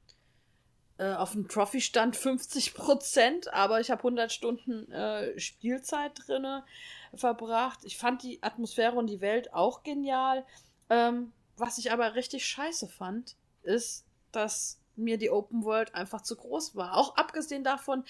äh, 1.02 1.14
auf 1.14 1.32
dem 1.32 1.48
Trophy-Stand 1.48 2.16
50 2.16 2.74
Prozent, 2.74 3.52
aber 3.52 3.80
ich 3.80 3.90
habe 3.90 4.00
100 4.00 4.30
Stunden 4.30 4.90
äh, 4.92 5.36
Spielzeit 5.38 6.12
drinne 6.14 6.64
verbracht. 7.12 7.80
Ich 7.82 7.98
fand 7.98 8.22
die 8.22 8.40
Atmosphäre 8.40 8.96
und 8.96 9.08
die 9.08 9.20
Welt 9.20 9.52
auch 9.52 9.82
genial. 9.82 10.46
Ähm, 10.90 11.32
was 11.56 11.78
ich 11.78 11.90
aber 11.90 12.14
richtig 12.14 12.46
scheiße 12.46 12.86
fand, 12.86 13.34
ist, 13.64 14.04
dass 14.30 14.78
mir 14.94 15.18
die 15.18 15.30
Open 15.30 15.64
World 15.64 15.92
einfach 15.94 16.20
zu 16.20 16.36
groß 16.36 16.76
war. 16.76 16.96
Auch 16.96 17.16
abgesehen 17.16 17.64
davon, 17.64 18.04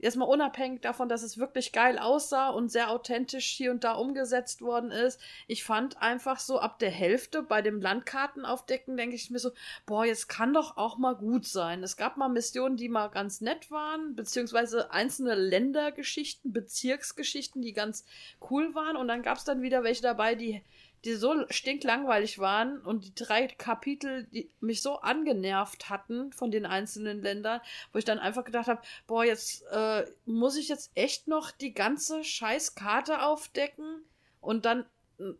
jetzt 0.00 0.16
mal 0.16 0.24
unabhängig 0.24 0.80
davon, 0.80 1.08
dass 1.08 1.22
es 1.22 1.38
wirklich 1.38 1.72
geil 1.72 1.98
aussah 1.98 2.50
und 2.50 2.70
sehr 2.70 2.90
authentisch 2.90 3.46
hier 3.46 3.70
und 3.70 3.84
da 3.84 3.92
umgesetzt 3.92 4.62
worden 4.62 4.90
ist. 4.90 5.20
Ich 5.46 5.64
fand 5.64 6.00
einfach 6.00 6.40
so 6.40 6.58
ab 6.58 6.78
der 6.78 6.90
Hälfte 6.90 7.42
bei 7.42 7.62
dem 7.62 7.80
Landkartenaufdecken, 7.80 8.96
denke 8.96 9.16
ich 9.16 9.30
mir 9.30 9.38
so, 9.38 9.50
boah, 9.86 10.04
jetzt 10.04 10.28
kann 10.28 10.54
doch 10.54 10.76
auch 10.76 10.98
mal 10.98 11.14
gut 11.14 11.46
sein. 11.46 11.82
Es 11.82 11.96
gab 11.96 12.16
mal 12.16 12.28
Missionen, 12.28 12.76
die 12.76 12.88
mal 12.88 13.08
ganz 13.08 13.40
nett 13.40 13.70
waren, 13.70 14.14
beziehungsweise 14.14 14.90
einzelne 14.90 15.34
Ländergeschichten, 15.34 16.52
Bezirksgeschichten, 16.52 17.62
die 17.62 17.72
ganz 17.72 18.04
cool 18.50 18.74
waren. 18.74 18.96
Und 18.96 19.08
dann 19.08 19.22
gab 19.22 19.38
es 19.38 19.44
dann 19.44 19.62
wieder 19.62 19.82
welche 19.84 20.02
dabei, 20.02 20.34
die 20.34 20.62
die 21.04 21.14
so 21.14 21.34
stinklangweilig 21.48 22.38
waren 22.38 22.80
und 22.80 23.04
die 23.04 23.14
drei 23.14 23.46
Kapitel, 23.46 24.24
die 24.24 24.50
mich 24.60 24.82
so 24.82 24.96
angenervt 25.00 25.88
hatten 25.88 26.32
von 26.32 26.50
den 26.50 26.66
einzelnen 26.66 27.22
Ländern, 27.22 27.60
wo 27.92 27.98
ich 27.98 28.04
dann 28.04 28.18
einfach 28.18 28.44
gedacht 28.44 28.68
habe, 28.68 28.82
boah, 29.06 29.24
jetzt 29.24 29.62
äh, 29.70 30.04
muss 30.26 30.56
ich 30.56 30.68
jetzt 30.68 30.90
echt 30.94 31.28
noch 31.28 31.50
die 31.50 31.72
ganze 31.72 32.22
Scheißkarte 32.22 33.22
aufdecken? 33.22 34.04
Und 34.40 34.64
dann 34.64 34.86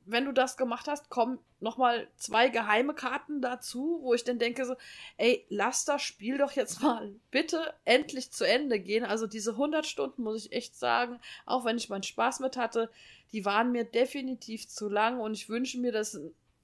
wenn 0.05 0.25
du 0.25 0.33
das 0.33 0.57
gemacht 0.57 0.87
hast, 0.89 1.09
kommen 1.09 1.39
nochmal 1.61 2.09
zwei 2.17 2.49
geheime 2.49 2.95
Karten 2.95 3.41
dazu, 3.41 4.01
wo 4.03 4.15
ich 4.15 4.25
dann 4.25 4.39
denke 4.39 4.65
so, 4.65 4.77
ey, 5.17 5.45
lass 5.49 5.85
das 5.85 6.03
Spiel 6.03 6.39
doch 6.39 6.53
jetzt 6.53 6.83
mal 6.83 7.13
bitte 7.31 7.75
endlich 7.85 8.31
zu 8.31 8.45
Ende 8.45 8.81
gehen. 8.81 9.05
Also 9.05 9.27
diese 9.27 9.53
100 9.53 9.87
Stunden, 9.87 10.23
muss 10.23 10.45
ich 10.45 10.53
echt 10.53 10.77
sagen, 10.77 11.21
auch 11.47 11.65
wenn 11.65 11.77
ich 11.77 11.89
meinen 11.89 12.03
Spaß 12.03 12.41
mit 12.41 12.57
hatte, 12.57 12.91
die 13.33 13.45
waren 13.45 13.73
mir 13.73 13.85
definitiv 13.85 14.69
zu 14.69 14.89
lang 14.89 15.21
und 15.21 15.35
ich 15.35 15.49
wünsche 15.49 15.79
mir, 15.79 15.93
dass 15.93 16.19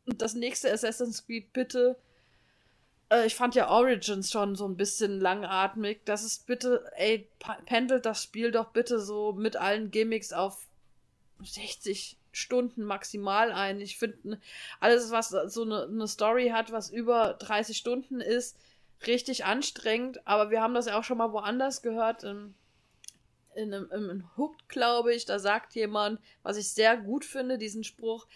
das 0.04 0.34
nächste 0.34 0.72
Assassin's 0.72 1.26
Creed 1.26 1.52
bitte 1.52 1.96
äh, 3.10 3.26
ich 3.26 3.34
fand 3.34 3.54
ja 3.54 3.68
Origins 3.68 4.30
schon 4.30 4.56
so 4.56 4.66
ein 4.66 4.76
bisschen 4.76 5.20
langatmig. 5.20 6.00
Das 6.04 6.24
ist 6.24 6.46
bitte, 6.46 6.90
ey, 6.96 7.28
pendelt 7.66 8.06
das 8.06 8.22
Spiel 8.22 8.50
doch 8.50 8.70
bitte 8.72 9.00
so 9.00 9.32
mit 9.32 9.56
allen 9.56 9.90
Gimmicks 9.90 10.32
auf 10.32 10.66
60 11.42 12.16
Stunden 12.36 12.84
maximal 12.84 13.50
ein. 13.50 13.80
Ich 13.80 13.98
finde, 13.98 14.40
alles, 14.80 15.10
was 15.10 15.30
so 15.30 15.62
eine, 15.62 15.84
eine 15.84 16.06
Story 16.06 16.48
hat, 16.48 16.70
was 16.72 16.90
über 16.90 17.34
30 17.34 17.76
Stunden 17.76 18.20
ist, 18.20 18.56
richtig 19.06 19.44
anstrengend. 19.44 20.26
Aber 20.26 20.50
wir 20.50 20.60
haben 20.60 20.74
das 20.74 20.86
ja 20.86 20.98
auch 20.98 21.04
schon 21.04 21.18
mal 21.18 21.32
woanders 21.32 21.82
gehört. 21.82 22.24
In, 22.24 22.54
in 23.54 23.72
einem, 23.72 24.10
in 24.10 24.24
Hooked, 24.36 24.68
glaube 24.68 25.14
ich, 25.14 25.24
da 25.24 25.38
sagt 25.38 25.74
jemand, 25.74 26.20
was 26.42 26.56
ich 26.56 26.68
sehr 26.70 26.96
gut 26.96 27.24
finde, 27.24 27.58
diesen 27.58 27.84
Spruch, 27.84 28.26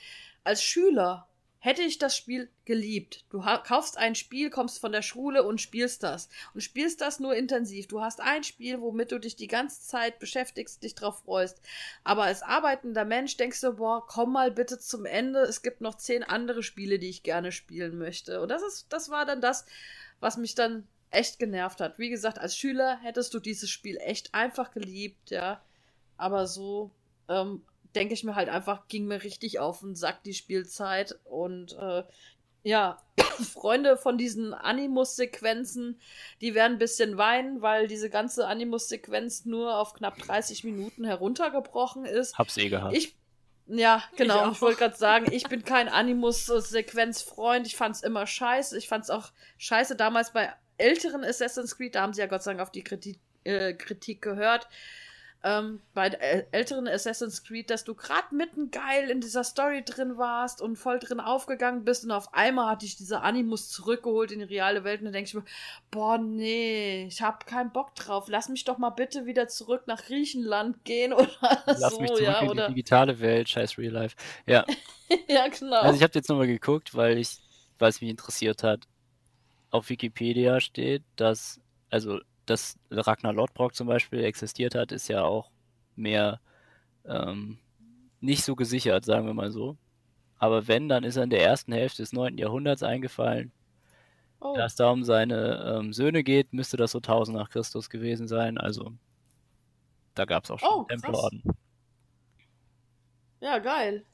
als 0.44 0.62
Schüler 0.62 1.28
hätte 1.60 1.82
ich 1.82 1.98
das 1.98 2.16
Spiel 2.16 2.48
geliebt. 2.64 3.26
Du 3.28 3.42
kaufst 3.42 3.98
ein 3.98 4.14
Spiel, 4.14 4.48
kommst 4.48 4.80
von 4.80 4.92
der 4.92 5.02
Schule 5.02 5.44
und 5.44 5.60
spielst 5.60 6.02
das. 6.02 6.30
Und 6.54 6.62
spielst 6.62 7.02
das 7.02 7.20
nur 7.20 7.36
intensiv. 7.36 7.86
Du 7.86 8.00
hast 8.00 8.20
ein 8.22 8.44
Spiel, 8.44 8.80
womit 8.80 9.12
du 9.12 9.18
dich 9.18 9.36
die 9.36 9.46
ganze 9.46 9.82
Zeit 9.82 10.18
beschäftigst, 10.18 10.82
dich 10.82 10.94
drauf 10.94 11.20
freust. 11.24 11.60
Aber 12.02 12.24
als 12.24 12.42
arbeitender 12.42 13.04
Mensch 13.04 13.36
denkst 13.36 13.60
du, 13.60 13.74
boah, 13.74 14.06
komm 14.06 14.32
mal 14.32 14.50
bitte 14.50 14.78
zum 14.78 15.04
Ende. 15.04 15.40
Es 15.40 15.60
gibt 15.62 15.82
noch 15.82 15.96
zehn 15.96 16.22
andere 16.24 16.62
Spiele, 16.62 16.98
die 16.98 17.10
ich 17.10 17.22
gerne 17.22 17.52
spielen 17.52 17.98
möchte. 17.98 18.40
Und 18.40 18.48
das 18.48 18.62
ist, 18.62 18.86
das 18.88 19.10
war 19.10 19.26
dann 19.26 19.42
das, 19.42 19.66
was 20.18 20.38
mich 20.38 20.54
dann 20.54 20.88
echt 21.10 21.38
genervt 21.38 21.82
hat. 21.82 21.98
Wie 21.98 22.08
gesagt, 22.08 22.38
als 22.38 22.56
Schüler 22.56 22.98
hättest 23.02 23.34
du 23.34 23.38
dieses 23.38 23.68
Spiel 23.68 23.98
echt 23.98 24.34
einfach 24.34 24.70
geliebt, 24.70 25.30
ja. 25.30 25.60
Aber 26.16 26.46
so 26.46 26.90
ähm, 27.28 27.62
denke 27.94 28.14
ich 28.14 28.24
mir 28.24 28.34
halt 28.34 28.48
einfach, 28.48 28.88
ging 28.88 29.06
mir 29.06 29.22
richtig 29.22 29.58
auf 29.58 29.80
den 29.80 29.94
Sack 29.94 30.22
die 30.22 30.34
Spielzeit. 30.34 31.18
Und 31.24 31.76
äh, 31.78 32.04
ja, 32.62 32.98
Freunde 33.52 33.96
von 33.96 34.18
diesen 34.18 34.54
Animus-Sequenzen, 34.54 36.00
die 36.40 36.54
werden 36.54 36.74
ein 36.74 36.78
bisschen 36.78 37.16
weinen, 37.16 37.62
weil 37.62 37.88
diese 37.88 38.10
ganze 38.10 38.46
Animus-Sequenz 38.46 39.44
nur 39.44 39.76
auf 39.78 39.94
knapp 39.94 40.18
30 40.18 40.64
Minuten 40.64 41.04
heruntergebrochen 41.04 42.04
ist. 42.04 42.38
Hab's 42.38 42.56
eh 42.56 42.68
gehabt. 42.68 42.96
Ich, 42.96 43.16
ja, 43.66 44.02
genau. 44.16 44.46
Ich, 44.46 44.52
ich 44.52 44.62
wollte 44.62 44.78
gerade 44.78 44.96
sagen, 44.96 45.32
ich 45.32 45.44
bin 45.44 45.64
kein 45.64 45.88
Animus-Sequenz-Freund. 45.88 47.66
Ich 47.66 47.76
fand's 47.76 48.02
immer 48.02 48.26
scheiße. 48.26 48.76
Ich 48.76 48.88
fand's 48.88 49.10
auch 49.10 49.32
scheiße 49.58 49.96
damals 49.96 50.32
bei 50.32 50.52
älteren 50.76 51.24
Assassin's 51.24 51.76
Creed. 51.76 51.94
Da 51.94 52.02
haben 52.02 52.12
sie 52.12 52.20
ja 52.20 52.26
Gott 52.26 52.42
sei 52.42 52.52
Dank 52.52 52.62
auf 52.62 52.72
die 52.72 52.84
Kritik, 52.84 53.20
äh, 53.44 53.74
Kritik 53.74 54.22
gehört 54.22 54.68
ähm, 55.42 55.80
bei 55.94 56.08
älteren 56.08 56.86
Assassin's 56.86 57.42
Creed, 57.44 57.70
dass 57.70 57.84
du 57.84 57.94
gerade 57.94 58.34
mitten 58.34 58.70
geil 58.70 59.08
in 59.08 59.22
dieser 59.22 59.42
Story 59.42 59.82
drin 59.82 60.18
warst 60.18 60.60
und 60.60 60.76
voll 60.76 60.98
drin 60.98 61.18
aufgegangen 61.18 61.84
bist 61.84 62.04
und 62.04 62.10
auf 62.10 62.34
einmal 62.34 62.70
hat 62.70 62.82
dich 62.82 62.96
dieser 62.96 63.22
Animus 63.22 63.70
zurückgeholt 63.70 64.32
in 64.32 64.40
die 64.40 64.44
reale 64.44 64.84
Welt 64.84 65.00
und 65.00 65.06
dann 65.06 65.14
denke 65.14 65.28
ich 65.28 65.34
mir, 65.34 65.44
boah, 65.90 66.18
nee, 66.18 67.06
ich 67.06 67.22
hab 67.22 67.46
keinen 67.46 67.72
Bock 67.72 67.94
drauf. 67.94 68.26
Lass 68.28 68.50
mich 68.50 68.64
doch 68.64 68.76
mal 68.76 68.90
bitte 68.90 69.24
wieder 69.24 69.48
zurück 69.48 69.84
nach 69.86 70.04
Griechenland 70.04 70.84
gehen 70.84 71.14
oder 71.14 71.30
Lass 71.64 71.94
so, 71.94 72.00
mich 72.00 72.10
zurück 72.10 72.22
ja, 72.22 72.40
in 72.40 72.50
oder 72.50 72.68
die 72.68 72.74
digitale 72.74 73.18
Welt, 73.20 73.48
scheiß 73.48 73.78
Real 73.78 73.92
Life. 73.94 74.16
Ja. 74.46 74.66
ja, 75.28 75.48
genau. 75.48 75.80
Also 75.80 75.96
ich 75.96 76.02
habe 76.02 76.12
jetzt 76.14 76.28
nochmal 76.28 76.48
geguckt, 76.48 76.94
weil 76.94 77.16
ich, 77.16 77.38
weil 77.78 77.88
es 77.88 78.00
mich 78.02 78.10
interessiert 78.10 78.62
hat. 78.62 78.86
Auf 79.70 79.88
Wikipedia 79.88 80.60
steht, 80.60 81.02
dass, 81.16 81.60
also 81.88 82.20
dass 82.46 82.78
Ragnar 82.90 83.32
Lodbrok 83.32 83.74
zum 83.74 83.86
Beispiel 83.86 84.24
existiert 84.24 84.74
hat, 84.74 84.92
ist 84.92 85.08
ja 85.08 85.24
auch 85.24 85.50
mehr 85.96 86.40
ähm, 87.04 87.58
nicht 88.20 88.44
so 88.44 88.56
gesichert, 88.56 89.04
sagen 89.04 89.26
wir 89.26 89.34
mal 89.34 89.50
so. 89.50 89.76
Aber 90.38 90.68
wenn, 90.68 90.88
dann 90.88 91.04
ist 91.04 91.16
er 91.16 91.24
in 91.24 91.30
der 91.30 91.44
ersten 91.44 91.72
Hälfte 91.72 92.02
des 92.02 92.12
9. 92.12 92.38
Jahrhunderts 92.38 92.82
eingefallen. 92.82 93.52
Oh. 94.40 94.54
Da 94.56 94.64
es 94.64 94.74
da 94.74 94.90
um 94.90 95.04
seine 95.04 95.78
ähm, 95.78 95.92
Söhne 95.92 96.24
geht, 96.24 96.52
müsste 96.52 96.76
das 96.76 96.92
so 96.92 96.98
1000 96.98 97.36
nach 97.36 97.50
Christus 97.50 97.90
gewesen 97.90 98.26
sein. 98.26 98.56
Also 98.56 98.92
da 100.14 100.24
gab 100.24 100.44
es 100.44 100.50
auch 100.50 100.58
schon 100.58 100.68
oh, 100.70 100.84
Tempelorden. 100.84 101.42
Ja, 103.40 103.58
geil. 103.58 104.04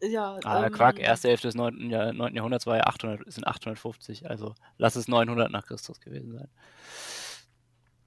Ja, 0.00 0.38
ah, 0.44 0.66
ähm, 0.66 0.72
Quark, 0.72 0.98
erste 0.98 1.28
Hälfte 1.28 1.48
des 1.48 1.54
9. 1.54 1.90
Jahr, 1.90 2.12
9. 2.12 2.34
Jahrhunderts 2.34 2.66
war 2.66 2.76
ja 2.76 2.84
800, 2.84 3.32
sind 3.32 3.46
850, 3.46 4.28
also 4.28 4.54
lass 4.76 4.96
es 4.96 5.08
900 5.08 5.50
nach 5.50 5.66
Christus 5.66 6.00
gewesen 6.00 6.32
sein. 6.32 6.48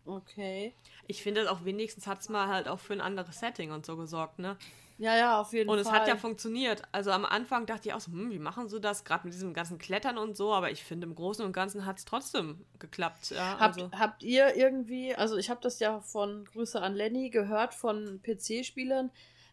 Okay. 0.05 0.73
Ich 1.07 1.21
finde, 1.21 1.51
auch 1.51 1.65
wenigstens 1.65 2.07
hat 2.07 2.19
es 2.21 2.29
mal 2.29 2.47
halt 2.47 2.67
auch 2.67 2.79
für 2.79 2.93
ein 2.93 3.01
anderes 3.01 3.39
Setting 3.39 3.71
und 3.71 3.85
so 3.85 3.97
gesorgt, 3.97 4.39
ne? 4.39 4.57
Ja, 4.99 5.15
ja, 5.15 5.39
auf 5.39 5.53
jeden 5.53 5.67
Fall. 5.67 5.77
Und 5.77 5.81
es 5.81 5.91
hat 5.91 6.09
ja 6.09 6.17
funktioniert. 6.17 6.81
Also 6.91 7.11
am 7.11 7.23
Anfang 7.23 7.65
dachte 7.65 7.87
ich 7.87 7.93
auch 7.93 8.01
so, 8.01 8.11
hm, 8.11 8.31
wie 8.31 8.39
machen 8.39 8.67
sie 8.67 8.81
das? 8.81 9.05
Gerade 9.05 9.25
mit 9.25 9.33
diesem 9.33 9.53
ganzen 9.53 9.77
Klettern 9.77 10.17
und 10.17 10.35
so. 10.35 10.53
Aber 10.53 10.71
ich 10.71 10.83
finde, 10.83 11.07
im 11.07 11.15
Großen 11.15 11.45
und 11.45 11.53
Ganzen 11.53 11.85
hat 11.85 11.99
es 11.99 12.05
trotzdem 12.05 12.65
geklappt. 12.79 13.29
Ja, 13.29 13.57
habt, 13.59 13.77
also. 13.77 13.91
habt 13.93 14.23
ihr 14.23 14.57
irgendwie, 14.57 15.15
also 15.15 15.37
ich 15.37 15.49
habe 15.49 15.61
das 15.63 15.79
ja 15.79 16.01
von 16.01 16.43
Grüße 16.43 16.81
an 16.81 16.95
Lenny 16.95 17.29
gehört, 17.29 17.73
von 17.73 18.21
PC-Spielern, 18.23 19.09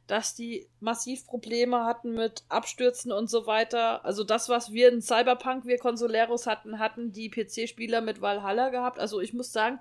dass 0.07 0.35
die 0.35 0.69
massiv 0.81 1.27
Probleme 1.27 1.85
hatten 1.85 2.13
mit 2.13 2.45
Abstürzen 2.49 3.13
und 3.13 3.29
so 3.29 3.47
weiter. 3.47 4.05
Also 4.05 4.25
das, 4.25 4.49
was 4.49 4.73
wir 4.73 4.89
in 4.91 5.03
Cyberpunk, 5.03 5.67
wir 5.67 5.79
Consoleros 5.79 6.47
hatten, 6.47 6.79
hatten 6.79 7.13
die 7.13 7.31
PC-Spieler 7.31 8.01
mit 8.01 8.21
Valhalla 8.21 8.69
gehabt. 8.69 8.99
Also 8.99 9.21
ich 9.21 9.33
muss 9.33 9.53
sagen, 9.53 9.81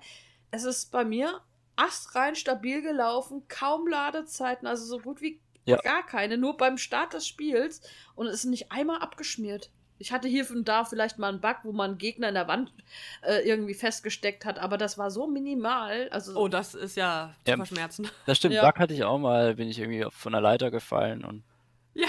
es 0.50 0.64
ist 0.64 0.90
bei 0.90 1.04
mir 1.04 1.40
astrein 1.76 2.34
stabil 2.34 2.82
gelaufen, 2.82 3.46
kaum 3.48 3.86
Ladezeiten, 3.86 4.66
also 4.66 4.84
so 4.84 4.98
gut 4.98 5.20
wie 5.20 5.40
ja. 5.64 5.76
gar 5.78 6.04
keine, 6.04 6.38
nur 6.38 6.56
beim 6.56 6.78
Start 6.78 7.12
des 7.12 7.26
Spiels 7.26 7.80
und 8.14 8.26
es 8.26 8.34
ist 8.36 8.44
nicht 8.46 8.72
einmal 8.72 9.00
abgeschmiert. 9.00 9.70
Ich 9.98 10.12
hatte 10.12 10.28
hier 10.28 10.48
und 10.50 10.66
da 10.66 10.84
vielleicht 10.84 11.18
mal 11.18 11.28
einen 11.28 11.40
Bug, 11.40 11.56
wo 11.62 11.72
man 11.72 11.92
einen 11.92 11.98
Gegner 11.98 12.28
in 12.28 12.34
der 12.34 12.48
Wand 12.48 12.72
äh, 13.22 13.46
irgendwie 13.48 13.74
festgesteckt 13.74 14.44
hat, 14.44 14.58
aber 14.58 14.76
das 14.76 14.98
war 14.98 15.10
so 15.10 15.26
minimal. 15.26 16.08
Also 16.10 16.38
oh, 16.38 16.48
das 16.48 16.74
ist 16.74 16.96
ja 16.96 17.34
zu 17.44 17.50
ja, 17.50 17.56
verschmerzen. 17.56 18.08
Das 18.26 18.38
stimmt, 18.38 18.54
ja. 18.54 18.64
Bug 18.64 18.78
hatte 18.78 18.94
ich 18.94 19.04
auch 19.04 19.18
mal, 19.18 19.54
bin 19.54 19.68
ich 19.68 19.78
irgendwie 19.78 20.06
von 20.10 20.32
der 20.32 20.40
Leiter 20.40 20.70
gefallen 20.70 21.24
und 21.24 21.44
ja. 21.94 22.08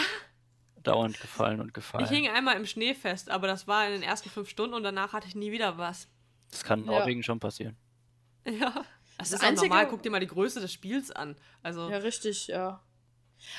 dauernd 0.83 1.19
gefallen 1.19 1.61
und 1.61 1.73
gefallen. 1.73 2.03
Ich 2.03 2.09
hing 2.09 2.27
einmal 2.29 2.57
im 2.57 2.65
Schnee 2.65 2.93
fest, 2.93 3.29
aber 3.29 3.47
das 3.47 3.67
war 3.67 3.85
in 3.87 3.93
den 3.93 4.03
ersten 4.03 4.29
fünf 4.29 4.49
Stunden 4.49 4.73
und 4.73 4.83
danach 4.83 5.13
hatte 5.13 5.27
ich 5.27 5.35
nie 5.35 5.51
wieder 5.51 5.77
was. 5.77 6.09
Das 6.51 6.63
kann 6.63 6.81
in 6.81 6.85
Norwegen 6.85 7.23
schon 7.23 7.39
passieren. 7.39 7.77
Ja. 8.49 8.85
Das, 9.17 9.31
das 9.31 9.41
ist 9.41 9.45
einzige... 9.45 9.67
normal, 9.67 9.87
guck 9.89 10.01
dir 10.03 10.09
mal 10.09 10.21
die 10.21 10.27
Größe 10.27 10.61
des 10.61 10.71
Spiels 10.71 11.11
an. 11.11 11.35
Also 11.63 11.89
ja, 11.89 11.97
richtig, 11.97 12.47
ja. 12.47 12.81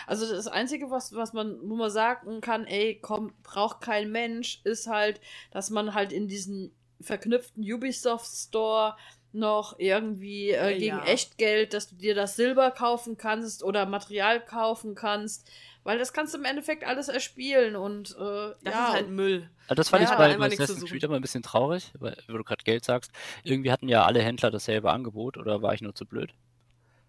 Also 0.06 0.28
das 0.28 0.46
Einzige, 0.46 0.90
was, 0.90 1.14
was 1.14 1.32
man, 1.32 1.59
wo 1.62 1.76
man 1.76 1.90
sagen 1.90 2.40
kann, 2.40 2.66
ey, 2.66 2.98
komm, 3.00 3.32
braucht 3.42 3.80
kein 3.80 4.10
Mensch, 4.10 4.60
ist 4.64 4.86
halt, 4.86 5.20
dass 5.50 5.70
man 5.70 5.94
halt 5.94 6.12
in 6.12 6.28
diesen 6.28 6.72
verknüpften 7.00 7.62
Ubisoft 7.62 8.26
Store 8.26 8.96
noch 9.32 9.78
irgendwie 9.78 10.50
äh, 10.50 10.78
gegen 10.78 10.96
ja. 10.96 11.05
Echtgeld, 11.05 11.74
dass 11.74 11.88
du 11.88 11.96
dir 11.96 12.14
das 12.14 12.36
Silber 12.36 12.70
kaufen 12.70 13.16
kannst 13.16 13.62
oder 13.62 13.86
Material 13.86 14.40
kaufen 14.40 14.94
kannst. 14.94 15.48
Weil 15.84 15.98
das 15.98 16.12
kannst 16.12 16.34
du 16.34 16.38
im 16.38 16.44
Endeffekt 16.44 16.84
alles 16.84 17.09
erspielen 17.09 17.76
und 17.76 18.10
äh, 18.10 18.52
das 18.62 18.74
ja. 18.74 18.86
ist 18.88 18.92
halt 18.92 19.10
Müll. 19.10 19.48
Also 19.68 19.74
das 19.76 19.88
fand 19.88 20.02
ja, 20.02 20.10
ich 20.10 20.18
bei, 20.18 20.36
bei 20.36 20.46
Assassin's 20.46 20.84
Creed 20.84 21.02
immer 21.05 21.16
ein 21.16 21.22
bisschen 21.22 21.42
traurig, 21.42 21.92
weil, 21.98 22.16
weil 22.26 22.36
du 22.36 22.44
gerade 22.44 22.64
Geld 22.64 22.84
sagst. 22.84 23.10
Irgendwie 23.42 23.70
hatten 23.70 23.88
ja 23.88 24.05
alle 24.05 24.20
Händler 24.20 24.50
dasselbe 24.50 24.90
Angebot 24.90 25.38
oder 25.38 25.62
war 25.62 25.72
ich 25.74 25.80
nur 25.80 25.94
zu 25.94 26.05
blöd? 26.05 26.34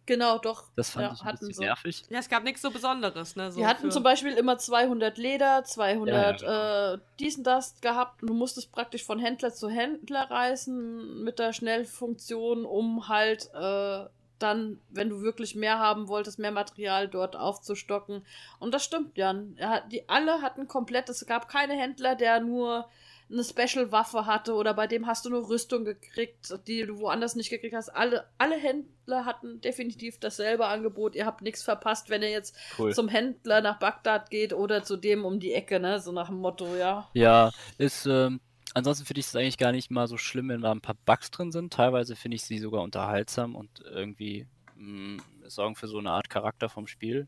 Genau, 0.10 0.40
doch. 0.40 0.64
Das 0.76 0.90
fand 0.90 1.06
ja, 1.06 1.14
ich 1.14 1.22
ein 1.22 1.32
bisschen 1.34 1.54
so. 1.54 1.62
nervig. 1.62 2.04
Ja, 2.10 2.18
es 2.18 2.30
gab 2.30 2.44
nichts 2.44 2.64
so 2.64 2.72
Besonderes. 2.72 3.36
Ne, 3.36 3.52
so 3.52 3.60
Die 3.60 3.68
hatten 3.68 3.92
zum 3.92 4.02
Beispiel 4.02 4.34
immer 4.34 4.58
200 4.58 5.20
Leder, 5.20 5.64
200 5.64 6.08
ja, 6.08 6.22
ja, 6.22 6.32
genau. 6.32 6.94
äh, 6.96 6.98
dies 7.20 7.38
und 7.38 7.44
das 7.44 7.80
gehabt. 7.80 8.24
Und 8.24 8.30
du 8.30 8.34
musstest 8.34 8.72
praktisch 8.72 9.04
von 9.04 9.20
Händler 9.20 9.54
zu 9.54 9.70
Händler 9.70 10.32
reisen 10.32 11.24
mit 11.24 11.38
der 11.38 11.54
Schnellfunktion, 11.54 12.66
um 12.66 13.08
halt 13.08 13.52
äh, 13.54 14.06
dann, 14.40 14.82
wenn 14.90 15.10
du 15.10 15.22
wirklich 15.22 15.54
mehr 15.54 15.78
haben 15.78 16.08
wolltest, 16.08 16.40
mehr 16.40 16.50
Material 16.50 17.08
dort 17.08 17.36
aufzustocken. 17.36 18.26
Und 18.58 18.74
das 18.74 18.84
stimmt, 18.84 19.16
Jan. 19.16 19.60
Die 19.92 20.10
alle 20.10 20.42
hatten 20.42 20.68
komplett, 20.68 21.10
es 21.10 21.24
gab 21.28 21.48
keine 21.48 21.74
Händler, 21.74 22.16
der 22.16 22.40
nur 22.40 22.90
eine 23.32 23.44
Special-Waffe 23.44 24.26
hatte 24.26 24.54
oder 24.56 24.74
bei 24.74 24.88
dem 24.88 25.06
hast 25.06 25.26
du 25.26 25.30
nur 25.30 25.50
Rüstung 25.50 25.86
gekriegt, 25.86 26.52
die 26.68 26.86
du 26.86 26.98
woanders 27.00 27.36
nicht 27.36 27.50
gekriegt 27.50 27.76
hast. 27.76 27.90
Alle, 27.90 28.26
alle 28.38 28.56
Händler 28.56 29.26
hatten 29.26 29.62
definitiv 29.62 30.20
dasselbe 30.20 30.66
Angebot. 30.66 31.16
Ihr 31.16 31.26
habt 31.26 31.42
nichts 31.42 31.62
verpasst, 31.64 32.10
wenn 32.10 32.24
ihr 32.24 32.32
jetzt 32.32 32.56
cool. 32.80 32.94
zum 32.94 33.08
Händler 33.08 33.62
nach 33.62 33.78
Bagdad 33.80 34.32
geht 34.32 34.54
oder 34.54 34.84
zu 34.84 34.98
dem 34.98 35.26
um 35.26 35.40
die 35.40 35.54
Ecke, 35.54 35.80
ne? 35.80 36.00
So 36.00 36.12
nach 36.12 36.30
dem 36.30 36.38
Motto, 36.38 36.76
ja. 36.76 37.08
Ja, 37.14 37.52
ist, 37.78 38.08
ähm, 38.08 38.40
ansonsten 38.74 39.06
finde 39.06 39.20
ich 39.20 39.28
es 39.28 39.36
eigentlich 39.36 39.58
gar 39.58 39.72
nicht 39.72 39.92
mal 39.92 40.08
so 40.08 40.18
schlimm, 40.18 40.50
wenn 40.50 40.62
da 40.62 40.72
ein 40.72 40.82
paar 40.82 40.98
Bugs 41.06 41.30
drin 41.30 41.52
sind. 41.52 41.72
Teilweise 41.72 42.16
finde 42.16 42.36
ich 42.36 42.44
sie 42.44 42.58
sogar 42.58 42.82
unterhaltsam 42.82 43.56
und 43.56 43.84
irgendwie 43.86 44.48
mh, 44.76 45.18
mm, 45.18 45.22
sorgen 45.48 45.76
für 45.76 45.88
so 45.88 46.00
eine 46.00 46.12
Art 46.12 46.30
Charakter 46.30 46.68
vom 46.68 46.88
Spiel. 46.88 47.28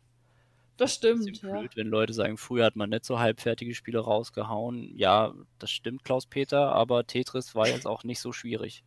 Das 0.82 0.96
stimmt, 0.96 1.44
ja. 1.44 1.60
Blöd, 1.60 1.78
wenn 1.78 1.90
Leute 1.90 2.12
sagen, 2.12 2.38
früher 2.38 2.66
hat 2.66 2.76
man 2.76 2.90
nicht 2.90 3.06
so 3.06 3.20
halbfertige 3.20 3.76
Spiele 3.76 4.00
rausgehauen. 4.00 4.98
Ja, 4.98 5.32
das 5.60 5.70
stimmt, 5.70 6.04
Klaus-Peter, 6.04 6.72
aber 6.72 7.06
Tetris 7.06 7.54
war 7.54 7.68
jetzt 7.68 7.86
auch 7.86 8.04
nicht 8.04 8.20
so 8.20 8.34
schwierig. 8.34 8.84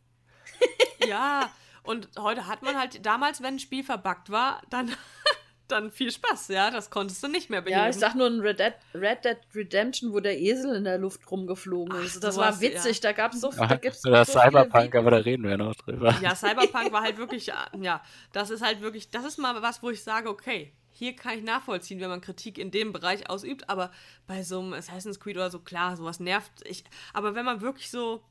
ja, 1.09 1.49
und 1.85 2.09
heute 2.19 2.49
hat 2.49 2.62
man 2.62 2.77
halt, 2.77 3.07
damals, 3.07 3.43
wenn 3.43 3.55
ein 3.55 3.59
Spiel 3.61 3.85
verbuggt 3.85 4.31
war, 4.31 4.61
dann 4.71 4.91
dann 5.69 5.93
viel 5.93 6.11
Spaß, 6.11 6.49
ja, 6.49 6.73
das 6.73 6.91
konntest 6.91 7.23
du 7.23 7.29
nicht 7.29 7.49
mehr 7.49 7.62
beheben. 7.62 7.83
Ja, 7.83 7.89
ich 7.89 7.95
sag 7.95 8.16
nur 8.16 8.27
ein 8.27 8.41
Red 8.41 8.59
Dead, 8.59 8.75
Red 8.93 9.25
Dead 9.25 9.39
Redemption, 9.55 10.12
wo 10.12 10.19
der 10.19 10.37
Esel 10.37 10.75
in 10.75 10.83
der 10.83 10.99
Luft 10.99 11.31
rumgeflogen 11.31 11.97
ist. 12.03 12.16
Ach, 12.16 12.23
das 12.23 12.37
war 12.37 12.61
witzig, 12.61 12.97
ja. 12.97 13.03
da 13.03 13.12
gab 13.12 13.35
es 13.35 13.41
so, 13.41 13.53
ja, 13.53 13.69
da 13.69 13.77
gibt's 13.77 14.05
Oder 14.05 14.25
so 14.25 14.33
Cyberpunk, 14.33 14.97
aber 14.97 15.12
da 15.12 15.19
reden 15.19 15.45
wir 15.45 15.57
noch 15.57 15.77
drüber. 15.77 16.12
Ja, 16.21 16.35
Cyberpunk 16.35 16.91
war 16.91 17.03
halt 17.03 17.19
wirklich, 17.19 17.53
ja, 17.81 18.03
das 18.33 18.51
ist 18.51 18.62
halt 18.65 18.81
wirklich, 18.81 19.12
das 19.12 19.25
ist 19.25 19.39
mal 19.39 19.62
was, 19.62 19.81
wo 19.81 19.91
ich 19.91 20.03
sage, 20.03 20.29
okay, 20.29 20.75
hier 20.97 21.16
kann 21.16 21.37
ich 21.37 21.45
nachvollziehen, 21.45 22.01
wenn 22.01 22.09
man 22.09 22.21
Kritik 22.21 22.57
in 22.57 22.71
dem 22.71 22.93
Bereich 22.93 23.29
ausübt, 23.29 23.69
aber 23.69 23.91
bei 24.29 24.45
so 24.45 24.61
einem 24.61 24.73
Assassin's 24.73 25.19
Creed 25.19 25.37
oder 25.37 25.51
so, 25.51 25.59
klar, 25.59 25.97
sowas 25.97 26.21
nervt. 26.21 26.53
Ich, 26.65 26.85
aber 27.12 27.35
wenn 27.35 27.45
man 27.45 27.61
wirklich 27.61 27.91
so 27.91 28.23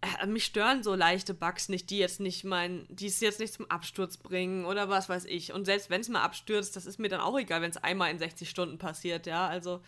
äh, 0.00 0.26
mich 0.26 0.44
stören 0.44 0.82
so 0.82 0.94
leichte 0.94 1.34
Bugs 1.34 1.68
nicht, 1.68 1.90
die 1.90 1.98
jetzt 1.98 2.20
nicht 2.20 2.44
mein, 2.44 2.86
die 2.88 3.06
es 3.06 3.20
jetzt 3.20 3.40
nicht 3.40 3.54
zum 3.54 3.68
Absturz 3.68 4.16
bringen 4.16 4.64
oder 4.64 4.88
was 4.88 5.08
weiß 5.08 5.24
ich. 5.24 5.52
Und 5.52 5.64
selbst 5.64 5.90
wenn 5.90 6.00
es 6.00 6.08
mal 6.08 6.22
abstürzt, 6.22 6.76
das 6.76 6.86
ist 6.86 7.00
mir 7.00 7.08
dann 7.08 7.20
auch 7.20 7.36
egal, 7.36 7.62
wenn 7.62 7.70
es 7.70 7.76
einmal 7.78 8.10
in 8.10 8.18
60 8.18 8.48
Stunden 8.48 8.78
passiert, 8.78 9.26
ja. 9.26 9.48
Also 9.48 9.82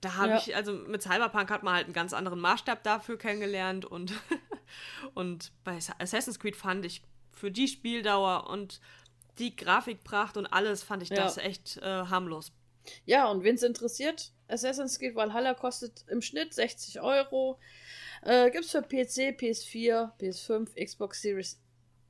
da 0.00 0.16
habe 0.16 0.30
ja. 0.30 0.38
ich, 0.38 0.56
also 0.56 0.72
mit 0.72 1.02
Cyberpunk 1.02 1.50
hat 1.50 1.62
man 1.62 1.74
halt 1.74 1.84
einen 1.84 1.94
ganz 1.94 2.12
anderen 2.12 2.40
Maßstab 2.40 2.82
dafür 2.82 3.16
kennengelernt 3.16 3.84
und, 3.84 4.12
und 5.14 5.52
bei 5.62 5.78
Assassin's 5.98 6.40
Creed 6.40 6.56
fand 6.56 6.84
ich 6.84 7.02
für 7.32 7.50
die 7.50 7.68
Spieldauer 7.68 8.48
und 8.48 8.80
die 9.38 9.54
Grafikpracht 9.56 10.36
und 10.36 10.46
alles 10.46 10.82
fand 10.82 11.02
ich 11.02 11.10
ja. 11.10 11.16
das 11.16 11.38
echt 11.38 11.78
äh, 11.78 11.84
harmlos. 11.84 12.52
Ja, 13.04 13.28
und 13.28 13.44
wen 13.44 13.54
es 13.54 13.62
interessiert, 13.62 14.32
Assassin's 14.48 14.98
Creed 14.98 15.14
Valhalla 15.14 15.54
kostet 15.54 16.04
im 16.08 16.22
Schnitt 16.22 16.54
60 16.54 17.00
Euro. 17.00 17.58
Äh, 18.22 18.50
es 18.50 18.70
für 18.70 18.82
PC, 18.82 19.38
PS4, 19.38 20.12
PS5, 20.18 20.84
Xbox 20.84 21.22
Series 21.22 21.60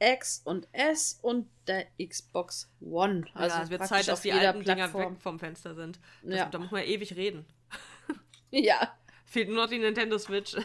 X 0.01 0.41
und 0.45 0.67
S 0.73 1.19
und 1.21 1.49
der 1.67 1.87
Xbox 2.03 2.73
One. 2.81 3.25
Also 3.35 3.57
ja, 3.57 3.63
es 3.63 3.71
wird 3.71 3.87
Zeit, 3.87 4.09
dass 4.09 4.23
die 4.23 4.33
alten 4.33 4.65
Dinger 4.65 4.93
weg 4.95 5.21
vom 5.21 5.39
Fenster 5.39 5.75
sind. 5.75 6.01
Das, 6.23 6.39
ja. 6.39 6.47
Da 6.47 6.59
muss 6.59 6.71
man 6.71 6.83
ewig 6.85 7.15
reden. 7.15 7.45
ja. 8.51 8.97
Fehlt 9.27 9.49
nur 9.49 9.59
noch 9.59 9.69
die 9.69 9.79
Nintendo 9.79 10.19
Switch. 10.19 10.57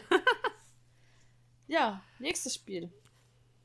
ja, 1.68 2.02
nächstes 2.18 2.54
Spiel. 2.54 2.90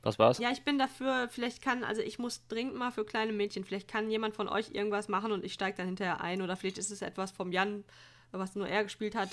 Was 0.03 0.17
war's? 0.17 0.39
Ja, 0.39 0.51
ich 0.51 0.63
bin 0.63 0.79
dafür, 0.79 1.29
vielleicht 1.29 1.61
kann, 1.61 1.83
also 1.83 2.01
ich 2.01 2.17
muss 2.17 2.47
dringend 2.47 2.75
mal 2.75 2.91
für 2.91 3.05
kleine 3.05 3.33
Mädchen, 3.33 3.63
vielleicht 3.63 3.87
kann 3.87 4.09
jemand 4.09 4.35
von 4.35 4.49
euch 4.49 4.71
irgendwas 4.71 5.07
machen 5.07 5.31
und 5.31 5.43
ich 5.45 5.53
steige 5.53 5.77
dann 5.77 5.85
hinterher 5.85 6.21
ein 6.21 6.41
oder 6.41 6.55
vielleicht 6.55 6.79
ist 6.79 6.89
es 6.89 7.01
etwas 7.01 7.31
vom 7.31 7.51
Jan, 7.51 7.83
was 8.31 8.55
nur 8.55 8.67
er 8.67 8.83
gespielt 8.83 9.15
hat. 9.15 9.29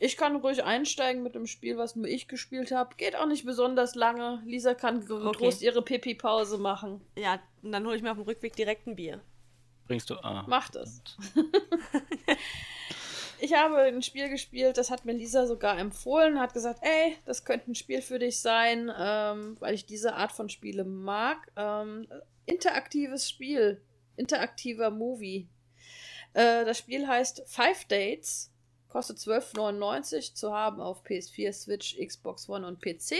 Ich 0.00 0.16
kann 0.16 0.36
ruhig 0.36 0.62
einsteigen 0.62 1.22
mit 1.22 1.34
dem 1.34 1.46
Spiel, 1.46 1.76
was 1.76 1.96
nur 1.96 2.06
ich 2.06 2.28
gespielt 2.28 2.70
habe. 2.70 2.94
Geht 2.96 3.16
auch 3.16 3.26
nicht 3.26 3.44
besonders 3.44 3.96
lange. 3.96 4.40
Lisa 4.44 4.74
kann 4.74 5.00
getrost 5.00 5.58
okay. 5.58 5.64
ihre 5.64 5.82
Pipi-Pause 5.82 6.58
machen. 6.58 7.00
Ja, 7.16 7.40
und 7.62 7.72
dann 7.72 7.84
hole 7.84 7.96
ich 7.96 8.02
mir 8.02 8.12
auf 8.12 8.16
dem 8.16 8.24
Rückweg 8.24 8.54
direkt 8.54 8.86
ein 8.86 8.94
Bier. 8.94 9.20
Bringst 9.88 10.10
du? 10.10 10.14
Ah. 10.22 10.44
Macht 10.46 10.76
es. 10.76 11.02
ich 13.40 13.54
habe 13.54 13.78
ein 13.78 14.02
Spiel 14.02 14.28
gespielt, 14.28 14.78
das 14.78 14.90
hat 14.90 15.04
mir 15.04 15.12
Lisa 15.12 15.46
sogar 15.46 15.78
empfohlen, 15.78 16.40
hat 16.40 16.54
gesagt, 16.54 16.80
ey, 16.82 17.16
das 17.24 17.44
könnte 17.44 17.70
ein 17.70 17.74
Spiel 17.74 18.02
für 18.02 18.18
dich 18.18 18.40
sein, 18.40 18.90
ähm, 18.98 19.56
weil 19.60 19.74
ich 19.74 19.86
diese 19.86 20.14
Art 20.14 20.32
von 20.32 20.48
Spiele 20.48 20.84
mag. 20.84 21.50
Ähm, 21.56 22.06
interaktives 22.46 23.28
Spiel, 23.28 23.80
interaktiver 24.16 24.90
Movie. 24.90 25.48
Äh, 26.32 26.64
das 26.64 26.78
Spiel 26.78 27.06
heißt 27.06 27.42
Five 27.46 27.84
Dates 27.86 28.50
Kostet 28.88 29.18
12,99 29.18 30.34
zu 30.34 30.54
haben 30.54 30.80
auf 30.80 31.04
PS4, 31.04 31.52
Switch, 31.52 31.96
Xbox 31.98 32.48
One 32.48 32.66
und 32.66 32.80
PC. 32.80 33.16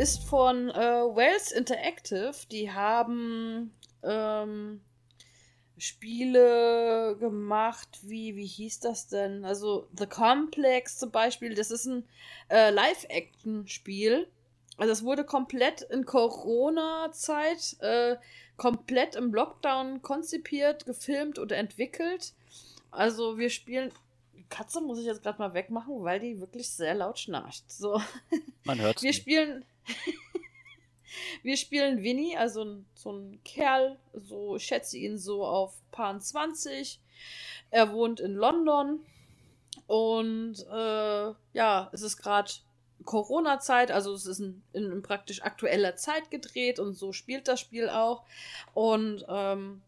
Ist 0.00 0.24
von 0.24 0.70
äh, 0.70 0.74
Wales 0.74 1.52
Interactive. 1.52 2.32
Die 2.50 2.72
haben 2.72 3.70
ähm, 4.02 4.80
Spiele 5.76 7.16
gemacht, 7.20 7.98
wie, 8.02 8.34
wie 8.34 8.46
hieß 8.46 8.80
das 8.80 9.08
denn? 9.08 9.44
Also 9.44 9.88
The 9.98 10.06
Complex 10.06 10.96
zum 10.96 11.10
Beispiel, 11.10 11.54
das 11.54 11.70
ist 11.70 11.84
ein 11.84 12.08
äh, 12.48 12.70
Live-Action-Spiel. 12.70 14.26
Also 14.78 14.90
es 14.90 15.04
wurde 15.04 15.24
komplett 15.24 15.82
in 15.82 16.06
Corona-Zeit, 16.06 17.76
äh, 17.80 18.16
komplett 18.56 19.16
im 19.16 19.34
Lockdown 19.34 20.00
konzipiert, 20.00 20.86
gefilmt 20.86 21.38
oder 21.38 21.58
entwickelt. 21.58 22.32
Also 22.90 23.36
wir 23.36 23.50
spielen. 23.50 23.92
Katze 24.50 24.80
muss 24.80 24.98
ich 24.98 25.06
jetzt 25.06 25.22
gerade 25.22 25.38
mal 25.38 25.54
wegmachen, 25.54 26.02
weil 26.02 26.20
die 26.20 26.40
wirklich 26.40 26.68
sehr 26.68 26.94
laut 26.94 27.18
schnarcht. 27.18 27.70
So. 27.70 28.00
Man 28.64 28.80
hört 28.80 29.02
Wir 29.02 29.12
spielen. 29.12 29.64
Wir 31.42 31.56
spielen 31.56 32.02
Winnie, 32.02 32.36
also 32.36 32.82
so 32.94 33.12
ein 33.12 33.40
Kerl, 33.44 33.98
so 34.12 34.58
schätze 34.58 34.98
ihn 34.98 35.18
so 35.18 35.44
auf 35.44 35.74
Paar 35.90 36.18
20. 36.18 37.00
Er 37.70 37.92
wohnt 37.92 38.20
in 38.20 38.34
London 38.34 39.00
und 39.86 40.66
äh, 40.70 41.32
ja, 41.52 41.90
es 41.92 42.02
ist 42.02 42.16
gerade 42.18 42.52
Corona-Zeit, 43.04 43.90
also 43.90 44.12
es 44.12 44.26
ist 44.26 44.40
in, 44.40 44.62
in, 44.72 45.02
praktisch 45.02 45.42
aktueller 45.42 45.96
Zeit 45.96 46.30
gedreht 46.30 46.78
und 46.78 46.94
so 46.94 47.12
spielt 47.12 47.48
das 47.48 47.60
Spiel 47.60 47.88
auch. 47.88 48.24
Und 48.74 49.24
ähm, 49.28 49.82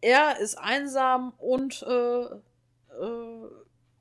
er 0.00 0.38
ist 0.38 0.58
einsam 0.58 1.32
und 1.38 1.82
äh, 1.82 2.22
äh, 2.22 3.48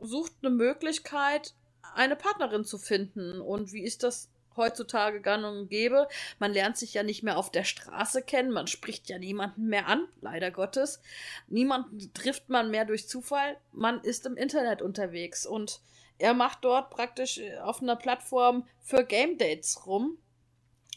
sucht 0.01 0.33
eine 0.41 0.49
Möglichkeit, 0.49 1.53
eine 1.95 2.15
Partnerin 2.15 2.65
zu 2.65 2.77
finden. 2.77 3.39
Und 3.39 3.71
wie 3.73 3.83
ist 3.83 4.03
das 4.03 4.29
heutzutage 4.55 5.21
gang 5.21 5.45
und 5.45 5.69
gäbe. 5.69 6.07
Man 6.39 6.53
lernt 6.53 6.77
sich 6.77 6.93
ja 6.93 7.03
nicht 7.03 7.23
mehr 7.23 7.37
auf 7.37 7.51
der 7.51 7.63
Straße 7.63 8.21
kennen, 8.21 8.51
man 8.51 8.67
spricht 8.67 9.09
ja 9.09 9.17
niemanden 9.17 9.67
mehr 9.67 9.87
an, 9.87 10.07
leider 10.21 10.51
Gottes. 10.51 10.99
Niemanden 11.47 12.13
trifft 12.13 12.49
man 12.49 12.71
mehr 12.71 12.85
durch 12.85 13.07
Zufall, 13.07 13.57
man 13.71 14.01
ist 14.01 14.25
im 14.25 14.37
Internet 14.37 14.81
unterwegs 14.81 15.45
und 15.45 15.81
er 16.17 16.33
macht 16.33 16.59
dort 16.63 16.91
praktisch 16.91 17.39
äh, 17.39 17.57
auf 17.57 17.81
einer 17.81 17.95
Plattform 17.95 18.67
für 18.79 19.03
Game 19.03 19.37
Dates 19.37 19.85
rum. 19.87 20.17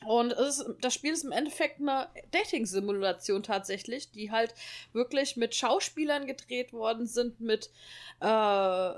Und 0.06 0.32
ist, 0.32 0.64
das 0.80 0.94
Spiel 0.94 1.12
ist 1.12 1.24
im 1.24 1.32
Endeffekt 1.32 1.80
eine 1.80 2.08
Dating-Simulation 2.30 3.42
tatsächlich, 3.42 4.10
die 4.10 4.30
halt 4.30 4.54
wirklich 4.92 5.36
mit 5.36 5.54
Schauspielern 5.54 6.26
gedreht 6.26 6.72
worden 6.72 7.06
sind, 7.06 7.40
mit 7.40 7.70
äh, 8.20 8.90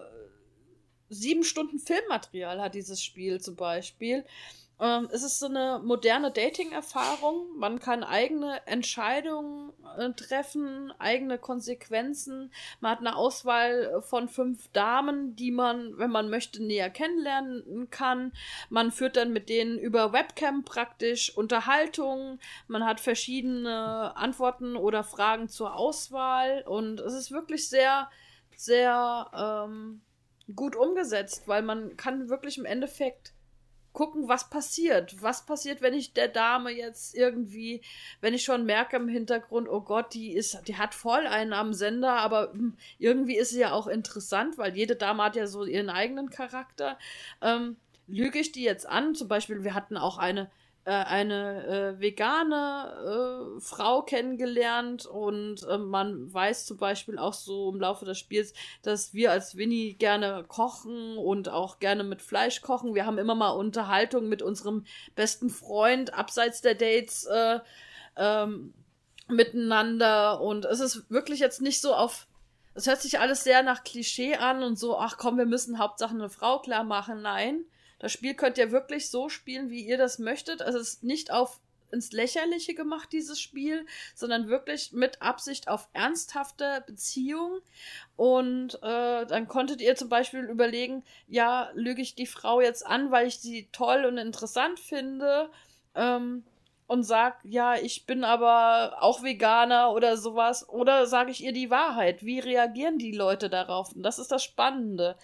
sieben 1.09 1.45
Stunden 1.45 1.79
Filmmaterial 1.79 2.61
hat 2.61 2.75
dieses 2.75 3.03
Spiel 3.03 3.41
zum 3.41 3.57
Beispiel. 3.57 4.25
Ähm, 4.79 5.09
es 5.11 5.23
ist 5.23 5.39
so 5.39 5.47
eine 5.47 5.81
moderne 5.83 6.31
Dating-Erfahrung. 6.31 7.57
Man 7.57 7.81
kann 7.81 8.05
eigene 8.05 8.67
Entscheidungen 8.67 9.73
äh, 9.97 10.11
treffen, 10.13 10.93
eigene 10.99 11.39
Konsequenzen. 11.39 12.53
Man 12.81 12.91
hat 12.91 12.99
eine 12.99 13.17
Auswahl 13.17 14.03
von 14.03 14.29
fünf 14.29 14.69
Damen, 14.73 15.35
die 15.35 15.51
man, 15.51 15.97
wenn 15.97 16.11
man 16.11 16.29
möchte, 16.29 16.63
näher 16.63 16.91
kennenlernen 16.91 17.89
kann. 17.91 18.33
Man 18.69 18.93
führt 18.93 19.17
dann 19.17 19.33
mit 19.33 19.49
denen 19.49 19.79
über 19.79 20.13
Webcam 20.13 20.65
praktisch 20.65 21.35
Unterhaltungen. 21.35 22.39
Man 22.69 22.85
hat 22.85 23.01
verschiedene 23.01 24.15
Antworten 24.15 24.77
oder 24.77 25.05
Fragen 25.05 25.49
zur 25.49 25.75
Auswahl. 25.75 26.65
Und 26.67 27.01
es 27.01 27.15
ist 27.15 27.31
wirklich 27.31 27.71
sehr, 27.71 28.11
sehr 28.57 29.31
ähm, 29.67 30.03
gut 30.55 30.77
umgesetzt, 30.77 31.49
weil 31.49 31.63
man 31.63 31.97
kann 31.97 32.29
wirklich 32.29 32.59
im 32.59 32.67
Endeffekt 32.67 33.33
gucken, 33.97 34.29
was 34.29 34.51
passiert. 34.51 35.23
Was 35.23 35.47
passiert, 35.47 35.81
wenn 35.81 35.95
ich 35.95 36.13
der 36.13 36.29
Dame 36.29 36.71
jetzt 36.71 37.15
irgendwie, 37.15 37.81
wenn 38.21 38.35
ich 38.35 38.45
schon 38.45 38.67
merke 38.67 38.97
im 38.97 39.09
Hintergrund, 39.09 39.71
oh 39.71 39.81
Gott, 39.81 40.13
die 40.13 40.35
ist, 40.35 40.69
die 40.69 40.77
hat 40.77 40.95
voll 40.95 41.27
einen 41.27 41.55
am 41.55 41.73
Sender, 41.73 42.13
aber 42.13 42.53
hm, 42.53 42.77
irgendwie 42.99 43.39
ist 43.39 43.51
sie 43.51 43.61
ja 43.61 43.73
auch 43.73 43.87
interessant, 43.87 44.59
weil 44.59 44.77
jede 44.77 44.97
Dame 44.97 45.25
hat 45.25 45.35
ja 45.35 45.47
so 45.47 45.65
ihren 45.65 45.89
eigenen 45.89 46.29
Charakter. 46.29 46.99
Ähm, 47.41 47.77
lüge 48.07 48.39
ich 48.39 48.53
die 48.53 48.65
jetzt 48.65 48.87
an? 48.87 49.15
Zum 49.15 49.29
Beispiel, 49.29 49.65
wir 49.65 49.73
hatten 49.73 49.97
auch 49.97 50.19
eine 50.19 50.51
äh, 50.87 50.91
eine 50.93 51.67
äh, 51.67 52.01
vegane 52.01 53.57
äh, 53.57 53.61
Frau 53.61 54.03
kennengelernt 54.03 55.05
und 55.05 55.67
äh, 55.69 55.79
man 55.79 56.33
weiß 56.33 56.65
zum 56.65 56.77
Beispiel 56.77 57.19
auch 57.19 57.35
so 57.35 57.73
im 57.73 57.81
Laufe 57.81 58.05
des 58.05 58.19
Spiels, 58.19 58.55
dass 58.83 59.13
wir 59.13 59.33
als 59.33 59.57
Winnie 59.57 59.95
gerne 59.95 60.45
kochen 60.47 61.19
und 61.19 61.49
auch 61.49 61.81
gerne 61.81 62.05
mit 62.05 62.23
Fleisch 62.23 62.61
kochen. 62.61 62.95
Wir 62.95 63.05
haben 63.05 63.19
immer 63.19 63.35
mal 63.35 63.51
Unterhaltung 63.51 64.29
mit 64.29 64.43
unserem 64.43 64.85
besten 65.17 65.51
Freund 65.51 66.15
abseits 66.15 66.61
der 66.61 66.77
Dates 66.77 67.25
äh, 67.25 67.59
ähm, 68.17 68.73
miteinander 69.27 70.41
und 70.41 70.67
es 70.67 70.79
ist 70.79 71.11
wirklich 71.11 71.41
jetzt 71.41 71.61
nicht 71.61 71.81
so 71.81 71.95
auf 71.95 72.29
es 72.75 72.87
hört 72.87 73.01
sich 73.01 73.19
alles 73.19 73.43
sehr 73.43 73.63
nach 73.63 73.83
Klischee 73.83 74.37
an 74.37 74.63
und 74.63 74.79
so, 74.79 74.99
ach 74.99 75.17
komm, 75.17 75.39
wir 75.39 75.47
müssen 75.47 75.79
Hauptsache 75.79 76.15
eine 76.15 76.29
Frau 76.29 76.59
klar 76.61 76.85
machen. 76.85 77.23
Nein, 77.23 77.65
das 77.99 78.13
Spiel 78.13 78.35
könnt 78.35 78.59
ihr 78.59 78.71
wirklich 78.71 79.11
so 79.11 79.29
spielen, 79.29 79.71
wie 79.71 79.87
ihr 79.87 79.99
das 79.99 80.19
möchtet. 80.19 80.63
Also 80.63 80.79
es 80.79 80.95
ist 80.95 81.05
nicht 81.05 81.31
auf 81.31 81.61
ins 81.93 82.13
Lächerliche 82.13 82.75
gemacht, 82.75 83.13
dieses 83.13 83.41
Spiel, 83.41 83.87
sondern 84.15 84.49
wirklich 84.49 84.93
mit 84.93 85.23
Absicht 85.23 85.69
auf 85.69 85.89
ernsthafte 85.93 86.83
Beziehung. 86.87 87.61
Und 88.17 88.75
äh, 88.83 89.27
dann 89.27 89.49
konntet 89.49 89.81
ihr 89.81 89.97
zum 89.97 90.09
Beispiel 90.09 90.41
überlegen, 90.41 91.05
ja, 91.29 91.71
lüge 91.75 92.03
ich 92.03 92.15
die 92.15 92.27
Frau 92.27 92.61
jetzt 92.61 92.87
an, 92.87 93.11
weil 93.11 93.29
ich 93.29 93.39
sie 93.39 93.69
toll 93.73 94.05
und 94.05 94.19
interessant 94.19 94.81
finde. 94.81 95.51
Ähm, 95.95 96.45
und 96.87 97.03
sag, 97.03 97.41
ja, 97.45 97.75
ich 97.75 98.07
bin 98.07 98.23
aber 98.23 99.03
auch 99.03 99.23
Veganer 99.23 99.93
oder 99.93 100.17
sowas, 100.17 100.69
oder 100.69 101.07
sage 101.07 101.31
ich 101.31 101.43
ihr 101.43 101.53
die 101.53 101.71
Wahrheit? 101.71 102.25
Wie 102.25 102.39
reagieren 102.39 102.99
die 102.99 103.13
Leute 103.13 103.51
darauf? 103.51 103.93
Und 103.93 104.03
das 104.03 104.19
ist 104.19 104.31
das 104.31 104.45
Spannende. 104.45 105.17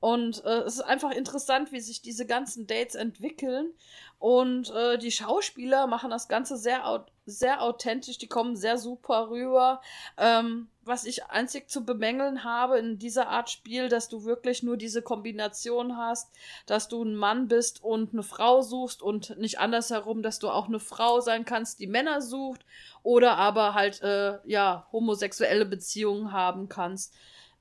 Und 0.00 0.44
äh, 0.44 0.60
es 0.60 0.74
ist 0.74 0.82
einfach 0.82 1.12
interessant, 1.12 1.72
wie 1.72 1.80
sich 1.80 2.02
diese 2.02 2.26
ganzen 2.26 2.66
Dates 2.66 2.94
entwickeln. 2.94 3.72
Und 4.18 4.70
äh, 4.70 4.98
die 4.98 5.12
Schauspieler 5.12 5.86
machen 5.86 6.10
das 6.10 6.28
Ganze 6.28 6.56
sehr, 6.56 6.84
sehr 7.26 7.62
authentisch, 7.62 8.18
die 8.18 8.26
kommen 8.26 8.56
sehr 8.56 8.76
super 8.78 9.30
rüber. 9.30 9.80
Ähm, 10.18 10.68
was 10.82 11.04
ich 11.04 11.24
einzig 11.26 11.70
zu 11.70 11.84
bemängeln 11.84 12.44
habe 12.44 12.78
in 12.78 12.98
dieser 12.98 13.28
Art 13.28 13.48
Spiel, 13.48 13.88
dass 13.88 14.08
du 14.08 14.24
wirklich 14.24 14.62
nur 14.62 14.76
diese 14.76 15.00
Kombination 15.00 15.96
hast, 15.96 16.30
dass 16.66 16.88
du 16.88 17.02
ein 17.02 17.14
Mann 17.14 17.48
bist 17.48 17.82
und 17.82 18.12
eine 18.12 18.22
Frau 18.22 18.60
suchst 18.60 19.02
und 19.02 19.38
nicht 19.38 19.58
andersherum, 19.58 20.22
dass 20.22 20.38
du 20.38 20.50
auch 20.50 20.68
eine 20.68 20.80
Frau 20.80 21.20
sein 21.20 21.44
kannst, 21.44 21.80
die 21.80 21.86
Männer 21.86 22.20
sucht 22.20 22.66
oder 23.02 23.36
aber 23.36 23.74
halt, 23.74 24.02
äh, 24.02 24.38
ja, 24.44 24.86
homosexuelle 24.92 25.64
Beziehungen 25.64 26.32
haben 26.32 26.68
kannst. 26.68 27.14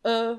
Äh, 0.04 0.36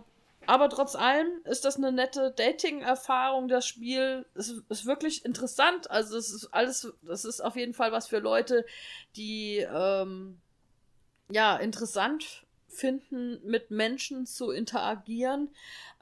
aber 0.47 0.69
trotz 0.69 0.95
allem 0.95 1.29
ist 1.45 1.65
das 1.65 1.77
eine 1.77 1.93
nette 1.93 2.33
Dating-Erfahrung, 2.37 3.49
das 3.49 3.66
Spiel. 3.66 4.27
Es 4.35 4.49
ist 4.69 4.87
wirklich 4.87 5.25
interessant. 5.25 5.91
Also 5.91 6.16
es 6.16 6.33
ist 6.33 6.49
alles, 6.53 6.93
das 7.03 7.25
ist 7.25 7.41
auf 7.41 7.57
jeden 7.57 7.75
Fall 7.75 7.93
was 7.93 8.07
für 8.09 8.19
Leute, 8.19 8.65
die 9.16 9.59
ähm, 9.59 10.41
ja 11.31 11.57
interessant 11.57 12.44
finden, 12.74 13.40
mit 13.44 13.70
Menschen 13.70 14.26
zu 14.26 14.51
interagieren. 14.51 15.51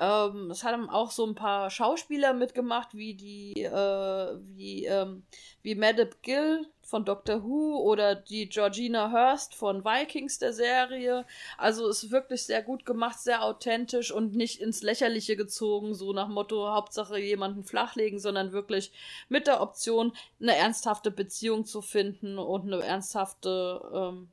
Ähm, 0.00 0.50
es 0.50 0.64
haben 0.64 0.90
auch 0.90 1.10
so 1.10 1.26
ein 1.26 1.34
paar 1.34 1.70
Schauspieler 1.70 2.32
mitgemacht, 2.32 2.94
wie 2.94 3.14
die, 3.14 3.62
äh, 3.62 4.38
wie, 4.54 4.86
ähm, 4.86 5.24
wie 5.62 5.74
Madame 5.74 6.10
Gill 6.22 6.66
von 6.92 7.04
Doctor 7.04 7.42
Who 7.44 7.80
oder 7.80 8.14
die 8.14 8.48
Georgina 8.48 9.12
Hurst 9.12 9.54
von 9.54 9.84
Vikings 9.84 10.38
der 10.38 10.52
Serie. 10.52 11.24
Also 11.56 11.88
ist 11.88 12.10
wirklich 12.10 12.42
sehr 12.44 12.62
gut 12.62 12.84
gemacht, 12.84 13.18
sehr 13.18 13.42
authentisch 13.44 14.12
und 14.12 14.34
nicht 14.34 14.60
ins 14.60 14.82
Lächerliche 14.82 15.36
gezogen, 15.36 15.94
so 15.94 16.12
nach 16.12 16.28
Motto 16.28 16.70
Hauptsache 16.70 17.18
jemanden 17.18 17.64
flachlegen, 17.64 18.18
sondern 18.18 18.52
wirklich 18.52 18.92
mit 19.28 19.46
der 19.46 19.60
Option, 19.60 20.12
eine 20.40 20.56
ernsthafte 20.56 21.10
Beziehung 21.10 21.64
zu 21.64 21.80
finden 21.80 22.38
und 22.38 22.70
eine 22.70 22.82
ernsthafte 22.82 23.80
ähm, 23.94 24.28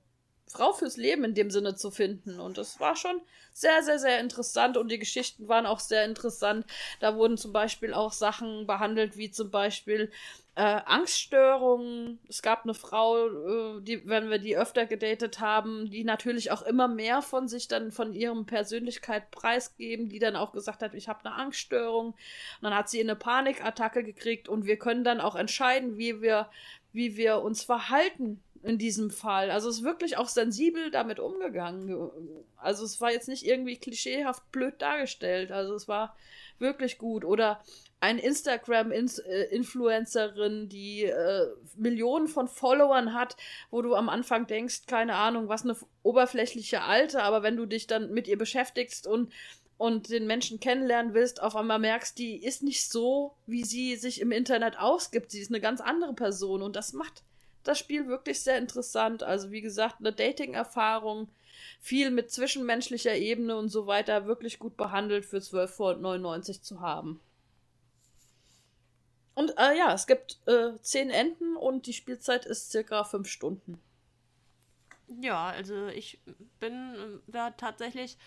Frau 0.50 0.74
fürs 0.74 0.98
Leben 0.98 1.24
in 1.24 1.36
dem 1.36 1.52
Sinne 1.52 1.76
zu 1.76 1.92
finden. 1.92 2.40
Und 2.40 2.58
das 2.58 2.80
war 2.80 2.96
schon 2.96 3.22
sehr, 3.54 3.84
sehr, 3.84 4.00
sehr 4.00 4.20
interessant 4.20 4.78
und 4.78 4.90
die 4.90 5.00
Geschichten 5.00 5.48
waren 5.48 5.66
auch 5.66 5.80
sehr 5.80 6.06
interessant. 6.06 6.66
Da 7.00 7.16
wurden 7.16 7.38
zum 7.38 7.54
Beispiel 7.54 7.94
auch 7.94 8.12
Sachen 8.12 8.66
behandelt, 8.66 9.16
wie 9.16 9.30
zum 9.30 9.52
Beispiel 9.52 10.12
äh, 10.56 10.82
Angststörungen. 10.86 12.20
Es 12.28 12.42
gab 12.42 12.64
eine 12.64 12.74
Frau, 12.74 13.28
äh, 13.28 13.82
die, 13.82 14.08
wenn 14.08 14.32
wir 14.32 14.40
die 14.40 14.58
öfter 14.58 14.88
gedatet 14.88 15.40
haben, 15.40 15.90
die 15.92 16.04
natürlich 16.04 16.52
auch 16.52 16.64
immer 16.64 16.88
mehr 16.88 17.22
von 17.22 17.48
sich 17.48 17.68
dann 17.68 17.92
von 17.92 18.14
ihrem 18.14 18.46
Persönlichkeit 18.46 19.30
preisgeben, 19.32 20.10
die 20.10 20.20
dann 20.20 20.36
auch 20.36 20.52
gesagt 20.52 20.82
hat, 20.82 20.96
ich 20.96 21.08
habe 21.08 21.24
eine 21.24 21.36
Angststörung. 21.36 22.08
Und 22.08 22.16
dann 22.62 22.76
hat 22.76 22.90
sie 22.90 23.00
eine 23.00 23.16
Panikattacke 23.16 24.04
gekriegt 24.04 24.50
und 24.50 24.66
wir 24.66 24.78
können 24.78 25.04
dann 25.04 25.22
auch 25.22 25.36
entscheiden, 25.36 25.98
wie 25.98 26.22
wir, 26.22 26.50
wie 26.92 27.18
wir 27.18 27.42
uns 27.42 27.64
verhalten 27.64 28.42
in 28.64 28.78
diesem 28.78 29.10
Fall. 29.10 29.52
Also 29.52 29.70
es 29.70 29.78
ist 29.78 29.84
wirklich 29.84 30.18
auch 30.18 30.28
sensibel 30.28 30.92
damit 30.92 31.20
umgegangen. 31.20 32.10
Also 32.58 32.84
es 32.84 33.00
war 33.00 33.12
jetzt 33.12 33.28
nicht 33.28 33.46
irgendwie 33.46 33.78
klischeehaft 33.78 34.52
blöd 34.52 34.82
dargestellt. 34.82 35.52
Also 35.52 35.76
es 35.76 35.88
war 35.88 36.16
wirklich 36.60 36.98
gut. 36.98 37.24
Oder 37.24 37.62
eine 38.02 38.22
Instagram-Influencerin, 38.22 40.70
die 40.70 41.04
äh, 41.04 41.48
Millionen 41.76 42.28
von 42.28 42.48
Followern 42.48 43.14
hat, 43.14 43.36
wo 43.72 43.82
du 43.82 43.94
am 43.96 44.08
Anfang 44.10 44.48
denkst, 44.48 44.84
keine 44.88 45.16
Ahnung, 45.16 45.50
was 45.50 45.64
eine 45.64 45.76
oberflächliche 46.04 46.84
Alte, 46.84 47.24
aber 47.24 47.44
wenn 47.44 47.58
du 47.58 47.66
dich 47.66 47.88
dann 47.88 48.14
mit 48.14 48.30
ihr 48.30 48.38
beschäftigst 48.38 49.06
und 49.08 49.34
und 49.78 50.10
den 50.10 50.28
Menschen 50.28 50.60
kennenlernen 50.60 51.14
willst, 51.14 51.42
auf 51.42 51.56
einmal 51.56 51.80
merkst, 51.80 52.18
die 52.18 52.36
ist 52.36 52.64
nicht 52.64 52.90
so, 52.90 53.36
wie 53.48 53.64
sie 53.64 53.96
sich 53.96 54.20
im 54.20 54.34
Internet 54.34 54.78
ausgibt. 54.78 55.32
Sie 55.32 55.40
ist 55.40 55.52
eine 55.52 55.62
ganz 55.62 55.80
andere 55.80 56.14
Person 56.14 56.62
und 56.62 56.76
das 56.76 56.92
macht 56.92 57.24
das 57.64 57.80
Spiel 57.80 58.08
wirklich 58.08 58.42
sehr 58.42 58.58
interessant. 58.58 59.24
Also 59.24 59.52
wie 59.52 59.62
gesagt, 59.62 59.98
eine 60.00 60.14
Dating-Erfahrung, 60.14 61.30
viel 61.80 62.12
mit 62.12 62.32
zwischenmenschlicher 62.32 63.16
Ebene 63.16 63.58
und 63.58 63.70
so 63.70 63.88
weiter, 63.88 64.26
wirklich 64.26 64.60
gut 64.60 64.78
behandelt 64.78 65.26
für 65.26 65.38
12,99 65.38 66.62
zu 66.62 66.82
haben. 66.82 67.20
Und 69.36 69.58
äh, 69.58 69.78
ja, 69.78 69.94
es 69.94 70.06
gibt 70.06 70.38
äh, 70.48 70.78
zehn 70.82 71.10
Enden 71.10 71.56
und 71.56 71.86
die 71.86 71.94
Spielzeit 71.94 72.46
ist 72.46 72.72
circa 72.72 73.06
fünf 73.06 73.30
Stunden. 73.30 73.80
Ja, 75.22 75.48
also 75.48 75.88
ich 75.88 76.20
bin 76.60 77.22
da 77.28 77.52
tatsächlich. 77.52 78.18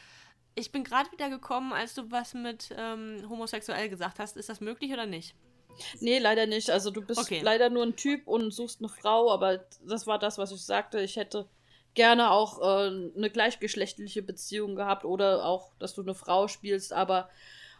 Ich 0.54 0.72
bin 0.72 0.84
gerade 0.84 1.10
wieder 1.12 1.30
gekommen, 1.30 1.72
als 1.72 1.94
du 1.94 2.10
was 2.10 2.34
mit 2.34 2.74
ähm, 2.76 3.24
homosexuell 3.28 3.88
gesagt 3.88 4.18
hast. 4.18 4.36
Ist 4.36 4.48
das 4.48 4.60
möglich 4.60 4.92
oder 4.92 5.06
nicht? 5.06 5.34
Nee, 6.00 6.18
leider 6.18 6.46
nicht. 6.46 6.70
Also 6.70 6.90
du 6.90 7.02
bist 7.02 7.20
okay. 7.20 7.40
leider 7.42 7.70
nur 7.70 7.84
ein 7.84 7.96
Typ 7.96 8.26
und 8.26 8.50
suchst 8.52 8.80
eine 8.80 8.88
Frau, 8.88 9.30
aber 9.30 9.64
das 9.86 10.06
war 10.06 10.18
das, 10.18 10.38
was 10.38 10.52
ich 10.52 10.62
sagte. 10.62 11.00
Ich 11.00 11.16
hätte 11.16 11.46
gerne 11.94 12.30
auch 12.30 12.60
äh, 12.60 12.86
eine 13.16 13.30
gleichgeschlechtliche 13.30 14.22
Beziehung 14.22 14.76
gehabt 14.76 15.04
oder 15.04 15.44
auch, 15.44 15.72
dass 15.78 15.94
du 15.94 16.02
eine 16.02 16.14
Frau 16.14 16.48
spielst, 16.48 16.92
aber 16.92 17.28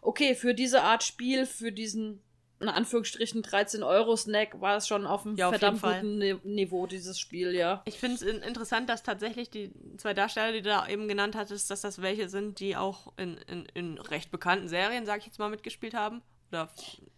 okay, 0.01 0.35
für 0.35 0.55
diese 0.55 0.83
Art 0.83 1.03
Spiel, 1.03 1.47
für 1.47 1.73
diesen 1.73 2.21
in 2.63 2.69
Anführungsstrichen 2.69 3.43
13 3.43 3.83
Euro 3.83 4.17
Snack 4.17 4.61
war 4.61 4.77
es 4.77 4.87
schon 4.87 5.05
auf 5.05 5.27
einem 5.27 5.37
ja, 5.37 5.49
auf 5.49 5.59
verdammt 5.59 5.83
guten 5.83 6.19
Niveau, 6.45 6.87
dieses 6.87 7.19
Spiel, 7.19 7.55
ja. 7.55 7.83
Ich 7.87 7.99
finde 7.99 8.15
es 8.15 8.23
interessant, 8.23 8.89
dass 8.89 9.03
tatsächlich 9.03 9.51
die 9.51 9.73
zwei 9.97 10.15
Darsteller, 10.15 10.53
die 10.53 10.63
du 10.63 10.69
da 10.69 10.87
eben 10.87 11.09
genannt 11.09 11.35
hattest, 11.35 11.71
dass 11.71 11.81
das 11.81 12.01
welche 12.01 12.29
sind, 12.29 12.61
die 12.61 12.77
auch 12.77 13.13
in, 13.17 13.37
in, 13.49 13.67
in 13.75 13.99
recht 13.99 14.31
bekannten 14.31 14.69
Serien, 14.69 15.05
sag 15.05 15.19
ich 15.19 15.27
jetzt 15.27 15.41
mal, 15.41 15.51
mitgespielt 15.51 15.95
haben. 15.95 16.23
Oder, 16.53 16.69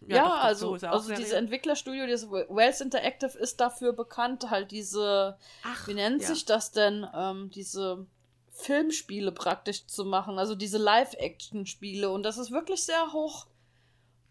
ja, 0.07 0.15
ja 0.15 0.23
doch, 0.23 0.43
also, 0.43 0.77
so 0.77 0.87
also 0.87 1.13
dieses 1.13 1.33
Entwicklerstudio, 1.33 2.05
dieses 2.05 2.31
Wells 2.31 2.79
Interactive 2.79 3.37
ist 3.37 3.59
dafür 3.59 3.91
bekannt, 3.91 4.49
halt 4.49 4.71
diese, 4.71 5.37
Ach, 5.63 5.87
wie 5.87 5.93
nennt 5.93 6.21
ja. 6.21 6.27
sich 6.29 6.45
das 6.45 6.71
denn, 6.71 7.05
ähm, 7.13 7.49
diese 7.51 8.07
Filmspiele 8.51 9.33
praktisch 9.33 9.85
zu 9.87 10.05
machen, 10.05 10.39
also 10.39 10.55
diese 10.55 10.77
Live-Action-Spiele 10.77 12.09
und 12.09 12.23
das 12.23 12.37
ist 12.37 12.51
wirklich 12.51 12.83
sehr 12.83 13.11
hoch 13.11 13.47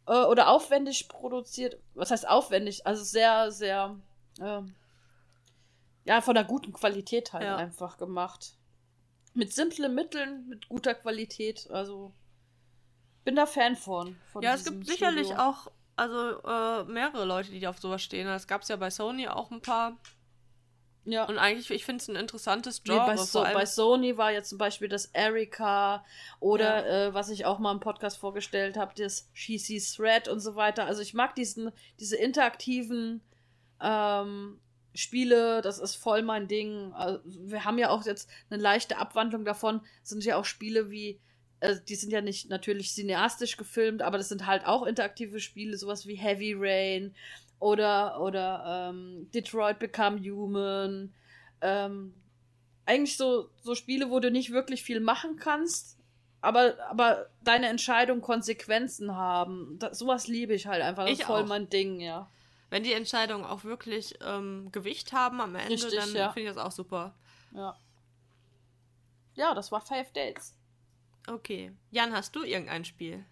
äh, 0.07 0.25
oder 0.25 0.49
aufwendig 0.49 1.09
produziert. 1.09 1.79
Was 1.93 2.11
heißt 2.11 2.27
aufwendig? 2.27 2.87
Also 2.87 3.05
sehr, 3.05 3.51
sehr, 3.51 3.97
äh, 4.41 4.63
ja, 6.07 6.21
von 6.23 6.37
einer 6.37 6.47
guten 6.47 6.73
Qualität 6.73 7.35
halt 7.35 7.45
ja. 7.45 7.57
einfach 7.57 7.99
gemacht. 7.99 8.57
Mit 9.35 9.53
simplen 9.53 9.95
Mitteln, 9.95 10.49
mit 10.49 10.69
guter 10.69 10.95
Qualität, 10.95 11.69
also 11.71 12.13
bin 13.25 13.37
da 13.37 13.47
Fan 13.47 13.77
von. 13.77 14.17
von 14.33 14.43
ja, 14.43 14.55
es 14.55 14.65
gibt 14.65 14.87
sicherlich 14.87 15.27
Studio. 15.27 15.43
auch 15.43 15.71
also 15.97 16.43
äh, 16.43 16.85
mehrere 16.85 17.25
Leute, 17.25 17.51
die 17.51 17.67
auf 17.67 17.79
sowas 17.79 18.03
stehen. 18.03 18.27
Das 18.27 18.47
gab 18.47 18.63
es 18.63 18.69
ja 18.69 18.77
bei 18.77 18.91
Sony 18.91 19.29
auch 19.29 19.51
ein 19.51 19.61
paar. 19.61 19.97
Ja. 21.07 21.25
Und 21.27 21.39
eigentlich, 21.39 21.71
ich 21.71 21.85
finde 21.85 22.03
es 22.03 22.09
ein 22.09 22.17
interessantes 22.17 22.83
Job. 22.85 23.01
Nee, 23.01 23.07
bei, 23.07 23.17
so 23.17 23.43
bei, 23.43 23.67
Sony 23.67 24.17
war 24.17 24.33
jetzt 24.33 24.49
zum 24.49 24.59
Beispiel 24.59 24.89
das 24.89 25.07
Erika 25.07 26.05
oder 26.41 26.87
ja. 26.87 27.07
äh, 27.09 27.15
was 27.15 27.29
ich 27.29 27.45
auch 27.45 27.59
mal 27.59 27.73
im 27.73 27.81
Podcast 27.81 28.17
vorgestellt 28.17 28.77
habe, 28.77 28.95
das 28.97 29.29
She 29.35 29.59
Sees 29.59 29.95
Thread 29.95 30.29
und 30.29 30.41
so 30.41 30.57
weiter. 30.57 30.87
Also 30.87 31.03
ich 31.03 31.13
mag 31.13 31.35
diesen, 31.35 31.73
diese 32.01 32.17
interaktiven 32.17 33.21
ähm, 33.83 34.59
Spiele, 34.95 35.61
das 35.61 35.79
ist 35.79 35.97
voll 35.97 36.23
mein 36.23 36.49
Ding. 36.49 36.93
Also 36.95 37.21
wir 37.25 37.65
haben 37.65 37.79
ja 37.79 37.91
auch 37.91 38.05
jetzt 38.07 38.31
eine 38.49 38.61
leichte 38.61 38.97
Abwandlung 38.97 39.45
davon, 39.45 39.83
sind 40.03 40.25
ja 40.25 40.39
auch 40.39 40.47
Spiele 40.47 40.91
wie 40.91 41.21
also 41.65 41.81
die 41.81 41.95
sind 41.95 42.11
ja 42.11 42.21
nicht 42.21 42.49
natürlich 42.51 42.93
cineastisch 42.93 43.57
gefilmt, 43.57 44.03
aber 44.03 44.19
das 44.19 44.29
sind 44.29 44.47
halt 44.47 44.67
auch 44.67 44.85
interaktive 44.85 45.41
Spiele, 45.41 45.77
sowas 45.77 46.07
wie 46.07 46.15
Heavy 46.17 46.55
Rain 46.57 47.15
Oder, 47.59 48.21
oder 48.21 48.91
ähm, 48.91 49.29
Detroit 49.33 49.79
Become 49.79 50.21
Human. 50.21 51.13
Ähm, 51.63 52.15
eigentlich 52.85 53.17
so, 53.17 53.49
so 53.63 53.75
Spiele, 53.75 54.11
wo 54.11 54.21
du 54.21 54.31
nicht 54.31 54.53
wirklich 54.53 54.83
viel 54.83 55.01
machen 55.01 55.37
kannst, 55.37 55.97
aber, 56.43 56.75
aber 56.91 57.31
deine 57.43 57.69
Entscheidungen 57.69 58.21
Konsequenzen 58.21 59.17
haben. 59.17 59.79
Das, 59.79 59.99
sowas 59.99 60.27
liebe 60.27 60.53
ich 60.53 60.67
halt 60.67 60.83
einfach. 60.83 61.05
Das 61.05 61.13
Ich 61.13 61.21
ist 61.21 61.27
voll 61.27 61.45
auch. 61.45 61.49
mein 61.49 61.71
Ding, 61.71 62.01
ja. 62.01 62.29
Wenn 62.69 62.83
die 62.83 62.93
Entscheidungen 62.93 63.45
auch 63.45 63.65
wirklich 63.65 64.19
ähm, 64.21 64.69
Gewicht 64.73 65.13
haben 65.13 65.41
am 65.41 65.55
Ende, 65.55 65.73
Richtig, 65.73 65.95
dann 65.95 66.15
ja. 66.15 66.33
finde 66.33 66.51
ich 66.51 66.55
das 66.55 66.63
auch 66.63 66.73
super. 66.73 67.15
Ja. 67.53 67.77
Ja, 69.37 69.55
das 69.55 69.73
war 69.73 69.81
Five 69.81 70.13
Dates. 70.13 70.55
Okay. 71.27 71.73
Jan, 71.91 72.13
hast 72.13 72.35
du 72.37 72.43
irgendein 72.43 72.85
Spiel? 72.85 73.25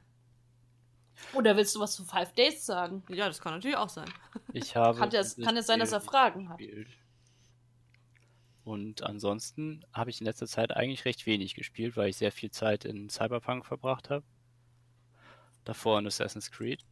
Oder 1.35 1.57
willst 1.57 1.75
du 1.77 1.81
was 1.81 1.95
zu 1.95 2.05
Five 2.05 2.33
Days 2.33 2.65
sagen? 2.65 3.03
Ja, 3.09 3.27
das 3.27 3.41
kann 3.41 3.53
natürlich 3.55 3.77
auch 3.77 3.89
sein. 3.91 4.11
Ich 4.53 4.75
habe. 4.77 4.99
Kann 4.99 5.11
dieses 5.11 5.37
kann 5.37 5.55
ja 5.57 5.63
sein, 5.63 5.79
dass 5.79 5.93
er 5.93 6.01
Fragen 6.01 6.49
hat. 6.49 6.59
gespielt. 6.59 6.89
Und 8.65 9.03
ansonsten 9.03 9.85
habe 9.93 10.11
ich 10.11 10.21
in 10.21 10.27
letzter 10.27 10.47
Zeit 10.47 10.75
eigentlich 10.75 11.05
recht 11.05 11.27
wenig 11.27 11.55
gespielt, 11.55 11.97
weil 11.97 12.09
ich 12.11 12.17
sehr 12.17 12.33
viel 12.33 12.51
Zeit 12.51 12.85
in 12.85 13.09
Cyberpunk 13.11 13.67
verbracht 13.67 14.09
habe. 14.09 14.25
Davor 15.65 15.99
in 15.99 16.07
Assassin's 16.07 16.51
Creed. 16.51 16.85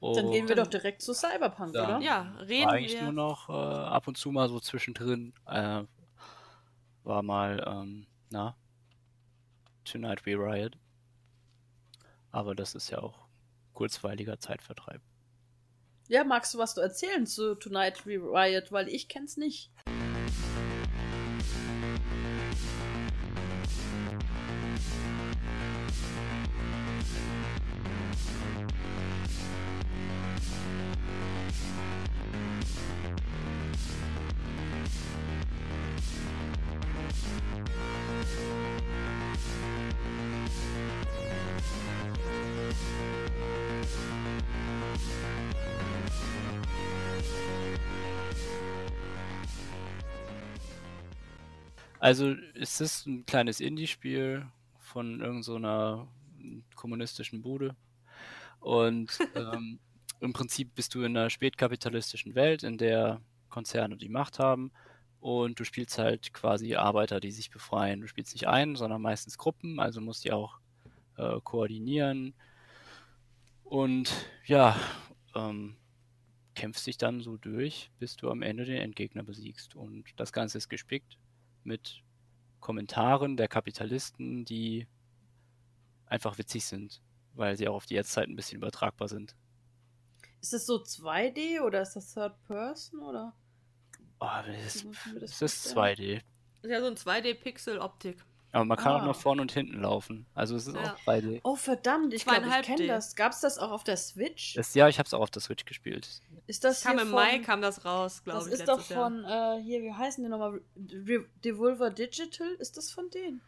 Dann 0.00 0.30
gehen 0.30 0.48
wir 0.48 0.56
doch 0.56 0.66
direkt 0.68 1.02
zu 1.02 1.12
Cyberpunk, 1.12 1.74
Ja. 1.74 1.84
oder? 1.84 2.00
Ja, 2.00 2.32
reden 2.40 2.66
war 2.66 2.72
eigentlich 2.72 2.94
wir. 2.94 3.02
nur 3.02 3.12
noch 3.12 3.48
äh, 3.50 3.52
ab 3.52 4.08
und 4.08 4.16
zu 4.16 4.30
mal 4.30 4.48
so 4.48 4.58
zwischendrin. 4.58 5.34
Äh, 5.46 5.82
war 7.04 7.22
mal, 7.22 7.62
ähm, 7.66 8.06
na, 8.30 8.56
Tonight 9.84 10.26
We 10.26 10.32
Riot. 10.32 10.76
Aber 12.30 12.54
das 12.54 12.74
ist 12.74 12.90
ja 12.90 12.98
auch 12.98 13.26
kurzweiliger 13.74 14.38
Zeitvertreib. 14.38 15.00
Ja, 16.08 16.24
magst 16.24 16.54
du 16.54 16.58
was 16.58 16.74
du 16.74 16.80
erzählen 16.80 17.26
zu 17.26 17.54
Tonight 17.54 18.06
We 18.06 18.18
Riot? 18.18 18.72
Weil 18.72 18.88
ich 18.88 19.08
kenn's 19.08 19.36
nicht. 19.36 19.70
Also 52.00 52.34
es 52.54 52.80
ist 52.80 53.06
ein 53.06 53.26
kleines 53.26 53.60
Indie-Spiel 53.60 54.46
von 54.78 55.20
irgendeiner 55.20 55.42
so 55.42 55.54
einer 55.56 56.08
kommunistischen 56.74 57.42
Bude. 57.42 57.76
Und 58.58 59.10
ähm, 59.36 59.78
im 60.20 60.32
Prinzip 60.32 60.74
bist 60.74 60.94
du 60.94 61.02
in 61.02 61.14
einer 61.14 61.28
spätkapitalistischen 61.28 62.34
Welt, 62.34 62.62
in 62.62 62.78
der 62.78 63.20
Konzerne 63.50 63.98
die 63.98 64.08
Macht 64.08 64.38
haben. 64.38 64.72
Und 65.20 65.60
du 65.60 65.64
spielst 65.64 65.98
halt 65.98 66.32
quasi 66.32 66.74
Arbeiter, 66.74 67.20
die 67.20 67.30
sich 67.32 67.50
befreien. 67.50 68.00
Du 68.00 68.08
spielst 68.08 68.32
nicht 68.32 68.48
einen, 68.48 68.76
sondern 68.76 69.02
meistens 69.02 69.36
Gruppen, 69.36 69.78
also 69.78 70.00
musst 70.00 70.24
die 70.24 70.32
auch 70.32 70.58
äh, 71.18 71.38
koordinieren. 71.44 72.32
Und 73.62 74.10
ja, 74.46 74.74
ähm, 75.34 75.76
kämpfst 76.54 76.86
dich 76.86 76.96
dann 76.96 77.20
so 77.20 77.36
durch, 77.36 77.90
bis 77.98 78.16
du 78.16 78.30
am 78.30 78.40
Ende 78.40 78.64
den 78.64 78.80
Endgegner 78.80 79.22
besiegst. 79.22 79.76
Und 79.76 80.04
das 80.16 80.32
Ganze 80.32 80.56
ist 80.56 80.70
gespickt 80.70 81.18
mit 81.64 82.02
Kommentaren 82.60 83.36
der 83.36 83.48
Kapitalisten, 83.48 84.44
die 84.44 84.86
einfach 86.06 86.38
witzig 86.38 86.64
sind, 86.64 87.00
weil 87.34 87.56
sie 87.56 87.68
auch 87.68 87.76
auf 87.76 87.86
die 87.86 87.94
Jetztzeit 87.94 88.28
ein 88.28 88.36
bisschen 88.36 88.58
übertragbar 88.58 89.08
sind. 89.08 89.34
Ist 90.40 90.52
das 90.52 90.66
so 90.66 90.76
2D 90.76 91.60
oder 91.60 91.82
ist 91.82 91.94
das 91.94 92.14
Third 92.14 92.42
Person 92.46 93.02
oder? 93.02 93.34
Oh, 94.20 94.26
das, 94.46 94.86
das 95.20 95.42
ist 95.42 95.72
vorstellen? 95.72 96.20
2D. 96.20 96.22
Ist 96.62 96.70
ja 96.70 96.80
so 96.80 96.86
ein 96.86 96.94
2D-Pixel-Optik. 96.94 98.24
Aber 98.52 98.64
man 98.64 98.76
kann 98.76 98.92
auch 98.96 99.02
Ah. 99.02 99.06
nach 99.06 99.16
vorne 99.16 99.42
und 99.42 99.52
hinten 99.52 99.80
laufen. 99.80 100.26
Also 100.34 100.56
es 100.56 100.66
ist 100.66 100.74
Ja. 100.74 100.94
auch 100.94 100.98
3D. 101.04 101.40
Oh 101.44 101.54
verdammt, 101.56 102.12
ich 102.12 102.24
glaube, 102.24 102.46
ich 102.46 102.62
kenne 102.66 102.86
das. 102.88 103.14
Gab's 103.14 103.40
das 103.40 103.58
auch 103.58 103.70
auf 103.70 103.84
der 103.84 103.96
Switch? 103.96 104.54
Das, 104.54 104.74
ja, 104.74 104.88
ich 104.88 104.98
habe 104.98 105.06
es 105.06 105.14
auch 105.14 105.20
auf 105.20 105.30
der 105.30 105.40
Switch 105.42 105.64
gespielt. 105.64 106.08
ist 106.46 106.64
das 106.64 106.80
Das 106.80 106.82
kam 106.82 106.92
hier 106.94 107.02
im 107.02 107.08
von, 107.08 107.16
Mai, 107.16 107.38
kam 107.38 107.62
das 107.62 107.84
raus, 107.84 108.24
glaube 108.24 108.40
Das 108.40 108.48
ich, 108.48 108.54
ist 108.54 108.66
doch 108.68 108.80
von 108.80 109.24
äh, 109.24 109.60
hier, 109.62 109.82
wie 109.82 109.92
heißen 109.92 110.24
die 110.24 110.28
nochmal? 110.30 110.60
Re 110.76 111.24
Devolver 111.44 111.90
Digital? 111.90 112.48
Ist 112.58 112.76
das 112.76 112.90
von 112.90 113.08
denen? 113.10 113.40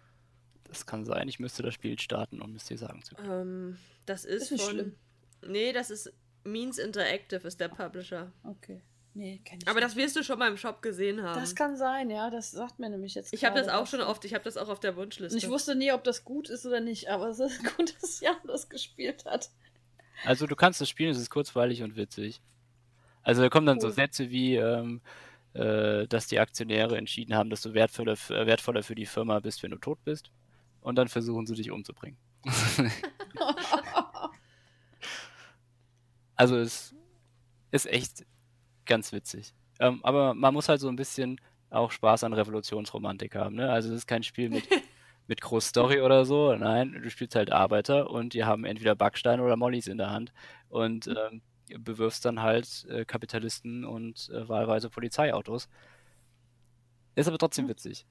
Das 0.65 0.87
kann 0.87 1.05
sein. 1.05 1.29
Ich 1.29 1.39
müsste 1.41 1.63
das 1.63 1.75
Spiel 1.75 1.99
starten, 1.99 2.41
um 2.41 2.55
es 2.55 2.65
dir 2.67 2.79
sagen 2.79 3.03
zu 3.03 3.15
können. 3.17 3.31
Ähm, 3.73 3.79
das 4.07 4.25
ist, 4.25 4.45
Ist 4.45 4.51
nicht 4.53 4.63
von... 4.65 4.71
schlimm. 4.73 4.97
Nee, 5.47 5.73
das 5.73 5.91
ist 5.91 6.13
Means 6.45 6.79
Interactive, 6.79 7.47
ist 7.47 7.61
der 7.61 7.69
Publisher. 7.69 8.33
Okay. 8.45 8.83
Nee, 9.15 9.41
kenn 9.45 9.59
ich 9.61 9.69
Aber 9.69 9.81
nicht. 9.81 9.89
das 9.89 9.97
wirst 9.97 10.17
du 10.17 10.23
schon 10.23 10.39
mal 10.39 10.49
im 10.49 10.57
Shop 10.57 10.81
gesehen 10.81 11.23
haben. 11.23 11.39
Das 11.39 11.55
kann 11.55 11.77
sein, 11.77 12.09
ja. 12.09 12.31
Das 12.31 12.51
sagt 12.51 12.79
mir 12.79 12.89
nämlich 12.89 13.15
jetzt 13.15 13.33
ich 13.33 13.45
habe 13.45 13.59
das 13.59 13.69
auch 13.69 13.87
schon 13.87 14.01
oft, 14.01 14.25
ich 14.25 14.33
habe 14.33 14.45
das 14.45 14.57
auch 14.57 14.69
auf 14.69 14.81
der 14.81 14.97
Wunschliste. 14.97 15.37
Und 15.37 15.43
ich 15.43 15.51
wusste 15.51 15.75
nie, 15.75 15.93
ob 15.93 16.03
das 16.05 16.25
gut 16.25 16.49
ist 16.49 16.65
oder 16.65 16.81
nicht, 16.81 17.11
aber 17.11 17.29
es 17.29 17.39
ist 17.39 17.63
gut, 17.77 17.95
dass 18.01 18.21
Jan 18.21 18.37
das 18.47 18.69
gespielt 18.69 19.25
hat. 19.27 19.51
Also 20.25 20.47
du 20.47 20.57
kannst 20.57 20.81
es 20.81 20.89
spielen, 20.89 21.11
es 21.11 21.19
ist 21.19 21.31
kurzweilig 21.31 21.83
und 21.83 21.97
witzig. 21.97 22.41
Also 23.23 23.43
da 23.43 23.49
kommen 23.51 23.67
dann 23.67 23.81
so 23.81 23.89
Cool. 23.89 23.93
Sätze 23.93 24.31
wie, 24.31 24.57
ähm, 24.57 25.03
äh, 25.55 26.07
dass 26.07 26.27
die 26.27 26.39
Aktionäre 26.39 26.97
entschieden 26.97 27.35
haben, 27.35 27.51
dass 27.51 27.61
du 27.61 27.75
wertvoller, 27.75 28.17
äh, 28.31 28.47
wertvoller 28.47 28.83
für 28.83 28.95
die 28.95 29.07
Firma 29.07 29.41
bist, 29.41 29.63
wenn 29.63 29.73
du 29.73 29.79
tot 29.79 29.99
bist. 30.05 30.31
Und 30.81 30.97
dann 30.97 31.09
versuchen 31.09 31.47
sie 31.47 31.55
dich 31.55 31.71
umzubringen. 31.71 32.17
also 36.37 36.57
es 36.57 36.95
ist 37.71 37.87
echt 37.87 38.25
ganz 38.87 39.13
witzig. 39.13 39.55
Ähm, 39.81 40.01
aber 40.03 40.35
man 40.35 40.55
muss 40.55 40.69
halt 40.69 40.81
so 40.81 40.89
ein 40.89 40.97
bisschen 40.97 41.41
auch 41.71 41.91
Spaß 41.91 42.25
an 42.25 42.33
Revolutionsromantik 42.33 43.35
haben. 43.35 43.57
Ne? 43.57 43.71
Also 43.71 43.91
es 43.91 43.97
ist 43.97 44.07
kein 44.07 44.23
Spiel 44.23 44.51
mit, 44.51 44.65
mit 45.27 45.41
groß 45.41 45.67
Story 45.67 46.01
oder 46.01 46.25
so. 46.25 46.55
Nein, 46.55 47.01
du 47.03 47.11
spielst 47.11 47.35
halt 47.35 47.51
Arbeiter 47.51 48.11
und 48.11 48.35
die 48.35 48.45
haben 48.45 48.65
entweder 48.65 48.95
Backsteine 48.95 49.43
oder 49.43 49.57
Mollys 49.57 49.87
in 49.87 49.99
der 49.99 50.11
Hand 50.11 50.33
und 50.69 51.07
ähm, 51.07 51.43
bewirfst 51.79 52.25
dann 52.25 52.43
halt 52.43 52.87
äh, 52.91 53.05
Kapitalisten 53.05 53.85
und 53.85 54.29
äh, 54.31 54.49
wahlweise 54.49 54.91
Polizeiautos. 54.91 55.69
Ist 57.15 57.29
aber 57.29 57.39
trotzdem 57.39 57.69
witzig. 57.69 58.07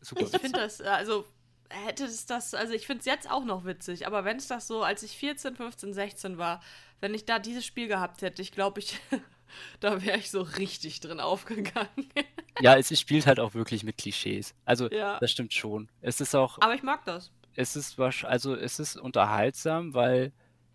Super 0.00 0.22
Ich 0.22 0.40
finde 0.40 0.60
das, 0.60 0.80
äh, 0.80 0.84
also 0.84 1.24
hätte 1.68 2.04
es 2.04 2.26
das, 2.26 2.54
also 2.54 2.72
ich 2.72 2.86
finde 2.86 3.00
es 3.00 3.06
jetzt 3.06 3.30
auch 3.30 3.44
noch 3.44 3.64
witzig, 3.64 4.06
aber 4.06 4.24
wenn 4.24 4.36
es 4.36 4.48
das 4.48 4.66
so, 4.66 4.82
als 4.82 5.02
ich 5.02 5.16
14, 5.16 5.56
15, 5.56 5.94
16 5.94 6.38
war, 6.38 6.60
wenn 7.00 7.14
ich 7.14 7.24
da 7.24 7.38
dieses 7.38 7.64
Spiel 7.64 7.86
gehabt 7.88 8.22
hätte, 8.22 8.42
ich 8.42 8.52
glaube, 8.52 8.80
ich, 8.80 8.98
da 9.80 10.04
wäre 10.04 10.18
ich 10.18 10.30
so 10.30 10.42
richtig 10.42 11.00
drin 11.00 11.20
aufgegangen. 11.20 11.88
Ja, 12.62 12.76
es 12.76 12.98
spielt 13.00 13.26
halt 13.26 13.40
auch 13.40 13.54
wirklich 13.54 13.84
mit 13.84 13.96
Klischees. 13.96 14.54
Also, 14.66 14.90
Ja. 14.90 15.18
das 15.18 15.30
stimmt 15.30 15.54
schon. 15.54 15.88
Es 16.02 16.20
ist 16.20 16.34
auch, 16.34 16.58
aber 16.60 16.74
ich 16.74 16.82
mag 16.82 17.04
das. 17.06 17.32
es 17.54 17.74
ist 17.74 17.98
also 17.98 18.54
es 18.54 18.78
ist 18.78 18.96
unterhaltsam, 18.96 19.94
weil 19.94 20.32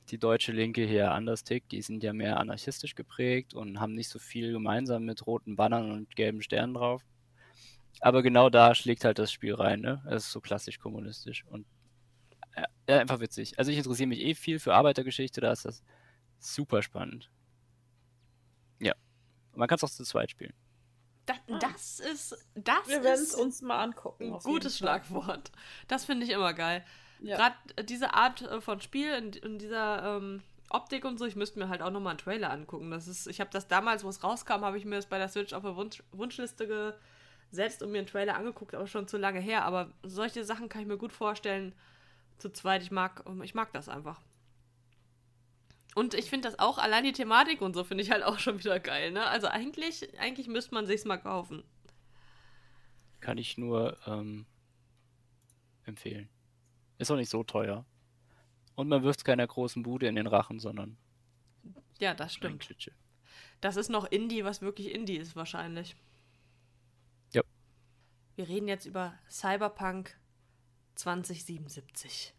die 0.10 0.18
deutsche 0.18 0.52
Linke 0.52 0.84
hier 0.86 1.12
anders 1.12 1.44
tickt. 1.44 1.72
Die 1.72 1.82
sind 1.84 2.02
ja 2.02 2.12
mehr 2.14 2.40
anarchistisch 2.40 2.96
geprägt 2.96 3.54
und 3.54 3.80
haben 3.80 3.94
nicht 3.94 4.10
so 4.10 4.18
viel 4.18 4.52
gemeinsam 4.52 5.04
mit 5.06 5.28
roten 5.28 5.56
Bannern 5.56 5.92
und 5.92 6.16
gelben 6.16 6.42
Sternen 6.42 6.74
drauf. 6.74 7.04
Aber 8.02 8.24
genau 8.24 8.50
da 8.50 8.74
schlägt 8.74 9.06
halt 9.06 9.20
das 9.20 9.32
Spiel 9.32 9.54
rein, 9.54 9.82
ne? 9.82 10.02
Es 10.10 10.26
ist 10.26 10.32
so 10.32 10.42
klassisch 10.42 10.80
kommunistisch 10.80 11.46
und 11.46 11.66
äh, 12.56 12.64
ja, 12.90 13.00
einfach 13.00 13.20
witzig. 13.20 13.58
Also 13.60 13.72
ich 13.72 13.78
interessiere 13.78 14.08
mich 14.08 14.22
eh 14.22 14.34
viel 14.36 14.60
für 14.60 14.74
Arbeitergeschichte, 14.74 15.40
da 15.42 15.52
ist 15.52 15.66
das 15.66 15.84
super 16.40 16.82
spannend. 16.82 17.30
Ja. 18.80 18.94
Und 19.52 19.60
man 19.60 19.68
kann 19.68 19.78
es 19.78 19.84
auch 19.84 19.90
zu 19.90 20.04
zweit 20.04 20.32
spielen. 20.32 20.54
Das, 21.26 21.38
das 21.60 22.00
ist, 22.00 22.46
das 22.54 22.88
Wir 22.88 23.04
werden 23.04 23.16
es 23.16 23.30
ist 23.30 23.36
uns 23.36 23.62
mal 23.62 23.82
angucken. 23.82 24.34
ein 24.34 24.40
gutes. 24.40 24.78
Schlagwort. 24.78 25.52
Das 25.88 26.06
finde 26.06 26.26
ich 26.26 26.32
immer 26.32 26.54
geil. 26.54 26.86
Ja. 27.20 27.38
Gerade 27.38 27.86
diese 27.86 28.14
Art 28.14 28.42
äh, 28.44 28.62
von 28.62 28.82
Spiel 28.82 29.12
in, 29.14 29.34
in 29.34 29.58
dieser 29.58 30.18
ähm, 30.18 30.44
Optik 30.70 31.06
und 31.06 31.18
so, 31.18 31.26
ich 31.26 31.36
müsste 31.36 31.58
mir 31.58 31.70
halt 31.70 31.82
auch 31.82 31.90
nochmal 31.90 32.12
einen 32.12 32.20
Trailer 32.20 32.52
angucken. 32.52 32.92
Das 32.92 33.08
ist, 33.08 33.28
ich 33.28 33.40
habe 33.40 33.50
das 33.52 33.68
damals, 33.68 34.04
wo 34.04 34.10
es 34.10 34.24
rauskam, 34.24 34.62
habe 34.64 34.78
ich 34.78 34.86
mir 34.86 34.96
das 34.96 35.08
bei 35.08 35.18
der 35.18 35.30
Switch 35.30 35.54
auf 35.54 35.64
der 35.64 35.76
Wunsch, 35.76 36.04
Wunschliste 36.12 36.68
gesetzt 37.50 37.82
und 37.82 37.92
mir 37.92 38.00
einen 38.00 38.08
Trailer 38.08 38.36
angeguckt, 38.36 38.76
aber 38.76 38.86
schon 38.86 39.08
zu 39.08 39.18
lange 39.18 39.40
her. 39.40 39.66
Aber 39.66 39.94
solche 40.04 40.44
Sachen 40.44 40.70
kann 40.70 40.82
ich 40.82 40.88
mir 40.88 40.98
gut 40.98 41.14
vorstellen. 41.14 41.74
Zu 42.38 42.52
zweit, 42.52 42.84
ich 42.84 42.92
mag, 42.92 43.24
ich 43.44 43.56
mag 43.56 43.72
das 43.72 43.88
einfach. 43.88 44.22
Und 45.96 46.14
ich 46.14 46.30
finde 46.30 46.50
das 46.50 46.60
auch, 46.60 46.78
allein 46.78 47.06
die 47.06 47.14
Thematik 47.14 47.62
und 47.62 47.74
so 47.74 47.86
finde 47.86 48.04
ich 48.04 48.12
halt 48.12 48.22
auch 48.22 48.38
schon 48.38 48.60
wieder 48.60 48.82
geil, 48.82 49.12
ne? 49.12 49.26
Also 49.28 49.48
eigentlich, 49.48 50.20
eigentlich 50.20 50.48
müsste 50.48 50.76
man 50.76 50.86
sich's 50.86 51.06
mal 51.06 51.18
kaufen. 51.18 51.64
Kann 53.22 53.38
ich 53.38 53.58
nur 53.58 53.98
ähm, 54.06 54.46
empfehlen. 55.86 56.28
Ist 56.98 57.12
auch 57.12 57.16
nicht 57.16 57.30
so 57.30 57.44
teuer. 57.44 57.86
Und 58.76 58.90
man 58.90 59.04
wirft 59.04 59.24
keiner 59.24 59.48
großen 59.48 59.84
Bude 59.84 60.08
in 60.08 60.16
den 60.16 60.28
Rachen, 60.28 60.60
sondern 60.60 60.98
Ja, 62.00 62.14
das 62.14 62.34
stimmt. 62.34 62.68
Das 63.62 63.78
ist 63.78 63.88
noch 63.88 64.04
Indie, 64.04 64.44
was 64.44 64.62
wirklich 64.62 64.94
Indie 64.94 65.16
ist 65.16 65.38
wahrscheinlich. 65.38 65.96
Ja. 67.32 67.42
Wir 68.36 68.50
reden 68.50 68.68
jetzt 68.68 68.86
über 68.86 69.18
Cyberpunk 69.30 70.20
2077. 70.96 72.34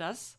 das. 0.00 0.38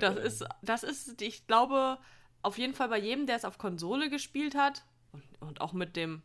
Das 0.00 0.16
ist, 0.16 0.44
das 0.62 0.82
ist, 0.82 1.22
ich 1.22 1.46
glaube, 1.46 1.98
auf 2.42 2.58
jeden 2.58 2.74
Fall 2.74 2.88
bei 2.88 2.98
jedem, 2.98 3.26
der 3.26 3.36
es 3.36 3.44
auf 3.44 3.58
Konsole 3.58 4.10
gespielt 4.10 4.54
hat 4.54 4.84
und, 5.12 5.22
und 5.40 5.60
auch 5.60 5.72
mit 5.72 5.96
dem 5.96 6.22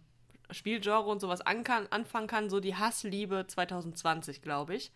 Spielgenre 0.51 1.03
und 1.03 1.19
sowas 1.19 1.41
an 1.41 1.63
kann, 1.63 1.87
anfangen 1.89 2.27
kann, 2.27 2.49
so 2.49 2.59
die 2.59 2.75
Hassliebe 2.75 3.45
2020, 3.47 4.41
glaube 4.41 4.75
ich. 4.75 4.91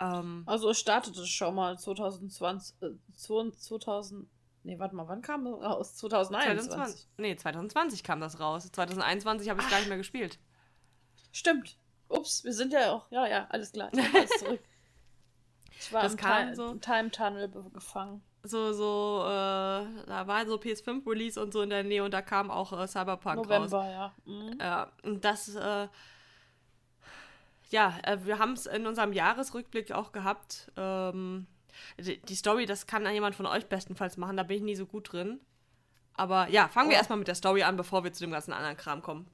Ähm, 0.00 0.42
also 0.46 0.70
es 0.70 0.78
startete 0.78 1.26
schon 1.26 1.54
mal 1.54 1.78
2020, 1.78 2.76
äh, 2.82 2.90
2000, 3.16 4.28
nee, 4.64 4.78
warte 4.78 4.94
mal, 4.94 5.08
wann 5.08 5.22
kam 5.22 5.46
es 5.46 5.54
raus? 5.54 5.96
2021? 5.96 6.70
2020, 6.70 7.08
nee, 7.18 7.36
2020 7.36 8.04
kam 8.04 8.20
das 8.20 8.40
raus. 8.40 8.70
2021 8.72 9.48
habe 9.48 9.60
ich 9.60 9.66
es 9.66 9.70
gar 9.70 9.78
nicht 9.78 9.88
mehr 9.88 9.98
gespielt. 9.98 10.38
Stimmt. 11.32 11.76
Ups, 12.08 12.44
wir 12.44 12.52
sind 12.52 12.72
ja 12.72 12.92
auch, 12.92 13.10
ja, 13.10 13.26
ja, 13.26 13.46
alles 13.50 13.72
klar. 13.72 13.90
alles 14.14 14.30
zurück. 14.38 14.60
Ich 15.82 15.92
war 15.92 16.02
das 16.02 16.12
im 16.12 16.18
kam 16.18 16.54
so, 16.54 16.74
Time 16.74 17.10
Tunnel 17.10 17.50
gefangen. 17.72 18.22
So, 18.44 18.72
so, 18.72 19.22
äh, 19.24 20.04
da 20.06 20.26
war 20.26 20.46
so 20.46 20.56
PS5-Release 20.56 21.40
und 21.40 21.52
so 21.52 21.62
in 21.62 21.70
der 21.70 21.84
Nähe 21.84 22.02
und 22.04 22.12
da 22.12 22.22
kam 22.22 22.50
auch 22.50 22.72
äh, 22.72 22.86
Cyberpunk 22.86 23.36
November, 23.36 23.78
raus. 23.78 23.90
ja. 23.90 24.14
Mhm. 24.24 24.58
Ja, 24.60 24.92
und 25.04 25.24
das, 25.24 25.54
äh, 25.54 25.88
ja, 27.70 27.98
äh, 28.02 28.18
wir 28.24 28.38
haben 28.38 28.52
es 28.52 28.66
in 28.66 28.86
unserem 28.86 29.12
Jahresrückblick 29.12 29.92
auch 29.92 30.12
gehabt. 30.12 30.70
Ähm, 30.76 31.46
die, 31.98 32.20
die, 32.20 32.34
Story, 32.34 32.66
das 32.66 32.86
kann 32.86 33.10
jemand 33.12 33.34
von 33.34 33.46
euch 33.46 33.66
bestenfalls 33.66 34.16
machen, 34.16 34.36
da 34.36 34.42
bin 34.42 34.58
ich 34.58 34.62
nie 34.62 34.76
so 34.76 34.86
gut 34.86 35.12
drin. 35.12 35.40
Aber 36.14 36.48
ja, 36.48 36.68
fangen 36.68 36.90
wir 36.90 36.96
oh. 36.96 36.98
erstmal 36.98 37.18
mit 37.18 37.28
der 37.28 37.34
Story 37.34 37.62
an, 37.62 37.76
bevor 37.76 38.04
wir 38.04 38.12
zu 38.12 38.24
dem 38.24 38.32
ganzen 38.32 38.52
anderen 38.52 38.76
Kram 38.76 39.02
kommen. 39.02 39.28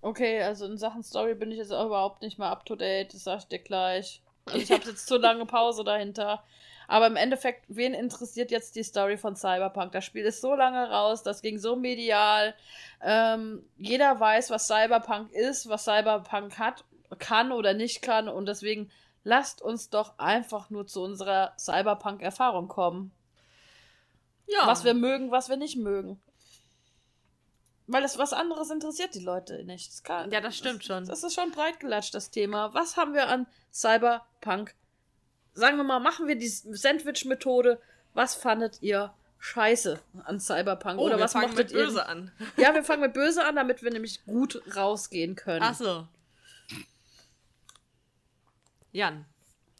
Okay, 0.00 0.42
also 0.42 0.66
in 0.66 0.78
Sachen 0.78 1.02
Story 1.02 1.34
bin 1.34 1.50
ich 1.50 1.58
jetzt 1.58 1.72
auch 1.72 1.86
überhaupt 1.86 2.22
nicht 2.22 2.38
mehr 2.38 2.48
up 2.48 2.64
to 2.64 2.76
date, 2.76 3.12
das 3.12 3.24
sag 3.24 3.38
ich 3.38 3.44
dir 3.46 3.58
gleich. 3.58 4.22
Also 4.46 4.58
ich 4.58 4.70
habe 4.70 4.84
jetzt 4.84 5.06
zu 5.06 5.16
lange 5.16 5.46
Pause 5.46 5.84
dahinter. 5.84 6.44
Aber 6.86 7.06
im 7.06 7.16
Endeffekt, 7.16 7.64
wen 7.68 7.94
interessiert 7.94 8.50
jetzt 8.50 8.76
die 8.76 8.82
Story 8.82 9.16
von 9.16 9.36
Cyberpunk? 9.36 9.92
Das 9.92 10.04
Spiel 10.04 10.24
ist 10.24 10.40
so 10.40 10.54
lange 10.54 10.90
raus, 10.90 11.22
das 11.22 11.40
ging 11.40 11.58
so 11.58 11.76
medial. 11.76 12.54
Ähm, 13.00 13.64
jeder 13.78 14.20
weiß, 14.20 14.50
was 14.50 14.66
Cyberpunk 14.66 15.32
ist, 15.32 15.68
was 15.68 15.84
Cyberpunk 15.84 16.58
hat, 16.58 16.84
kann 17.18 17.52
oder 17.52 17.74
nicht 17.74 18.02
kann. 18.02 18.28
Und 18.28 18.46
deswegen 18.46 18.90
lasst 19.22 19.62
uns 19.62 19.88
doch 19.88 20.18
einfach 20.18 20.70
nur 20.70 20.86
zu 20.86 21.02
unserer 21.02 21.54
Cyberpunk-Erfahrung 21.58 22.68
kommen. 22.68 23.12
Ja. 24.46 24.66
Was 24.66 24.84
wir 24.84 24.94
mögen, 24.94 25.30
was 25.30 25.48
wir 25.48 25.56
nicht 25.56 25.76
mögen. 25.76 26.20
Weil 27.86 28.02
das 28.02 28.16
was 28.16 28.32
anderes 28.32 28.70
interessiert 28.70 29.14
die 29.14 29.20
Leute 29.20 29.62
nicht. 29.64 29.90
Das 29.90 30.02
kann, 30.02 30.30
ja, 30.30 30.40
das 30.40 30.56
stimmt 30.56 30.80
das, 30.80 30.86
schon. 30.86 31.06
Das 31.06 31.22
ist 31.22 31.34
schon 31.34 31.50
breit 31.50 31.80
gelatscht, 31.80 32.14
das 32.14 32.30
Thema. 32.30 32.72
Was 32.72 32.96
haben 32.96 33.12
wir 33.12 33.28
an 33.28 33.46
Cyberpunk? 33.72 34.74
Sagen 35.52 35.76
wir 35.76 35.84
mal, 35.84 36.00
machen 36.00 36.26
wir 36.26 36.36
die 36.36 36.48
Sandwich-Methode. 36.48 37.80
Was 38.14 38.34
fandet 38.34 38.80
ihr 38.80 39.12
scheiße 39.38 40.00
an 40.24 40.40
Cyberpunk? 40.40 40.98
Oh, 40.98 41.04
Oder 41.04 41.18
wir 41.18 41.24
was 41.24 41.32
fangen 41.32 41.54
mit 41.54 41.72
böse 41.72 41.98
ihr? 41.98 42.08
an. 42.08 42.32
Ja, 42.56 42.74
wir 42.74 42.84
fangen 42.84 43.02
mit 43.02 43.12
böse 43.12 43.44
an, 43.44 43.56
damit 43.56 43.82
wir 43.82 43.90
nämlich 43.90 44.24
gut 44.24 44.62
rausgehen 44.74 45.36
können. 45.36 45.62
Ach 45.62 45.74
so. 45.74 46.08
Jan. 48.92 49.26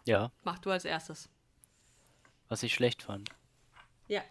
Ja. 0.04 0.30
Mach 0.42 0.58
du 0.58 0.70
als 0.70 0.84
erstes. 0.84 1.30
Was 2.48 2.62
ich 2.62 2.74
schlecht 2.74 3.02
fand. 3.02 3.30
Ja. 4.08 4.22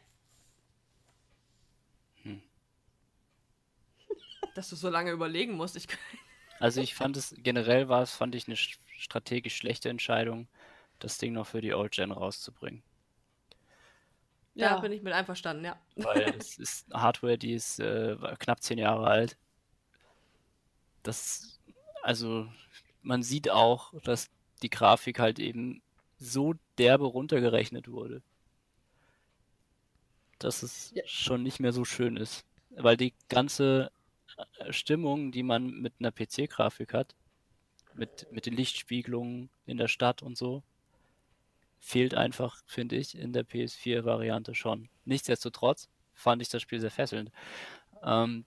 Dass 4.54 4.70
du 4.70 4.76
so 4.76 4.90
lange 4.90 5.12
überlegen 5.12 5.54
musst. 5.54 5.76
Ich... 5.76 5.88
also 6.60 6.82
ich 6.82 6.96
fand 6.96 7.18
es, 7.18 7.36
generell 7.38 7.90
war 7.90 8.02
es, 8.02 8.14
fand 8.14 8.36
ich 8.36 8.48
eine 8.48 8.58
strategisch 8.58 9.56
schlechte 9.56 9.90
Entscheidung, 9.90 10.48
das 11.00 11.18
Ding 11.18 11.34
noch 11.34 11.48
für 11.48 11.62
die 11.62 11.74
Old 11.74 11.92
Gen 11.92 12.12
rauszubringen. 12.12 12.84
Ja, 14.56 14.76
da 14.76 14.80
bin 14.82 14.92
ich 14.92 15.02
mit 15.02 15.14
einverstanden, 15.14 15.66
ja. 15.66 15.80
Weil 15.96 16.22
es 16.40 16.58
ist 16.58 16.94
Hardware, 16.94 17.38
die 17.38 17.54
ist 17.54 17.80
äh, 17.80 18.16
knapp 18.40 18.62
zehn 18.62 18.78
Jahre 18.78 19.08
alt. 19.08 19.38
Das, 21.02 21.60
also, 22.04 22.48
man 23.02 23.24
sieht 23.24 23.50
auch, 23.50 23.94
dass 24.04 24.30
die 24.62 24.70
Grafik 24.70 25.20
halt 25.20 25.40
eben 25.40 25.82
so 26.18 26.54
derbe 26.78 27.06
runtergerechnet 27.06 27.90
wurde, 27.90 28.22
dass 30.40 30.64
es 30.64 30.92
ja. 30.96 31.04
schon 31.06 31.44
nicht 31.44 31.60
mehr 31.60 31.74
so 31.74 31.84
schön 31.84 32.16
ist. 32.16 32.46
Weil 32.70 32.98
die 32.98 33.14
ganze 33.30 33.92
Stimmung, 34.70 35.32
die 35.32 35.44
man 35.44 35.70
mit 35.70 35.94
einer 36.00 36.12
PC-Grafik 36.12 36.94
hat, 36.94 37.16
mit, 37.94 38.28
mit 38.32 38.46
den 38.46 38.56
Lichtspiegelungen 38.56 39.50
in 39.66 39.78
der 39.78 39.88
Stadt 39.88 40.22
und 40.22 40.38
so, 40.38 40.64
fehlt 41.80 42.16
einfach, 42.16 42.62
finde 42.66 42.96
ich, 42.96 43.18
in 43.18 43.34
der 43.34 43.46
PS4-Variante 43.46 44.56
schon. 44.56 44.90
Nichtsdestotrotz 45.06 45.90
fand 46.14 46.42
ich 46.42 46.50
das 46.50 46.62
Spiel 46.62 46.80
sehr 46.80 46.92
fesselnd. 46.92 47.32
Ähm, 48.04 48.46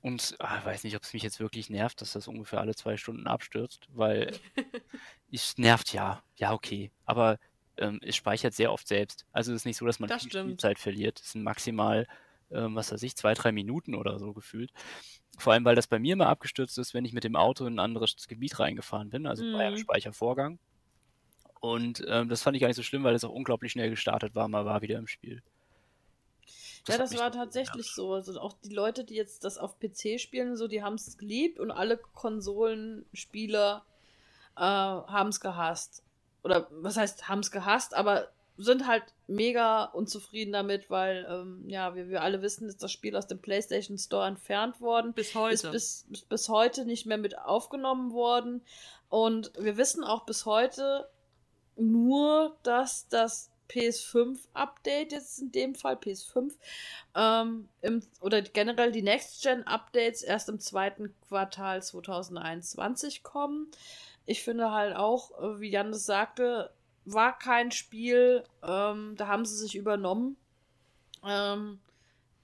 und 0.00 0.32
ich 0.32 0.40
ah, 0.40 0.64
weiß 0.64 0.84
nicht, 0.84 0.96
ob 0.96 1.02
es 1.02 1.12
mich 1.12 1.22
jetzt 1.22 1.40
wirklich 1.40 1.70
nervt, 1.70 2.00
dass 2.00 2.12
das 2.12 2.28
ungefähr 2.28 2.60
alle 2.60 2.74
zwei 2.74 2.96
Stunden 2.96 3.26
abstürzt, 3.26 3.88
weil 3.90 4.32
es 5.32 5.58
nervt 5.58 5.92
ja, 5.92 6.22
ja, 6.36 6.52
okay. 6.52 6.90
Aber 7.04 7.38
ähm, 7.76 8.00
es 8.02 8.16
speichert 8.16 8.54
sehr 8.54 8.72
oft 8.72 8.86
selbst. 8.86 9.26
Also 9.32 9.52
es 9.52 9.62
ist 9.62 9.66
nicht 9.66 9.76
so, 9.76 9.86
dass 9.86 10.00
man 10.00 10.08
das 10.08 10.24
viel 10.24 10.56
Zeit 10.56 10.78
verliert. 10.78 11.20
Es 11.20 11.32
sind 11.32 11.42
maximal 11.42 12.06
ähm, 12.50 12.74
was 12.74 12.92
weiß 12.92 13.02
ich, 13.02 13.16
zwei, 13.16 13.34
drei 13.34 13.52
Minuten 13.52 13.94
oder 13.94 14.18
so 14.18 14.32
gefühlt. 14.32 14.72
Vor 15.38 15.52
allem, 15.52 15.64
weil 15.64 15.76
das 15.76 15.86
bei 15.86 15.98
mir 15.98 16.14
immer 16.14 16.28
abgestürzt 16.28 16.78
ist, 16.78 16.94
wenn 16.94 17.04
ich 17.04 17.12
mit 17.12 17.24
dem 17.24 17.36
Auto 17.36 17.66
in 17.66 17.74
ein 17.74 17.78
anderes 17.78 18.26
Gebiet 18.26 18.58
reingefahren 18.58 19.10
bin, 19.10 19.26
also 19.26 19.44
mhm. 19.44 19.52
bei 19.52 19.66
einem. 19.66 19.78
Speichervorgang. 19.78 20.58
Und 21.60 22.04
ähm, 22.08 22.28
das 22.28 22.42
fand 22.42 22.56
ich 22.56 22.60
gar 22.60 22.68
nicht 22.68 22.76
so 22.76 22.82
schlimm, 22.82 23.04
weil 23.04 23.14
es 23.14 23.24
auch 23.24 23.32
unglaublich 23.32 23.72
schnell 23.72 23.90
gestartet 23.90 24.34
war, 24.34 24.48
mal 24.48 24.64
war 24.64 24.82
wieder 24.82 24.98
im 24.98 25.08
Spiel. 25.08 25.42
Das 26.84 26.96
ja, 26.96 27.02
das 27.02 27.18
war 27.18 27.32
tatsächlich 27.32 27.90
so. 27.92 28.14
Also 28.14 28.40
auch 28.40 28.54
die 28.64 28.72
Leute, 28.72 29.04
die 29.04 29.14
jetzt 29.14 29.44
das 29.44 29.58
auf 29.58 29.78
PC 29.78 30.20
spielen, 30.20 30.56
so, 30.56 30.68
die 30.68 30.82
haben 30.82 30.94
es 30.94 31.18
geliebt 31.18 31.58
und 31.58 31.70
alle 31.70 31.98
Konsolenspieler 31.98 33.84
äh, 34.56 34.60
haben 34.60 35.28
es 35.28 35.40
gehasst. 35.40 36.02
Oder 36.42 36.68
was 36.70 36.96
heißt, 36.96 37.28
haben 37.28 37.40
es 37.40 37.50
gehasst, 37.50 37.94
aber 37.94 38.28
sind 38.58 38.86
halt 38.86 39.04
mega 39.28 39.84
unzufrieden 39.84 40.52
damit, 40.52 40.90
weil, 40.90 41.26
ähm, 41.30 41.64
ja, 41.68 41.94
wie 41.94 42.08
wir 42.08 42.22
alle 42.22 42.42
wissen, 42.42 42.68
ist 42.68 42.82
das 42.82 42.92
Spiel 42.92 43.16
aus 43.16 43.28
dem 43.28 43.38
PlayStation 43.38 43.96
Store 43.96 44.26
entfernt 44.26 44.80
worden. 44.80 45.12
Bis 45.12 45.34
heute. 45.34 45.54
Ist 45.54 45.70
bis, 45.70 46.06
bis, 46.08 46.22
bis 46.22 46.48
heute 46.48 46.84
nicht 46.84 47.06
mehr 47.06 47.18
mit 47.18 47.38
aufgenommen 47.38 48.12
worden. 48.12 48.62
Und 49.08 49.52
wir 49.58 49.76
wissen 49.76 50.04
auch 50.04 50.26
bis 50.26 50.44
heute 50.44 51.08
nur, 51.76 52.56
dass 52.64 53.08
das 53.08 53.50
PS5-Update, 53.70 55.12
jetzt 55.12 55.40
in 55.40 55.52
dem 55.52 55.74
Fall 55.74 55.94
PS5, 55.94 56.52
ähm, 57.14 57.68
im, 57.80 58.02
oder 58.20 58.42
generell 58.42 58.92
die 58.92 59.02
Next-Gen-Updates 59.02 60.22
erst 60.22 60.48
im 60.48 60.58
zweiten 60.58 61.14
Quartal 61.28 61.82
2021 61.82 63.22
kommen. 63.22 63.70
Ich 64.26 64.42
finde 64.42 64.72
halt 64.72 64.96
auch, 64.96 65.38
äh, 65.38 65.60
wie 65.60 65.70
Jan 65.70 65.92
das 65.92 66.06
sagte, 66.06 66.70
war 67.12 67.38
kein 67.38 67.70
Spiel, 67.70 68.44
ähm, 68.62 69.14
da 69.16 69.26
haben 69.28 69.44
sie 69.44 69.56
sich 69.56 69.76
übernommen. 69.76 70.36
Ähm, 71.24 71.80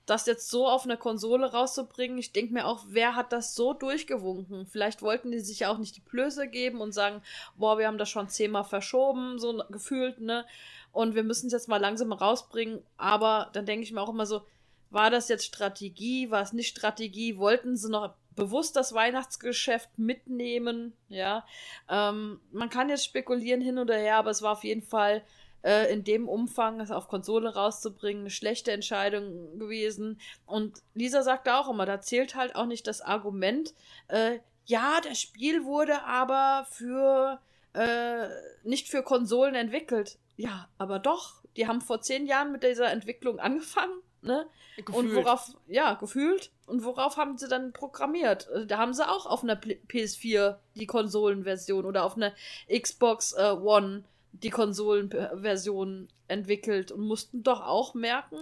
das 0.06 0.26
jetzt 0.26 0.50
so 0.50 0.68
auf 0.68 0.84
einer 0.84 0.98
Konsole 0.98 1.52
rauszubringen, 1.52 2.18
ich 2.18 2.32
denke 2.32 2.52
mir 2.52 2.66
auch, 2.66 2.84
wer 2.88 3.16
hat 3.16 3.32
das 3.32 3.54
so 3.54 3.72
durchgewunken? 3.72 4.66
Vielleicht 4.66 5.00
wollten 5.00 5.30
die 5.30 5.40
sich 5.40 5.60
ja 5.60 5.70
auch 5.70 5.78
nicht 5.78 5.96
die 5.96 6.02
Blöße 6.02 6.46
geben 6.48 6.80
und 6.80 6.92
sagen, 6.92 7.22
boah, 7.56 7.78
wir 7.78 7.86
haben 7.86 7.98
das 7.98 8.10
schon 8.10 8.28
zehnmal 8.28 8.64
verschoben, 8.64 9.38
so 9.38 9.62
gefühlt, 9.70 10.20
ne? 10.20 10.44
Und 10.92 11.14
wir 11.14 11.24
müssen 11.24 11.46
es 11.46 11.52
jetzt 11.52 11.68
mal 11.68 11.80
langsam 11.80 12.12
rausbringen. 12.12 12.82
Aber 12.96 13.50
dann 13.52 13.66
denke 13.66 13.82
ich 13.82 13.92
mir 13.92 14.00
auch 14.00 14.10
immer 14.10 14.26
so, 14.26 14.42
war 14.90 15.10
das 15.10 15.28
jetzt 15.28 15.44
Strategie? 15.44 16.30
War 16.30 16.42
es 16.42 16.52
nicht 16.52 16.68
Strategie? 16.68 17.36
Wollten 17.36 17.76
sie 17.76 17.90
noch 17.90 18.14
bewusst 18.36 18.76
das 18.76 18.92
Weihnachtsgeschäft 18.92 19.98
mitnehmen, 19.98 20.92
ja. 21.08 21.46
Ähm, 21.88 22.40
man 22.52 22.70
kann 22.70 22.88
jetzt 22.88 23.04
spekulieren 23.04 23.60
hin 23.60 23.78
oder 23.78 23.96
her, 23.96 24.16
aber 24.16 24.30
es 24.30 24.42
war 24.42 24.52
auf 24.52 24.64
jeden 24.64 24.82
Fall 24.82 25.22
äh, 25.62 25.92
in 25.92 26.04
dem 26.04 26.28
Umfang, 26.28 26.80
es 26.80 26.90
auf 26.90 27.08
Konsole 27.08 27.54
rauszubringen, 27.54 28.22
eine 28.22 28.30
schlechte 28.30 28.72
Entscheidung 28.72 29.58
gewesen. 29.58 30.20
Und 30.46 30.82
Lisa 30.94 31.22
sagte 31.22 31.54
auch 31.56 31.68
immer, 31.70 31.86
da 31.86 32.00
zählt 32.00 32.34
halt 32.34 32.54
auch 32.54 32.66
nicht 32.66 32.86
das 32.86 33.00
Argument, 33.00 33.74
äh, 34.08 34.38
ja, 34.66 35.00
das 35.02 35.20
Spiel 35.20 35.64
wurde 35.64 36.04
aber 36.04 36.66
für 36.70 37.38
äh, 37.74 38.28
nicht 38.62 38.88
für 38.88 39.02
Konsolen 39.02 39.54
entwickelt. 39.54 40.18
Ja, 40.36 40.68
aber 40.78 40.98
doch. 40.98 41.42
Die 41.56 41.68
haben 41.68 41.80
vor 41.80 42.00
zehn 42.00 42.26
Jahren 42.26 42.50
mit 42.50 42.62
dieser 42.62 42.90
Entwicklung 42.90 43.38
angefangen, 43.38 43.92
ne? 44.24 44.46
Gefühlt. 44.76 44.96
Und 44.96 45.14
worauf, 45.14 45.56
ja, 45.68 45.94
gefühlt. 45.94 46.50
Und 46.66 46.84
worauf 46.84 47.16
haben 47.16 47.38
sie 47.38 47.48
dann 47.48 47.72
programmiert? 47.72 48.48
Äh, 48.50 48.66
da 48.66 48.78
haben 48.78 48.94
sie 48.94 49.08
auch 49.08 49.26
auf 49.26 49.42
einer 49.42 49.56
PS4 49.56 50.56
die 50.74 50.86
Konsolenversion 50.86 51.84
oder 51.84 52.04
auf 52.04 52.16
einer 52.16 52.32
Xbox 52.68 53.32
äh, 53.32 53.50
One 53.50 54.04
die 54.32 54.50
Konsolenversion 54.50 56.08
entwickelt 56.26 56.90
und 56.90 57.06
mussten 57.06 57.42
doch 57.42 57.60
auch 57.60 57.94
merken 57.94 58.38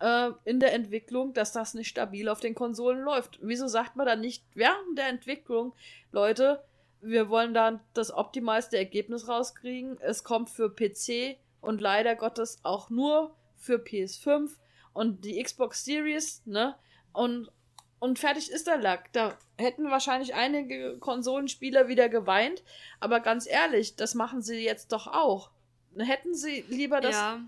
äh, 0.00 0.30
in 0.44 0.58
der 0.58 0.72
Entwicklung, 0.72 1.32
dass 1.34 1.52
das 1.52 1.74
nicht 1.74 1.88
stabil 1.88 2.28
auf 2.28 2.40
den 2.40 2.54
Konsolen 2.54 3.00
läuft. 3.00 3.38
Wieso 3.40 3.68
sagt 3.68 3.96
man 3.96 4.06
dann 4.06 4.20
nicht 4.20 4.44
während 4.54 4.98
der 4.98 5.08
Entwicklung, 5.08 5.72
Leute, 6.10 6.62
wir 7.00 7.28
wollen 7.28 7.54
dann 7.54 7.80
das 7.94 8.12
optimalste 8.12 8.76
Ergebnis 8.76 9.28
rauskriegen. 9.28 9.98
Es 10.00 10.24
kommt 10.24 10.50
für 10.50 10.68
PC 10.68 11.38
und 11.60 11.80
leider 11.80 12.16
Gottes 12.16 12.58
auch 12.62 12.90
nur 12.90 13.34
für 13.56 13.76
PS5 13.76 14.50
und 14.92 15.24
die 15.24 15.42
Xbox 15.42 15.84
Series, 15.84 16.42
ne? 16.46 16.76
Und, 17.12 17.50
und 17.98 18.18
fertig 18.18 18.50
ist 18.50 18.66
der 18.66 18.78
Lack. 18.78 19.12
Da 19.12 19.36
hätten 19.58 19.90
wahrscheinlich 19.90 20.34
einige 20.34 20.98
Konsolenspieler 20.98 21.88
wieder 21.88 22.08
geweint, 22.08 22.62
aber 22.98 23.20
ganz 23.20 23.46
ehrlich, 23.48 23.96
das 23.96 24.14
machen 24.14 24.42
sie 24.42 24.64
jetzt 24.64 24.92
doch 24.92 25.06
auch. 25.06 25.50
Hätten 25.96 26.34
sie 26.34 26.64
lieber 26.68 27.00
das 27.00 27.16
ja. 27.16 27.40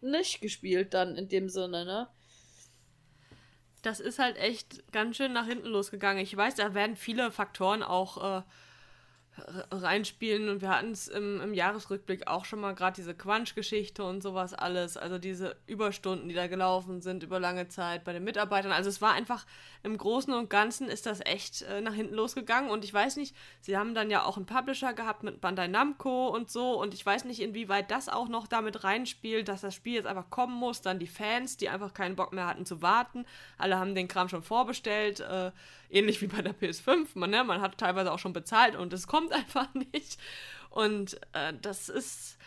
nicht 0.00 0.40
gespielt 0.40 0.94
dann 0.94 1.16
in 1.16 1.28
dem 1.28 1.48
Sinne, 1.48 1.84
ne? 1.84 2.08
Das 3.82 4.00
ist 4.00 4.18
halt 4.18 4.36
echt 4.36 4.90
ganz 4.92 5.16
schön 5.16 5.32
nach 5.32 5.46
hinten 5.46 5.68
losgegangen. 5.68 6.22
Ich 6.22 6.36
weiß, 6.36 6.56
da 6.56 6.74
werden 6.74 6.96
viele 6.96 7.30
Faktoren 7.30 7.84
auch 7.84 8.40
äh, 8.40 8.42
reinspielen. 9.70 10.48
Und 10.48 10.62
wir 10.62 10.70
hatten 10.70 10.92
es 10.92 11.08
im, 11.08 11.40
im, 11.40 11.54
Jahresrückblick 11.54 12.26
auch 12.26 12.44
schon 12.44 12.60
mal 12.60 12.74
gerade 12.74 12.96
diese 12.96 13.14
Quatsch-Geschichte 13.14 14.02
und 14.02 14.22
sowas 14.22 14.54
alles, 14.54 14.96
also 14.96 15.18
diese 15.18 15.56
Überstunden, 15.66 16.28
die 16.28 16.34
da 16.34 16.46
gelaufen 16.46 17.00
sind 17.00 17.22
über 17.22 17.38
lange 17.38 17.68
Zeit 17.68 18.04
bei 18.04 18.12
den 18.12 18.24
Mitarbeitern. 18.24 18.72
Also 18.72 18.88
es 18.88 19.02
war 19.02 19.12
einfach 19.12 19.46
im 19.82 19.96
Großen 19.96 20.32
und 20.32 20.50
Ganzen 20.50 20.88
ist 20.88 21.06
das 21.06 21.20
echt 21.24 21.62
äh, 21.62 21.80
nach 21.80 21.94
hinten 21.94 22.14
losgegangen. 22.14 22.70
Und 22.70 22.84
ich 22.84 22.92
weiß 22.92 23.16
nicht, 23.16 23.36
sie 23.60 23.76
haben 23.76 23.94
dann 23.94 24.10
ja 24.10 24.24
auch 24.24 24.36
einen 24.36 24.46
Publisher 24.46 24.94
gehabt 24.94 25.22
mit 25.22 25.40
Bandai 25.40 25.68
Namco 25.68 26.28
und 26.28 26.50
so. 26.50 26.80
Und 26.80 26.94
ich 26.94 27.04
weiß 27.04 27.24
nicht, 27.24 27.40
inwieweit 27.40 27.90
das 27.90 28.08
auch 28.08 28.28
noch 28.28 28.46
damit 28.46 28.84
reinspielt, 28.84 29.48
dass 29.48 29.60
das 29.60 29.74
Spiel 29.74 29.94
jetzt 29.94 30.06
einfach 30.06 30.30
kommen 30.30 30.54
muss, 30.54 30.80
dann 30.80 30.98
die 30.98 31.06
Fans, 31.06 31.56
die 31.56 31.68
einfach 31.68 31.94
keinen 31.94 32.16
Bock 32.16 32.32
mehr 32.32 32.46
hatten 32.46 32.66
zu 32.66 32.82
warten, 32.82 33.26
alle 33.58 33.78
haben 33.78 33.94
den 33.94 34.08
Kram 34.08 34.28
schon 34.28 34.42
vorbestellt, 34.42 35.20
äh, 35.20 35.52
ähnlich 35.90 36.20
wie 36.22 36.26
bei 36.26 36.42
der 36.42 36.54
PS5, 36.54 37.08
man, 37.14 37.30
ne, 37.30 37.44
man 37.44 37.60
hat 37.60 37.78
teilweise 37.78 38.12
auch 38.12 38.18
schon 38.18 38.32
bezahlt 38.32 38.76
und 38.76 38.92
es 38.92 39.06
kommt 39.06 39.32
einfach 39.34 39.72
nicht 39.74 40.18
und 40.70 41.20
äh, 41.32 41.52
das 41.60 41.88
ist 41.88 42.38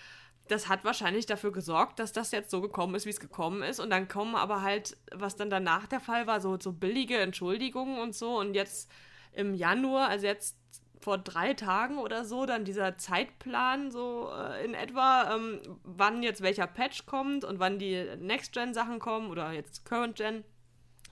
das 0.50 0.68
hat 0.68 0.84
wahrscheinlich 0.84 1.26
dafür 1.28 1.52
gesorgt, 1.52 2.00
dass 2.00 2.12
das 2.12 2.32
jetzt 2.32 2.50
so 2.50 2.60
gekommen 2.60 2.96
ist, 2.96 3.06
wie 3.06 3.12
es 3.12 3.20
gekommen 3.20 3.62
ist. 3.62 3.80
Und 3.80 3.92
dann 3.92 4.08
kommen 4.08 4.36
aber 4.36 4.64
halt, 4.64 4.98
was 5.14 5.36
dann 5.36 5.50
danach 5.50 5.86
der 5.86 6.00
Fall 6.00 6.28
war, 6.28 6.42
so, 6.42 6.58
so 6.60 6.74
billige 6.74 7.18
Entschuldigungen 7.18 8.00
und 8.00 8.16
so. 8.16 8.40
Und 8.40 8.56
jetzt 8.56 8.92
im 9.32 9.54
Januar, 9.54 10.10
also 10.10 10.26
jetzt 10.26 10.58
vor 11.02 11.18
drei 11.18 11.54
Tagen 11.54 12.00
oder 12.00 12.26
so, 12.26 12.46
dann 12.46 12.66
dieser 12.66 12.98
Zeitplan 12.98 13.92
so 13.92 14.32
äh, 14.36 14.66
in 14.66 14.74
etwa, 14.74 15.36
ähm, 15.36 15.62
wann 15.84 16.24
jetzt 16.24 16.42
welcher 16.42 16.68
Patch 16.68 17.06
kommt 17.06 17.46
und 17.46 17.60
wann 17.60 17.80
die 17.80 18.06
Next-Gen-Sachen 18.20 19.00
kommen 19.00 19.30
oder 19.30 19.52
jetzt 19.52 19.86
Current-Gen, 19.86 20.44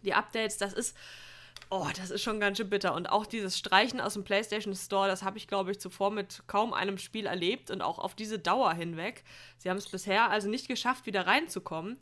die 0.02 0.14
Updates, 0.14 0.58
das 0.58 0.74
ist 0.74 0.98
Oh, 1.70 1.88
das 1.98 2.12
ist 2.12 2.24
schon 2.24 2.40
ganz 2.40 2.58
schön 2.58 2.70
bitter. 2.70 2.94
Und 2.94 3.08
auch 3.08 3.26
dieses 3.26 3.58
Streichen 3.58 4.00
aus 4.00 4.14
dem 4.14 4.24
PlayStation 4.24 4.74
Store, 4.74 5.08
das 5.08 5.24
habe 5.24 5.38
ich, 5.38 5.48
glaube 5.48 5.72
ich, 5.72 5.80
zuvor 5.80 6.12
mit 6.12 6.44
kaum 6.48 6.74
einem 6.74 6.98
Spiel 6.98 7.26
erlebt 7.26 7.72
und 7.72 7.82
auch 7.82 8.00
auf 8.00 8.16
diese 8.16 8.40
Dauer 8.40 8.74
hinweg. 8.74 9.24
Sie 9.58 9.70
haben 9.70 9.78
es 9.78 9.90
bisher 9.90 10.30
also 10.30 10.50
nicht 10.50 10.68
geschafft, 10.68 11.06
wieder 11.06 11.28
reinzukommen. 11.28 11.98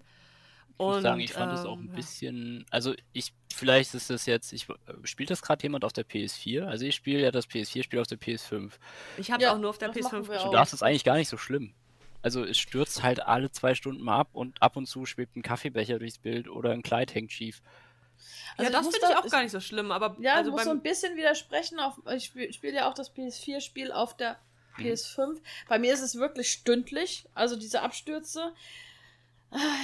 Ich 0.78 0.86
muss 0.86 1.02
sagen, 1.02 1.22
ich 1.22 1.34
fand 1.34 1.54
es 1.54 1.62
ähm, 1.62 1.68
auch 1.68 1.78
ein 1.78 1.88
ja. 1.88 1.96
bisschen, 1.96 2.66
also 2.70 2.94
ich, 3.14 3.34
vielleicht 3.54 3.94
ist 3.94 4.10
das 4.10 4.26
jetzt, 4.26 4.52
ich 4.52 4.68
spielt 5.06 5.30
das 5.30 5.42
gerade 5.42 5.64
jemand 5.64 5.86
auf 5.86 5.94
der 5.94 6.06
PS4? 6.06 6.66
Also 6.66 6.86
ich 6.86 6.96
spiele 6.96 7.22
ja 7.22 7.32
das 7.32 7.48
PS4-Spiel 7.48 8.00
auf 8.00 8.08
der 8.08 8.20
PS5. 8.20 8.74
Ich 9.18 9.32
habe 9.32 9.44
ja, 9.44 9.54
auch 9.54 9.58
nur 9.58 9.70
auf 9.70 9.78
der 9.78 9.92
PS5 9.94 10.28
gespielt. 10.28 10.54
Da 10.54 10.62
ist 10.62 10.74
es 10.74 10.84
eigentlich 10.84 11.06
gar 11.06 11.16
nicht 11.16 11.30
so 11.30 11.38
schlimm. 11.38 11.74
Also 12.22 12.44
es 12.44 12.58
stürzt 12.58 13.04
halt 13.04 13.22
alle 13.26 13.52
zwei 13.52 13.74
Stunden 13.74 14.04
mal 14.04 14.20
ab 14.20 14.30
und 14.34 14.62
ab 14.62 14.76
und 14.76 14.86
zu 14.86 15.06
schwebt 15.06 15.36
ein 15.38 15.44
Kaffeebecher 15.44 15.98
durchs 15.98 16.18
Bild 16.18 16.50
oder 16.50 16.72
ein 16.72 16.84
Kleid 16.84 17.16
hängt 17.16 17.32
schief. 17.32 17.62
Also 18.58 18.72
ja, 18.72 18.78
das 18.78 18.88
finde 18.88 19.08
ich 19.10 19.18
auch 19.18 19.30
gar 19.30 19.44
nicht 19.44 19.52
so 19.52 19.60
schlimm, 19.60 19.92
aber. 19.92 20.16
Ja, 20.20 20.36
also 20.36 20.52
muss 20.52 20.64
so 20.64 20.72
ein 20.72 20.82
bisschen 20.82 21.16
widersprechen. 21.18 21.80
Auf, 21.80 22.00
ich 22.16 22.26
spiele 22.26 22.54
spiel 22.54 22.74
ja 22.74 22.90
auch 22.90 22.94
das 22.94 23.14
PS4-Spiel 23.16 23.92
auf 23.92 24.16
der 24.16 24.38
PS5. 24.78 25.28
Mhm. 25.28 25.42
Bei 25.68 25.80
mir 25.80 25.94
ist 25.94 26.02
es 26.02 26.16
wirklich 26.16 26.52
stündlich, 26.52 27.26
also 27.34 27.56
diese 27.56 27.82
Abstürze. 27.82 28.54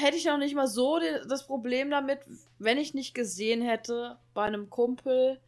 Hätte 0.01 0.17
ich 0.17 0.29
auch 0.29 0.37
nicht 0.37 0.55
mal 0.55 0.67
so 0.67 0.99
das 1.27 1.47
Problem 1.47 1.91
damit, 1.91 2.19
wenn 2.59 2.77
ich 2.77 2.93
nicht 2.93 3.13
gesehen 3.13 3.61
hätte 3.61 4.17
bei 4.33 4.43
einem 4.43 4.69
Kumpel, 4.69 5.39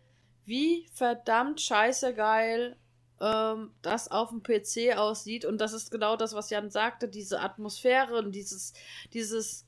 wie 0.45 0.88
verdammt 0.94 1.60
scheiße 1.60 2.14
geil 2.14 2.78
ähm, 3.20 3.72
das 3.82 4.11
auf 4.11 4.30
dem 4.30 4.44
PC 4.44 4.98
aussieht. 4.98 5.45
Und 5.45 5.60
das 5.60 5.74
ist 5.74 5.91
genau 5.91 6.15
das, 6.15 6.34
was 6.34 6.49
Jan 6.49 6.70
sagte, 6.70 7.07
diese 7.07 7.40
Atmosphäre 7.40 8.18
und 8.18 8.34
dieses, 8.34 8.74
dieses 9.14 9.65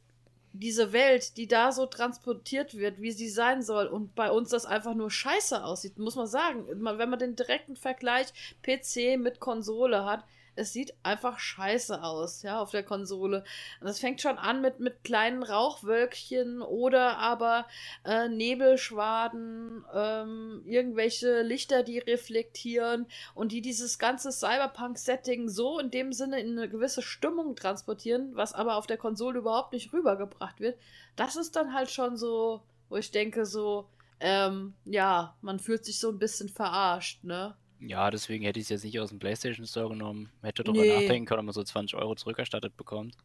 diese 0.60 0.94
Welt, 0.94 1.38
die 1.38 1.48
da 1.48 1.72
so 1.72 1.86
transportiert 1.86 2.76
wird, 2.78 3.02
wie 3.02 3.12
sie 3.12 3.30
sein 3.30 3.62
soll, 3.62 3.88
und 3.88 4.16
bei 4.16 4.32
uns 4.32 4.50
das 4.50 4.66
einfach 4.66 4.94
nur 4.94 5.12
scheiße 5.12 5.64
aussieht, 5.64 5.98
muss 5.98 6.16
man 6.16 6.28
sagen. 6.28 6.66
Wenn 6.68 7.10
man 7.10 7.20
den 7.20 7.36
direkten 7.36 7.76
Vergleich 7.76 8.28
PC 8.64 9.18
mit 9.20 9.40
Konsole 9.40 10.06
hat, 10.06 10.24
es 10.56 10.74
sieht 10.74 10.94
einfach 11.04 11.40
scheiße 11.40 12.02
aus, 12.02 12.42
ja, 12.42 12.60
auf 12.60 12.72
der 12.72 12.84
Konsole. 12.84 13.44
das 13.82 14.00
fängt 14.00 14.22
schon 14.22 14.38
an 14.38 14.62
mit, 14.62 14.80
mit 14.80 15.04
kleinen 15.04 15.44
Rauchwölkchen 15.44 16.62
oder 16.62 17.18
aber 17.18 17.68
äh, 18.06 18.30
Nebelschwaden, 18.30 19.86
ähm, 19.94 20.62
irgendwelche 20.66 21.42
Lichter, 21.42 21.84
die 21.84 22.00
reflektieren 22.00 23.06
und 23.34 23.52
die 23.52 23.62
dieses 23.62 24.00
ganze 24.00 24.32
Cyberpunk-Setting 24.32 25.50
so 25.50 25.80
in 25.80 25.92
dem 25.92 26.14
Sinne 26.14 26.40
in 26.40 26.58
eine 26.58 26.70
gewisse 26.70 27.02
Stimmung 27.02 27.56
transportieren, 27.56 28.36
was 28.36 28.54
aber 28.54 28.78
auf 28.78 28.88
der 28.88 28.98
Konsole 28.98 29.40
überhaupt 29.40 29.74
nicht 29.74 29.94
rübergebracht 29.94 30.60
wird. 30.60 30.80
Das 31.16 31.36
ist 31.36 31.56
dann 31.56 31.74
halt 31.74 31.92
schon 31.92 32.18
so, 32.18 32.62
wo 32.90 32.98
ich 32.98 33.12
denke, 33.12 33.46
so, 33.46 33.88
ähm, 34.20 34.76
ja, 34.86 35.36
man 35.42 35.60
fühlt 35.60 35.86
sich 35.86 36.00
so 36.00 36.10
ein 36.10 36.20
bisschen 36.20 36.50
verarscht, 36.50 37.24
ne? 37.24 37.56
Ja, 37.80 38.10
deswegen 38.10 38.46
hätte 38.46 38.60
ich 38.60 38.66
es 38.66 38.70
jetzt 38.70 38.84
nicht 38.84 39.00
aus 39.00 39.10
dem 39.10 39.20
PlayStation 39.20 39.66
Store 39.66 39.90
genommen. 39.90 40.30
Hätte 40.42 40.64
darüber 40.64 40.82
nee. 40.82 40.94
nachdenken 40.94 41.26
können, 41.26 41.40
ob 41.40 41.46
man 41.46 41.54
so 41.54 41.64
20 41.64 41.98
Euro 42.00 42.16
zurückerstattet 42.16 42.78
bekommt. 42.78 43.16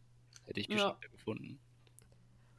Hätte 0.46 0.60
ich 0.60 0.68
ja. 0.68 0.96
gefunden. 1.12 1.58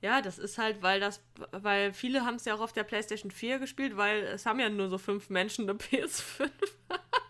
Ja, 0.01 0.21
das 0.21 0.39
ist 0.39 0.57
halt, 0.57 0.81
weil 0.81 0.99
das, 0.99 1.21
weil 1.51 1.93
viele 1.93 2.25
haben 2.25 2.35
es 2.35 2.45
ja 2.45 2.55
auch 2.55 2.59
auf 2.59 2.73
der 2.73 2.83
PlayStation 2.83 3.29
4 3.29 3.59
gespielt, 3.59 3.97
weil 3.97 4.23
es 4.23 4.47
haben 4.47 4.59
ja 4.59 4.67
nur 4.67 4.89
so 4.89 4.97
fünf 4.97 5.29
Menschen 5.29 5.69
eine 5.69 5.77
PS5. 5.77 6.49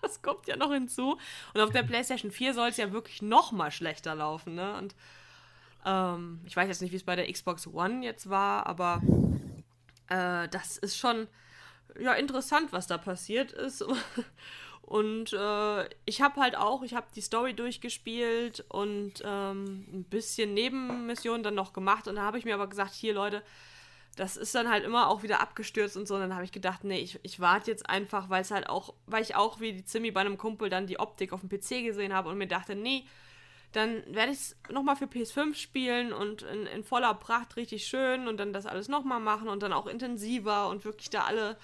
das 0.02 0.22
kommt 0.22 0.48
ja 0.48 0.56
noch 0.56 0.72
hinzu. 0.72 1.18
Und 1.54 1.62
auf 1.62 1.72
der 1.72 1.84
PlayStation 1.84 2.32
4 2.32 2.54
soll 2.54 2.70
es 2.70 2.78
ja 2.78 2.94
wirklich 2.94 3.22
noch 3.22 3.52
mal 3.52 3.72
schlechter 3.72 4.16
laufen, 4.16 4.56
ne? 4.56 4.78
Und 4.78 4.96
ähm, 5.86 6.40
ich 6.46 6.56
weiß 6.56 6.70
jetzt 6.70 6.82
nicht, 6.82 6.92
wie 6.92 6.98
es 6.98 7.04
bei 7.04 7.18
der 7.18 7.30
Xbox 7.30 7.68
One 7.68 8.06
jetzt 8.06 8.30
war, 8.30 8.68
aber 8.68 9.02
äh, 10.08 10.48
das 10.48 10.78
ist 10.78 10.98
schon 10.98 11.28
ja 12.00 12.14
interessant, 12.14 12.72
was 12.72 12.88
da 12.88 12.98
passiert 12.98 13.52
ist. 13.52 13.84
Und 14.82 15.32
äh, 15.32 15.90
ich 16.06 16.22
habe 16.22 16.42
halt 16.42 16.58
auch, 16.58 16.84
ich 16.84 16.94
habe 16.94 17.08
die 17.16 17.22
Story 17.22 17.54
durchgespielt 17.54 18.66
und 18.68 19.24
ähm, 19.24 19.86
ein 19.94 20.04
bisschen 20.04 20.54
Nebenmissionen 20.54 21.44
dann 21.44 21.56
noch 21.56 21.72
gemacht. 21.72 22.10
Und 22.10 22.18
da 22.18 22.24
habe 22.24 22.38
ich 22.38 22.44
mir 22.44 22.56
aber 22.56 22.68
gesagt, 22.68 22.94
hier 22.94 23.14
Leute, 23.14 23.42
das 24.18 24.36
ist 24.36 24.54
dann 24.54 24.70
halt 24.70 24.84
immer 24.84 25.08
auch 25.08 25.24
wieder 25.24 25.40
abgestürzt 25.40 25.96
und 25.96 26.10
so. 26.10 26.16
Und 26.16 26.22
dann 26.22 26.34
habe 26.34 26.44
ich 26.44 26.52
gedacht, 26.52 26.84
nee, 26.84 27.00
ich, 27.00 27.20
ich 27.24 27.40
warte 27.40 27.72
jetzt 27.72 27.90
einfach, 27.90 28.30
weil 28.30 28.42
es 28.42 28.52
halt 28.52 28.68
auch, 28.68 28.94
weil 29.06 29.24
ich 29.24 29.36
auch 29.36 29.62
wie 29.62 29.72
die 29.72 29.86
Zimmi 29.86 30.12
bei 30.12 30.20
einem 30.20 30.38
Kumpel 30.38 30.70
dann 30.70 30.88
die 30.88 31.00
Optik 31.00 31.32
auf 31.32 31.40
dem 31.40 31.50
PC 31.50 31.86
gesehen 31.86 32.14
habe 32.14 32.28
und 32.28 32.38
mir 32.38 32.48
dachte, 32.48 32.76
nee, 32.76 33.06
dann 33.72 34.04
werde 34.14 34.34
ich 34.34 34.40
es 34.40 34.56
nochmal 34.70 34.98
für 34.98 35.06
PS5 35.06 35.56
spielen 35.56 36.12
und 36.12 36.42
in, 36.42 36.66
in 36.68 36.84
voller 36.84 37.14
Pracht 37.14 37.56
richtig 37.56 37.88
schön 37.88 38.28
und 38.28 38.38
dann 38.38 38.52
das 38.52 38.66
alles 38.66 38.90
nochmal 38.90 39.22
machen 39.22 39.48
und 39.48 39.64
dann 39.64 39.72
auch 39.72 39.88
intensiver 39.88 40.68
und 40.68 40.84
wirklich 40.84 41.10
da 41.10 41.24
alle 41.24 41.56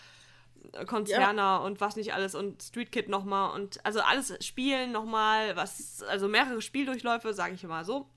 Konzerner 0.85 1.41
ja. 1.41 1.57
und 1.57 1.81
was 1.81 1.95
nicht 1.95 2.13
alles 2.13 2.35
und 2.35 2.61
Street 2.61 2.91
Kid 2.91 3.09
nochmal 3.09 3.53
und 3.55 3.83
also 3.85 4.01
alles 4.01 4.33
spielen 4.45 4.91
nochmal, 4.91 5.55
was, 5.55 6.03
also 6.03 6.27
mehrere 6.27 6.61
Spieldurchläufe, 6.61 7.33
sage 7.33 7.55
ich 7.55 7.63
immer 7.63 7.83
so. 7.83 8.07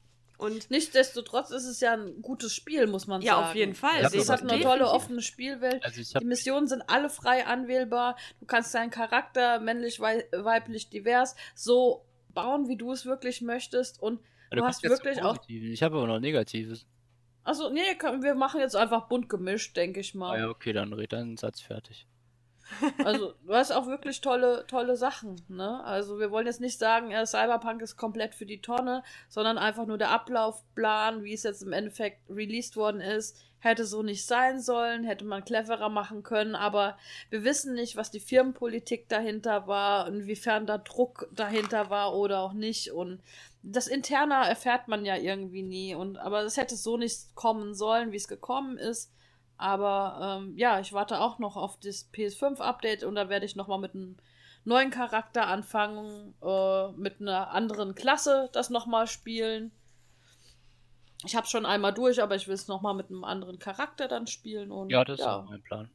Und 0.40 0.70
Nichtsdestotrotz 0.70 1.50
ist 1.50 1.66
es 1.66 1.80
ja 1.80 1.92
ein 1.92 2.22
gutes 2.22 2.54
Spiel, 2.54 2.86
muss 2.86 3.06
man 3.06 3.20
ja, 3.20 3.34
sagen. 3.34 3.46
auf 3.48 3.54
jeden 3.54 3.74
Fall. 3.74 4.00
Ja, 4.00 4.08
Es 4.08 4.30
hat 4.30 4.40
eine 4.40 4.62
tolle 4.62 4.88
offene 4.88 5.20
Spielwelt. 5.20 5.84
Also 5.84 6.00
ich 6.00 6.14
Die 6.14 6.24
Missionen 6.24 6.66
sind 6.66 6.82
alle 6.88 7.10
frei 7.10 7.46
anwählbar. 7.46 8.16
Du 8.40 8.46
kannst 8.46 8.74
deinen 8.74 8.90
Charakter 8.90 9.60
männlich, 9.60 10.00
wei 10.00 10.24
weiblich, 10.32 10.88
divers 10.88 11.36
so 11.54 12.06
bauen, 12.32 12.68
wie 12.68 12.76
du 12.76 12.90
es 12.90 13.04
wirklich 13.04 13.42
möchtest. 13.42 14.00
Und 14.00 14.20
du 14.50 14.64
hast 14.64 14.82
wirklich 14.82 15.22
auch. 15.22 15.36
Ich 15.46 15.82
habe 15.82 15.98
aber 15.98 16.06
noch 16.06 16.20
Negatives. 16.20 16.86
Also, 17.42 17.70
nee, 17.70 17.80
wir 18.20 18.34
machen 18.34 18.60
jetzt 18.60 18.76
einfach 18.76 19.08
bunt 19.08 19.28
gemischt, 19.28 19.76
denke 19.76 20.00
ich 20.00 20.14
Ah 20.14 20.18
mal. 20.18 20.40
ja, 20.40 20.48
okay, 20.48 20.72
dann 20.72 20.92
red 20.94 21.12
deinen 21.12 21.36
Satz 21.36 21.60
fertig. 21.60 22.06
Also, 23.04 23.34
du 23.46 23.54
hast 23.54 23.72
auch 23.72 23.86
wirklich 23.86 24.20
tolle, 24.20 24.64
tolle 24.66 24.96
Sachen, 24.96 25.40
ne? 25.48 25.82
Also, 25.84 26.18
wir 26.18 26.30
wollen 26.30 26.46
jetzt 26.46 26.60
nicht 26.60 26.78
sagen, 26.78 27.10
äh, 27.10 27.26
Cyberpunk 27.26 27.82
ist 27.82 27.96
komplett 27.96 28.34
für 28.34 28.46
die 28.46 28.60
Tonne, 28.60 29.02
sondern 29.28 29.58
einfach 29.58 29.86
nur 29.86 29.98
der 29.98 30.10
Ablaufplan, 30.10 31.24
wie 31.24 31.32
es 31.32 31.42
jetzt 31.42 31.62
im 31.62 31.72
Endeffekt 31.72 32.20
released 32.30 32.76
worden 32.76 33.00
ist, 33.00 33.36
hätte 33.60 33.84
so 33.84 34.02
nicht 34.02 34.26
sein 34.26 34.60
sollen, 34.60 35.04
hätte 35.04 35.24
man 35.24 35.44
cleverer 35.44 35.90
machen 35.90 36.22
können, 36.22 36.54
aber 36.54 36.96
wir 37.28 37.44
wissen 37.44 37.74
nicht, 37.74 37.96
was 37.96 38.10
die 38.10 38.20
Firmenpolitik 38.20 39.08
dahinter 39.08 39.66
war, 39.66 40.08
inwiefern 40.08 40.66
da 40.66 40.78
Druck 40.78 41.28
dahinter 41.32 41.90
war 41.90 42.16
oder 42.16 42.40
auch 42.40 42.54
nicht 42.54 42.90
und 42.90 43.20
das 43.62 43.86
Interne 43.86 44.48
erfährt 44.48 44.88
man 44.88 45.04
ja 45.04 45.16
irgendwie 45.16 45.62
nie 45.62 45.94
und 45.94 46.16
aber 46.18 46.42
es 46.42 46.56
hätte 46.56 46.76
so 46.76 46.96
nicht 46.96 47.34
kommen 47.34 47.74
sollen, 47.74 48.12
wie 48.12 48.16
es 48.16 48.28
gekommen 48.28 48.78
ist. 48.78 49.12
Aber 49.60 50.40
ähm, 50.40 50.56
ja, 50.56 50.80
ich 50.80 50.94
warte 50.94 51.20
auch 51.20 51.38
noch 51.38 51.54
auf 51.56 51.78
das 51.78 52.10
PS5-Update 52.14 53.04
und 53.04 53.14
da 53.14 53.28
werde 53.28 53.44
ich 53.44 53.56
nochmal 53.56 53.78
mit 53.78 53.94
einem 53.94 54.16
neuen 54.64 54.90
Charakter 54.90 55.48
anfangen, 55.48 56.34
äh, 56.42 56.92
mit 56.92 57.20
einer 57.20 57.50
anderen 57.50 57.94
Klasse 57.94 58.48
das 58.54 58.70
nochmal 58.70 59.06
spielen. 59.06 59.70
Ich 61.26 61.36
habe 61.36 61.46
schon 61.46 61.66
einmal 61.66 61.92
durch, 61.92 62.22
aber 62.22 62.36
ich 62.36 62.48
will 62.48 62.54
es 62.54 62.68
nochmal 62.68 62.94
mit 62.94 63.10
einem 63.10 63.22
anderen 63.22 63.58
Charakter 63.58 64.08
dann 64.08 64.26
spielen. 64.26 64.72
Und, 64.72 64.88
Ja, 64.88 65.04
das 65.04 65.20
ist 65.20 65.26
auch 65.26 65.44
mein 65.44 65.62
Plan. 65.62 65.90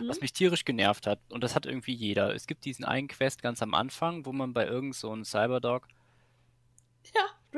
Mhm. 0.00 0.08
Was 0.08 0.22
mich 0.22 0.32
tierisch 0.32 0.64
genervt 0.64 1.06
hat, 1.06 1.20
und 1.28 1.44
das 1.44 1.54
hat 1.54 1.66
irgendwie 1.66 1.92
jeder. 1.92 2.34
Es 2.34 2.46
gibt 2.46 2.64
diesen 2.64 2.86
einen 2.86 3.08
Quest 3.08 3.42
ganz 3.42 3.60
am 3.60 3.74
Anfang, 3.74 4.24
wo 4.24 4.32
man 4.32 4.54
bei 4.54 4.66
irgend 4.66 4.94
so 4.94 5.12
einem 5.12 5.26
Cyberdog 5.26 5.88
Ja, 5.88 5.97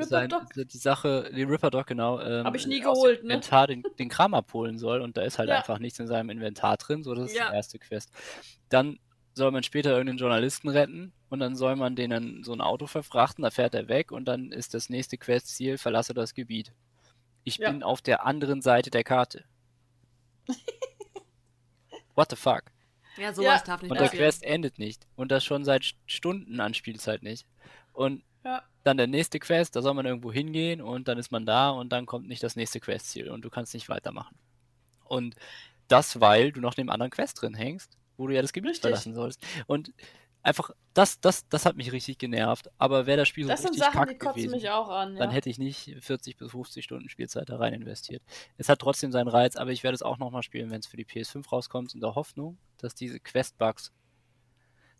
Ripper 0.05 0.09
sein, 0.09 0.29
Dog. 0.29 0.43
die 0.55 0.77
Sache, 0.77 1.31
die 1.35 1.43
Ripper 1.43 1.69
Dog, 1.71 1.87
genau, 1.87 2.19
ähm, 2.19 2.45
Hab 2.45 2.55
ich 2.55 2.67
nie 2.67 2.79
geholt, 2.79 3.23
ne? 3.23 3.33
Inventar 3.35 3.67
den, 3.67 3.83
den 3.99 4.09
Kram 4.09 4.33
abholen 4.33 4.77
soll 4.77 5.01
und 5.01 5.17
da 5.17 5.21
ist 5.23 5.39
halt 5.39 5.49
Ja. 5.49 5.57
einfach 5.57 5.79
nichts 5.79 5.99
in 5.99 6.07
seinem 6.07 6.29
Inventar 6.29 6.77
drin, 6.77 7.03
so 7.03 7.13
das 7.15 7.31
ist 7.31 7.37
Ja. 7.37 7.49
die 7.49 7.55
erste 7.55 7.79
Quest. 7.79 8.09
Dann 8.69 8.99
soll 9.33 9.51
man 9.51 9.63
später 9.63 9.91
irgendeinen 9.91 10.17
Journalisten 10.19 10.67
retten 10.69 11.13
und 11.29 11.39
dann 11.39 11.55
soll 11.55 11.75
man 11.77 11.95
den 11.95 12.11
in 12.11 12.43
so 12.43 12.51
ein 12.53 12.61
Auto 12.61 12.85
verfrachten, 12.87 13.43
da 13.43 13.49
fährt 13.51 13.73
er 13.75 13.87
weg 13.87 14.11
und 14.11 14.25
dann 14.25 14.51
ist 14.51 14.73
das 14.73 14.89
nächste 14.89 15.17
Questziel, 15.17 15.77
verlasse 15.77 16.13
das 16.13 16.33
Gebiet. 16.33 16.73
Ich 17.43 17.57
Ja. 17.57 17.71
bin 17.71 17.81
auf 17.83 18.01
der 18.01 18.25
anderen 18.25 18.61
Seite 18.61 18.89
der 18.91 19.03
Karte. 19.03 19.45
What 22.15 22.29
the 22.29 22.35
fuck? 22.35 22.63
ja, 23.17 23.33
sowas 23.33 23.61
Ja. 23.61 23.65
darf 23.65 23.81
nicht 23.81 23.91
Und 23.91 23.99
der. 23.99 24.09
Quest 24.09 24.43
endet 24.43 24.79
nicht. 24.79 25.07
Und 25.15 25.31
das 25.31 25.43
schon 25.43 25.63
seit 25.65 25.95
Stunden 26.05 26.59
an 26.59 26.73
Spielzeit 26.73 27.23
nicht. 27.23 27.45
Und 27.93 28.23
Ja. 28.43 28.63
dann 28.83 28.97
der 28.97 29.07
nächste 29.07 29.39
Quest, 29.39 29.75
da 29.75 29.81
soll 29.81 29.93
man 29.93 30.05
irgendwo 30.05 30.31
hingehen 30.31 30.81
und 30.81 31.07
dann 31.07 31.17
ist 31.17 31.31
man 31.31 31.45
da 31.45 31.69
und 31.69 31.91
dann 31.91 32.05
kommt 32.05 32.27
nicht 32.27 32.43
das 32.43 32.55
nächste 32.55 32.79
Questziel 32.79 33.29
und 33.29 33.43
du 33.43 33.49
kannst 33.49 33.73
nicht 33.73 33.89
weitermachen. 33.89 34.35
Und 35.05 35.35
das, 35.87 36.21
weil 36.21 36.51
du 36.51 36.61
noch 36.61 36.77
in 36.77 36.85
dem 36.85 36.89
anderen 36.89 37.11
Quest 37.11 37.41
drin 37.41 37.53
hängst, 37.53 37.97
wo 38.17 38.27
du 38.27 38.33
ja 38.33 38.41
das 38.41 38.53
Gebiet 38.53 38.71
Richtig. 38.71 38.81
verlassen 38.81 39.13
sollst. 39.13 39.45
Und 39.67 39.93
einfach, 40.43 40.71
das, 40.93 41.19
das, 41.19 41.47
das 41.49 41.65
hat 41.65 41.75
mich 41.75 41.91
richtig 41.91 42.17
genervt. 42.17 42.69
Aber 42.77 43.05
wäre 43.05 43.17
das 43.17 43.27
Spiel 43.27 43.45
so 43.45 43.49
Das 43.49 43.61
sind 43.61 43.71
richtig 43.71 43.85
Sachen, 43.85 44.17
kotzen 44.17 44.35
gewesen, 44.35 44.51
mich 44.51 44.69
auch 44.69 44.89
an. 44.89 45.13
Ja. 45.13 45.19
dann 45.19 45.31
hätte 45.31 45.49
ich 45.49 45.59
nicht 45.59 45.95
40 45.99 46.37
bis 46.37 46.51
50 46.51 46.83
Stunden 46.83 47.09
Spielzeit 47.09 47.49
da 47.49 47.57
rein 47.57 47.73
investiert. 47.73 48.23
Es 48.57 48.69
hat 48.69 48.79
trotzdem 48.79 49.11
seinen 49.11 49.27
Reiz, 49.27 49.55
aber 49.55 49.71
ich 49.71 49.83
werde 49.83 49.95
es 49.95 50.01
auch 50.01 50.17
nochmal 50.17 50.43
spielen, 50.43 50.69
wenn 50.71 50.79
es 50.79 50.87
für 50.87 50.97
die 50.97 51.05
PS5 51.05 51.47
rauskommt, 51.49 51.93
in 51.93 52.01
der 52.01 52.15
Hoffnung, 52.15 52.57
dass 52.77 52.95
diese 52.95 53.19
Quest-Bugs 53.19 53.91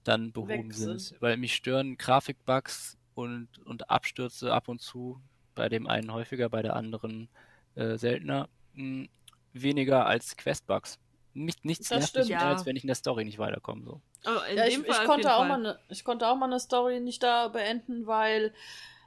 dann 0.03 0.31
behoben 0.31 0.71
sind. 0.71 0.99
sind. 0.99 1.21
Weil 1.21 1.37
mich 1.37 1.55
stören 1.55 1.97
Grafikbugs 1.97 2.97
und, 3.15 3.47
und 3.65 3.89
Abstürze 3.89 4.53
ab 4.53 4.67
und 4.67 4.81
zu, 4.81 5.21
bei 5.55 5.69
dem 5.69 5.87
einen 5.87 6.11
häufiger, 6.13 6.49
bei 6.49 6.61
der 6.61 6.75
anderen 6.75 7.29
äh, 7.75 7.97
seltener, 7.97 8.49
mh, 8.73 9.07
weniger 9.53 10.05
als 10.05 10.37
Quest-Bugs. 10.37 10.99
Nicht, 11.33 11.63
nichts 11.63 11.89
Das 11.89 11.99
nervt 11.99 12.15
mich 12.15 12.25
stimmt. 12.25 12.41
mehr, 12.41 12.49
Ja. 12.49 12.55
als 12.55 12.65
wenn 12.65 12.75
ich 12.75 12.83
in 12.83 12.87
der 12.87 12.95
Story 12.95 13.23
nicht 13.23 13.39
weiterkomme. 13.39 13.83
So. 13.85 14.01
Oh, 14.25 14.29
Ja, 14.53 14.65
ich, 14.65 14.77
ich, 14.77 15.03
konnte 15.03 15.33
auch 15.33 15.45
mal 15.45 15.59
eine, 15.59 15.79
ich 15.89 16.03
konnte 16.03 16.27
auch 16.27 16.35
mal 16.35 16.45
eine 16.45 16.59
Story 16.59 16.99
nicht 16.99 17.23
da 17.23 17.47
beenden, 17.47 18.05
weil 18.05 18.53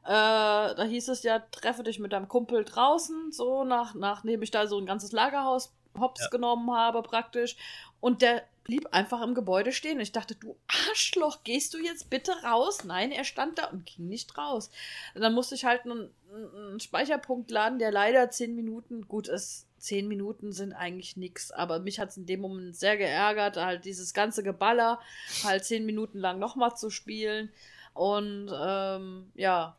äh, 0.04 0.74
da 0.74 0.82
hieß 0.82 1.08
es 1.08 1.22
ja, 1.22 1.38
treffe 1.38 1.82
dich 1.82 1.98
mit 1.98 2.12
deinem 2.12 2.28
Kumpel 2.28 2.64
draußen, 2.64 3.30
so 3.32 3.64
nach, 3.64 3.94
nachdem 3.94 4.42
ich 4.42 4.50
da 4.50 4.66
so 4.66 4.78
ein 4.78 4.86
ganzes 4.86 5.12
Lagerhaus 5.12 5.74
hops 5.98 6.22
Ja. 6.22 6.28
genommen 6.28 6.70
habe 6.72 7.02
praktisch. 7.02 7.56
Und 8.00 8.22
der 8.22 8.42
blieb 8.64 8.88
einfach 8.92 9.22
im 9.22 9.34
Gebäude 9.34 9.72
stehen. 9.72 10.00
Ich 10.00 10.12
dachte, 10.12 10.34
du 10.34 10.56
Arschloch, 10.88 11.44
gehst 11.44 11.74
du 11.74 11.78
jetzt 11.78 12.10
bitte 12.10 12.32
raus? 12.42 12.84
Nein, 12.84 13.12
er 13.12 13.24
stand 13.24 13.58
da 13.58 13.66
und 13.66 13.84
ging 13.84 14.08
nicht 14.08 14.36
raus. 14.36 14.70
Und 15.14 15.20
dann 15.20 15.34
musste 15.34 15.54
ich 15.54 15.66
halt 15.66 15.84
einen, 15.84 16.10
einen 16.32 16.80
Speicherpunkt 16.80 17.50
laden, 17.50 17.78
der 17.78 17.92
leider 17.92 18.30
zehn 18.30 18.54
Minuten, 18.54 19.06
gut 19.06 19.28
ist, 19.28 19.68
zehn 19.78 20.08
Minuten 20.08 20.52
sind 20.52 20.72
eigentlich 20.72 21.18
nix, 21.18 21.50
aber 21.50 21.78
mich 21.78 22.00
hat 22.00 22.08
es 22.08 22.16
in 22.16 22.24
dem 22.24 22.40
Moment 22.40 22.74
sehr 22.74 22.96
geärgert, 22.96 23.58
halt 23.58 23.84
dieses 23.84 24.14
ganze 24.14 24.42
Geballer 24.42 24.98
halt 25.44 25.64
zehn 25.66 25.84
Minuten 25.84 26.18
lang 26.18 26.38
nochmal 26.38 26.74
zu 26.74 26.88
spielen. 26.88 27.52
Und 27.92 28.50
ähm, 28.58 29.30
ja, 29.34 29.76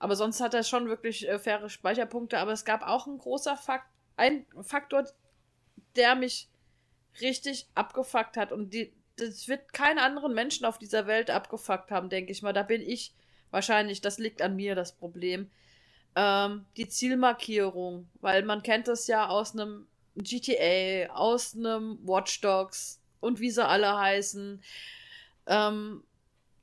aber 0.00 0.16
sonst 0.16 0.40
hat 0.40 0.52
er 0.52 0.64
schon 0.64 0.88
wirklich 0.88 1.28
äh, 1.28 1.38
faire 1.38 1.70
Speicherpunkte, 1.70 2.38
aber 2.38 2.52
es 2.52 2.64
gab 2.64 2.82
auch 2.82 3.06
ein 3.06 3.18
großer 3.18 3.56
Fakt, 3.56 3.88
ein 4.16 4.44
Faktor, 4.62 5.04
der 5.94 6.16
mich 6.16 6.48
richtig 7.20 7.66
abgefuckt 7.74 8.36
hat. 8.36 8.52
Und 8.52 8.72
die, 8.74 8.92
das 9.16 9.48
wird 9.48 9.72
keinen 9.72 9.98
anderen 9.98 10.34
Menschen 10.34 10.66
auf 10.66 10.78
dieser 10.78 11.06
Welt 11.06 11.30
abgefuckt 11.30 11.90
haben, 11.90 12.08
denke 12.08 12.32
ich 12.32 12.42
mal. 12.42 12.52
Da 12.52 12.62
bin 12.62 12.82
ich 12.82 13.12
wahrscheinlich, 13.50 14.00
das 14.00 14.18
liegt 14.18 14.42
an 14.42 14.56
mir, 14.56 14.74
das 14.74 14.92
Problem. 14.92 15.50
Ähm, 16.14 16.66
die 16.76 16.88
Zielmarkierung, 16.88 18.08
weil 18.20 18.42
man 18.44 18.62
kennt 18.62 18.88
das 18.88 19.06
ja 19.06 19.28
aus 19.28 19.52
einem 19.52 19.86
GTA, 20.16 21.12
aus 21.14 21.54
einem 21.54 21.98
Watch 22.02 22.40
Dogs 22.40 23.00
und 23.20 23.40
wie 23.40 23.50
sie 23.50 23.66
alle 23.66 23.98
heißen. 23.98 24.62
Ähm, 25.46 26.02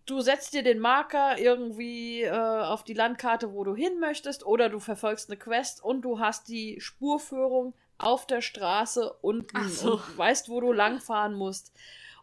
du 0.06 0.22
setzt 0.22 0.54
dir 0.54 0.64
den 0.64 0.80
Marker 0.80 1.38
irgendwie 1.38 2.24
äh, 2.24 2.32
auf 2.32 2.84
die 2.84 2.94
Landkarte, 2.94 3.54
wo 3.54 3.64
du 3.64 3.76
hin 3.76 4.00
möchtest, 4.00 4.46
oder 4.46 4.70
du 4.70 4.80
verfolgst 4.80 5.30
eine 5.30 5.38
Quest 5.38 5.84
und 5.84 6.02
du 6.02 6.20
hast 6.20 6.48
die 6.48 6.80
Spurführung 6.82 7.74
auf 8.06 8.28
der 8.28 8.42
Straße 8.42 9.12
unten 9.22 9.68
so. 9.70 9.94
und 9.94 10.18
weißt, 10.18 10.50
wo 10.50 10.62
du 10.62 10.72
langfahren 10.72 11.34
musst. 11.34 11.72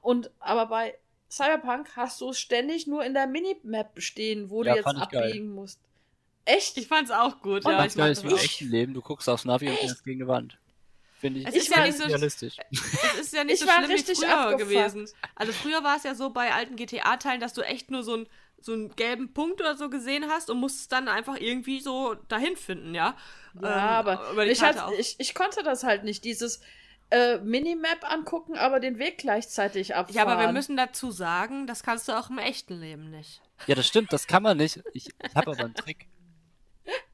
Und 0.01 0.31
aber 0.41 0.67
bei 0.67 0.95
Cyberpunk 1.31 1.91
hast 1.97 2.21
du 2.21 2.31
es 2.31 2.39
ständig 2.41 2.87
nur 2.87 3.05
in 3.05 3.15
der 3.15 3.27
Minimap 3.27 4.01
stehen, 4.01 4.51
wo 4.51 4.63
Ja, 4.65 4.73
du 4.75 4.79
jetzt 4.81 4.93
ich 5.03 5.09
geil. 5.11 5.23
abbiegen 5.29 5.55
musst. 5.55 5.79
Echt? 6.45 6.77
Ich 6.79 6.89
fand's 6.89 7.11
auch 7.11 7.41
gut, 7.43 7.65
Und 7.65 7.73
ja. 7.73 7.85
Ich 7.85 7.95
geil 7.95 8.11
ist 8.13 8.25
das 8.25 8.31
wie 8.31 8.35
im 8.35 8.41
echten 8.41 8.71
Leben, 8.71 8.95
du 8.95 9.01
guckst 9.03 9.29
aufs 9.29 9.45
Navi 9.45 9.69
und 9.69 9.77
fährst 9.79 10.03
gegen 10.05 10.23
eine 10.23 10.29
Wand. 10.29 10.59
Finde 11.19 11.41
ich, 11.41 11.47
Es 11.47 11.55
ist 11.55 11.69
ja 11.69 11.85
nicht 11.85 11.99
so- 11.99 12.05
realistisch. 12.05 12.57
Es 12.71 13.21
ist 13.21 13.35
ja 13.35 13.45
nicht 13.45 13.55
Ich 13.55 13.61
so 13.61 13.67
schlimm 13.71 13.89
wie 13.89 13.93
richtig 13.93 14.19
früher 14.19 14.39
abgefuckt. 14.39 14.71
gewesen. 14.71 15.09
Also 15.37 15.53
früher 15.53 15.85
war 15.85 15.97
es 15.99 16.03
ja 16.05 16.15
so 16.15 16.31
bei 16.31 16.51
alten 16.53 16.77
GTA-Teilen, 16.77 17.41
dass 17.41 17.53
du 17.53 17.61
echt 17.61 17.91
nur 17.91 18.03
so, 18.03 18.17
ein, 18.17 18.27
so 18.61 18.73
einen 18.73 18.95
gelben 18.97 19.33
Punkt 19.33 19.61
oder 19.61 19.77
so 19.77 19.89
gesehen 19.91 20.27
hast 20.29 20.51
und 20.51 20.59
musstest 20.59 20.93
dann 20.93 21.09
einfach 21.09 21.37
irgendwie 21.39 21.81
so 21.81 22.15
dahin 22.29 22.57
finden, 22.57 22.95
ja. 22.95 23.17
Ja, 23.55 23.61
Ähm, 23.61 23.65
aber 24.09 24.31
über 24.33 24.45
die 24.45 24.53
ich, 24.53 24.61
Karte 24.61 24.81
hat, 24.81 24.89
auch. 24.89 24.99
ich, 24.99 25.17
ich 25.19 25.35
konnte 25.35 25.63
das 25.63 25.83
halt 25.85 26.05
nicht, 26.05 26.25
dieses 26.25 26.61
äh, 27.11 27.39
Minimap 27.39 28.05
angucken, 28.11 28.57
aber 28.57 28.79
den 28.81 28.99
Weg 28.99 29.19
gleichzeitig 29.19 29.95
abfahren. 29.95 30.17
Ja, 30.17 30.23
aber 30.33 30.41
wir 30.41 30.53
müssen 30.53 30.77
dazu 30.77 31.11
sagen, 31.11 31.67
das 31.67 31.83
kannst 31.83 32.09
du 32.09 32.13
auch 32.13 32.31
im 32.31 32.39
echten 32.39 32.79
Leben 32.79 33.11
nicht. 33.11 33.43
Ja, 33.67 33.75
das 33.75 33.87
stimmt, 33.87 34.13
das 34.13 34.27
kann 34.27 34.43
man 34.43 34.57
nicht. 34.57 34.81
Ich, 34.93 35.09
ich 35.23 35.35
habe 35.35 35.51
aber 35.51 35.65
einen 35.65 35.75
Trick. 35.75 36.07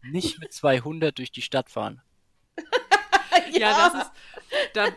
Nicht 0.02 0.39
mit 0.39 0.52
200 0.52 1.16
durch 1.18 1.32
die 1.32 1.43
Stadt 1.43 1.70
fahren. 1.70 2.01
Ja, 3.52 3.90
das 3.90 4.02
ist. 4.02 4.10
Da, 4.74 4.89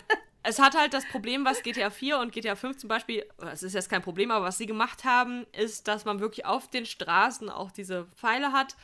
es 0.43 0.59
hat 0.59 0.75
halt 0.75 0.93
das 0.93 1.05
Problem, 1.05 1.45
was 1.45 1.63
GTA 1.63 1.89
4 1.89 2.19
und 2.19 2.31
GTA 2.31 2.55
5 2.55 2.77
zum 2.77 2.87
Beispiel, 2.87 3.25
es 3.51 3.63
ist 3.63 3.73
jetzt 3.73 3.89
kein 3.89 4.01
Problem, 4.01 4.31
aber 4.31 4.45
was 4.45 4.57
sie 4.57 4.65
gemacht 4.65 5.03
haben, 5.03 5.45
ist, 5.57 5.87
dass 5.87 6.05
man 6.05 6.19
wirklich 6.19 6.45
auf 6.45 6.69
den 6.69 6.85
Straßen 6.85 7.49
auch 7.49 7.71
diese 7.71 8.05
Pfeile 8.15 8.51
hat 8.51 8.75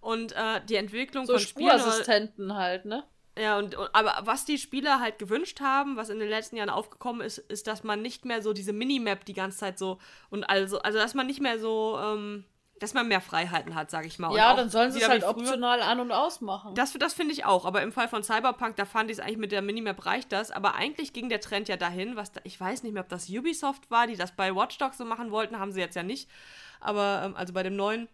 und 0.00 0.32
äh, 0.32 0.60
die 0.68 0.76
Entwicklung 0.76 1.26
so 1.26 1.34
von 1.34 1.40
Spielen. 1.40 1.78
Spurassistenten 1.78 2.54
halt, 2.54 2.84
ne? 2.84 3.04
Ja, 3.38 3.58
und, 3.58 3.74
und 3.74 3.94
aber 3.94 4.14
was 4.22 4.46
die 4.46 4.56
Spieler 4.56 5.00
halt 5.00 5.18
gewünscht 5.18 5.60
haben, 5.60 5.96
was 5.96 6.08
in 6.08 6.18
den 6.18 6.28
letzten 6.28 6.56
Jahren 6.56 6.70
aufgekommen 6.70 7.20
ist, 7.20 7.38
ist, 7.38 7.66
dass 7.66 7.84
man 7.84 8.00
nicht 8.00 8.24
mehr 8.24 8.40
so 8.40 8.54
diese 8.54 8.72
Minimap 8.72 9.26
die 9.26 9.34
ganze 9.34 9.58
Zeit 9.58 9.78
so 9.78 9.98
und 10.30 10.44
also, 10.44 10.78
also 10.78 10.98
dass 10.98 11.14
man 11.14 11.26
nicht 11.26 11.40
mehr 11.40 11.58
so, 11.58 11.98
ähm, 12.00 12.44
dass 12.80 12.94
man 12.94 13.08
mehr 13.08 13.20
Freiheiten 13.20 13.74
hat, 13.74 13.90
sag 13.90 14.04
ich 14.06 14.18
mal. 14.18 14.28
Und 14.28 14.36
ja, 14.36 14.54
dann 14.54 14.68
sollen 14.68 14.92
sie 14.92 15.00
es 15.00 15.08
halt 15.08 15.24
optional 15.24 15.80
an- 15.80 16.00
und 16.00 16.12
ausmachen. 16.12 16.74
Das, 16.74 16.92
das 16.92 17.14
finde 17.14 17.32
ich 17.32 17.44
auch, 17.44 17.64
aber 17.64 17.82
im 17.82 17.92
Fall 17.92 18.08
von 18.08 18.22
Cyberpunk, 18.22 18.76
da 18.76 18.84
fand 18.84 19.10
ich 19.10 19.18
es 19.18 19.22
eigentlich 19.22 19.38
mit 19.38 19.52
der 19.52 19.62
Minimap 19.62 20.04
reicht 20.04 20.32
das, 20.32 20.50
aber 20.50 20.74
eigentlich 20.74 21.12
ging 21.12 21.28
der 21.28 21.40
Trend 21.40 21.68
ja 21.68 21.76
dahin, 21.76 22.16
was 22.16 22.32
da, 22.32 22.40
ich 22.44 22.60
weiß 22.60 22.82
nicht 22.82 22.92
mehr, 22.92 23.02
ob 23.02 23.08
das 23.08 23.28
Ubisoft 23.28 23.90
war, 23.90 24.06
die 24.06 24.16
das 24.16 24.32
bei 24.32 24.54
Watch 24.54 24.76
Dogs 24.78 24.98
so 24.98 25.04
machen 25.04 25.30
wollten, 25.30 25.58
haben 25.58 25.72
sie 25.72 25.80
jetzt 25.80 25.96
ja 25.96 26.02
nicht, 26.02 26.28
aber 26.80 27.22
ähm, 27.24 27.36
also 27.36 27.52
bei 27.52 27.62
dem 27.62 27.76
neuen, 27.76 28.08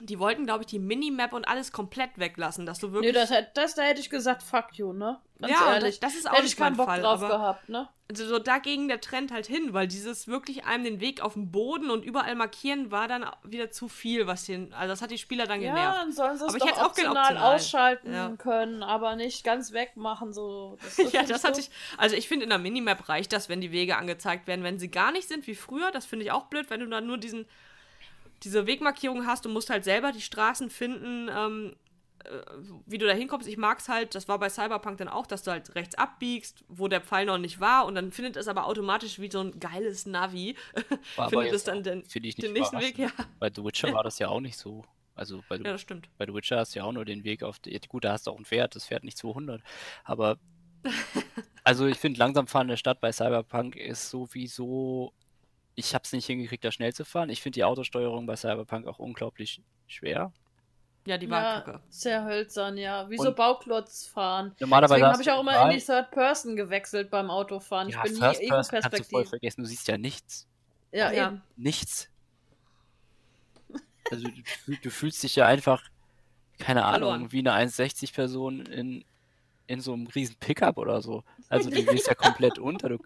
die 0.00 0.18
wollten, 0.18 0.44
glaube 0.44 0.64
ich, 0.64 0.66
die 0.66 0.80
Minimap 0.80 1.32
und 1.32 1.46
alles 1.46 1.70
komplett 1.70 2.18
weglassen, 2.18 2.66
dass 2.66 2.80
du 2.80 2.92
wirklich. 2.92 3.14
Nee, 3.14 3.20
das, 3.20 3.32
das, 3.54 3.74
da 3.76 3.82
hätte 3.82 4.00
ich 4.00 4.10
gesagt, 4.10 4.42
fuck 4.42 4.74
you, 4.74 4.92
ne? 4.92 5.20
Ganz 5.40 5.52
ja, 5.52 5.74
ehrlich. 5.74 6.00
Das, 6.00 6.12
das 6.12 6.20
ist 6.20 6.26
auch 6.28 6.32
hätte 6.32 6.42
nicht 6.42 6.52
ich 6.52 6.58
keinen 6.58 6.76
Bock 6.76 6.86
Fall, 6.86 7.00
drauf 7.00 7.20
gehabt, 7.20 7.68
ne? 7.68 7.88
Also 8.10 8.26
so 8.26 8.38
da 8.38 8.58
ging 8.58 8.88
der 8.88 9.00
Trend 9.00 9.32
halt 9.32 9.46
hin, 9.46 9.72
weil 9.72 9.86
dieses 9.86 10.26
wirklich 10.26 10.64
einem 10.64 10.84
den 10.84 11.00
Weg 11.00 11.20
auf 11.20 11.34
dem 11.34 11.52
Boden 11.52 11.90
und 11.90 12.04
überall 12.04 12.34
markieren 12.34 12.90
war 12.90 13.08
dann 13.08 13.24
wieder 13.44 13.70
zu 13.70 13.88
viel, 13.88 14.26
was 14.26 14.44
den, 14.44 14.72
also 14.74 14.92
das 14.92 15.00
hat 15.00 15.10
die 15.10 15.18
Spieler 15.18 15.46
dann 15.46 15.60
genervt. 15.60 15.80
Ja, 15.80 16.00
dann 16.00 16.12
sollen 16.12 16.36
sie 16.36 16.44
es 16.44 16.50
aber 16.50 16.58
doch 16.58 16.66
ich 16.66 16.72
hätte 16.72 16.82
auch 16.82 16.90
optional 16.90 17.16
optional. 17.16 17.54
ausschalten 17.54 18.12
Ja. 18.12 18.34
können, 18.36 18.82
aber 18.82 19.14
nicht 19.16 19.44
ganz 19.44 19.72
wegmachen, 19.72 20.32
so. 20.32 20.76
Das, 20.82 20.96
ja, 21.12 21.22
das 21.22 21.44
hatte 21.44 21.60
ich. 21.60 21.70
Also 21.98 22.16
ich 22.16 22.26
finde, 22.26 22.44
in 22.44 22.50
der 22.50 22.58
Minimap 22.58 23.08
reicht 23.08 23.32
das, 23.32 23.48
wenn 23.48 23.60
die 23.60 23.70
Wege 23.72 23.96
angezeigt 23.96 24.46
werden. 24.48 24.64
Wenn 24.64 24.78
sie 24.78 24.90
gar 24.90 25.12
nicht 25.12 25.28
sind 25.28 25.46
wie 25.46 25.54
früher, 25.54 25.90
das 25.92 26.04
finde 26.04 26.24
ich 26.24 26.32
auch 26.32 26.46
blöd, 26.46 26.70
wenn 26.70 26.80
du 26.80 26.86
dann 26.86 27.06
nur 27.06 27.18
diesen, 27.18 27.46
diese 28.44 28.66
Wegmarkierung 28.66 29.26
hast, 29.26 29.44
du 29.44 29.48
musst 29.48 29.70
halt 29.70 29.84
selber 29.84 30.12
die 30.12 30.20
Straßen 30.20 30.70
finden, 30.70 31.28
ähm, 31.34 31.76
äh, 32.24 32.28
wie 32.86 32.98
du 32.98 33.06
da 33.06 33.12
hinkommst. 33.12 33.48
Ich 33.48 33.56
mag 33.56 33.78
es 33.78 33.88
halt, 33.88 34.14
das 34.14 34.28
war 34.28 34.38
bei 34.38 34.48
Cyberpunk 34.48 34.98
dann 34.98 35.08
auch, 35.08 35.26
dass 35.26 35.42
du 35.42 35.50
halt 35.50 35.74
rechts 35.74 35.94
abbiegst, 35.94 36.64
wo 36.68 36.88
der 36.88 37.00
Pfeil 37.00 37.26
noch 37.26 37.38
nicht 37.38 37.60
war 37.60 37.86
und 37.86 37.94
dann 37.94 38.12
findet 38.12 38.36
es 38.36 38.48
aber 38.48 38.66
automatisch 38.66 39.18
wie 39.18 39.30
so 39.30 39.40
ein 39.40 39.58
geiles 39.60 40.06
Navi. 40.06 40.56
Findet 41.28 41.52
es 41.52 41.64
dann 41.64 41.82
den, 41.82 42.02
den 42.02 42.52
nächsten 42.52 42.80
Weg, 42.80 42.98
ja. 42.98 43.10
Bei 43.38 43.50
The 43.54 43.64
Witcher 43.64 43.92
war 43.92 44.02
das 44.02 44.18
ja 44.18 44.28
auch 44.28 44.40
nicht 44.40 44.56
so. 44.56 44.84
Also 45.16 45.44
bei, 45.48 45.54
Ja, 45.58 45.62
das 45.62 45.80
stimmt. 45.80 46.08
bei 46.18 46.26
The 46.26 46.34
Witcher 46.34 46.58
hast 46.58 46.74
du 46.74 46.80
ja 46.80 46.84
auch 46.86 46.92
nur 46.92 47.04
den 47.04 47.22
Weg 47.22 47.44
auf. 47.44 47.60
Die, 47.60 47.78
gut, 47.86 48.04
da 48.04 48.14
hast 48.14 48.26
du 48.26 48.32
auch 48.32 48.36
ein 48.36 48.44
Pferd, 48.44 48.74
das 48.74 48.86
fährt 48.86 49.04
nicht 49.04 49.16
200. 49.18 49.62
Aber. 50.04 50.38
Also 51.66 51.86
ich 51.86 51.96
finde, 51.96 52.18
langsam 52.18 52.46
fahren 52.46 52.66
in 52.66 52.72
der 52.72 52.76
Stadt 52.76 53.00
bei 53.00 53.10
Cyberpunk 53.10 53.76
ist 53.76 54.10
sowieso. 54.10 55.14
Ich 55.76 55.94
habe 55.94 56.04
es 56.04 56.12
nicht 56.12 56.26
hingekriegt, 56.26 56.64
da 56.64 56.70
schnell 56.70 56.92
zu 56.94 57.04
fahren. 57.04 57.30
Ich 57.30 57.42
finde 57.42 57.54
die 57.56 57.64
Autosteuerung 57.64 58.26
bei 58.26 58.36
Cyberpunk 58.36 58.86
auch 58.86 58.98
unglaublich 58.98 59.60
schwer. 59.86 60.32
Ja, 61.06 61.18
die 61.18 61.28
war 61.28 61.42
ja, 61.42 61.60
kacke. 61.60 61.80
sehr 61.90 62.24
hölzern, 62.24 62.78
ja. 62.78 63.10
Wie 63.10 63.18
so 63.18 63.34
Bauklotz 63.34 64.06
fahren. 64.06 64.54
Normalerweise 64.58 65.06
habe 65.06 65.20
ich 65.20 65.30
auch 65.30 65.40
immer 65.40 65.64
in 65.64 65.78
die 65.78 65.84
Third 65.84 66.10
Person 66.10 66.56
gewechselt 66.56 67.10
beim 67.10 67.30
Autofahren. 67.30 67.88
Ich 67.88 67.94
ja, 67.94 68.02
bin 68.02 68.16
First 68.16 68.40
nie 68.40 68.48
Person 68.48 68.80
kannst 68.80 68.98
du 68.98 69.04
voll 69.04 69.26
vergessen. 69.26 69.62
Du 69.62 69.66
siehst 69.68 69.86
ja 69.86 69.98
nichts. 69.98 70.46
Ja, 70.92 71.12
Ja. 71.12 71.28
eben. 71.28 71.42
Nichts. 71.56 72.08
Also 74.10 74.28
du, 74.66 74.76
du 74.76 74.90
fühlst 74.90 75.22
dich 75.22 75.36
ja 75.36 75.46
einfach, 75.46 75.82
keine 76.58 76.84
Ahnung, 76.84 77.10
Verloren. 77.10 77.32
wie 77.32 77.38
eine 77.40 77.52
1,60-Person 77.52 78.66
in, 78.66 79.04
in 79.66 79.80
so 79.80 79.92
einem 79.92 80.06
riesen 80.06 80.36
Pickup 80.36 80.78
oder 80.78 81.02
so. 81.02 81.22
Also 81.48 81.68
du 81.68 81.82
gehst 81.84 82.06
ja 82.06 82.14
komplett 82.14 82.58
unter. 82.58 82.88
Du, 82.88 82.98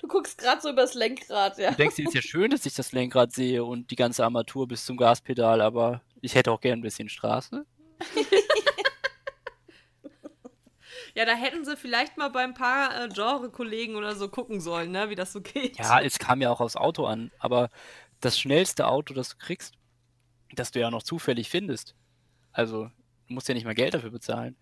Du 0.00 0.08
guckst 0.08 0.38
gerade 0.38 0.60
so 0.60 0.70
übers 0.70 0.94
Lenkrad, 0.94 1.58
ja. 1.58 1.70
du 1.70 1.76
denkst 1.76 1.96
dir, 1.96 2.06
ist 2.06 2.14
ja 2.14 2.22
schön, 2.22 2.50
dass 2.50 2.66
ich 2.66 2.74
das 2.74 2.92
Lenkrad 2.92 3.32
sehe 3.32 3.64
und 3.64 3.90
die 3.90 3.96
ganze 3.96 4.24
Armatur 4.24 4.68
bis 4.68 4.84
zum 4.84 4.96
Gaspedal, 4.96 5.60
aber 5.60 6.02
ich 6.20 6.34
hätte 6.34 6.52
auch 6.52 6.60
gern 6.60 6.80
ein 6.80 6.82
bisschen 6.82 7.08
Straße. 7.08 7.64
Ja, 11.14 11.24
da 11.24 11.32
hätten 11.32 11.64
sie 11.64 11.76
vielleicht 11.76 12.16
mal 12.16 12.28
bei 12.28 12.42
ein 12.44 12.54
paar 12.54 13.04
äh, 13.04 13.08
Genre-Kollegen 13.08 13.96
oder 13.96 14.14
so 14.14 14.28
gucken 14.28 14.60
sollen, 14.60 14.92
ne, 14.92 15.10
wie 15.10 15.14
das 15.14 15.32
so 15.32 15.40
geht. 15.40 15.78
Ja, 15.78 16.00
es 16.00 16.18
kam 16.18 16.40
ja 16.40 16.50
auch 16.50 16.60
aufs 16.60 16.76
Auto 16.76 17.04
an, 17.06 17.32
aber 17.38 17.70
das 18.20 18.38
schnellste 18.38 18.86
Auto, 18.86 19.14
das 19.14 19.30
du 19.30 19.36
kriegst, 19.38 19.74
das 20.54 20.70
du 20.70 20.80
ja 20.80 20.90
noch 20.90 21.02
zufällig 21.02 21.48
findest, 21.48 21.94
also 22.52 22.90
du 23.28 23.34
musst 23.34 23.48
ja 23.48 23.54
nicht 23.54 23.64
mal 23.64 23.74
Geld 23.74 23.94
dafür 23.94 24.10
bezahlen. 24.10 24.56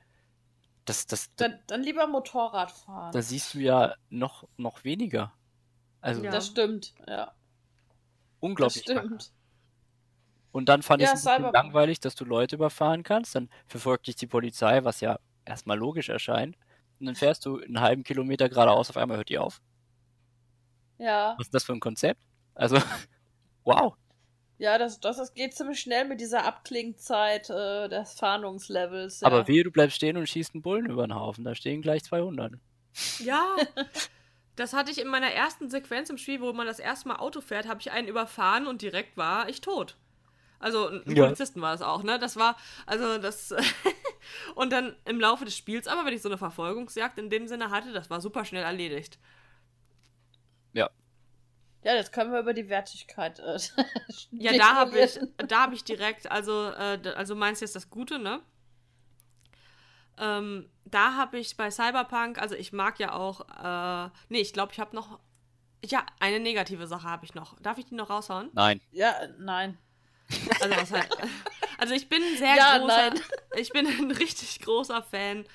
Das, 0.89 1.07
das, 1.07 1.35
Dann, 1.37 1.59
dann 1.67 1.83
lieber 1.83 2.07
Motorrad 2.07 2.71
fahren. 2.73 3.13
da 3.13 3.21
siehst 3.23 3.53
du 3.55 3.59
ja 3.59 3.95
noch, 4.09 4.49
noch 4.57 4.85
weniger. 4.85 5.33
Also 6.01 6.25
Ja. 6.25 6.31
Das 6.31 6.47
stimmt, 6.47 6.95
ja. 7.07 7.27
Das 7.27 7.35
unglaublich. 8.41 8.83
stimmt. 8.83 9.33
Und 10.53 10.69
dann 10.69 10.83
fand 10.83 11.03
Ja, 11.03 11.09
ich 11.09 11.15
es 11.15 11.25
langweilig, 11.25 12.01
dass 12.01 12.15
du 12.15 12.25
Leute 12.25 12.57
überfahren 12.57 13.03
kannst. 13.03 13.35
Dann 13.35 13.51
verfolgt 13.67 14.07
dich 14.07 14.17
die 14.17 14.27
Polizei, 14.27 14.83
was 14.85 15.01
ja 15.01 15.19
erstmal 15.45 15.79
logisch 15.79 16.09
erscheint. 16.09 16.57
Und 16.99 17.07
dann 17.07 17.15
fährst 17.15 17.45
du 17.47 17.61
einen 17.61 17.81
halben 17.81 18.03
Kilometer 18.03 18.49
geradeaus, 18.49 18.91
auf 18.91 18.97
einmal 18.97 19.19
hört 19.19 19.29
die 19.29 19.39
auf. 19.39 19.61
Ja. 20.99 21.35
Was 21.39 21.47
ist 21.47 21.55
das 21.55 21.65
für 21.65 21.73
ein 21.73 21.81
Konzept? 21.81 22.21
Also, 22.55 22.77
wow. 23.65 23.95
Ja, 24.59 24.77
das, 24.77 24.99
das, 24.99 25.17
das 25.17 25.35
geht 25.35 25.55
ziemlich 25.55 25.79
schnell 25.79 26.05
mit 26.05 26.21
dieser 26.21 26.45
Abklingzeit 26.45 27.49
äh, 27.49 27.89
des 27.89 28.15
Fahndungslevels. 28.15 29.21
Ja. 29.21 29.29
Aber 29.29 29.47
wehe, 29.47 29.63
du 29.63 29.71
bleibst 29.71 29.97
stehen 29.97 30.17
und 30.17 30.29
schießt 30.29 30.55
einen 30.55 30.63
Bullen 30.63 30.87
über 30.87 31.07
den 31.07 31.15
Haufen. 31.15 31.45
Da 31.45 31.55
stehen 31.55 31.81
gleich 31.81 32.03
200. 32.05 32.55
Ja. 33.21 33.55
Das 34.57 34.73
hatte 34.73 34.91
ich 34.91 35.01
in 35.01 35.07
meiner 35.07 35.31
ersten 35.31 35.71
Sequenz 35.71 36.11
im 36.11 36.19
Spiel, 36.19 36.41
wo 36.41 36.53
man 36.53 36.67
das 36.67 36.81
erste 36.81 37.07
Mal 37.07 37.17
Auto 37.17 37.41
fährt, 37.41 37.69
habe 37.69 37.81
ich 37.81 37.93
einen 37.93 38.09
überfahren 38.09 38.67
und 38.67 38.83
direkt 38.83 39.17
war 39.17 39.49
ich 39.49 39.61
tot. 39.61 39.97
Also 40.59 40.89
ein 40.89 41.03
Ja. 41.07 41.27
Polizisten 41.27 41.61
war 41.61 41.75
es 41.75 41.83
auch, 41.83 42.03
ne? 42.03 42.19
Das 42.19 42.37
war, 42.37 42.57
also 42.85 43.19
das. 43.19 43.55
und 44.57 44.73
dann 44.73 44.97
im 45.05 45.21
Laufe 45.21 45.45
des 45.45 45.57
Spiels, 45.57 45.87
aber 45.87 46.05
wenn 46.05 46.13
ich 46.13 46.23
so 46.23 46.29
eine 46.29 46.39
Verfolgungsjagd 46.39 47.19
in 47.19 47.31
dem 47.31 47.47
Sinne 47.47 47.71
hatte, 47.71 47.93
das 47.93 48.11
war 48.11 48.21
super 48.21 48.45
schnell 48.45 48.65
erledigt. 48.65 49.21
Ja. 50.73 50.91
Ja, 51.83 51.95
jetzt 51.95 52.13
können 52.13 52.33
wir 52.33 52.41
über 52.41 52.55
die 52.55 52.69
Wertigkeit. 52.69 53.39
Äh, 53.39 53.59
Ja, 54.33 54.53
da 54.53 54.75
habe 54.75 54.99
ich, 54.99 55.19
da 55.49 55.63
habe 55.63 55.75
ich 55.75 55.85
direkt, 55.85 56.31
also, 56.31 56.71
äh, 56.71 57.01
also 57.17 57.35
meinst 57.35 57.61
du 57.61 57.65
jetzt 57.65 57.77
das 57.77 57.89
Gute, 57.91 58.19
ne? 58.19 58.41
Ähm, 60.19 60.69
da 60.85 61.15
habe 61.15 61.39
ich 61.39 61.57
bei 61.57 61.71
Cyberpunk, 61.71 62.41
also 62.41 62.55
ich 62.57 62.73
mag 62.73 62.99
ja 62.99 63.13
auch, 63.13 63.41
äh, 63.49 64.11
nee, 64.29 64.41
ich 64.41 64.53
glaube, 64.53 64.73
ich 64.73 64.81
habe 64.81 64.95
noch, 64.97 65.21
ja, 65.85 66.05
eine 66.19 66.41
negative 66.41 66.89
Sache 66.89 67.07
habe 67.09 67.25
ich 67.25 67.35
noch. 67.35 67.59
Darf 67.61 67.79
ich 67.79 67.87
die 67.87 67.95
noch 67.95 68.11
raushauen? 68.11 68.51
Nein. 68.53 68.81
Ja, 68.91 69.15
nein. 69.39 69.79
Also, 70.61 70.77
was 70.77 70.91
halt, 70.93 71.09
also 71.79 71.95
ich 71.95 72.09
bin 72.09 72.21
ein 72.23 72.37
sehr 72.37 72.57
Ja, 72.57 72.79
großer, 72.79 73.11
nein. 73.11 73.21
ich 73.57 73.71
bin 73.71 73.87
ein 73.87 74.11
richtig 74.19 74.61
großer 74.61 75.03
Fan 75.03 75.47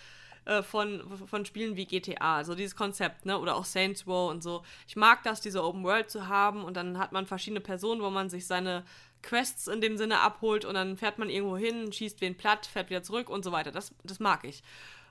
äh, 0.46 0.62
von, 0.64 1.04
von 1.28 1.46
Spielen 1.46 1.76
wie 1.76 1.86
GTA, 1.86 2.38
also 2.38 2.56
dieses 2.56 2.76
Konzept, 2.76 3.26
ne, 3.26 3.40
oder 3.40 3.56
auch 3.56 3.66
Saints 3.66 4.08
Row 4.08 4.30
und 4.30 4.44
so. 4.44 4.64
Ich 4.88 4.96
mag 4.96 5.24
das, 5.24 5.42
diese 5.42 5.64
Open 5.64 5.84
World 5.84 6.10
zu 6.10 6.28
haben 6.28 6.64
und 6.64 6.76
dann 6.76 6.98
hat 6.98 7.12
man 7.12 7.26
verschiedene 7.26 7.62
Personen, 7.62 8.02
wo 8.02 8.10
man 8.10 8.30
sich 8.30 8.46
seine 8.46 8.84
Quests 9.22 9.68
in 9.68 9.82
dem 9.82 9.98
Sinne 9.98 10.20
abholt 10.20 10.66
und 10.66 10.76
dann 10.76 10.98
fährt 10.98 11.18
man 11.18 11.30
irgendwo 11.30 11.58
hin, 11.58 11.92
schießt 11.92 12.22
wen 12.22 12.36
platt, 12.36 12.66
fährt 12.66 12.90
wieder 12.90 13.04
zurück 13.04 13.30
und 13.30 13.44
so 13.44 13.52
weiter. 13.52 13.72
Das, 13.72 13.96
das 14.04 14.20
mag 14.20 14.44
ich. 14.44 14.64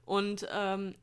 Und 0.05 0.47
ähm, 0.53 0.95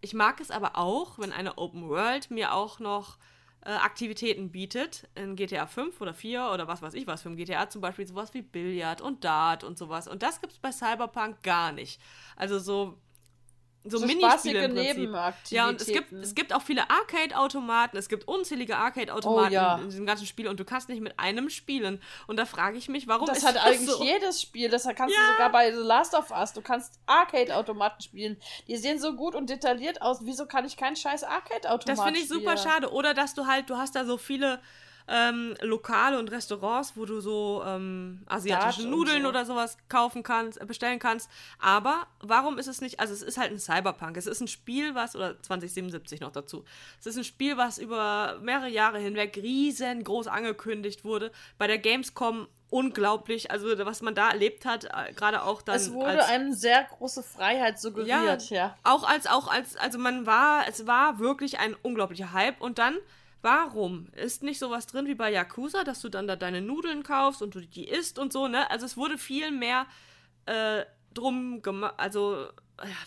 ich 0.00 0.14
mag 0.14 0.40
es 0.40 0.50
aber 0.50 0.76
auch, 0.76 1.18
wenn 1.18 1.32
eine 1.32 1.58
Open 1.58 1.88
World 1.88 2.30
mir 2.30 2.54
auch 2.54 2.78
noch 2.78 3.18
äh, 3.64 3.70
Aktivitäten 3.70 4.50
bietet, 4.50 5.08
in 5.14 5.36
GTA 5.36 5.66
5 5.66 6.00
oder 6.00 6.14
4 6.14 6.50
oder 6.52 6.68
was 6.68 6.82
weiß 6.82 6.94
ich 6.94 7.06
was 7.06 7.22
für 7.22 7.30
ein 7.30 7.36
GTA, 7.36 7.68
zum 7.68 7.80
Beispiel 7.80 8.06
sowas 8.06 8.34
wie 8.34 8.42
Billard 8.42 9.00
und 9.00 9.24
Dart 9.24 9.64
und 9.64 9.78
sowas. 9.78 10.08
Und 10.08 10.22
das 10.22 10.40
gibt 10.40 10.52
es 10.52 10.58
bei 10.58 10.72
Cyberpunk 10.72 11.42
gar 11.42 11.72
nicht. 11.72 12.00
Also 12.36 12.58
so, 12.58 12.98
so, 13.86 13.98
So 13.98 14.06
Minispiele 14.06 14.64
im 14.64 14.74
Prinzip. 14.74 15.10
Ja, 15.50 15.68
und 15.68 15.80
es 15.80 15.86
gibt, 15.88 16.10
es 16.12 16.34
gibt 16.34 16.52
auch 16.54 16.62
viele 16.62 16.88
Arcade-Automaten, 16.90 17.96
es 17.96 18.08
gibt 18.08 18.26
unzählige 18.26 18.76
Arcade-Automaten 18.76 19.48
Oh, 19.48 19.52
ja. 19.52 19.76
in 19.78 19.88
diesem 19.90 20.06
ganzen 20.06 20.26
Spiel 20.26 20.48
und 20.48 20.58
du 20.58 20.64
kannst 20.64 20.88
nicht 20.88 21.02
mit 21.02 21.18
einem 21.18 21.50
spielen. 21.50 22.00
Und 22.26 22.36
da 22.38 22.46
frage 22.46 22.78
ich 22.78 22.88
mich, 22.88 23.06
warum 23.08 23.26
Das 23.26 23.38
ist 23.38 23.46
hat 23.46 23.56
das 23.56 23.64
eigentlich 23.64 23.90
so? 23.90 24.02
jedes 24.02 24.40
Spiel. 24.40 24.70
Das 24.70 24.84
kannst 24.84 25.14
Ja. 25.14 25.20
du 25.26 25.32
sogar 25.32 25.52
bei 25.52 25.70
The 25.72 25.78
Last 25.82 26.14
of 26.14 26.30
Us. 26.30 26.52
Du 26.54 26.62
kannst 26.62 26.98
Arcade-Automaten 27.06 28.02
spielen. 28.02 28.36
Die 28.68 28.76
sehen 28.76 28.98
so 28.98 29.14
gut 29.14 29.34
und 29.34 29.50
detailliert 29.50 30.00
aus. 30.02 30.18
Wieso 30.22 30.46
kann 30.46 30.64
ich 30.64 30.76
keinen 30.76 30.96
scheiß 30.96 31.24
Arcade-Automaten 31.24 31.86
Das 31.96 32.02
finde 32.04 32.20
ich 32.20 32.28
super 32.28 32.56
spielen? 32.56 32.72
schade. 32.72 32.92
Oder 32.92 33.12
dass 33.14 33.34
du 33.34 33.46
halt, 33.46 33.68
du 33.68 33.76
hast 33.76 33.94
da 33.94 34.04
so 34.04 34.16
viele 34.16 34.60
ähm, 35.06 35.54
Lokale 35.60 36.18
und 36.18 36.30
Restaurants, 36.30 36.96
wo 36.96 37.04
du 37.04 37.20
so 37.20 37.62
ähm, 37.66 38.22
asiatische 38.26 38.82
Dart 38.82 38.90
Nudeln 38.90 39.22
so. 39.22 39.28
oder 39.28 39.44
sowas 39.44 39.76
kaufen 39.88 40.22
kannst, 40.22 40.60
äh, 40.60 40.64
bestellen 40.64 40.98
kannst. 40.98 41.30
Aber 41.58 42.06
warum 42.20 42.58
ist 42.58 42.66
es 42.66 42.80
nicht, 42.80 43.00
also 43.00 43.12
es 43.12 43.22
ist 43.22 43.36
halt 43.36 43.52
ein 43.52 43.58
Cyberpunk. 43.58 44.16
Es 44.16 44.26
ist 44.26 44.40
ein 44.40 44.48
Spiel, 44.48 44.94
was, 44.94 45.14
oder 45.14 45.40
2077 45.42 46.20
noch 46.20 46.32
dazu. 46.32 46.64
Es 46.98 47.06
ist 47.06 47.16
ein 47.16 47.24
Spiel, 47.24 47.56
was 47.56 47.78
über 47.78 48.38
mehrere 48.42 48.68
Jahre 48.68 48.98
hinweg 48.98 49.36
riesengroß 49.36 50.26
angekündigt 50.26 51.04
wurde. 51.04 51.32
Bei 51.58 51.66
der 51.66 51.78
Gamescom 51.78 52.48
unglaublich, 52.74 53.52
also 53.52 53.68
was 53.86 54.02
man 54.02 54.16
da 54.16 54.30
erlebt 54.30 54.64
hat, 54.64 54.84
äh, 54.84 55.12
gerade 55.14 55.44
auch 55.44 55.62
dann. 55.62 55.76
Es 55.76 55.92
wurde 55.92 56.22
als, 56.22 56.28
eine 56.28 56.54
sehr 56.54 56.82
große 56.82 57.22
Freiheit 57.22 57.78
suggeriert, 57.78 58.50
ja. 58.50 58.76
auch 58.82 59.08
als, 59.08 59.28
auch 59.28 59.46
als, 59.46 59.76
also 59.76 59.98
man 59.98 60.26
war, 60.26 60.66
es 60.66 60.84
war 60.84 61.20
wirklich 61.20 61.60
ein 61.60 61.76
unglaublicher 61.82 62.32
Hype 62.32 62.60
und 62.60 62.78
dann, 62.78 62.96
warum? 63.44 64.08
Ist 64.12 64.42
nicht 64.42 64.58
sowas 64.58 64.86
drin 64.86 65.06
wie 65.06 65.14
bei 65.14 65.30
Yakuza, 65.30 65.84
dass 65.84 66.00
du 66.00 66.08
dann 66.08 66.26
da 66.26 66.34
deine 66.34 66.62
Nudeln 66.62 67.02
kaufst 67.02 67.42
und 67.42 67.54
du 67.54 67.60
die 67.60 67.86
isst 67.86 68.18
und 68.18 68.32
so, 68.32 68.48
ne? 68.48 68.68
Also 68.70 68.86
es 68.86 68.96
wurde 68.96 69.18
viel 69.18 69.50
mehr 69.50 69.86
äh, 70.46 70.84
drum 71.12 71.62
gemacht, 71.62 71.94
also, 71.98 72.48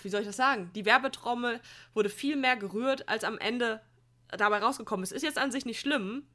wie 0.03 0.09
soll 0.09 0.21
ich 0.21 0.27
das 0.27 0.37
sagen? 0.37 0.71
Die 0.75 0.85
Werbetrommel 0.85 1.59
wurde 1.93 2.09
viel 2.09 2.35
mehr 2.35 2.55
gerührt, 2.55 3.09
als 3.09 3.23
am 3.23 3.37
Ende 3.39 3.81
dabei 4.29 4.59
rausgekommen 4.59 5.03
ist. 5.03 5.11
Ist 5.11 5.23
jetzt 5.23 5.39
an 5.39 5.51
sich 5.51 5.65
nicht 5.65 5.79
schlimm, 5.79 6.27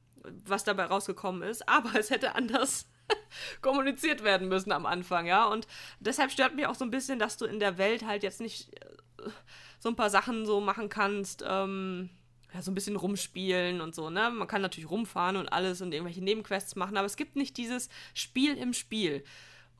was 0.44 0.64
dabei 0.64 0.84
rausgekommen 0.84 1.42
ist, 1.42 1.68
aber 1.68 1.94
es 1.98 2.10
hätte 2.10 2.34
anders 2.34 2.88
kommuniziert 3.62 4.24
werden 4.24 4.48
müssen 4.48 4.72
am 4.72 4.84
Anfang, 4.84 5.26
ja. 5.26 5.46
Und 5.46 5.68
deshalb 6.00 6.32
stört 6.32 6.56
mich 6.56 6.66
auch 6.66 6.74
so 6.74 6.84
ein 6.84 6.90
bisschen, 6.90 7.20
dass 7.20 7.36
du 7.36 7.46
in 7.46 7.60
der 7.60 7.78
Welt 7.78 8.04
halt 8.04 8.24
jetzt 8.24 8.40
nicht 8.40 8.74
äh, 8.82 9.30
so 9.78 9.88
ein 9.88 9.96
paar 9.96 10.10
Sachen 10.10 10.44
so 10.44 10.60
machen 10.60 10.88
kannst, 10.88 11.44
ähm, 11.46 12.10
ja, 12.54 12.62
so 12.62 12.70
ein 12.70 12.74
bisschen 12.74 12.96
rumspielen 12.96 13.80
und 13.80 13.94
so, 13.94 14.10
ne? 14.10 14.30
Man 14.30 14.48
kann 14.48 14.62
natürlich 14.62 14.90
rumfahren 14.90 15.36
und 15.36 15.48
alles 15.48 15.80
und 15.80 15.92
irgendwelche 15.92 16.22
Nebenquests 16.22 16.76
machen, 16.76 16.96
aber 16.96 17.06
es 17.06 17.16
gibt 17.16 17.36
nicht 17.36 17.56
dieses 17.56 17.88
Spiel 18.14 18.56
im 18.56 18.72
Spiel. 18.74 19.24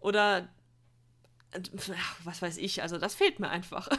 Oder 0.01 0.49
was 2.25 2.41
weiß 2.41 2.57
ich, 2.57 2.83
also 2.83 2.99
das 2.99 3.15
fehlt 3.15 3.39
mir 3.39 3.51
einfach. 3.51 3.89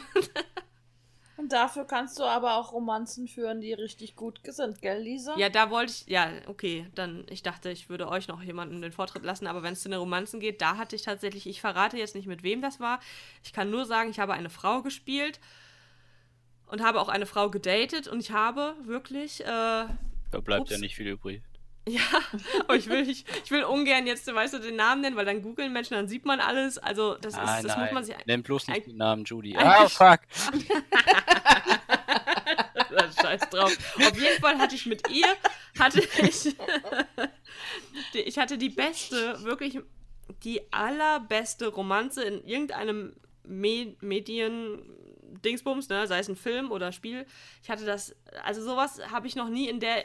Und 1.36 1.52
dafür 1.52 1.84
kannst 1.84 2.18
du 2.20 2.22
aber 2.22 2.56
auch 2.56 2.72
Romanzen 2.72 3.26
führen, 3.26 3.60
die 3.60 3.72
richtig 3.72 4.14
gut 4.14 4.40
sind, 4.44 4.80
gell, 4.80 5.02
Lisa? 5.02 5.36
Ja, 5.36 5.48
da 5.48 5.68
wollte 5.68 5.92
ich, 5.92 6.06
ja, 6.06 6.30
okay, 6.46 6.86
dann, 6.94 7.26
ich 7.28 7.42
dachte, 7.42 7.70
ich 7.70 7.88
würde 7.88 8.08
euch 8.08 8.28
noch 8.28 8.40
jemanden 8.40 8.80
den 8.80 8.92
Vortritt 8.92 9.24
lassen, 9.24 9.48
aber 9.48 9.62
wenn 9.64 9.72
es 9.72 9.82
zu 9.82 9.88
den 9.88 9.98
Romanzen 9.98 10.38
geht, 10.38 10.62
da 10.62 10.76
hatte 10.76 10.94
ich 10.94 11.02
tatsächlich, 11.02 11.48
ich 11.48 11.60
verrate 11.60 11.98
jetzt 11.98 12.14
nicht, 12.14 12.28
mit 12.28 12.44
wem 12.44 12.62
das 12.62 12.78
war. 12.78 13.00
Ich 13.42 13.52
kann 13.52 13.68
nur 13.68 13.84
sagen, 13.84 14.10
ich 14.10 14.20
habe 14.20 14.32
eine 14.32 14.48
Frau 14.48 14.82
gespielt 14.82 15.40
und 16.74 16.82
habe 16.82 17.00
auch 17.00 17.08
eine 17.08 17.24
Frau 17.24 17.50
gedatet 17.50 18.08
und 18.08 18.18
ich 18.18 18.32
habe 18.32 18.74
wirklich. 18.82 19.40
Äh, 19.42 19.46
da 19.46 20.40
bleibt 20.42 20.62
ups, 20.62 20.72
ja 20.72 20.78
nicht 20.78 20.96
viel 20.96 21.06
übrig. 21.06 21.40
Ja, 21.88 22.00
aber 22.64 22.74
ich 22.74 22.88
will, 22.88 23.08
ich, 23.08 23.24
ich 23.44 23.50
will 23.52 23.62
ungern 23.62 24.08
jetzt, 24.08 24.26
weißt 24.26 24.54
du, 24.54 24.58
den 24.58 24.74
Namen 24.74 25.02
nennen, 25.02 25.14
weil 25.14 25.24
dann 25.24 25.40
googeln 25.40 25.72
Menschen, 25.72 25.94
dann 25.94 26.08
sieht 26.08 26.24
man 26.24 26.40
alles. 26.40 26.78
Also, 26.78 27.14
das, 27.14 27.36
nein, 27.36 27.58
ist, 27.58 27.64
das 27.68 27.76
nein. 27.76 27.84
muss 27.84 27.92
man 27.94 28.04
sich. 28.04 28.16
Nenn 28.26 28.42
bloß 28.42 28.66
nicht 28.66 28.88
den 28.88 28.96
Namen 28.96 29.24
Judy. 29.24 29.54
Ah, 29.58 29.88
fuck! 29.88 30.18
Scheiß 33.22 33.48
drauf. 33.50 33.76
Auf 33.96 34.20
jeden 34.20 34.40
Fall 34.40 34.58
hatte 34.58 34.74
ich 34.74 34.86
mit 34.86 35.08
ihr, 35.10 35.28
hatte 35.78 36.00
ich, 36.00 36.56
ich 38.14 38.38
hatte 38.38 38.58
die 38.58 38.70
beste, 38.70 39.44
wirklich 39.44 39.78
die 40.42 40.60
allerbeste 40.72 41.68
Romanze 41.68 42.24
in 42.24 42.44
irgendeinem 42.44 43.14
Me 43.44 43.94
Medien-Dingsbums, 45.34 45.88
ne, 45.88 46.06
sei 46.06 46.18
es 46.18 46.28
ein 46.28 46.36
Film 46.36 46.70
oder 46.70 46.92
Spiel. 46.92 47.26
Ich 47.62 47.70
hatte 47.70 47.84
das, 47.84 48.14
also 48.44 48.62
sowas 48.62 49.00
habe 49.10 49.26
ich 49.26 49.36
noch 49.36 49.48
nie 49.48 49.68
in 49.68 49.80
der 49.80 50.04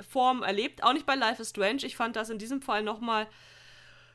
Form 0.00 0.42
erlebt. 0.42 0.82
Auch 0.82 0.92
nicht 0.92 1.06
bei 1.06 1.14
Life 1.14 1.40
is 1.42 1.50
Strange. 1.50 1.84
Ich 1.84 1.96
fand 1.96 2.16
das 2.16 2.30
in 2.30 2.38
diesem 2.38 2.62
Fall 2.62 2.82
nochmal 2.82 3.26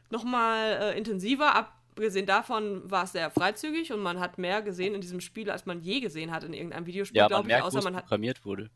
noch 0.10 0.24
mal, 0.24 0.80
äh, 0.82 0.98
intensiver. 0.98 1.56
Abgesehen 1.56 2.26
davon 2.26 2.90
war 2.90 3.03
es 3.03 3.11
sehr 3.11 3.30
freizügig 3.30 3.91
und 3.94 4.02
man 4.02 4.20
hat 4.20 4.38
mehr 4.38 4.61
gesehen 4.61 4.95
in 4.95 5.02
diesem 5.02 5.22
Spiel, 5.22 5.49
als 5.49 5.66
man 5.66 5.82
je 5.82 5.99
gesehen 5.99 6.32
hat 6.32 6.44
in 6.44 6.53
irgendeinem 6.53 6.86
Videospiel, 6.86 7.18
ja, 7.18 7.28
glaube 7.28 7.44
ich. 7.44 7.48
Merkt, 7.48 7.66
außer 7.66 7.82
man 7.82 7.95
hat 7.95 8.03
programmiert 8.03 8.45
wurde. 8.45 8.70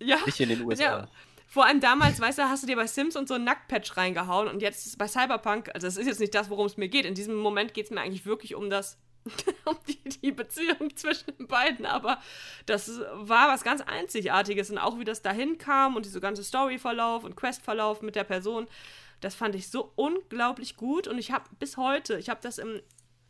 Ja. 0.00 0.18
Nicht 0.26 0.40
in 0.40 0.48
den 0.48 0.62
USA. 0.62 0.82
Ja. 0.82 1.08
Vor 1.46 1.64
allem 1.64 1.80
damals, 1.80 2.20
weißt 2.20 2.38
du, 2.38 2.42
hast 2.42 2.62
du 2.62 2.66
dir 2.66 2.76
bei 2.76 2.86
Sims 2.86 3.16
und 3.16 3.26
so 3.26 3.34
ein 3.34 3.44
Nacktpatch 3.44 3.96
reingehauen 3.96 4.48
und 4.48 4.60
jetzt 4.60 4.98
bei 4.98 5.08
Cyberpunk, 5.08 5.70
also 5.74 5.86
das 5.86 5.96
ist 5.96 6.06
jetzt 6.06 6.20
nicht 6.20 6.34
das, 6.34 6.50
worum 6.50 6.66
es 6.66 6.76
mir 6.76 6.88
geht. 6.88 7.06
In 7.06 7.14
diesem 7.14 7.36
Moment 7.36 7.72
geht 7.72 7.86
es 7.86 7.90
mir 7.90 8.02
eigentlich 8.02 8.26
wirklich 8.26 8.54
um 8.54 8.68
das 8.68 8.98
um 9.64 9.76
die, 9.86 10.02
die 10.08 10.32
Beziehung 10.32 10.90
zwischen 10.96 11.36
den 11.36 11.46
beiden, 11.46 11.86
aber 11.86 12.20
das 12.66 13.00
war 13.14 13.48
was 13.48 13.62
ganz 13.64 13.80
Einzigartiges 13.80 14.70
und 14.70 14.78
auch 14.78 14.98
wie 14.98 15.04
das 15.04 15.22
dahin 15.22 15.58
kam 15.58 15.96
und 15.96 16.04
diese 16.04 16.20
ganze 16.20 16.44
Storyverlauf 16.44 17.24
und 17.24 17.36
Questverlauf 17.36 18.02
mit 18.02 18.16
der 18.16 18.24
Person, 18.24 18.68
das 19.20 19.34
fand 19.34 19.54
ich 19.54 19.68
so 19.68 19.92
unglaublich 19.96 20.76
gut 20.76 21.08
und 21.08 21.18
ich 21.18 21.32
habe 21.32 21.44
bis 21.58 21.76
heute, 21.76 22.18
ich 22.18 22.28
habe 22.28 22.40
das 22.42 22.58
im 22.58 22.80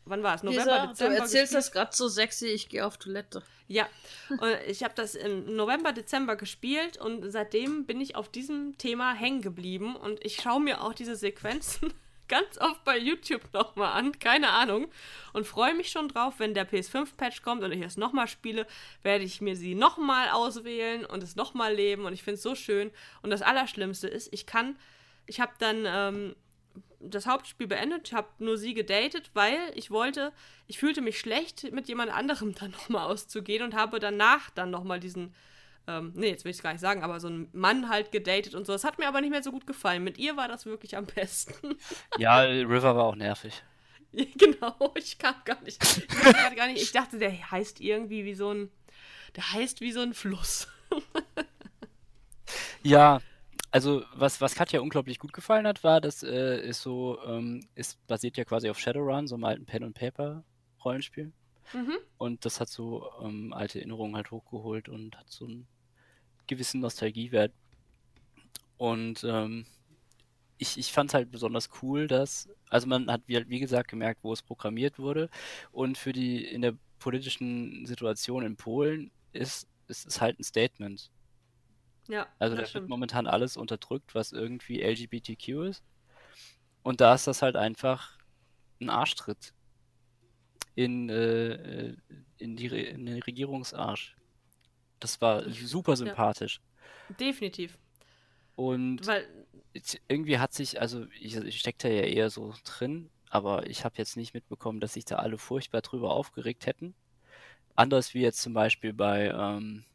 wann 0.09 0.23
war 0.23 0.35
es? 0.35 0.43
November, 0.43 0.63
Lisa, 0.63 0.87
Dezember. 0.87 1.15
Du 1.15 1.21
erzählst 1.21 1.53
gespielt. 1.53 1.57
das 1.57 1.71
gerade 1.71 1.95
so 1.95 2.07
sexy, 2.07 2.47
ich 2.47 2.69
gehe 2.69 2.85
auf 2.85 2.97
Toilette. 2.97 3.43
Ja, 3.67 3.87
und 4.29 4.57
ich 4.67 4.83
habe 4.83 4.95
das 4.95 5.13
im 5.13 5.55
November, 5.55 5.93
Dezember 5.93 6.35
gespielt 6.35 6.97
und 6.97 7.29
seitdem 7.31 7.85
bin 7.85 8.01
ich 8.01 8.15
auf 8.15 8.27
diesem 8.27 8.77
Thema 8.77 9.13
hängen 9.13 9.41
geblieben 9.41 9.95
und 9.95 10.23
ich 10.25 10.41
schaue 10.41 10.59
mir 10.59 10.81
auch 10.81 10.93
diese 10.93 11.15
Sequenzen 11.15 11.93
ganz 12.29 12.57
oft 12.59 12.83
bei 12.85 12.97
YouTube 12.97 13.41
nochmal 13.53 13.91
an, 13.93 14.17
keine 14.17 14.51
Ahnung. 14.51 14.87
Und 15.33 15.45
freue 15.45 15.75
mich 15.75 15.91
schon 15.91 16.07
drauf, 16.07 16.35
wenn 16.37 16.53
der 16.53 16.69
PS5-Patch 16.69 17.41
kommt 17.41 17.63
und 17.63 17.71
ich 17.71 17.81
es 17.81 17.97
nochmal 17.97 18.27
spiele, 18.27 18.65
werde 19.03 19.25
ich 19.25 19.41
mir 19.41 19.55
sie 19.55 19.75
nochmal 19.75 20.29
auswählen 20.29 21.05
und 21.05 21.21
es 21.21 21.35
nochmal 21.35 21.73
leben. 21.73 22.05
Und 22.05 22.13
ich 22.13 22.23
finde 22.23 22.35
es 22.35 22.43
so 22.43 22.55
schön. 22.55 22.91
Und 23.21 23.31
das 23.31 23.41
Allerschlimmste 23.41 24.07
ist, 24.07 24.31
ich 24.31 24.45
kann, 24.45 24.77
ich 25.25 25.41
habe 25.41 25.51
dann 25.59 25.83
ähm, 25.85 26.35
das 26.99 27.27
Hauptspiel 27.27 27.67
beendet, 27.67 28.07
ich 28.07 28.13
habe 28.13 28.27
nur 28.39 28.57
sie 28.57 28.73
gedatet, 28.73 29.31
weil 29.33 29.57
ich 29.75 29.89
wollte, 29.91 30.31
ich 30.67 30.79
fühlte 30.79 31.01
mich 31.01 31.19
schlecht, 31.19 31.71
mit 31.71 31.87
jemand 31.87 32.11
anderem 32.11 32.53
dann 32.59 32.71
nochmal 32.71 33.07
auszugehen 33.07 33.63
und 33.63 33.75
habe 33.75 33.99
danach 33.99 34.49
dann 34.51 34.69
nochmal 34.69 34.99
diesen 34.99 35.33
ähm, 35.89 36.11
nee, 36.15 36.29
jetzt 36.29 36.45
will 36.45 36.51
ich 36.51 36.57
es 36.57 36.63
gar 36.63 36.71
nicht 36.71 36.81
sagen, 36.81 37.01
aber 37.01 37.19
so 37.19 37.29
ein 37.29 37.49
Mann 37.51 37.89
halt 37.89 38.11
gedatet 38.11 38.53
und 38.53 38.67
so. 38.67 38.73
Das 38.73 38.83
hat 38.83 38.99
mir 38.99 39.07
aber 39.07 39.21
nicht 39.21 39.31
mehr 39.31 39.41
so 39.41 39.51
gut 39.51 39.65
gefallen. 39.65 40.03
Mit 40.03 40.19
ihr 40.19 40.37
war 40.37 40.47
das 40.47 40.67
wirklich 40.67 40.95
am 40.95 41.07
besten. 41.07 41.77
ja, 42.19 42.41
River 42.41 42.95
war 42.95 43.05
auch 43.05 43.15
nervig. 43.15 43.63
genau, 44.11 44.93
ich 44.95 45.17
kam 45.17 45.33
gar 45.45 45.59
nicht. 45.63 45.83
Ich, 45.83 46.55
gar 46.55 46.67
nicht. 46.67 46.83
ich 46.83 46.91
dachte, 46.91 47.17
der 47.17 47.51
heißt 47.51 47.81
irgendwie 47.81 48.23
wie 48.23 48.35
so 48.35 48.53
ein. 48.53 48.69
Der 49.35 49.51
heißt 49.51 49.81
wie 49.81 49.91
so 49.91 50.01
ein 50.01 50.13
Fluss. 50.13 50.67
ja, 52.83 53.19
also 53.71 54.03
was, 54.13 54.41
was 54.41 54.55
Katja 54.55 54.81
unglaublich 54.81 55.17
gut 55.17 55.33
gefallen 55.33 55.67
hat, 55.67 55.83
war, 55.83 56.01
das 56.01 56.23
äh, 56.23 56.59
ist 56.67 56.81
so, 56.81 57.19
ähm, 57.25 57.67
ist 57.75 58.05
basiert 58.07 58.37
ja 58.37 58.45
quasi 58.45 58.69
auf 58.69 58.79
Shadowrun, 58.79 59.27
so 59.27 59.35
einem 59.35 59.43
alten 59.43 59.65
Pen 59.65 59.83
and 59.83 59.95
Paper 59.95 60.43
Rollenspiel. 60.83 61.31
Mhm. 61.73 61.97
Und 62.17 62.45
das 62.45 62.59
hat 62.59 62.69
so 62.69 63.09
ähm, 63.21 63.53
alte 63.53 63.79
Erinnerungen 63.79 64.15
halt 64.15 64.31
hochgeholt 64.31 64.89
und 64.89 65.17
hat 65.17 65.29
so 65.29 65.45
einen 65.45 65.67
gewissen 66.49 66.81
Nostalgiewert. 66.81 67.53
Und 68.77 69.23
ähm, 69.23 69.65
ich, 70.57 70.77
ich 70.77 70.91
fand 70.91 71.09
es 71.09 71.13
halt 71.13 71.31
besonders 71.31 71.69
cool, 71.81 72.07
dass, 72.07 72.49
also 72.69 72.87
man 72.87 73.09
hat 73.09 73.21
wie, 73.27 73.49
wie 73.49 73.59
gesagt 73.59 73.89
gemerkt, 73.89 74.23
wo 74.23 74.33
es 74.33 74.41
programmiert 74.41 74.99
wurde. 74.99 75.29
Und 75.71 75.97
für 75.97 76.11
die 76.11 76.43
in 76.43 76.61
der 76.61 76.75
politischen 76.99 77.85
Situation 77.85 78.43
in 78.43 78.57
Polen 78.57 79.11
ist, 79.31 79.67
ist 79.87 80.05
es 80.05 80.19
halt 80.19 80.37
ein 80.39 80.43
Statement. 80.43 81.09
Ja. 82.07 82.27
Also 82.39 82.55
da 82.55 82.73
wird 82.73 82.89
momentan 82.89 83.27
alles 83.27 83.55
unterdrückt, 83.55 84.15
was 84.15 84.31
irgendwie 84.31 84.81
LGBTQ 84.81 85.69
ist. 85.69 85.83
Und 86.83 87.01
da 87.01 87.13
ist 87.13 87.27
das 87.27 87.41
halt 87.41 87.55
einfach 87.55 88.17
ein 88.81 88.89
Arschtritt 88.89 89.53
in, 90.75 91.09
äh, 91.09 91.95
in, 92.37 92.55
die, 92.55 92.67
in 92.67 93.05
den 93.05 93.21
Regierungsarsch. 93.21 94.15
Das 94.99 95.21
war 95.21 95.49
super 95.49 95.95
sympathisch. 95.95 96.61
Ja. 97.09 97.15
Definitiv. 97.15 97.77
Und 98.55 99.05
Weil, 99.07 99.27
irgendwie 100.07 100.39
hat 100.39 100.53
sich, 100.53 100.81
also 100.81 101.05
ich, 101.19 101.35
ich 101.35 101.59
steckte 101.59 101.87
ja 101.89 102.03
eher 102.03 102.29
so 102.29 102.53
drin, 102.65 103.09
aber 103.29 103.67
ich 103.67 103.85
habe 103.85 103.95
jetzt 103.97 104.17
nicht 104.17 104.33
mitbekommen, 104.33 104.79
dass 104.79 104.93
sich 104.93 105.05
da 105.05 105.17
alle 105.17 105.37
furchtbar 105.37 105.81
drüber 105.81 106.11
aufgeregt 106.11 106.65
hätten. 106.65 106.93
Anders 107.75 108.13
wie 108.13 108.21
jetzt 108.21 108.41
zum 108.41 108.53
Beispiel 108.53 108.91
bei 108.91 109.27
ähm, 109.27 109.85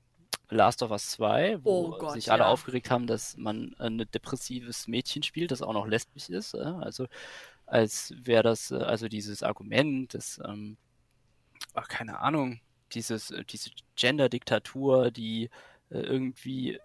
Last 0.49 0.83
of 0.83 0.91
Us 0.91 1.11
2, 1.11 1.65
wo 1.65 1.71
oh 1.71 1.99
Gott, 1.99 2.13
sich 2.13 2.31
alle 2.31 2.45
ja. 2.45 2.49
aufgeregt 2.49 2.91
haben, 2.91 3.07
dass 3.07 3.37
man 3.37 3.75
ein 3.79 3.99
depressives 3.99 4.89
Mädchen 4.89 5.23
spielt, 5.23 5.51
das 5.51 5.63
auch 5.63 5.73
noch 5.73 5.87
lesbisch 5.87 6.31
ist. 6.31 6.55
Also 6.55 7.07
als 7.67 8.15
wäre 8.17 8.43
das, 8.43 8.71
äh, 8.71 8.77
also 8.77 9.09
dieses 9.09 9.43
Argument, 9.43 10.15
das, 10.15 10.41
ähm, 10.45 10.77
ach, 11.75 11.89
keine 11.89 12.21
Ahnung, 12.21 12.61
dieses, 12.95 13.31
äh, 13.31 13.45
diese 13.45 13.71
Gender-Diktatur, 13.97 15.11
die 15.11 15.51
äh, 15.91 15.99
irgendwie 15.99 16.79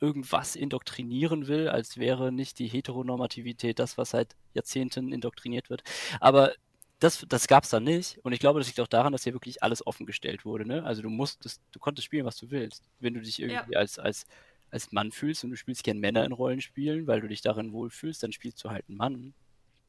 irgendwas 0.00 0.56
indoktrinieren 0.56 1.46
will, 1.46 1.68
als 1.68 1.96
wäre 1.96 2.32
nicht 2.32 2.58
die 2.58 2.66
Heteronormativität 2.66 3.78
das, 3.78 3.96
was 3.96 4.10
seit 4.10 4.34
Jahrzehnten 4.52 5.12
indoktriniert 5.12 5.70
wird. 5.70 5.84
Aber 6.20 6.52
das, 6.98 7.24
das 7.28 7.46
gab 7.46 7.64
es 7.64 7.70
da 7.70 7.80
nicht. 7.80 8.18
Und 8.18 8.32
ich 8.32 8.40
glaube, 8.40 8.60
das 8.60 8.66
liegt 8.66 8.80
auch 8.80 8.88
daran, 8.88 9.12
dass 9.12 9.24
hier 9.24 9.32
wirklich 9.32 9.62
alles 9.62 9.86
offengestellt 9.86 10.44
wurde. 10.44 10.66
Ne? 10.66 10.84
Also 10.84 11.02
du 11.02 11.08
musstest, 11.08 11.60
du 11.72 11.78
konntest 11.78 12.06
spielen, 12.06 12.26
was 12.26 12.36
du 12.36 12.50
willst. 12.50 12.88
Wenn 12.98 13.14
du 13.14 13.20
dich 13.20 13.40
irgendwie 13.40 13.72
ja. 13.72 13.78
als, 13.78 13.98
als, 13.98 14.26
als 14.70 14.92
Mann 14.92 15.12
fühlst 15.12 15.44
und 15.44 15.50
du 15.50 15.56
spielst 15.56 15.84
gern 15.84 15.98
Männer 15.98 16.24
in 16.24 16.32
Rollenspielen, 16.32 17.06
weil 17.06 17.20
du 17.20 17.28
dich 17.28 17.40
darin 17.40 17.72
wohlfühlst, 17.72 18.22
dann 18.22 18.32
spielst 18.32 18.62
du 18.64 18.70
halt 18.70 18.88
einen 18.88 18.98
Mann. 18.98 19.34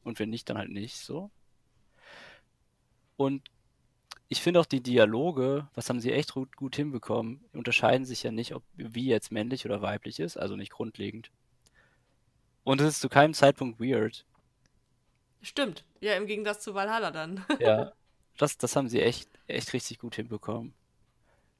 Und 0.03 0.19
wenn 0.19 0.29
nicht, 0.29 0.49
dann 0.49 0.57
halt 0.57 0.69
nicht 0.69 0.97
so. 0.97 1.31
Und 3.15 3.49
ich 4.33 4.41
finde 4.41 4.59
auch 4.59 4.65
die 4.65 4.81
Dialoge, 4.81 5.67
was 5.75 5.89
haben 5.89 5.99
sie 5.99 6.11
echt 6.11 6.33
gut, 6.33 6.55
gut 6.55 6.75
hinbekommen, 6.75 7.39
unterscheiden 7.53 8.03
sich 8.03 8.23
ja 8.23 8.31
nicht, 8.31 8.55
ob 8.55 8.63
wie 8.73 9.05
jetzt 9.05 9.31
männlich 9.31 9.63
oder 9.63 9.83
weiblich 9.83 10.19
ist, 10.19 10.37
also 10.37 10.55
nicht 10.55 10.71
grundlegend. 10.71 11.29
Und 12.63 12.81
es 12.81 12.95
ist 12.95 13.01
zu 13.01 13.09
keinem 13.09 13.35
Zeitpunkt 13.35 13.79
weird. 13.79 14.25
Stimmt. 15.43 15.85
Ja, 15.99 16.15
im 16.15 16.25
Gegensatz 16.25 16.63
zu 16.63 16.73
Valhalla 16.73 17.11
dann. 17.11 17.45
ja. 17.59 17.93
Das, 18.37 18.57
das 18.57 18.75
haben 18.75 18.89
sie 18.89 19.01
echt, 19.01 19.29
echt 19.45 19.71
richtig 19.71 19.99
gut 19.99 20.15
hinbekommen. 20.15 20.73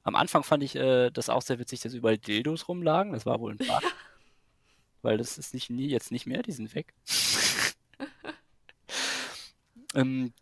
Am 0.02 0.16
Anfang 0.16 0.42
fand 0.42 0.64
ich 0.64 0.74
äh, 0.74 1.10
das 1.10 1.28
auch 1.28 1.42
sehr 1.42 1.60
witzig, 1.60 1.80
dass 1.80 1.94
überall 1.94 2.18
Dildos 2.18 2.66
rumlagen. 2.66 3.12
Das 3.12 3.24
war 3.24 3.38
wohl 3.38 3.52
ein 3.52 3.58
Bug. 3.58 3.68
weil 5.02 5.16
das 5.16 5.38
ist 5.38 5.54
nicht 5.54 5.70
nie, 5.70 5.86
jetzt 5.86 6.10
nicht 6.10 6.26
mehr, 6.26 6.42
die 6.42 6.50
sind 6.50 6.74
weg. 6.74 6.92
ähm, 9.94 10.32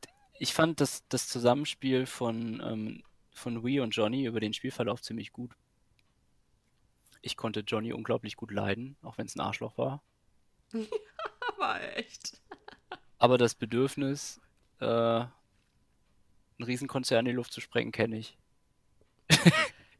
ich 0.42 0.54
fand 0.54 0.80
das, 0.80 1.06
das 1.08 1.28
Zusammenspiel 1.28 2.04
von, 2.04 2.60
ähm, 2.60 3.04
von 3.30 3.62
Wii 3.62 3.78
und 3.78 3.92
Johnny 3.92 4.24
über 4.24 4.40
den 4.40 4.52
Spielverlauf 4.52 5.00
ziemlich 5.00 5.32
gut. 5.32 5.52
Ich 7.20 7.36
konnte 7.36 7.60
Johnny 7.60 7.92
unglaublich 7.92 8.34
gut 8.34 8.50
leiden, 8.50 8.96
auch 9.02 9.18
wenn 9.18 9.26
es 9.26 9.36
ein 9.36 9.40
Arschloch 9.40 9.78
war. 9.78 10.02
war 11.58 11.80
echt. 11.96 12.40
Aber 13.18 13.38
das 13.38 13.54
Bedürfnis, 13.54 14.40
äh, 14.80 14.84
einen 14.84 15.30
Riesenkonzern 16.58 17.20
in 17.20 17.30
die 17.30 17.36
Luft 17.36 17.52
zu 17.52 17.60
sprengen, 17.60 17.92
kenne 17.92 18.18
ich. 18.18 18.36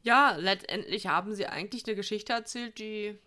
Ja, 0.05 0.35
letztendlich 0.35 1.07
haben 1.07 1.33
sie 1.33 1.47
eigentlich 1.47 1.87
eine 1.87 1.95
Geschichte 1.95 2.33
erzählt, 2.33 2.77
die. 2.77 3.17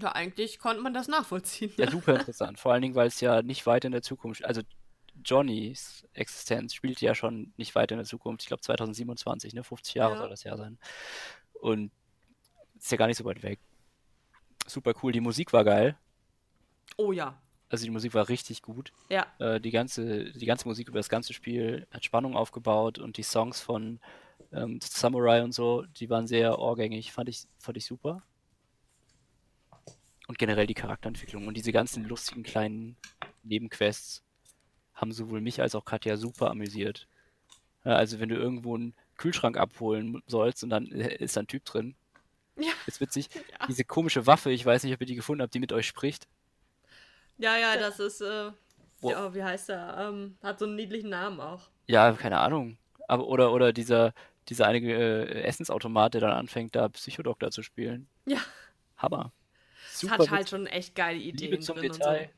Ja, 0.00 0.12
eigentlich 0.12 0.60
konnte 0.60 0.80
man 0.80 0.94
das 0.94 1.08
nachvollziehen. 1.08 1.72
Ja, 1.76 1.90
super 1.90 2.14
interessant. 2.14 2.60
Vor 2.60 2.72
allen 2.72 2.82
Dingen, 2.82 2.94
weil 2.94 3.08
es 3.08 3.20
ja 3.20 3.42
nicht 3.42 3.66
weit 3.66 3.84
in 3.84 3.90
der 3.90 4.02
Zukunft. 4.02 4.44
Also 4.44 4.62
Johnnys 5.24 6.06
Existenz 6.14 6.74
spielt 6.74 7.00
ja 7.00 7.14
schon 7.14 7.52
nicht 7.56 7.74
weit 7.74 7.90
in 7.92 7.98
der 7.98 8.06
Zukunft. 8.06 8.42
Ich 8.42 8.48
glaube 8.48 8.62
2027, 8.62 9.54
ne? 9.54 9.64
50 9.64 9.94
Jahre 9.94 10.14
Ja. 10.14 10.18
soll 10.20 10.28
das 10.30 10.44
Jahr 10.44 10.56
sein. 10.56 10.78
Und 11.54 11.90
ist 12.76 12.90
ja 12.90 12.96
gar 12.96 13.06
nicht 13.06 13.16
so 13.16 13.24
weit 13.24 13.42
weg. 13.42 13.58
Super 14.66 14.94
cool. 15.02 15.12
Die 15.12 15.20
Musik 15.20 15.52
war 15.52 15.64
geil. 15.64 15.96
Oh 16.96 17.12
ja. 17.12 17.40
Also 17.70 17.84
die 17.84 17.90
Musik 17.90 18.14
war 18.14 18.28
richtig 18.28 18.62
gut. 18.62 18.92
Ja. 19.10 19.26
Äh, 19.38 19.60
die 19.60 19.70
ganze, 19.70 20.32
die 20.32 20.46
ganze 20.46 20.66
Musik 20.68 20.88
über 20.88 20.98
das 20.98 21.08
ganze 21.08 21.32
Spiel 21.34 21.86
hat 21.90 22.04
Spannung 22.04 22.36
aufgebaut 22.36 22.98
und 22.98 23.16
die 23.16 23.22
Songs 23.22 23.60
von 23.60 24.00
ähm, 24.52 24.78
Samurai 24.82 25.42
und 25.42 25.52
so, 25.52 25.82
die 25.82 26.08
waren 26.08 26.26
sehr 26.26 26.58
ohrgängig, 26.58 27.12
fand 27.12 27.28
ich, 27.28 27.44
fand 27.58 27.76
ich 27.76 27.84
super. 27.84 28.22
Und 30.28 30.38
generell 30.38 30.66
die 30.66 30.74
Charakterentwicklung 30.74 31.46
und 31.46 31.56
diese 31.56 31.72
ganzen 31.72 32.04
lustigen 32.04 32.42
kleinen 32.42 32.96
Nebenquests 33.42 34.22
haben 35.00 35.12
sowohl 35.12 35.40
mich 35.40 35.60
als 35.62 35.74
auch 35.74 35.84
Katja 35.84 36.16
super 36.16 36.50
amüsiert. 36.50 37.06
Also 37.84 38.20
wenn 38.20 38.28
du 38.28 38.34
irgendwo 38.36 38.74
einen 38.74 38.94
Kühlschrank 39.16 39.56
abholen 39.56 40.22
sollst 40.26 40.62
und 40.62 40.70
dann 40.70 40.86
äh, 40.92 41.14
ist 41.16 41.36
da 41.36 41.40
ein 41.40 41.46
Typ 41.46 41.64
drin, 41.64 41.94
Ja. 42.56 42.72
ist 42.86 43.00
witzig. 43.00 43.28
Ja. 43.34 43.66
Diese 43.66 43.84
komische 43.84 44.26
Waffe, 44.26 44.50
ich 44.50 44.64
weiß 44.66 44.82
nicht, 44.82 44.92
ob 44.94 45.00
ihr 45.00 45.06
die 45.06 45.14
gefunden 45.14 45.42
habt, 45.42 45.54
die 45.54 45.60
mit 45.60 45.72
euch 45.72 45.86
spricht. 45.86 46.26
Ja, 47.38 47.56
ja, 47.56 47.76
das 47.76 47.98
ist. 48.00 48.20
Äh, 48.20 48.50
Wo- 49.00 49.10
ja, 49.10 49.32
wie 49.34 49.42
heißt 49.44 49.70
er? 49.70 50.08
Ähm, 50.08 50.36
hat 50.42 50.58
so 50.58 50.64
einen 50.66 50.74
niedlichen 50.74 51.08
Namen 51.10 51.40
auch. 51.40 51.70
Ja, 51.86 52.12
keine 52.12 52.38
Ahnung. 52.40 52.76
Aber 53.06 53.26
oder 53.28 53.52
oder 53.52 53.72
dieser 53.72 54.12
dieser 54.48 54.66
eine 54.66 54.78
äh, 54.80 55.42
Essensautomat, 55.44 56.14
der 56.14 56.20
dann 56.22 56.32
anfängt, 56.32 56.74
da 56.74 56.88
Psychodoktor 56.88 57.50
zu 57.52 57.62
spielen. 57.62 58.08
Ja. 58.26 58.38
Hammer. 58.96 59.32
Es 59.92 60.00
Super 60.00 60.18
hat 60.18 60.30
halt 60.30 60.48
schon 60.48 60.66
echt 60.66 60.94
geile 60.96 61.18
Ideen 61.18 61.52
Liebe 61.52 61.62
zum 61.62 61.76
drin 61.76 61.92
Detail. 61.92 62.30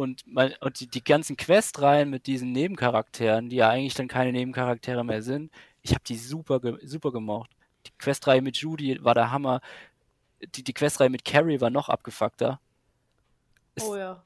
Und, 0.00 0.24
mein, 0.26 0.54
und 0.62 0.80
die, 0.80 0.86
die 0.86 1.04
ganzen 1.04 1.36
Questreihen 1.36 2.08
mit 2.08 2.26
diesen 2.26 2.52
Nebencharakteren, 2.52 3.50
die 3.50 3.56
ja 3.56 3.68
eigentlich 3.68 3.92
dann 3.92 4.08
keine 4.08 4.32
Nebencharaktere 4.32 5.04
mehr 5.04 5.20
sind, 5.20 5.52
ich 5.82 5.90
habe 5.90 6.02
die 6.06 6.16
super, 6.16 6.58
super 6.82 7.12
gemocht. 7.12 7.50
Die 7.86 7.90
Questreihe 7.98 8.40
mit 8.40 8.56
Judy 8.56 9.04
war 9.04 9.12
der 9.12 9.30
Hammer. 9.30 9.60
Die, 10.54 10.64
die 10.64 10.72
Questreihe 10.72 11.10
mit 11.10 11.26
Carrie 11.26 11.60
war 11.60 11.68
noch 11.68 11.90
abgefuckter. 11.90 12.60
Es, 13.74 13.84
Oh 13.84 13.94
ja. 13.94 14.24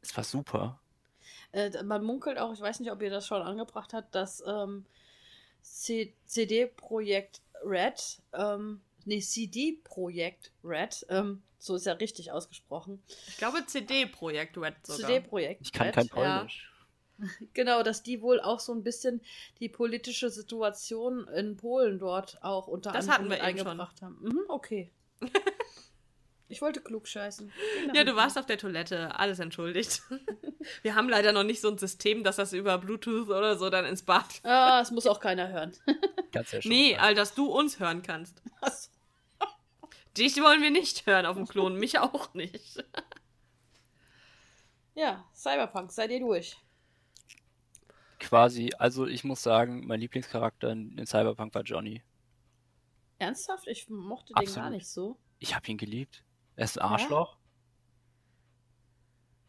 es 0.00 0.16
war 0.16 0.24
super. 0.24 0.80
Äh, 1.52 1.70
man 1.84 2.02
munkelt 2.02 2.40
auch, 2.40 2.52
ich 2.52 2.60
weiß 2.60 2.80
nicht, 2.80 2.90
ob 2.90 3.00
ihr 3.00 3.10
das 3.10 3.24
schon 3.24 3.42
angebracht 3.42 3.92
habt, 3.92 4.16
dass 4.16 4.42
ähm, 4.44 4.86
CD-Projekt 5.62 7.42
Red, 7.64 8.20
ähm, 8.32 8.80
nee, 9.06 9.20
CD-Projekt 9.20 10.52
Red, 10.64 11.06
ähm, 11.08 11.42
so 11.58 11.76
ist 11.76 11.86
ja 11.86 11.92
richtig 11.94 12.32
ausgesprochen. 12.32 13.02
Ich 13.28 13.36
glaube 13.36 13.64
CD-Projekt 13.66 14.56
Red 14.58 14.74
sogar. 14.82 15.08
CD-Projekt 15.08 15.60
Ich 15.62 15.72
kann 15.72 15.86
Red, 15.88 15.94
kein 15.94 16.06
ja. 16.06 16.38
Polnisch. 16.38 16.68
Genau, 17.54 17.82
dass 17.84 18.02
die 18.02 18.20
wohl 18.20 18.40
auch 18.40 18.58
so 18.58 18.72
ein 18.72 18.82
bisschen 18.82 19.20
die 19.60 19.68
politische 19.68 20.28
Situation 20.30 21.28
in 21.28 21.56
Polen 21.56 21.98
dort 22.00 22.42
auch 22.42 22.66
unter 22.66 22.90
Das 22.90 23.08
anderem 23.08 23.12
hatten 23.14 23.24
wir 23.24 23.30
mit 23.30 23.38
eben 23.38 23.68
eingebracht 23.68 24.02
haben. 24.02 24.18
Mhm, 24.22 24.40
okay. 24.48 24.90
ich 26.48 26.60
wollte 26.62 26.80
klug 26.80 27.06
scheißen. 27.06 27.52
Ja, 27.94 28.04
du 28.04 28.16
warst 28.16 28.38
auf 28.38 28.46
der 28.46 28.58
Toilette, 28.58 29.14
alles 29.18 29.38
entschuldigt. 29.38 30.02
Wir 30.82 30.94
haben 30.94 31.08
leider 31.08 31.32
noch 31.32 31.42
nicht 31.42 31.60
so 31.60 31.68
ein 31.68 31.78
System, 31.78 32.22
dass 32.22 32.36
das 32.36 32.52
über 32.52 32.78
Bluetooth 32.78 33.28
oder 33.28 33.56
so 33.56 33.68
dann 33.68 33.84
ins 33.84 34.02
Bad. 34.02 34.26
Ah, 34.44 34.80
es 34.80 34.92
muss 34.92 35.08
auch 35.08 35.18
keiner 35.18 35.48
hören. 35.48 35.72
Kannst 36.32 36.52
ja 36.52 36.62
schon 36.62 36.70
Nee, 36.70 36.96
all 36.96 37.14
dass 37.16 37.34
du 37.34 37.46
uns 37.46 37.80
hören 37.80 38.02
kannst. 38.02 38.40
Was? 38.60 38.91
Dich 40.16 40.36
wollen 40.42 40.62
wir 40.62 40.70
nicht 40.70 41.06
hören 41.06 41.26
auf 41.26 41.36
dem 41.36 41.46
Klon, 41.46 41.76
mich 41.76 41.98
auch 41.98 42.32
nicht. 42.34 42.84
Ja, 44.94 45.24
Cyberpunk, 45.34 45.90
seid 45.90 46.10
ihr 46.10 46.20
durch? 46.20 46.54
quasi, 48.22 48.70
also 48.78 49.06
ich 49.06 49.24
muss 49.24 49.42
sagen, 49.42 49.86
mein 49.86 50.00
Lieblingscharakter 50.00 50.70
in, 50.70 51.04
Cyberpunk 51.06 51.54
war 51.54 51.62
Johnny. 51.62 52.02
Ernsthaft? 53.18 53.66
Ich 53.68 53.88
mochte 53.88 54.32
den 54.32 54.34
gar 54.36 54.42
Absolut. 54.42 54.70
nicht 54.70 54.88
so. 54.88 55.18
Ich 55.38 55.54
habe 55.54 55.66
ihn 55.68 55.76
geliebt. 55.76 56.24
Er 56.56 56.64
ist 56.64 56.80
ein 56.80 56.88
Arschloch. 56.88 57.34
Ist 57.34 57.41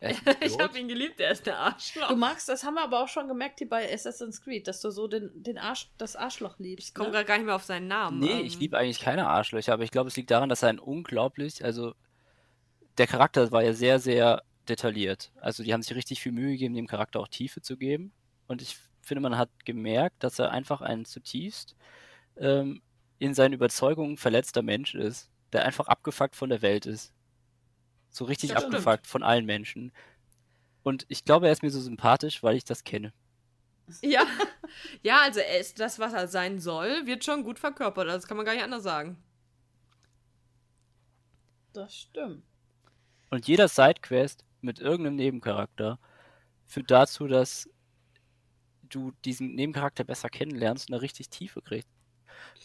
Ich 0.42 0.60
habe 0.60 0.78
ihn 0.80 0.88
geliebt, 0.88 1.20
er 1.20 1.32
ist 1.32 1.46
der 1.46 1.54
Du 1.54 1.60
Arschloch. 1.60 2.16
magst, 2.16 2.50
das 2.50 2.64
haben 2.64 2.76
wir 2.76 2.84
aber 2.84 3.02
auch 3.02 3.08
schon 3.08 3.28
gemerkt 3.28 3.60
hier 3.60 3.70
bei 3.70 3.92
Assassin's 3.94 4.42
Creed, 4.42 4.68
dass 4.68 4.82
du 4.82 4.92
so 4.92 5.08
den, 5.08 5.32
den 5.36 5.58
Arsch, 5.58 5.90
das 5.98 6.16
Arschloch 6.16 6.60
liebst. 6.60 6.90
Ich 6.90 6.94
komme 6.94 7.10
ne? 7.10 7.14
gerade 7.14 7.26
gar 7.26 7.38
nicht 7.38 7.46
mehr 7.46 7.56
auf 7.56 7.64
seinen 7.64 7.88
Namen. 7.88 8.20
Nee, 8.20 8.40
Ähm, 8.40 8.46
ich 8.46 8.60
liebe 8.60 8.78
eigentlich 8.78 9.00
keine 9.00 9.28
Arschlöcher, 9.28 9.74
aber 9.74 9.84
ich 9.84 9.92
glaube, 9.92 10.10
es 10.10 10.16
liegt 10.18 10.32
daran, 10.32 10.50
dass 10.50 10.64
er 10.64 10.70
ein 10.70 10.80
unglaublich, 10.80 11.64
also 11.64 11.94
der 12.98 13.08
Charakter 13.08 13.52
war 13.52 13.64
ja 13.64 13.74
sehr, 13.74 14.00
sehr 14.00 14.44
detailliert. 14.70 15.32
Also 15.42 15.64
die 15.64 15.74
haben 15.74 15.82
sich 15.82 15.96
richtig 15.96 16.22
viel 16.22 16.32
Mühe 16.32 16.52
gegeben, 16.52 16.76
dem 16.76 16.88
Charakter 16.88 17.20
auch 17.20 17.28
Tiefe 17.28 17.62
zu 17.62 17.78
geben. 17.78 18.14
Und 18.48 18.62
ich 18.62 18.78
finde, 19.02 19.22
man 19.22 19.38
hat 19.38 19.50
gemerkt, 19.66 20.24
dass 20.24 20.40
er 20.40 20.52
einfach 20.52 20.82
ein 20.82 21.06
zutiefst 21.06 21.76
ähm, 22.38 22.82
in 23.20 23.34
seinen 23.34 23.54
Überzeugungen 23.54 24.18
verletzter 24.18 24.62
Mensch 24.62 24.96
ist, 24.96 25.30
der 25.52 25.66
einfach 25.66 25.88
abgefuckt 25.88 26.36
von 26.36 26.50
der 26.50 26.62
Welt 26.62 26.86
ist. 26.86 27.14
So 28.14 28.26
richtig 28.26 28.52
Das 28.52 28.62
stimmt. 28.62 28.76
abgefuckt 28.76 29.08
von 29.08 29.24
allen 29.24 29.46
Menschen. 29.46 29.92
Und 30.84 31.06
ich 31.10 31.26
glaube, 31.26 31.48
er 31.48 31.52
ist 31.54 31.64
mir 31.64 31.72
so 31.72 31.82
sympathisch, 31.82 32.44
weil 32.44 32.56
ich 32.56 32.64
das 32.64 32.84
kenne. 32.84 33.12
Ja. 34.02 34.24
ja, 35.02 35.22
also 35.22 35.40
er 35.40 35.60
ist 35.60 35.80
das, 35.80 35.98
was 36.00 36.14
er 36.14 36.28
sein 36.28 36.60
soll, 36.60 37.06
wird 37.08 37.24
schon 37.26 37.44
gut 37.44 37.60
verkörpert. 37.60 38.06
Also 38.08 38.18
Das 38.20 38.28
kann 38.28 38.38
man 38.38 38.46
gar 38.46 38.54
nicht 38.54 38.64
anders 38.64 38.84
sagen. 38.84 39.18
Das 41.74 41.96
stimmt. 41.96 42.44
Und 43.32 43.48
jeder 43.48 43.68
Sidequest 43.68 44.46
mit 44.62 44.80
irgendeinem 44.80 45.16
Nebencharakter 45.16 46.00
führt 46.66 46.92
dazu, 46.92 47.28
dass 47.28 47.68
du 48.84 49.12
diesen 49.26 49.56
Nebencharakter 49.56 50.04
besser 50.04 50.30
kennenlernst 50.30 50.90
und 50.90 50.94
eine 50.94 51.02
richtig 51.02 51.30
Tiefe 51.30 51.62
kriegst. 51.64 51.90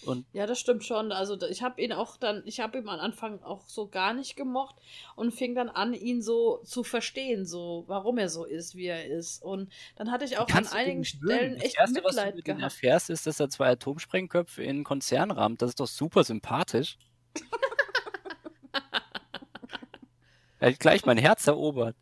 Und 0.04 0.26
Ja, 0.32 0.46
das 0.46 0.60
stimmt 0.60 0.84
schon. 0.84 1.12
Also 1.12 1.40
ich 1.48 1.62
habe 1.62 1.80
ihn 1.82 1.92
auch 1.92 2.16
dann, 2.16 2.42
ich 2.46 2.60
habe 2.60 2.78
ihn 2.78 2.88
am 2.88 3.00
Anfang 3.00 3.42
auch 3.42 3.68
so 3.68 3.88
gar 3.88 4.14
nicht 4.14 4.36
gemocht 4.36 4.76
und 5.16 5.32
fing 5.32 5.54
dann 5.54 5.68
an, 5.68 5.92
ihn 5.92 6.22
so 6.22 6.58
zu 6.64 6.84
verstehen, 6.84 7.44
so 7.44 7.84
warum 7.88 8.18
er 8.18 8.28
so 8.28 8.44
ist, 8.44 8.76
wie 8.76 8.86
er 8.86 9.06
ist. 9.06 9.42
Und 9.42 9.70
dann 9.96 10.10
hatte 10.10 10.24
ich 10.24 10.38
auch 10.38 10.46
an 10.46 10.46
kannst 10.46 10.72
du 10.72 10.76
einigen. 10.76 11.04
Stellen 11.04 11.54
Das 11.54 11.64
echt 11.64 11.78
Erste, 11.78 12.04
was 12.04 12.14
du 12.14 12.20
Mitleid 12.20 12.36
mit 12.36 12.48
ihm 12.48 12.56
gehabt. 12.58 12.74
erfährst, 12.74 13.10
ist, 13.10 13.26
dass 13.26 13.40
er 13.40 13.50
zwei 13.50 13.70
Atomsprengköpfe 13.70 14.62
in 14.62 14.70
einen 14.70 14.84
Konzern 14.84 15.30
rammt. 15.30 15.62
Das 15.62 15.70
ist 15.70 15.80
doch 15.80 15.88
super 15.88 16.24
sympathisch. 16.24 16.96
er 20.60 20.70
hat 20.72 20.80
gleich 20.80 21.04
mein 21.04 21.18
Herz 21.18 21.46
erobert. 21.46 21.96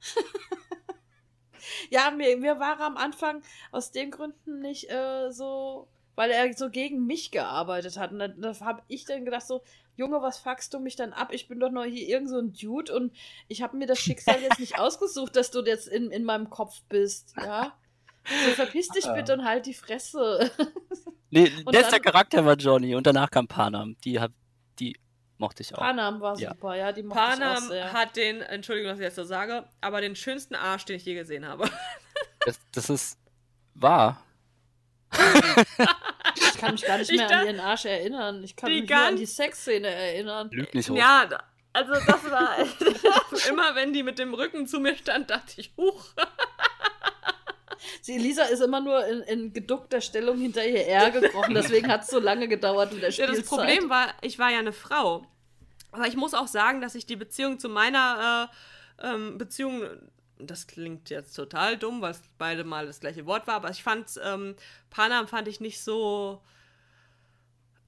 Ja, 1.90 2.10
mir, 2.10 2.36
mir 2.36 2.58
war 2.58 2.78
er 2.80 2.86
am 2.86 2.96
Anfang 2.96 3.42
aus 3.70 3.90
den 3.90 4.10
Gründen 4.10 4.60
nicht 4.60 4.90
äh, 4.90 5.30
so, 5.30 5.88
weil 6.16 6.30
er 6.30 6.52
so 6.54 6.70
gegen 6.70 7.06
mich 7.06 7.30
gearbeitet 7.30 7.96
hat. 7.98 8.12
Und 8.12 8.18
dann, 8.20 8.40
da 8.40 8.58
habe 8.60 8.82
ich 8.88 9.04
dann 9.04 9.24
gedacht 9.24 9.46
so, 9.46 9.62
Junge, 9.96 10.20
was 10.22 10.38
fuckst 10.38 10.74
du 10.74 10.80
mich 10.80 10.96
dann 10.96 11.12
ab? 11.12 11.28
Ich 11.32 11.46
bin 11.48 11.60
doch 11.60 11.70
nur 11.70 11.84
hier 11.84 12.08
irgend 12.08 12.28
so 12.28 12.38
ein 12.38 12.52
Dude 12.52 12.92
und 12.94 13.14
ich 13.48 13.62
habe 13.62 13.76
mir 13.76 13.86
das 13.86 13.98
Schicksal 14.00 14.40
jetzt 14.42 14.58
nicht 14.58 14.78
ausgesucht, 14.78 15.36
dass 15.36 15.50
du 15.50 15.62
jetzt 15.64 15.86
in, 15.88 16.10
in 16.10 16.24
meinem 16.24 16.50
Kopf 16.50 16.82
bist, 16.88 17.34
ja? 17.40 17.72
So 18.46 18.50
verpiss 18.52 18.88
dich 18.88 19.06
Ah. 19.06 19.12
bitte 19.12 19.34
und 19.34 19.44
halt 19.44 19.66
die 19.66 19.74
Fresse. 19.74 20.50
Nee, 21.30 21.50
letzter 21.66 21.90
dann- 21.98 22.02
Charakter 22.02 22.44
war 22.44 22.54
Johnny 22.54 22.94
und 22.94 23.06
danach 23.08 23.28
kam 23.28 23.48
Panam. 23.48 23.96
Die, 24.04 24.20
hab, 24.20 24.30
die 24.78 24.96
mochte 25.36 25.62
ich 25.62 25.74
auch. 25.74 25.78
Panam 25.80 26.20
war 26.20 26.38
Ja. 26.38 26.50
super, 26.50 26.76
ja, 26.76 26.92
die 26.92 27.02
mochte 27.02 27.20
ich 27.20 27.24
auch 27.26 27.38
Panam 27.38 27.68
sehr. 27.68 27.92
hat 27.92 28.14
den, 28.16 28.40
Entschuldigung, 28.40 28.90
dass 28.90 28.98
ich 29.00 29.04
jetzt 29.04 29.16
so 29.16 29.24
sage, 29.24 29.68
aber 29.80 30.00
den 30.00 30.14
schönsten 30.14 30.54
Arsch, 30.54 30.84
den 30.84 30.94
ich 30.96 31.04
je 31.04 31.14
gesehen 31.14 31.44
habe. 31.48 31.68
Das, 32.46 32.60
das 32.72 32.88
ist 32.88 33.18
wahr. 33.74 34.23
Ich 36.36 36.58
kann 36.58 36.72
mich 36.72 36.82
gar 36.84 36.98
nicht 36.98 37.10
Ich 37.10 37.16
mehr 37.18 37.30
an 37.30 37.46
ihren 37.46 37.60
Arsch 37.60 37.84
erinnern. 37.84 38.42
Ich 38.42 38.56
kann 38.56 38.72
mich 38.72 38.88
nur 38.88 38.98
an 38.98 39.16
die 39.16 39.26
Sexszene 39.26 39.88
erinnern. 39.88 40.48
Lüg 40.50 40.74
nicht 40.74 40.90
hoch. 40.90 40.96
Ja, 40.96 41.28
also 41.72 41.92
das 41.92 42.30
war 42.30 42.56
immer, 43.48 43.74
wenn 43.74 43.92
die 43.92 44.02
mit 44.02 44.18
dem 44.18 44.32
Rücken 44.34 44.66
zu 44.66 44.80
mir 44.80 44.96
stand, 44.96 45.30
dachte 45.30 45.60
ich, 45.60 45.72
huch. 45.76 46.04
Sie, 48.00 48.18
Lisa 48.18 48.44
ist 48.44 48.60
immer 48.60 48.80
nur 48.80 49.06
in, 49.06 49.20
in 49.22 49.52
geduckter 49.52 50.00
Stellung 50.00 50.38
hinter 50.38 50.64
ihr 50.66 50.86
R 50.86 51.10
gekrochen, 51.10 51.54
deswegen 51.54 51.88
hat 51.88 52.02
es 52.02 52.08
so 52.08 52.18
lange 52.18 52.48
gedauert 52.48 52.92
mit 52.92 53.02
der 53.02 53.10
Ja, 53.10 53.26
Spielzeit. 53.26 53.38
das 53.38 53.46
Problem 53.46 53.90
war, 53.90 54.14
ich 54.22 54.38
war 54.38 54.50
ja 54.50 54.58
eine 54.58 54.72
Frau. 54.72 55.26
Aber 55.92 56.06
ich 56.06 56.16
muss 56.16 56.34
auch 56.34 56.48
sagen, 56.48 56.80
dass 56.80 56.94
ich 56.94 57.06
die 57.06 57.16
Beziehung 57.16 57.58
zu 57.58 57.68
meiner 57.68 58.50
äh, 59.02 59.08
ähm, 59.08 59.38
Beziehung, 59.38 59.82
das 60.50 60.66
klingt 60.66 61.10
jetzt 61.10 61.34
total 61.34 61.76
dumm, 61.76 62.00
weil 62.00 62.12
es 62.12 62.22
beide 62.38 62.64
mal 62.64 62.86
das 62.86 63.00
gleiche 63.00 63.26
Wort 63.26 63.46
war, 63.46 63.54
aber 63.54 63.70
ich 63.70 63.82
fand, 63.82 64.08
ähm, 64.22 64.54
Panam 64.90 65.28
fand 65.28 65.48
ich 65.48 65.60
nicht 65.60 65.80
so, 65.80 66.42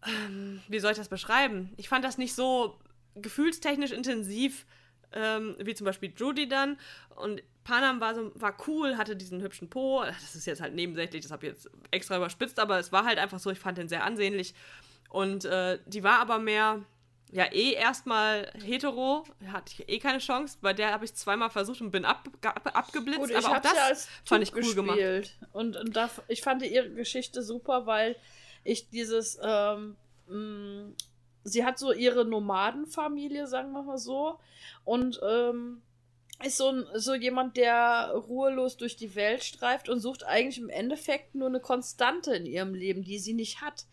ähm, 0.06 0.60
wie 0.68 0.78
soll 0.78 0.92
ich 0.92 0.98
das 0.98 1.08
beschreiben? 1.08 1.72
Ich 1.76 1.88
fand 1.88 2.04
das 2.04 2.18
nicht 2.18 2.34
so 2.34 2.78
gefühlstechnisch 3.14 3.92
intensiv, 3.92 4.66
ähm, 5.12 5.56
wie 5.58 5.74
zum 5.74 5.84
Beispiel 5.84 6.12
Judy 6.16 6.48
dann. 6.48 6.78
Und 7.14 7.42
Panam 7.64 8.00
war 8.00 8.14
so 8.14 8.32
war 8.34 8.56
cool, 8.66 8.96
hatte 8.96 9.16
diesen 9.16 9.42
hübschen 9.42 9.68
Po. 9.68 10.02
Das 10.04 10.34
ist 10.34 10.46
jetzt 10.46 10.60
halt 10.60 10.74
nebensächlich, 10.74 11.22
das 11.22 11.32
habe 11.32 11.46
ich 11.46 11.52
jetzt 11.52 11.70
extra 11.90 12.16
überspitzt, 12.16 12.58
aber 12.58 12.78
es 12.78 12.92
war 12.92 13.04
halt 13.04 13.18
einfach 13.18 13.38
so, 13.38 13.50
ich 13.50 13.58
fand 13.58 13.78
den 13.78 13.88
sehr 13.88 14.04
ansehnlich. 14.04 14.54
Und 15.08 15.44
äh, 15.44 15.78
die 15.86 16.02
war 16.02 16.18
aber 16.20 16.38
mehr, 16.38 16.84
ja, 17.32 17.52
eh 17.52 17.72
erstmal 17.72 18.52
hetero, 18.64 19.24
hatte 19.52 19.72
ich 19.72 19.88
eh 19.88 19.98
keine 19.98 20.18
Chance. 20.18 20.58
Bei 20.60 20.72
der 20.72 20.92
habe 20.92 21.04
ich 21.04 21.14
zweimal 21.14 21.50
versucht 21.50 21.80
und 21.80 21.90
bin 21.90 22.04
ab, 22.04 22.28
ab, 22.42 22.70
abgeblitzt. 22.72 23.18
Gut, 23.18 23.30
ich 23.30 23.36
aber 23.36 23.56
auch 23.56 23.62
das 23.62 23.74
ja 23.74 23.84
als 23.84 24.08
fand 24.24 24.42
ich 24.42 24.54
cool 24.54 24.74
gemacht. 24.74 24.96
gespielt. 24.96 25.36
Und, 25.52 25.76
und 25.76 25.96
da, 25.96 26.08
ich 26.28 26.42
fand 26.42 26.62
ihre 26.62 26.90
Geschichte 26.90 27.42
super, 27.42 27.86
weil 27.86 28.16
ich 28.62 28.88
dieses, 28.90 29.38
ähm, 29.42 29.96
mh, 30.28 30.92
sie 31.44 31.64
hat 31.64 31.78
so 31.78 31.92
ihre 31.92 32.24
Nomadenfamilie, 32.24 33.46
sagen 33.46 33.72
wir 33.72 33.82
mal 33.82 33.98
so. 33.98 34.38
Und 34.84 35.20
ähm, 35.28 35.82
ist 36.44 36.58
so, 36.58 36.68
ein, 36.68 36.86
so 36.94 37.14
jemand, 37.14 37.56
der 37.56 38.12
ruhelos 38.14 38.76
durch 38.76 38.96
die 38.96 39.14
Welt 39.14 39.42
streift 39.42 39.88
und 39.88 40.00
sucht 40.00 40.24
eigentlich 40.24 40.58
im 40.58 40.68
Endeffekt 40.68 41.34
nur 41.34 41.48
eine 41.48 41.60
Konstante 41.60 42.34
in 42.36 42.46
ihrem 42.46 42.74
Leben, 42.74 43.02
die 43.02 43.18
sie 43.18 43.34
nicht 43.34 43.62
hat. 43.62 43.86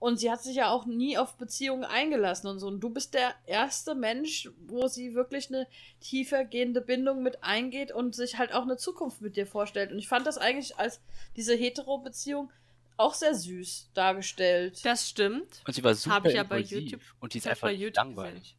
Und 0.00 0.18
sie 0.18 0.30
hat 0.30 0.42
sich 0.42 0.56
ja 0.56 0.70
auch 0.70 0.86
nie 0.86 1.18
auf 1.18 1.36
Beziehungen 1.36 1.84
eingelassen 1.84 2.48
und 2.48 2.58
so. 2.58 2.66
Und 2.66 2.80
du 2.80 2.88
bist 2.88 3.12
der 3.12 3.34
erste 3.46 3.94
Mensch, 3.94 4.48
wo 4.66 4.88
sie 4.88 5.14
wirklich 5.14 5.48
eine 5.50 5.66
tiefer 6.00 6.44
gehende 6.44 6.80
Bindung 6.80 7.22
mit 7.22 7.44
eingeht 7.44 7.92
und 7.92 8.14
sich 8.14 8.38
halt 8.38 8.54
auch 8.54 8.62
eine 8.62 8.78
Zukunft 8.78 9.20
mit 9.20 9.36
dir 9.36 9.46
vorstellt. 9.46 9.92
Und 9.92 9.98
ich 9.98 10.08
fand 10.08 10.26
das 10.26 10.38
eigentlich 10.38 10.78
als 10.78 11.00
diese 11.36 11.54
Hetero-Beziehung 11.54 12.50
auch 12.96 13.12
sehr 13.12 13.34
süß 13.34 13.90
dargestellt. 13.92 14.82
Das 14.84 15.06
stimmt. 15.08 15.62
Und 15.66 15.74
sie 15.74 15.84
war 15.84 15.94
super 15.94 16.16
Hab 16.16 16.26
ich 16.26 16.34
ja 16.34 16.44
bei. 16.44 16.60
YouTube- 16.60 17.00
Und 17.20 17.34
die 17.34 17.38
ist 17.38 17.46
einfach 17.46 17.70
langweilig. 17.70 18.56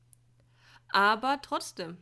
Aber 0.89 1.39
trotzdem. 1.41 1.97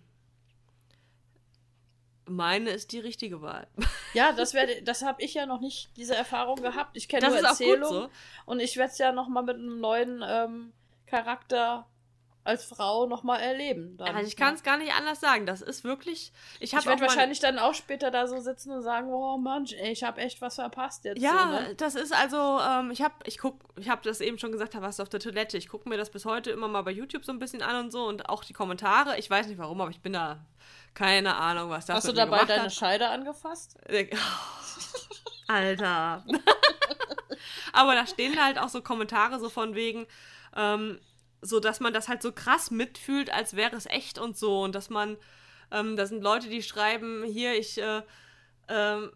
Meine 2.30 2.72
ist 2.72 2.92
die 2.92 3.00
richtige 3.00 3.42
Wahl. 3.42 3.68
Ja, 4.14 4.32
das 4.32 4.54
werde, 4.54 4.82
das 4.82 5.04
habe 5.04 5.22
ich 5.22 5.36
ja 5.36 5.46
noch 5.46 5.60
nicht 5.60 5.90
diese 5.96 6.16
Erfahrung 6.16 6.62
gehabt. 6.62 6.98
Ich 6.98 7.08
kenne 7.08 7.28
nur 7.28 7.38
Erzählungen 7.38 8.04
so. 8.04 8.10
und 8.46 8.60
ich 8.60 8.76
werde 8.78 8.92
es 8.92 8.98
ja 8.98 9.12
noch 9.12 9.28
mal 9.28 9.44
mit 9.44 9.58
einem 9.58 9.80
neuen 9.80 10.24
ähm, 10.26 10.74
Charakter 11.06 11.86
als 12.50 12.66
Frau 12.66 13.06
noch 13.06 13.24
mal 13.24 13.38
erleben. 13.38 13.96
Dann. 13.98 14.16
Also 14.16 14.28
ich 14.28 14.36
kann 14.36 14.56
es 14.56 14.64
gar 14.64 14.78
nicht 14.78 14.94
anders 14.94 15.20
sagen. 15.20 15.46
Das 15.46 15.62
ist 15.62 15.84
wirklich. 15.84 16.32
Ich 16.60 16.74
Ich 16.74 16.86
werde 16.86 17.02
wahrscheinlich 17.02 17.40
dann 17.40 17.60
auch 17.60 17.74
später 17.74 18.12
da 18.12 18.28
so 18.28 18.40
sitzen 18.40 18.72
und 18.72 18.82
sagen, 18.82 19.10
oh 19.12 19.38
Mann, 19.38 19.66
ey, 19.66 19.92
ich 19.92 20.04
habe 20.04 20.20
echt 20.22 20.42
was 20.42 20.56
verpasst 20.56 21.06
jetzt. 21.06 21.22
Ja, 21.22 21.62
so, 21.62 21.68
ne? 21.68 21.76
das 21.76 21.96
ist 21.96 22.14
also, 22.14 22.60
ähm, 22.60 22.92
ich 22.92 23.02
habe 23.02 23.14
ich 23.26 23.38
guck, 23.38 23.60
ich 23.78 23.90
habe 23.90 24.02
das 24.04 24.20
eben 24.22 24.40
schon 24.40 24.52
gesagt, 24.52 24.74
da 24.74 24.82
warst 24.82 25.00
du 25.00 25.04
auf 25.04 25.10
der 25.10 25.20
Toilette. 25.20 25.58
Ich 25.58 25.70
gucke 25.70 25.88
mir 25.88 25.98
das 25.98 26.10
bis 26.10 26.26
heute 26.26 26.50
immer 26.52 26.68
mal 26.68 26.82
bei 26.82 26.92
YouTube 26.92 27.24
so 27.24 27.32
ein 27.32 27.40
bisschen 27.40 27.62
an 27.62 27.86
und 27.86 27.92
so 27.92 28.06
und 28.06 28.30
auch 28.30 28.44
die 28.44 28.54
Kommentare. 28.54 29.20
Ich 29.20 29.30
weiß 29.30 29.48
nicht 29.48 29.60
warum, 29.60 29.80
aber 29.82 29.92
ich 29.92 30.02
bin 30.02 30.14
da 30.14 30.40
keine 31.00 31.38
Ahnung, 31.38 31.70
was 31.70 31.86
das 31.86 31.96
Hast 31.96 32.10
du 32.10 32.12
dabei 32.12 32.44
deine 32.44 32.64
hat. 32.64 32.74
Scheide 32.74 33.08
angefasst? 33.08 33.78
Alter. 35.48 36.26
Aber 37.72 37.96
da 37.96 38.06
stehen 38.06 38.44
halt 38.44 38.60
auch 38.60 38.68
so 38.68 38.82
Kommentare 38.82 39.40
so 39.40 39.48
von 39.48 39.76
wegen, 39.76 40.08
ähm, 40.58 41.00
so 41.42 41.62
dass 41.62 41.80
man 41.80 41.94
das 41.94 42.10
halt 42.10 42.22
so 42.22 42.34
krass 42.34 42.70
mitfühlt, 42.70 43.32
als 43.32 43.56
wäre 43.56 43.78
es 43.78 43.86
echt 43.86 44.20
und 44.20 44.38
so. 44.38 44.62
Und 44.62 44.76
dass 44.76 44.90
man, 44.90 45.16
ähm, 45.72 45.96
da 45.96 46.06
sind 46.06 46.22
Leute, 46.22 46.50
die 46.50 46.62
schreiben, 46.62 47.24
hier, 47.24 47.58
ich, 47.58 47.78
äh, 47.78 48.02
ähm, 48.68 49.14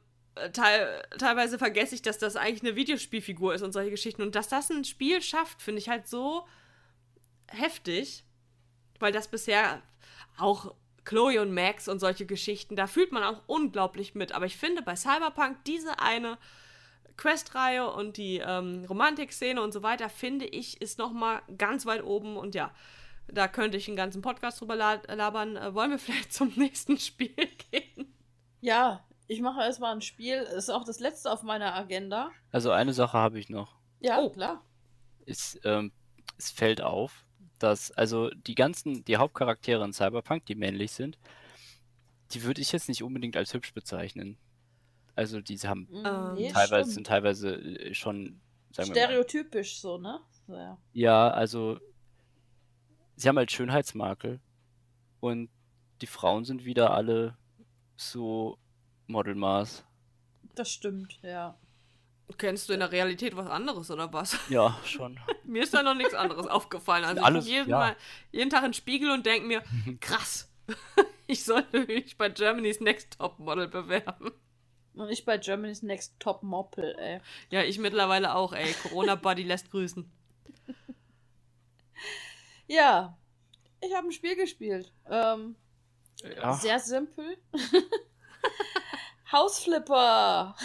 teil, 0.54 1.06
teilweise 1.20 1.58
vergesse 1.58 1.96
ich, 1.96 2.02
dass 2.02 2.18
das 2.18 2.38
eigentlich 2.38 2.64
eine 2.64 2.78
Videospielfigur 2.78 3.56
ist 3.56 3.62
und 3.62 3.74
solche 3.74 3.92
Geschichten. 3.92 4.22
Und 4.22 4.36
dass 4.36 4.48
das 4.48 4.70
ein 4.70 4.86
Spiel 4.86 5.22
schafft, 5.22 5.62
finde 5.62 5.80
ich 5.80 5.90
halt 5.90 6.08
so 6.08 6.48
heftig, 7.48 8.24
weil 9.00 9.12
das 9.12 9.28
bisher 9.28 9.82
auch 10.38 10.74
Chloe 11.06 11.40
und 11.42 11.54
Max 11.54 11.88
und 11.88 12.00
solche 12.00 12.26
Geschichten, 12.26 12.76
da 12.76 12.88
fühlt 12.88 13.12
man 13.12 13.24
auch 13.24 13.42
unglaublich 13.48 14.16
mit. 14.16 14.32
Aber 14.32 14.46
ich 14.46 14.56
finde 14.58 14.82
bei 14.82 14.96
Cyberpunk 14.96 15.58
diese 15.66 16.00
eine 16.00 16.38
Questreihe 17.18 17.92
und 17.92 18.18
die 18.18 18.38
ähm, 18.38 18.86
Romantikszene 18.90 19.62
und 19.62 19.72
so 19.72 19.84
weiter, 19.84 20.10
finde 20.10 20.46
ich, 20.46 20.82
ist 20.82 20.98
nochmal 20.98 21.42
ganz 21.58 21.86
weit 21.86 22.04
oben. 22.04 22.38
Und 22.38 22.56
ja, 22.56 22.72
da 23.28 23.48
könnte 23.48 23.78
ich 23.78 23.88
einen 23.88 23.98
ganzen 23.98 24.22
Podcast 24.22 24.62
drüber 24.62 24.76
la 24.76 25.02
labern. 25.08 25.56
Äh, 25.58 25.74
wollen 25.76 25.92
wir 25.92 26.00
vielleicht 26.00 26.34
zum 26.34 26.52
nächsten 26.56 26.98
Spiel 26.98 27.36
gehen? 27.72 28.14
Ja, 28.62 29.06
ich 29.28 29.42
mache 29.42 29.62
erstmal 29.62 29.94
ein 29.94 30.02
Spiel. 30.02 30.38
Ist 30.38 30.70
auch 30.70 30.84
das 30.86 31.00
letzte 31.00 31.32
auf 31.32 31.44
meiner 31.44 31.76
Agenda. 31.76 32.32
Also 32.52 32.72
eine 32.72 32.94
Sache 32.94 33.18
habe 33.18 33.40
ich 33.40 33.50
noch. 33.50 33.76
Ja, 34.00 34.20
Oh. 34.20 34.30
klar. 34.30 34.64
Es, 35.26 35.60
ähm, 35.64 35.92
es 36.38 36.52
fällt 36.52 36.82
auf, 36.82 37.24
dass 37.64 37.92
also 37.92 38.30
die 38.32 38.56
ganzen, 38.56 39.04
die 39.06 39.18
Hauptcharaktere 39.18 39.84
in 39.86 39.94
Cyberpunk, 39.94 40.46
die 40.46 40.56
männlich 40.56 40.92
sind, 40.92 41.18
die 42.32 42.44
würde 42.44 42.62
ich 42.62 42.72
jetzt 42.72 42.90
nicht 42.90 43.04
unbedingt 43.04 43.38
als 43.38 43.54
hübsch 43.54 43.74
bezeichnen. 43.74 44.38
Also 45.16 45.42
die 45.42 45.58
haben 45.60 45.88
Mhm, 45.90 46.06
Ähm, 46.06 46.34
nee, 46.34 46.48
teilweise 46.50 46.92
stimmt. 46.92 46.94
sind 46.94 47.08
teilweise 47.08 47.56
äh, 47.56 47.94
schon, 47.94 48.42
sagen 48.72 48.90
wir 48.90 48.96
mal, 48.96 49.04
Stereotypisch 49.04 49.80
so, 49.80 49.98
ne? 49.98 50.20
So, 50.48 50.56
ja. 50.56 50.78
ja, 50.94 51.30
also 51.30 51.80
sie 53.16 53.30
haben 53.30 53.38
halt 53.38 53.52
Schönheitsmakel 53.52 54.40
und 55.20 55.50
die 56.02 56.08
Frauen 56.08 56.44
sind 56.46 56.66
wieder 56.66 56.92
alle 56.94 57.38
so 57.96 58.58
Modelmaß. 59.08 59.86
Das 60.56 60.70
stimmt, 60.72 61.20
ja. 61.22 61.58
Kennst 62.38 62.68
du 62.70 62.74
in 62.74 62.80
der 62.80 62.92
Realität 62.92 63.36
was 63.36 63.48
anderes 63.50 63.92
oder 63.92 64.12
was? 64.12 64.38
Ja, 64.50 64.78
schon. 64.86 65.20
mir 65.44 65.64
ist 65.64 65.74
da 65.74 65.84
noch 65.84 65.94
nichts 65.94 66.14
anderes 66.14 66.48
aufgefallen. 66.48 67.04
Also 67.06 67.22
Alles, 67.22 67.46
ich 67.46 67.52
gucke 67.52 67.58
jeden, 67.60 67.70
ja. 67.70 67.78
Mal- 67.80 67.96
jeden 68.32 68.50
Tag 68.50 68.60
in 68.64 68.70
den 68.70 68.74
Spiegel 68.74 69.12
und 69.12 69.26
denke 69.26 69.48
mir, 69.48 69.62
krass, 70.02 70.50
ich 71.28 71.44
sollte 71.44 71.82
mich 71.86 72.18
bei 72.18 72.30
Germany's 72.30 72.80
Next 72.80 73.18
Top 73.20 73.40
Model 73.40 73.68
bewerben. 73.68 74.32
Und 74.96 75.10
ich 75.10 75.26
bei 75.26 75.38
Germany's 75.38 75.82
Next 75.84 76.16
Top 76.20 76.44
Moppel, 76.44 76.96
ey. 77.00 77.20
Ja, 77.50 77.62
ich 77.64 77.78
mittlerweile 77.80 78.36
auch, 78.36 78.54
ey. 78.54 78.74
Corona 78.84 79.16
Buddy 79.16 79.44
lässt 79.44 79.70
grüßen. 79.72 80.10
Ja, 82.68 83.18
ich 83.82 83.94
habe 83.96 84.08
ein 84.08 84.12
Spiel 84.12 84.36
gespielt. 84.36 84.92
Ähm, 85.10 85.56
Ja. 86.24 86.54
Sehr 86.54 86.80
simpel. 86.80 87.38
Hausflipper. 89.32 90.56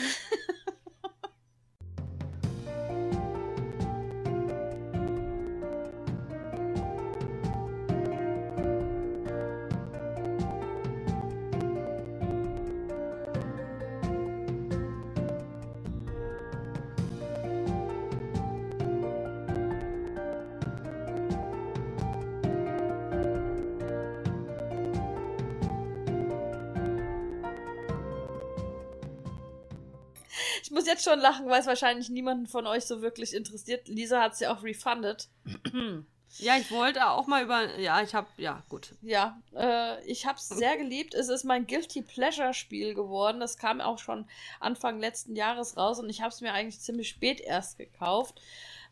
Schon 31.08 31.20
lachen, 31.20 31.48
weil 31.48 31.60
es 31.60 31.66
wahrscheinlich 31.66 32.08
niemanden 32.10 32.46
von 32.46 32.66
euch 32.66 32.84
so 32.86 33.02
wirklich 33.02 33.34
interessiert. 33.34 33.88
Lisa 33.88 34.20
hat 34.20 34.34
es 34.34 34.40
ja 34.40 34.54
auch 34.54 34.62
refunded. 34.62 35.28
Ja, 36.36 36.56
ich 36.56 36.70
wollte 36.70 37.08
auch 37.08 37.26
mal 37.26 37.42
über. 37.42 37.78
Ja, 37.78 38.02
ich 38.02 38.14
hab. 38.14 38.26
Ja, 38.38 38.62
gut. 38.68 38.94
Ja, 39.00 39.40
äh, 39.56 40.04
ich 40.04 40.26
habe 40.26 40.36
es 40.36 40.48
sehr 40.48 40.76
geliebt. 40.76 41.14
Es 41.14 41.28
ist 41.28 41.44
mein 41.44 41.66
Guilty 41.66 42.02
Pleasure 42.02 42.52
Spiel 42.52 42.94
geworden. 42.94 43.40
Das 43.40 43.56
kam 43.56 43.80
auch 43.80 43.98
schon 43.98 44.26
Anfang 44.60 45.00
letzten 45.00 45.34
Jahres 45.34 45.76
raus 45.76 45.98
und 45.98 46.10
ich 46.10 46.20
habe 46.20 46.28
es 46.28 46.40
mir 46.40 46.52
eigentlich 46.52 46.80
ziemlich 46.80 47.08
spät 47.08 47.40
erst 47.40 47.78
gekauft. 47.78 48.40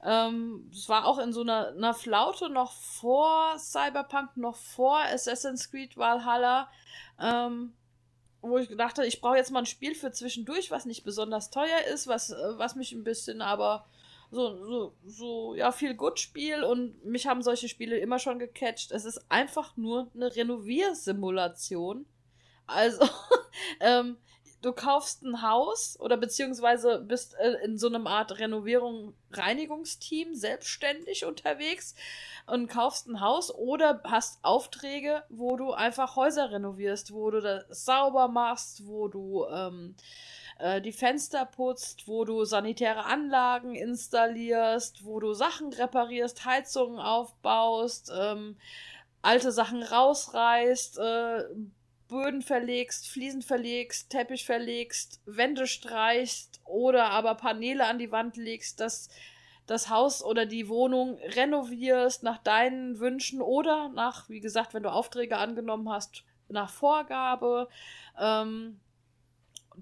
Ähm, 0.03 0.71
es 0.73 0.89
war 0.89 1.05
auch 1.05 1.19
in 1.19 1.33
so 1.33 1.43
einer, 1.43 1.69
einer 1.69 1.95
Flaute 1.95 2.49
noch 2.49 2.73
vor 2.73 3.59
Cyberpunk, 3.59 4.37
noch 4.37 4.57
vor 4.57 4.99
Assassin's 4.99 5.71
Creed 5.71 5.97
Valhalla. 5.97 6.71
Ähm, 7.21 7.75
wo 8.49 8.59
ich 8.59 8.69
gedacht 8.69 8.99
habe, 8.99 9.07
ich 9.07 9.21
brauche 9.21 9.37
jetzt 9.37 9.51
mal 9.51 9.61
ein 9.61 9.67
Spiel 9.67 9.95
für 9.95 10.11
zwischendurch, 10.13 10.71
was 10.71 10.87
nicht 10.87 11.05
besonders 11.05 11.51
teuer 11.51 11.81
ist, 11.93 12.07
was, 12.07 12.31
äh, 12.31 12.59
was 12.59 12.77
mich 12.77 12.93
ein 12.93 13.05
bisschen 13.05 13.41
aber 13.41 13.87
so, 14.31 14.65
so, 14.65 14.95
so, 15.07 15.55
ja, 15.55 15.71
viel 15.73 15.95
gut 15.95 16.19
Spiel 16.19 16.65
und 16.65 17.05
mich 17.05 17.27
haben 17.27 17.43
solche 17.43 17.69
Spiele 17.69 17.99
immer 17.99 18.19
schon 18.19 18.39
gecatcht. 18.39 18.91
Es 18.91 19.05
ist 19.05 19.25
einfach 19.31 19.77
nur 19.77 20.11
eine 20.15 20.35
Renoviersimulation. 20.35 22.07
Also, 22.67 23.09
ähm, 23.81 24.17
du 24.67 24.73
kaufst 24.73 25.23
ein 25.23 25.43
Haus 25.43 25.97
oder 26.01 26.17
beziehungsweise 26.17 26.99
bist 26.99 27.37
äh, 27.39 27.65
in 27.65 27.79
so 27.79 27.87
einem 27.87 28.09
Art 28.09 28.41
Renovierung, 28.41 29.15
Reinigungsteam 29.31 30.35
selbstständig 30.35 31.25
unterwegs 31.25 31.95
und 32.47 32.69
kaufst 32.69 33.07
ein 33.07 33.21
Haus 33.21 33.55
oder 33.55 34.01
hast 34.05 34.41
Aufträge, 34.43 35.23
wo 35.29 35.57
du 35.57 35.73
einfach 35.73 36.17
Häuser 36.17 36.51
renovierst, 36.51 37.13
wo 37.13 37.31
du 37.31 37.41
das 37.41 37.85
sauber 37.85 38.27
machst, 38.27 38.89
wo 38.89 39.07
du 39.07 39.47
ähm, 39.47 39.95
äh, 40.59 40.81
die 40.81 40.93
Fenster 40.93 41.45
putzt, 41.45 42.09
wo 42.09 42.25
du 42.25 42.45
sanitäre 42.45 43.05
Anlagen 43.05 43.77
installierst, 43.77 45.05
wo 45.05 45.21
du 45.21 45.33
Sachen 45.33 45.73
reparierst, 45.73 46.45
Heizungen 46.45 46.99
aufbaust, 46.99 48.11
ähm, 48.13 48.57
alte 49.23 49.53
Sachen 49.53 49.85
rausreißt, 49.85 50.99
äh, 50.99 51.45
Böden 52.09 52.43
verlegst, 52.43 53.09
Fliesen 53.09 53.43
verlegst, 53.43 54.11
Teppich 54.11 54.45
verlegst, 54.45 55.21
Wände 55.27 55.67
streichst 55.67 56.61
oder 56.65 57.11
aber 57.11 57.35
Paneele 57.35 57.87
an 57.87 57.99
die 57.99 58.13
Wand 58.13 58.37
legst, 58.37 58.81
dass 58.81 59.09
das 59.67 59.91
Haus 59.91 60.23
oder 60.23 60.47
die 60.47 60.69
Wohnung 60.69 61.19
renovierst 61.19 62.23
nach 62.23 62.39
deinen 62.39 63.01
Wünschen 63.01 63.41
oder 63.41 63.89
nach, 63.89 64.29
wie 64.29 64.41
gesagt, 64.41 64.75
wenn 64.75 64.85
du 64.85 64.93
Aufträge 64.93 65.39
angenommen 65.39 65.91
hast, 65.91 66.23
nach 66.49 66.71
Vorgabe, 66.71 67.69
ähm, 68.19 68.81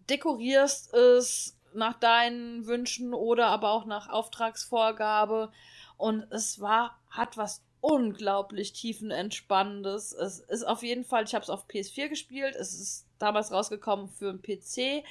dekorierst 0.08 0.94
es 0.94 1.58
nach 1.74 1.94
deinen 1.94 2.66
Wünschen 2.66 3.12
oder 3.12 3.48
aber 3.48 3.70
auch 3.70 3.84
nach 3.84 4.08
Auftragsvorgabe. 4.08 5.52
Und 5.96 6.26
es 6.30 6.60
war, 6.60 6.98
hat 7.10 7.36
was 7.36 7.63
unglaublich 7.84 8.72
tiefenentspannendes. 8.72 10.14
Es 10.14 10.40
ist 10.40 10.64
auf 10.64 10.82
jeden 10.82 11.04
Fall, 11.04 11.24
ich 11.24 11.34
habe 11.34 11.42
es 11.42 11.50
auf 11.50 11.68
PS4 11.68 12.08
gespielt, 12.08 12.56
es 12.56 12.72
ist 12.72 13.06
damals 13.18 13.52
rausgekommen 13.52 14.08
für 14.08 14.30
einen 14.30 14.40
PC, 14.40 15.04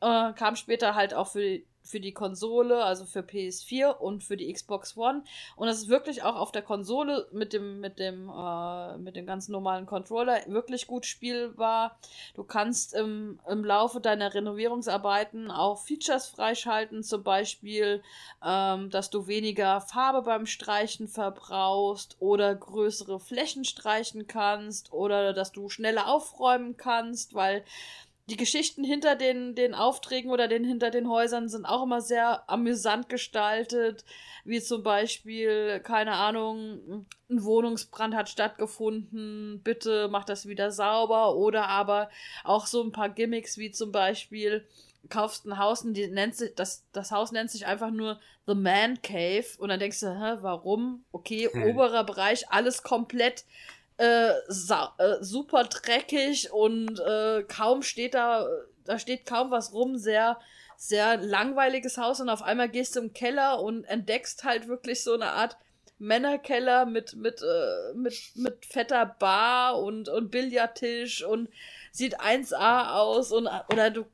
äh, 0.00 0.32
kam 0.34 0.54
später 0.54 0.94
halt 0.94 1.12
auch 1.12 1.26
für 1.26 1.60
für 1.84 2.00
die 2.00 2.12
Konsole, 2.12 2.82
also 2.82 3.04
für 3.04 3.20
PS4 3.20 3.98
und 3.98 4.24
für 4.24 4.36
die 4.36 4.50
Xbox 4.50 4.96
One. 4.96 5.22
Und 5.54 5.68
es 5.68 5.82
ist 5.82 5.88
wirklich 5.88 6.22
auch 6.22 6.36
auf 6.36 6.50
der 6.50 6.62
Konsole 6.62 7.28
mit 7.30 7.52
dem, 7.52 7.80
mit 7.80 7.98
dem, 7.98 8.30
äh, 8.30 8.96
mit 8.96 9.16
dem 9.16 9.26
ganz 9.26 9.48
normalen 9.48 9.84
Controller 9.84 10.40
wirklich 10.46 10.86
gut 10.86 11.04
spielbar. 11.04 11.98
Du 12.34 12.42
kannst 12.42 12.94
im, 12.94 13.38
im 13.48 13.64
Laufe 13.64 14.00
deiner 14.00 14.32
Renovierungsarbeiten 14.32 15.50
auch 15.50 15.78
Features 15.78 16.26
freischalten, 16.26 17.02
zum 17.02 17.22
Beispiel, 17.22 18.02
ähm, 18.42 18.88
dass 18.88 19.10
du 19.10 19.26
weniger 19.26 19.82
Farbe 19.82 20.22
beim 20.22 20.46
Streichen 20.46 21.06
verbrauchst 21.06 22.16
oder 22.18 22.54
größere 22.54 23.20
Flächen 23.20 23.64
streichen 23.64 24.26
kannst 24.26 24.92
oder 24.92 25.34
dass 25.34 25.52
du 25.52 25.68
schneller 25.68 26.08
aufräumen 26.08 26.78
kannst, 26.78 27.34
weil 27.34 27.62
die 28.26 28.36
Geschichten 28.36 28.84
hinter 28.84 29.16
den, 29.16 29.54
den 29.54 29.74
Aufträgen 29.74 30.30
oder 30.30 30.48
den 30.48 30.64
hinter 30.64 30.90
den 30.90 31.08
Häusern 31.08 31.48
sind 31.48 31.66
auch 31.66 31.82
immer 31.82 32.00
sehr 32.00 32.48
amüsant 32.48 33.08
gestaltet, 33.10 34.04
wie 34.44 34.62
zum 34.62 34.82
Beispiel, 34.82 35.80
keine 35.80 36.12
Ahnung, 36.12 37.06
ein 37.28 37.44
Wohnungsbrand 37.44 38.14
hat 38.14 38.30
stattgefunden, 38.30 39.60
bitte 39.62 40.08
mach 40.10 40.24
das 40.24 40.46
wieder 40.46 40.70
sauber 40.70 41.36
oder 41.36 41.68
aber 41.68 42.08
auch 42.44 42.66
so 42.66 42.82
ein 42.82 42.92
paar 42.92 43.10
Gimmicks 43.10 43.58
wie 43.58 43.70
zum 43.70 43.92
Beispiel, 43.92 44.66
kaufst 45.10 45.44
ein 45.44 45.58
Haus 45.58 45.82
und 45.82 45.94
die 45.94 46.06
nennt 46.06 46.34
sich, 46.34 46.54
das, 46.54 46.84
das 46.92 47.10
Haus 47.10 47.30
nennt 47.30 47.50
sich 47.50 47.66
einfach 47.66 47.90
nur 47.90 48.20
The 48.46 48.54
Man 48.54 49.02
Cave 49.02 49.44
und 49.58 49.68
dann 49.68 49.80
denkst 49.80 50.00
du, 50.00 50.06
hä, 50.06 50.38
warum? 50.40 51.04
Okay, 51.12 51.50
hm. 51.52 51.62
oberer 51.62 52.04
Bereich, 52.04 52.50
alles 52.50 52.82
komplett 52.82 53.44
äh, 53.98 54.30
äh, 54.30 55.16
super 55.20 55.64
dreckig 55.64 56.52
und 56.52 56.98
äh, 57.00 57.44
kaum 57.44 57.82
steht 57.82 58.14
da, 58.14 58.46
da 58.84 58.98
steht 58.98 59.26
kaum 59.26 59.50
was 59.50 59.72
rum, 59.72 59.96
sehr, 59.96 60.38
sehr 60.76 61.16
langweiliges 61.16 61.98
Haus 61.98 62.20
und 62.20 62.28
auf 62.28 62.42
einmal 62.42 62.68
gehst 62.68 62.96
du 62.96 63.00
im 63.00 63.12
Keller 63.12 63.60
und 63.60 63.84
entdeckst 63.84 64.44
halt 64.44 64.68
wirklich 64.68 65.02
so 65.02 65.14
eine 65.14 65.32
Art 65.32 65.56
Männerkeller 65.98 66.86
mit, 66.86 67.14
mit, 67.14 67.40
äh, 67.42 67.94
mit, 67.94 68.14
mit 68.34 68.66
fetter 68.66 69.06
Bar 69.06 69.80
und, 69.80 70.08
und 70.08 70.30
Billardtisch 70.30 71.22
und 71.22 71.48
sieht 71.92 72.20
1A 72.20 72.94
aus 72.96 73.30
und, 73.30 73.48
oder 73.72 73.90
du 73.90 74.04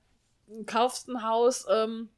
kaufst 0.66 1.08
ein 1.08 1.22
Haus, 1.22 1.66
ähm, 1.70 2.10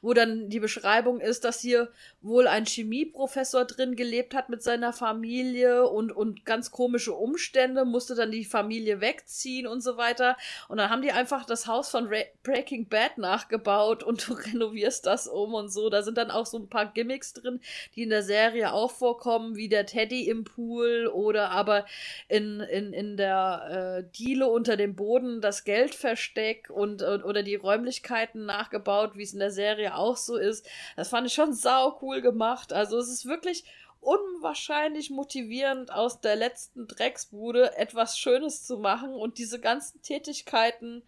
wo 0.00 0.12
dann 0.14 0.48
die 0.48 0.60
Beschreibung 0.60 1.20
ist, 1.20 1.44
dass 1.44 1.60
hier 1.60 1.92
wohl 2.22 2.46
ein 2.46 2.66
Chemieprofessor 2.66 3.64
drin 3.64 3.96
gelebt 3.96 4.34
hat 4.34 4.48
mit 4.48 4.62
seiner 4.62 4.92
Familie 4.92 5.88
und, 5.88 6.12
und 6.12 6.44
ganz 6.44 6.70
komische 6.70 7.12
Umstände, 7.14 7.84
musste 7.84 8.14
dann 8.14 8.30
die 8.30 8.44
Familie 8.44 9.00
wegziehen 9.00 9.66
und 9.66 9.80
so 9.80 9.96
weiter. 9.96 10.36
Und 10.68 10.78
dann 10.78 10.90
haben 10.90 11.02
die 11.02 11.12
einfach 11.12 11.44
das 11.44 11.66
Haus 11.66 11.90
von 11.90 12.06
Ra 12.06 12.22
Breaking 12.42 12.88
Bad 12.88 13.18
nachgebaut 13.18 14.02
und 14.02 14.28
du 14.28 14.34
renovierst 14.34 15.06
das 15.06 15.26
um 15.26 15.54
und 15.54 15.70
so. 15.70 15.90
Da 15.90 16.02
sind 16.02 16.18
dann 16.18 16.30
auch 16.30 16.46
so 16.46 16.58
ein 16.58 16.68
paar 16.68 16.86
Gimmicks 16.86 17.32
drin, 17.32 17.60
die 17.94 18.02
in 18.02 18.10
der 18.10 18.22
Serie 18.22 18.72
auch 18.72 18.90
vorkommen, 18.90 19.56
wie 19.56 19.68
der 19.68 19.86
Teddy 19.86 20.28
im 20.28 20.44
Pool 20.44 21.08
oder 21.12 21.50
aber 21.50 21.86
in, 22.28 22.60
in, 22.60 22.92
in 22.92 23.16
der 23.16 24.04
äh, 24.04 24.16
Diele 24.16 24.46
unter 24.48 24.76
dem 24.76 24.94
Boden 24.94 25.40
das 25.40 25.64
Geldversteck 25.64 26.70
und, 26.70 27.02
und 27.02 27.24
oder 27.24 27.42
die 27.42 27.56
Räumlichkeiten 27.56 28.44
nachgebaut, 28.44 29.12
wie 29.16 29.22
es 29.22 29.32
in 29.32 29.40
der 29.40 29.50
Serie 29.50 29.62
Serie 29.62 29.94
auch 29.94 30.16
so 30.16 30.36
ist. 30.36 30.68
Das 30.96 31.08
fand 31.08 31.26
ich 31.26 31.34
schon 31.34 31.52
sau 31.52 31.98
cool 32.02 32.11
gemacht. 32.20 32.72
Also 32.72 32.98
es 32.98 33.08
ist 33.08 33.26
wirklich 33.26 33.64
unwahrscheinlich 34.00 35.10
motivierend, 35.10 35.92
aus 35.92 36.20
der 36.20 36.36
letzten 36.36 36.88
Drecksbude 36.88 37.76
etwas 37.76 38.18
Schönes 38.18 38.66
zu 38.66 38.78
machen 38.78 39.14
und 39.14 39.38
diese 39.38 39.60
ganzen 39.60 40.02
Tätigkeiten 40.02 41.02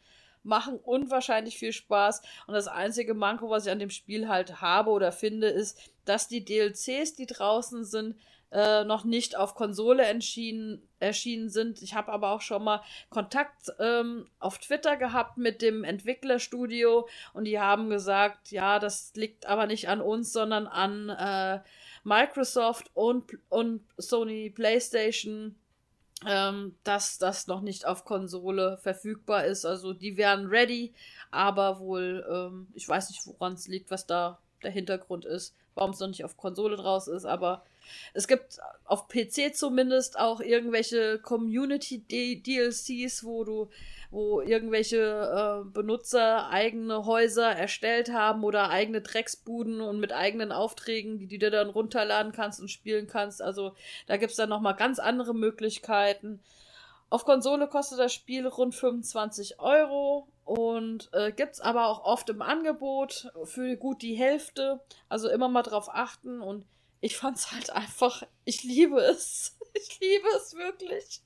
machen 0.44 0.78
unwahrscheinlich 0.78 1.58
viel 1.58 1.72
Spaß. 1.72 2.22
Und 2.46 2.54
das 2.54 2.68
einzige 2.68 3.14
Manko, 3.14 3.50
was 3.50 3.66
ich 3.66 3.72
an 3.72 3.78
dem 3.80 3.90
Spiel 3.90 4.28
halt 4.28 4.60
habe 4.60 4.90
oder 4.90 5.10
finde, 5.10 5.48
ist, 5.48 5.78
dass 6.04 6.28
die 6.28 6.44
DLCs, 6.44 7.14
die 7.16 7.26
draußen 7.26 7.84
sind, 7.84 8.16
äh, 8.52 8.84
noch 8.84 9.04
nicht 9.04 9.36
auf 9.36 9.54
Konsole 9.56 10.04
erschienen, 10.04 10.86
erschienen 11.04 11.48
sind. 11.48 11.82
Ich 11.82 11.94
habe 11.94 12.12
aber 12.12 12.30
auch 12.30 12.40
schon 12.40 12.64
mal 12.64 12.82
Kontakt 13.10 13.70
ähm, 13.78 14.26
auf 14.38 14.58
Twitter 14.58 14.96
gehabt 14.96 15.36
mit 15.36 15.62
dem 15.62 15.84
Entwicklerstudio 15.84 17.08
und 17.32 17.44
die 17.44 17.60
haben 17.60 17.90
gesagt, 17.90 18.50
ja, 18.50 18.78
das 18.78 19.12
liegt 19.14 19.46
aber 19.46 19.66
nicht 19.66 19.88
an 19.88 20.00
uns, 20.00 20.32
sondern 20.32 20.66
an 20.66 21.08
äh, 21.10 21.60
Microsoft 22.02 22.90
und, 22.94 23.38
und 23.48 23.82
Sony 23.98 24.50
PlayStation 24.50 25.54
ähm, 26.26 26.74
dass 26.84 27.18
das 27.18 27.46
noch 27.46 27.60
nicht 27.60 27.86
auf 27.86 28.04
Konsole 28.04 28.78
verfügbar 28.78 29.44
ist. 29.44 29.64
Also 29.64 29.92
die 29.92 30.16
wären 30.16 30.46
ready, 30.46 30.94
aber 31.30 31.80
wohl, 31.80 32.26
ähm, 32.30 32.68
ich 32.74 32.88
weiß 32.88 33.10
nicht, 33.10 33.26
woran 33.26 33.54
es 33.54 33.68
liegt, 33.68 33.90
was 33.90 34.06
da 34.06 34.38
der 34.62 34.70
Hintergrund 34.70 35.24
ist, 35.24 35.54
warum 35.74 35.90
es 35.90 36.00
noch 36.00 36.08
nicht 36.08 36.24
auf 36.24 36.36
Konsole 36.36 36.76
draus 36.76 37.08
ist, 37.08 37.24
aber 37.24 37.62
es 38.12 38.28
gibt 38.28 38.58
auf 38.84 39.08
PC 39.08 39.54
zumindest 39.54 40.18
auch 40.18 40.40
irgendwelche 40.40 41.18
Community-DLCs, 41.18 43.24
wo 43.24 43.44
du, 43.44 43.70
wo 44.10 44.40
irgendwelche 44.40 44.98
äh, 44.98 45.70
Benutzer 45.70 46.48
eigene 46.50 47.06
Häuser 47.06 47.50
erstellt 47.50 48.12
haben 48.12 48.44
oder 48.44 48.70
eigene 48.70 49.00
Drecksbuden 49.00 49.80
und 49.80 50.00
mit 50.00 50.12
eigenen 50.12 50.52
Aufträgen, 50.52 51.18
die 51.18 51.26
du 51.26 51.38
dir 51.38 51.50
dann 51.50 51.70
runterladen 51.70 52.32
kannst 52.32 52.60
und 52.60 52.70
spielen 52.70 53.06
kannst. 53.06 53.42
Also 53.42 53.74
da 54.06 54.16
gibt 54.16 54.30
es 54.30 54.36
dann 54.36 54.48
nochmal 54.48 54.76
ganz 54.76 54.98
andere 54.98 55.34
Möglichkeiten. 55.34 56.40
Auf 57.10 57.24
Konsole 57.24 57.68
kostet 57.68 57.98
das 57.98 58.12
Spiel 58.12 58.46
rund 58.46 58.74
25 58.74 59.60
Euro 59.60 60.26
und 60.44 61.10
äh, 61.12 61.32
gibt 61.32 61.54
es 61.54 61.60
aber 61.60 61.86
auch 61.86 62.04
oft 62.04 62.28
im 62.28 62.42
Angebot 62.42 63.30
für 63.44 63.76
gut 63.76 64.02
die 64.02 64.14
Hälfte. 64.14 64.80
Also 65.08 65.28
immer 65.28 65.48
mal 65.48 65.62
drauf 65.62 65.88
achten 65.92 66.40
und 66.40 66.66
ich 67.04 67.18
fand 67.18 67.36
es 67.36 67.52
halt 67.52 67.68
einfach, 67.68 68.22
ich 68.46 68.62
liebe 68.64 68.98
es. 68.98 69.58
Ich 69.76 69.98
liebe 69.98 70.28
es 70.36 70.54
wirklich. 70.54 71.20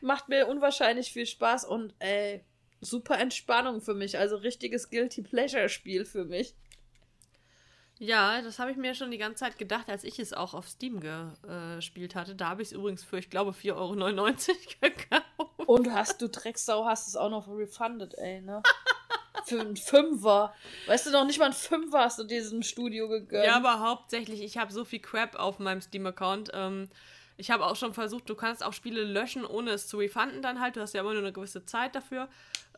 Macht 0.00 0.28
mir 0.28 0.46
unwahrscheinlich 0.46 1.12
viel 1.12 1.26
Spaß 1.26 1.64
und 1.64 1.92
ey, 1.98 2.44
super 2.80 3.18
Entspannung 3.18 3.80
für 3.80 3.92
mich. 3.92 4.16
Also 4.18 4.36
richtiges 4.36 4.88
Guilty 4.88 5.22
Pleasure 5.22 5.68
Spiel 5.68 6.04
für 6.04 6.24
mich. 6.24 6.54
Ja, 7.98 8.40
das 8.40 8.60
habe 8.60 8.70
ich 8.70 8.76
mir 8.76 8.94
schon 8.94 9.10
die 9.10 9.18
ganze 9.18 9.40
Zeit 9.40 9.58
gedacht, 9.58 9.88
als 9.88 10.04
ich 10.04 10.20
es 10.20 10.32
auch 10.32 10.54
auf 10.54 10.68
Steam 10.68 11.00
gespielt 11.00 12.14
hatte. 12.14 12.36
Da 12.36 12.50
habe 12.50 12.62
ich 12.62 12.68
es 12.68 12.72
übrigens 12.72 13.02
für, 13.02 13.18
ich 13.18 13.30
glaube, 13.30 13.50
4,99 13.50 13.72
Euro 13.74 13.94
gekauft. 14.80 15.68
Und 15.68 15.92
hast 15.92 16.22
du 16.22 16.28
Drecksau, 16.28 16.84
hast 16.84 17.08
es 17.08 17.16
auch 17.16 17.30
noch 17.30 17.48
refunded, 17.48 18.14
ey, 18.14 18.42
ne? 18.42 18.62
Für 19.44 19.60
einen 19.60 19.76
Fünfer. 19.76 20.54
Weißt 20.86 21.06
du 21.06 21.10
noch 21.10 21.26
nicht 21.26 21.38
mal 21.38 21.46
einen 21.46 21.54
Fünfer 21.54 22.00
hast 22.00 22.18
du 22.18 22.24
diesem 22.24 22.62
Studio 22.62 23.08
gegönnt. 23.08 23.44
Ja, 23.44 23.56
aber 23.56 23.80
hauptsächlich, 23.80 24.42
ich 24.42 24.58
habe 24.58 24.72
so 24.72 24.84
viel 24.84 25.00
Crap 25.00 25.36
auf 25.36 25.58
meinem 25.58 25.80
Steam-Account. 25.80 26.50
Ähm, 26.54 26.88
ich 27.36 27.50
habe 27.50 27.66
auch 27.66 27.74
schon 27.74 27.92
versucht, 27.94 28.28
du 28.30 28.36
kannst 28.36 28.64
auch 28.64 28.72
Spiele 28.72 29.02
löschen, 29.02 29.44
ohne 29.44 29.72
es 29.72 29.88
zu 29.88 29.98
refunden 29.98 30.40
dann 30.40 30.60
halt. 30.60 30.76
Du 30.76 30.80
hast 30.80 30.94
ja 30.94 31.00
immer 31.00 31.12
nur 31.12 31.22
eine 31.22 31.32
gewisse 31.32 31.64
Zeit 31.66 31.96
dafür. 31.96 32.28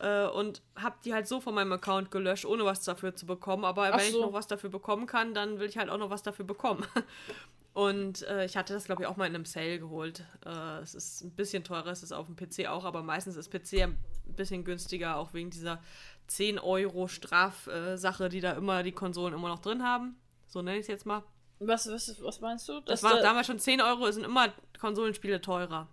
Äh, 0.01 0.27
und 0.27 0.63
habe 0.77 0.97
die 1.05 1.13
halt 1.13 1.29
so 1.29 1.41
von 1.41 1.55
meinem 1.55 1.73
Account 1.73 2.11
gelöscht, 2.11 2.47
ohne 2.47 2.65
was 2.65 2.83
dafür 2.83 3.15
zu 3.15 3.27
bekommen. 3.27 3.65
Aber 3.65 3.91
Ach 3.93 3.99
wenn 3.99 4.13
so. 4.13 4.19
ich 4.19 4.25
noch 4.25 4.33
was 4.33 4.47
dafür 4.47 4.71
bekommen 4.71 5.07
kann, 5.07 5.35
dann 5.35 5.59
will 5.59 5.69
ich 5.69 5.77
halt 5.77 5.91
auch 5.91 5.99
noch 5.99 6.11
was 6.11 6.23
dafür 6.23 6.47
bekommen. 6.47 6.87
Und 7.77 8.23
äh, 8.23 8.47
ich 8.47 8.57
hatte 8.57 8.73
das, 8.73 8.87
glaube 8.87 9.03
ich, 9.03 9.09
auch 9.09 9.19
mal 9.19 9.27
in 9.27 9.35
einem 9.35 9.45
Sale 9.45 9.79
geholt. 9.79 10.25
Äh, 10.47 10.79
es 10.79 10.95
ist 10.95 11.21
ein 11.23 11.33
bisschen 11.33 11.63
teurer, 11.63 11.89
es 11.89 12.03
ist 12.03 12.13
auf 12.13 12.25
dem 12.25 12.35
PC 12.35 12.69
auch, 12.69 12.87
aber 12.87 13.03
meistens 13.03 13.37
ist 13.37 13.51
PC 13.51 13.83
ein 13.83 13.99
bisschen 14.25 14.65
günstiger, 14.65 15.19
auch 15.19 15.35
wegen 15.35 15.51
dieser 15.51 15.83
10 16.27 16.59
Euro 16.59 17.09
Strafsache, 17.09 18.29
die 18.29 18.41
da 18.41 18.53
immer 18.53 18.83
die 18.83 18.93
Konsolen 18.93 19.35
immer 19.35 19.49
noch 19.49 19.61
drin 19.61 19.83
haben. 19.83 20.17
So 20.47 20.63
nenne 20.63 20.79
ich 20.79 20.83
es 20.83 20.89
jetzt 20.89 21.07
mal. 21.07 21.23
Was, 21.59 21.91
was, 21.91 22.23
was 22.23 22.41
meinst 22.41 22.69
du? 22.69 22.81
Das, 22.81 23.03
war 23.03 23.17
da 23.17 23.23
damals 23.23 23.47
schon 23.47 23.59
10 23.59 23.81
Euro, 23.81 24.11
sind 24.11 24.25
immer 24.25 24.53
Konsolenspiele 24.79 25.41
teurer. 25.41 25.89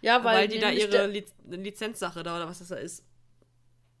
Ja, 0.00 0.22
weil, 0.22 0.36
weil 0.36 0.48
die 0.48 0.58
da 0.58 0.70
ihre 0.70 1.06
Liz 1.06 1.32
Lizenzsache 1.48 2.22
da 2.22 2.36
oder 2.36 2.48
was 2.48 2.60
das 2.60 2.68
da 2.68 2.76
ist. 2.76 3.04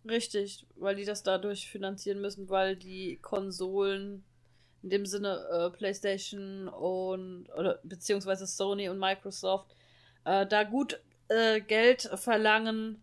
Richtig, 0.08 0.66
weil 0.76 0.94
die 0.94 1.04
das 1.04 1.22
dadurch 1.22 1.68
finanzieren 1.68 2.20
müssen, 2.20 2.48
weil 2.48 2.76
die 2.76 3.18
Konsolen 3.20 4.24
in 4.82 4.90
dem 4.90 5.06
Sinne 5.06 5.46
äh, 5.50 5.76
PlayStation 5.76 6.68
und 6.68 7.48
oder 7.56 7.80
beziehungsweise 7.82 8.46
Sony 8.46 8.88
und 8.88 8.98
Microsoft 8.98 9.74
äh, 10.24 10.46
da 10.46 10.62
gut 10.62 11.00
äh, 11.28 11.60
Geld 11.60 12.08
verlangen, 12.14 13.02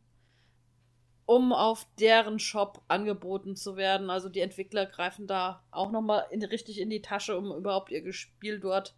um 1.25 1.53
auf 1.53 1.87
deren 1.99 2.39
Shop 2.39 2.81
angeboten 2.87 3.55
zu 3.55 3.77
werden. 3.77 4.09
Also 4.09 4.29
die 4.29 4.41
Entwickler 4.41 4.85
greifen 4.85 5.27
da 5.27 5.63
auch 5.71 5.91
nochmal 5.91 6.25
in, 6.31 6.43
richtig 6.43 6.79
in 6.79 6.89
die 6.89 7.01
Tasche, 7.01 7.37
um 7.37 7.51
überhaupt 7.55 7.91
ihr 7.91 8.11
Spiel 8.13 8.59
dort 8.59 8.95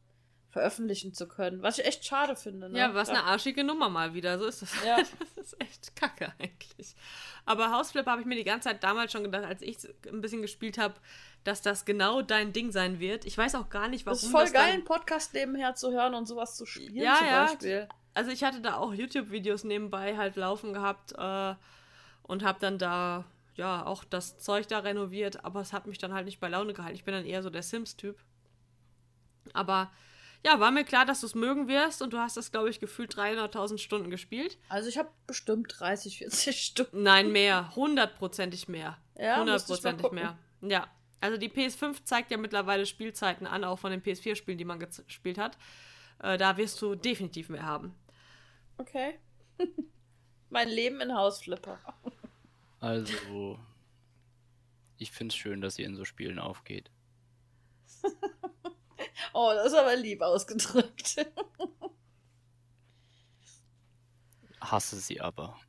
veröffentlichen 0.49 1.13
zu 1.13 1.27
können. 1.27 1.61
Was 1.61 1.79
ich 1.79 1.85
echt 1.85 2.05
schade 2.05 2.37
finde. 2.37 2.69
Ne? 2.69 2.79
Ja, 2.79 2.93
was 2.93 3.09
eine 3.09 3.25
arschige 3.25 3.65
Nummer 3.65 3.89
mal 3.89 4.13
wieder. 4.13 4.39
So 4.39 4.45
ist 4.45 4.61
das. 4.61 4.73
Ja. 4.85 4.97
das 5.35 5.51
ist 5.51 5.61
echt 5.61 5.95
kacke 5.97 6.31
eigentlich. 6.39 6.95
Aber 7.45 7.71
Hausflipper 7.71 8.11
habe 8.11 8.21
ich 8.21 8.27
mir 8.27 8.37
die 8.37 8.45
ganze 8.45 8.69
Zeit 8.69 8.81
damals 8.81 9.11
schon 9.11 9.23
gedacht, 9.23 9.43
als 9.43 9.61
ich 9.61 9.77
ein 10.07 10.21
bisschen 10.21 10.41
gespielt 10.41 10.77
habe, 10.77 10.95
dass 11.43 11.61
das 11.61 11.83
genau 11.83 12.21
dein 12.21 12.53
Ding 12.53 12.71
sein 12.71 13.01
wird. 13.01 13.25
Ich 13.25 13.37
weiß 13.37 13.55
auch 13.55 13.69
gar 13.69 13.89
nicht, 13.89 14.05
warum. 14.05 14.17
Es 14.17 14.23
ist 14.23 14.31
voll 14.31 14.49
geil, 14.49 14.71
einen 14.71 14.85
Podcast 14.85 15.33
nebenher 15.33 15.75
zu 15.75 15.91
hören 15.91 16.15
und 16.15 16.25
sowas 16.25 16.55
zu 16.55 16.65
spielen. 16.65 16.95
Ja, 16.95 17.17
zum 17.17 17.27
ja. 17.27 17.45
Beispiel. 17.45 17.89
Also 18.13 18.31
ich 18.31 18.45
hatte 18.45 18.61
da 18.61 18.77
auch 18.77 18.93
YouTube-Videos 18.93 19.65
nebenbei 19.65 20.15
halt 20.15 20.37
laufen 20.37 20.71
gehabt. 20.71 21.11
Äh, 21.17 21.55
und 22.27 22.43
habe 22.43 22.59
dann 22.59 22.77
da 22.77 23.25
ja 23.55 23.85
auch 23.85 24.03
das 24.03 24.37
Zeug 24.37 24.67
da 24.67 24.79
renoviert, 24.79 25.45
aber 25.45 25.61
es 25.61 25.73
hat 25.73 25.87
mich 25.87 25.97
dann 25.97 26.13
halt 26.13 26.25
nicht 26.25 26.39
bei 26.39 26.49
Laune 26.49 26.73
gehalten. 26.73 26.95
Ich 26.95 27.05
bin 27.05 27.13
dann 27.13 27.25
eher 27.25 27.41
so 27.41 27.49
der 27.49 27.63
Sims-Typ. 27.63 28.17
Aber 29.53 29.91
ja, 30.43 30.59
war 30.59 30.71
mir 30.71 30.83
klar, 30.83 31.05
dass 31.05 31.21
du 31.21 31.27
es 31.27 31.35
mögen 31.35 31.67
wirst 31.67 32.01
und 32.01 32.13
du 32.13 32.19
hast 32.19 32.37
das, 32.37 32.51
glaube 32.51 32.69
ich, 32.69 32.79
gefühlt 32.79 33.15
300.000 33.15 33.77
Stunden 33.77 34.09
gespielt. 34.09 34.57
Also 34.69 34.89
ich 34.89 34.97
habe 34.97 35.09
bestimmt 35.25 35.73
30, 35.79 36.19
40 36.19 36.61
Stunden. 36.61 37.03
Nein, 37.03 37.31
mehr. 37.31 37.75
Hundertprozentig 37.75 38.67
mehr. 38.67 38.97
Ja, 39.17 39.39
Hundertprozentig 39.39 40.11
mehr. 40.11 40.37
Ja. 40.61 40.87
Also 41.21 41.37
die 41.37 41.49
PS5 41.49 42.03
zeigt 42.03 42.31
ja 42.31 42.37
mittlerweile 42.37 42.85
Spielzeiten 42.85 43.47
an, 43.47 43.63
auch 43.63 43.79
von 43.79 43.91
den 43.91 44.03
PS4-Spielen, 44.03 44.57
die 44.57 44.65
man 44.65 44.79
gespielt 44.79 45.37
hat. 45.37 45.57
Äh, 46.19 46.37
da 46.37 46.57
wirst 46.57 46.81
du 46.81 46.93
definitiv 46.95 47.49
mehr 47.49 47.65
haben. 47.65 47.95
Okay. 48.77 49.17
Mein 50.49 50.69
Leben 50.69 51.01
in 51.01 51.13
Hausflipper. 51.13 51.79
Also, 52.79 53.59
ich 54.97 55.11
finde 55.11 55.33
es 55.33 55.35
schön, 55.35 55.61
dass 55.61 55.79
ihr 55.79 55.85
in 55.85 55.95
so 55.95 56.05
Spielen 56.05 56.39
aufgeht. 56.39 56.91
oh, 59.33 59.51
das 59.55 59.67
ist 59.67 59.73
aber 59.73 59.95
lieb 59.95 60.21
ausgedrückt. 60.21 61.25
Hasse 64.61 64.99
sie 64.99 65.21
aber. 65.21 65.59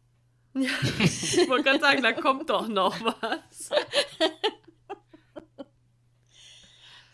Ja, 0.54 0.70
ich 0.98 1.48
wollte 1.48 1.64
gerade 1.64 1.80
sagen, 1.80 2.02
da 2.02 2.12
kommt 2.12 2.48
doch 2.50 2.68
noch 2.68 2.98
was. 3.00 3.70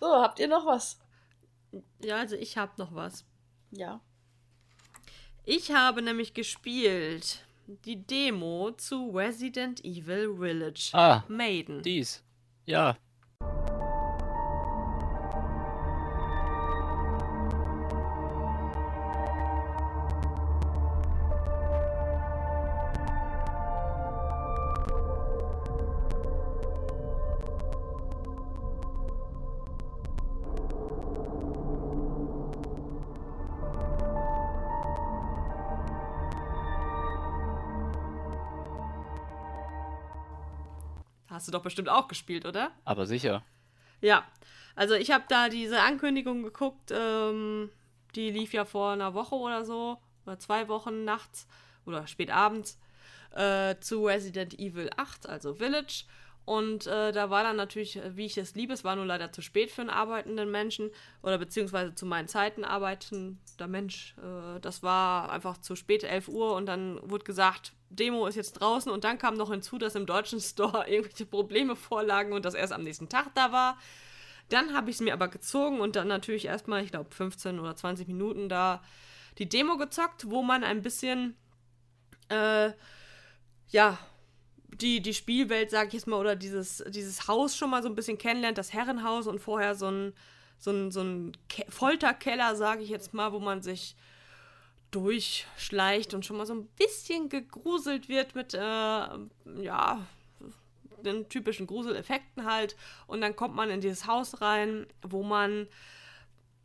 So, 0.03 0.21
habt 0.21 0.41
ihr 0.41 0.49
noch 0.49 0.67
was? 0.67 0.99
Ja, 2.01 2.17
also 2.17 2.35
ich 2.35 2.57
habe 2.57 2.73
noch 2.77 2.93
was. 2.93 3.25
Ja. 3.71 4.01
Ich 5.45 5.71
habe 5.71 6.03
nämlich 6.03 6.35
gespielt 6.35 7.47
die 7.85 8.07
Demo 8.07 8.73
zu 8.73 9.11
Resident 9.11 9.85
Evil 9.85 10.37
Village. 10.39 10.91
Ah, 10.93 11.25
Maiden. 11.29 11.83
Dies. 11.83 12.23
Ja, 12.67 12.97
du 41.53 41.59
doch 41.59 41.63
bestimmt 41.63 41.89
auch 41.89 42.09
gespielt, 42.09 42.47
oder? 42.47 42.71
Aber 42.85 43.07
sicher. 43.07 43.45
Ja, 44.01 44.25
also 44.75 44.95
ich 44.95 45.11
habe 45.11 45.25
da 45.29 45.49
diese 45.49 45.81
Ankündigung 45.81 46.43
geguckt, 46.43 46.91
ähm, 46.93 47.71
die 48.15 48.31
lief 48.31 48.53
ja 48.53 48.65
vor 48.65 48.93
einer 48.93 49.15
Woche 49.15 49.35
oder 49.35 49.65
so, 49.65 49.99
oder 50.27 50.39
zwei 50.39 50.69
Wochen 50.69 51.05
nachts 51.05 51.47
oder 51.87 52.07
spät 52.07 52.31
abends, 52.31 52.79
äh, 53.35 53.77
zu 53.81 54.07
Resident 54.07 54.59
Evil 54.59 54.91
8, 54.97 55.29
also 55.29 55.55
Village. 55.55 56.05
Und 56.45 56.89
äh, 56.89 57.13
da 57.13 57.31
war 57.31 57.45
dann 57.45 57.57
natürlich, 57.57 57.97
äh, 57.97 58.17
wie 58.17 58.27
ich 58.27 58.37
es 58.37 58.55
liebe, 58.55 58.73
es 58.73 58.83
war 58.83 58.97
nur 58.97 59.07
leider 59.07 59.31
zu 59.31 59.43
spät 59.43 59.71
für 59.71 59.83
einen 59.83 59.91
arbeitenden 59.91 60.51
Menschen 60.51 60.91
oder 61.23 61.39
beziehungsweise 61.39 61.95
zu 61.95 62.05
meinen 62.05 62.27
Zeiten 62.27 62.65
arbeitender 62.65 63.69
Mensch. 63.69 64.17
Äh, 64.19 64.59
das 64.61 64.83
war 64.83 65.31
einfach 65.31 65.59
zu 65.59 65.77
spät, 65.77 66.03
11 66.03 66.29
Uhr 66.29 66.55
und 66.55 66.67
dann 66.67 66.99
wurde 67.09 67.25
gesagt, 67.25 67.75
Demo 67.91 68.27
ist 68.27 68.35
jetzt 68.35 68.55
draußen 68.55 68.91
und 68.91 69.05
dann 69.05 69.19
kam 69.19 69.35
noch 69.35 69.51
hinzu, 69.51 69.79
dass 69.79 69.95
im 69.95 70.07
deutschen 70.07 70.41
Store 70.41 70.89
irgendwelche 70.89 71.27
Probleme 71.27 71.77
vorlagen 71.77 72.33
und 72.33 72.45
das 72.45 72.55
erst 72.55 72.73
am 72.73 72.83
nächsten 72.83 73.09
Tag 73.09 73.35
da 73.35 73.53
war. 73.53 73.79
Dann 74.49 74.75
habe 74.75 74.91
ich 74.91 74.97
es 74.97 75.01
mir 75.01 75.13
aber 75.13 75.29
gezogen 75.29 75.81
und 75.81 75.95
dann 75.95 76.09
natürlich 76.09 76.47
erstmal, 76.47 76.83
ich 76.83 76.91
glaube, 76.91 77.15
15 77.15 77.61
oder 77.61 77.77
20 77.77 78.09
Minuten 78.09 78.49
da 78.49 78.83
die 79.39 79.49
Demo 79.49 79.77
gezockt, 79.77 80.29
wo 80.29 80.43
man 80.43 80.65
ein 80.65 80.83
bisschen, 80.83 81.37
äh, 82.29 82.73
ja, 83.69 83.99
die, 84.73 85.01
die 85.01 85.15
Spielwelt, 85.15 85.71
sag 85.71 85.89
ich 85.89 85.95
jetzt 85.95 86.07
mal, 86.07 86.19
oder 86.19 86.37
dieses, 86.37 86.83
dieses 86.89 87.29
Haus 87.29 87.57
schon 87.57 87.71
mal 87.71 87.83
so 87.83 87.89
ein 87.89 87.95
bisschen 87.95 88.19
kennenlernt, 88.19 88.59
das 88.59 88.73
Herrenhaus 88.73 89.27
und 89.27 89.39
vorher 89.39 89.75
so 89.75 89.91
ein, 89.91 90.13
so 90.59 90.71
ein, 90.71 90.91
so 90.91 91.03
ein 91.03 91.33
Folterkeller, 91.69 92.57
sage 92.57 92.83
ich 92.83 92.89
jetzt 92.89 93.15
mal, 93.15 93.33
wo 93.33 93.41
man 93.41 93.63
sich 93.63 93.97
durchschleicht 94.91 96.15
und 96.15 96.25
schon 96.25 96.37
mal 96.37 96.47
so 96.47 96.55
ein 96.55 96.67
bisschen 96.67 97.29
gegruselt 97.29 98.09
wird 98.09 98.35
mit, 98.35 98.55
äh, 98.55 98.59
ja, 98.59 100.07
den 101.03 101.29
typischen 101.29 101.67
Gruseleffekten 101.67 102.45
halt. 102.45 102.77
Und 103.07 103.21
dann 103.21 103.37
kommt 103.37 103.55
man 103.55 103.71
in 103.71 103.81
dieses 103.81 104.07
Haus 104.07 104.41
rein, 104.41 104.87
wo 105.03 105.23
man 105.23 105.67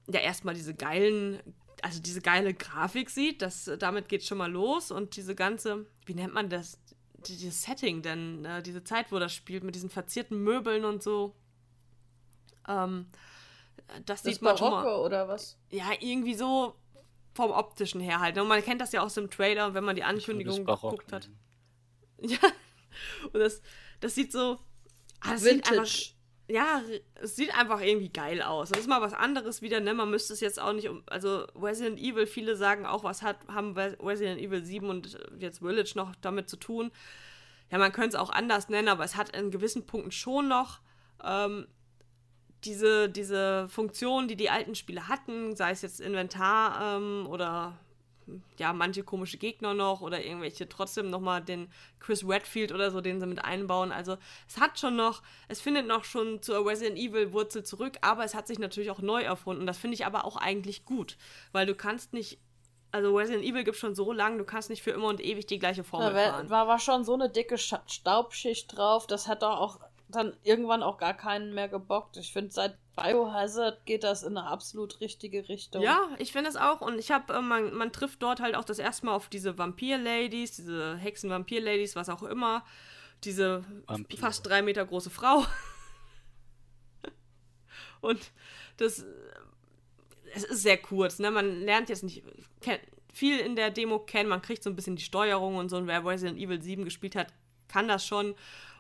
ja 0.08 0.20
erstmal 0.20 0.54
diese 0.54 0.74
geilen, 0.74 1.40
also 1.82 2.02
diese 2.02 2.22
geile 2.22 2.54
Grafik 2.54 3.10
sieht. 3.10 3.42
Das, 3.42 3.72
damit 3.80 4.10
geht 4.10 4.24
schon 4.24 4.38
mal 4.38 4.52
los. 4.52 4.92
Und 4.92 5.16
diese 5.16 5.36
ganze, 5.36 5.86
wie 6.06 6.14
nennt 6.14 6.34
man 6.34 6.50
das? 6.50 6.80
Dieses 7.28 7.64
Setting, 7.64 8.02
denn 8.02 8.46
äh, 8.46 8.62
diese 8.64 8.84
Zeit, 8.84 9.12
wo 9.12 9.20
das 9.20 9.34
spielt, 9.34 9.64
mit 9.64 9.76
diesen 9.76 9.90
verzierten 9.90 10.44
Möbeln 10.44 10.86
und 10.86 11.04
so. 11.04 11.36
Ähm, 12.68 13.08
das, 14.06 14.24
das 14.24 14.34
sieht 14.34 14.42
man 14.42 14.58
schon 14.58 14.72
mal. 14.72 14.86
oder 14.86 15.28
was? 15.28 15.58
Ja, 15.70 15.86
irgendwie 16.00 16.36
so 16.36 16.76
vom 17.34 17.52
optischen 17.52 18.02
her 18.02 18.20
halt. 18.20 18.38
Und 18.38 18.48
man 18.48 18.64
kennt 18.64 18.82
das 18.82 18.92
ja 18.92 19.02
aus 19.02 19.14
dem 19.14 19.30
Trailer, 19.30 19.74
wenn 19.74 19.84
man 19.84 19.96
die 19.96 20.04
Ankündigung 20.04 20.66
geguckt 20.66 21.12
hat. 21.14 21.30
Ja. 22.20 22.40
Und 23.26 23.36
das, 23.36 23.62
das 24.00 24.16
sieht 24.16 24.32
so. 24.32 24.58
Ah, 25.20 25.34
das 25.34 25.44
Vintage. 25.44 25.86
Sieht 25.86 26.16
einfach, 26.16 26.17
ja, 26.50 26.82
es 27.16 27.36
sieht 27.36 27.54
einfach 27.58 27.82
irgendwie 27.82 28.10
geil 28.10 28.42
aus. 28.42 28.70
Das 28.70 28.80
ist 28.80 28.88
mal 28.88 29.02
was 29.02 29.14
anderes 29.14 29.62
wieder, 29.62 29.82
ne? 29.82 29.94
Man 29.94 30.10
müsste 30.10 30.34
es 30.34 30.40
jetzt 30.40 30.62
auch 30.62 30.72
nicht 30.72 30.88
um. 30.88 31.04
Also 31.08 31.46
Resident 31.56 32.00
Evil, 32.00 32.26
viele 32.26 32.56
sagen 32.56 32.86
auch, 32.86 33.04
was 33.04 33.22
hat, 33.22 33.38
haben 33.50 33.78
Resident 33.78 34.40
Evil 34.40 34.64
7 34.64 34.90
und 34.90 35.18
jetzt 35.40 35.60
Village 35.60 35.94
noch 35.96 36.16
damit 36.22 36.50
zu 36.50 36.56
tun. 36.56 36.92
Ja, 37.70 37.78
man 37.78 37.92
könnte 37.92 38.10
es 38.10 38.16
auch 38.16 38.30
anders 38.30 38.70
nennen, 38.70 38.88
aber 38.88 39.04
es 39.04 39.18
hat 39.18 39.36
in 39.36 39.52
gewissen 39.52 39.86
Punkten 39.86 40.12
schon 40.12 40.48
noch 40.48 40.80
ähm, 41.22 41.68
diese, 42.64 43.10
diese 43.10 43.68
Funktion, 43.68 44.30
die 44.30 44.38
die 44.38 44.50
alten 44.50 44.76
Spiele 44.76 45.10
hatten, 45.10 45.56
sei 45.58 45.72
es 45.72 45.82
jetzt 45.82 46.00
Inventar 46.00 46.98
ähm, 46.98 47.28
oder 47.28 47.78
ja, 48.58 48.74
manche 48.74 49.04
komische 49.04 49.38
Gegner 49.38 49.74
noch 49.74 50.02
oder 50.02 50.24
irgendwelche 50.24 50.68
trotzdem 50.68 51.10
nochmal 51.10 51.42
den 51.42 51.70
Chris 52.00 52.28
Redfield 52.28 52.72
oder 52.72 52.92
so, 52.92 53.02
den 53.02 53.20
sie 53.20 53.26
mit 53.26 53.44
einbauen. 53.44 53.92
Also 53.92 54.18
es 54.48 54.60
hat 54.60 54.80
schon 54.80 54.96
noch, 54.96 55.24
es 55.48 55.62
findet 55.62 55.88
noch 55.88 56.04
schon 56.04 56.42
zur 56.42 56.66
Resident 56.66 56.98
Evil 56.98 57.34
Wurzel 57.34 57.64
zurück, 57.64 57.98
aber 58.02 58.24
es 58.24 58.36
hat 58.36 58.48
sich 58.48 58.60
natürlich 58.60 58.92
auch 58.92 59.02
neu 59.02 59.24
erfunden. 59.24 59.66
Das 59.66 59.78
finde 59.78 59.96
ich 59.96 60.06
aber 60.06 60.26
auch 60.26 60.36
eigentlich 60.36 60.86
gut, 60.86 61.18
weil 61.52 61.66
du 61.66 61.76
kannst 61.76 62.14
nicht 62.14 62.40
also 62.92 63.16
Resident 63.16 63.44
Evil 63.44 63.64
gibt 63.66 63.78
schon 63.78 63.96
so 63.96 64.14
lange, 64.14 64.38
du 64.38 64.46
kannst 64.46 64.70
nicht 64.70 64.82
für 64.82 64.92
immer 64.92 65.08
und 65.08 65.20
ewig 65.20 65.46
die 65.46 65.60
gleiche 65.60 65.84
Formel 65.84 66.14
da 66.14 66.32
fahren. 66.32 66.50
War, 66.50 66.68
war 66.68 66.80
schon 66.80 67.04
so 67.04 67.14
eine 67.14 67.30
dicke 67.30 67.58
Staubschicht 67.58 68.76
drauf, 68.76 69.08
das 69.08 69.28
hat 69.28 69.44
doch 69.44 69.60
auch 69.60 69.80
dann 70.10 70.34
irgendwann 70.44 70.84
auch 70.84 70.98
gar 70.98 71.14
keinen 71.14 71.54
mehr 71.54 71.68
gebockt. 71.68 72.18
Ich 72.18 72.32
finde, 72.32 72.52
seit 72.52 72.78
Biohazard 72.96 73.86
geht 73.86 74.04
das 74.04 74.24
in 74.24 74.38
eine 74.38 74.48
absolut 74.48 75.02
richtige 75.02 75.50
Richtung. 75.50 75.82
Ja, 75.82 76.10
ich 76.18 76.32
finde 76.32 76.50
es 76.50 76.56
auch. 76.56 76.82
Und 76.82 76.98
ich 76.98 77.12
habe, 77.12 77.34
äh, 77.34 77.42
man, 77.42 77.74
man 77.74 77.92
trifft 77.92 78.24
dort 78.24 78.40
halt 78.40 78.56
auch 78.56 78.64
das 78.64 78.80
erste 78.80 79.06
Mal 79.06 79.14
auf 79.14 79.28
diese 79.28 79.58
Vampir-Ladies, 79.58 80.56
diese 80.56 80.96
Hexen-Vampir-Ladies, 80.98 81.96
was 81.96 82.10
auch 82.10 82.24
immer. 82.24 82.64
Diese 83.24 83.64
Vampir. 83.86 84.18
fast 84.18 84.46
drei 84.46 84.62
Meter 84.62 84.86
große 84.86 85.10
Frau. 85.10 85.46
Und 88.02 88.32
das, 88.78 89.06
es 90.34 90.44
ist 90.44 90.62
sehr 90.62 90.78
kurz, 90.78 91.20
ne? 91.20 91.32
Man 91.32 91.62
lernt 91.62 91.90
jetzt 91.90 92.04
nicht 92.04 92.24
kenn, 92.62 92.80
viel 93.12 93.40
in 93.40 93.56
der 93.56 93.72
Demo 93.72 94.00
kennen, 94.00 94.30
man 94.30 94.42
kriegt 94.42 94.64
so 94.64 94.70
ein 94.70 94.76
bisschen 94.76 94.96
die 94.96 95.04
Steuerung 95.04 95.56
und 95.56 95.70
so. 95.70 95.78
Und 95.78 95.88
wer 95.88 96.06
Resident 96.06 96.40
Evil 96.40 96.62
7 96.62 96.86
gespielt 96.86 97.16
hat, 97.16 97.34
kann 97.68 97.88
das 97.88 98.06
schon 98.06 98.36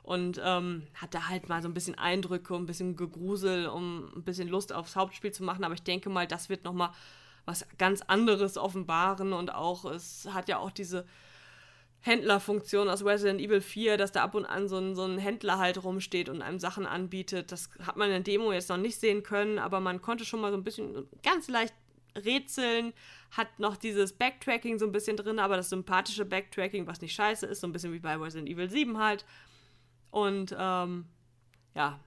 und 0.07 0.39
ähm, 0.41 0.83
hatte 0.93 1.27
halt 1.27 1.49
mal 1.49 1.61
so 1.61 1.67
ein 1.67 1.73
bisschen 1.73 1.97
Eindrücke, 1.97 2.55
ein 2.55 2.65
bisschen 2.65 2.95
Gegrusel, 2.95 3.67
um 3.67 4.09
ein 4.15 4.23
bisschen 4.23 4.47
Lust 4.47 4.71
aufs 4.71 4.95
Hauptspiel 4.95 5.33
zu 5.33 5.43
machen. 5.43 5.65
Aber 5.65 5.73
ich 5.73 5.83
denke 5.83 6.09
mal, 6.09 6.25
das 6.25 6.47
wird 6.47 6.63
nochmal 6.63 6.91
was 7.43 7.65
ganz 7.77 8.01
anderes 8.03 8.57
offenbaren 8.57 9.33
und 9.33 9.53
auch, 9.53 9.83
es 9.83 10.29
hat 10.31 10.47
ja 10.47 10.59
auch 10.59 10.71
diese 10.71 11.05
Händlerfunktion 11.99 12.87
aus 12.87 13.03
Resident 13.03 13.41
Evil 13.41 13.59
4, 13.59 13.97
dass 13.97 14.13
da 14.13 14.23
ab 14.23 14.33
und 14.33 14.45
an 14.45 14.69
so 14.69 14.77
ein, 14.77 14.95
so 14.95 15.03
ein 15.03 15.17
Händler 15.17 15.57
halt 15.57 15.83
rumsteht 15.83 16.29
und 16.29 16.41
einem 16.41 16.59
Sachen 16.59 16.85
anbietet. 16.85 17.51
Das 17.51 17.69
hat 17.85 17.97
man 17.97 18.07
in 18.07 18.23
der 18.23 18.33
Demo 18.33 18.53
jetzt 18.53 18.69
noch 18.69 18.77
nicht 18.77 19.01
sehen 19.01 19.23
können, 19.23 19.59
aber 19.59 19.81
man 19.81 20.01
konnte 20.01 20.23
schon 20.23 20.39
mal 20.39 20.51
so 20.51 20.57
ein 20.57 20.63
bisschen 20.63 21.05
ganz 21.21 21.49
leicht 21.49 21.73
rätseln, 22.15 22.93
hat 23.31 23.59
noch 23.59 23.75
dieses 23.75 24.13
Backtracking 24.13 24.79
so 24.79 24.85
ein 24.85 24.93
bisschen 24.93 25.17
drin, 25.17 25.37
aber 25.37 25.57
das 25.57 25.69
sympathische 25.69 26.23
Backtracking, 26.23 26.87
was 26.87 27.01
nicht 27.01 27.13
scheiße 27.13 27.45
ist, 27.45 27.59
so 27.59 27.67
ein 27.67 27.73
bisschen 27.73 27.91
wie 27.91 27.99
bei 27.99 28.15
Resident 28.15 28.47
Evil 28.47 28.69
7 28.69 28.97
halt. 28.97 29.25
Und 30.17 30.55
ähm, 30.57 31.05
ja, 31.75 31.99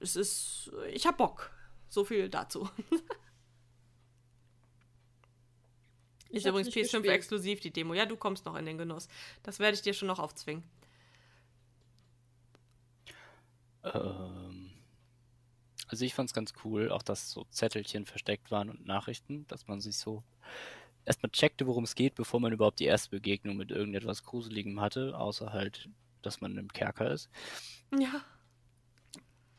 es 0.00 0.16
ist, 0.16 0.72
ich 0.90 1.06
hab 1.06 1.18
Bock. 1.18 1.50
So 1.90 2.06
viel 2.06 2.30
dazu. 2.30 2.66
ist 6.30 6.46
übrigens 6.46 6.70
PS5 6.70 6.80
gespielt. 6.80 7.06
exklusiv, 7.08 7.60
die 7.60 7.70
Demo. 7.70 7.92
Ja, 7.92 8.06
du 8.06 8.16
kommst 8.16 8.46
noch 8.46 8.56
in 8.56 8.64
den 8.64 8.78
Genuss. 8.78 9.08
Das 9.42 9.58
werde 9.58 9.74
ich 9.74 9.82
dir 9.82 9.92
schon 9.92 10.08
noch 10.08 10.18
aufzwingen. 10.18 10.64
Ähm, 13.82 14.70
also 15.88 16.06
ich 16.06 16.14
fand 16.14 16.30
es 16.30 16.34
ganz 16.34 16.54
cool, 16.64 16.90
auch 16.90 17.02
dass 17.02 17.30
so 17.30 17.44
Zettelchen 17.50 18.06
versteckt 18.06 18.50
waren 18.50 18.70
und 18.70 18.86
Nachrichten, 18.86 19.46
dass 19.48 19.68
man 19.68 19.82
sich 19.82 19.98
so 19.98 20.24
erstmal 21.04 21.30
checkte, 21.30 21.66
worum 21.66 21.84
es 21.84 21.94
geht, 21.94 22.14
bevor 22.14 22.40
man 22.40 22.54
überhaupt 22.54 22.80
die 22.80 22.86
erste 22.86 23.10
Begegnung 23.10 23.58
mit 23.58 23.70
irgendetwas 23.70 24.22
Gruseligem 24.22 24.80
hatte, 24.80 25.18
außer 25.18 25.52
halt, 25.52 25.90
dass 26.26 26.40
man 26.40 26.56
im 26.56 26.72
Kerker 26.72 27.10
ist. 27.10 27.30
Ja. 27.98 28.22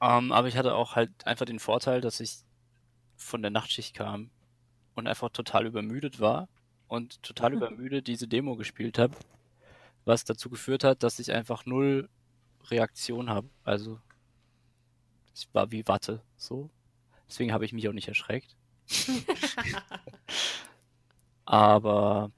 Ähm, 0.02 0.32
aber 0.32 0.48
ich 0.48 0.58
hatte 0.58 0.76
auch 0.76 0.95
halt 0.95 1.11
einfach 1.26 1.45
den 1.45 1.60
Vorteil, 1.60 2.02
dass 2.02 2.19
ich 2.19 2.40
von 3.16 3.42
der 3.42 3.52
Nachtschicht 3.52 3.95
kam 3.95 4.30
und 4.95 5.08
einfach 5.08 5.30
total 5.30 5.66
übermüdet 5.66 6.19
war 6.19 6.50
und 6.88 7.22
total 7.24 7.53
übermüdet 7.53 8.08
diese 8.08 8.27
Demo 8.27 8.56
gespielt 8.56 8.98
habe, 9.00 9.16
was 10.03 10.26
dazu 10.26 10.50
geführt 10.50 10.84
hat, 10.84 11.03
dass 11.03 11.19
ich 11.19 11.32
einfach 11.32 11.66
null 11.66 12.10
Reaktion 12.69 13.30
habe. 13.30 13.50
Also 13.64 14.00
ich 15.34 15.48
war 15.53 15.72
wie 15.72 15.88
Watte, 15.88 16.22
so. 16.38 16.69
Deswegen 17.27 17.52
habe 17.52 17.66
ich 17.66 17.74
mich 17.74 17.88
auch 17.90 17.94
nicht 17.94 18.08
erschreckt. 18.08 18.56
Aber 21.45 22.32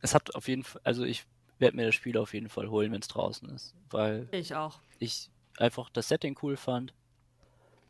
es 0.00 0.14
hat 0.14 0.34
auf 0.34 0.48
jeden 0.48 0.64
Fall, 0.64 0.80
also 0.84 1.04
ich 1.04 1.26
werde 1.58 1.76
mir 1.76 1.86
das 1.86 1.94
Spiel 1.94 2.16
auf 2.18 2.34
jeden 2.34 2.48
Fall 2.48 2.68
holen, 2.68 2.92
wenn 2.92 3.00
es 3.00 3.08
draußen 3.08 3.48
ist, 3.50 3.74
weil 3.90 4.28
ich 4.30 4.54
auch. 4.54 4.80
Ich 4.98 5.30
einfach 5.56 5.90
das 5.90 6.08
Setting 6.08 6.38
cool 6.42 6.56
fand. 6.56 6.94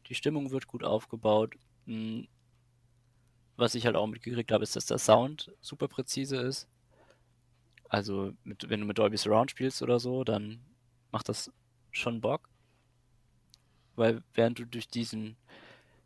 Die 0.06 0.14
Stimmung 0.14 0.50
wird 0.50 0.66
gut 0.66 0.84
aufgebaut. 0.84 1.55
Hm, 1.86 2.26
was 3.56 3.74
ich 3.74 3.86
halt 3.86 3.97
auch 3.97 4.06
mitgekriegt 4.06 4.52
habe, 4.52 4.62
ist, 4.62 4.76
dass 4.76 4.86
der 4.86 4.98
Sound 4.98 5.52
super 5.60 5.88
präzise 5.88 6.36
ist. 6.36 6.68
Also, 7.88 8.32
mit, 8.44 8.68
wenn 8.68 8.80
du 8.80 8.86
mit 8.86 8.98
Dolby 8.98 9.16
Surround 9.16 9.50
spielst 9.50 9.82
oder 9.82 9.98
so, 9.98 10.22
dann 10.22 10.60
macht 11.10 11.28
das 11.28 11.50
schon 11.90 12.20
Bock. 12.20 12.48
Weil 13.97 14.22
während 14.34 14.58
du 14.58 14.64
durch 14.64 14.88
diesen, 14.88 15.36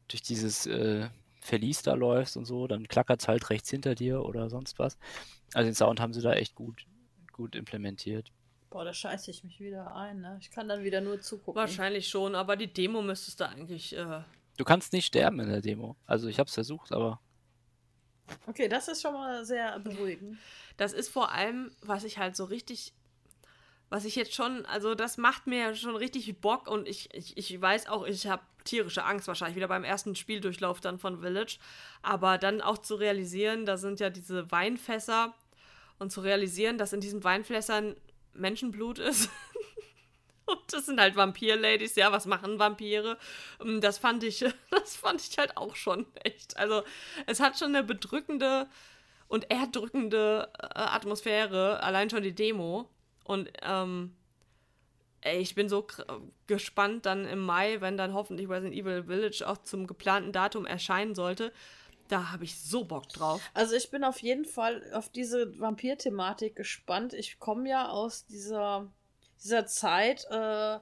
durch 0.08 0.22
dieses 0.22 0.66
äh, 0.66 1.10
Verlies 1.40 1.82
da 1.82 1.94
läufst 1.94 2.36
und 2.36 2.46
so, 2.46 2.66
dann 2.66 2.88
klackert 2.88 3.20
es 3.20 3.28
halt 3.28 3.50
rechts 3.50 3.68
hinter 3.68 3.94
dir 3.94 4.24
oder 4.24 4.48
sonst 4.48 4.78
was. 4.78 4.96
Also 5.52 5.68
den 5.68 5.74
Sound 5.74 6.00
haben 6.00 6.14
sie 6.14 6.22
da 6.22 6.32
echt 6.32 6.54
gut, 6.54 6.86
gut 7.32 7.54
implementiert. 7.54 8.30
Boah, 8.70 8.84
da 8.84 8.94
scheiße 8.94 9.30
ich 9.30 9.44
mich 9.44 9.60
wieder 9.60 9.94
ein, 9.94 10.20
ne? 10.20 10.38
Ich 10.40 10.50
kann 10.50 10.66
dann 10.66 10.82
wieder 10.82 11.02
nur 11.02 11.20
zugucken. 11.20 11.60
Wahrscheinlich 11.60 12.08
schon, 12.08 12.34
aber 12.34 12.56
die 12.56 12.72
Demo 12.72 13.02
müsstest 13.02 13.40
du 13.40 13.48
eigentlich. 13.48 13.94
Äh... 13.94 14.22
Du 14.56 14.64
kannst 14.64 14.94
nicht 14.94 15.06
sterben 15.06 15.40
in 15.40 15.48
der 15.50 15.60
Demo. 15.60 15.96
Also 16.06 16.28
ich 16.28 16.38
hab's 16.38 16.54
versucht, 16.54 16.90
aber. 16.92 17.20
Okay, 18.46 18.68
das 18.68 18.88
ist 18.88 19.02
schon 19.02 19.12
mal 19.12 19.44
sehr 19.44 19.78
beruhigend. 19.78 20.38
Das 20.78 20.94
ist 20.94 21.10
vor 21.10 21.32
allem, 21.32 21.70
was 21.82 22.04
ich 22.04 22.16
halt 22.18 22.34
so 22.34 22.44
richtig. 22.44 22.94
Was 23.90 24.06
ich 24.06 24.16
jetzt 24.16 24.32
schon, 24.32 24.64
also 24.64 24.94
das 24.94 25.18
macht 25.18 25.46
mir 25.46 25.74
schon 25.74 25.96
richtig 25.96 26.40
Bock 26.40 26.66
und 26.66 26.88
ich, 26.88 27.12
ich, 27.12 27.36
ich 27.36 27.60
weiß 27.60 27.88
auch, 27.88 28.06
ich 28.06 28.26
habe 28.26 28.42
tierische 28.64 29.04
Angst 29.04 29.28
wahrscheinlich 29.28 29.56
wieder 29.56 29.68
beim 29.68 29.84
ersten 29.84 30.14
Spieldurchlauf 30.14 30.80
dann 30.80 30.98
von 30.98 31.20
Village. 31.20 31.58
Aber 32.00 32.38
dann 32.38 32.62
auch 32.62 32.78
zu 32.78 32.94
realisieren, 32.94 33.66
da 33.66 33.76
sind 33.76 34.00
ja 34.00 34.08
diese 34.08 34.50
Weinfässer 34.50 35.34
und 36.02 36.10
zu 36.10 36.20
realisieren, 36.20 36.76
dass 36.76 36.92
in 36.92 37.00
diesen 37.00 37.24
Weinfässern 37.24 37.96
Menschenblut 38.34 38.98
ist. 38.98 39.30
Und 40.44 40.60
das 40.72 40.86
sind 40.86 41.00
halt 41.00 41.14
Vampir-Ladies, 41.14 41.94
ja, 41.94 42.10
was 42.10 42.26
machen 42.26 42.58
Vampire? 42.58 43.16
Ähm, 43.64 43.80
das 43.80 43.98
fand 43.98 44.24
ich, 44.24 44.44
das 44.70 44.96
fand 44.96 45.20
ich 45.20 45.38
halt 45.38 45.56
auch 45.56 45.76
schon 45.76 46.04
echt. 46.24 46.56
Also, 46.56 46.82
es 47.26 47.40
hat 47.40 47.58
schon 47.58 47.68
eine 47.68 47.84
bedrückende 47.84 48.68
und 49.28 49.50
erdrückende 49.50 50.50
äh, 50.58 50.66
Atmosphäre, 50.74 51.82
allein 51.82 52.10
schon 52.10 52.22
die 52.22 52.34
Demo. 52.34 52.90
Und 53.24 53.50
ähm, 53.62 54.14
ey, 55.22 55.38
ich 55.38 55.54
bin 55.54 55.68
so 55.68 55.86
gespannt 56.48 57.06
dann 57.06 57.24
im 57.26 57.38
Mai, 57.38 57.80
wenn 57.80 57.96
dann 57.96 58.12
hoffentlich 58.12 58.48
Resident 58.48 58.74
Evil 58.74 59.04
Village 59.04 59.44
auch 59.46 59.58
zum 59.58 59.86
geplanten 59.86 60.32
Datum 60.32 60.66
erscheinen 60.66 61.14
sollte, 61.14 61.52
da 62.12 62.30
habe 62.30 62.44
ich 62.44 62.60
so 62.60 62.84
Bock 62.84 63.08
drauf. 63.08 63.40
Also 63.54 63.74
ich 63.74 63.90
bin 63.90 64.04
auf 64.04 64.18
jeden 64.18 64.44
Fall 64.44 64.82
auf 64.92 65.08
diese 65.08 65.58
Vampir-Thematik 65.58 66.54
gespannt. 66.54 67.14
Ich 67.14 67.38
komme 67.38 67.70
ja 67.70 67.88
aus 67.88 68.26
dieser, 68.26 68.92
dieser 69.42 69.64
Zeit 69.64 70.26
äh, 70.30 70.78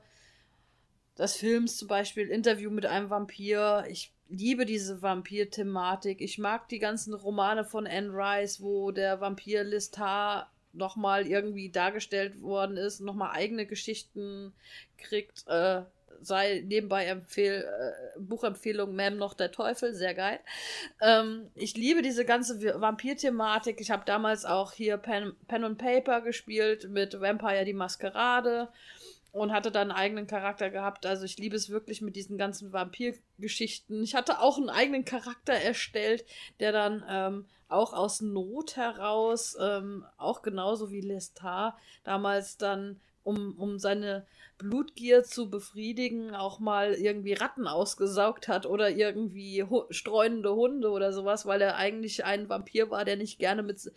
des 1.16 1.36
Films, 1.36 1.76
zum 1.76 1.86
Beispiel 1.86 2.28
Interview 2.28 2.70
mit 2.70 2.84
einem 2.84 3.10
Vampir. 3.10 3.84
Ich 3.88 4.12
liebe 4.28 4.66
diese 4.66 5.02
Vampir-Thematik. 5.02 6.20
Ich 6.20 6.38
mag 6.38 6.68
die 6.68 6.80
ganzen 6.80 7.14
Romane 7.14 7.64
von 7.64 7.86
Anne 7.86 8.10
Rice, 8.12 8.60
wo 8.60 8.90
der 8.90 9.20
Vampir 9.20 9.62
Listar 9.62 10.50
nochmal 10.72 11.28
irgendwie 11.28 11.70
dargestellt 11.70 12.42
worden 12.42 12.76
ist, 12.76 13.00
nochmal 13.00 13.30
eigene 13.32 13.66
Geschichten 13.66 14.52
kriegt. 14.98 15.46
Äh, 15.46 15.82
sei 16.20 16.62
nebenbei 16.66 17.06
Empfehl 17.06 17.64
äh, 17.64 18.18
Buchempfehlung 18.20 18.94
Ma'am 18.94 19.16
noch 19.16 19.34
der 19.34 19.52
Teufel, 19.52 19.94
sehr 19.94 20.14
geil. 20.14 20.40
Ähm, 21.00 21.50
ich 21.54 21.74
liebe 21.74 22.02
diese 22.02 22.24
ganze 22.24 22.80
Vampir-Thematik. 22.80 23.80
Ich 23.80 23.90
habe 23.90 24.04
damals 24.04 24.44
auch 24.44 24.72
hier 24.72 24.96
Pen, 24.96 25.32
Pen 25.48 25.64
and 25.64 25.78
Paper 25.78 26.20
gespielt 26.20 26.88
mit 26.90 27.20
Vampire 27.20 27.64
die 27.64 27.72
Maskerade 27.72 28.68
und 29.32 29.52
hatte 29.52 29.70
dann 29.70 29.90
einen 29.90 29.98
eigenen 29.98 30.26
Charakter 30.26 30.70
gehabt. 30.70 31.06
Also 31.06 31.24
ich 31.24 31.38
liebe 31.38 31.56
es 31.56 31.70
wirklich 31.70 32.02
mit 32.02 32.16
diesen 32.16 32.36
ganzen 32.36 32.72
Vampir-Geschichten. 32.72 34.02
Ich 34.02 34.14
hatte 34.14 34.40
auch 34.40 34.58
einen 34.58 34.70
eigenen 34.70 35.04
Charakter 35.04 35.52
erstellt, 35.52 36.24
der 36.58 36.72
dann 36.72 37.04
ähm, 37.08 37.46
auch 37.68 37.92
aus 37.92 38.20
Not 38.20 38.76
heraus, 38.76 39.56
ähm, 39.60 40.04
auch 40.18 40.42
genauso 40.42 40.90
wie 40.90 41.00
Lestat, 41.00 41.74
damals 42.02 42.56
dann 42.56 43.00
um, 43.22 43.54
um 43.58 43.78
seine 43.78 44.26
Blutgier 44.58 45.24
zu 45.24 45.48
befriedigen, 45.48 46.34
auch 46.34 46.58
mal 46.60 46.92
irgendwie 46.92 47.32
Ratten 47.32 47.66
ausgesaugt 47.66 48.48
hat 48.48 48.66
oder 48.66 48.90
irgendwie 48.90 49.64
hu 49.64 49.84
streunende 49.90 50.54
Hunde 50.54 50.90
oder 50.90 51.12
sowas, 51.12 51.46
weil 51.46 51.62
er 51.62 51.76
eigentlich 51.76 52.24
ein 52.24 52.48
Vampir 52.48 52.90
war, 52.90 53.04
der 53.04 53.16
nicht 53.16 53.38
gerne 53.38 53.62
mit, 53.62 53.90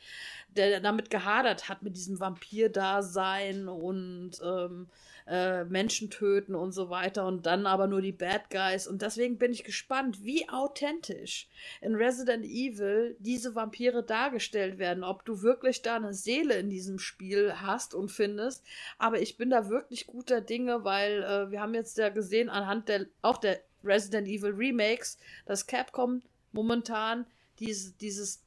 der 0.55 0.79
damit 0.79 1.09
gehadert 1.09 1.67
hat 1.69 1.83
mit 1.83 1.97
diesem 1.97 2.19
Vampir-Dasein 2.19 3.67
und 3.67 4.31
ähm, 4.43 4.87
äh, 5.27 5.63
Menschen 5.65 6.09
töten 6.09 6.55
und 6.55 6.71
so 6.71 6.89
weiter 6.89 7.25
und 7.25 7.45
dann 7.45 7.65
aber 7.65 7.87
nur 7.87 8.01
die 8.01 8.11
Bad 8.11 8.49
Guys. 8.49 8.87
Und 8.87 9.01
deswegen 9.01 9.37
bin 9.37 9.51
ich 9.51 9.63
gespannt, 9.63 10.23
wie 10.23 10.49
authentisch 10.49 11.47
in 11.81 11.95
Resident 11.95 12.45
Evil 12.45 13.15
diese 13.19 13.55
Vampire 13.55 14.03
dargestellt 14.03 14.77
werden. 14.77 15.03
Ob 15.03 15.25
du 15.25 15.41
wirklich 15.41 15.81
da 15.81 15.95
eine 15.95 16.13
Seele 16.13 16.55
in 16.55 16.69
diesem 16.69 16.99
Spiel 16.99 17.53
hast 17.55 17.93
und 17.93 18.09
findest. 18.09 18.63
Aber 18.97 19.21
ich 19.21 19.37
bin 19.37 19.49
da 19.49 19.69
wirklich 19.69 20.07
guter 20.07 20.41
Dinge, 20.41 20.83
weil 20.83 21.23
äh, 21.23 21.51
wir 21.51 21.61
haben 21.61 21.73
jetzt 21.73 21.97
ja 21.97 22.09
gesehen, 22.09 22.49
anhand 22.49 22.89
der 22.89 23.05
auch 23.21 23.37
der 23.37 23.59
Resident 23.83 24.27
Evil 24.27 24.51
Remakes, 24.51 25.17
dass 25.45 25.67
Capcom 25.67 26.21
momentan 26.51 27.25
diese, 27.59 27.91
dieses, 27.93 28.43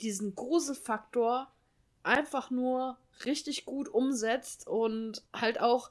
diesen 0.00 0.34
Gruselfaktor 0.34 1.52
einfach 2.02 2.50
nur 2.50 2.98
richtig 3.24 3.64
gut 3.64 3.88
umsetzt 3.88 4.66
und 4.66 5.22
halt 5.32 5.60
auch, 5.60 5.90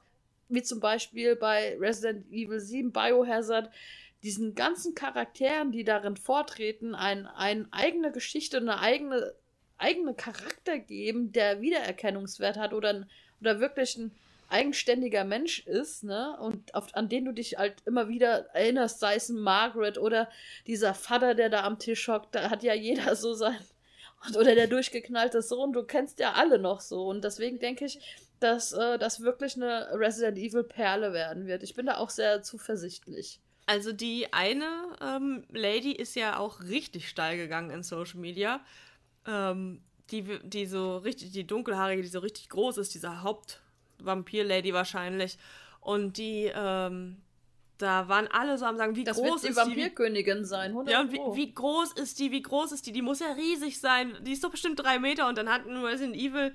wie 0.50 0.64
zum 0.64 0.80
Beispiel 0.80 1.36
bei 1.36 1.78
Resident 1.80 2.32
Evil 2.32 2.60
7 2.60 2.92
Biohazard, 2.92 3.72
diesen 4.24 4.56
ganzen 4.56 4.96
Charakteren, 4.96 5.72
die 5.72 5.84
darin 5.84 6.16
vortreten, 6.16 6.96
eine 6.96 7.36
ein 7.36 7.72
eigene 7.72 8.12
Geschichte, 8.12 8.58
eine 8.58 8.80
eigene, 8.80 9.34
eigene 9.78 10.14
Charakter 10.14 10.80
geben, 10.80 11.34
der 11.34 11.60
Wiedererkennungswert 11.62 12.58
hat 12.58 12.74
oder, 12.74 13.06
oder 13.42 13.60
wirklich 13.60 13.98
ein 13.98 14.12
eigenständiger 14.50 15.24
Mensch 15.24 15.66
ist, 15.66 16.04
ne? 16.04 16.38
Und 16.40 16.74
auf, 16.76 16.94
an 16.94 17.10
den 17.10 17.26
du 17.26 17.34
dich 17.34 17.58
halt 17.58 17.76
immer 17.86 18.08
wieder 18.08 18.46
erinnerst, 18.54 19.00
sei 19.00 19.16
es 19.16 19.30
ein 19.30 19.40
Margaret 19.40 19.98
oder 19.98 20.30
dieser 20.68 20.94
Vater, 20.94 21.34
der 21.34 21.50
da 21.50 21.64
am 21.64 21.80
Tisch 21.80 22.08
hockt, 22.08 22.36
da 22.36 22.50
hat 22.50 22.64
ja 22.64 22.74
jeder 22.74 23.16
so 23.16 23.34
sein, 23.34 23.58
oder 24.38 24.56
der 24.56 24.68
durchgeknallte 24.68 25.42
Sohn, 25.42 25.74
du 25.74 25.84
kennst 25.84 26.20
ja 26.20 26.34
alle 26.34 26.60
noch 26.60 26.82
so. 26.82 27.06
Und 27.08 27.24
deswegen 27.24 27.60
denke 27.60 27.86
ich, 27.86 28.00
dass 28.40 28.74
äh, 28.74 28.98
das 28.98 29.22
wirklich 29.22 29.56
eine 29.56 29.90
Resident 29.94 30.38
Evil 30.38 30.64
Perle 30.64 31.14
werden 31.14 31.48
wird. 31.48 31.64
Ich 31.64 31.74
bin 31.74 31.86
da 31.86 31.98
auch 31.98 32.10
sehr 32.10 32.44
zuversichtlich. 32.44 33.40
Also 33.66 33.94
die 33.94 34.34
eine 34.34 34.68
ähm, 35.02 35.46
Lady 35.52 35.94
ist 35.94 36.16
ja 36.16 36.38
auch 36.38 36.62
richtig 36.64 37.08
steil 37.08 37.38
gegangen 37.38 37.70
in 37.70 37.84
Social 37.84 38.20
Media. 38.20 38.60
Ähm, 39.26 39.82
die, 40.12 40.40
die 40.44 40.66
so 40.66 40.98
richtig, 40.98 41.32
die 41.32 41.48
dunkelhaarige, 41.48 42.02
die 42.02 42.10
so 42.10 42.20
richtig 42.20 42.50
groß 42.50 42.78
ist, 42.78 42.94
diese 42.94 43.24
Hauptvampir-Lady 43.24 44.74
wahrscheinlich. 44.74 45.38
Und 45.80 46.18
die, 46.18 46.52
ähm, 46.54 47.22
da 47.78 48.08
waren 48.08 48.28
alle 48.28 48.58
so 48.58 48.66
am 48.66 48.78
sagen, 48.78 48.96
wie 48.96 49.04
das 49.04 49.18
groß 49.18 49.28
wird 49.28 49.44
die 49.44 49.48
ist 49.48 49.56
Vampirkönigin 49.58 50.40
die? 50.40 50.46
sein, 50.46 50.72
100 50.72 50.94
Ja, 50.94 51.02
und 51.02 51.12
wie, 51.12 51.20
wie, 51.34 51.54
groß 51.54 51.94
ist 51.94 52.20
die? 52.20 52.32
Wie 52.32 52.42
groß 52.42 52.72
ist 52.72 52.86
die? 52.86 52.92
Die 52.92 53.02
muss 53.02 53.20
ja 53.20 53.34
riesig 53.34 53.80
sein. 53.80 54.18
Die 54.22 54.32
ist 54.32 54.44
doch 54.44 54.52
bestimmt 54.52 54.80
drei 54.80 55.00
Meter. 55.00 55.28
Und 55.28 55.38
dann 55.38 55.50
hat 55.50 55.66
nur 55.66 55.88
Resident 55.88 56.16
Evil 56.16 56.54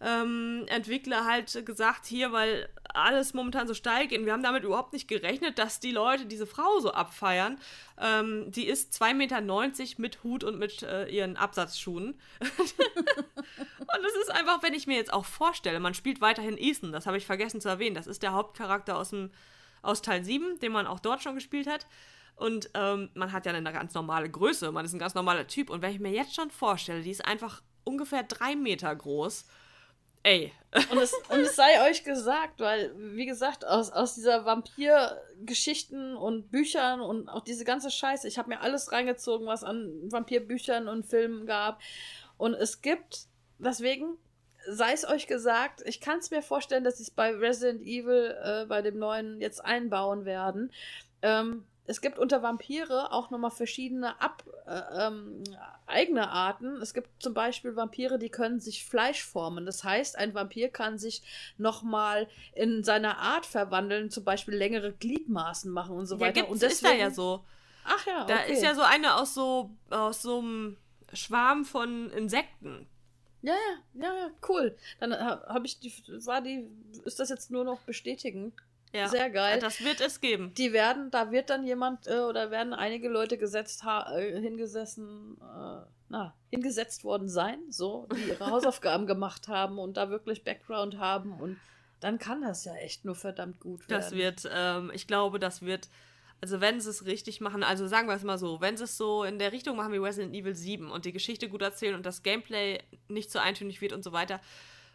ähm, 0.00 0.64
Entwickler 0.68 1.24
halt 1.24 1.64
gesagt, 1.66 2.06
hier, 2.06 2.32
weil 2.32 2.68
alles 2.94 3.34
momentan 3.34 3.66
so 3.66 3.74
steil 3.74 4.06
geht 4.06 4.20
und 4.20 4.26
wir 4.26 4.32
haben 4.32 4.42
damit 4.42 4.64
überhaupt 4.64 4.92
nicht 4.92 5.08
gerechnet, 5.08 5.58
dass 5.58 5.80
die 5.80 5.90
Leute 5.90 6.26
diese 6.26 6.46
Frau 6.46 6.78
so 6.80 6.92
abfeiern. 6.92 7.58
Ähm, 8.00 8.50
die 8.50 8.66
ist 8.66 8.94
2,90 8.94 9.14
Meter 9.14 9.40
mit 9.98 10.22
Hut 10.22 10.44
und 10.44 10.58
mit 10.58 10.82
äh, 10.82 11.06
ihren 11.08 11.36
Absatzschuhen. 11.36 12.18
und 12.40 14.06
es 14.06 14.16
ist 14.22 14.30
einfach, 14.30 14.62
wenn 14.62 14.74
ich 14.74 14.86
mir 14.86 14.96
jetzt 14.96 15.12
auch 15.12 15.24
vorstelle, 15.24 15.80
man 15.80 15.94
spielt 15.94 16.20
weiterhin 16.20 16.56
Ethan, 16.58 16.92
das 16.92 17.06
habe 17.06 17.18
ich 17.18 17.26
vergessen 17.26 17.60
zu 17.60 17.68
erwähnen, 17.68 17.94
das 17.94 18.06
ist 18.06 18.22
der 18.22 18.32
Hauptcharakter 18.32 18.96
aus, 18.96 19.10
dem, 19.10 19.30
aus 19.82 20.02
Teil 20.02 20.24
7, 20.24 20.58
den 20.60 20.72
man 20.72 20.86
auch 20.86 21.00
dort 21.00 21.22
schon 21.22 21.34
gespielt 21.34 21.66
hat. 21.66 21.86
Und 22.36 22.70
ähm, 22.74 23.10
man 23.14 23.32
hat 23.32 23.46
ja 23.46 23.52
eine 23.52 23.72
ganz 23.72 23.94
normale 23.94 24.30
Größe, 24.30 24.70
man 24.70 24.84
ist 24.84 24.92
ein 24.92 25.00
ganz 25.00 25.14
normaler 25.14 25.46
Typ. 25.46 25.70
Und 25.70 25.82
wenn 25.82 25.92
ich 25.92 26.00
mir 26.00 26.12
jetzt 26.12 26.34
schon 26.34 26.50
vorstelle, 26.50 27.02
die 27.02 27.10
ist 27.10 27.24
einfach 27.24 27.62
ungefähr 27.84 28.22
drei 28.22 28.54
Meter 28.54 28.94
groß 28.94 29.44
Ey. 30.22 30.52
Und 30.90 30.98
es, 30.98 31.14
und 31.30 31.40
es 31.40 31.56
sei 31.56 31.88
euch 31.88 32.04
gesagt, 32.04 32.60
weil, 32.60 32.92
wie 32.96 33.26
gesagt, 33.26 33.66
aus, 33.66 33.90
aus 33.90 34.14
dieser 34.14 34.44
Vampir-Geschichten 34.44 36.16
und 36.16 36.50
Büchern 36.50 37.00
und 37.00 37.28
auch 37.28 37.42
diese 37.42 37.64
ganze 37.64 37.90
Scheiße, 37.90 38.28
ich 38.28 38.36
habe 38.38 38.50
mir 38.50 38.60
alles 38.60 38.92
reingezogen, 38.92 39.46
was 39.46 39.64
an 39.64 39.90
Vampirbüchern 40.10 40.88
und 40.88 41.06
Filmen 41.06 41.46
gab. 41.46 41.80
Und 42.36 42.54
es 42.54 42.82
gibt, 42.82 43.26
deswegen 43.58 44.18
sei 44.68 44.92
es 44.92 45.06
euch 45.06 45.26
gesagt, 45.26 45.82
ich 45.86 46.00
kann 46.00 46.18
es 46.18 46.30
mir 46.30 46.42
vorstellen, 46.42 46.84
dass 46.84 46.98
sie 46.98 47.04
es 47.04 47.10
bei 47.10 47.34
Resident 47.34 47.82
Evil, 47.82 48.36
äh, 48.42 48.66
bei 48.66 48.82
dem 48.82 48.98
neuen, 48.98 49.40
jetzt 49.40 49.64
einbauen 49.64 50.24
werden. 50.24 50.72
Ähm, 51.22 51.64
es 51.88 52.02
gibt 52.02 52.18
unter 52.18 52.42
Vampire 52.42 53.12
auch 53.12 53.30
nochmal 53.30 53.50
verschiedene 53.50 54.20
Ab, 54.20 54.44
äh, 54.66 55.06
ähm, 55.06 55.42
eigene 55.86 56.28
Arten. 56.28 56.82
Es 56.82 56.92
gibt 56.92 57.08
zum 57.22 57.32
Beispiel 57.32 57.76
Vampire, 57.76 58.18
die 58.18 58.28
können 58.28 58.60
sich 58.60 58.84
Fleisch 58.84 59.24
formen. 59.24 59.64
Das 59.64 59.84
heißt, 59.84 60.18
ein 60.18 60.34
Vampir 60.34 60.68
kann 60.68 60.98
sich 60.98 61.22
nochmal 61.56 62.28
in 62.52 62.84
seiner 62.84 63.16
Art 63.16 63.46
verwandeln, 63.46 64.10
zum 64.10 64.22
Beispiel 64.22 64.54
längere 64.54 64.92
Gliedmaßen 64.92 65.72
machen 65.72 65.96
und 65.96 66.04
so 66.04 66.16
ja, 66.16 66.20
weiter. 66.20 66.48
Und 66.48 66.60
deswegen, 66.60 66.92
ist 66.92 67.00
da 67.00 67.04
ja 67.04 67.10
so. 67.10 67.42
Ach 67.84 68.06
ja, 68.06 68.24
Da 68.26 68.34
okay. 68.34 68.52
ist 68.52 68.62
ja 68.62 68.74
so 68.74 68.82
eine 68.82 69.14
aus 69.14 69.32
so 69.32 69.70
aus 69.88 70.20
so 70.20 70.40
einem 70.40 70.76
Schwarm 71.14 71.64
von 71.64 72.10
Insekten. 72.10 72.86
Ja, 73.42 73.52
ja, 73.94 74.02
ja, 74.02 74.14
ja, 74.14 74.30
cool. 74.48 74.76
Dann 75.00 75.12
ha- 75.12 75.44
habe 75.48 75.66
ich 75.66 75.78
die, 75.80 75.92
war 76.26 76.40
die, 76.40 76.68
ist 77.04 77.20
das 77.20 77.28
jetzt 77.28 77.50
nur 77.50 77.64
noch 77.64 77.80
bestätigen? 77.80 78.52
Ja. 78.92 79.08
Sehr 79.08 79.28
geil. 79.30 79.58
Das 79.60 79.84
wird 79.84 80.00
es 80.00 80.20
geben. 80.20 80.54
Die 80.54 80.72
werden, 80.72 81.10
da 81.10 81.30
wird 81.30 81.50
dann 81.50 81.64
jemand 81.64 82.06
äh, 82.06 82.20
oder 82.20 82.50
werden 82.50 82.72
einige 82.72 83.08
Leute 83.08 83.36
gesetzt 83.36 83.84
ha 83.84 84.16
äh, 84.16 84.40
hingesessen, 84.40 85.36
äh, 85.40 85.82
na, 86.08 86.34
hingesetzt 86.50 87.04
worden 87.04 87.28
sein, 87.28 87.58
so, 87.68 88.08
die 88.16 88.30
ihre 88.30 88.46
Hausaufgaben 88.50 89.06
gemacht 89.06 89.46
haben 89.48 89.78
und 89.78 89.98
da 89.98 90.08
wirklich 90.08 90.42
Background 90.42 90.98
haben 90.98 91.38
und 91.38 91.58
dann 92.00 92.18
kann 92.18 92.40
das 92.40 92.64
ja 92.64 92.74
echt 92.76 93.04
nur 93.04 93.14
verdammt 93.14 93.60
gut 93.60 93.80
werden. 93.90 94.00
Das 94.00 94.12
wird, 94.12 94.48
ähm, 94.50 94.90
ich 94.94 95.06
glaube, 95.06 95.38
das 95.38 95.62
wird, 95.62 95.88
also 96.40 96.60
wenn 96.60 96.80
sie 96.80 96.90
es 96.90 97.04
richtig 97.04 97.40
machen, 97.40 97.62
also 97.62 97.86
sagen 97.86 98.08
wir 98.08 98.14
es 98.14 98.22
mal 98.22 98.38
so, 98.38 98.60
wenn 98.60 98.76
sie 98.76 98.84
es 98.84 98.96
so 98.96 99.24
in 99.24 99.38
der 99.38 99.52
Richtung 99.52 99.76
machen 99.76 99.92
wie 99.92 99.98
Resident 99.98 100.34
Evil 100.34 100.54
7 100.54 100.90
und 100.90 101.04
die 101.04 101.12
Geschichte 101.12 101.48
gut 101.48 101.62
erzählen 101.62 101.94
und 101.94 102.06
das 102.06 102.22
Gameplay 102.22 102.80
nicht 103.08 103.30
so 103.30 103.38
eintönig 103.38 103.80
wird 103.80 103.92
und 103.92 104.04
so 104.04 104.12
weiter 104.12 104.40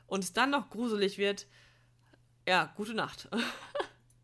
und 0.08 0.24
es 0.24 0.34
dann 0.34 0.52
noch 0.52 0.70
gruselig 0.70 1.18
wird, 1.18 1.48
ja, 2.48 2.74
gute 2.76 2.94
Nacht. 2.94 3.30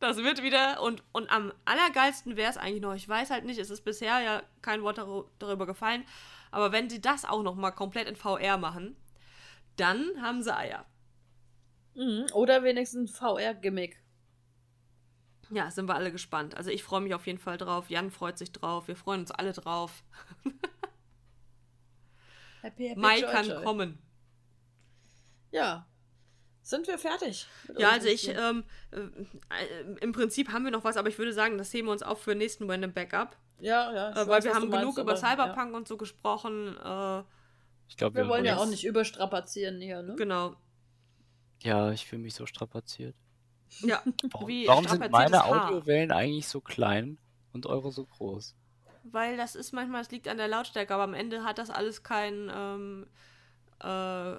Das 0.01 0.15
wird 0.15 0.41
wieder, 0.41 0.81
und, 0.81 1.03
und 1.11 1.29
am 1.29 1.51
allergeilsten 1.65 2.37
wäre 2.37 2.49
es 2.49 2.55
eigentlich 2.55 2.81
noch, 2.81 2.95
ich 2.95 3.09
weiß 3.09 3.31
halt 3.31 3.43
nicht, 3.43 3.59
es 3.59 3.69
ist 3.69 3.83
bisher 3.83 4.21
ja 4.21 4.41
kein 4.61 4.81
Wort 4.81 4.97
darüber 5.39 5.65
gefallen, 5.65 6.05
aber 6.51 6.71
wenn 6.71 6.89
sie 6.89 7.01
das 7.01 7.25
auch 7.25 7.43
noch 7.43 7.55
mal 7.55 7.71
komplett 7.71 8.07
in 8.07 8.15
VR 8.15 8.57
machen, 8.57 8.95
dann 9.75 10.21
haben 10.21 10.41
sie 10.41 10.55
Eier. 10.55 10.85
Mhm. 11.95 12.27
Oder 12.33 12.63
wenigstens 12.63 13.11
VR-Gimmick. 13.17 14.01
Ja, 15.51 15.71
sind 15.71 15.87
wir 15.87 15.95
alle 15.95 16.11
gespannt. 16.11 16.55
Also 16.57 16.69
ich 16.69 16.83
freue 16.83 17.01
mich 17.01 17.13
auf 17.15 17.25
jeden 17.25 17.39
Fall 17.39 17.57
drauf. 17.57 17.89
Jan 17.89 18.11
freut 18.11 18.37
sich 18.37 18.51
drauf. 18.51 18.87
Wir 18.87 18.95
freuen 18.95 19.21
uns 19.21 19.31
alle 19.31 19.51
drauf. 19.53 20.03
Happy, 22.61 22.89
happy, 22.89 22.99
Mai 22.99 23.19
joy, 23.21 23.31
kann 23.31 23.47
joy. 23.47 23.63
kommen. 23.63 23.97
Ja. 25.51 25.87
Sind 26.61 26.87
wir 26.87 26.99
fertig? 26.99 27.47
Ja, 27.77 27.91
also 27.91 28.07
ich, 28.09 28.27
ähm, 28.27 28.63
äh, 28.91 28.99
im 30.01 30.11
Prinzip 30.11 30.49
haben 30.51 30.65
wir 30.65 30.71
noch 30.71 30.83
was, 30.83 30.97
aber 30.97 31.07
ich 31.09 31.17
würde 31.17 31.33
sagen, 31.33 31.57
das 31.57 31.73
heben 31.73 31.87
wir 31.87 31.93
uns 31.93 32.03
auf 32.03 32.21
für 32.21 32.31
den 32.31 32.39
nächsten 32.39 32.69
Random 32.69 32.91
Backup. 32.93 33.37
ja, 33.59 33.91
ja. 33.93 34.11
Äh, 34.11 34.15
weiß, 34.15 34.27
weil 34.27 34.43
wir 34.43 34.49
was 34.51 34.55
haben 34.57 34.69
genug 34.69 34.83
meinst, 34.83 34.97
über 34.99 35.15
Cyberpunk 35.15 35.73
und 35.73 35.87
so 35.87 35.97
gesprochen. 35.97 36.77
Äh, 36.77 37.23
Ich 37.87 37.97
glaube, 37.97 38.19
Ja. 38.19 38.25
Wir 38.25 38.29
wollen 38.29 38.45
ja 38.45 38.57
auch 38.57 38.67
nicht 38.67 38.83
überstrapazieren 38.85 39.81
hier, 39.81 40.03
ne? 40.03 40.15
genau. 40.15 40.55
Ja, 41.63 41.91
ich 41.91 42.05
fühle 42.05 42.21
mich 42.21 42.35
so 42.35 42.45
strapaziert. 42.45 43.15
Ja, 43.81 44.01
Warum, 44.31 44.47
wie 44.47 44.67
warum 44.67 44.87
sind 44.87 45.11
meine 45.11 45.43
Haar. 45.43 45.67
Audiowellen 45.67 46.11
eigentlich 46.11 46.47
so 46.47 46.61
klein 46.61 47.17
und 47.53 47.65
eure 47.65 47.91
so 47.91 48.05
groß? 48.05 48.55
Weil 49.03 49.37
das 49.37 49.55
ist 49.55 49.71
manchmal, 49.71 50.01
es 50.01 50.11
liegt 50.11 50.27
an 50.27 50.37
der 50.37 50.47
Lautstärke, 50.47 50.93
aber 50.93 51.03
am 51.03 51.13
Ende 51.13 51.43
hat 51.43 51.57
das 51.57 51.69
alles 51.69 52.03
kein 52.03 52.51
ähm, 52.53 53.07
äh, 53.79 54.35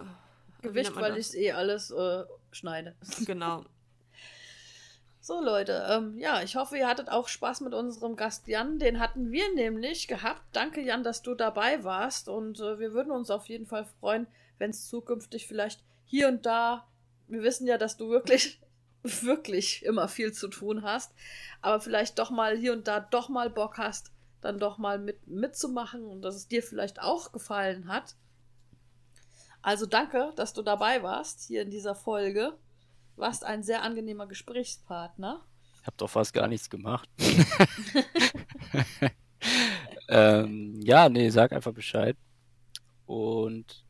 Gewicht, 0.62 0.94
weil 0.96 1.16
ich 1.16 1.28
es 1.28 1.34
eh 1.34 1.52
alles 1.52 1.90
äh, 1.90 2.24
schneide. 2.50 2.94
Genau. 3.26 3.64
So, 5.22 5.38
Leute, 5.40 5.86
ähm, 5.88 6.18
ja, 6.18 6.42
ich 6.42 6.56
hoffe, 6.56 6.78
ihr 6.78 6.88
hattet 6.88 7.10
auch 7.10 7.28
Spaß 7.28 7.60
mit 7.60 7.74
unserem 7.74 8.16
Gast 8.16 8.48
Jan. 8.48 8.78
Den 8.78 8.98
hatten 8.98 9.30
wir 9.30 9.54
nämlich 9.54 10.08
gehabt. 10.08 10.42
Danke, 10.52 10.80
Jan, 10.80 11.04
dass 11.04 11.22
du 11.22 11.34
dabei 11.34 11.84
warst. 11.84 12.28
Und 12.28 12.58
äh, 12.58 12.78
wir 12.78 12.94
würden 12.94 13.12
uns 13.12 13.30
auf 13.30 13.46
jeden 13.48 13.66
Fall 13.66 13.84
freuen, 13.84 14.26
wenn 14.58 14.70
es 14.70 14.88
zukünftig 14.88 15.46
vielleicht 15.46 15.84
hier 16.06 16.26
und 16.26 16.46
da. 16.46 16.86
Wir 17.28 17.42
wissen 17.42 17.66
ja, 17.66 17.76
dass 17.76 17.98
du 17.98 18.08
wirklich, 18.08 18.60
wirklich 19.02 19.84
immer 19.84 20.08
viel 20.08 20.32
zu 20.32 20.48
tun 20.48 20.82
hast. 20.82 21.12
Aber 21.62 21.80
vielleicht 21.80 22.18
doch 22.18 22.30
mal 22.30 22.56
hier 22.56 22.72
und 22.72 22.88
da 22.88 23.00
doch 23.00 23.28
mal 23.28 23.50
Bock 23.50 23.78
hast, 23.78 24.10
dann 24.40 24.58
doch 24.58 24.78
mal 24.78 24.98
mit, 24.98 25.26
mitzumachen 25.26 26.04
und 26.04 26.22
dass 26.22 26.34
es 26.34 26.48
dir 26.48 26.62
vielleicht 26.62 27.00
auch 27.00 27.32
gefallen 27.32 27.88
hat. 27.88 28.16
Also 29.62 29.84
danke, 29.84 30.32
dass 30.36 30.54
du 30.54 30.62
dabei 30.62 31.02
warst 31.02 31.46
hier 31.46 31.62
in 31.62 31.70
dieser 31.70 31.94
Folge. 31.94 32.56
Warst 33.16 33.44
ein 33.44 33.62
sehr 33.62 33.82
angenehmer 33.82 34.26
Gesprächspartner. 34.26 35.44
Ich 35.80 35.86
habe 35.86 35.96
doch 35.98 36.08
fast 36.08 36.32
gar 36.32 36.48
nichts 36.48 36.70
gemacht. 36.70 37.08
ähm, 40.08 40.80
ja, 40.80 41.08
nee, 41.08 41.28
sag 41.28 41.52
einfach 41.52 41.72
Bescheid. 41.72 42.16
Und 43.06 43.84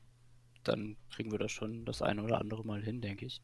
dann 0.64 0.96
kriegen 1.10 1.30
wir 1.30 1.38
das 1.38 1.52
schon 1.52 1.84
das 1.84 2.02
eine 2.02 2.22
oder 2.22 2.40
andere 2.40 2.64
Mal 2.64 2.82
hin, 2.82 3.00
denke 3.00 3.26
ich. 3.26 3.40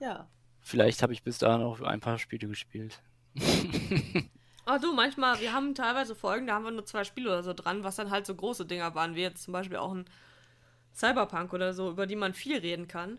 Ja. 0.00 0.28
Vielleicht 0.60 1.02
habe 1.02 1.12
ich 1.12 1.22
bis 1.22 1.38
dahin 1.38 1.62
auch 1.62 1.80
ein 1.80 2.00
paar 2.00 2.18
Spiele 2.18 2.48
gespielt. 2.48 3.00
Ah 4.66 4.78
du, 4.78 4.92
manchmal, 4.92 5.40
wir 5.40 5.52
haben 5.52 5.74
teilweise 5.74 6.14
Folgen, 6.14 6.46
da 6.46 6.54
haben 6.54 6.64
wir 6.64 6.70
nur 6.70 6.86
zwei 6.86 7.02
Spiele 7.02 7.30
oder 7.30 7.42
so 7.42 7.52
dran, 7.54 7.82
was 7.82 7.96
dann 7.96 8.10
halt 8.10 8.24
so 8.24 8.36
große 8.36 8.66
Dinger 8.66 8.94
waren, 8.94 9.16
wie 9.16 9.22
jetzt 9.22 9.42
zum 9.42 9.52
Beispiel 9.52 9.78
auch 9.78 9.92
ein 9.92 10.04
Cyberpunk 10.94 11.52
oder 11.52 11.72
so, 11.72 11.90
über 11.90 12.06
die 12.06 12.14
man 12.14 12.34
viel 12.34 12.58
reden 12.58 12.86
kann. 12.86 13.18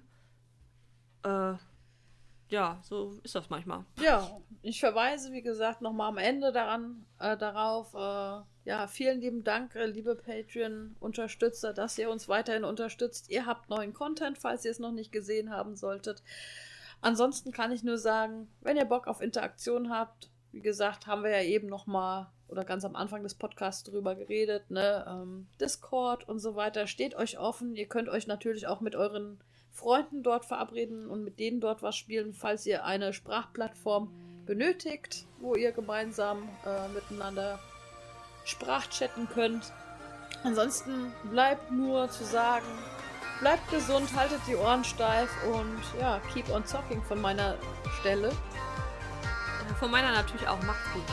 Äh, 1.24 1.56
ja, 2.48 2.80
so 2.84 3.20
ist 3.24 3.36
das 3.36 3.50
manchmal. 3.50 3.84
Ja, 4.02 4.40
ich 4.62 4.80
verweise, 4.80 5.34
wie 5.34 5.42
gesagt, 5.42 5.82
nochmal 5.82 6.10
am 6.10 6.18
Ende 6.18 6.54
daran, 6.54 7.06
äh, 7.20 7.36
darauf. 7.36 7.94
Äh, 7.96 8.46
ja, 8.70 8.88
vielen 8.88 9.20
lieben 9.20 9.44
Dank, 9.44 9.76
äh, 9.76 9.88
liebe 9.88 10.16
Patreon-Unterstützer, 10.16 11.74
dass 11.74 11.98
ihr 11.98 12.10
uns 12.10 12.30
weiterhin 12.30 12.64
unterstützt. 12.64 13.30
Ihr 13.30 13.46
habt 13.46 13.70
neuen 13.70 13.94
Content, 13.94 14.38
falls 14.38 14.64
ihr 14.64 14.72
es 14.72 14.80
noch 14.80 14.92
nicht 14.92 15.12
gesehen 15.12 15.50
haben 15.50 15.76
solltet. 15.76 16.24
Ansonsten 17.02 17.52
kann 17.52 17.72
ich 17.72 17.84
nur 17.84 17.98
sagen, 17.98 18.48
wenn 18.62 18.78
ihr 18.78 18.86
Bock 18.86 19.08
auf 19.08 19.22
Interaktion 19.22 19.90
habt, 19.90 20.30
wie 20.52 20.62
gesagt, 20.62 21.08
haben 21.08 21.24
wir 21.24 21.32
ja 21.32 21.44
eben 21.44 21.68
nochmal 21.68 22.28
oder 22.48 22.66
ganz 22.66 22.84
am 22.84 22.96
Anfang 22.96 23.24
des 23.24 23.36
Podcasts 23.36 23.84
drüber 23.84 24.16
geredet, 24.16 24.70
ne? 24.70 25.06
Ähm, 25.08 25.48
Discord 25.60 26.28
und 26.28 26.40
so 26.40 26.56
weiter. 26.56 26.86
Steht 26.86 27.16
euch 27.16 27.40
offen. 27.40 27.76
Ihr 27.76 27.88
könnt 27.88 28.10
euch 28.10 28.28
natürlich 28.28 28.68
auch 28.68 28.82
mit 28.82 28.96
euren 28.96 29.40
Freunden 29.72 30.22
dort 30.22 30.46
verabreden 30.46 31.08
und 31.08 31.24
mit 31.24 31.40
denen 31.40 31.62
dort 31.62 31.82
was 31.82 31.96
spielen, 31.96 32.34
falls 32.34 32.66
ihr 32.66 32.84
eine 32.84 33.14
Sprachplattform 33.14 34.12
benötigt, 34.46 35.26
wo 35.40 35.56
ihr 35.56 35.72
gemeinsam 35.72 36.50
äh, 36.66 36.90
miteinander 36.90 37.58
Sprachchatten 38.44 39.30
könnt. 39.30 39.72
Ansonsten 40.44 41.14
bleibt 41.30 41.72
nur 41.72 42.10
zu 42.10 42.26
sagen, 42.26 42.66
bleibt 43.42 43.70
gesund, 43.72 44.08
haltet 44.16 44.40
die 44.48 44.56
Ohren 44.56 44.86
steif 44.86 45.30
und 45.52 45.82
ja, 46.00 46.22
keep 46.32 46.50
on 46.50 46.64
talking 46.64 47.04
von 47.04 47.20
meiner 47.20 47.58
Stelle. 48.00 48.32
von 49.80 49.92
meiner 49.92 50.12
natürlich 50.12 50.48
auch. 50.48 50.62
Macht's 50.62 50.94
gut. 50.94 51.04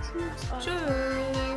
Tschüss. 0.00 0.64
Tschüss. 0.64 1.47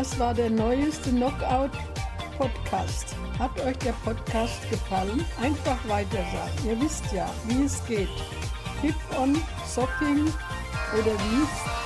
Das 0.00 0.18
war 0.18 0.32
der 0.32 0.48
neueste 0.48 1.10
Knockout 1.10 1.72
Podcast. 2.38 3.14
Hat 3.38 3.50
euch 3.60 3.76
der 3.80 3.92
Podcast 4.02 4.58
gefallen? 4.70 5.26
Einfach 5.42 5.76
weiter 5.88 6.24
sagen. 6.32 6.52
Ihr 6.66 6.80
wisst 6.80 7.12
ja, 7.12 7.28
wie 7.46 7.64
es 7.64 7.84
geht. 7.86 8.08
Tip 8.80 8.94
on 9.18 9.34
Shopping 9.74 10.24
oder 10.94 11.12
wie 11.12 11.79